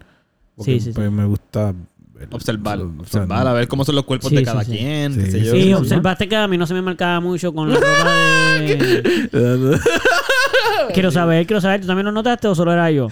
Porque, 0.56 0.74
Sí, 0.74 0.80
sí, 0.80 0.86
sí. 0.88 0.92
pues, 0.94 1.12
me 1.12 1.26
gusta 1.26 1.74
ver- 2.14 2.28
Observar, 2.32 2.78
o 2.78 2.82
sea, 2.92 3.00
observar, 3.00 3.48
a 3.48 3.54
ver 3.54 3.68
cómo 3.68 3.84
son 3.84 3.96
los 3.96 4.04
cuerpos 4.06 4.30
Sí, 4.30 4.36
de 4.36 4.42
sí, 4.42 4.46
cada 4.46 4.64
sí. 4.64 4.72
quien, 4.78 5.14
Sí, 5.16 5.20
qué 5.24 5.32
sé 5.32 5.44
yo. 5.46 5.52
Sí, 5.54 5.62
sí, 5.64 5.74
observaste 5.74 6.30
que 6.30 6.36
a 6.36 6.48
mí 6.48 6.56
no 6.60 6.68
se 6.68 6.76
me 6.76 6.84
marcaba 6.84 7.20
mucho 7.20 7.52
con 7.52 7.70
la 7.70 7.76
ropa 7.80 8.60
de... 8.60 9.80
quiero 10.94 11.10
saber, 11.10 11.48
quiero 11.48 11.62
saber. 11.62 11.82
¿Tú 11.82 11.88
también 11.88 12.06
lo 12.06 12.12
notaste 12.12 12.48
o 12.48 12.54
solo 12.54 12.72
era 12.74 12.92
yo? 12.92 13.08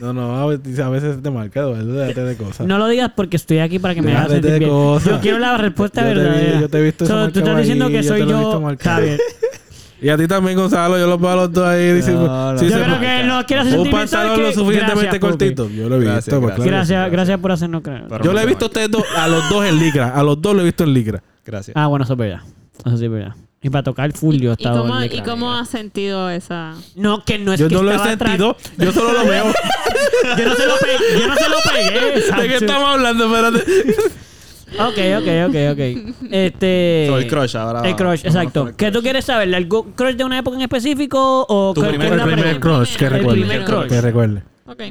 No, 0.00 0.12
no, 0.14 0.34
a 0.36 0.46
veces, 0.46 0.78
a 0.80 0.88
veces 0.88 1.22
te 1.22 1.30
marca, 1.30 1.66
¿verdad? 1.66 1.84
Déjate 2.06 2.24
de 2.24 2.36
cosas. 2.36 2.66
No 2.66 2.78
lo 2.78 2.88
digas 2.88 3.12
porque 3.14 3.36
estoy 3.36 3.58
aquí 3.58 3.78
para 3.78 3.94
que 3.94 4.02
me 4.02 4.12
hagas 4.16 4.30
sentir 4.32 4.50
de 4.52 4.58
bien. 4.60 4.70
cosas. 4.70 5.12
Yo 5.12 5.20
quiero 5.20 5.38
la 5.38 5.56
respuesta 5.58 6.00
Yo 6.02 6.08
te 6.08 6.14
vi- 6.14 6.20
verdadera. 6.20 6.60
yo 6.60 6.68
te 6.68 6.78
he 6.78 6.82
visto 6.82 7.04
eso 7.04 7.12
So, 7.26 7.32
Tú 7.32 7.38
estás 7.40 7.58
diciendo 7.58 7.84
ahí, 7.86 7.92
que 7.92 8.02
yo 8.02 8.08
soy 8.08 8.20
te 8.20 8.24
lo 8.26 8.30
he 8.30 8.32
yo. 8.32 8.38
visto 8.40 8.60
marcado. 8.60 9.00
Está 9.02 9.04
bien. 9.06 9.18
Y 10.02 10.08
a 10.08 10.16
ti 10.16 10.26
también, 10.26 10.56
Gonzalo, 10.56 10.98
yo 10.98 11.06
los 11.06 11.20
veo 11.20 11.28
a 11.30 11.36
los 11.36 11.52
dos 11.52 11.66
ahí. 11.68 11.92
dicen, 11.92 12.14
No, 12.14 12.52
no, 12.54 12.58
sí 12.58 12.64
Yo 12.68 12.72
creo 12.76 12.86
marca. 12.88 13.00
que 13.00 13.24
no 13.24 13.44
quiero 13.46 13.62
hacer 13.62 13.78
Un 13.78 13.84
sentir 13.84 13.92
¿sabes 14.08 14.10
pantalón 14.10 14.42
lo 14.42 14.52
suficientemente 14.52 15.02
Gracias, 15.02 15.20
cortito. 15.20 15.68
Yo 15.68 15.88
lo 15.90 15.96
he 15.96 15.98
visto. 15.98 16.12
Gracias, 16.14 16.34
pues, 16.36 16.40
gracias. 16.46 16.56
claro. 16.56 16.70
Gracias, 16.76 17.12
gracias 17.12 17.38
por 17.38 17.52
hacernos 17.52 17.82
creer. 17.82 18.04
Pero- 18.08 18.24
Yo 18.24 18.32
lo 18.32 18.40
he 18.40 18.46
visto 18.46 18.64
a 18.64 18.68
ustedes 18.68 18.90
dos, 18.90 19.04
a 19.14 19.28
los 19.28 19.48
dos 19.50 19.64
en 19.66 19.78
licra. 19.78 20.08
A 20.18 20.22
los 20.22 20.40
dos 20.40 20.54
lo 20.54 20.62
he 20.62 20.64
visto 20.64 20.84
en 20.84 20.94
licra. 20.94 21.22
Gracias. 21.44 21.76
Ah, 21.76 21.86
bueno, 21.88 22.04
eso 22.04 22.14
es 22.14 22.18
verdad. 22.18 22.40
Eso 22.86 22.96
sí 22.96 23.04
es 23.04 23.10
verdad. 23.10 23.34
Y 23.62 23.68
para 23.68 23.82
tocar 23.82 24.12
full 24.12 24.36
yo 24.36 24.50
¿Y 24.50 24.52
estaba 24.54 24.80
cómo, 24.80 25.00
en 25.00 25.12
¿Y 25.14 25.20
cómo 25.20 25.52
has 25.52 25.68
sentido 25.68 26.30
esa...? 26.30 26.74
No, 26.96 27.24
que 27.24 27.38
no 27.38 27.52
es 27.52 27.60
Yo 27.60 27.68
que 27.68 27.74
no 27.74 27.82
lo 27.82 27.92
he 27.92 27.98
sentido. 27.98 28.56
Yo 28.78 28.90
solo 28.92 29.12
lo 29.12 29.28
veo. 29.28 29.44
Yo 30.38 30.44
no 30.48 30.54
se 30.54 30.66
lo 30.66 30.74
pegué. 30.78 31.20
Yo 31.20 31.26
no 31.28 31.34
se 31.36 31.48
lo 31.48 31.56
pegué. 31.72 32.42
¿De 32.42 32.48
qué 32.48 32.56
estamos 32.56 32.88
hablando? 32.88 33.26
Espérate. 33.26 33.94
Ok, 34.72 34.98
ok, 35.18 35.48
ok, 35.48 35.56
ok. 35.72 36.14
Este. 36.30 37.06
So, 37.08 37.18
el 37.18 37.26
crush 37.26 37.56
ahora. 37.56 37.88
El 37.88 37.96
crush, 37.96 38.24
exacto. 38.24 38.68
el 38.68 38.76
¿Qué 38.76 38.92
tú 38.92 39.02
quieres 39.02 39.24
saber? 39.24 39.52
¿Algo 39.52 39.86
crush 39.96 40.14
de 40.14 40.22
una 40.22 40.38
época 40.38 40.54
en 40.58 40.62
específico 40.62 41.44
o 41.48 41.72
Tu 41.74 41.80
primer- 41.80 42.12
el 42.12 42.20
primer 42.22 42.60
crush 42.60 42.94
que 42.94 43.06
El 43.06 43.10
recuerde. 43.10 43.40
primer 43.40 43.64
crush. 43.64 43.88
Que 43.88 44.00
recuerde. 44.00 44.42
Ok. 44.66 44.82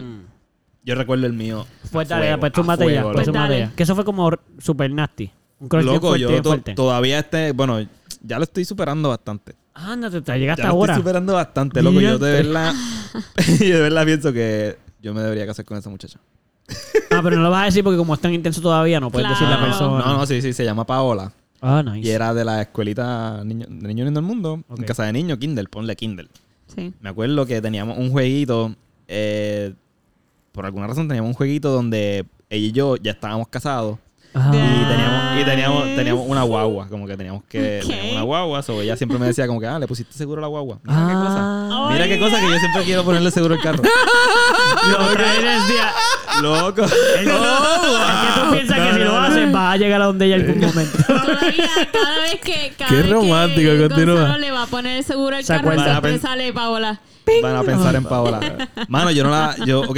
Yo 0.83 0.95
recuerdo 0.95 1.27
el 1.27 1.31
mío. 1.33 1.65
Pues 1.93 2.11
A 2.11 2.15
dale, 2.15 2.25
fuego, 2.27 2.39
pues 2.41 2.51
tú 2.51 2.63
mate 2.65 2.93
ya. 2.93 3.03
Pues 3.03 3.25
tú 3.25 3.31
loco. 3.31 3.39
mate 3.39 3.59
ya. 3.59 3.71
Que 3.73 3.83
eso 3.83 3.95
fue 3.95 4.03
como 4.03 4.31
super 4.57 4.91
nasty. 4.91 5.31
Un 5.61 5.69
crush 5.69 5.83
bien 5.83 5.93
Loco, 5.95 6.07
fuerte, 6.07 6.21
yo 6.23 6.27
bien 6.29 6.43
fuerte. 6.43 6.73
todavía 6.73 7.19
este, 7.19 7.53
bueno, 7.53 7.79
ya 8.21 8.37
lo 8.37 8.43
estoy 8.43 8.65
superando 8.65 9.09
bastante. 9.09 9.55
Ándate, 9.73 10.21
te 10.21 10.37
llegaste 10.37 10.61
Ya 10.63 10.67
lo 10.69 10.73
ahora. 10.75 10.93
estoy 10.93 11.01
superando 11.03 11.33
bastante, 11.33 11.81
loco. 11.81 11.99
Yo 12.01 12.17
de 12.19 12.31
verdad, 12.31 12.73
yo 13.59 13.75
de 13.75 13.81
verdad 13.81 14.05
pienso 14.05 14.33
que 14.33 14.77
yo 15.01 15.13
me 15.13 15.21
debería 15.21 15.45
casar 15.45 15.65
con 15.65 15.77
esa 15.77 15.89
muchacha. 15.89 16.19
Ah, 17.11 17.21
pero 17.23 17.37
no 17.37 17.43
lo 17.43 17.49
vas 17.51 17.63
a 17.63 17.65
decir 17.65 17.83
porque 17.83 17.97
como 17.97 18.13
es 18.13 18.19
tan 18.19 18.33
intenso 18.33 18.61
todavía, 18.61 18.99
no 18.99 19.09
puedes 19.09 19.27
Claro. 19.27 19.39
decir 19.39 19.49
la 19.49 19.59
No, 19.61 19.65
persona. 19.65 20.05
No, 20.05 20.17
no, 20.19 20.25
sí, 20.25 20.41
sí, 20.41 20.53
se 20.53 20.63
llama 20.65 20.85
Paola. 20.85 21.31
Ah, 21.61 21.81
nice. 21.83 22.07
Y 22.07 22.11
era 22.11 22.33
de 22.33 22.45
la 22.45 22.61
escuelita 22.61 23.43
niño, 23.43 23.65
de 23.69 23.87
niños 23.87 24.05
lindo 24.05 24.21
del 24.21 24.27
mundo. 24.27 24.63
En 24.77 24.83
casa 24.83 25.03
de 25.05 25.13
niños, 25.13 25.37
Kindle, 25.39 25.65
ponle 25.65 25.95
Kindle. 25.95 26.27
Sí. 26.73 26.93
Me 27.01 27.09
acuerdo 27.09 27.45
que 27.45 27.61
teníamos 27.61 27.97
un 27.97 28.11
jueguito. 28.11 28.75
eh, 29.07 29.73
por 30.51 30.65
alguna 30.65 30.87
razón 30.87 31.07
teníamos 31.07 31.29
un 31.29 31.35
jueguito 31.35 31.71
donde 31.71 32.25
ella 32.49 32.67
y 32.67 32.71
yo 32.71 32.95
ya 32.97 33.11
estábamos 33.11 33.47
casados. 33.47 33.97
Ah. 34.33 34.51
Y 34.53 34.85
teníamos, 34.87 35.41
y 35.41 35.43
teníamos, 35.43 35.83
teníamos 35.95 36.27
una 36.27 36.43
guagua. 36.43 36.87
Como 36.87 37.07
que 37.07 37.17
teníamos 37.17 37.43
que. 37.49 37.81
Ok. 37.83 37.89
teníamos 37.89 38.11
una 38.13 38.21
guagua. 38.21 38.61
So 38.61 38.81
ella 38.81 38.95
siempre 38.95 39.17
me 39.17 39.25
decía, 39.25 39.47
como 39.47 39.59
que, 39.59 39.67
ah, 39.67 39.79
le 39.79 39.87
pusiste 39.87 40.13
seguro 40.13 40.39
a 40.39 40.43
la 40.43 40.47
guagua. 40.47 40.79
Mira 40.83 41.07
qué 41.07 41.13
cosa. 41.13 41.37
Ah. 41.39 41.89
Mira 41.91 42.07
qué 42.07 42.19
cosa 42.19 42.39
que 42.39 42.47
yo 42.47 42.59
siempre 42.59 42.83
quiero 42.83 43.03
ponerle 43.03 43.31
seguro 43.31 43.55
al 43.55 43.61
carro. 43.61 43.83
Lo 44.91 45.07
traes 45.13 45.67
decía. 45.67 45.91
Loco. 46.41 46.83
Es 46.83 46.91
que 46.91 47.25
tú 47.25 48.51
piensas 48.51 48.77
que 48.77 48.93
si 48.93 48.99
lo 48.99 49.17
haces 49.19 49.51
vas 49.51 49.73
a 49.73 49.77
llegar 49.77 50.01
a 50.01 50.05
donde 50.05 50.25
ella 50.25 50.35
en 50.35 50.41
algún 50.45 50.61
momento. 50.61 50.97
Todavía, 51.07 51.69
cada 51.91 52.19
vez 52.21 52.39
que. 52.41 52.73
Cada 52.77 52.89
Qué 52.89 52.95
vez 52.97 53.05
que 53.05 53.11
romántico, 53.11 53.71
continúa. 53.89 54.37
Le 54.37 54.51
va 54.51 54.63
a 54.63 54.67
poner 54.67 54.97
el 54.97 55.03
seguro 55.03 55.35
al 55.35 55.43
¿Se 55.43 55.53
carro, 55.53 55.73
siempre 55.81 56.19
sale 56.19 56.53
Paola. 56.53 57.01
Van 57.41 57.55
a 57.55 57.63
pensar 57.63 57.95
en 57.95 58.03
Paola. 58.03 58.39
Mano, 58.87 59.11
yo 59.11 59.23
no 59.23 59.31
la. 59.31 59.55
Yo, 59.65 59.81
ok. 59.81 59.97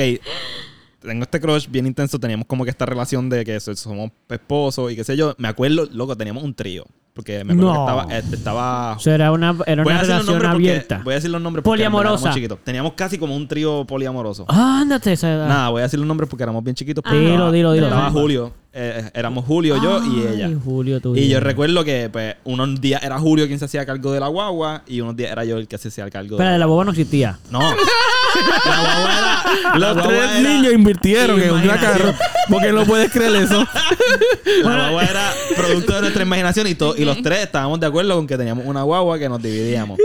Tengo 1.01 1.23
este 1.23 1.39
crush 1.41 1.67
bien 1.69 1.87
intenso. 1.87 2.19
Teníamos 2.19 2.45
como 2.47 2.63
que 2.63 2.69
esta 2.69 2.85
relación 2.85 3.29
de 3.29 3.43
que 3.43 3.59
so- 3.59 3.75
somos 3.75 4.11
esposos 4.29 4.91
y 4.91 4.95
qué 4.95 5.03
sé 5.03 5.17
yo. 5.17 5.35
Me 5.37 5.47
acuerdo, 5.47 5.87
loco, 5.91 6.15
teníamos 6.15 6.43
un 6.43 6.53
trío. 6.53 6.85
Porque 7.13 7.43
me 7.43 7.51
acuerdo 7.51 7.73
No. 7.73 7.85
que 7.85 7.91
estaba. 7.91 8.15
eh, 8.19 8.23
estaba 8.31 8.93
O 8.95 8.99
sea, 8.99 9.15
era 9.15 9.31
una, 9.33 9.53
era 9.67 9.83
voy, 9.83 9.91
a 9.91 9.95
una 9.97 10.01
decir 10.01 10.15
los 10.15 10.25
relación 10.25 10.25
nombres 10.27 10.51
porque- 10.53 10.69
abierta. 10.69 11.01
voy 11.03 11.11
a 11.11 11.15
decir 11.15 11.29
los 11.29 11.41
nombres 11.41 11.63
porque 11.63 11.71
Poliamorosa. 11.73 12.15
éramos 12.23 12.35
chiquitos. 12.35 12.59
Teníamos 12.63 12.93
casi 12.93 13.17
como 13.17 13.35
un 13.35 13.47
trío 13.49 13.85
poliamoroso. 13.85 14.45
Ah, 14.47 14.79
ándate 14.81 15.11
esa 15.11 15.29
edad. 15.33 15.47
Nada, 15.49 15.69
voy 15.71 15.81
a 15.81 15.83
decir 15.83 15.99
los 15.99 16.07
nombres 16.07 16.29
porque 16.29 16.43
éramos 16.43 16.63
bien 16.63 16.73
chiquitos. 16.75 17.03
pero 17.03 17.19
Dilo, 17.19 17.51
dilo, 17.51 17.73
dilo. 17.73 17.87
Estaba. 17.87 18.09
Julio. 18.11 18.53
eh, 18.73 19.11
éramos 19.13 19.43
Julio, 19.43 19.75
yo 19.83 20.01
y 20.05 20.21
ella. 20.25 20.49
Julio, 20.63 21.01
tú 21.01 21.13
Y 21.17 21.27
yo 21.27 21.41
recuerdo 21.41 21.83
que 21.83 22.09
pues, 22.09 22.35
unos 22.45 22.79
días 22.79 23.03
era 23.03 23.19
Julio 23.19 23.45
quien 23.45 23.59
se 23.59 23.65
hacía 23.65 23.85
cargo 23.85 24.13
de 24.13 24.21
la 24.21 24.27
guagua 24.29 24.83
y 24.87 25.01
unos 25.01 25.17
días 25.17 25.33
era 25.33 25.43
yo 25.43 25.57
el 25.57 25.67
que 25.67 25.77
se 25.77 25.89
hacía 25.89 26.09
cargo 26.09 26.35
Espera, 26.35 26.51
de 26.51 26.53
de 26.53 26.59
la 26.59 26.65
boba 26.67 26.85
no 26.85 26.91
existía. 26.91 27.37
No. 27.51 27.59
la 27.59 28.81
guagua 28.81 29.10
la 29.77 29.93
Los 29.93 30.07
tres 30.07 30.19
era- 30.21 30.39
niños 30.39 30.73
invirtieron 30.73 31.41
en 31.41 31.51
un 31.51 31.61
carro. 31.67 32.13
Porque 32.49 32.71
no 32.71 32.85
puedes 32.85 33.11
creer 33.11 33.35
eso. 33.43 33.65
La 34.63 34.75
guagua 34.89 35.03
era 35.03 35.33
producto 35.55 35.93
de 35.95 36.01
nuestra 36.01 36.23
imaginación 36.23 36.67
y, 36.67 36.75
to- 36.75 36.95
y 36.97 37.05
los 37.05 37.21
tres 37.21 37.39
estábamos 37.43 37.79
de 37.79 37.87
acuerdo 37.87 38.15
con 38.15 38.27
que 38.27 38.37
teníamos 38.37 38.65
una 38.65 38.83
guagua 38.83 39.17
que 39.19 39.29
nos 39.29 39.41
dividíamos. 39.41 39.97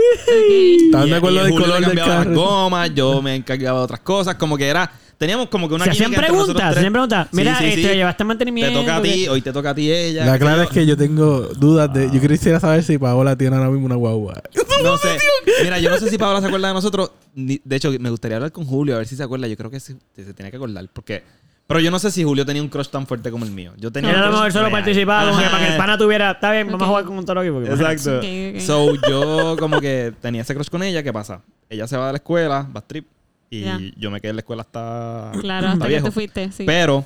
¿Están 0.85 1.07
Y- 1.07 1.09
de 1.09 1.15
acuerdo 1.15 1.43
del 1.43 1.53
color 1.53 1.75
del 1.75 1.83
cambiaba 1.85 2.15
las 2.15 2.23
carro? 2.25 2.35
gomas, 2.35 2.93
yo 2.93 3.21
me 3.21 3.35
encargaba 3.35 3.79
de 3.79 3.85
otras 3.85 3.99
cosas, 4.01 4.35
como 4.35 4.57
que 4.57 4.67
era 4.67 4.89
teníamos 5.17 5.47
como 5.49 5.67
que 5.67 5.73
una 5.73 5.83
Se 5.85 5.89
hacían 5.91 6.11
preguntas, 6.13 6.73
se 6.73 6.79
hacían 6.79 6.93
preguntas. 6.93 7.27
Sí, 7.31 7.37
Mira, 7.37 7.57
sí, 7.57 7.65
este, 7.65 7.81
sí. 7.81 7.95
llevaste 7.95 8.17
Te 8.19 8.23
mantenimiento. 8.23 8.79
toca 8.81 8.97
a 8.97 9.01
ti, 9.01 9.23
que- 9.23 9.29
hoy 9.31 9.41
te 9.41 9.51
toca 9.51 9.69
a 9.71 9.75
ti 9.75 9.91
ella. 9.91 10.25
La 10.25 10.37
clara 10.39 10.63
es 10.63 10.69
que 10.69 10.85
yo 10.85 10.95
tengo 10.95 11.41
dudas 11.57 11.91
de. 11.93 12.09
Yo 12.11 12.21
quisiera 12.21 12.59
saber 12.59 12.83
si 12.83 12.97
Paola 12.97 13.35
tiene 13.35 13.55
ahora 13.55 13.69
mismo 13.69 13.87
una 13.87 13.95
guagua. 13.95 14.41
No 14.83 14.97
sé. 14.97 15.17
Mira, 15.63 15.79
yo 15.79 15.89
no 15.89 15.97
sé 15.97 16.09
si 16.09 16.17
Paola 16.17 16.39
se 16.41 16.47
acuerda 16.47 16.67
de 16.69 16.73
nosotros. 16.73 17.11
De 17.35 17.75
hecho, 17.75 17.91
me 17.99 18.09
gustaría 18.09 18.37
hablar 18.37 18.51
con 18.51 18.65
Julio 18.65 18.95
a 18.95 18.97
ver 18.99 19.07
si 19.07 19.15
se 19.15 19.23
acuerda. 19.23 19.47
Yo 19.47 19.57
creo 19.57 19.69
que 19.71 19.79
se, 19.79 19.95
se 20.15 20.33
tiene 20.33 20.49
que 20.51 20.57
acordar. 20.57 20.87
Porque. 20.93 21.23
Pero 21.67 21.81
yo 21.81 21.91
no 21.91 21.99
sé 21.99 22.11
si 22.11 22.23
Julio 22.23 22.45
tenía 22.45 22.61
un 22.61 22.69
crush 22.69 22.87
tan 22.87 23.05
fuerte 23.05 23.29
como 23.29 23.43
el 23.43 23.51
mío. 23.51 23.73
Yo 23.77 23.91
tenía 23.91 24.11
a 24.11 24.29
mejor 24.29 24.51
solo 24.53 24.69
real. 24.69 24.71
participaba 24.71 25.29
como 25.29 25.41
que 25.43 25.49
para 25.49 25.65
que 25.65 25.71
el 25.73 25.77
pana 25.77 25.97
tuviera. 25.97 26.31
Está 26.31 26.51
bien, 26.53 26.67
vamos 26.67 26.81
a 26.81 26.85
Ok. 26.85 26.89
jugar 26.89 27.05
con 27.05 27.17
un 27.17 27.25
toro 27.25 27.41
aquí. 27.41 27.49
Porque 27.49 27.69
Exacto. 27.69 28.17
Ok, 28.19 28.23
ok. 28.55 28.61
So, 28.61 28.95
yo 29.09 29.55
como 29.59 29.81
que 29.81 30.13
tenía 30.21 30.43
ese 30.43 30.53
crush 30.55 30.69
con 30.69 30.81
ella. 30.83 31.03
¿Qué 31.03 31.11
pasa? 31.11 31.41
Ella 31.69 31.85
se 31.87 31.97
va 31.97 32.05
de 32.07 32.13
la 32.13 32.17
escuela, 32.17 32.67
va 32.73 32.79
a 32.79 32.87
trip. 32.87 33.05
Y 33.49 33.61
Ya. 33.63 33.79
yo 33.97 34.11
me 34.11 34.21
quedé 34.21 34.29
en 34.29 34.35
la 34.37 34.41
escuela 34.41 34.61
hasta. 34.61 35.31
Claro, 35.41 35.67
hasta 35.67 35.73
hasta 35.73 35.85
que 35.85 35.89
viejo. 35.89 36.05
tú 36.05 36.11
fuiste. 36.13 36.51
Sí. 36.53 36.63
Pero 36.65 37.03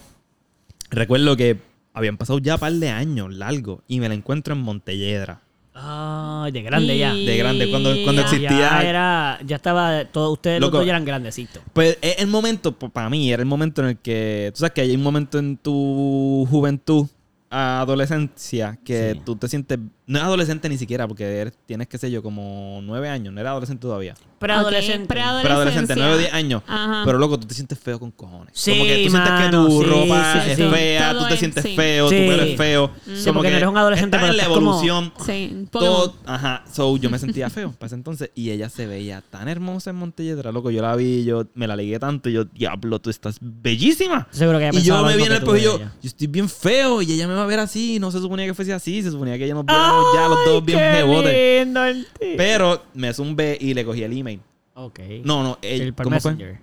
recuerdo 0.91 1.35
que 1.35 1.57
habían 1.93 2.17
pasado 2.17 2.39
ya 2.39 2.55
un 2.55 2.59
par 2.59 2.73
de 2.73 2.89
años 2.89 3.33
largos 3.33 3.79
y 3.87 3.99
me 3.99 4.09
la 4.09 4.15
encuentro 4.15 4.53
en 4.53 4.61
Montelledra. 4.61 5.41
Ah, 5.73 6.49
de 6.51 6.61
grande 6.61 6.97
ya. 6.97 7.13
De 7.13 7.37
grande, 7.37 7.69
cuando- 7.69 7.93
cuando 8.03 8.21
existía- 8.23 8.49
Ya 8.49 8.81
era, 8.83 9.39
ya 9.45 9.55
estaba, 9.55 10.03
todos 10.05 10.33
ustedes 10.33 10.59
los 10.59 10.67
Loco. 10.67 10.77
dos 10.77 10.85
ya 10.85 10.91
eran 10.91 11.05
grandecitos. 11.05 11.63
Pues 11.73 11.97
es 12.01 12.19
el 12.19 12.27
momento, 12.27 12.73
pues, 12.73 12.91
para 12.91 13.09
mí, 13.09 13.31
era 13.31 13.41
el 13.41 13.47
momento 13.47 13.81
en 13.81 13.87
el 13.89 13.97
que. 13.97 14.51
Tú 14.53 14.59
sabes 14.59 14.73
que 14.73 14.81
hay 14.81 14.93
un 14.95 15.01
momento 15.03 15.39
en 15.39 15.55
tu 15.57 16.45
juventud, 16.49 17.07
adolescencia, 17.49 18.77
que 18.83 19.13
Sí. 19.13 19.21
tú 19.25 19.35
te 19.35 19.47
sientes. 19.47 19.79
No 20.07 20.17
es 20.17 20.23
adolescente 20.25 20.67
ni 20.67 20.77
siquiera, 20.77 21.07
porque 21.07 21.23
eres- 21.25 21.53
tienes, 21.65 21.87
qué 21.87 21.97
sé 21.97 22.09
yo, 22.11 22.21
como 22.23 22.79
nueve 22.83 23.07
años. 23.07 23.33
No 23.33 23.39
era 23.39 23.51
adolescente 23.51 23.81
todavía. 23.81 24.15
Preadolescente. 24.39 25.03
Ok, 25.03 25.07
Pero 25.09 25.21
adolescente, 25.23 25.47
preadolescencia. 25.47 25.95
nueve 25.95 26.13
o 26.13 26.17
diez 26.17 26.33
años. 26.33 26.63
Ajá. 26.67 27.03
Pero 27.05 27.19
loco, 27.19 27.39
tú 27.39 27.45
te 27.47 27.53
sientes 27.53 27.77
feo 27.77 27.99
con 27.99 28.09
cojones. 28.09 28.49
Sí, 28.53 28.71
como 28.71 28.83
que 28.85 28.93
tú 29.05 29.11
sientes 29.11 29.21
que 29.21 29.29
mano, 29.39 29.67
tu 29.67 29.81
sí, 29.83 29.87
ropa 29.87 30.33
sí, 30.43 30.49
es 30.49 30.57
sí. 30.57 30.63
fea, 30.63 31.11
Todo 31.11 31.19
tú 31.21 31.27
te 31.27 31.33
en- 31.33 31.39
sientes 31.39 31.63
sí. 31.63 31.75
feo, 31.75 32.09
Sí. 32.09 32.15
tu 32.15 32.21
pelo 32.31 32.43
es 32.43 32.57
feo. 32.57 32.91
Sí, 33.05 33.11
Como 33.25 33.33
porque 33.35 33.47
que 33.47 33.51
no 33.51 33.57
eres 33.57 33.69
un 33.69 33.77
adolescente, 33.77 34.17
estás 34.17 34.29
pero 34.31 34.31
en 34.31 34.37
la 34.49 34.53
como- 34.55 34.71
evolución. 34.71 35.13
Sí. 35.25 35.67
Todo, 35.69 36.15
ajá. 36.25 36.63
So, 36.73 36.97
yo 36.97 37.09
me 37.11 37.19
sentía 37.19 37.49
feo 37.51 37.71
para 37.73 37.85
ese 37.85 37.95
entonces. 37.95 38.31
Y 38.33 38.49
ella 38.49 38.69
se 38.69 38.87
veía 38.87 39.21
tan 39.21 39.47
hermosa 39.47 39.91
en 39.91 39.97
Montelledra, 39.97 40.51
loco. 40.51 40.71
Yo 40.71 40.81
la 40.81 40.95
vi, 40.95 41.23
yo 41.23 41.45
me 41.53 41.67
la 41.67 41.75
ligué 41.75 41.99
tanto. 41.99 42.27
Y 42.29 42.33
yo, 42.33 42.45
diablo, 42.45 42.99
tú 42.99 43.11
estás 43.11 43.37
bellísima. 43.39 44.27
Seguro 44.31 44.57
que 44.57 44.67
ella 44.69 44.79
Y 44.79 44.81
yo 44.83 45.03
me 45.05 45.15
vi 45.15 45.21
en 45.23 45.27
el 45.27 45.37
espejo 45.37 45.57
y 45.57 45.61
yo, 45.61 45.77
yo 45.79 45.87
estoy 46.03 46.27
bien 46.27 46.49
feo. 46.49 47.01
Y 47.03 47.11
ella 47.13 47.27
me 47.27 47.35
va 47.35 47.43
a 47.43 47.47
ver 47.47 47.59
así. 47.59 47.99
No 47.99 48.09
se 48.09 48.19
suponía 48.19 48.47
que 48.47 48.55
fuese 48.55 48.73
así. 48.73 49.03
Se 49.03 49.11
suponía 49.11 49.37
que 49.37 49.45
ella 49.45 49.53
nos 49.53 49.65
ya 50.13 50.27
los 50.27 50.45
dos 50.45 50.65
bien 50.65 51.77
el 51.77 52.07
tío. 52.19 52.35
Pero 52.37 52.83
me 52.93 53.13
zumbé 53.13 53.57
y 53.59 53.73
le 53.73 53.85
cogí 53.85 54.03
el 54.03 54.17
email. 54.17 54.41
Ok. 54.73 54.99
No, 55.23 55.43
no. 55.43 55.57
el 55.61 55.93
por 55.93 56.05
¿Cómo 56.05 56.19
fue? 56.19 56.31
Messenger. 56.31 56.59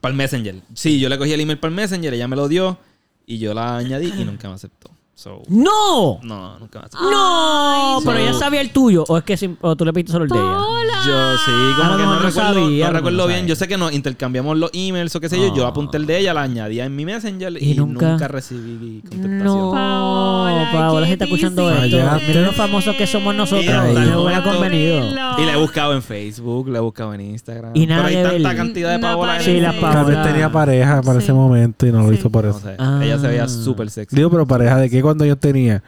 Para 0.00 0.12
el 0.12 0.16
Messenger. 0.16 0.54
Sí, 0.74 0.98
yo 0.98 1.08
le 1.08 1.18
cogí 1.18 1.32
el 1.32 1.40
email 1.40 1.58
para 1.58 1.70
el 1.70 1.76
Messenger. 1.76 2.14
Ella 2.14 2.28
me 2.28 2.36
lo 2.36 2.48
dio. 2.48 2.78
Y 3.26 3.38
yo 3.38 3.54
la 3.54 3.76
añadí 3.76 4.12
y 4.16 4.24
nunca 4.24 4.48
me 4.48 4.54
aceptó. 4.54 4.90
So, 5.20 5.42
¡No! 5.50 6.18
no, 6.22 6.58
nunca 6.58 6.78
me 6.78 6.86
aceptó. 6.86 7.10
¡No! 7.10 7.98
Ay, 7.98 8.02
pero 8.06 8.14
no. 8.14 8.18
ella 8.24 8.32
sabía 8.32 8.62
el 8.62 8.70
tuyo. 8.70 9.04
¿O 9.06 9.18
es 9.18 9.24
que 9.24 9.36
sim- 9.36 9.58
o 9.60 9.76
tú 9.76 9.84
le 9.84 9.92
pediste 9.92 10.12
solo 10.12 10.24
el 10.24 10.30
de 10.30 10.38
ella? 10.38 10.58
Hola. 10.66 10.92
Yo 11.06 11.36
sí, 11.44 11.50
como 11.76 11.90
que 11.90 11.96
mejor 11.98 11.98
no 11.98 12.06
no 12.06 12.18
recuerdo, 12.20 12.54
sabía, 12.54 12.86
no 12.86 12.92
no 12.92 12.96
recuerdo 13.00 13.26
bien. 13.26 13.40
sabía. 13.40 13.48
Yo 13.50 13.56
sé 13.56 13.68
que 13.68 13.76
nos 13.76 13.92
intercambiamos 13.92 14.56
los 14.56 14.70
emails 14.72 15.14
o 15.16 15.20
qué 15.20 15.28
sé 15.28 15.38
yo. 15.38 15.54
Yo 15.54 15.66
Ah. 15.66 15.68
apunté 15.68 15.98
el 15.98 16.06
de 16.06 16.20
ella, 16.20 16.32
la 16.32 16.40
añadía 16.40 16.86
en 16.86 16.96
mi 16.96 17.04
Messenger 17.04 17.52
y, 17.62 17.72
Y 17.72 17.74
nunca- 17.74 18.12
nunca... 18.12 18.28
recibí 18.28 19.02
contestación. 19.02 19.44
No, 19.44 19.72
Paola, 19.72 20.70
Paola, 20.72 21.00
¿qué 21.02 21.06
se 21.08 21.12
está 21.12 21.24
escuchando 21.26 21.68
dices? 21.68 21.84
esto. 21.84 21.96
Fallaste. 21.98 22.26
Mira 22.28 22.40
lo 22.40 22.52
famosos 22.52 22.96
que 22.96 23.06
somos 23.06 23.34
nosotros. 23.34 23.64
Y 23.66 23.68
no 23.68 23.82
el 23.84 23.96
hubiera 23.98 24.16
momento- 24.40 24.50
convenido. 24.52 25.10
Y 25.38 25.44
la 25.44 25.52
he 25.52 25.56
buscado 25.60 25.92
en 25.92 26.02
Facebook, 26.02 26.68
la 26.68 26.78
he 26.78 26.80
buscado 26.80 27.12
en 27.12 27.20
Instagram. 27.20 27.72
Y 27.74 27.86
nada 27.86 28.04
Pero 28.06 28.08
hay 28.08 28.24
que 28.24 28.30
ver. 28.38 28.42
tanta 28.42 28.56
cantidad 28.56 28.90
de 28.92 28.98
No 28.98 29.06
Paola 29.06 29.32
en 29.36 29.40
aparece. 29.40 29.52
Sí, 29.54 29.60
la 29.60 29.72
Instagram. 29.74 30.06
Tal 30.06 30.14
vez 30.16 30.22
tenía 30.26 30.50
pareja 30.50 31.02
para 31.02 31.18
Sí. 31.20 31.24
ese 31.24 31.32
momento 31.34 31.86
y 31.86 31.92
no 31.92 32.02
lo 32.04 32.08
Sí. 32.08 32.14
hizo 32.14 32.30
por 32.30 32.44
No 32.44 32.50
eso. 32.52 32.60
sé. 32.60 32.76
Ah. 32.78 33.00
Ella 33.02 33.18
se 33.18 33.28
veía 33.28 33.46
súper 33.48 33.90
sexy. 33.90 34.16
Digo, 34.16 34.30
pero 34.30 34.46
pareja 34.46 34.76
de 34.78 34.88
qué 34.88 35.02
cuando 35.10 35.24
yo 35.26 35.36
tenía. 35.36 35.82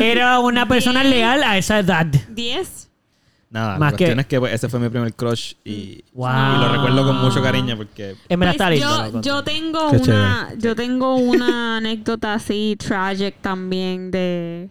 Era 0.00 0.38
una 0.40 0.66
persona 0.66 1.04
leal 1.04 1.42
a 1.42 1.58
esa 1.58 1.78
edad. 1.78 2.06
10. 2.06 2.88
Nada, 3.50 3.78
Más 3.78 3.92
la 3.92 3.98
cuestión 3.98 4.16
que- 4.16 4.20
es 4.22 4.26
que 4.28 4.40
pues, 4.40 4.52
ese 4.54 4.68
fue 4.70 4.80
mi 4.80 4.88
primer 4.88 5.12
crush 5.14 5.54
y, 5.62 6.02
Wow. 6.14 6.30
y 6.56 6.58
lo 6.60 6.72
recuerdo 6.72 7.06
con 7.06 7.16
mucho 7.20 7.42
cariño 7.42 7.76
porque... 7.76 8.16
En 8.30 8.40
verdad 8.40 8.54
está 8.54 8.66
Pues 8.68 8.80
lindo. 8.80 8.96
yo, 8.98 9.04
loco. 9.06 9.20
yo 9.20 9.44
tengo 9.44 9.90
Qué 9.90 9.96
una 9.98 10.48
yo 10.58 10.74
tengo 10.74 11.16
una 11.16 11.76
anécdota 11.76 12.32
así 12.32 12.76
tragic 12.78 13.36
también 13.42 14.10
de 14.10 14.70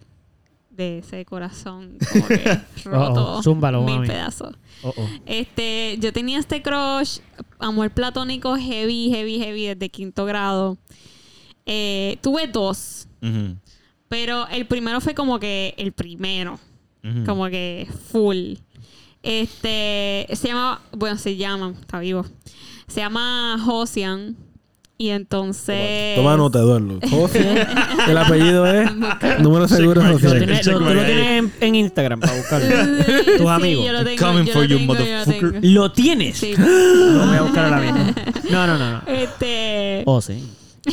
de 0.70 0.98
ese 0.98 1.24
corazón 1.26 1.96
como 2.12 2.26
que 2.26 2.58
roto 2.86 3.34
Oh, 3.36 3.42
zúmbalo, 3.42 3.82
mil 3.82 3.96
mami. 3.96 4.08
pedazos 4.08 4.56
Oh, 4.82 4.92
oh. 4.96 5.08
este 5.26 5.96
yo 6.00 6.12
tenía 6.12 6.40
este 6.40 6.60
crush 6.60 7.18
amor 7.60 7.90
platónico 7.90 8.56
heavy 8.56 9.10
heavy 9.14 9.38
heavy 9.38 9.66
desde 9.66 9.90
quinto 9.90 10.24
grado 10.24 10.76
Eh, 11.66 12.18
tuve 12.22 12.48
dos 12.48 13.06
Ujú, 13.22 13.56
pero 14.08 14.48
el 14.48 14.66
primero 14.66 15.00
fue 15.00 15.14
como 15.14 15.38
que 15.38 15.74
el 15.78 15.92
primero 15.92 16.58
ujú. 17.04 17.24
como 17.24 17.46
que 17.48 17.86
full. 18.10 18.54
Este 19.22 20.26
se 20.34 20.48
llama, 20.48 20.80
bueno, 20.92 21.16
se 21.18 21.36
llama, 21.36 21.72
está 21.80 22.00
vivo. 22.00 22.26
Se 22.88 23.00
llama 23.00 23.58
Josian. 23.64 24.36
Y 24.98 25.08
entonces. 25.08 26.14
Toma 26.14 26.36
nota, 26.36 26.60
Eduardo. 26.60 27.00
José. 27.10 27.66
El 28.08 28.18
apellido 28.18 28.64
es. 28.66 28.88
Número 29.40 29.66
seguro 29.66 30.00
lo- 30.00 30.16
tú 30.18 30.28
lo 30.28 30.38
tienes 30.38 30.66
en, 30.68 31.52
en 31.60 31.74
Instagram 31.74 32.20
para 32.20 32.36
buscarlo. 32.36 32.68
Sí, 33.04 33.12
Tus 33.38 33.48
amigos. 33.48 33.84
yo 33.86 33.92
lo 33.92 34.04
tengo, 34.04 34.24
Coming 34.24 34.44
yo 34.44 34.52
for 34.52 34.64
you, 34.66 34.78
motherfucker. 34.80 35.58
¿Lo 35.64 35.90
tienes? 35.90 36.36
Sí. 36.38 36.54
Lo 36.56 37.26
voy 37.26 37.36
a 37.36 37.42
buscar 37.42 37.64
ahora 37.64 37.80
mismo. 37.80 38.12
No, 38.50 38.66
no, 38.66 38.78
no. 38.78 38.90
no. 38.92 39.02
Este. 39.06 40.02
Oh, 40.06 40.20
sí. 40.20 40.44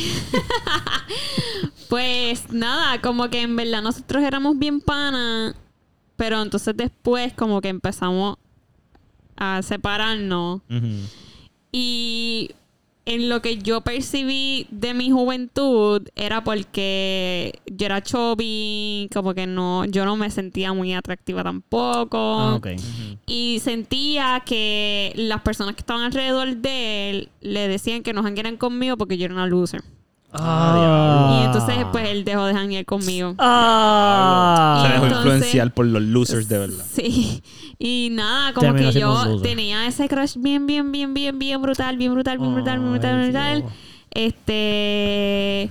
Pues 1.90 2.52
nada, 2.52 3.00
como 3.00 3.28
que 3.30 3.42
en 3.42 3.56
verdad 3.56 3.82
nosotros 3.82 4.22
éramos 4.22 4.56
bien 4.56 4.80
panas. 4.80 5.56
Pero 6.14 6.40
entonces 6.40 6.76
después, 6.76 7.32
como 7.32 7.60
que 7.60 7.68
empezamos 7.68 8.38
a 9.36 9.60
separarnos. 9.62 10.60
Y 11.72 12.52
en 13.10 13.28
lo 13.28 13.42
que 13.42 13.58
yo 13.58 13.80
percibí 13.80 14.68
de 14.70 14.94
mi 14.94 15.10
juventud 15.10 16.06
era 16.14 16.44
porque 16.44 17.58
yo 17.66 17.86
era 17.86 18.00
chubby, 18.02 19.10
como 19.12 19.34
que 19.34 19.48
no, 19.48 19.84
yo 19.86 20.04
no 20.04 20.14
me 20.14 20.30
sentía 20.30 20.72
muy 20.72 20.94
atractiva 20.94 21.42
tampoco. 21.42 22.18
Ah. 22.40 22.60
Y 23.26 23.58
sentía 23.64 24.44
que 24.46 25.12
las 25.16 25.40
personas 25.40 25.74
que 25.74 25.80
estaban 25.80 26.04
alrededor 26.04 26.58
de 26.58 27.10
él 27.10 27.28
le 27.40 27.66
decían 27.66 28.04
que 28.04 28.12
no 28.12 28.22
janguearan 28.22 28.56
conmigo 28.56 28.96
porque 28.96 29.18
yo 29.18 29.24
era 29.24 29.34
una 29.34 29.48
loser. 29.48 29.82
Ah. 30.32 31.40
Y 31.40 31.46
entonces, 31.46 31.84
pues 31.90 32.08
él 32.08 32.24
dejó 32.24 32.44
de 32.44 32.54
janguear 32.54 32.84
conmigo. 32.84 33.34
Ah. 33.38 34.84
Se 34.86 34.92
dejó 34.92 35.06
influenciar 35.06 35.74
por 35.74 35.86
los 35.86 36.02
losers 36.02 36.48
de 36.48 36.58
verdad. 36.58 36.84
Sí. 36.92 37.42
Y 37.82 38.10
nada, 38.12 38.52
como 38.52 38.66
Terminó 38.74 38.92
que 38.92 39.00
yo 39.00 39.40
tenía 39.40 39.86
ese 39.86 40.06
crush 40.06 40.34
bien, 40.36 40.66
bien, 40.66 40.92
bien, 40.92 41.14
bien, 41.14 41.38
bien 41.38 41.62
brutal, 41.62 41.96
bien 41.96 42.12
brutal, 42.12 42.36
bien 42.36 42.52
brutal, 42.54 42.78
bien 42.78 42.92
brutal, 42.92 43.14
bien 43.14 43.32
brutal. 43.32 43.58
Dios. 43.62 43.72
Este. 44.10 45.70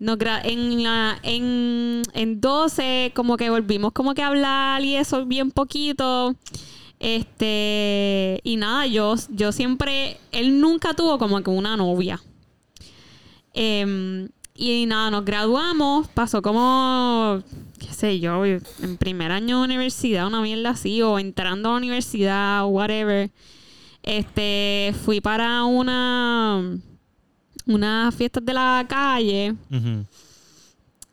en, 0.00 0.82
la, 0.82 1.16
en, 1.22 2.02
en 2.12 2.40
12, 2.40 3.12
como 3.14 3.36
que 3.36 3.50
volvimos 3.50 3.92
como 3.92 4.14
que 4.14 4.22
a 4.22 4.26
hablar 4.26 4.82
y 4.82 4.96
eso 4.96 5.26
bien 5.26 5.52
poquito. 5.52 6.34
Este. 6.98 8.40
Y 8.42 8.56
nada, 8.56 8.86
yo, 8.86 9.14
yo 9.28 9.52
siempre. 9.52 10.18
Él 10.32 10.60
nunca 10.60 10.94
tuvo 10.94 11.18
como 11.18 11.40
que 11.40 11.50
una 11.50 11.76
novia. 11.76 12.20
Em, 13.54 14.28
y 14.54 14.86
nada, 14.86 15.10
nos 15.10 15.24
graduamos. 15.24 16.08
Pasó 16.08 16.42
como. 16.42 17.42
qué 17.78 17.92
sé 17.94 18.20
yo, 18.20 18.44
en 18.44 18.96
primer 18.98 19.32
año 19.32 19.58
de 19.58 19.64
universidad, 19.64 20.26
una 20.26 20.42
mierda 20.42 20.70
así, 20.70 21.00
o 21.02 21.18
entrando 21.18 21.70
a 21.70 21.72
la 21.72 21.78
universidad, 21.78 22.64
o 22.64 22.68
whatever. 22.68 23.30
Este. 24.02 24.94
Fui 25.04 25.20
para 25.20 25.64
una. 25.64 26.78
Unas 27.66 28.14
fiestas 28.14 28.44
de 28.44 28.52
la 28.52 28.84
calle. 28.88 29.54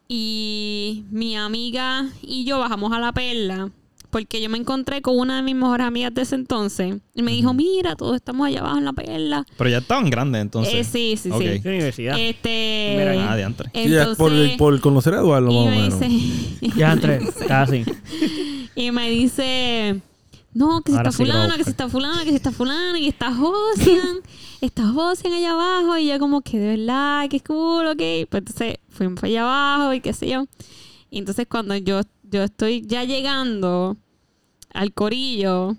Y 0.10 1.06
mi 1.10 1.38
amiga 1.38 2.10
y 2.22 2.44
yo 2.44 2.60
bajamos 2.60 2.92
a 2.92 3.00
la 3.00 3.14
perla 3.14 3.72
porque 4.12 4.42
yo 4.42 4.50
me 4.50 4.58
encontré 4.58 5.02
con 5.02 5.18
una 5.18 5.38
de 5.38 5.42
mis 5.42 5.56
mejores 5.56 5.88
amigas 5.88 6.14
de 6.14 6.22
ese 6.22 6.36
entonces. 6.36 6.98
Y 7.16 7.22
me 7.24 7.32
dijo, 7.32 7.54
mira, 7.54 7.96
todos 7.96 8.16
estamos 8.18 8.48
allá 8.48 8.60
abajo 8.60 8.78
en 8.78 8.86
la 8.86 8.94
perla. 8.94 9.46
Pero 9.58 9.70
ya 9.70 9.78
estaban 9.80 10.10
grandes 10.10 10.42
entonces. 10.42 10.74
Eh, 10.74 10.84
sí, 10.84 11.18
sí, 11.18 11.32
Ok. 11.32 11.42
sí. 11.42 11.62
¿Qué 11.62 11.70
universidad? 11.70 12.20
Este... 12.20 12.96
Mira, 12.98 13.32
Ah, 13.32 13.36
diantre. 13.36 13.70
Sí, 13.74 13.80
es 13.96 14.06
por, 14.18 14.32
entonces, 14.32 14.58
por 14.58 14.80
conocer 14.82 15.14
a 15.16 15.18
Eduardo, 15.20 15.48
más 15.48 15.56
o 15.56 15.66
me 15.66 15.72
menos. 15.82 16.00
dice... 16.00 16.72
Ya 16.78 16.94
entré, 16.94 17.20
casi. 17.48 17.84
y 18.76 18.92
me 18.92 19.10
dice... 19.10 20.02
No, 20.54 20.82
que 20.82 20.92
si 20.92 20.98
Ahora 20.98 21.10
está 21.10 21.18
sí 21.18 21.24
fulana, 21.24 21.56
que 21.58 21.64
si 21.64 21.70
está 21.70 21.88
fulana, 21.88 22.24
que 22.26 22.30
si 22.30 22.36
está 22.36 22.52
fulana, 22.52 23.00
y 23.00 23.08
está 23.08 23.34
Josian, 23.34 24.20
está 24.62 24.86
Josian 24.90 25.32
allá 25.32 25.52
abajo, 25.52 25.98
y 25.98 26.08
yo 26.08 26.20
como 26.20 26.42
que 26.42 26.60
de 26.60 26.76
verdad, 26.76 27.30
que 27.30 27.40
cool, 27.40 27.88
ok. 27.88 27.98
Pues 28.30 28.42
entonces 28.42 28.76
fuimos 28.90 29.16
para 29.22 29.28
allá 29.30 29.42
abajo 29.44 29.94
y 29.94 30.02
qué 30.02 30.12
sé 30.12 30.28
yo. 30.30 30.46
Y 31.10 31.20
entonces 31.20 31.48
cuando 31.50 31.74
yo, 31.78 32.02
yo 32.32 32.44
estoy 32.44 32.82
ya 32.86 33.04
llegando 33.04 33.98
al 34.74 34.94
corillo, 34.94 35.76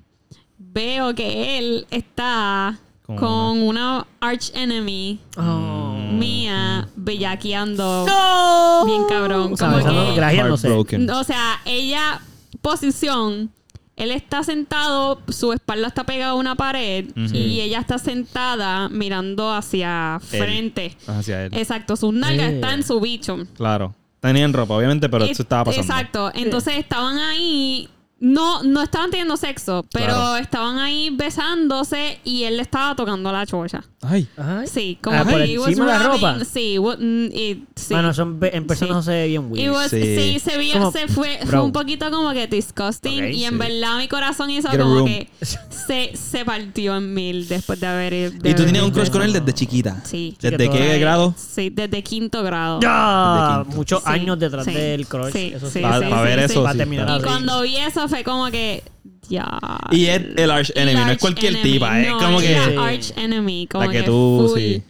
veo 0.58 1.14
que 1.14 1.58
él 1.58 1.86
está 1.90 2.78
Con 3.06 3.16
con, 3.16 3.62
una 3.62 4.06
arch 4.20 4.50
enemy 4.54 5.18
Oh. 5.36 5.96
mía 6.12 6.88
bellaqueando 6.96 8.06
¡No! 8.06 8.84
bien 8.86 9.02
cabrón. 9.08 9.52
O 9.54 9.56
sea, 9.56 9.70
Como 9.72 9.84
que-. 9.84 10.20
Heartbroken. 10.20 11.10
o 11.10 11.24
sea, 11.24 11.60
ella, 11.64 12.20
posición, 12.60 13.50
él 13.96 14.10
está 14.12 14.42
sentado, 14.44 15.20
su 15.28 15.52
espalda 15.52 15.88
está 15.88 16.04
pegada 16.04 16.32
a 16.32 16.34
una 16.34 16.54
pared 16.54 17.06
y 17.16 17.60
ella 17.60 17.80
está 17.80 17.98
sentada 17.98 18.88
mirando 18.88 19.52
hacia 19.52 20.20
Él. 20.32 20.38
frente. 20.38 20.96
Hacia 21.06 21.44
él. 21.46 21.54
Exacto, 21.54 21.96
sus 21.96 22.12
nalgas 22.14 22.50
Eh. 22.50 22.54
están 22.56 22.74
en 22.74 22.82
su 22.84 23.00
bicho. 23.00 23.38
Claro. 23.56 23.94
Tenían 24.22 24.52
ropa, 24.52 24.74
obviamente, 24.74 25.08
pero 25.08 25.24
Es- 25.24 25.32
eso 25.32 25.42
estaba 25.42 25.64
pasando. 25.64 25.92
Exacto. 25.92 26.30
Entonces 26.32 26.76
estaban 26.76 27.18
ahí. 27.18 27.88
No, 28.24 28.62
no 28.62 28.80
estaban 28.82 29.10
teniendo 29.10 29.36
sexo, 29.36 29.84
pero 29.92 30.06
Claro. 30.14 30.36
estaban 30.36 30.78
ahí 30.78 31.10
besándose 31.10 32.20
y 32.24 32.44
él 32.44 32.56
le 32.56 32.62
estaba 32.62 32.94
tocando 32.94 33.32
la 33.32 33.44
chocha. 33.46 33.82
Ay. 34.00 34.28
Ay. 34.36 34.66
Sí, 34.68 34.96
como 35.02 35.16
Ah, 35.16 35.24
que 35.24 35.32
por 35.32 35.42
he 35.42 35.58
was 35.58 35.68
encima 35.70 35.86
de 35.86 35.98
la 35.98 36.04
rubbing- 36.04 36.12
ropa. 36.38 36.44
Sí, 36.44 36.78
wa- 36.78 36.96
mm, 36.96 37.24
y- 37.32 37.64
sí. 37.74 37.94
Mano, 37.94 38.14
son, 38.14 38.38
en 38.42 38.66
persona 38.66 38.88
Sí. 38.90 38.94
no 38.94 39.02
se 39.02 39.10
ve 39.10 39.26
bien 39.28 39.42
It 39.46 39.50
weird. 39.52 39.72
was- 39.74 39.90
Sí. 39.90 40.02
sí. 40.02 40.38
se 40.38 40.56
vio, 40.58 40.72
Como, 40.74 40.92
se 40.92 41.08
fue, 41.08 41.38
fue 41.42 41.46
bro. 41.46 41.64
un 41.64 41.72
poquito 41.72 42.10
como 42.12 42.32
que 42.32 42.46
disgusting. 42.46 43.24
Ok, 43.24 43.30
y 43.32 43.44
en 43.44 43.52
sí. 43.52 43.58
verdad 43.58 43.98
mi 43.98 44.08
corazón 44.08 44.50
hizo 44.50 44.68
Get 44.70 44.80
a 44.80 44.82
como 44.84 44.94
room. 44.98 45.06
que 45.08 45.28
se, 45.40 46.16
se 46.16 46.44
partió 46.44 46.96
en 46.96 47.14
mil 47.14 47.48
después 47.48 47.80
de 47.80 47.86
haber. 47.86 48.12
de 48.12 48.26
Y 48.50 48.54
tú 48.54 48.62
haber 48.62 48.66
tenías 48.66 48.84
un 48.84 48.90
crush 48.92 49.10
con 49.10 49.22
él 49.22 49.32
desde 49.32 49.52
chiquita. 49.52 50.00
Sí. 50.04 50.36
¿Desde 50.40 50.70
qué 50.70 50.98
grado? 50.98 51.34
Sí, 51.36 51.70
desde 51.70 52.02
quinto 52.02 52.42
grado. 52.44 52.78
Ya, 52.80 53.58
De 53.58 53.64
quinto. 53.64 53.76
muchos 53.76 54.02
Sí, 54.02 54.08
años 54.10 54.38
detrás 54.38 54.64
sí, 54.64 54.72
del 54.74 55.06
crush. 55.08 55.32
sí, 55.32 55.52
eso 55.54 55.66
sí, 55.66 55.72
sí. 55.74 55.80
Pa- 55.80 55.98
sí, 56.00 56.04
pa' 56.08 56.22
ver 56.22 56.38
sí, 56.40 56.44
eso, 56.52 56.70
sí, 56.70 56.76
terminar 56.78 57.06
claro. 57.06 57.20
Y 57.20 57.24
así. 57.24 57.28
cuando 57.32 57.62
vi 57.62 57.76
eso 57.76 58.08
fue 58.12 58.24
como 58.24 58.50
que. 58.50 58.82
Ya. 59.30 59.58
Y 59.90 60.06
es 60.06 60.20
el 60.36 60.50
arch 60.50 60.70
El 60.74 60.88
enemy, 60.90 61.06
no 61.06 61.12
es 61.12 61.18
cualquier 61.18 61.52
enemy. 61.54 61.72
tipa, 61.72 62.00
es 62.00 62.08
No, 62.08 62.18
como 62.18 62.40
que. 62.40 62.46
Sí. 62.48 62.76
arch 62.78 63.12
enemy. 63.16 63.66
Como 63.70 63.84
La 63.86 63.90
que 63.90 63.98
que 64.00 64.04
tú, 64.04 64.46
full, 64.50 64.58
sí. 64.60 64.82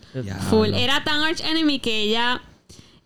Full. 0.50 0.74
Era 0.74 1.04
tan 1.04 1.22
arch 1.22 1.40
enemy 1.42 1.78
que 1.78 2.00
ella. 2.02 2.42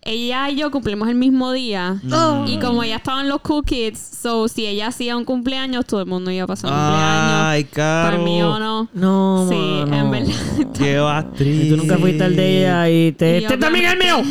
Ella 0.06 0.48
y 0.50 0.56
yo 0.56 0.70
cumplimos 0.70 1.08
el 1.08 1.16
mismo 1.16 1.50
día. 1.52 1.96
Mm. 2.02 2.46
Y 2.46 2.58
como 2.60 2.84
ya 2.84 2.96
estaban 2.96 3.28
los 3.28 3.40
cool 3.40 3.64
kids, 3.64 3.98
so 4.22 4.46
si 4.48 4.66
ella 4.66 4.86
hacía 4.88 5.16
un 5.16 5.24
cumpleaños, 5.24 5.84
todo 5.84 6.00
el 6.00 6.06
mundo 6.06 6.30
iba 6.30 6.44
a 6.44 6.46
pasar 6.46 6.70
un 6.70 6.76
cumpleaños. 6.78 7.32
Ay, 7.44 7.64
caro. 7.64 8.16
Por 8.16 8.24
mí 8.24 8.42
o 8.42 8.58
no. 8.58 8.88
No, 8.94 9.46
Sí, 9.48 9.54
mano. 9.90 9.96
en 9.96 10.10
verdad. 10.10 10.72
Qué 10.78 10.96
actriz. 11.08 11.64
Y 11.64 11.68
tú 11.70 11.76
nunca 11.76 11.98
fuiste 11.98 12.22
al 12.24 12.36
de 12.36 12.58
ella 12.60 12.88
y 12.88 13.12
te... 13.12 13.40
Y 13.40 13.44
¡Este 13.44 13.56
también 13.58 13.86
es 13.86 13.92
el 13.94 13.98
mío! 13.98 14.22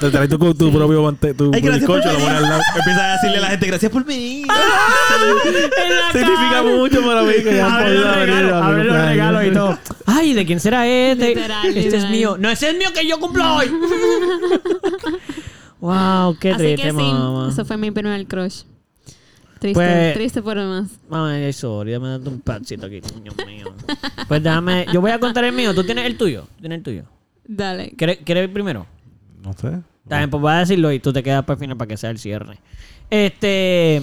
Te 0.00 0.10
traes 0.10 0.28
tu, 0.30 0.38
tu 0.54 0.72
propio 0.72 1.02
mante, 1.02 1.34
tu 1.34 1.50
Ay, 1.52 1.60
gracias 1.60 1.84
por 1.86 1.96
bizcocho, 1.96 2.12
lo 2.12 2.18
venir. 2.18 2.26
pones 2.26 2.36
al 2.36 2.48
lado. 2.50 2.62
Empieza 2.76 3.04
a 3.04 3.12
decirle 3.12 3.36
a 3.36 3.40
la 3.40 3.46
gente, 3.48 3.66
gracias 3.66 3.92
por 3.92 4.04
venir. 4.04 4.46
Significa 6.12 6.62
mucho 6.62 7.02
para 7.04 7.22
mí 7.22 7.32
que 7.42 7.60
Abre 7.60 7.94
los 7.94 8.04
podido 8.04 8.20
venir 8.20 8.34
regalos, 8.34 8.52
a 8.52 8.60
mi 8.60 8.66
abre 8.66 8.84
los 8.84 8.86
cumpleaños. 8.86 9.08
regalos 9.10 9.44
y 9.44 9.50
todo. 9.52 9.78
Ay, 10.06 10.32
¿de 10.34 10.46
quién 10.46 10.60
será 10.60 10.86
este? 10.86 11.28
Literal, 11.28 11.66
este 11.66 11.78
es 11.80 11.84
literal. 11.86 12.10
mío. 12.10 12.36
No, 12.38 12.48
ese 12.50 12.70
es 12.70 12.78
mío 12.78 12.88
que 12.94 13.06
yo 13.06 13.18
cumplo 13.18 13.56
hoy. 13.56 13.66
wow, 15.80 16.36
qué 16.38 16.50
Así 16.50 16.58
triste, 16.58 16.82
que 16.82 16.90
sí, 16.90 16.96
mamá. 16.96 17.48
eso 17.50 17.64
fue 17.64 17.76
mi 17.76 17.90
primer 17.90 18.26
crush. 18.26 18.62
Triste, 19.58 19.74
Pues- 19.74 20.14
triste 20.14 20.42
por 20.42 20.56
demás. 20.58 20.90
Mamá, 21.08 21.52
sorry, 21.52 21.92
dame 21.92 22.08
darte 22.08 22.28
un 22.28 22.40
patcito 22.40 22.86
aquí, 22.86 23.00
coño 23.00 23.32
mío. 23.46 23.74
Pues 24.28 24.42
déjame, 24.42 24.86
yo 24.92 25.00
voy 25.00 25.10
a 25.10 25.18
contar 25.18 25.44
el 25.44 25.52
mío. 25.52 25.74
¿Tú 25.74 25.82
tienes 25.84 26.04
el 26.04 26.16
tuyo? 26.18 26.42
¿Tú 26.56 26.60
¿Tienes 26.60 26.78
el 26.78 26.82
tuyo? 26.84 27.02
Dale. 27.46 27.94
¿Quieres, 27.96 28.18
¿Quieres 28.24 28.44
ir 28.44 28.52
primero? 28.52 28.86
No 29.42 29.52
sé. 29.54 29.80
Bien, 30.04 30.30
pues 30.30 30.40
voy 30.40 30.52
a 30.52 30.56
decirlo 30.58 30.92
y 30.92 31.00
tú 31.00 31.12
te 31.12 31.22
quedas 31.22 31.44
para 31.44 31.54
el 31.54 31.60
final 31.60 31.76
para 31.76 31.88
que 31.88 31.96
sea 31.96 32.10
el 32.10 32.18
cierre. 32.18 32.58
Este. 33.10 34.02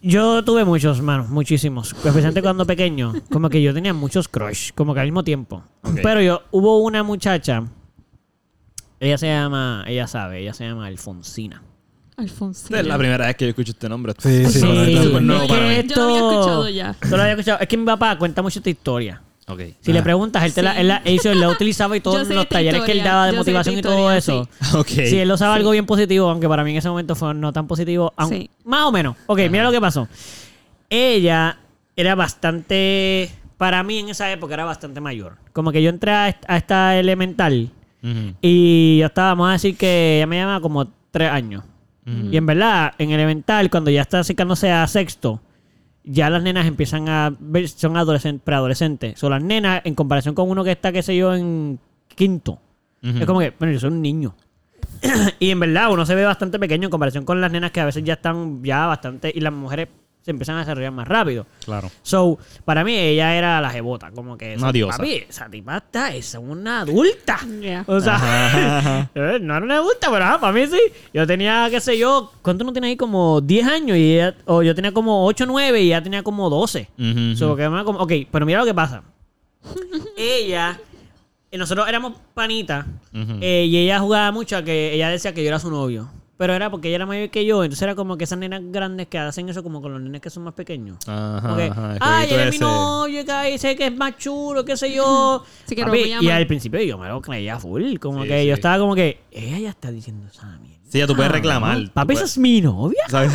Yo 0.00 0.42
tuve 0.44 0.64
muchos, 0.64 1.00
manos, 1.00 1.28
muchísimos. 1.28 1.92
Especialmente 1.92 2.42
cuando 2.42 2.66
pequeño. 2.66 3.12
Como 3.30 3.48
que 3.50 3.62
yo 3.62 3.72
tenía 3.74 3.92
muchos 3.94 4.28
crush, 4.28 4.70
como 4.74 4.94
que 4.94 5.00
al 5.00 5.06
mismo 5.06 5.22
tiempo. 5.24 5.62
Pero 6.02 6.20
yo, 6.20 6.42
hubo 6.50 6.78
una 6.78 7.02
muchacha. 7.02 7.64
Ella 9.04 9.18
se 9.18 9.26
llama, 9.26 9.84
ella 9.88 10.06
sabe, 10.06 10.38
ella 10.42 10.54
se 10.54 10.64
llama 10.64 10.86
Alfonsina. 10.86 11.60
Alfonsina. 12.16 12.66
Esta 12.68 12.80
es 12.80 12.86
la 12.86 12.98
primera 12.98 13.26
vez 13.26 13.34
que 13.34 13.46
yo 13.46 13.48
escucho 13.48 13.72
este 13.72 13.88
nombre. 13.88 14.12
Sí, 14.16 14.44
sí, 14.46 14.60
Sí, 14.60 14.66
esto 14.92 15.02
súper 15.02 15.22
no, 15.22 15.46
para 15.46 15.46
que 15.48 15.48
mí. 15.48 15.48
Yo 15.48 15.56
lo 15.56 15.64
había 15.64 15.80
esto- 15.80 16.30
escuchado 16.30 16.68
ya. 16.68 16.94
Tú 17.00 17.08
lo 17.16 17.16
había 17.22 17.32
escuchado. 17.32 17.58
Es 17.60 17.66
que 17.68 17.76
mi 17.76 17.84
papá 17.84 18.16
cuenta 18.16 18.42
mucho 18.42 18.60
esta 18.60 18.70
historia. 18.70 19.20
Ok. 19.48 19.60
Si 19.80 19.90
Ah. 19.90 19.94
le 19.94 20.02
preguntas, 20.04 20.44
él, 20.44 20.54
te 20.54 20.62
la, 20.62 20.74
Sí. 20.74 20.80
él, 20.82 20.88
la, 20.88 20.96
él, 21.04 21.18
él 21.24 21.40
la 21.40 21.48
utilizaba 21.48 21.96
y 21.96 22.00
todos 22.00 22.28
Yo 22.28 22.34
los 22.34 22.48
talleres 22.48 22.82
que 22.82 22.92
él 22.92 23.02
daba 23.02 23.26
de 23.26 23.32
yo 23.32 23.38
motivación 23.38 23.76
y 23.76 23.82
todo 23.82 24.12
eso. 24.12 24.48
Ok. 24.76 24.86
Si 24.86 25.18
él 25.18 25.32
usaba 25.32 25.54
Sí. 25.54 25.58
algo 25.58 25.72
bien 25.72 25.84
positivo, 25.84 26.30
aunque 26.30 26.48
para 26.48 26.62
mí 26.62 26.70
en 26.70 26.76
ese 26.76 26.88
momento 26.88 27.16
fue 27.16 27.34
no 27.34 27.52
tan 27.52 27.66
positivo, 27.66 28.12
aun- 28.16 28.28
Sí. 28.28 28.50
más 28.64 28.84
o 28.84 28.92
menos. 28.92 29.16
Ok, 29.26 29.40
mira 29.50 29.64
lo 29.64 29.72
que 29.72 29.80
pasó. 29.80 30.06
Ella 30.90 31.58
era 31.96 32.14
bastante, 32.14 33.30
para 33.58 33.82
mí 33.82 33.98
en 33.98 34.10
esa 34.10 34.30
época 34.30 34.54
era 34.54 34.64
bastante 34.64 35.00
mayor. 35.00 35.38
Como 35.52 35.72
que 35.72 35.82
yo 35.82 35.90
entré 35.90 36.12
a 36.12 36.28
esta, 36.28 36.52
a 36.54 36.56
esta 36.56 36.96
elemental 36.98 37.70
Y 38.40 38.98
yo 38.98 39.06
estaba, 39.06 39.30
vamos 39.30 39.50
a 39.50 39.52
decir 39.52 39.76
que 39.76 40.16
ella 40.16 40.26
me 40.26 40.36
llama 40.36 40.60
como 40.60 40.88
tres 41.10 41.30
años. 41.30 41.64
Y 42.04 42.36
en 42.36 42.46
verdad, 42.46 42.94
en 42.98 43.12
elemental, 43.12 43.70
cuando 43.70 43.88
ya 43.90 44.02
está 44.02 44.18
acercándose 44.18 44.72
a 44.72 44.86
sexto, 44.88 45.40
ya 46.02 46.28
las 46.30 46.42
nenas 46.42 46.66
empiezan 46.66 47.08
a 47.08 47.32
ver, 47.38 47.68
son 47.68 47.96
adolescentes, 47.96 48.42
preadolescentes. 48.44 49.20
Son 49.20 49.30
las 49.30 49.42
nenas, 49.42 49.82
en 49.84 49.94
comparación 49.94 50.34
con 50.34 50.50
uno 50.50 50.64
que 50.64 50.72
está, 50.72 50.90
qué 50.90 51.02
sé 51.02 51.16
yo, 51.16 51.32
en 51.32 51.78
quinto. 52.14 52.58
Es 53.02 53.26
como 53.26 53.40
que, 53.40 53.52
bueno, 53.56 53.72
yo 53.72 53.80
soy 53.80 53.90
un 53.90 54.02
niño. 54.02 54.34
y 55.38 55.50
en 55.50 55.60
verdad, 55.60 55.92
uno 55.92 56.04
se 56.04 56.14
ve 56.16 56.24
bastante 56.24 56.58
pequeño 56.58 56.86
en 56.86 56.90
comparación 56.90 57.24
con 57.24 57.40
las 57.40 57.52
nenas 57.52 57.70
que 57.70 57.80
a 57.80 57.84
veces 57.84 58.02
ya 58.02 58.14
están 58.14 58.64
ya 58.64 58.86
bastante. 58.86 59.32
Y 59.34 59.40
las 59.40 59.52
mujeres 59.52 59.88
se 60.22 60.30
empiezan 60.30 60.56
a 60.56 60.60
desarrollar 60.60 60.92
más 60.92 61.06
rápido. 61.08 61.46
Claro. 61.64 61.90
So, 62.02 62.38
para 62.64 62.84
mí 62.84 62.94
ella 62.96 63.34
era 63.36 63.60
la 63.60 63.70
jebota, 63.70 64.10
como 64.12 64.38
que 64.38 64.54
Una 64.56 64.70
diosa. 64.72 64.96
papi, 64.98 65.24
esa 65.28 65.48
tipa 65.50 65.78
está, 65.78 66.14
es 66.14 66.34
una 66.34 66.80
adulta. 66.82 67.40
Yeah. 67.60 67.84
O 67.88 68.00
sea, 68.00 68.14
Ajá, 68.22 68.78
ajá. 68.78 69.10
eh, 69.14 69.38
no 69.40 69.56
era 69.56 69.64
una 69.64 69.76
adulta, 69.78 70.10
pero 70.10 70.24
ajá, 70.24 70.40
para 70.40 70.52
mí 70.52 70.66
sí. 70.66 70.78
Yo 71.12 71.26
tenía, 71.26 71.66
qué 71.70 71.80
sé 71.80 71.98
yo, 71.98 72.32
¿cuánto 72.40 72.62
no 72.64 72.72
tiene 72.72 72.86
ahí? 72.88 72.96
Como 72.96 73.40
10 73.40 73.66
años 73.66 73.96
y 73.98 74.14
ella, 74.14 74.34
o 74.46 74.62
yo 74.62 74.74
tenía 74.74 74.92
como 74.92 75.26
8, 75.26 75.44
9 75.46 75.82
y 75.82 75.86
ella 75.88 76.02
tenía 76.02 76.22
como 76.22 76.48
12. 76.48 76.88
Ujú, 76.98 77.36
So, 77.36 77.46
ujú. 77.48 77.56
que 77.56 77.68
me- 77.68 77.84
como- 77.84 77.98
ok, 77.98 78.12
pero 78.30 78.46
mira 78.46 78.60
lo 78.60 78.64
que 78.64 78.74
pasa. 78.74 79.02
ella 80.16 80.78
eh, 81.50 81.58
nosotros 81.58 81.86
éramos 81.88 82.14
panitas 82.34 82.86
eh, 83.12 83.66
y 83.68 83.76
ella 83.76 83.98
jugaba 84.00 84.32
mucho 84.32 84.56
a 84.56 84.62
que 84.62 84.94
ella 84.94 85.08
decía 85.10 85.34
que 85.34 85.42
yo 85.42 85.48
era 85.48 85.58
su 85.58 85.70
novio. 85.70 86.08
Pero 86.38 86.54
era 86.54 86.70
porque 86.70 86.88
ella 86.88 86.96
era 86.96 87.06
mayor 87.06 87.28
que 87.30 87.44
yo, 87.44 87.62
entonces 87.62 87.82
era 87.82 87.94
como 87.94 88.16
que 88.16 88.24
esas 88.24 88.38
nenas 88.38 88.60
grandes 88.64 89.06
que 89.06 89.18
hacen 89.18 89.48
eso 89.48 89.62
como 89.62 89.80
con 89.80 89.92
los 89.92 90.00
nenes 90.00 90.20
que 90.20 90.30
son 90.30 90.42
más 90.42 90.54
pequeños. 90.54 90.96
Ajá, 91.06 91.40
Como 91.42 91.56
que, 91.56 91.64
ajá, 91.66 91.96
ay, 92.00 92.28
es 92.32 92.50
mi 92.52 92.58
novio, 92.58 93.24
que 93.24 93.50
dice 93.52 93.76
que 93.76 93.86
es 93.86 93.96
más 93.96 94.16
chulo, 94.16 94.64
qué 94.64 94.76
sé 94.76 94.92
yo. 94.92 95.44
Sí, 95.66 95.76
que 95.76 95.84
Papi, 95.84 96.14
y 96.20 96.28
al 96.30 96.46
principio 96.46 96.80
yo 96.82 96.98
me 96.98 97.06
lo 97.08 97.20
creía 97.20 97.58
full, 97.58 97.96
como 97.98 98.22
Sí, 98.22 98.28
que 98.28 98.46
yo 98.46 98.54
estaba 98.54 98.78
como 98.78 98.94
que, 98.94 99.20
ella 99.30 99.58
ya 99.58 99.70
está 99.70 99.90
diciendo 99.92 100.26
esa 100.26 100.46
mierda. 100.58 100.80
Sí, 100.88 100.98
ya 100.98 101.06
tú 101.06 101.14
puedes 101.14 101.30
reclamar. 101.32 101.90
Papi, 101.92 102.14
esa 102.14 102.24
es 102.24 102.36
mi 102.38 102.60
novia. 102.60 103.02
¿sabes? 103.08 103.30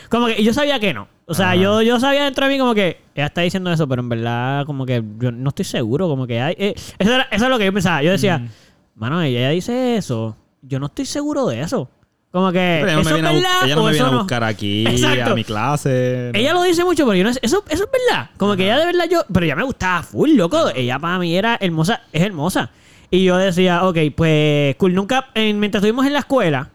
Como 0.08 0.26
que 0.26 0.40
y 0.40 0.44
yo 0.44 0.52
sabía 0.52 0.80
que 0.80 0.92
no. 0.92 1.06
O 1.26 1.34
sea, 1.34 1.54
yo, 1.54 1.82
yo 1.82 2.00
sabía 2.00 2.24
dentro 2.24 2.46
de 2.46 2.52
mí 2.52 2.58
como 2.58 2.74
que 2.74 3.00
ella 3.14 3.26
está 3.26 3.42
diciendo 3.42 3.70
eso, 3.70 3.86
pero 3.86 4.02
en 4.02 4.08
verdad 4.08 4.66
como 4.66 4.84
que 4.84 5.00
yo 5.20 5.30
no 5.30 5.50
estoy 5.50 5.64
seguro, 5.64 6.08
como 6.08 6.26
que 6.26 6.40
hay... 6.40 6.54
eh, 6.58 6.74
eso, 6.98 7.12
era- 7.14 7.28
eso 7.30 7.44
es 7.44 7.50
lo 7.50 7.58
que 7.58 7.66
yo 7.66 7.72
pensaba. 7.72 8.02
Yo 8.02 8.10
decía, 8.10 8.38
Mm. 8.38 8.48
mano, 8.96 9.22
ella 9.22 9.50
dice 9.50 9.96
eso. 9.96 10.36
Yo 10.62 10.80
no 10.80 10.86
estoy 10.86 11.04
seguro 11.06 11.46
de 11.46 11.60
eso. 11.60 11.88
Como 12.32 12.52
que... 12.52 12.78
Pero 12.84 12.86
ella 12.86 12.94
no 12.94 13.00
¿Eso 13.00 13.10
me 13.10 13.16
es 13.16 13.22
viene 13.22 13.28
a, 13.28 13.32
verdad 13.32 13.64
ella 13.64 13.74
no 13.74 13.80
o 13.82 13.84
me 13.86 13.90
viene 13.92 14.06
a 14.06 14.10
no? 14.12 14.18
buscar 14.18 14.44
aquí 14.44 14.84
Exacto. 14.88 15.32
a 15.32 15.34
mi 15.34 15.44
clase. 15.44 16.30
no. 16.32 16.38
Ella 16.38 16.52
lo 16.54 16.62
dice 16.62 16.84
mucho, 16.84 17.04
pero 17.04 17.16
yo 17.16 17.24
no 17.24 17.32
sé. 17.32 17.40
Eso, 17.42 17.64
eso 17.68 17.84
es 17.84 17.90
verdad. 18.08 18.30
Como 18.36 18.54
que 18.56 18.64
ella 18.64 18.78
de 18.78 18.86
verdad 18.86 19.04
yo. 19.10 19.24
Pero 19.32 19.44
ella 19.46 19.56
me 19.56 19.64
gustaba 19.64 20.02
full, 20.04 20.30
loco. 20.36 20.68
Ella 20.74 20.98
para 21.00 21.18
mí 21.18 21.36
era 21.36 21.58
hermosa. 21.60 22.02
Es 22.12 22.22
hermosa. 22.22 22.70
Y 23.10 23.24
yo 23.24 23.36
decía, 23.36 23.84
ok, 23.84 23.98
pues 24.14 24.76
cool. 24.76 24.94
Nunca. 24.94 25.26
en- 25.34 25.58
mientras 25.58 25.80
estuvimos 25.82 26.06
en 26.06 26.12
la 26.12 26.20
escuela, 26.20 26.70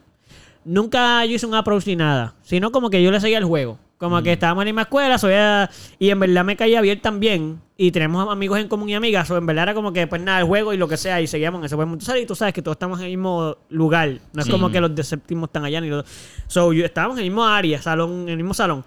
nunca 0.64 1.24
yo 1.24 1.34
hice 1.36 1.46
un 1.46 1.54
approach 1.54 1.86
ni 1.86 1.96
nada. 1.96 2.34
Sino 2.42 2.70
como 2.70 2.90
que 2.90 3.02
yo 3.02 3.10
le 3.10 3.20
seguía 3.20 3.38
el 3.38 3.44
juego. 3.44 3.78
Como 3.98 4.22
que 4.22 4.32
estábamos 4.32 4.62
en 4.62 4.66
la 4.66 4.72
misma 4.72 4.82
escuela, 4.82 5.16
soy 5.16 5.32
a- 5.34 5.70
y 5.98 6.10
en 6.10 6.20
verdad 6.20 6.44
me 6.44 6.54
caía 6.56 6.80
bien 6.82 7.00
también. 7.00 7.60
Y 7.78 7.90
tenemos 7.92 8.30
amigos 8.30 8.58
en 8.58 8.68
común 8.68 8.88
y 8.90 8.94
amigas. 8.94 9.30
O 9.30 9.36
en 9.38 9.46
verdad 9.46 9.64
era 9.64 9.74
como 9.74 9.92
que, 9.92 10.06
pues 10.06 10.20
nada, 10.20 10.40
el 10.40 10.44
juego 10.46 10.72
y 10.74 10.76
lo 10.76 10.86
que 10.88 10.96
sea. 10.98 11.20
Y 11.22 11.26
seguíamos 11.26 11.60
en 11.60 11.64
ese 11.66 11.74
buen 11.76 11.88
mundo. 11.88 12.04
Y 12.18 12.26
tú 12.26 12.34
sabes 12.34 12.52
que 12.52 12.60
todos 12.62 12.74
estamos 12.74 12.98
en 13.00 13.06
el 13.06 13.10
mismo 13.12 13.56
lugar. 13.70 14.18
No 14.34 14.40
es 14.40 14.46
Sí. 14.46 14.52
como 14.52 14.70
que 14.70 14.80
los 14.80 14.94
de 14.94 15.02
séptimo 15.02 15.46
están 15.46 15.64
allá 15.64 15.80
ni 15.80 15.88
los. 15.88 16.04
So, 16.46 16.72
yo, 16.74 16.84
estábamos 16.84 17.16
en 17.18 17.24
el 17.24 17.30
mismo 17.30 17.46
área, 17.46 17.80
salón, 17.80 18.22
en 18.22 18.28
el 18.30 18.36
mismo 18.36 18.52
salón. 18.54 18.84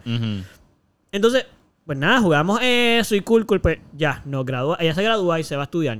Entonces, 1.11 1.45
pues 1.85 1.97
nada, 1.97 2.19
jugamos 2.21 2.59
eso 2.61 3.15
y 3.15 3.21
cool, 3.21 3.45
cool. 3.47 3.61
Pues 3.61 3.79
ya, 3.97 4.21
nos 4.25 4.45
gradúa. 4.45 4.77
Ella 4.79 4.93
se 4.93 5.03
gradúa 5.03 5.39
y 5.39 5.43
se 5.43 5.55
va 5.55 5.63
a 5.63 5.65
estudiar 5.65 5.99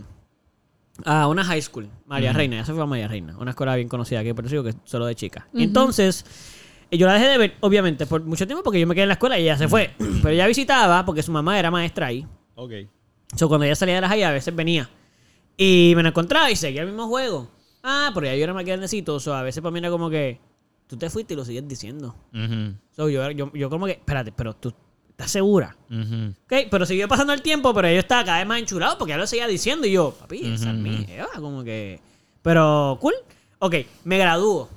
a 1.06 1.28
una 1.28 1.44
high 1.46 1.62
school, 1.62 1.88
María 2.06 2.34
Reina. 2.34 2.58
Ella 2.58 2.66
se 2.66 2.74
fue 2.74 2.84
a 2.84 2.86
María 2.86 3.08
Reina, 3.08 3.36
una 3.40 3.52
escuela 3.52 3.76
bien 3.76 3.88
conocida 3.88 4.20
aquí, 4.20 4.34
por 4.34 4.46
eso 4.46 4.52
digo 4.52 4.64
que 4.66 4.70
es 4.72 4.76
solo 4.84 5.06
de 5.06 5.16
chicas. 5.16 5.46
Entonces, 5.54 6.26
eh, 6.26 6.59
yo 6.92 7.08
la 7.08 7.14
dejé 7.14 7.28
de 7.28 7.38
ver, 7.38 7.56
obviamente, 7.60 8.06
por 8.06 8.24
mucho 8.24 8.46
tiempo 8.46 8.64
porque 8.64 8.80
yo 8.80 8.88
me 8.88 8.96
quedé 8.96 9.04
en 9.04 9.10
la 9.10 9.14
escuela 9.14 9.38
y 9.38 9.44
ella 9.44 9.58
se 9.58 9.68
fue. 9.68 9.92
Pero 9.98 10.30
ella 10.30 10.48
visitaba 10.48 11.06
porque 11.06 11.24
su 11.24 11.32
mamá 11.32 11.60
era 11.60 11.70
maestra 11.72 12.08
ahí. 12.08 12.26
Ok. 12.56 12.72
So, 13.36 13.48
cuando 13.48 13.66
ella 13.66 13.76
salía 13.76 13.96
de 13.96 14.02
la 14.02 14.10
high, 14.10 14.24
a 14.24 14.32
veces 14.32 14.56
venía. 14.56 14.90
Y 15.56 15.94
me 15.96 16.04
la 16.04 16.10
encontraba 16.10 16.50
y 16.50 16.56
seguía 16.56 16.82
el 16.82 16.88
mismo 16.88 17.08
juego. 17.08 17.50
Ah, 17.84 18.12
pero 18.14 18.26
ya 18.26 18.36
yo 18.36 18.44
era 18.44 18.54
más 18.54 18.66
grandecito. 18.66 19.20
So, 19.20 19.34
a 19.34 19.44
veces 19.44 19.62
para 19.62 19.72
mí 19.72 19.80
era 19.80 19.90
como 19.90 20.10
que 20.10 20.40
tú 20.88 20.98
te 20.98 21.10
fuiste 21.10 21.34
y 21.34 21.38
lo 21.38 21.46
sigues 21.46 21.68
diciendo. 21.68 22.16
Ujú. 22.34 22.76
So, 22.96 23.10
yo, 23.10 23.30
yo, 23.32 23.52
yo 23.54 23.70
como 23.70 23.86
que, 23.86 23.94
espérate, 23.94 24.32
pero 24.32 24.56
tú 24.56 24.74
estás 25.10 25.32
segura. 25.32 25.76
Ujú. 25.90 26.34
Ok, 26.46 26.68
pero 26.72 26.86
siguió 26.86 27.08
pasando 27.08 27.34
el 27.34 27.42
tiempo, 27.42 27.74
pero 27.74 27.90
yo 27.90 28.00
estaba 28.00 28.24
cada 28.24 28.40
vez 28.40 28.48
más 28.48 28.60
enchulado 28.60 28.98
porque 28.98 29.12
ya 29.12 29.18
lo 29.18 29.28
seguía 29.28 29.48
diciendo 29.48 29.86
y 29.86 29.92
yo, 29.92 30.12
papi, 30.20 30.54
esa 30.54 30.72
es 30.72 30.76
mi 30.78 31.06
jeva, 31.06 31.30
como 31.36 31.64
que... 31.64 32.00
Pero, 32.42 32.98
cool. 33.00 33.14
Ok, 33.60 33.76
me 34.06 34.18
gradúo. 34.18 34.70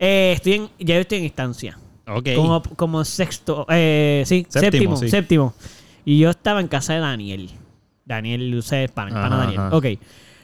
Eh, 0.00 0.32
estoy 0.34 0.54
en, 0.54 0.68
ya 0.78 0.94
yo 0.96 1.00
estoy 1.02 1.18
en 1.18 1.24
instancia. 1.24 1.78
Ok. 2.08 2.28
Como, 2.34 2.62
como 2.62 3.04
sexto, 3.04 3.66
eh, 3.68 4.22
sí, 4.26 4.44
Séptimo, 4.48 4.70
séptimo, 4.72 4.96
sí. 4.96 5.08
séptimo. 5.10 5.54
Y 6.04 6.18
yo 6.18 6.30
estaba 6.30 6.60
en 6.60 6.66
casa 6.68 6.94
de 6.94 7.00
Daniel. 7.00 7.50
Daniel, 8.04 8.54
usted 8.56 8.84
es 8.84 8.90
pana, 8.90 9.10
pana 9.14 9.36
Daniel. 9.36 9.60
ajá. 9.60 9.76
Ok. 9.76 9.84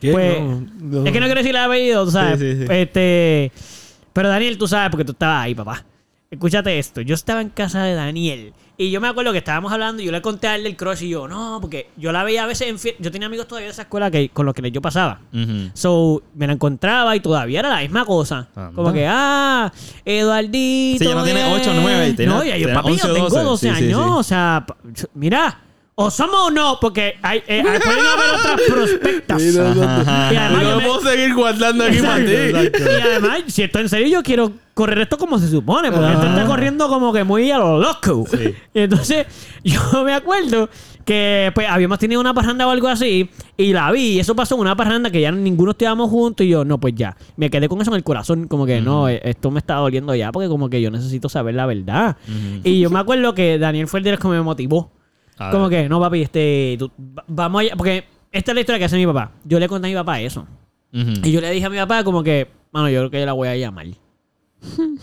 ¿Qué? 0.01 0.13
Pues, 0.13 0.41
No, 0.41 0.61
no. 1.01 1.07
es 1.07 1.13
que 1.13 1.19
no 1.21 1.27
quiero 1.27 1.41
decir 1.41 1.51
el 1.51 1.57
apellido, 1.57 2.05
tú 2.05 2.11
sabes. 2.13 2.39
Sí, 2.39 2.53
sí, 2.55 2.67
sí. 2.67 2.73
Este, 2.73 3.51
pero 4.13 4.29
Daniel, 4.29 4.59
tú 4.59 4.69
sabes 4.69 4.91
porque 4.91 5.05
tú 5.05 5.13
estabas 5.13 5.45
ahí, 5.45 5.55
papá. 5.55 5.85
Escúchate 6.31 6.79
esto. 6.79 7.01
Yo 7.01 7.15
estaba 7.15 7.41
en 7.41 7.49
casa 7.49 7.83
de 7.83 7.95
Daniel. 7.95 8.53
Y 8.79 8.91
yo 8.91 9.01
me 9.01 9.09
acuerdo 9.09 9.33
que 9.33 9.39
estábamos 9.39 9.73
hablando 9.73 10.03
y 10.03 10.07
yo 10.07 10.13
le 10.13 10.21
conté 10.21 10.49
a 10.49 10.55
él 10.55 10.63
del 10.65 10.77
crush 10.77 11.03
y 11.05 11.09
yo, 11.09 11.27
no, 11.27 11.59
porque 11.63 11.89
yo 11.97 12.13
la 12.13 12.25
veía 12.25 12.45
a 12.45 12.47
veces 12.47 12.69
en 12.85 12.95
Yo 13.03 13.11
tenía 13.11 13.27
amigos 13.27 13.49
todavía 13.49 13.69
de 13.69 13.73
esa 13.73 13.83
escuela 13.83 14.11
que, 14.11 14.29
con 14.29 14.45
los 14.45 14.55
que 14.55 14.71
yo 14.71 14.83
pasaba. 14.83 15.21
Ujú. 15.33 15.71
So, 15.73 16.23
me 16.35 16.47
la 16.47 16.53
encontraba 16.53 17.17
y 17.17 17.21
todavía 17.21 17.61
era 17.61 17.71
la 17.71 17.81
misma 17.81 18.05
cosa. 18.05 18.49
Anda. 18.55 18.73
Como 18.75 18.93
que, 18.93 19.07
ah, 19.09 19.73
Eduardito. 20.05 21.05
Sí, 21.05 21.09
ya 21.09 21.15
no 21.15 21.25
tiene 21.25 21.41
eh. 21.41 21.55
ocho, 21.59 21.73
nueve, 21.75 22.13
tiene- 22.13 22.33
No, 22.33 22.45
ya 22.45 22.57
yo, 22.59 22.73
papi, 22.73 22.91
11 22.93 23.07
yo 23.07 23.11
o 23.11 23.15
tengo 23.15 23.29
12. 23.31 23.45
12 23.45 23.69
Sí, 23.69 23.75
sí, 23.77 23.85
años. 23.85 24.03
sí. 24.05 24.11
O 24.15 24.23
sea, 24.23 24.67
mira, 25.15 25.61
o 25.99 26.11
somos 26.11 26.37
o 26.49 26.51
no, 26.51 26.79
porque 26.79 27.15
hay, 27.23 27.39
eh, 27.47 27.63
pueden 27.63 27.83
haber 28.07 28.31
otras 28.39 28.61
prospectas. 28.69 29.43
Sí, 29.43 29.51
no, 29.57 29.75
no, 29.75 29.75
no. 29.75 29.83
Ajá, 29.83 30.31
Y 30.33 30.37
además 30.37 30.63
no 30.85 31.01
me- 31.03 31.11
seguir 31.11 31.35
guardando 31.35 31.85
aquí 31.85 31.99
para 32.01 32.17
ti. 32.17 32.33
Y 32.33 33.01
además, 33.03 33.39
si 33.47 33.63
esto 33.63 33.79
en 33.79 33.89
serio, 33.89 34.07
yo 34.09 34.23
quiero 34.23 34.53
correr 34.75 34.99
esto 34.99 35.17
como 35.17 35.39
se 35.39 35.49
supone, 35.49 35.91
porque 35.91 36.13
esto 36.13 36.27
está 36.27 36.45
corriendo 36.45 36.89
como 36.91 37.15
que 37.15 37.25
muy 37.25 37.51
a 37.51 37.57
lo 37.57 37.79
loco. 37.79 38.27
Sí. 38.31 38.55
Y 38.75 38.81
entonces, 38.81 39.27
yo 39.65 40.05
me 40.05 40.13
acuerdo 40.13 40.69
que 41.07 41.51
pues 41.55 41.67
habíamos 41.67 41.99
tenido 41.99 42.21
una 42.21 42.35
parranda 42.35 42.67
o 42.67 42.71
algo 42.71 42.89
así, 42.89 43.31
y 43.57 43.73
la 43.73 43.91
vi, 43.91 44.17
y 44.17 44.21
eso 44.21 44.37
pasó 44.37 44.57
en 44.57 44.61
una 44.61 44.77
parranda 44.77 45.11
que 45.11 45.23
ya 45.23 45.33
ninguno 45.33 45.71
estábamos 45.71 46.11
juntos, 46.11 46.45
y 46.45 46.51
yo, 46.51 46.65
no, 46.67 46.79
pues 46.79 46.95
ya, 46.95 47.17
me 47.39 47.49
quedé 47.49 47.69
con 47.71 47.81
eso 47.81 47.91
en 47.93 47.97
el 47.97 48.05
corazón, 48.05 48.49
como 48.49 48.67
que 48.67 48.83
no, 48.83 49.09
eh, 49.09 49.23
esto 49.25 49.51
me 49.51 49.61
está 49.61 49.77
doliendo 49.77 50.15
ya, 50.15 50.31
porque 50.31 50.49
como 50.49 50.69
que 50.69 50.83
yo 50.83 50.91
necesito 50.91 51.31
saber 51.31 51.55
la 51.55 51.65
verdad. 51.65 52.19
Y 52.65 52.81
yo 52.81 52.91
me 52.91 52.99
acuerdo 52.99 53.33
que 53.35 53.57
Daniel 53.59 53.87
fue 53.87 54.01
el 54.01 54.05
de 54.05 54.11
los 54.11 54.21
que 54.21 54.29
me 54.29 54.43
motivó. 54.43 54.91
A 55.39 55.51
Como 55.51 55.69
que, 55.69 55.89
no, 55.89 56.01
papi, 56.01 56.23
este, 56.23 56.77
tú- 56.79 56.91
va- 56.99 57.25
vamos 57.29 57.61
allá, 57.61 57.77
porque 57.77 58.05
esta 58.33 58.51
es 58.53 58.55
la 58.55 58.61
historia 58.61 58.79
que 58.79 58.85
hace 58.87 58.97
mi 58.97 59.07
papá. 59.07 59.33
Yo 59.45 59.59
le 59.59 59.69
conté 59.69 59.89
a 59.89 59.91
mi 59.91 59.95
papá 59.95 60.21
eso. 60.21 60.47
Ujú. 60.93 61.13
Y 61.25 61.33
yo 61.33 61.41
le 61.41 61.51
dije 61.51 61.67
a 61.67 61.71
mi 61.71 61.77
papá 61.77 62.03
como 62.05 62.23
que, 62.23 62.49
mano, 62.73 62.89
yo 62.89 63.01
creo 63.01 63.11
que 63.11 63.21
yo 63.21 63.27
la 63.27 63.33
voy 63.33 63.49
a 63.49 63.57
llamar. 63.57 63.87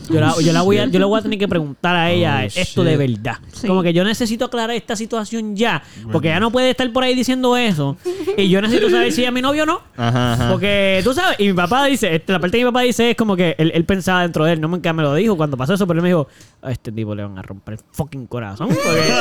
Yo 0.10 0.20
la, 0.20 0.34
yo 0.42 0.54
la 0.54 0.62
voy 0.62 0.78
a, 0.78 0.86
yo 0.86 1.00
le 1.00 1.06
voy 1.06 1.20
a 1.20 1.22
tener 1.22 1.40
que 1.40 1.48
preguntar 1.48 1.96
a 1.96 2.12
ella 2.12 2.40
Oh, 2.42 2.46
esto 2.46 2.82
shit. 2.84 2.90
de 2.92 2.98
verdad. 2.98 3.38
Sí. 3.52 3.68
Como 3.68 3.82
que 3.84 3.94
yo 3.94 4.04
necesito 4.04 4.46
aclarar 4.46 4.76
esta 4.76 4.96
situación 4.96 5.56
ya. 5.56 5.82
Porque 6.12 6.28
ella 6.30 6.40
no 6.40 6.52
puede 6.52 6.70
estar 6.72 6.92
por 6.92 7.04
ahí 7.04 7.16
diciendo 7.16 7.56
eso. 7.58 7.98
Y 8.38 8.50
yo 8.50 8.62
necesito 8.62 8.90
saber 8.90 9.12
si 9.12 9.24
es 9.24 9.32
mi 9.32 9.42
novio 9.42 9.64
o 9.64 9.66
no. 9.66 9.82
Ajá, 9.98 10.34
ajá. 10.34 10.50
Porque 10.52 11.02
tú 11.04 11.14
sabes, 11.14 11.40
y 11.40 11.48
mi 11.48 11.54
papá 11.54 11.86
dice, 11.86 12.14
este, 12.16 12.32
la 12.34 12.40
parte 12.40 12.58
que 12.58 12.64
mi 12.66 12.70
papá 12.72 12.82
dice 12.82 13.12
es 13.12 13.16
como 13.18 13.36
que 13.36 13.56
él, 13.58 13.72
él 13.74 13.86
pensaba 13.86 14.22
dentro 14.24 14.46
de 14.46 14.54
él, 14.54 14.62
no 14.62 14.68
me, 14.68 14.80
me 14.80 15.02
lo 15.04 15.14
dijo 15.16 15.36
cuando 15.38 15.58
pasó 15.58 15.74
eso, 15.74 15.88
pero 15.88 16.00
él 16.00 16.04
me 16.04 16.10
dijo, 16.10 16.28
a 16.62 16.72
este 16.72 16.92
tipo 16.92 17.16
le 17.16 17.24
van 17.24 17.38
a 17.38 17.42
romper 17.42 17.76
el 17.76 17.80
fucking 17.92 18.28
corazón. 18.28 18.68
Porque... 18.70 19.14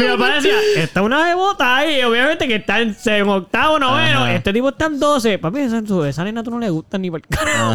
mi 0.00 0.06
papá 0.08 0.34
decía, 0.34 0.54
está 0.76 1.02
una 1.02 1.24
bebota 1.24 1.76
ahí, 1.78 2.02
obviamente 2.02 2.46
que 2.46 2.56
está 2.56 2.80
en, 2.80 2.96
en 3.04 3.28
octavo, 3.28 3.78
noveno, 3.78 4.20
Ajá. 4.20 4.34
este 4.34 4.52
tipo 4.52 4.68
está 4.68 4.86
en 4.86 4.98
12. 5.00 5.38
Papi, 5.38 5.60
esa, 5.60 5.82
esa 6.08 6.24
nena 6.24 6.42
tú 6.42 6.50
no 6.50 6.58
le 6.58 6.70
gusta 6.70 6.98
ni 6.98 7.10
por 7.10 7.20
carajo. 7.22 7.72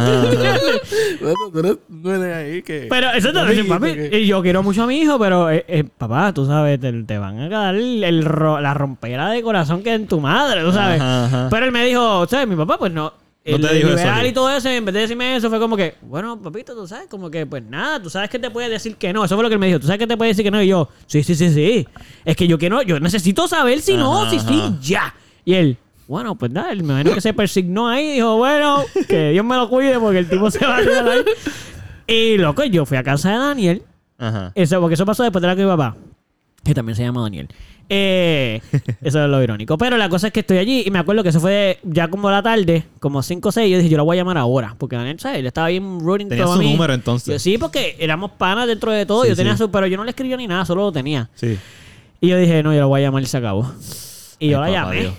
Ahí 2.34 2.62
que... 2.62 2.86
Pero 2.88 3.10
eso 3.12 3.28
te 3.28 3.34
No 3.34 3.46
dijiste 3.46 3.68
papi. 3.68 3.94
que- 3.94 4.20
Y 4.20 4.26
yo 4.26 4.42
quiero 4.42 4.62
mucho 4.62 4.82
a 4.82 4.86
mi 4.86 4.98
hijo, 4.98 5.18
pero 5.18 5.50
eh, 5.50 5.64
eh, 5.68 5.84
papá, 5.84 6.32
tú 6.32 6.46
sabes, 6.46 6.80
te, 6.80 6.92
te 7.04 7.18
van 7.18 7.38
a 7.40 7.48
dar 7.48 7.74
el, 7.74 8.02
el 8.04 8.24
ro- 8.24 8.60
la 8.60 8.74
rompera 8.74 9.30
de 9.30 9.42
corazón 9.42 9.82
que 9.82 9.92
en 9.94 10.06
tu 10.06 10.20
madre, 10.20 10.62
tú 10.62 10.72
sabes. 10.72 11.00
Ajá, 11.00 11.24
ajá. 11.26 11.48
Pero 11.50 11.66
él 11.66 11.72
me 11.72 11.84
dijo, 11.86 12.26
¿sabes? 12.28 12.46
Mi 12.48 12.56
papá, 12.56 12.78
pues 12.78 12.92
no. 12.92 13.12
No 13.44 13.56
El 13.56 13.60
te 13.60 13.74
dijo 13.74 13.88
eso 13.88 13.96
liberal 13.96 14.24
y 14.28 14.32
todo 14.32 14.50
eso, 14.56 14.68
en 14.68 14.84
vez 14.84 14.94
de 14.94 15.00
decirme 15.00 15.34
eso, 15.34 15.50
fue 15.50 15.58
como 15.58 15.76
que, 15.76 15.96
bueno, 16.02 16.40
papito, 16.40 16.76
tú 16.76 16.86
sabes, 16.86 17.08
como 17.08 17.28
que, 17.28 17.44
pues 17.44 17.60
nada, 17.64 18.00
tú 18.00 18.08
sabes 18.08 18.30
que 18.30 18.38
te 18.38 18.50
puede 18.50 18.68
decir 18.68 18.94
que 18.94 19.12
no. 19.12 19.24
Eso 19.24 19.34
fue 19.34 19.42
lo 19.42 19.48
que 19.48 19.54
él 19.54 19.58
me 19.58 19.66
dijo. 19.66 19.80
Tú 19.80 19.86
sabes 19.86 19.98
que 19.98 20.06
te 20.06 20.16
puede 20.16 20.28
decir 20.30 20.44
que 20.44 20.52
no. 20.52 20.62
Y 20.62 20.68
yo, 20.68 20.88
sí, 21.06 21.24
sí, 21.24 21.34
sí, 21.34 21.50
sí. 21.52 21.88
Es 22.24 22.36
que 22.36 22.46
yo 22.46 22.56
quiero, 22.56 22.82
yo 22.82 23.00
necesito 23.00 23.48
saber 23.48 23.80
si 23.80 23.96
no, 23.96 24.30
si 24.30 24.38
sí, 24.38 24.62
ya. 24.80 25.12
Y 25.44 25.54
él, 25.54 25.76
bueno, 26.08 26.34
pues 26.36 26.50
nada, 26.52 26.74
me 26.74 26.82
imagino 26.82 27.14
que 27.14 27.20
se 27.20 27.32
persignó 27.32 27.88
ahí 27.88 28.10
y 28.10 28.12
dijo, 28.14 28.36
bueno, 28.36 28.84
que 29.08 29.30
Dios 29.30 29.44
me 29.44 29.56
lo 29.56 29.68
cuide 29.68 29.98
porque 29.98 30.18
el 30.18 30.28
tipo 30.28 30.50
se 30.50 30.64
va 30.66 30.78
a 30.78 30.82
quedar 30.82 31.08
ahí. 31.08 31.24
Y 32.06 32.38
loco, 32.38 32.64
yo 32.64 32.84
fui 32.84 32.96
a 32.96 33.02
casa 33.02 33.30
de 33.30 33.38
Daniel. 33.38 33.82
Ajá. 34.18 34.52
Eso, 34.54 34.80
porque 34.80 34.94
eso 34.94 35.06
pasó 35.06 35.22
después 35.22 35.40
de 35.42 35.48
la 35.48 35.56
que 35.56 35.62
mi 35.62 35.68
papá, 35.68 35.96
que 36.64 36.74
también 36.74 36.96
se 36.96 37.02
llama 37.02 37.22
Daniel. 37.22 37.48
Eh, 37.88 38.60
eso 39.02 39.22
es 39.22 39.28
lo 39.30 39.42
irónico. 39.42 39.76
Pero 39.76 39.96
la 39.96 40.08
cosa 40.08 40.28
es 40.28 40.32
que 40.32 40.40
estoy 40.40 40.58
allí 40.58 40.82
y 40.86 40.90
me 40.90 40.98
acuerdo 40.98 41.22
que 41.22 41.28
eso 41.30 41.40
fue 41.40 41.78
ya 41.82 42.08
como 42.08 42.30
la 42.30 42.42
tarde, 42.42 42.84
como 43.00 43.22
5 43.22 43.48
o 43.48 43.52
6. 43.52 43.70
Yo 43.70 43.76
dije, 43.78 43.88
yo 43.90 43.96
la 43.96 44.02
voy 44.02 44.16
a 44.16 44.20
llamar 44.20 44.38
ahora. 44.38 44.74
Porque 44.78 44.96
Daniel, 44.96 45.18
¿sabes? 45.20 45.38
Él 45.40 45.46
estaba 45.46 45.68
bien 45.68 46.00
running 46.00 46.28
Tenía 46.28 46.44
todo 46.44 46.54
su 46.54 46.60
a 46.60 46.62
mí. 46.62 46.72
número, 46.72 46.94
entonces. 46.94 47.34
Yo, 47.34 47.38
sí, 47.38 47.58
porque 47.58 47.96
éramos 47.98 48.30
panas 48.32 48.66
dentro 48.66 48.90
de 48.92 49.04
todo. 49.06 49.22
Sí, 49.24 49.30
yo 49.30 49.36
tenía 49.36 49.52
sí. 49.52 49.58
su, 49.58 49.70
pero 49.70 49.86
yo 49.86 49.96
no 49.96 50.04
le 50.04 50.10
escribía 50.10 50.36
ni 50.36 50.46
nada, 50.46 50.64
solo 50.64 50.82
lo 50.82 50.92
tenía. 50.92 51.28
Sí. 51.34 51.58
Y 52.20 52.28
yo 52.28 52.36
dije, 52.38 52.62
no, 52.62 52.72
yo 52.72 52.80
la 52.80 52.86
voy 52.86 53.00
a 53.00 53.04
llamar 53.04 53.22
y 53.22 53.26
se 53.26 53.36
acabó. 53.36 53.70
Y 54.38 54.48
yo 54.50 54.62
Ay, 54.62 54.72
la 54.72 54.80
papá 54.82 54.94
llamé. 54.94 55.00
Dios. 55.02 55.14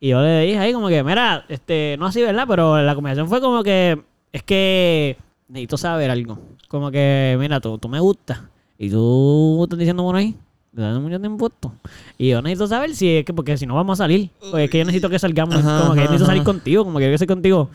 Y 0.00 0.08
yo 0.08 0.20
le 0.20 0.40
dije 0.42 0.58
ahí 0.58 0.72
como 0.72 0.88
que, 0.88 1.02
mira, 1.02 1.44
este, 1.48 1.96
no 1.98 2.06
así, 2.06 2.20
¿verdad? 2.22 2.44
Pero 2.48 2.82
la 2.82 2.94
conversación 2.94 3.28
fue 3.28 3.40
como 3.40 3.62
que, 3.62 4.02
es 4.32 4.42
que 4.42 5.16
necesito 5.48 5.76
saber 5.76 6.10
algo. 6.10 6.38
Como 6.68 6.90
que, 6.90 7.36
mira, 7.38 7.60
tú, 7.60 7.78
tú 7.78 7.88
me 7.88 8.00
gustas. 8.00 8.40
Y 8.78 8.90
tú 8.90 9.62
estás 9.64 9.78
diciendo 9.78 10.02
bueno 10.02 10.18
ahí. 10.18 10.34
Le 10.72 10.82
das 10.82 11.00
mucho 11.00 11.18
tiempo 11.18 11.46
esto. 11.46 11.72
Y 12.18 12.28
yo 12.28 12.42
necesito 12.42 12.66
saber 12.66 12.94
si 12.94 13.08
es 13.08 13.24
que, 13.24 13.32
porque 13.32 13.56
si 13.56 13.64
no 13.64 13.74
vamos 13.74 13.98
a 13.98 14.04
salir. 14.04 14.28
Porque 14.38 14.64
es 14.64 14.70
que 14.70 14.78
yo 14.78 14.84
necesito 14.84 15.08
que 15.08 15.18
salgamos. 15.18 15.56
Ajá, 15.56 15.80
como 15.80 15.94
que 15.94 16.00
yo 16.00 16.02
ajá, 16.02 16.12
necesito 16.12 16.26
salir 16.26 16.42
contigo. 16.44 16.84
Como 16.84 16.98
que 16.98 17.04
yo 17.04 17.08
quiero 17.08 17.18
ser 17.18 17.28
contigo. 17.28 17.70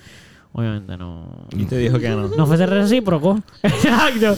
Obviamente 0.54 0.98
no. 0.98 1.48
Y 1.58 1.66
te 1.66 1.78
dijo 1.78 1.98
que 1.98 2.10
no. 2.10 2.28
No 2.28 2.46
fuese 2.46 2.68
recíproco. 2.68 3.40
Exacto. 3.64 4.36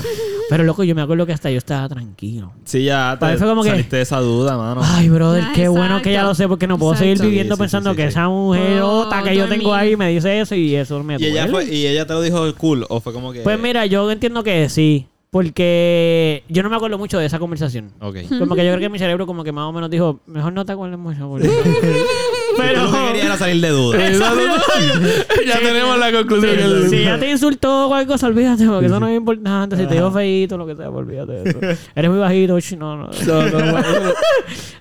Pero 0.50 0.64
loco, 0.64 0.84
yo 0.84 0.94
me 0.96 1.02
acuerdo 1.02 1.26
que 1.26 1.34
hasta 1.34 1.50
yo 1.50 1.58
estaba 1.58 1.88
tranquilo. 1.90 2.52
Sí, 2.66 2.84
ya 2.84 3.18
te 3.20 3.34
eso 3.34 3.46
como 3.48 3.64
que- 3.64 3.70
saliste 3.70 3.96
de 3.98 4.02
esa 4.02 4.20
duda, 4.20 4.58
mano. 4.58 4.82
Ay, 4.84 5.10
brother, 5.10 5.44
qué 5.56 5.68
bueno 5.68 6.02
que 6.02 6.12
ya 6.12 6.20
exacto. 6.20 6.30
lo 6.30 6.36
sé 6.36 6.48
porque 6.48 6.68
no 6.68 6.78
puedo 6.78 6.96
seguir 6.96 7.14
Exacto. 7.14 7.30
viviendo 7.30 7.56
Sí, 7.56 7.58
sí, 7.58 7.62
pensando 7.64 7.90
sí, 7.92 7.96
que 7.98 8.02
sí. 8.04 8.08
esa 8.10 8.28
mujerota 8.30 9.10
Puedo 9.20 9.24
que 9.24 9.36
yo 9.38 9.48
tengo 9.48 9.74
ahí 9.74 9.96
me 9.96 10.10
dice 10.10 10.40
eso 10.42 10.54
y 10.56 10.76
eso 10.76 11.02
me 11.04 11.16
y 11.20 11.26
ella 11.26 11.48
duele. 11.48 11.52
fue, 11.68 11.76
y 11.76 11.88
ella 11.88 12.06
te 12.06 12.14
lo 12.14 12.22
dijo 12.22 12.54
cool, 12.56 12.86
o 12.90 13.00
fue 13.00 13.14
como 13.14 13.32
que. 13.32 13.40
Pues 13.42 13.60
mira, 13.60 13.86
yo 13.86 14.10
entiendo 14.12 14.44
que 14.44 14.68
sí. 14.70 15.08
Porque 15.32 16.44
yo 16.48 16.62
no 16.62 16.70
me 16.70 16.76
acuerdo 16.76 17.00
mucho 17.00 17.18
de 17.18 17.26
esa 17.26 17.40
conversación. 17.40 17.92
Ok. 18.02 18.18
Como 18.40 18.56
que 18.56 18.64
yo 18.64 18.72
creo 18.72 18.80
que 18.82 18.90
mi 18.90 19.00
cerebro 19.00 19.26
como 19.26 19.44
que 19.44 19.52
más 19.52 19.66
o 19.66 19.72
menos 19.72 19.90
dijo, 19.90 20.20
mejor 20.28 20.54
no 20.54 20.64
te 20.64 20.74
acuerdes 20.74 21.00
mucho. 21.00 21.28
porque-" 21.28 21.50
Pero 22.58 22.84
lo 22.84 22.92
que 22.92 22.98
quería 23.08 23.26
era 23.26 23.38
salir 23.38 23.62
de 23.62 23.70
duda. 23.70 23.98
ya 25.46 25.60
tenemos 25.60 25.98
la 25.98 26.12
conclusión. 26.12 26.84
Sí, 26.84 26.98
si 26.98 27.04
ya 27.04 27.20
te 27.20 27.30
insultó 27.30 27.86
o 27.86 27.88
cualquier 27.90 28.08
cosa, 28.14 28.28
olvídate, 28.28 28.66
porque 28.66 28.86
eso 28.88 29.00
no 29.00 29.08
es 29.08 29.18
importante. 29.18 29.78
Si 29.78 29.86
te 29.86 29.94
dijo 29.96 30.12
feíto, 30.12 30.58
lo 30.58 30.66
que 30.66 30.76
sea, 30.76 30.90
olvídate 30.90 31.32
de 31.34 31.50
eso. 31.50 31.60
Eres 31.96 32.12
muy 32.12 32.20
bajito, 32.20 32.58
no, 32.78 32.98
no. 32.98 33.10
No, 33.28 33.44
no, 33.50 33.60
no. 33.72 33.84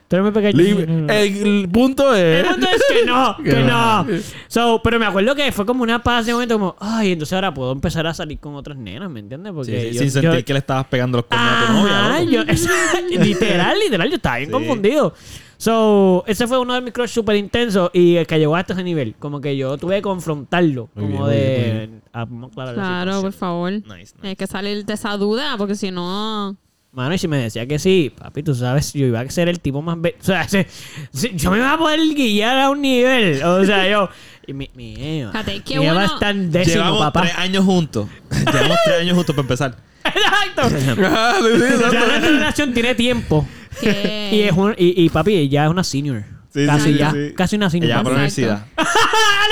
Tú 0.09 0.16
eres 0.16 0.24
muy 0.24 0.32
pequeño. 0.32 0.59
Lim- 0.62 0.86
no, 0.86 1.07
no. 1.07 1.12
El, 1.12 1.69
punto 1.70 2.15
es. 2.15 2.44
El 2.44 2.47
punto 2.53 2.66
es 2.69 2.82
que 3.01 3.07
no, 3.07 3.36
que 3.39 3.44
Que 3.51 3.62
no. 3.62 4.05
no. 4.05 4.19
So, 4.47 4.81
pero 4.85 4.99
me 4.99 5.07
acuerdo 5.07 5.35
que 5.35 5.51
fue 5.53 5.65
como 5.65 5.82
una 5.82 6.03
paz 6.03 6.27
de 6.27 6.35
momento, 6.35 6.59
como, 6.59 6.77
ay, 6.81 7.12
entonces 7.12 7.32
ahora 7.32 7.55
puedo 7.55 7.73
empezar 7.73 8.07
a 8.07 8.12
salir 8.12 8.39
con 8.39 8.55
otras 8.55 8.77
nenas, 8.77 9.09
¿me 9.11 9.20
entiendes? 9.20 9.51
Sí, 9.51 9.55
Porque 9.55 9.81
sí, 9.89 9.93
yo- 9.94 10.01
sin 10.01 10.11
sentir 10.11 10.32
yo- 10.32 10.44
que 10.44 10.53
le 10.53 10.59
estabas 10.59 10.85
pegando 10.89 11.16
los 11.16 11.24
cuernos 11.27 11.51
a 11.51 11.66
tu 11.66 11.73
novia. 11.73 13.24
Literal, 13.24 13.78
literal, 13.78 14.09
yo 14.11 14.16
estaba 14.16 14.36
bien 14.36 14.49
Sí. 14.49 14.53
confundido. 14.53 15.15
So, 15.62 16.24
ese 16.26 16.48
fue 16.48 16.59
uno 16.59 16.74
de 16.74 16.80
mis 16.80 16.93
crush 16.93 17.10
súper 17.10 17.36
intensos 17.36 17.89
y 17.93 18.16
el 18.16 18.26
que 18.26 18.36
llegó 18.36 18.56
hasta 18.56 18.72
ese 18.72 18.82
nivel. 18.82 19.14
Como 19.20 19.40
que 19.40 19.56
yo 19.56 19.78
tuve 19.78 19.94
que 19.94 20.02
confrontarlo. 20.02 20.89
Muy 20.97 21.05
como 21.12 21.28
bien, 21.28 21.28
muy 21.28 21.34
de. 21.36 21.90
Ah, 22.12 22.24
vamos 22.28 22.51
a 22.59 22.74
Claro, 22.74 23.20
por 23.22 23.32
favor. 23.32 23.70
Nice, 23.70 23.86
nice. 23.89 24.14
Hay 24.24 24.34
que 24.34 24.48
salir 24.48 24.84
de 24.84 24.94
esa 24.94 25.16
duda, 25.16 25.55
porque 25.56 25.76
si 25.76 25.93
no. 25.93 26.56
Mano, 26.90 27.14
y 27.14 27.18
si 27.18 27.28
me 27.28 27.36
decía 27.39 27.64
que 27.64 27.78
sí, 27.78 28.12
papi, 28.18 28.43
tú 28.43 28.56
sabes, 28.56 28.93
yo 28.93 29.06
iba 29.06 29.20
a 29.20 29.30
ser 29.30 29.48
el 29.48 29.60
tipo 29.60 29.80
más... 29.82 30.01
be- 30.01 30.16
O 30.20 30.24
sea, 30.24 30.48
se- 30.48 30.66
se- 31.12 31.32
yo 31.36 31.52
me 31.52 31.59
iba 31.59 31.72
a 31.72 31.78
poder 31.78 32.01
guiar 32.12 32.59
a 32.59 32.68
un 32.68 32.82
nivel. 32.82 33.40
O 33.44 33.64
sea, 33.64 33.89
yo... 33.89 34.09
Y 34.48 34.55
mi, 34.55 34.68
mi 34.74 34.97
Eva. 34.98 35.30
Bueno. 35.76 36.01
está 36.02 36.30
en 36.30 36.51
décimo, 36.51 36.74
Llevamos 36.86 36.98
papá. 37.02 37.20
tres 37.22 37.39
años 37.39 37.64
juntos. 37.64 38.09
Llevamos 38.52 38.78
tres 38.84 39.01
años 39.01 39.14
juntos 39.14 39.36
para 39.36 39.43
empezar. 39.43 39.76
Exacto. 40.05 40.62
Ah, 41.06 41.36
sí, 41.39 41.47
sí, 41.56 41.64
exacto. 41.64 41.93
ya 41.93 42.06
nuestra 42.09 42.30
relación 42.30 42.74
tiene 42.74 42.94
tiempo. 42.97 43.47
Que... 43.81 44.31
Y, 44.32 44.43
es 44.43 44.53
un- 44.53 44.74
y, 44.78 45.05
y 45.05 45.09
papi, 45.09 45.35
ella 45.36 45.65
es 45.65 45.70
una 45.70 45.85
senior. 45.85 46.23
Sí, 46.53 46.66
casi 46.66 46.93
sí, 46.93 46.99
ya. 46.99 47.12
sí. 47.12 47.32
Casi 47.35 47.57
una 47.57 47.70
senior. 47.70 47.86
Ella 47.90 47.97
va 47.99 48.03
por 48.03 48.12
la 48.12 48.16
universidad. 48.19 48.66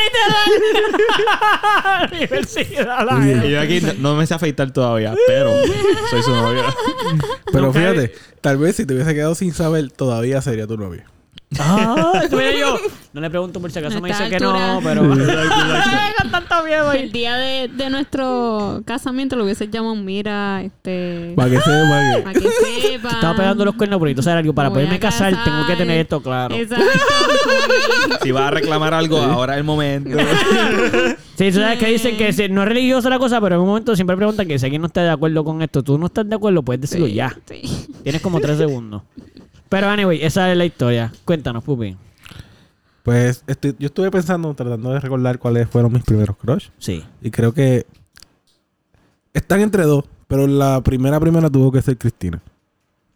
¡Literal! 0.01 2.11
Universidad, 2.13 3.07
la. 3.07 3.47
Y 3.47 3.51
yo 3.51 3.61
aquí 3.61 3.81
no, 3.81 3.93
no 3.95 4.17
me 4.17 4.27
sé 4.27 4.35
afeitar 4.35 4.71
todavía, 4.71 5.15
pero 5.27 5.51
soy 6.11 6.23
su 6.23 6.31
novio. 6.31 6.63
Pero 7.53 7.73
fíjate, 7.73 8.13
tal 8.41 8.59
vez 8.59 8.77
si 8.77 8.87
te 8.87 8.95
hubiese 8.95 9.13
quedado 9.15 9.35
sin 9.35 9.53
saber, 9.53 9.91
todavía 9.91 10.41
sería 10.41 10.67
tu 10.69 10.77
novio. 10.77 11.03
Ah, 11.59 12.23
mira 12.31 12.53
yo. 12.53 12.79
No 13.13 13.21
le 13.21 13.29
pregunto 13.29 13.61
por 13.61 13.73
si 13.73 13.79
acaso 13.81 14.01
me 14.01 14.11
dice 14.11 14.29
que 14.31 14.39
no, 14.39 14.79
pero. 14.85 15.03
Con 16.21 16.31
tanto 16.31 16.63
miedo 16.65 16.93
El 16.93 17.11
día 17.11 17.35
de, 17.35 17.67
de 17.67 17.91
nuestro 17.91 18.83
casamiento 18.85 19.35
lo 19.35 19.43
hubiese 19.43 19.69
llamado, 19.69 19.97
mira, 19.97 20.63
este. 20.63 21.33
Para 21.35 21.51
que 21.51 21.57
sepa. 21.57 22.23
Para 22.23 22.33
que 22.39 22.49
sepa. 22.49 23.09
Estaba 23.09 23.35
pegando 23.35 23.65
los 23.65 23.75
cuernos, 23.75 23.99
pero 23.99 24.11
entonces 24.11 24.33
algo. 24.33 24.53
Para 24.55 24.71
poderme 24.71 25.01
casar, 25.01 25.33
casar. 25.33 25.45
tengo 25.45 25.67
que 25.67 25.75
tener 25.75 25.99
esto 25.99 26.23
claro. 26.23 26.55
Exacto. 26.55 26.85
Si 28.23 28.31
vas 28.31 28.45
a 28.45 28.51
reclamar 28.53 28.95
algo, 28.95 29.19
ahora 29.19 29.55
es 29.55 29.59
el 29.59 29.65
momento. 29.65 30.17
Sí, 31.35 31.51
tú 31.51 31.59
sabes 31.59 31.81
que 31.81 31.87
dicen 31.87 32.17
que 32.17 32.49
no 32.49 32.63
es 32.63 32.69
religiosa 32.69 33.11
la 33.11 33.19
cosa, 33.19 33.41
pero 33.41 33.57
en 33.57 33.63
un 33.63 33.67
momento 33.67 33.97
siempre 33.97 34.17
preguntan 34.17 34.47
que 34.47 34.57
si 34.57 34.67
alguien 34.67 34.83
no 34.83 34.87
está 34.87 35.03
de 35.03 35.11
acuerdo 35.11 35.43
con 35.43 35.63
esto, 35.63 35.83
tú 35.83 35.99
no 35.99 36.07
estás 36.07 36.29
de 36.29 36.37
acuerdo, 36.37 36.63
puedes 36.63 36.83
decirlo 36.83 37.09
ya. 37.09 37.37
Sí. 37.49 37.63
Tienes 38.05 38.23
como 38.23 38.41
tres 38.41 38.57
segundos. 38.57 39.03
Pero 39.71 39.89
anyway, 39.89 40.23
esa 40.23 40.51
es 40.53 40.59
la 40.59 40.67
historia. 40.67 41.11
Cuéntanos, 41.25 41.65
Pupi. 41.65 41.97
Pues 43.03 43.43
estoy- 43.47 43.75
yo 43.79 43.87
estuve 43.87 44.11
pensando, 44.11 44.53
tratando 44.53 44.91
de 44.93 45.01
recordar 45.01 45.39
cuáles 45.39 45.67
fueron 45.71 45.91
mis 45.93 46.03
primeros 46.03 46.37
crush. 46.37 46.69
Sí. 46.79 47.03
Y 47.23 47.31
creo 47.31 47.55
que 47.55 47.87
están 49.33 49.61
entre 49.63 49.85
dos, 49.85 50.05
pero 50.29 50.47
la 50.47 50.83
primera 50.83 51.19
primera 51.19 51.49
tuvo 51.49 51.73
que 51.73 51.81
ser 51.81 51.97
Cristina. 51.97 52.43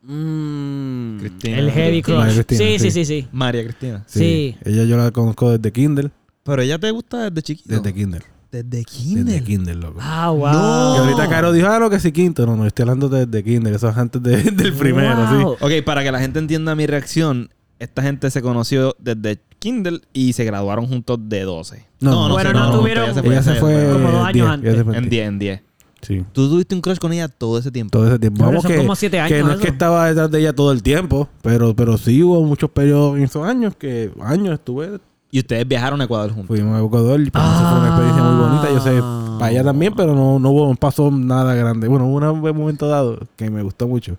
Mm, 0.03 1.19
Cristina. 1.19 1.59
el 1.59 1.71
heavy 1.71 2.03
crush. 2.03 2.35
Cristina, 2.35 2.59
sí, 2.59 2.79
sí, 2.79 2.91
sí. 2.91 2.91
sí, 2.91 3.05
sí. 3.23 3.29
María 3.33 3.63
Cristina. 3.65 4.05
Sí. 4.07 4.57
Ella 4.65 4.85
yo 4.85 4.97
la 4.97 5.11
conozco 5.11 5.51
desde 5.51 5.71
Kindle. 5.73 6.11
Pero 6.45 6.63
ella 6.63 6.79
te 6.79 6.91
gusta 6.91 7.29
desde 7.31 7.43
chiquito. 7.43 7.75
Desde 7.75 7.93
Kindle. 7.95 8.23
Desde 8.63 8.69
Desde 8.69 8.85
kinder. 8.85 9.45
Kindle, 9.45 9.75
loco. 9.75 9.99
Ah, 10.01 10.31
wow. 10.31 10.53
No. 10.53 10.95
Y 10.95 10.99
ahorita 10.99 11.29
Caro 11.29 11.53
dijo, 11.53 11.67
ah, 11.69 11.79
no, 11.81 11.91
que 11.91 11.99
sí, 11.99 12.13
quinto. 12.13 12.47
No, 12.47 12.57
no, 12.57 12.67
estoy 12.67 12.83
hablando 12.85 13.09
desde 13.09 13.43
Kindle. 13.43 13.75
Eso 13.75 13.89
es 13.89 13.97
antes 13.97 14.23
de- 14.23 14.37
del 14.53 14.73
primero, 14.75 15.17
Wow. 15.17 15.57
sí. 15.61 15.65
Ok, 15.81 15.85
para 15.85 16.03
que 16.05 16.13
la 16.13 16.21
gente 16.21 16.39
entienda 16.39 16.75
mi 16.75 16.87
reacción, 16.87 17.51
esta 17.79 18.03
gente 18.03 18.31
se 18.31 18.41
conoció 18.43 18.95
desde 18.99 19.41
Kindle 19.59 20.01
y 20.13 20.33
se 20.35 20.45
graduaron 20.45 20.87
juntos 20.87 21.19
de 21.23 21.43
12. 21.43 21.85
No, 22.01 22.29
Bueno, 22.29 22.39
se 22.39 22.45
no 22.45 22.51
graduaron 22.51 22.81
tuvieron- 22.81 23.05
juntos, 23.15 23.25
Ella 23.25 23.43
se 23.43 23.55
fue 23.55 23.89
Como 23.93 24.11
dos 24.13 24.25
años 24.27 24.33
10, 24.35 24.47
antes. 24.47 24.75
se 24.77 24.85
fue 24.85 24.97
en 24.97 25.09
10, 25.09 25.29
en 25.29 25.39
10. 25.39 25.61
Sí. 26.03 26.23
Tú 26.33 26.51
tuviste 26.51 26.75
un 26.75 26.83
crush 26.83 26.99
con 26.99 27.13
ella 27.15 27.29
todo 27.29 27.59
ese 27.59 27.71
tiempo. 27.71 27.91
Todo 27.99 28.07
ese 28.07 28.19
tiempo. 28.19 28.37
Pero 28.39 28.49
Vamos 28.51 28.63
son 28.63 28.73
que, 28.73 28.77
como 28.77 28.95
siete 28.95 29.17
que 29.17 29.23
años 29.37 29.47
no 29.49 29.53
es 29.55 29.59
que 29.61 29.69
estaba 29.69 30.07
detrás 30.07 30.31
de 30.31 30.39
ella 30.39 30.53
todo 30.55 30.71
el 30.71 30.83
tiempo, 30.83 31.31
pero, 31.41 31.75
pero 31.75 31.97
sí 31.97 32.23
hubo 32.23 32.43
muchos 32.45 32.69
periodos 32.71 33.17
en 33.17 33.23
esos 33.25 33.43
años 33.49 33.75
que 33.75 34.13
años 34.23 34.53
estuve. 34.55 35.01
Y 35.35 35.41
ustedes 35.41 35.67
viajaron 35.67 36.01
a 36.01 36.05
Ecuador 36.05 36.31
juntos. 36.31 36.47
Fuimos 36.57 36.81
a 36.81 36.85
Ecuador 36.87 37.21
y 37.21 37.29
para 37.29 37.45
nosotros 37.45 37.71
fue 37.71 37.79
una 37.81 37.89
experiencia 37.89 38.23
muy 38.23 38.45
bonita. 38.45 38.69
Yo 38.73 38.81
sé, 38.81 39.01
Ah. 39.03 39.37
para 39.41 39.51
ella 39.51 39.65
también, 39.65 39.93
pero 39.97 40.15
no, 40.15 40.39
no 40.39 40.51
hubo, 40.51 40.69
no 40.69 40.77
pasó 40.77 41.11
nada 41.11 41.57
grande. 41.57 41.89
Bueno, 41.89 42.07
hubo 42.07 42.19
un 42.19 42.57
momento 42.57 42.87
dado 42.87 43.19
que 43.35 43.51
me 43.51 43.61
gustó 43.65 43.89
mucho. 43.89 44.17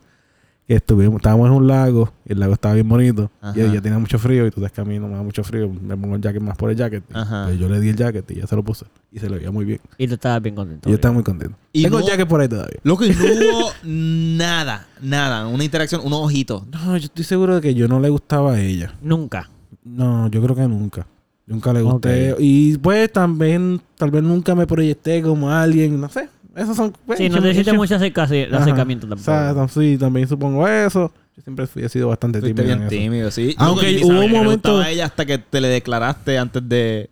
Que 0.67 0.73
estuvimos, 0.75 1.17
estábamos 1.17 1.47
en 1.47 1.53
un 1.53 1.67
lago, 1.67 2.11
y 2.27 2.33
el 2.33 2.39
lago 2.41 2.53
estaba 2.53 2.73
bien 2.73 2.89
bonito, 2.89 3.31
y 3.41 3.45
Ajá. 3.45 3.53
ella 3.61 3.81
tenía 3.81 3.97
mucho 3.99 4.17
frío, 4.19 4.45
y 4.47 4.49
tú 4.51 4.55
sabes 4.59 4.71
que 4.73 4.81
a 4.81 4.83
mí 4.83 4.97
no 4.99 5.07
me 5.07 5.13
da 5.15 5.21
mucho 5.23 5.41
frío, 5.43 5.69
me 5.69 5.95
pongo 5.95 6.15
el 6.15 6.21
jacket 6.21 6.41
más 6.41 6.57
por 6.57 6.69
el 6.71 6.75
jacket. 6.75 7.03
Ajá. 7.13 7.45
Pues 7.45 7.59
yo 7.59 7.69
le 7.69 7.79
di 7.79 7.89
el 7.89 7.95
jacket 7.95 8.29
y 8.31 8.39
ella 8.39 8.47
se 8.47 8.55
lo 8.57 8.63
puso, 8.63 8.85
y 9.11 9.19
se 9.19 9.29
lo 9.29 9.35
veía 9.37 9.51
muy 9.51 9.63
bien. 9.63 9.79
Y 9.99 10.07
tú 10.07 10.15
estabas 10.15 10.41
bien 10.41 10.55
contento. 10.55 10.89
Y 10.89 10.91
yo 10.91 10.95
estaba 10.95 11.13
muy 11.13 11.23
contento. 11.23 11.55
Y 11.71 11.83
Tengo 11.83 11.99
no- 11.99 12.03
el 12.05 12.11
jacket 12.11 12.27
por 12.27 12.41
ahí 12.41 12.47
todavía. 12.49 12.79
Loco, 12.83 13.05
y 13.05 13.09
no 13.11 13.15
hubo 13.23 13.71
nada, 13.83 14.87
nada, 15.01 15.47
una 15.47 15.63
interacción, 15.63 16.01
unos 16.03 16.19
ojitos. 16.19 16.63
No, 16.67 16.97
yo 16.97 17.05
estoy 17.05 17.23
seguro 17.23 17.55
de 17.55 17.61
que 17.61 17.73
yo 17.75 17.87
no 17.87 17.99
le 18.01 18.09
gustaba 18.09 18.53
a 18.55 18.59
ella. 18.59 18.95
Nunca. 19.01 19.49
No, 19.85 20.27
yo 20.29 20.41
creo 20.41 20.55
que 20.55 20.67
nunca. 20.67 21.07
Nunca 21.47 21.71
le 21.71 21.81
gusté. 21.83 22.35
Y 22.39 22.77
pues 22.79 23.11
también, 23.13 23.79
tal 23.97 24.11
vez 24.11 24.23
nunca 24.23 24.55
me 24.55 24.65
proyecté 24.67 25.21
como 25.21 25.49
alguien, 25.51 26.01
no 26.01 26.09
sé. 26.09 26.27
Esos 26.55 26.75
son... 26.75 26.93
pues, 27.05 27.19
Sí, 27.19 27.29
no 27.29 27.35
son- 27.35 27.43
te 27.43 27.51
hiciste 27.51 27.69
son- 27.71 27.77
mucho 27.77 27.95
acercamiento 27.95 29.05
O 29.05 29.09
tampoco. 29.09 29.23
sea, 29.23 29.67
sí, 29.67 29.97
también 29.97 30.27
supongo 30.27 30.67
eso. 30.67 31.11
Yo 31.37 31.43
siempre 31.43 31.67
fui, 31.67 31.83
he 31.83 31.89
sido 31.89 32.07
bastante 32.07 32.39
Fuiste 32.39 32.61
tímido. 32.63 32.77
bien 32.77 32.89
tímido, 32.89 33.29
sí. 33.31 33.53
Aunque 33.57 34.01
hubo 34.03 34.21
un 34.25 34.31
momento- 34.31 34.79
a 34.79 34.89
ella 34.89 35.05
hasta 35.05 35.25
que 35.25 35.37
te 35.37 35.61
le 35.61 35.67
declaraste 35.67 36.37
antes 36.37 36.67
de... 36.67 37.09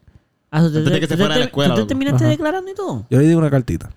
Ah, 0.50 0.62
¿tú 0.62 0.68
Antes 0.68 0.86
de 0.86 1.00
que 1.00 1.08
se 1.08 1.18
fuera 1.18 1.36
a 1.36 1.40
la 1.40 1.46
escuela, 1.46 1.76
¿Tú 1.76 1.82
te 1.82 1.88
terminaste 1.88 2.24
Ajá. 2.24 2.32
declarando 2.32 2.72
y 2.72 2.74
todo? 2.76 3.06
Yo 3.10 3.20
le 3.20 3.28
di 3.28 3.34
una 3.36 3.50
cartita. 3.50 3.90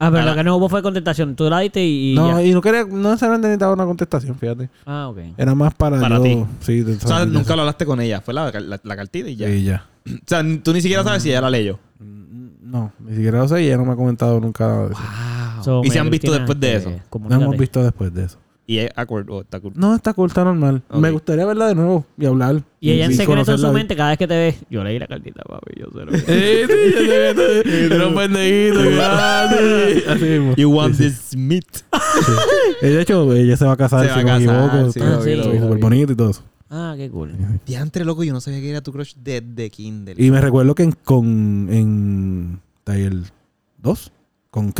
Ah, 0.00 0.10
pero 0.12 0.24
la- 0.24 0.30
lo 0.30 0.36
que 0.36 0.44
no 0.44 0.56
hubo 0.56 0.68
fue 0.68 0.82
contestación. 0.82 1.34
Tú 1.34 1.50
la 1.50 1.58
diste 1.60 1.84
y, 1.84 2.12
y 2.12 2.14
no, 2.14 2.38
ya. 2.40 2.46
y 2.46 2.52
no 2.52 2.60
quería, 2.60 2.84
no 2.84 3.08
necesariamente 3.10 3.48
necesitaba 3.48 3.72
una 3.72 3.84
contestación, 3.84 4.36
fíjate. 4.38 4.70
Ah, 4.86 5.08
ok. 5.08 5.18
Era 5.36 5.54
más 5.54 5.74
para, 5.74 6.00
Para 6.00 6.16
yo, 6.18 6.22
ti. 6.22 6.44
Sí, 6.60 6.80
de- 6.82 6.94
O 6.96 7.00
sea, 7.00 7.24
nunca 7.26 7.56
lo 7.56 7.62
hablaste 7.62 7.84
con 7.84 8.00
ella. 8.00 8.20
Fue 8.20 8.32
la, 8.34 8.50
la, 8.52 8.80
la 8.82 8.96
cartita 8.96 9.28
y 9.28 9.36
ya. 9.36 9.46
Sí, 9.48 9.64
ya. 9.64 9.84
O 10.08 10.10
sea, 10.26 10.42
tú 10.62 10.72
ni 10.72 10.80
siquiera 10.80 11.02
sabes 11.04 11.22
si 11.22 11.30
ella 11.30 11.40
la 11.42 11.50
leyó. 11.50 11.78
Mm, 11.98 12.70
No, 12.70 12.92
ni 13.00 13.14
siquiera 13.16 13.38
lo 13.38 13.48
sé 13.48 13.62
y 13.62 13.66
ella 13.66 13.76
no 13.76 13.84
me 13.84 13.92
ha 13.92 13.96
comentado 13.96 14.38
nunca. 14.40 14.88
So, 15.62 15.82
¿Y 15.84 15.90
se 15.90 15.98
han 15.98 16.10
visto 16.10 16.30
después 16.32 16.58
de 16.60 16.76
eso? 16.76 16.92
No 17.28 17.34
hemos 17.34 17.56
visto 17.56 17.82
después 17.82 18.12
de 18.14 18.24
eso. 18.24 18.38
Y 18.70 18.80
es 18.80 18.90
awkward 18.96 19.30
o 19.30 19.40
está 19.40 19.60
cool. 19.60 19.72
No, 19.76 19.94
está 19.94 20.12
cool, 20.12 20.28
está 20.28 20.44
normal. 20.44 20.82
Me 20.92 21.10
gustaría 21.10 21.46
verla 21.46 21.68
de 21.68 21.74
nuevo 21.74 22.04
y 22.18 22.26
hablar. 22.26 22.62
Y 22.80 22.90
ella 22.90 23.06
en 23.06 23.14
secreto 23.14 23.50
en 23.52 23.58
su 23.58 23.72
mente, 23.72 23.96
cada 23.96 24.10
vez 24.10 24.18
que 24.18 24.28
te 24.28 24.34
ve, 24.36 24.54
yo 24.68 24.84
leí 24.84 24.98
la 24.98 25.06
cartita, 25.06 25.42
papi, 25.42 25.72
yo 25.80 25.86
sé 25.86 26.04
lo 26.04 26.12
que... 26.12 26.24
Eh, 26.28 27.62
sí, 27.64 27.94
Era 27.94 28.06
un 28.08 28.14
pendejito. 28.14 28.80
Así 30.12 30.24
mismo. 30.24 30.54
You 30.56 30.70
want 30.70 30.94
Sí, 30.96 31.04
sí. 31.08 31.08
this 31.08 31.36
meat. 31.36 31.64
Eh, 32.82 32.88
De 32.88 33.00
hecho, 33.00 33.32
ella 33.32 33.56
se 33.56 33.64
va 33.64 33.72
a 33.72 33.76
casar, 33.78 34.02
Se 34.02 34.08
va 34.08 34.14
si 34.14 34.20
a 34.20 34.22
no 34.24 34.38
me 34.38 34.46
casar, 34.46 34.80
equivoco. 34.80 34.92
sí, 34.92 35.00
lo 35.34 35.50
vi, 35.52 35.58
súper 35.60 35.78
bonito 35.78 36.12
y 36.12 36.16
todo 36.16 36.30
eso. 36.30 36.42
Ah, 36.70 36.92
qué 36.96 37.08
cool. 37.08 37.32
Diantre, 37.66 38.04
loco, 38.04 38.22
yo 38.22 38.34
no 38.34 38.42
sabía 38.42 38.60
que 38.60 38.68
era 38.70 38.82
tu 38.82 38.92
crush 38.92 39.14
desde 39.16 39.70
Kindle. 39.70 40.14
Y 40.18 40.30
me 40.30 40.42
recuerdo 40.42 40.74
que 40.74 40.82
en, 40.82 40.92
con, 40.92 41.68
en 41.70 42.60
Taller 42.84 43.14
2, 43.78 44.12
con 44.50 44.72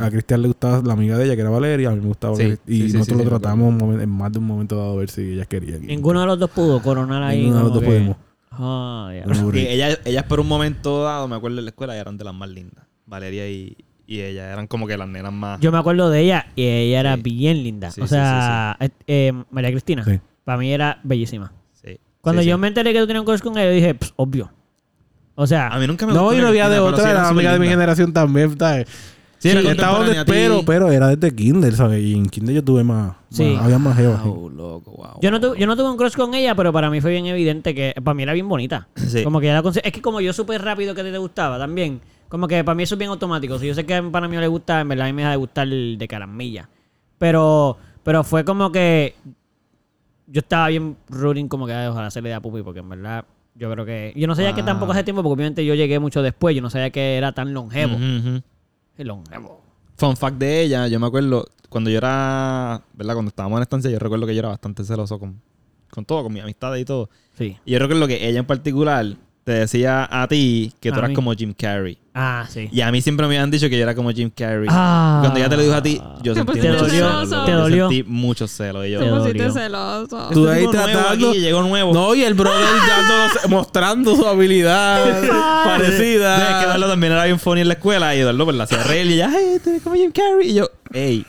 A 0.00 0.10
Cristian 0.10 0.40
le 0.42 0.48
gustaba 0.48 0.80
la 0.84 0.94
amiga 0.94 1.18
de 1.18 1.24
ella, 1.26 1.34
que 1.34 1.42
era 1.42 1.50
Valeria, 1.50 1.90
a 1.90 1.92
mí 1.92 2.00
me 2.00 2.06
gustaba. 2.08 2.34
Sí, 2.36 2.42
Valeria, 2.42 2.60
y 2.66 2.76
sí, 2.90 2.96
nosotros 2.96 3.18
sí, 3.18 3.24
lo 3.24 3.30
tratamos 3.38 4.00
en 4.00 4.08
más 4.08 4.32
de 4.32 4.38
un 4.38 4.46
momento 4.46 4.76
dado 4.76 4.92
a 4.92 4.96
ver 4.96 5.10
si 5.10 5.20
ellas 5.32 5.46
querían. 5.46 5.86
Ninguno 5.86 6.20
de 6.20 6.26
los 6.26 6.38
dos 6.38 6.50
pudo 6.50 6.80
coronar 6.82 7.22
ahí. 7.22 7.38
Ninguno 7.42 7.58
de 7.58 7.64
los 7.64 7.72
dos 7.74 7.82
que- 7.82 7.88
pudimos. 7.88 8.16
Ah, 8.50 9.12
ya. 9.14 9.24
No, 9.26 9.54
Y 9.54 9.66
ellas, 9.66 10.00
ellas 10.04 10.24
por 10.24 10.40
un 10.40 10.48
momento 10.48 11.02
dado, 11.04 11.28
me 11.28 11.36
acuerdo 11.36 11.58
en 11.58 11.64
la 11.66 11.70
escuela, 11.70 11.96
eran 11.96 12.16
de 12.16 12.24
las 12.24 12.34
más 12.34 12.48
lindas. 12.48 12.84
Valeria 13.06 13.48
y, 13.48 13.76
y 14.06 14.20
ella 14.20 14.52
eran 14.52 14.66
como 14.66 14.86
que 14.86 14.96
las 14.96 15.06
nenas 15.08 15.32
más. 15.32 15.60
Yo 15.60 15.70
me 15.70 15.78
acuerdo 15.78 16.08
de 16.10 16.20
ella 16.22 16.46
y 16.56 16.64
ella 16.66 17.00
era 17.00 17.14
Sí. 17.16 17.22
bien 17.22 17.62
linda. 17.62 17.90
Sí, 17.90 18.00
o 18.00 18.04
sí, 18.06 18.10
sea, 18.14 18.76
eh, 18.80 18.88
eh, 19.06 19.32
María 19.50 19.70
Cristina, 19.70 20.02
Sí. 20.04 20.18
para 20.44 20.58
mí 20.58 20.72
era 20.72 20.98
bellísima. 21.04 21.52
Sí. 21.74 21.98
Cuando 22.22 22.42
Sí, 22.42 22.48
yo 22.48 22.56
sí. 22.56 22.60
me 22.60 22.68
enteré 22.68 22.92
que 22.94 23.00
tú 23.00 23.06
tenías 23.06 23.20
un 23.20 23.26
crush 23.26 23.40
con 23.40 23.52
ella, 23.58 23.66
yo 23.66 23.74
dije, 23.74 23.94
"Pss, 23.94 24.12
obvio. 24.16 24.50
O 25.36 25.46
sea, 25.46 25.68
A 25.68 25.78
mí 25.78 25.86
nunca 25.86 26.04
me 26.06 26.12
No, 26.14 26.34
y 26.34 26.38
no 26.38 26.48
había 26.48 26.68
de 26.68 26.80
otra, 26.80 27.10
era 27.10 27.28
amiga 27.28 27.52
de 27.52 27.58
mi 27.60 27.68
generación 27.68 28.12
también. 28.12 28.58
¿sabes? 28.58 28.88
Sí, 29.38 29.50
era 29.50 29.62
contemporánea 29.62 30.24
pero, 30.24 30.62
pero 30.66 30.90
era 30.90 31.08
desde 31.14 31.34
Kinder, 31.34 31.72
¿sabes? 31.74 32.02
Y 32.02 32.14
en 32.14 32.26
Kinder 32.26 32.56
yo 32.56 32.64
tuve 32.64 32.82
más. 32.82 33.14
Sí. 33.30 33.44
más- 33.54 33.64
había 33.64 33.78
más. 33.78 33.96
Wow, 34.24 34.50
loco, 34.50 34.90
wow. 34.90 35.18
Yo 35.22 35.30
no, 35.30 35.40
tuve, 35.40 35.58
yo 35.58 35.66
no 35.66 35.76
tuve 35.76 35.90
un 35.90 35.96
crush 35.96 36.14
con 36.16 36.34
ella, 36.34 36.54
pero 36.56 36.72
para 36.72 36.90
mí 36.90 37.00
fue 37.00 37.12
bien 37.12 37.26
evidente 37.26 37.74
que 37.74 37.94
para 38.02 38.14
mí 38.14 38.24
era 38.24 38.32
bien 38.32 38.48
bonita. 38.48 38.88
Sí. 38.96 39.22
Como 39.22 39.38
que 39.40 39.46
ya 39.46 39.60
la 39.62 39.70
Es 39.84 39.92
que 39.92 40.02
como 40.02 40.20
yo 40.20 40.32
supe 40.32 40.58
rápido 40.58 40.94
que 40.94 41.04
te 41.04 41.16
gustaba 41.18 41.56
también, 41.58 42.00
como 42.28 42.48
que 42.48 42.64
para 42.64 42.74
mí 42.74 42.82
eso 42.82 42.96
es 42.96 42.98
bien 42.98 43.10
automático. 43.10 43.58
Si 43.60 43.66
yo 43.68 43.74
sé 43.74 43.86
que 43.86 44.02
para 44.02 44.26
mí 44.28 44.36
le 44.36 44.48
gusta, 44.48 44.80
en 44.80 44.88
verdad 44.88 45.06
a 45.06 45.08
mí 45.10 45.12
me 45.12 45.22
deja 45.22 45.30
de 45.30 45.36
gustar 45.36 45.68
el 45.68 45.96
de 45.98 46.08
caramilla. 46.08 46.68
Pero, 47.18 47.76
pero 48.02 48.24
fue 48.24 48.44
como 48.44 48.72
que 48.72 49.14
yo 50.26 50.40
estaba 50.40 50.68
bien 50.68 50.96
rooting 51.08 51.48
como 51.48 51.66
que 51.66 51.72
"Ay, 51.72 51.86
ojalá 51.88 52.10
se 52.10 52.20
le 52.20 52.28
dé 52.30 52.34
a 52.34 52.40
Pupi, 52.40 52.62
porque 52.62 52.80
en 52.80 52.88
verdad 52.88 53.24
yo 53.54 53.70
creo 53.72 53.84
que... 53.86 54.12
Yo 54.14 54.26
no 54.26 54.34
sabía 54.34 54.52
que 54.52 54.60
Wow. 54.62 54.66
tampoco 54.66 54.92
hace 54.92 55.02
tiempo, 55.04 55.22
porque 55.22 55.34
obviamente 55.34 55.64
yo 55.64 55.74
llegué 55.74 55.98
mucho 55.98 56.22
después, 56.22 56.54
yo 56.54 56.62
no 56.62 56.70
sabía 56.70 56.90
que 56.90 57.16
era 57.16 57.32
tan 57.32 57.54
longevo. 57.54 57.94
Ujú. 57.96 58.42
El 58.98 59.08
longevo. 59.08 59.62
Fun 59.96 60.16
fact 60.16 60.36
de 60.36 60.62
ella, 60.62 60.86
yo 60.88 61.00
me 61.00 61.06
acuerdo 61.06 61.46
cuando 61.68 61.90
yo 61.90 61.98
era, 61.98 62.82
¿verdad? 62.92 63.14
Cuando 63.14 63.30
estábamos 63.30 63.56
en 63.58 63.62
estancia, 63.62 63.90
yo 63.90 63.98
recuerdo 63.98 64.26
que 64.26 64.34
yo 64.34 64.40
era 64.40 64.48
bastante 64.48 64.84
celoso 64.84 65.18
con, 65.18 65.40
con 65.90 66.04
todo, 66.04 66.24
con 66.24 66.32
mis 66.32 66.42
amistades 66.42 66.82
y 66.82 66.84
todo. 66.84 67.08
Sí. 67.36 67.56
Y 67.64 67.72
yo 67.72 67.78
recuerdo 67.78 68.06
que 68.06 68.28
ella 68.28 68.40
en 68.40 68.46
particular 68.46 69.16
te 69.48 69.54
decía 69.54 70.06
a 70.10 70.28
ti 70.28 70.72
que 70.80 70.90
tú 70.90 70.96
A 70.96 70.98
eras 70.98 71.08
mí. 71.10 71.14
como 71.16 71.32
Jim 71.32 71.54
Carrey. 71.58 71.98
Ah, 72.14 72.44
sí. 72.48 72.68
Y 72.70 72.80
a 72.80 72.90
mí 72.92 73.00
siempre 73.00 73.26
me 73.26 73.34
habían 73.36 73.50
dicho 73.50 73.68
que 73.70 73.76
yo 73.76 73.82
era 73.82 73.94
como 73.94 74.10
Jim 74.10 74.30
Carrey. 74.34 74.68
Ah. 74.70 75.18
Cuando 75.22 75.38
ella 75.38 75.48
te 75.48 75.56
lo 75.56 75.62
dijo 75.62 75.74
a 75.74 75.82
ti, 75.82 76.00
yo 76.22 76.34
Te 76.34 76.40
sentí 76.44 76.68
mucho 76.68 76.88
celoso. 76.88 77.24
celo. 77.26 77.44
Te 77.44 77.50
Yo 77.52 77.58
dolió. 77.58 77.88
sentí 77.88 78.02
mucho 78.10 78.46
celo. 78.48 78.84
Y 78.84 78.90
yo, 78.90 79.00
Te 79.00 79.06
pusiste 79.06 79.50
celoso. 79.52 80.28
Tú 80.32 80.48
ahí 80.48 80.66
tratando. 80.70 81.08
aquí, 81.28 81.38
llegó 81.40 81.62
nuevo. 81.62 81.94
No, 81.94 82.14
y 82.14 82.24
el 82.24 82.34
brother 82.34 82.60
dándonos- 82.88 83.48
mostrando 83.48 84.14
su 84.16 84.26
habilidad 84.26 85.04
Sí, 85.04 85.10
es 85.10 85.20
que 85.20 85.28
parecida. 85.64 86.62
Eduardo 86.64 86.88
también 86.88 87.12
era 87.14 87.24
bien 87.24 87.38
funny 87.38 87.60
en 87.62 87.68
la 87.68 87.74
escuela 87.74 88.14
y 88.14 88.20
Eduardo 88.20 88.44
pues 88.44 88.56
la 88.56 88.64
hacía 88.64 88.82
reír 88.82 89.06
y 89.06 89.14
ella, 89.14 89.30
hey, 89.32 89.60
tú 89.64 89.70
eres 89.70 89.82
como 89.82 89.96
Jim 89.96 90.12
Carrey. 90.12 90.50
Y 90.50 90.54
yo, 90.54 90.68
hey, 90.92 91.24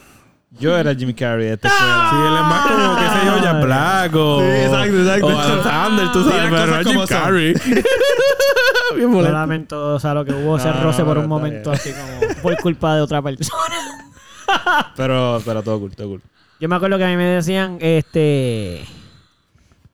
yo 0.59 0.75
era 0.75 0.95
Jim 0.95 1.13
Carrey 1.13 1.45
de 1.47 1.53
esta 1.53 1.67
escuela. 1.67 2.07
Sí, 2.09 2.15
él 2.19 2.35
es 2.35 2.41
más 2.41 2.65
como, 2.65 2.95
qué 2.95 3.19
sé 3.19 3.25
yo, 3.27 3.43
Jack 3.43 3.63
Black 3.63 4.15
o... 4.15 4.39
Sí, 4.41 4.47
exacto, 4.47 4.99
exacto. 4.99 5.27
O 5.27 5.37
Adam 5.39 5.63
Sandler, 5.63 6.11
tú 6.11 6.23
sabes, 6.23 6.47
pero 6.49 6.79
es 6.79 6.87
Jim. 6.87 6.99
Carrey. 7.07 7.53
Bien 8.99 9.09
Yo 9.11 9.15
molesto. 9.15 9.33
lamento, 9.37 9.93
o 9.95 9.99
sea, 9.99 10.13
lo 10.13 10.25
que 10.25 10.33
hubo 10.33 10.57
ese 10.57 10.67
No, 10.69 10.83
roce 10.83 11.03
por 11.03 11.17
un 11.17 11.27
momento 11.27 11.71
bien. 11.71 11.81
así 11.81 11.91
como 11.93 12.41
por 12.41 12.57
culpa 12.57 12.95
de 12.95 13.01
otra 13.01 13.21
persona. 13.21 13.55
Pero, 14.95 15.41
pero 15.45 15.61
todo 15.63 15.79
cool, 15.79 15.95
todo 15.95 16.07
cool. 16.09 16.21
Yo 16.59 16.67
me 16.67 16.75
acuerdo 16.75 16.97
que 16.97 17.03
a 17.05 17.07
mí 17.07 17.15
me 17.15 17.23
decían, 17.25 17.77
este... 17.81 18.81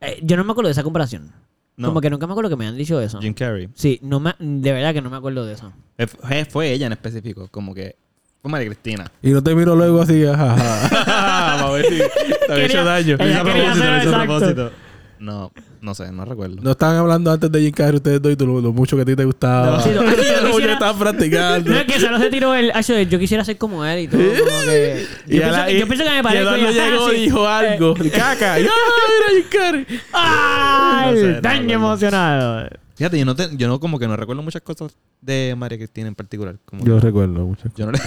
eh, 0.00 0.18
yo 0.22 0.36
no 0.36 0.44
me 0.44 0.52
acuerdo 0.52 0.68
de 0.68 0.72
esa 0.72 0.82
comparación. 0.82 1.30
No. 1.76 1.88
Como 1.88 2.00
que 2.00 2.08
nunca 2.08 2.26
me 2.26 2.32
acuerdo 2.32 2.48
que 2.50 2.56
me 2.56 2.66
han 2.66 2.74
dicho 2.76 2.98
eso. 3.00 3.20
Jim 3.20 3.34
Carrey. 3.34 3.68
Sí, 3.74 3.98
no 4.02 4.18
me, 4.18 4.34
de 4.38 4.72
verdad 4.72 4.94
que 4.94 5.02
no 5.02 5.10
me 5.10 5.16
acuerdo 5.18 5.44
de 5.44 5.52
eso. 5.52 5.72
Eh, 5.98 6.06
Fue, 6.06 6.44
fue 6.46 6.72
ella 6.72 6.86
en 6.86 6.92
específico, 6.92 7.48
como 7.50 7.74
que 7.74 7.96
fue 8.40 8.50
María 8.50 8.66
Cristina. 8.68 9.12
Y 9.22 9.30
no 9.30 9.42
te 9.42 9.54
miro 9.54 9.76
luego 9.76 10.00
así, 10.00 10.24
jaja. 10.24 10.56
Vamos 11.58 11.70
a 11.70 11.72
ver 11.74 11.84
si 11.86 11.98
te 12.46 12.52
había 12.52 12.64
hecho 12.66 12.82
daño. 12.84 13.16
ella 13.20 13.24
Lo 13.24 13.28
hizo 13.28 13.40
a 13.40 13.44
quería 13.44 13.72
propósito, 13.72 13.84
hacer 13.84 13.92
lo 13.92 13.98
hizo 13.98 14.16
a 14.16 14.24
exacto. 14.24 14.38
propósito. 14.38 14.70
No, 15.18 15.52
no 15.86 15.94
sé, 15.94 16.12
no 16.12 16.24
recuerdo. 16.26 16.56
No 16.60 16.72
estaban 16.72 16.96
hablando 16.96 17.30
antes 17.32 17.50
de 17.50 17.60
Jim 17.60 17.72
Carrey 17.72 17.96
ustedes 17.96 18.20
dos 18.20 18.32
y 18.32 18.36
tú 18.36 18.46
lo, 18.46 18.60
lo 18.60 18.72
mucho 18.72 18.96
que 18.96 19.02
a 19.02 19.04
ti 19.06 19.16
te 19.16 19.24
gustaba. 19.24 19.78
No, 19.78 19.82
sí, 19.82 19.88
no, 19.94 19.94
yo 20.02 20.02
Lo 20.02 20.10
mucho 20.10 20.22
que 20.22 20.50
quisiera- 20.52 20.72
estabas 20.74 20.96
practicando. 20.96 21.70
No 21.70 21.78
es 21.78 21.84
que 21.86 22.00
solo 22.00 22.18
se 22.18 22.28
tiró 22.28 22.54
el... 22.54 22.70
ah, 22.74 22.80
yo 22.82 23.00
yo 23.02 23.18
quisiera 23.18 23.44
ser 23.44 23.56
como 23.56 23.84
él 23.84 24.00
y 24.00 24.08
todo. 24.08 24.20
Como 24.20 24.60
que, 24.66 25.06
yo, 25.26 25.36
Y 25.36 25.38
pienso, 25.38 25.50
la- 25.56 25.66
que- 25.66 25.78
yo 25.78 25.86
pienso 25.86 26.04
que 26.04 26.10
me. 26.10 26.18
Eduardo 26.18 26.58
y- 26.58 26.64
ah, 26.64 26.70
llegó 26.90 27.12
y 27.12 27.16
dijo 27.20 27.48
algo. 27.48 27.94
Y 28.04 28.10
caca. 28.10 28.60
Y, 28.60 28.64
¡Ah, 28.64 28.68
era 28.68 29.40
Jim 29.40 29.46
Carrey! 29.50 29.86
¡Ah! 30.12 31.10
No 31.10 31.16
sé, 31.16 31.26
no 31.32 31.40
daño 31.40 31.74
emocionado. 31.74 32.68
Fíjate, 32.96 33.18
yo 33.18 33.24
no, 33.26 33.36
te- 33.36 33.50
yo 33.56 33.68
no 33.68 33.78
como 33.78 33.98
que 33.98 34.08
no 34.08 34.16
recuerdo 34.16 34.42
muchas 34.42 34.62
cosas 34.62 34.96
de 35.20 35.54
María 35.56 35.76
Cristina 35.76 36.08
en 36.08 36.14
particular. 36.14 36.56
Como 36.64 36.82
Yo 36.84 36.94
que 36.98 37.06
recuerdo 37.06 37.44
mucho. 37.44 37.68
yo 37.76 37.84
no 37.86 37.92
le, 37.92 37.98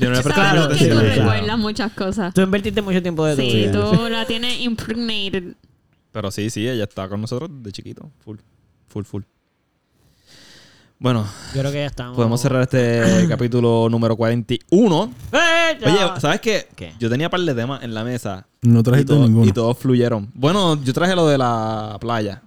yo 0.00 0.08
no 0.08 0.14
le 0.16 0.22
presté 0.22 0.34
Claro, 0.34 0.60
mucha 0.60 0.68
tú 0.68 0.74
atención. 0.74 1.00
claro. 1.00 1.14
recuerdas 1.32 1.58
muchas 1.58 1.92
cosas. 1.92 2.32
Tú 2.34 2.40
invertiste 2.42 2.80
mucho 2.80 3.02
tiempo 3.02 3.26
de 3.26 3.34
tu 3.34 3.42
Sí, 3.42 3.52
vida. 3.52 3.72
tú 3.72 4.08
la 4.08 4.24
tienes 4.24 4.60
impregnated. 4.60 5.54
Pero 6.18 6.32
sí, 6.32 6.50
sí, 6.50 6.68
ella 6.68 6.82
estaba 6.82 7.08
con 7.10 7.20
nosotros 7.20 7.48
de 7.62 7.70
chiquito. 7.70 8.10
Full, 8.24 8.38
full, 8.88 9.04
full. 9.04 9.22
Bueno, 10.98 11.24
Yo 11.54 11.60
creo 11.60 11.70
que 11.70 11.78
ya 11.78 11.86
estamos. 11.86 12.16
podemos 12.16 12.40
cerrar 12.40 12.62
este 12.62 13.24
capítulo 13.28 13.86
número 13.88 14.16
41. 14.16 15.12
¡Eh! 15.32 15.78
Oye, 15.86 16.20
¿sabes 16.20 16.40
qué? 16.40 16.66
¿Qué? 16.74 16.92
Yo 16.98 17.08
tenía 17.08 17.28
un 17.28 17.30
par 17.30 17.38
de 17.40 17.54
temas 17.54 17.84
en 17.84 17.94
la 17.94 18.02
mesa 18.02 18.48
No 18.62 18.80
y, 18.80 18.82
trajiste 18.82 19.12
todo- 19.14 19.26
ninguno. 19.28 19.46
y 19.46 19.52
todos 19.52 19.78
fluyeron. 19.78 20.28
Bueno, 20.34 20.82
yo 20.82 20.92
traje 20.92 21.14
lo 21.14 21.28
de 21.28 21.38
la 21.38 21.96
playa. 22.00 22.42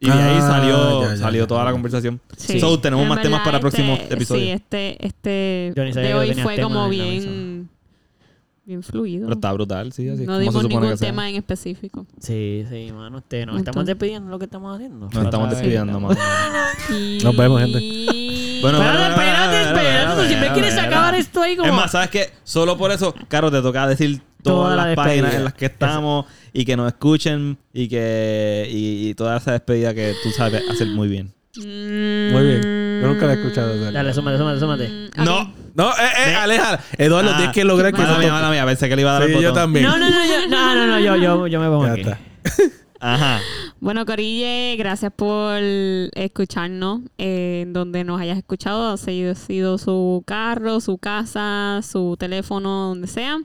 Y 0.00 0.06
de 0.06 0.12
Ah, 0.12 0.34
ahí 0.34 0.40
salió, 0.40 1.02
ya, 1.02 1.10
ya, 1.10 1.16
salió 1.16 1.42
ya, 1.44 1.46
toda 1.46 1.60
ya. 1.60 1.64
la 1.66 1.72
conversación. 1.72 2.20
Sí. 2.36 2.58
So, 2.58 2.80
tenemos 2.80 3.04
En 3.04 3.08
más 3.10 3.22
temas 3.22 3.42
para 3.44 3.60
próximos 3.60 4.00
este- 4.00 4.14
episodios. 4.14 4.44
Sí, 4.44 4.50
este, 4.50 5.06
este 5.06 5.72
Yo 5.76 5.84
ni 5.84 5.92
sabía 5.92 6.08
de 6.08 6.14
hoy 6.16 6.34
fue 6.34 6.60
como 6.60 6.74
en 6.76 6.82
la 6.82 6.88
bien, 6.88 7.53
bien 8.66 8.82
fluido. 8.82 9.26
Pero 9.26 9.34
está 9.34 9.52
brutal, 9.52 9.92
sí, 9.92 10.08
así 10.08 10.24
no 10.26 10.38
dimos 10.38 10.66
ningún 10.66 10.96
tema 10.96 11.28
en 11.28 11.36
específico. 11.36 12.06
Sí, 12.18 12.64
sí, 12.70 12.90
mano. 12.92 13.18
Usted, 13.18 13.46
nos 13.46 13.58
estamos 13.58 13.84
despidiendo 13.86 14.26
de 14.28 14.30
lo 14.32 14.38
que 14.38 14.44
estamos 14.46 14.74
haciendo. 14.74 15.08
Nos 15.12 15.24
estamos 15.24 15.50
despidiendo, 15.50 16.00
mano. 16.00 16.16
Y... 16.90 17.18
Nos 17.22 17.36
vemos, 17.36 17.60
gente. 17.60 17.78
Bueno, 18.62 18.78
Espérate, 18.78 18.98
bueno, 18.98 19.14
espérate, 19.14 19.48
bueno, 19.48 19.78
espérate. 19.78 20.06
bueno, 20.06 20.22
Tú 20.22 20.28
siempre 20.28 20.52
quieres 20.52 20.78
acabar 20.78 21.14
esto 21.14 21.42
ahí 21.42 21.56
como. 21.56 21.68
Es 21.68 21.74
más, 21.74 21.90
¿sabes 21.92 22.10
qué? 22.10 22.30
Solo 22.44 22.76
por 22.78 22.90
eso, 22.92 23.14
Caro, 23.28 23.50
te 23.50 23.60
toca 23.60 23.86
decir 23.86 24.22
Toda 24.42 24.56
todas 24.56 24.76
la 24.76 24.86
las 24.88 24.96
páginas 24.96 25.34
en 25.34 25.44
las 25.44 25.54
que 25.54 25.66
estamos 25.66 26.26
y 26.52 26.64
que 26.64 26.76
nos 26.76 26.88
escuchen 26.88 27.56
y 27.72 27.88
que 27.88 28.68
y, 28.70 29.08
y 29.08 29.14
toda 29.14 29.36
esa 29.38 29.52
despedida 29.52 29.94
que 29.94 30.14
tú 30.22 30.30
sabes 30.30 30.62
hacer 30.70 30.88
muy 30.88 31.08
bien. 31.08 31.32
Muy 31.56 31.64
bien. 32.42 33.00
Yo 33.02 33.08
nunca 33.08 33.26
la 33.26 33.34
he 33.34 33.36
escuchado. 33.36 33.78
dale. 33.80 33.92
Dale, 33.92 34.12
súmate, 34.14 34.38
súmate, 34.38 34.60
súmate. 34.60 34.88
Mm, 34.88 35.24
No. 35.24 35.63
No, 35.74 35.90
eh, 35.90 36.28
eh, 36.28 36.34
aleja. 36.34 36.80
Eduardo, 36.98 37.30
Ah, 37.32 37.36
tienes 37.36 37.54
que 37.54 37.64
lograr 37.64 37.92
que 37.92 37.98
Mala 37.98 38.10
eso 38.12 38.18
mía, 38.20 38.28
toque. 38.28 38.40
mala 38.40 38.50
mía. 38.52 38.64
Pensé 38.66 38.88
que 38.88 38.96
le 38.96 39.02
iba 39.02 39.10
a 39.10 39.14
dar 39.14 39.22
el 39.24 39.28
Sí, 39.36 39.42
yo 39.42 39.48
botón. 39.50 39.54
también. 39.62 39.84
No, 39.86 39.98
no, 39.98 40.08
no, 40.08 40.24
yo, 40.26 40.48
no, 40.48 40.74
no, 40.74 40.86
no, 40.86 40.98
yo, 41.00 41.16
yo, 41.16 41.46
yo 41.48 41.60
me 41.60 41.66
pongo 41.68 41.86
Ya 41.86 41.92
aquí. 41.92 42.00
está. 42.02 42.18
Ajá. 43.00 43.40
Bueno, 43.80 44.06
Corille, 44.06 44.76
gracias 44.78 45.12
por 45.14 45.58
escucharnos. 46.14 47.00
eh, 47.18 47.60
en 47.62 47.72
donde 47.72 48.02
nos 48.04 48.20
hayas 48.20 48.38
escuchado, 48.38 48.92
ha 48.92 48.96
sido, 48.96 49.34
sido 49.34 49.76
su 49.78 50.22
carro, 50.26 50.80
su 50.80 50.96
casa, 50.98 51.80
su 51.82 52.16
teléfono, 52.18 52.88
donde 52.88 53.08
sea. 53.08 53.38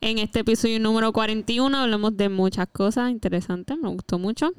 En 0.00 0.16
este 0.18 0.40
episodio 0.40 0.80
número 0.80 1.12
41 1.12 1.76
hablamos 1.76 2.16
de 2.16 2.30
muchas 2.30 2.68
cosas 2.72 3.10
interesantes, 3.10 3.76
me 3.76 3.88
gustó 3.90 4.18
mucho. 4.18 4.52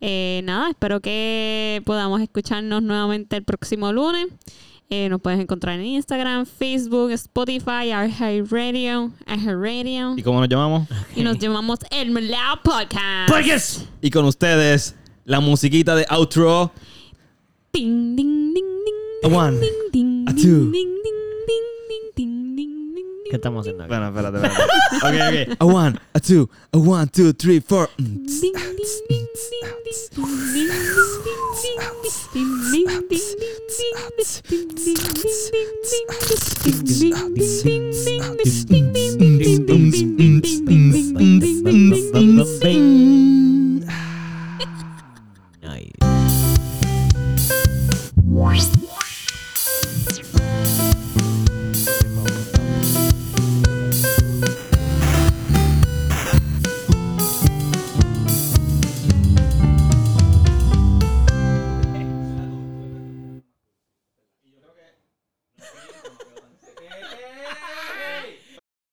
Eh, 0.00 0.40
nada, 0.44 0.70
espero 0.70 1.00
que 1.00 1.82
podamos 1.84 2.22
escucharnos 2.22 2.82
nuevamente 2.82 3.36
el 3.36 3.44
próximo 3.44 3.92
lunes. 3.92 4.26
Eh, 4.92 5.08
nos 5.08 5.20
puedes 5.20 5.38
encontrar 5.38 5.78
en 5.78 5.84
Instagram, 5.86 6.44
Facebook, 6.46 7.12
Spotify, 7.12 7.92
iHeartRadio, 7.92 9.12
iHeartRadio. 9.24 10.18
¿Y 10.18 10.22
cómo 10.24 10.40
nos 10.40 10.48
llamamos? 10.48 10.88
Y 11.14 11.22
nos 11.22 11.38
llamamos 11.38 11.78
El 11.92 12.10
Melao 12.10 12.60
Podcast. 12.64 13.28
Podcast. 13.30 13.82
Y 14.02 14.10
con 14.10 14.24
ustedes, 14.24 14.96
la 15.24 15.38
musiquita 15.38 15.94
de 15.94 16.04
outro. 16.10 16.72
Ding, 17.72 18.16
ding, 18.16 18.52
ding, 18.52 18.66
ding, 18.84 19.32
A 19.32 19.36
one, 19.36 19.60
ding, 19.60 19.70
ding, 19.92 20.24
a 20.28 20.32
ding, 20.32 20.42
two. 20.42 20.72
¿Qué 23.30 23.36
estamos 23.36 23.60
haciendo 23.60 23.84
aquí? 23.84 23.90
Bueno, 23.90 24.08
espérate, 24.08 24.38
espérate. 24.44 25.46
ok, 25.46 25.52
ok. 25.52 25.56
A 25.60 25.64
one, 25.64 25.98
a 26.14 26.20
two, 26.20 26.50
a 26.72 26.78
one, 26.78 27.06
two, 27.06 27.32
three, 27.32 27.60
four. 27.60 27.88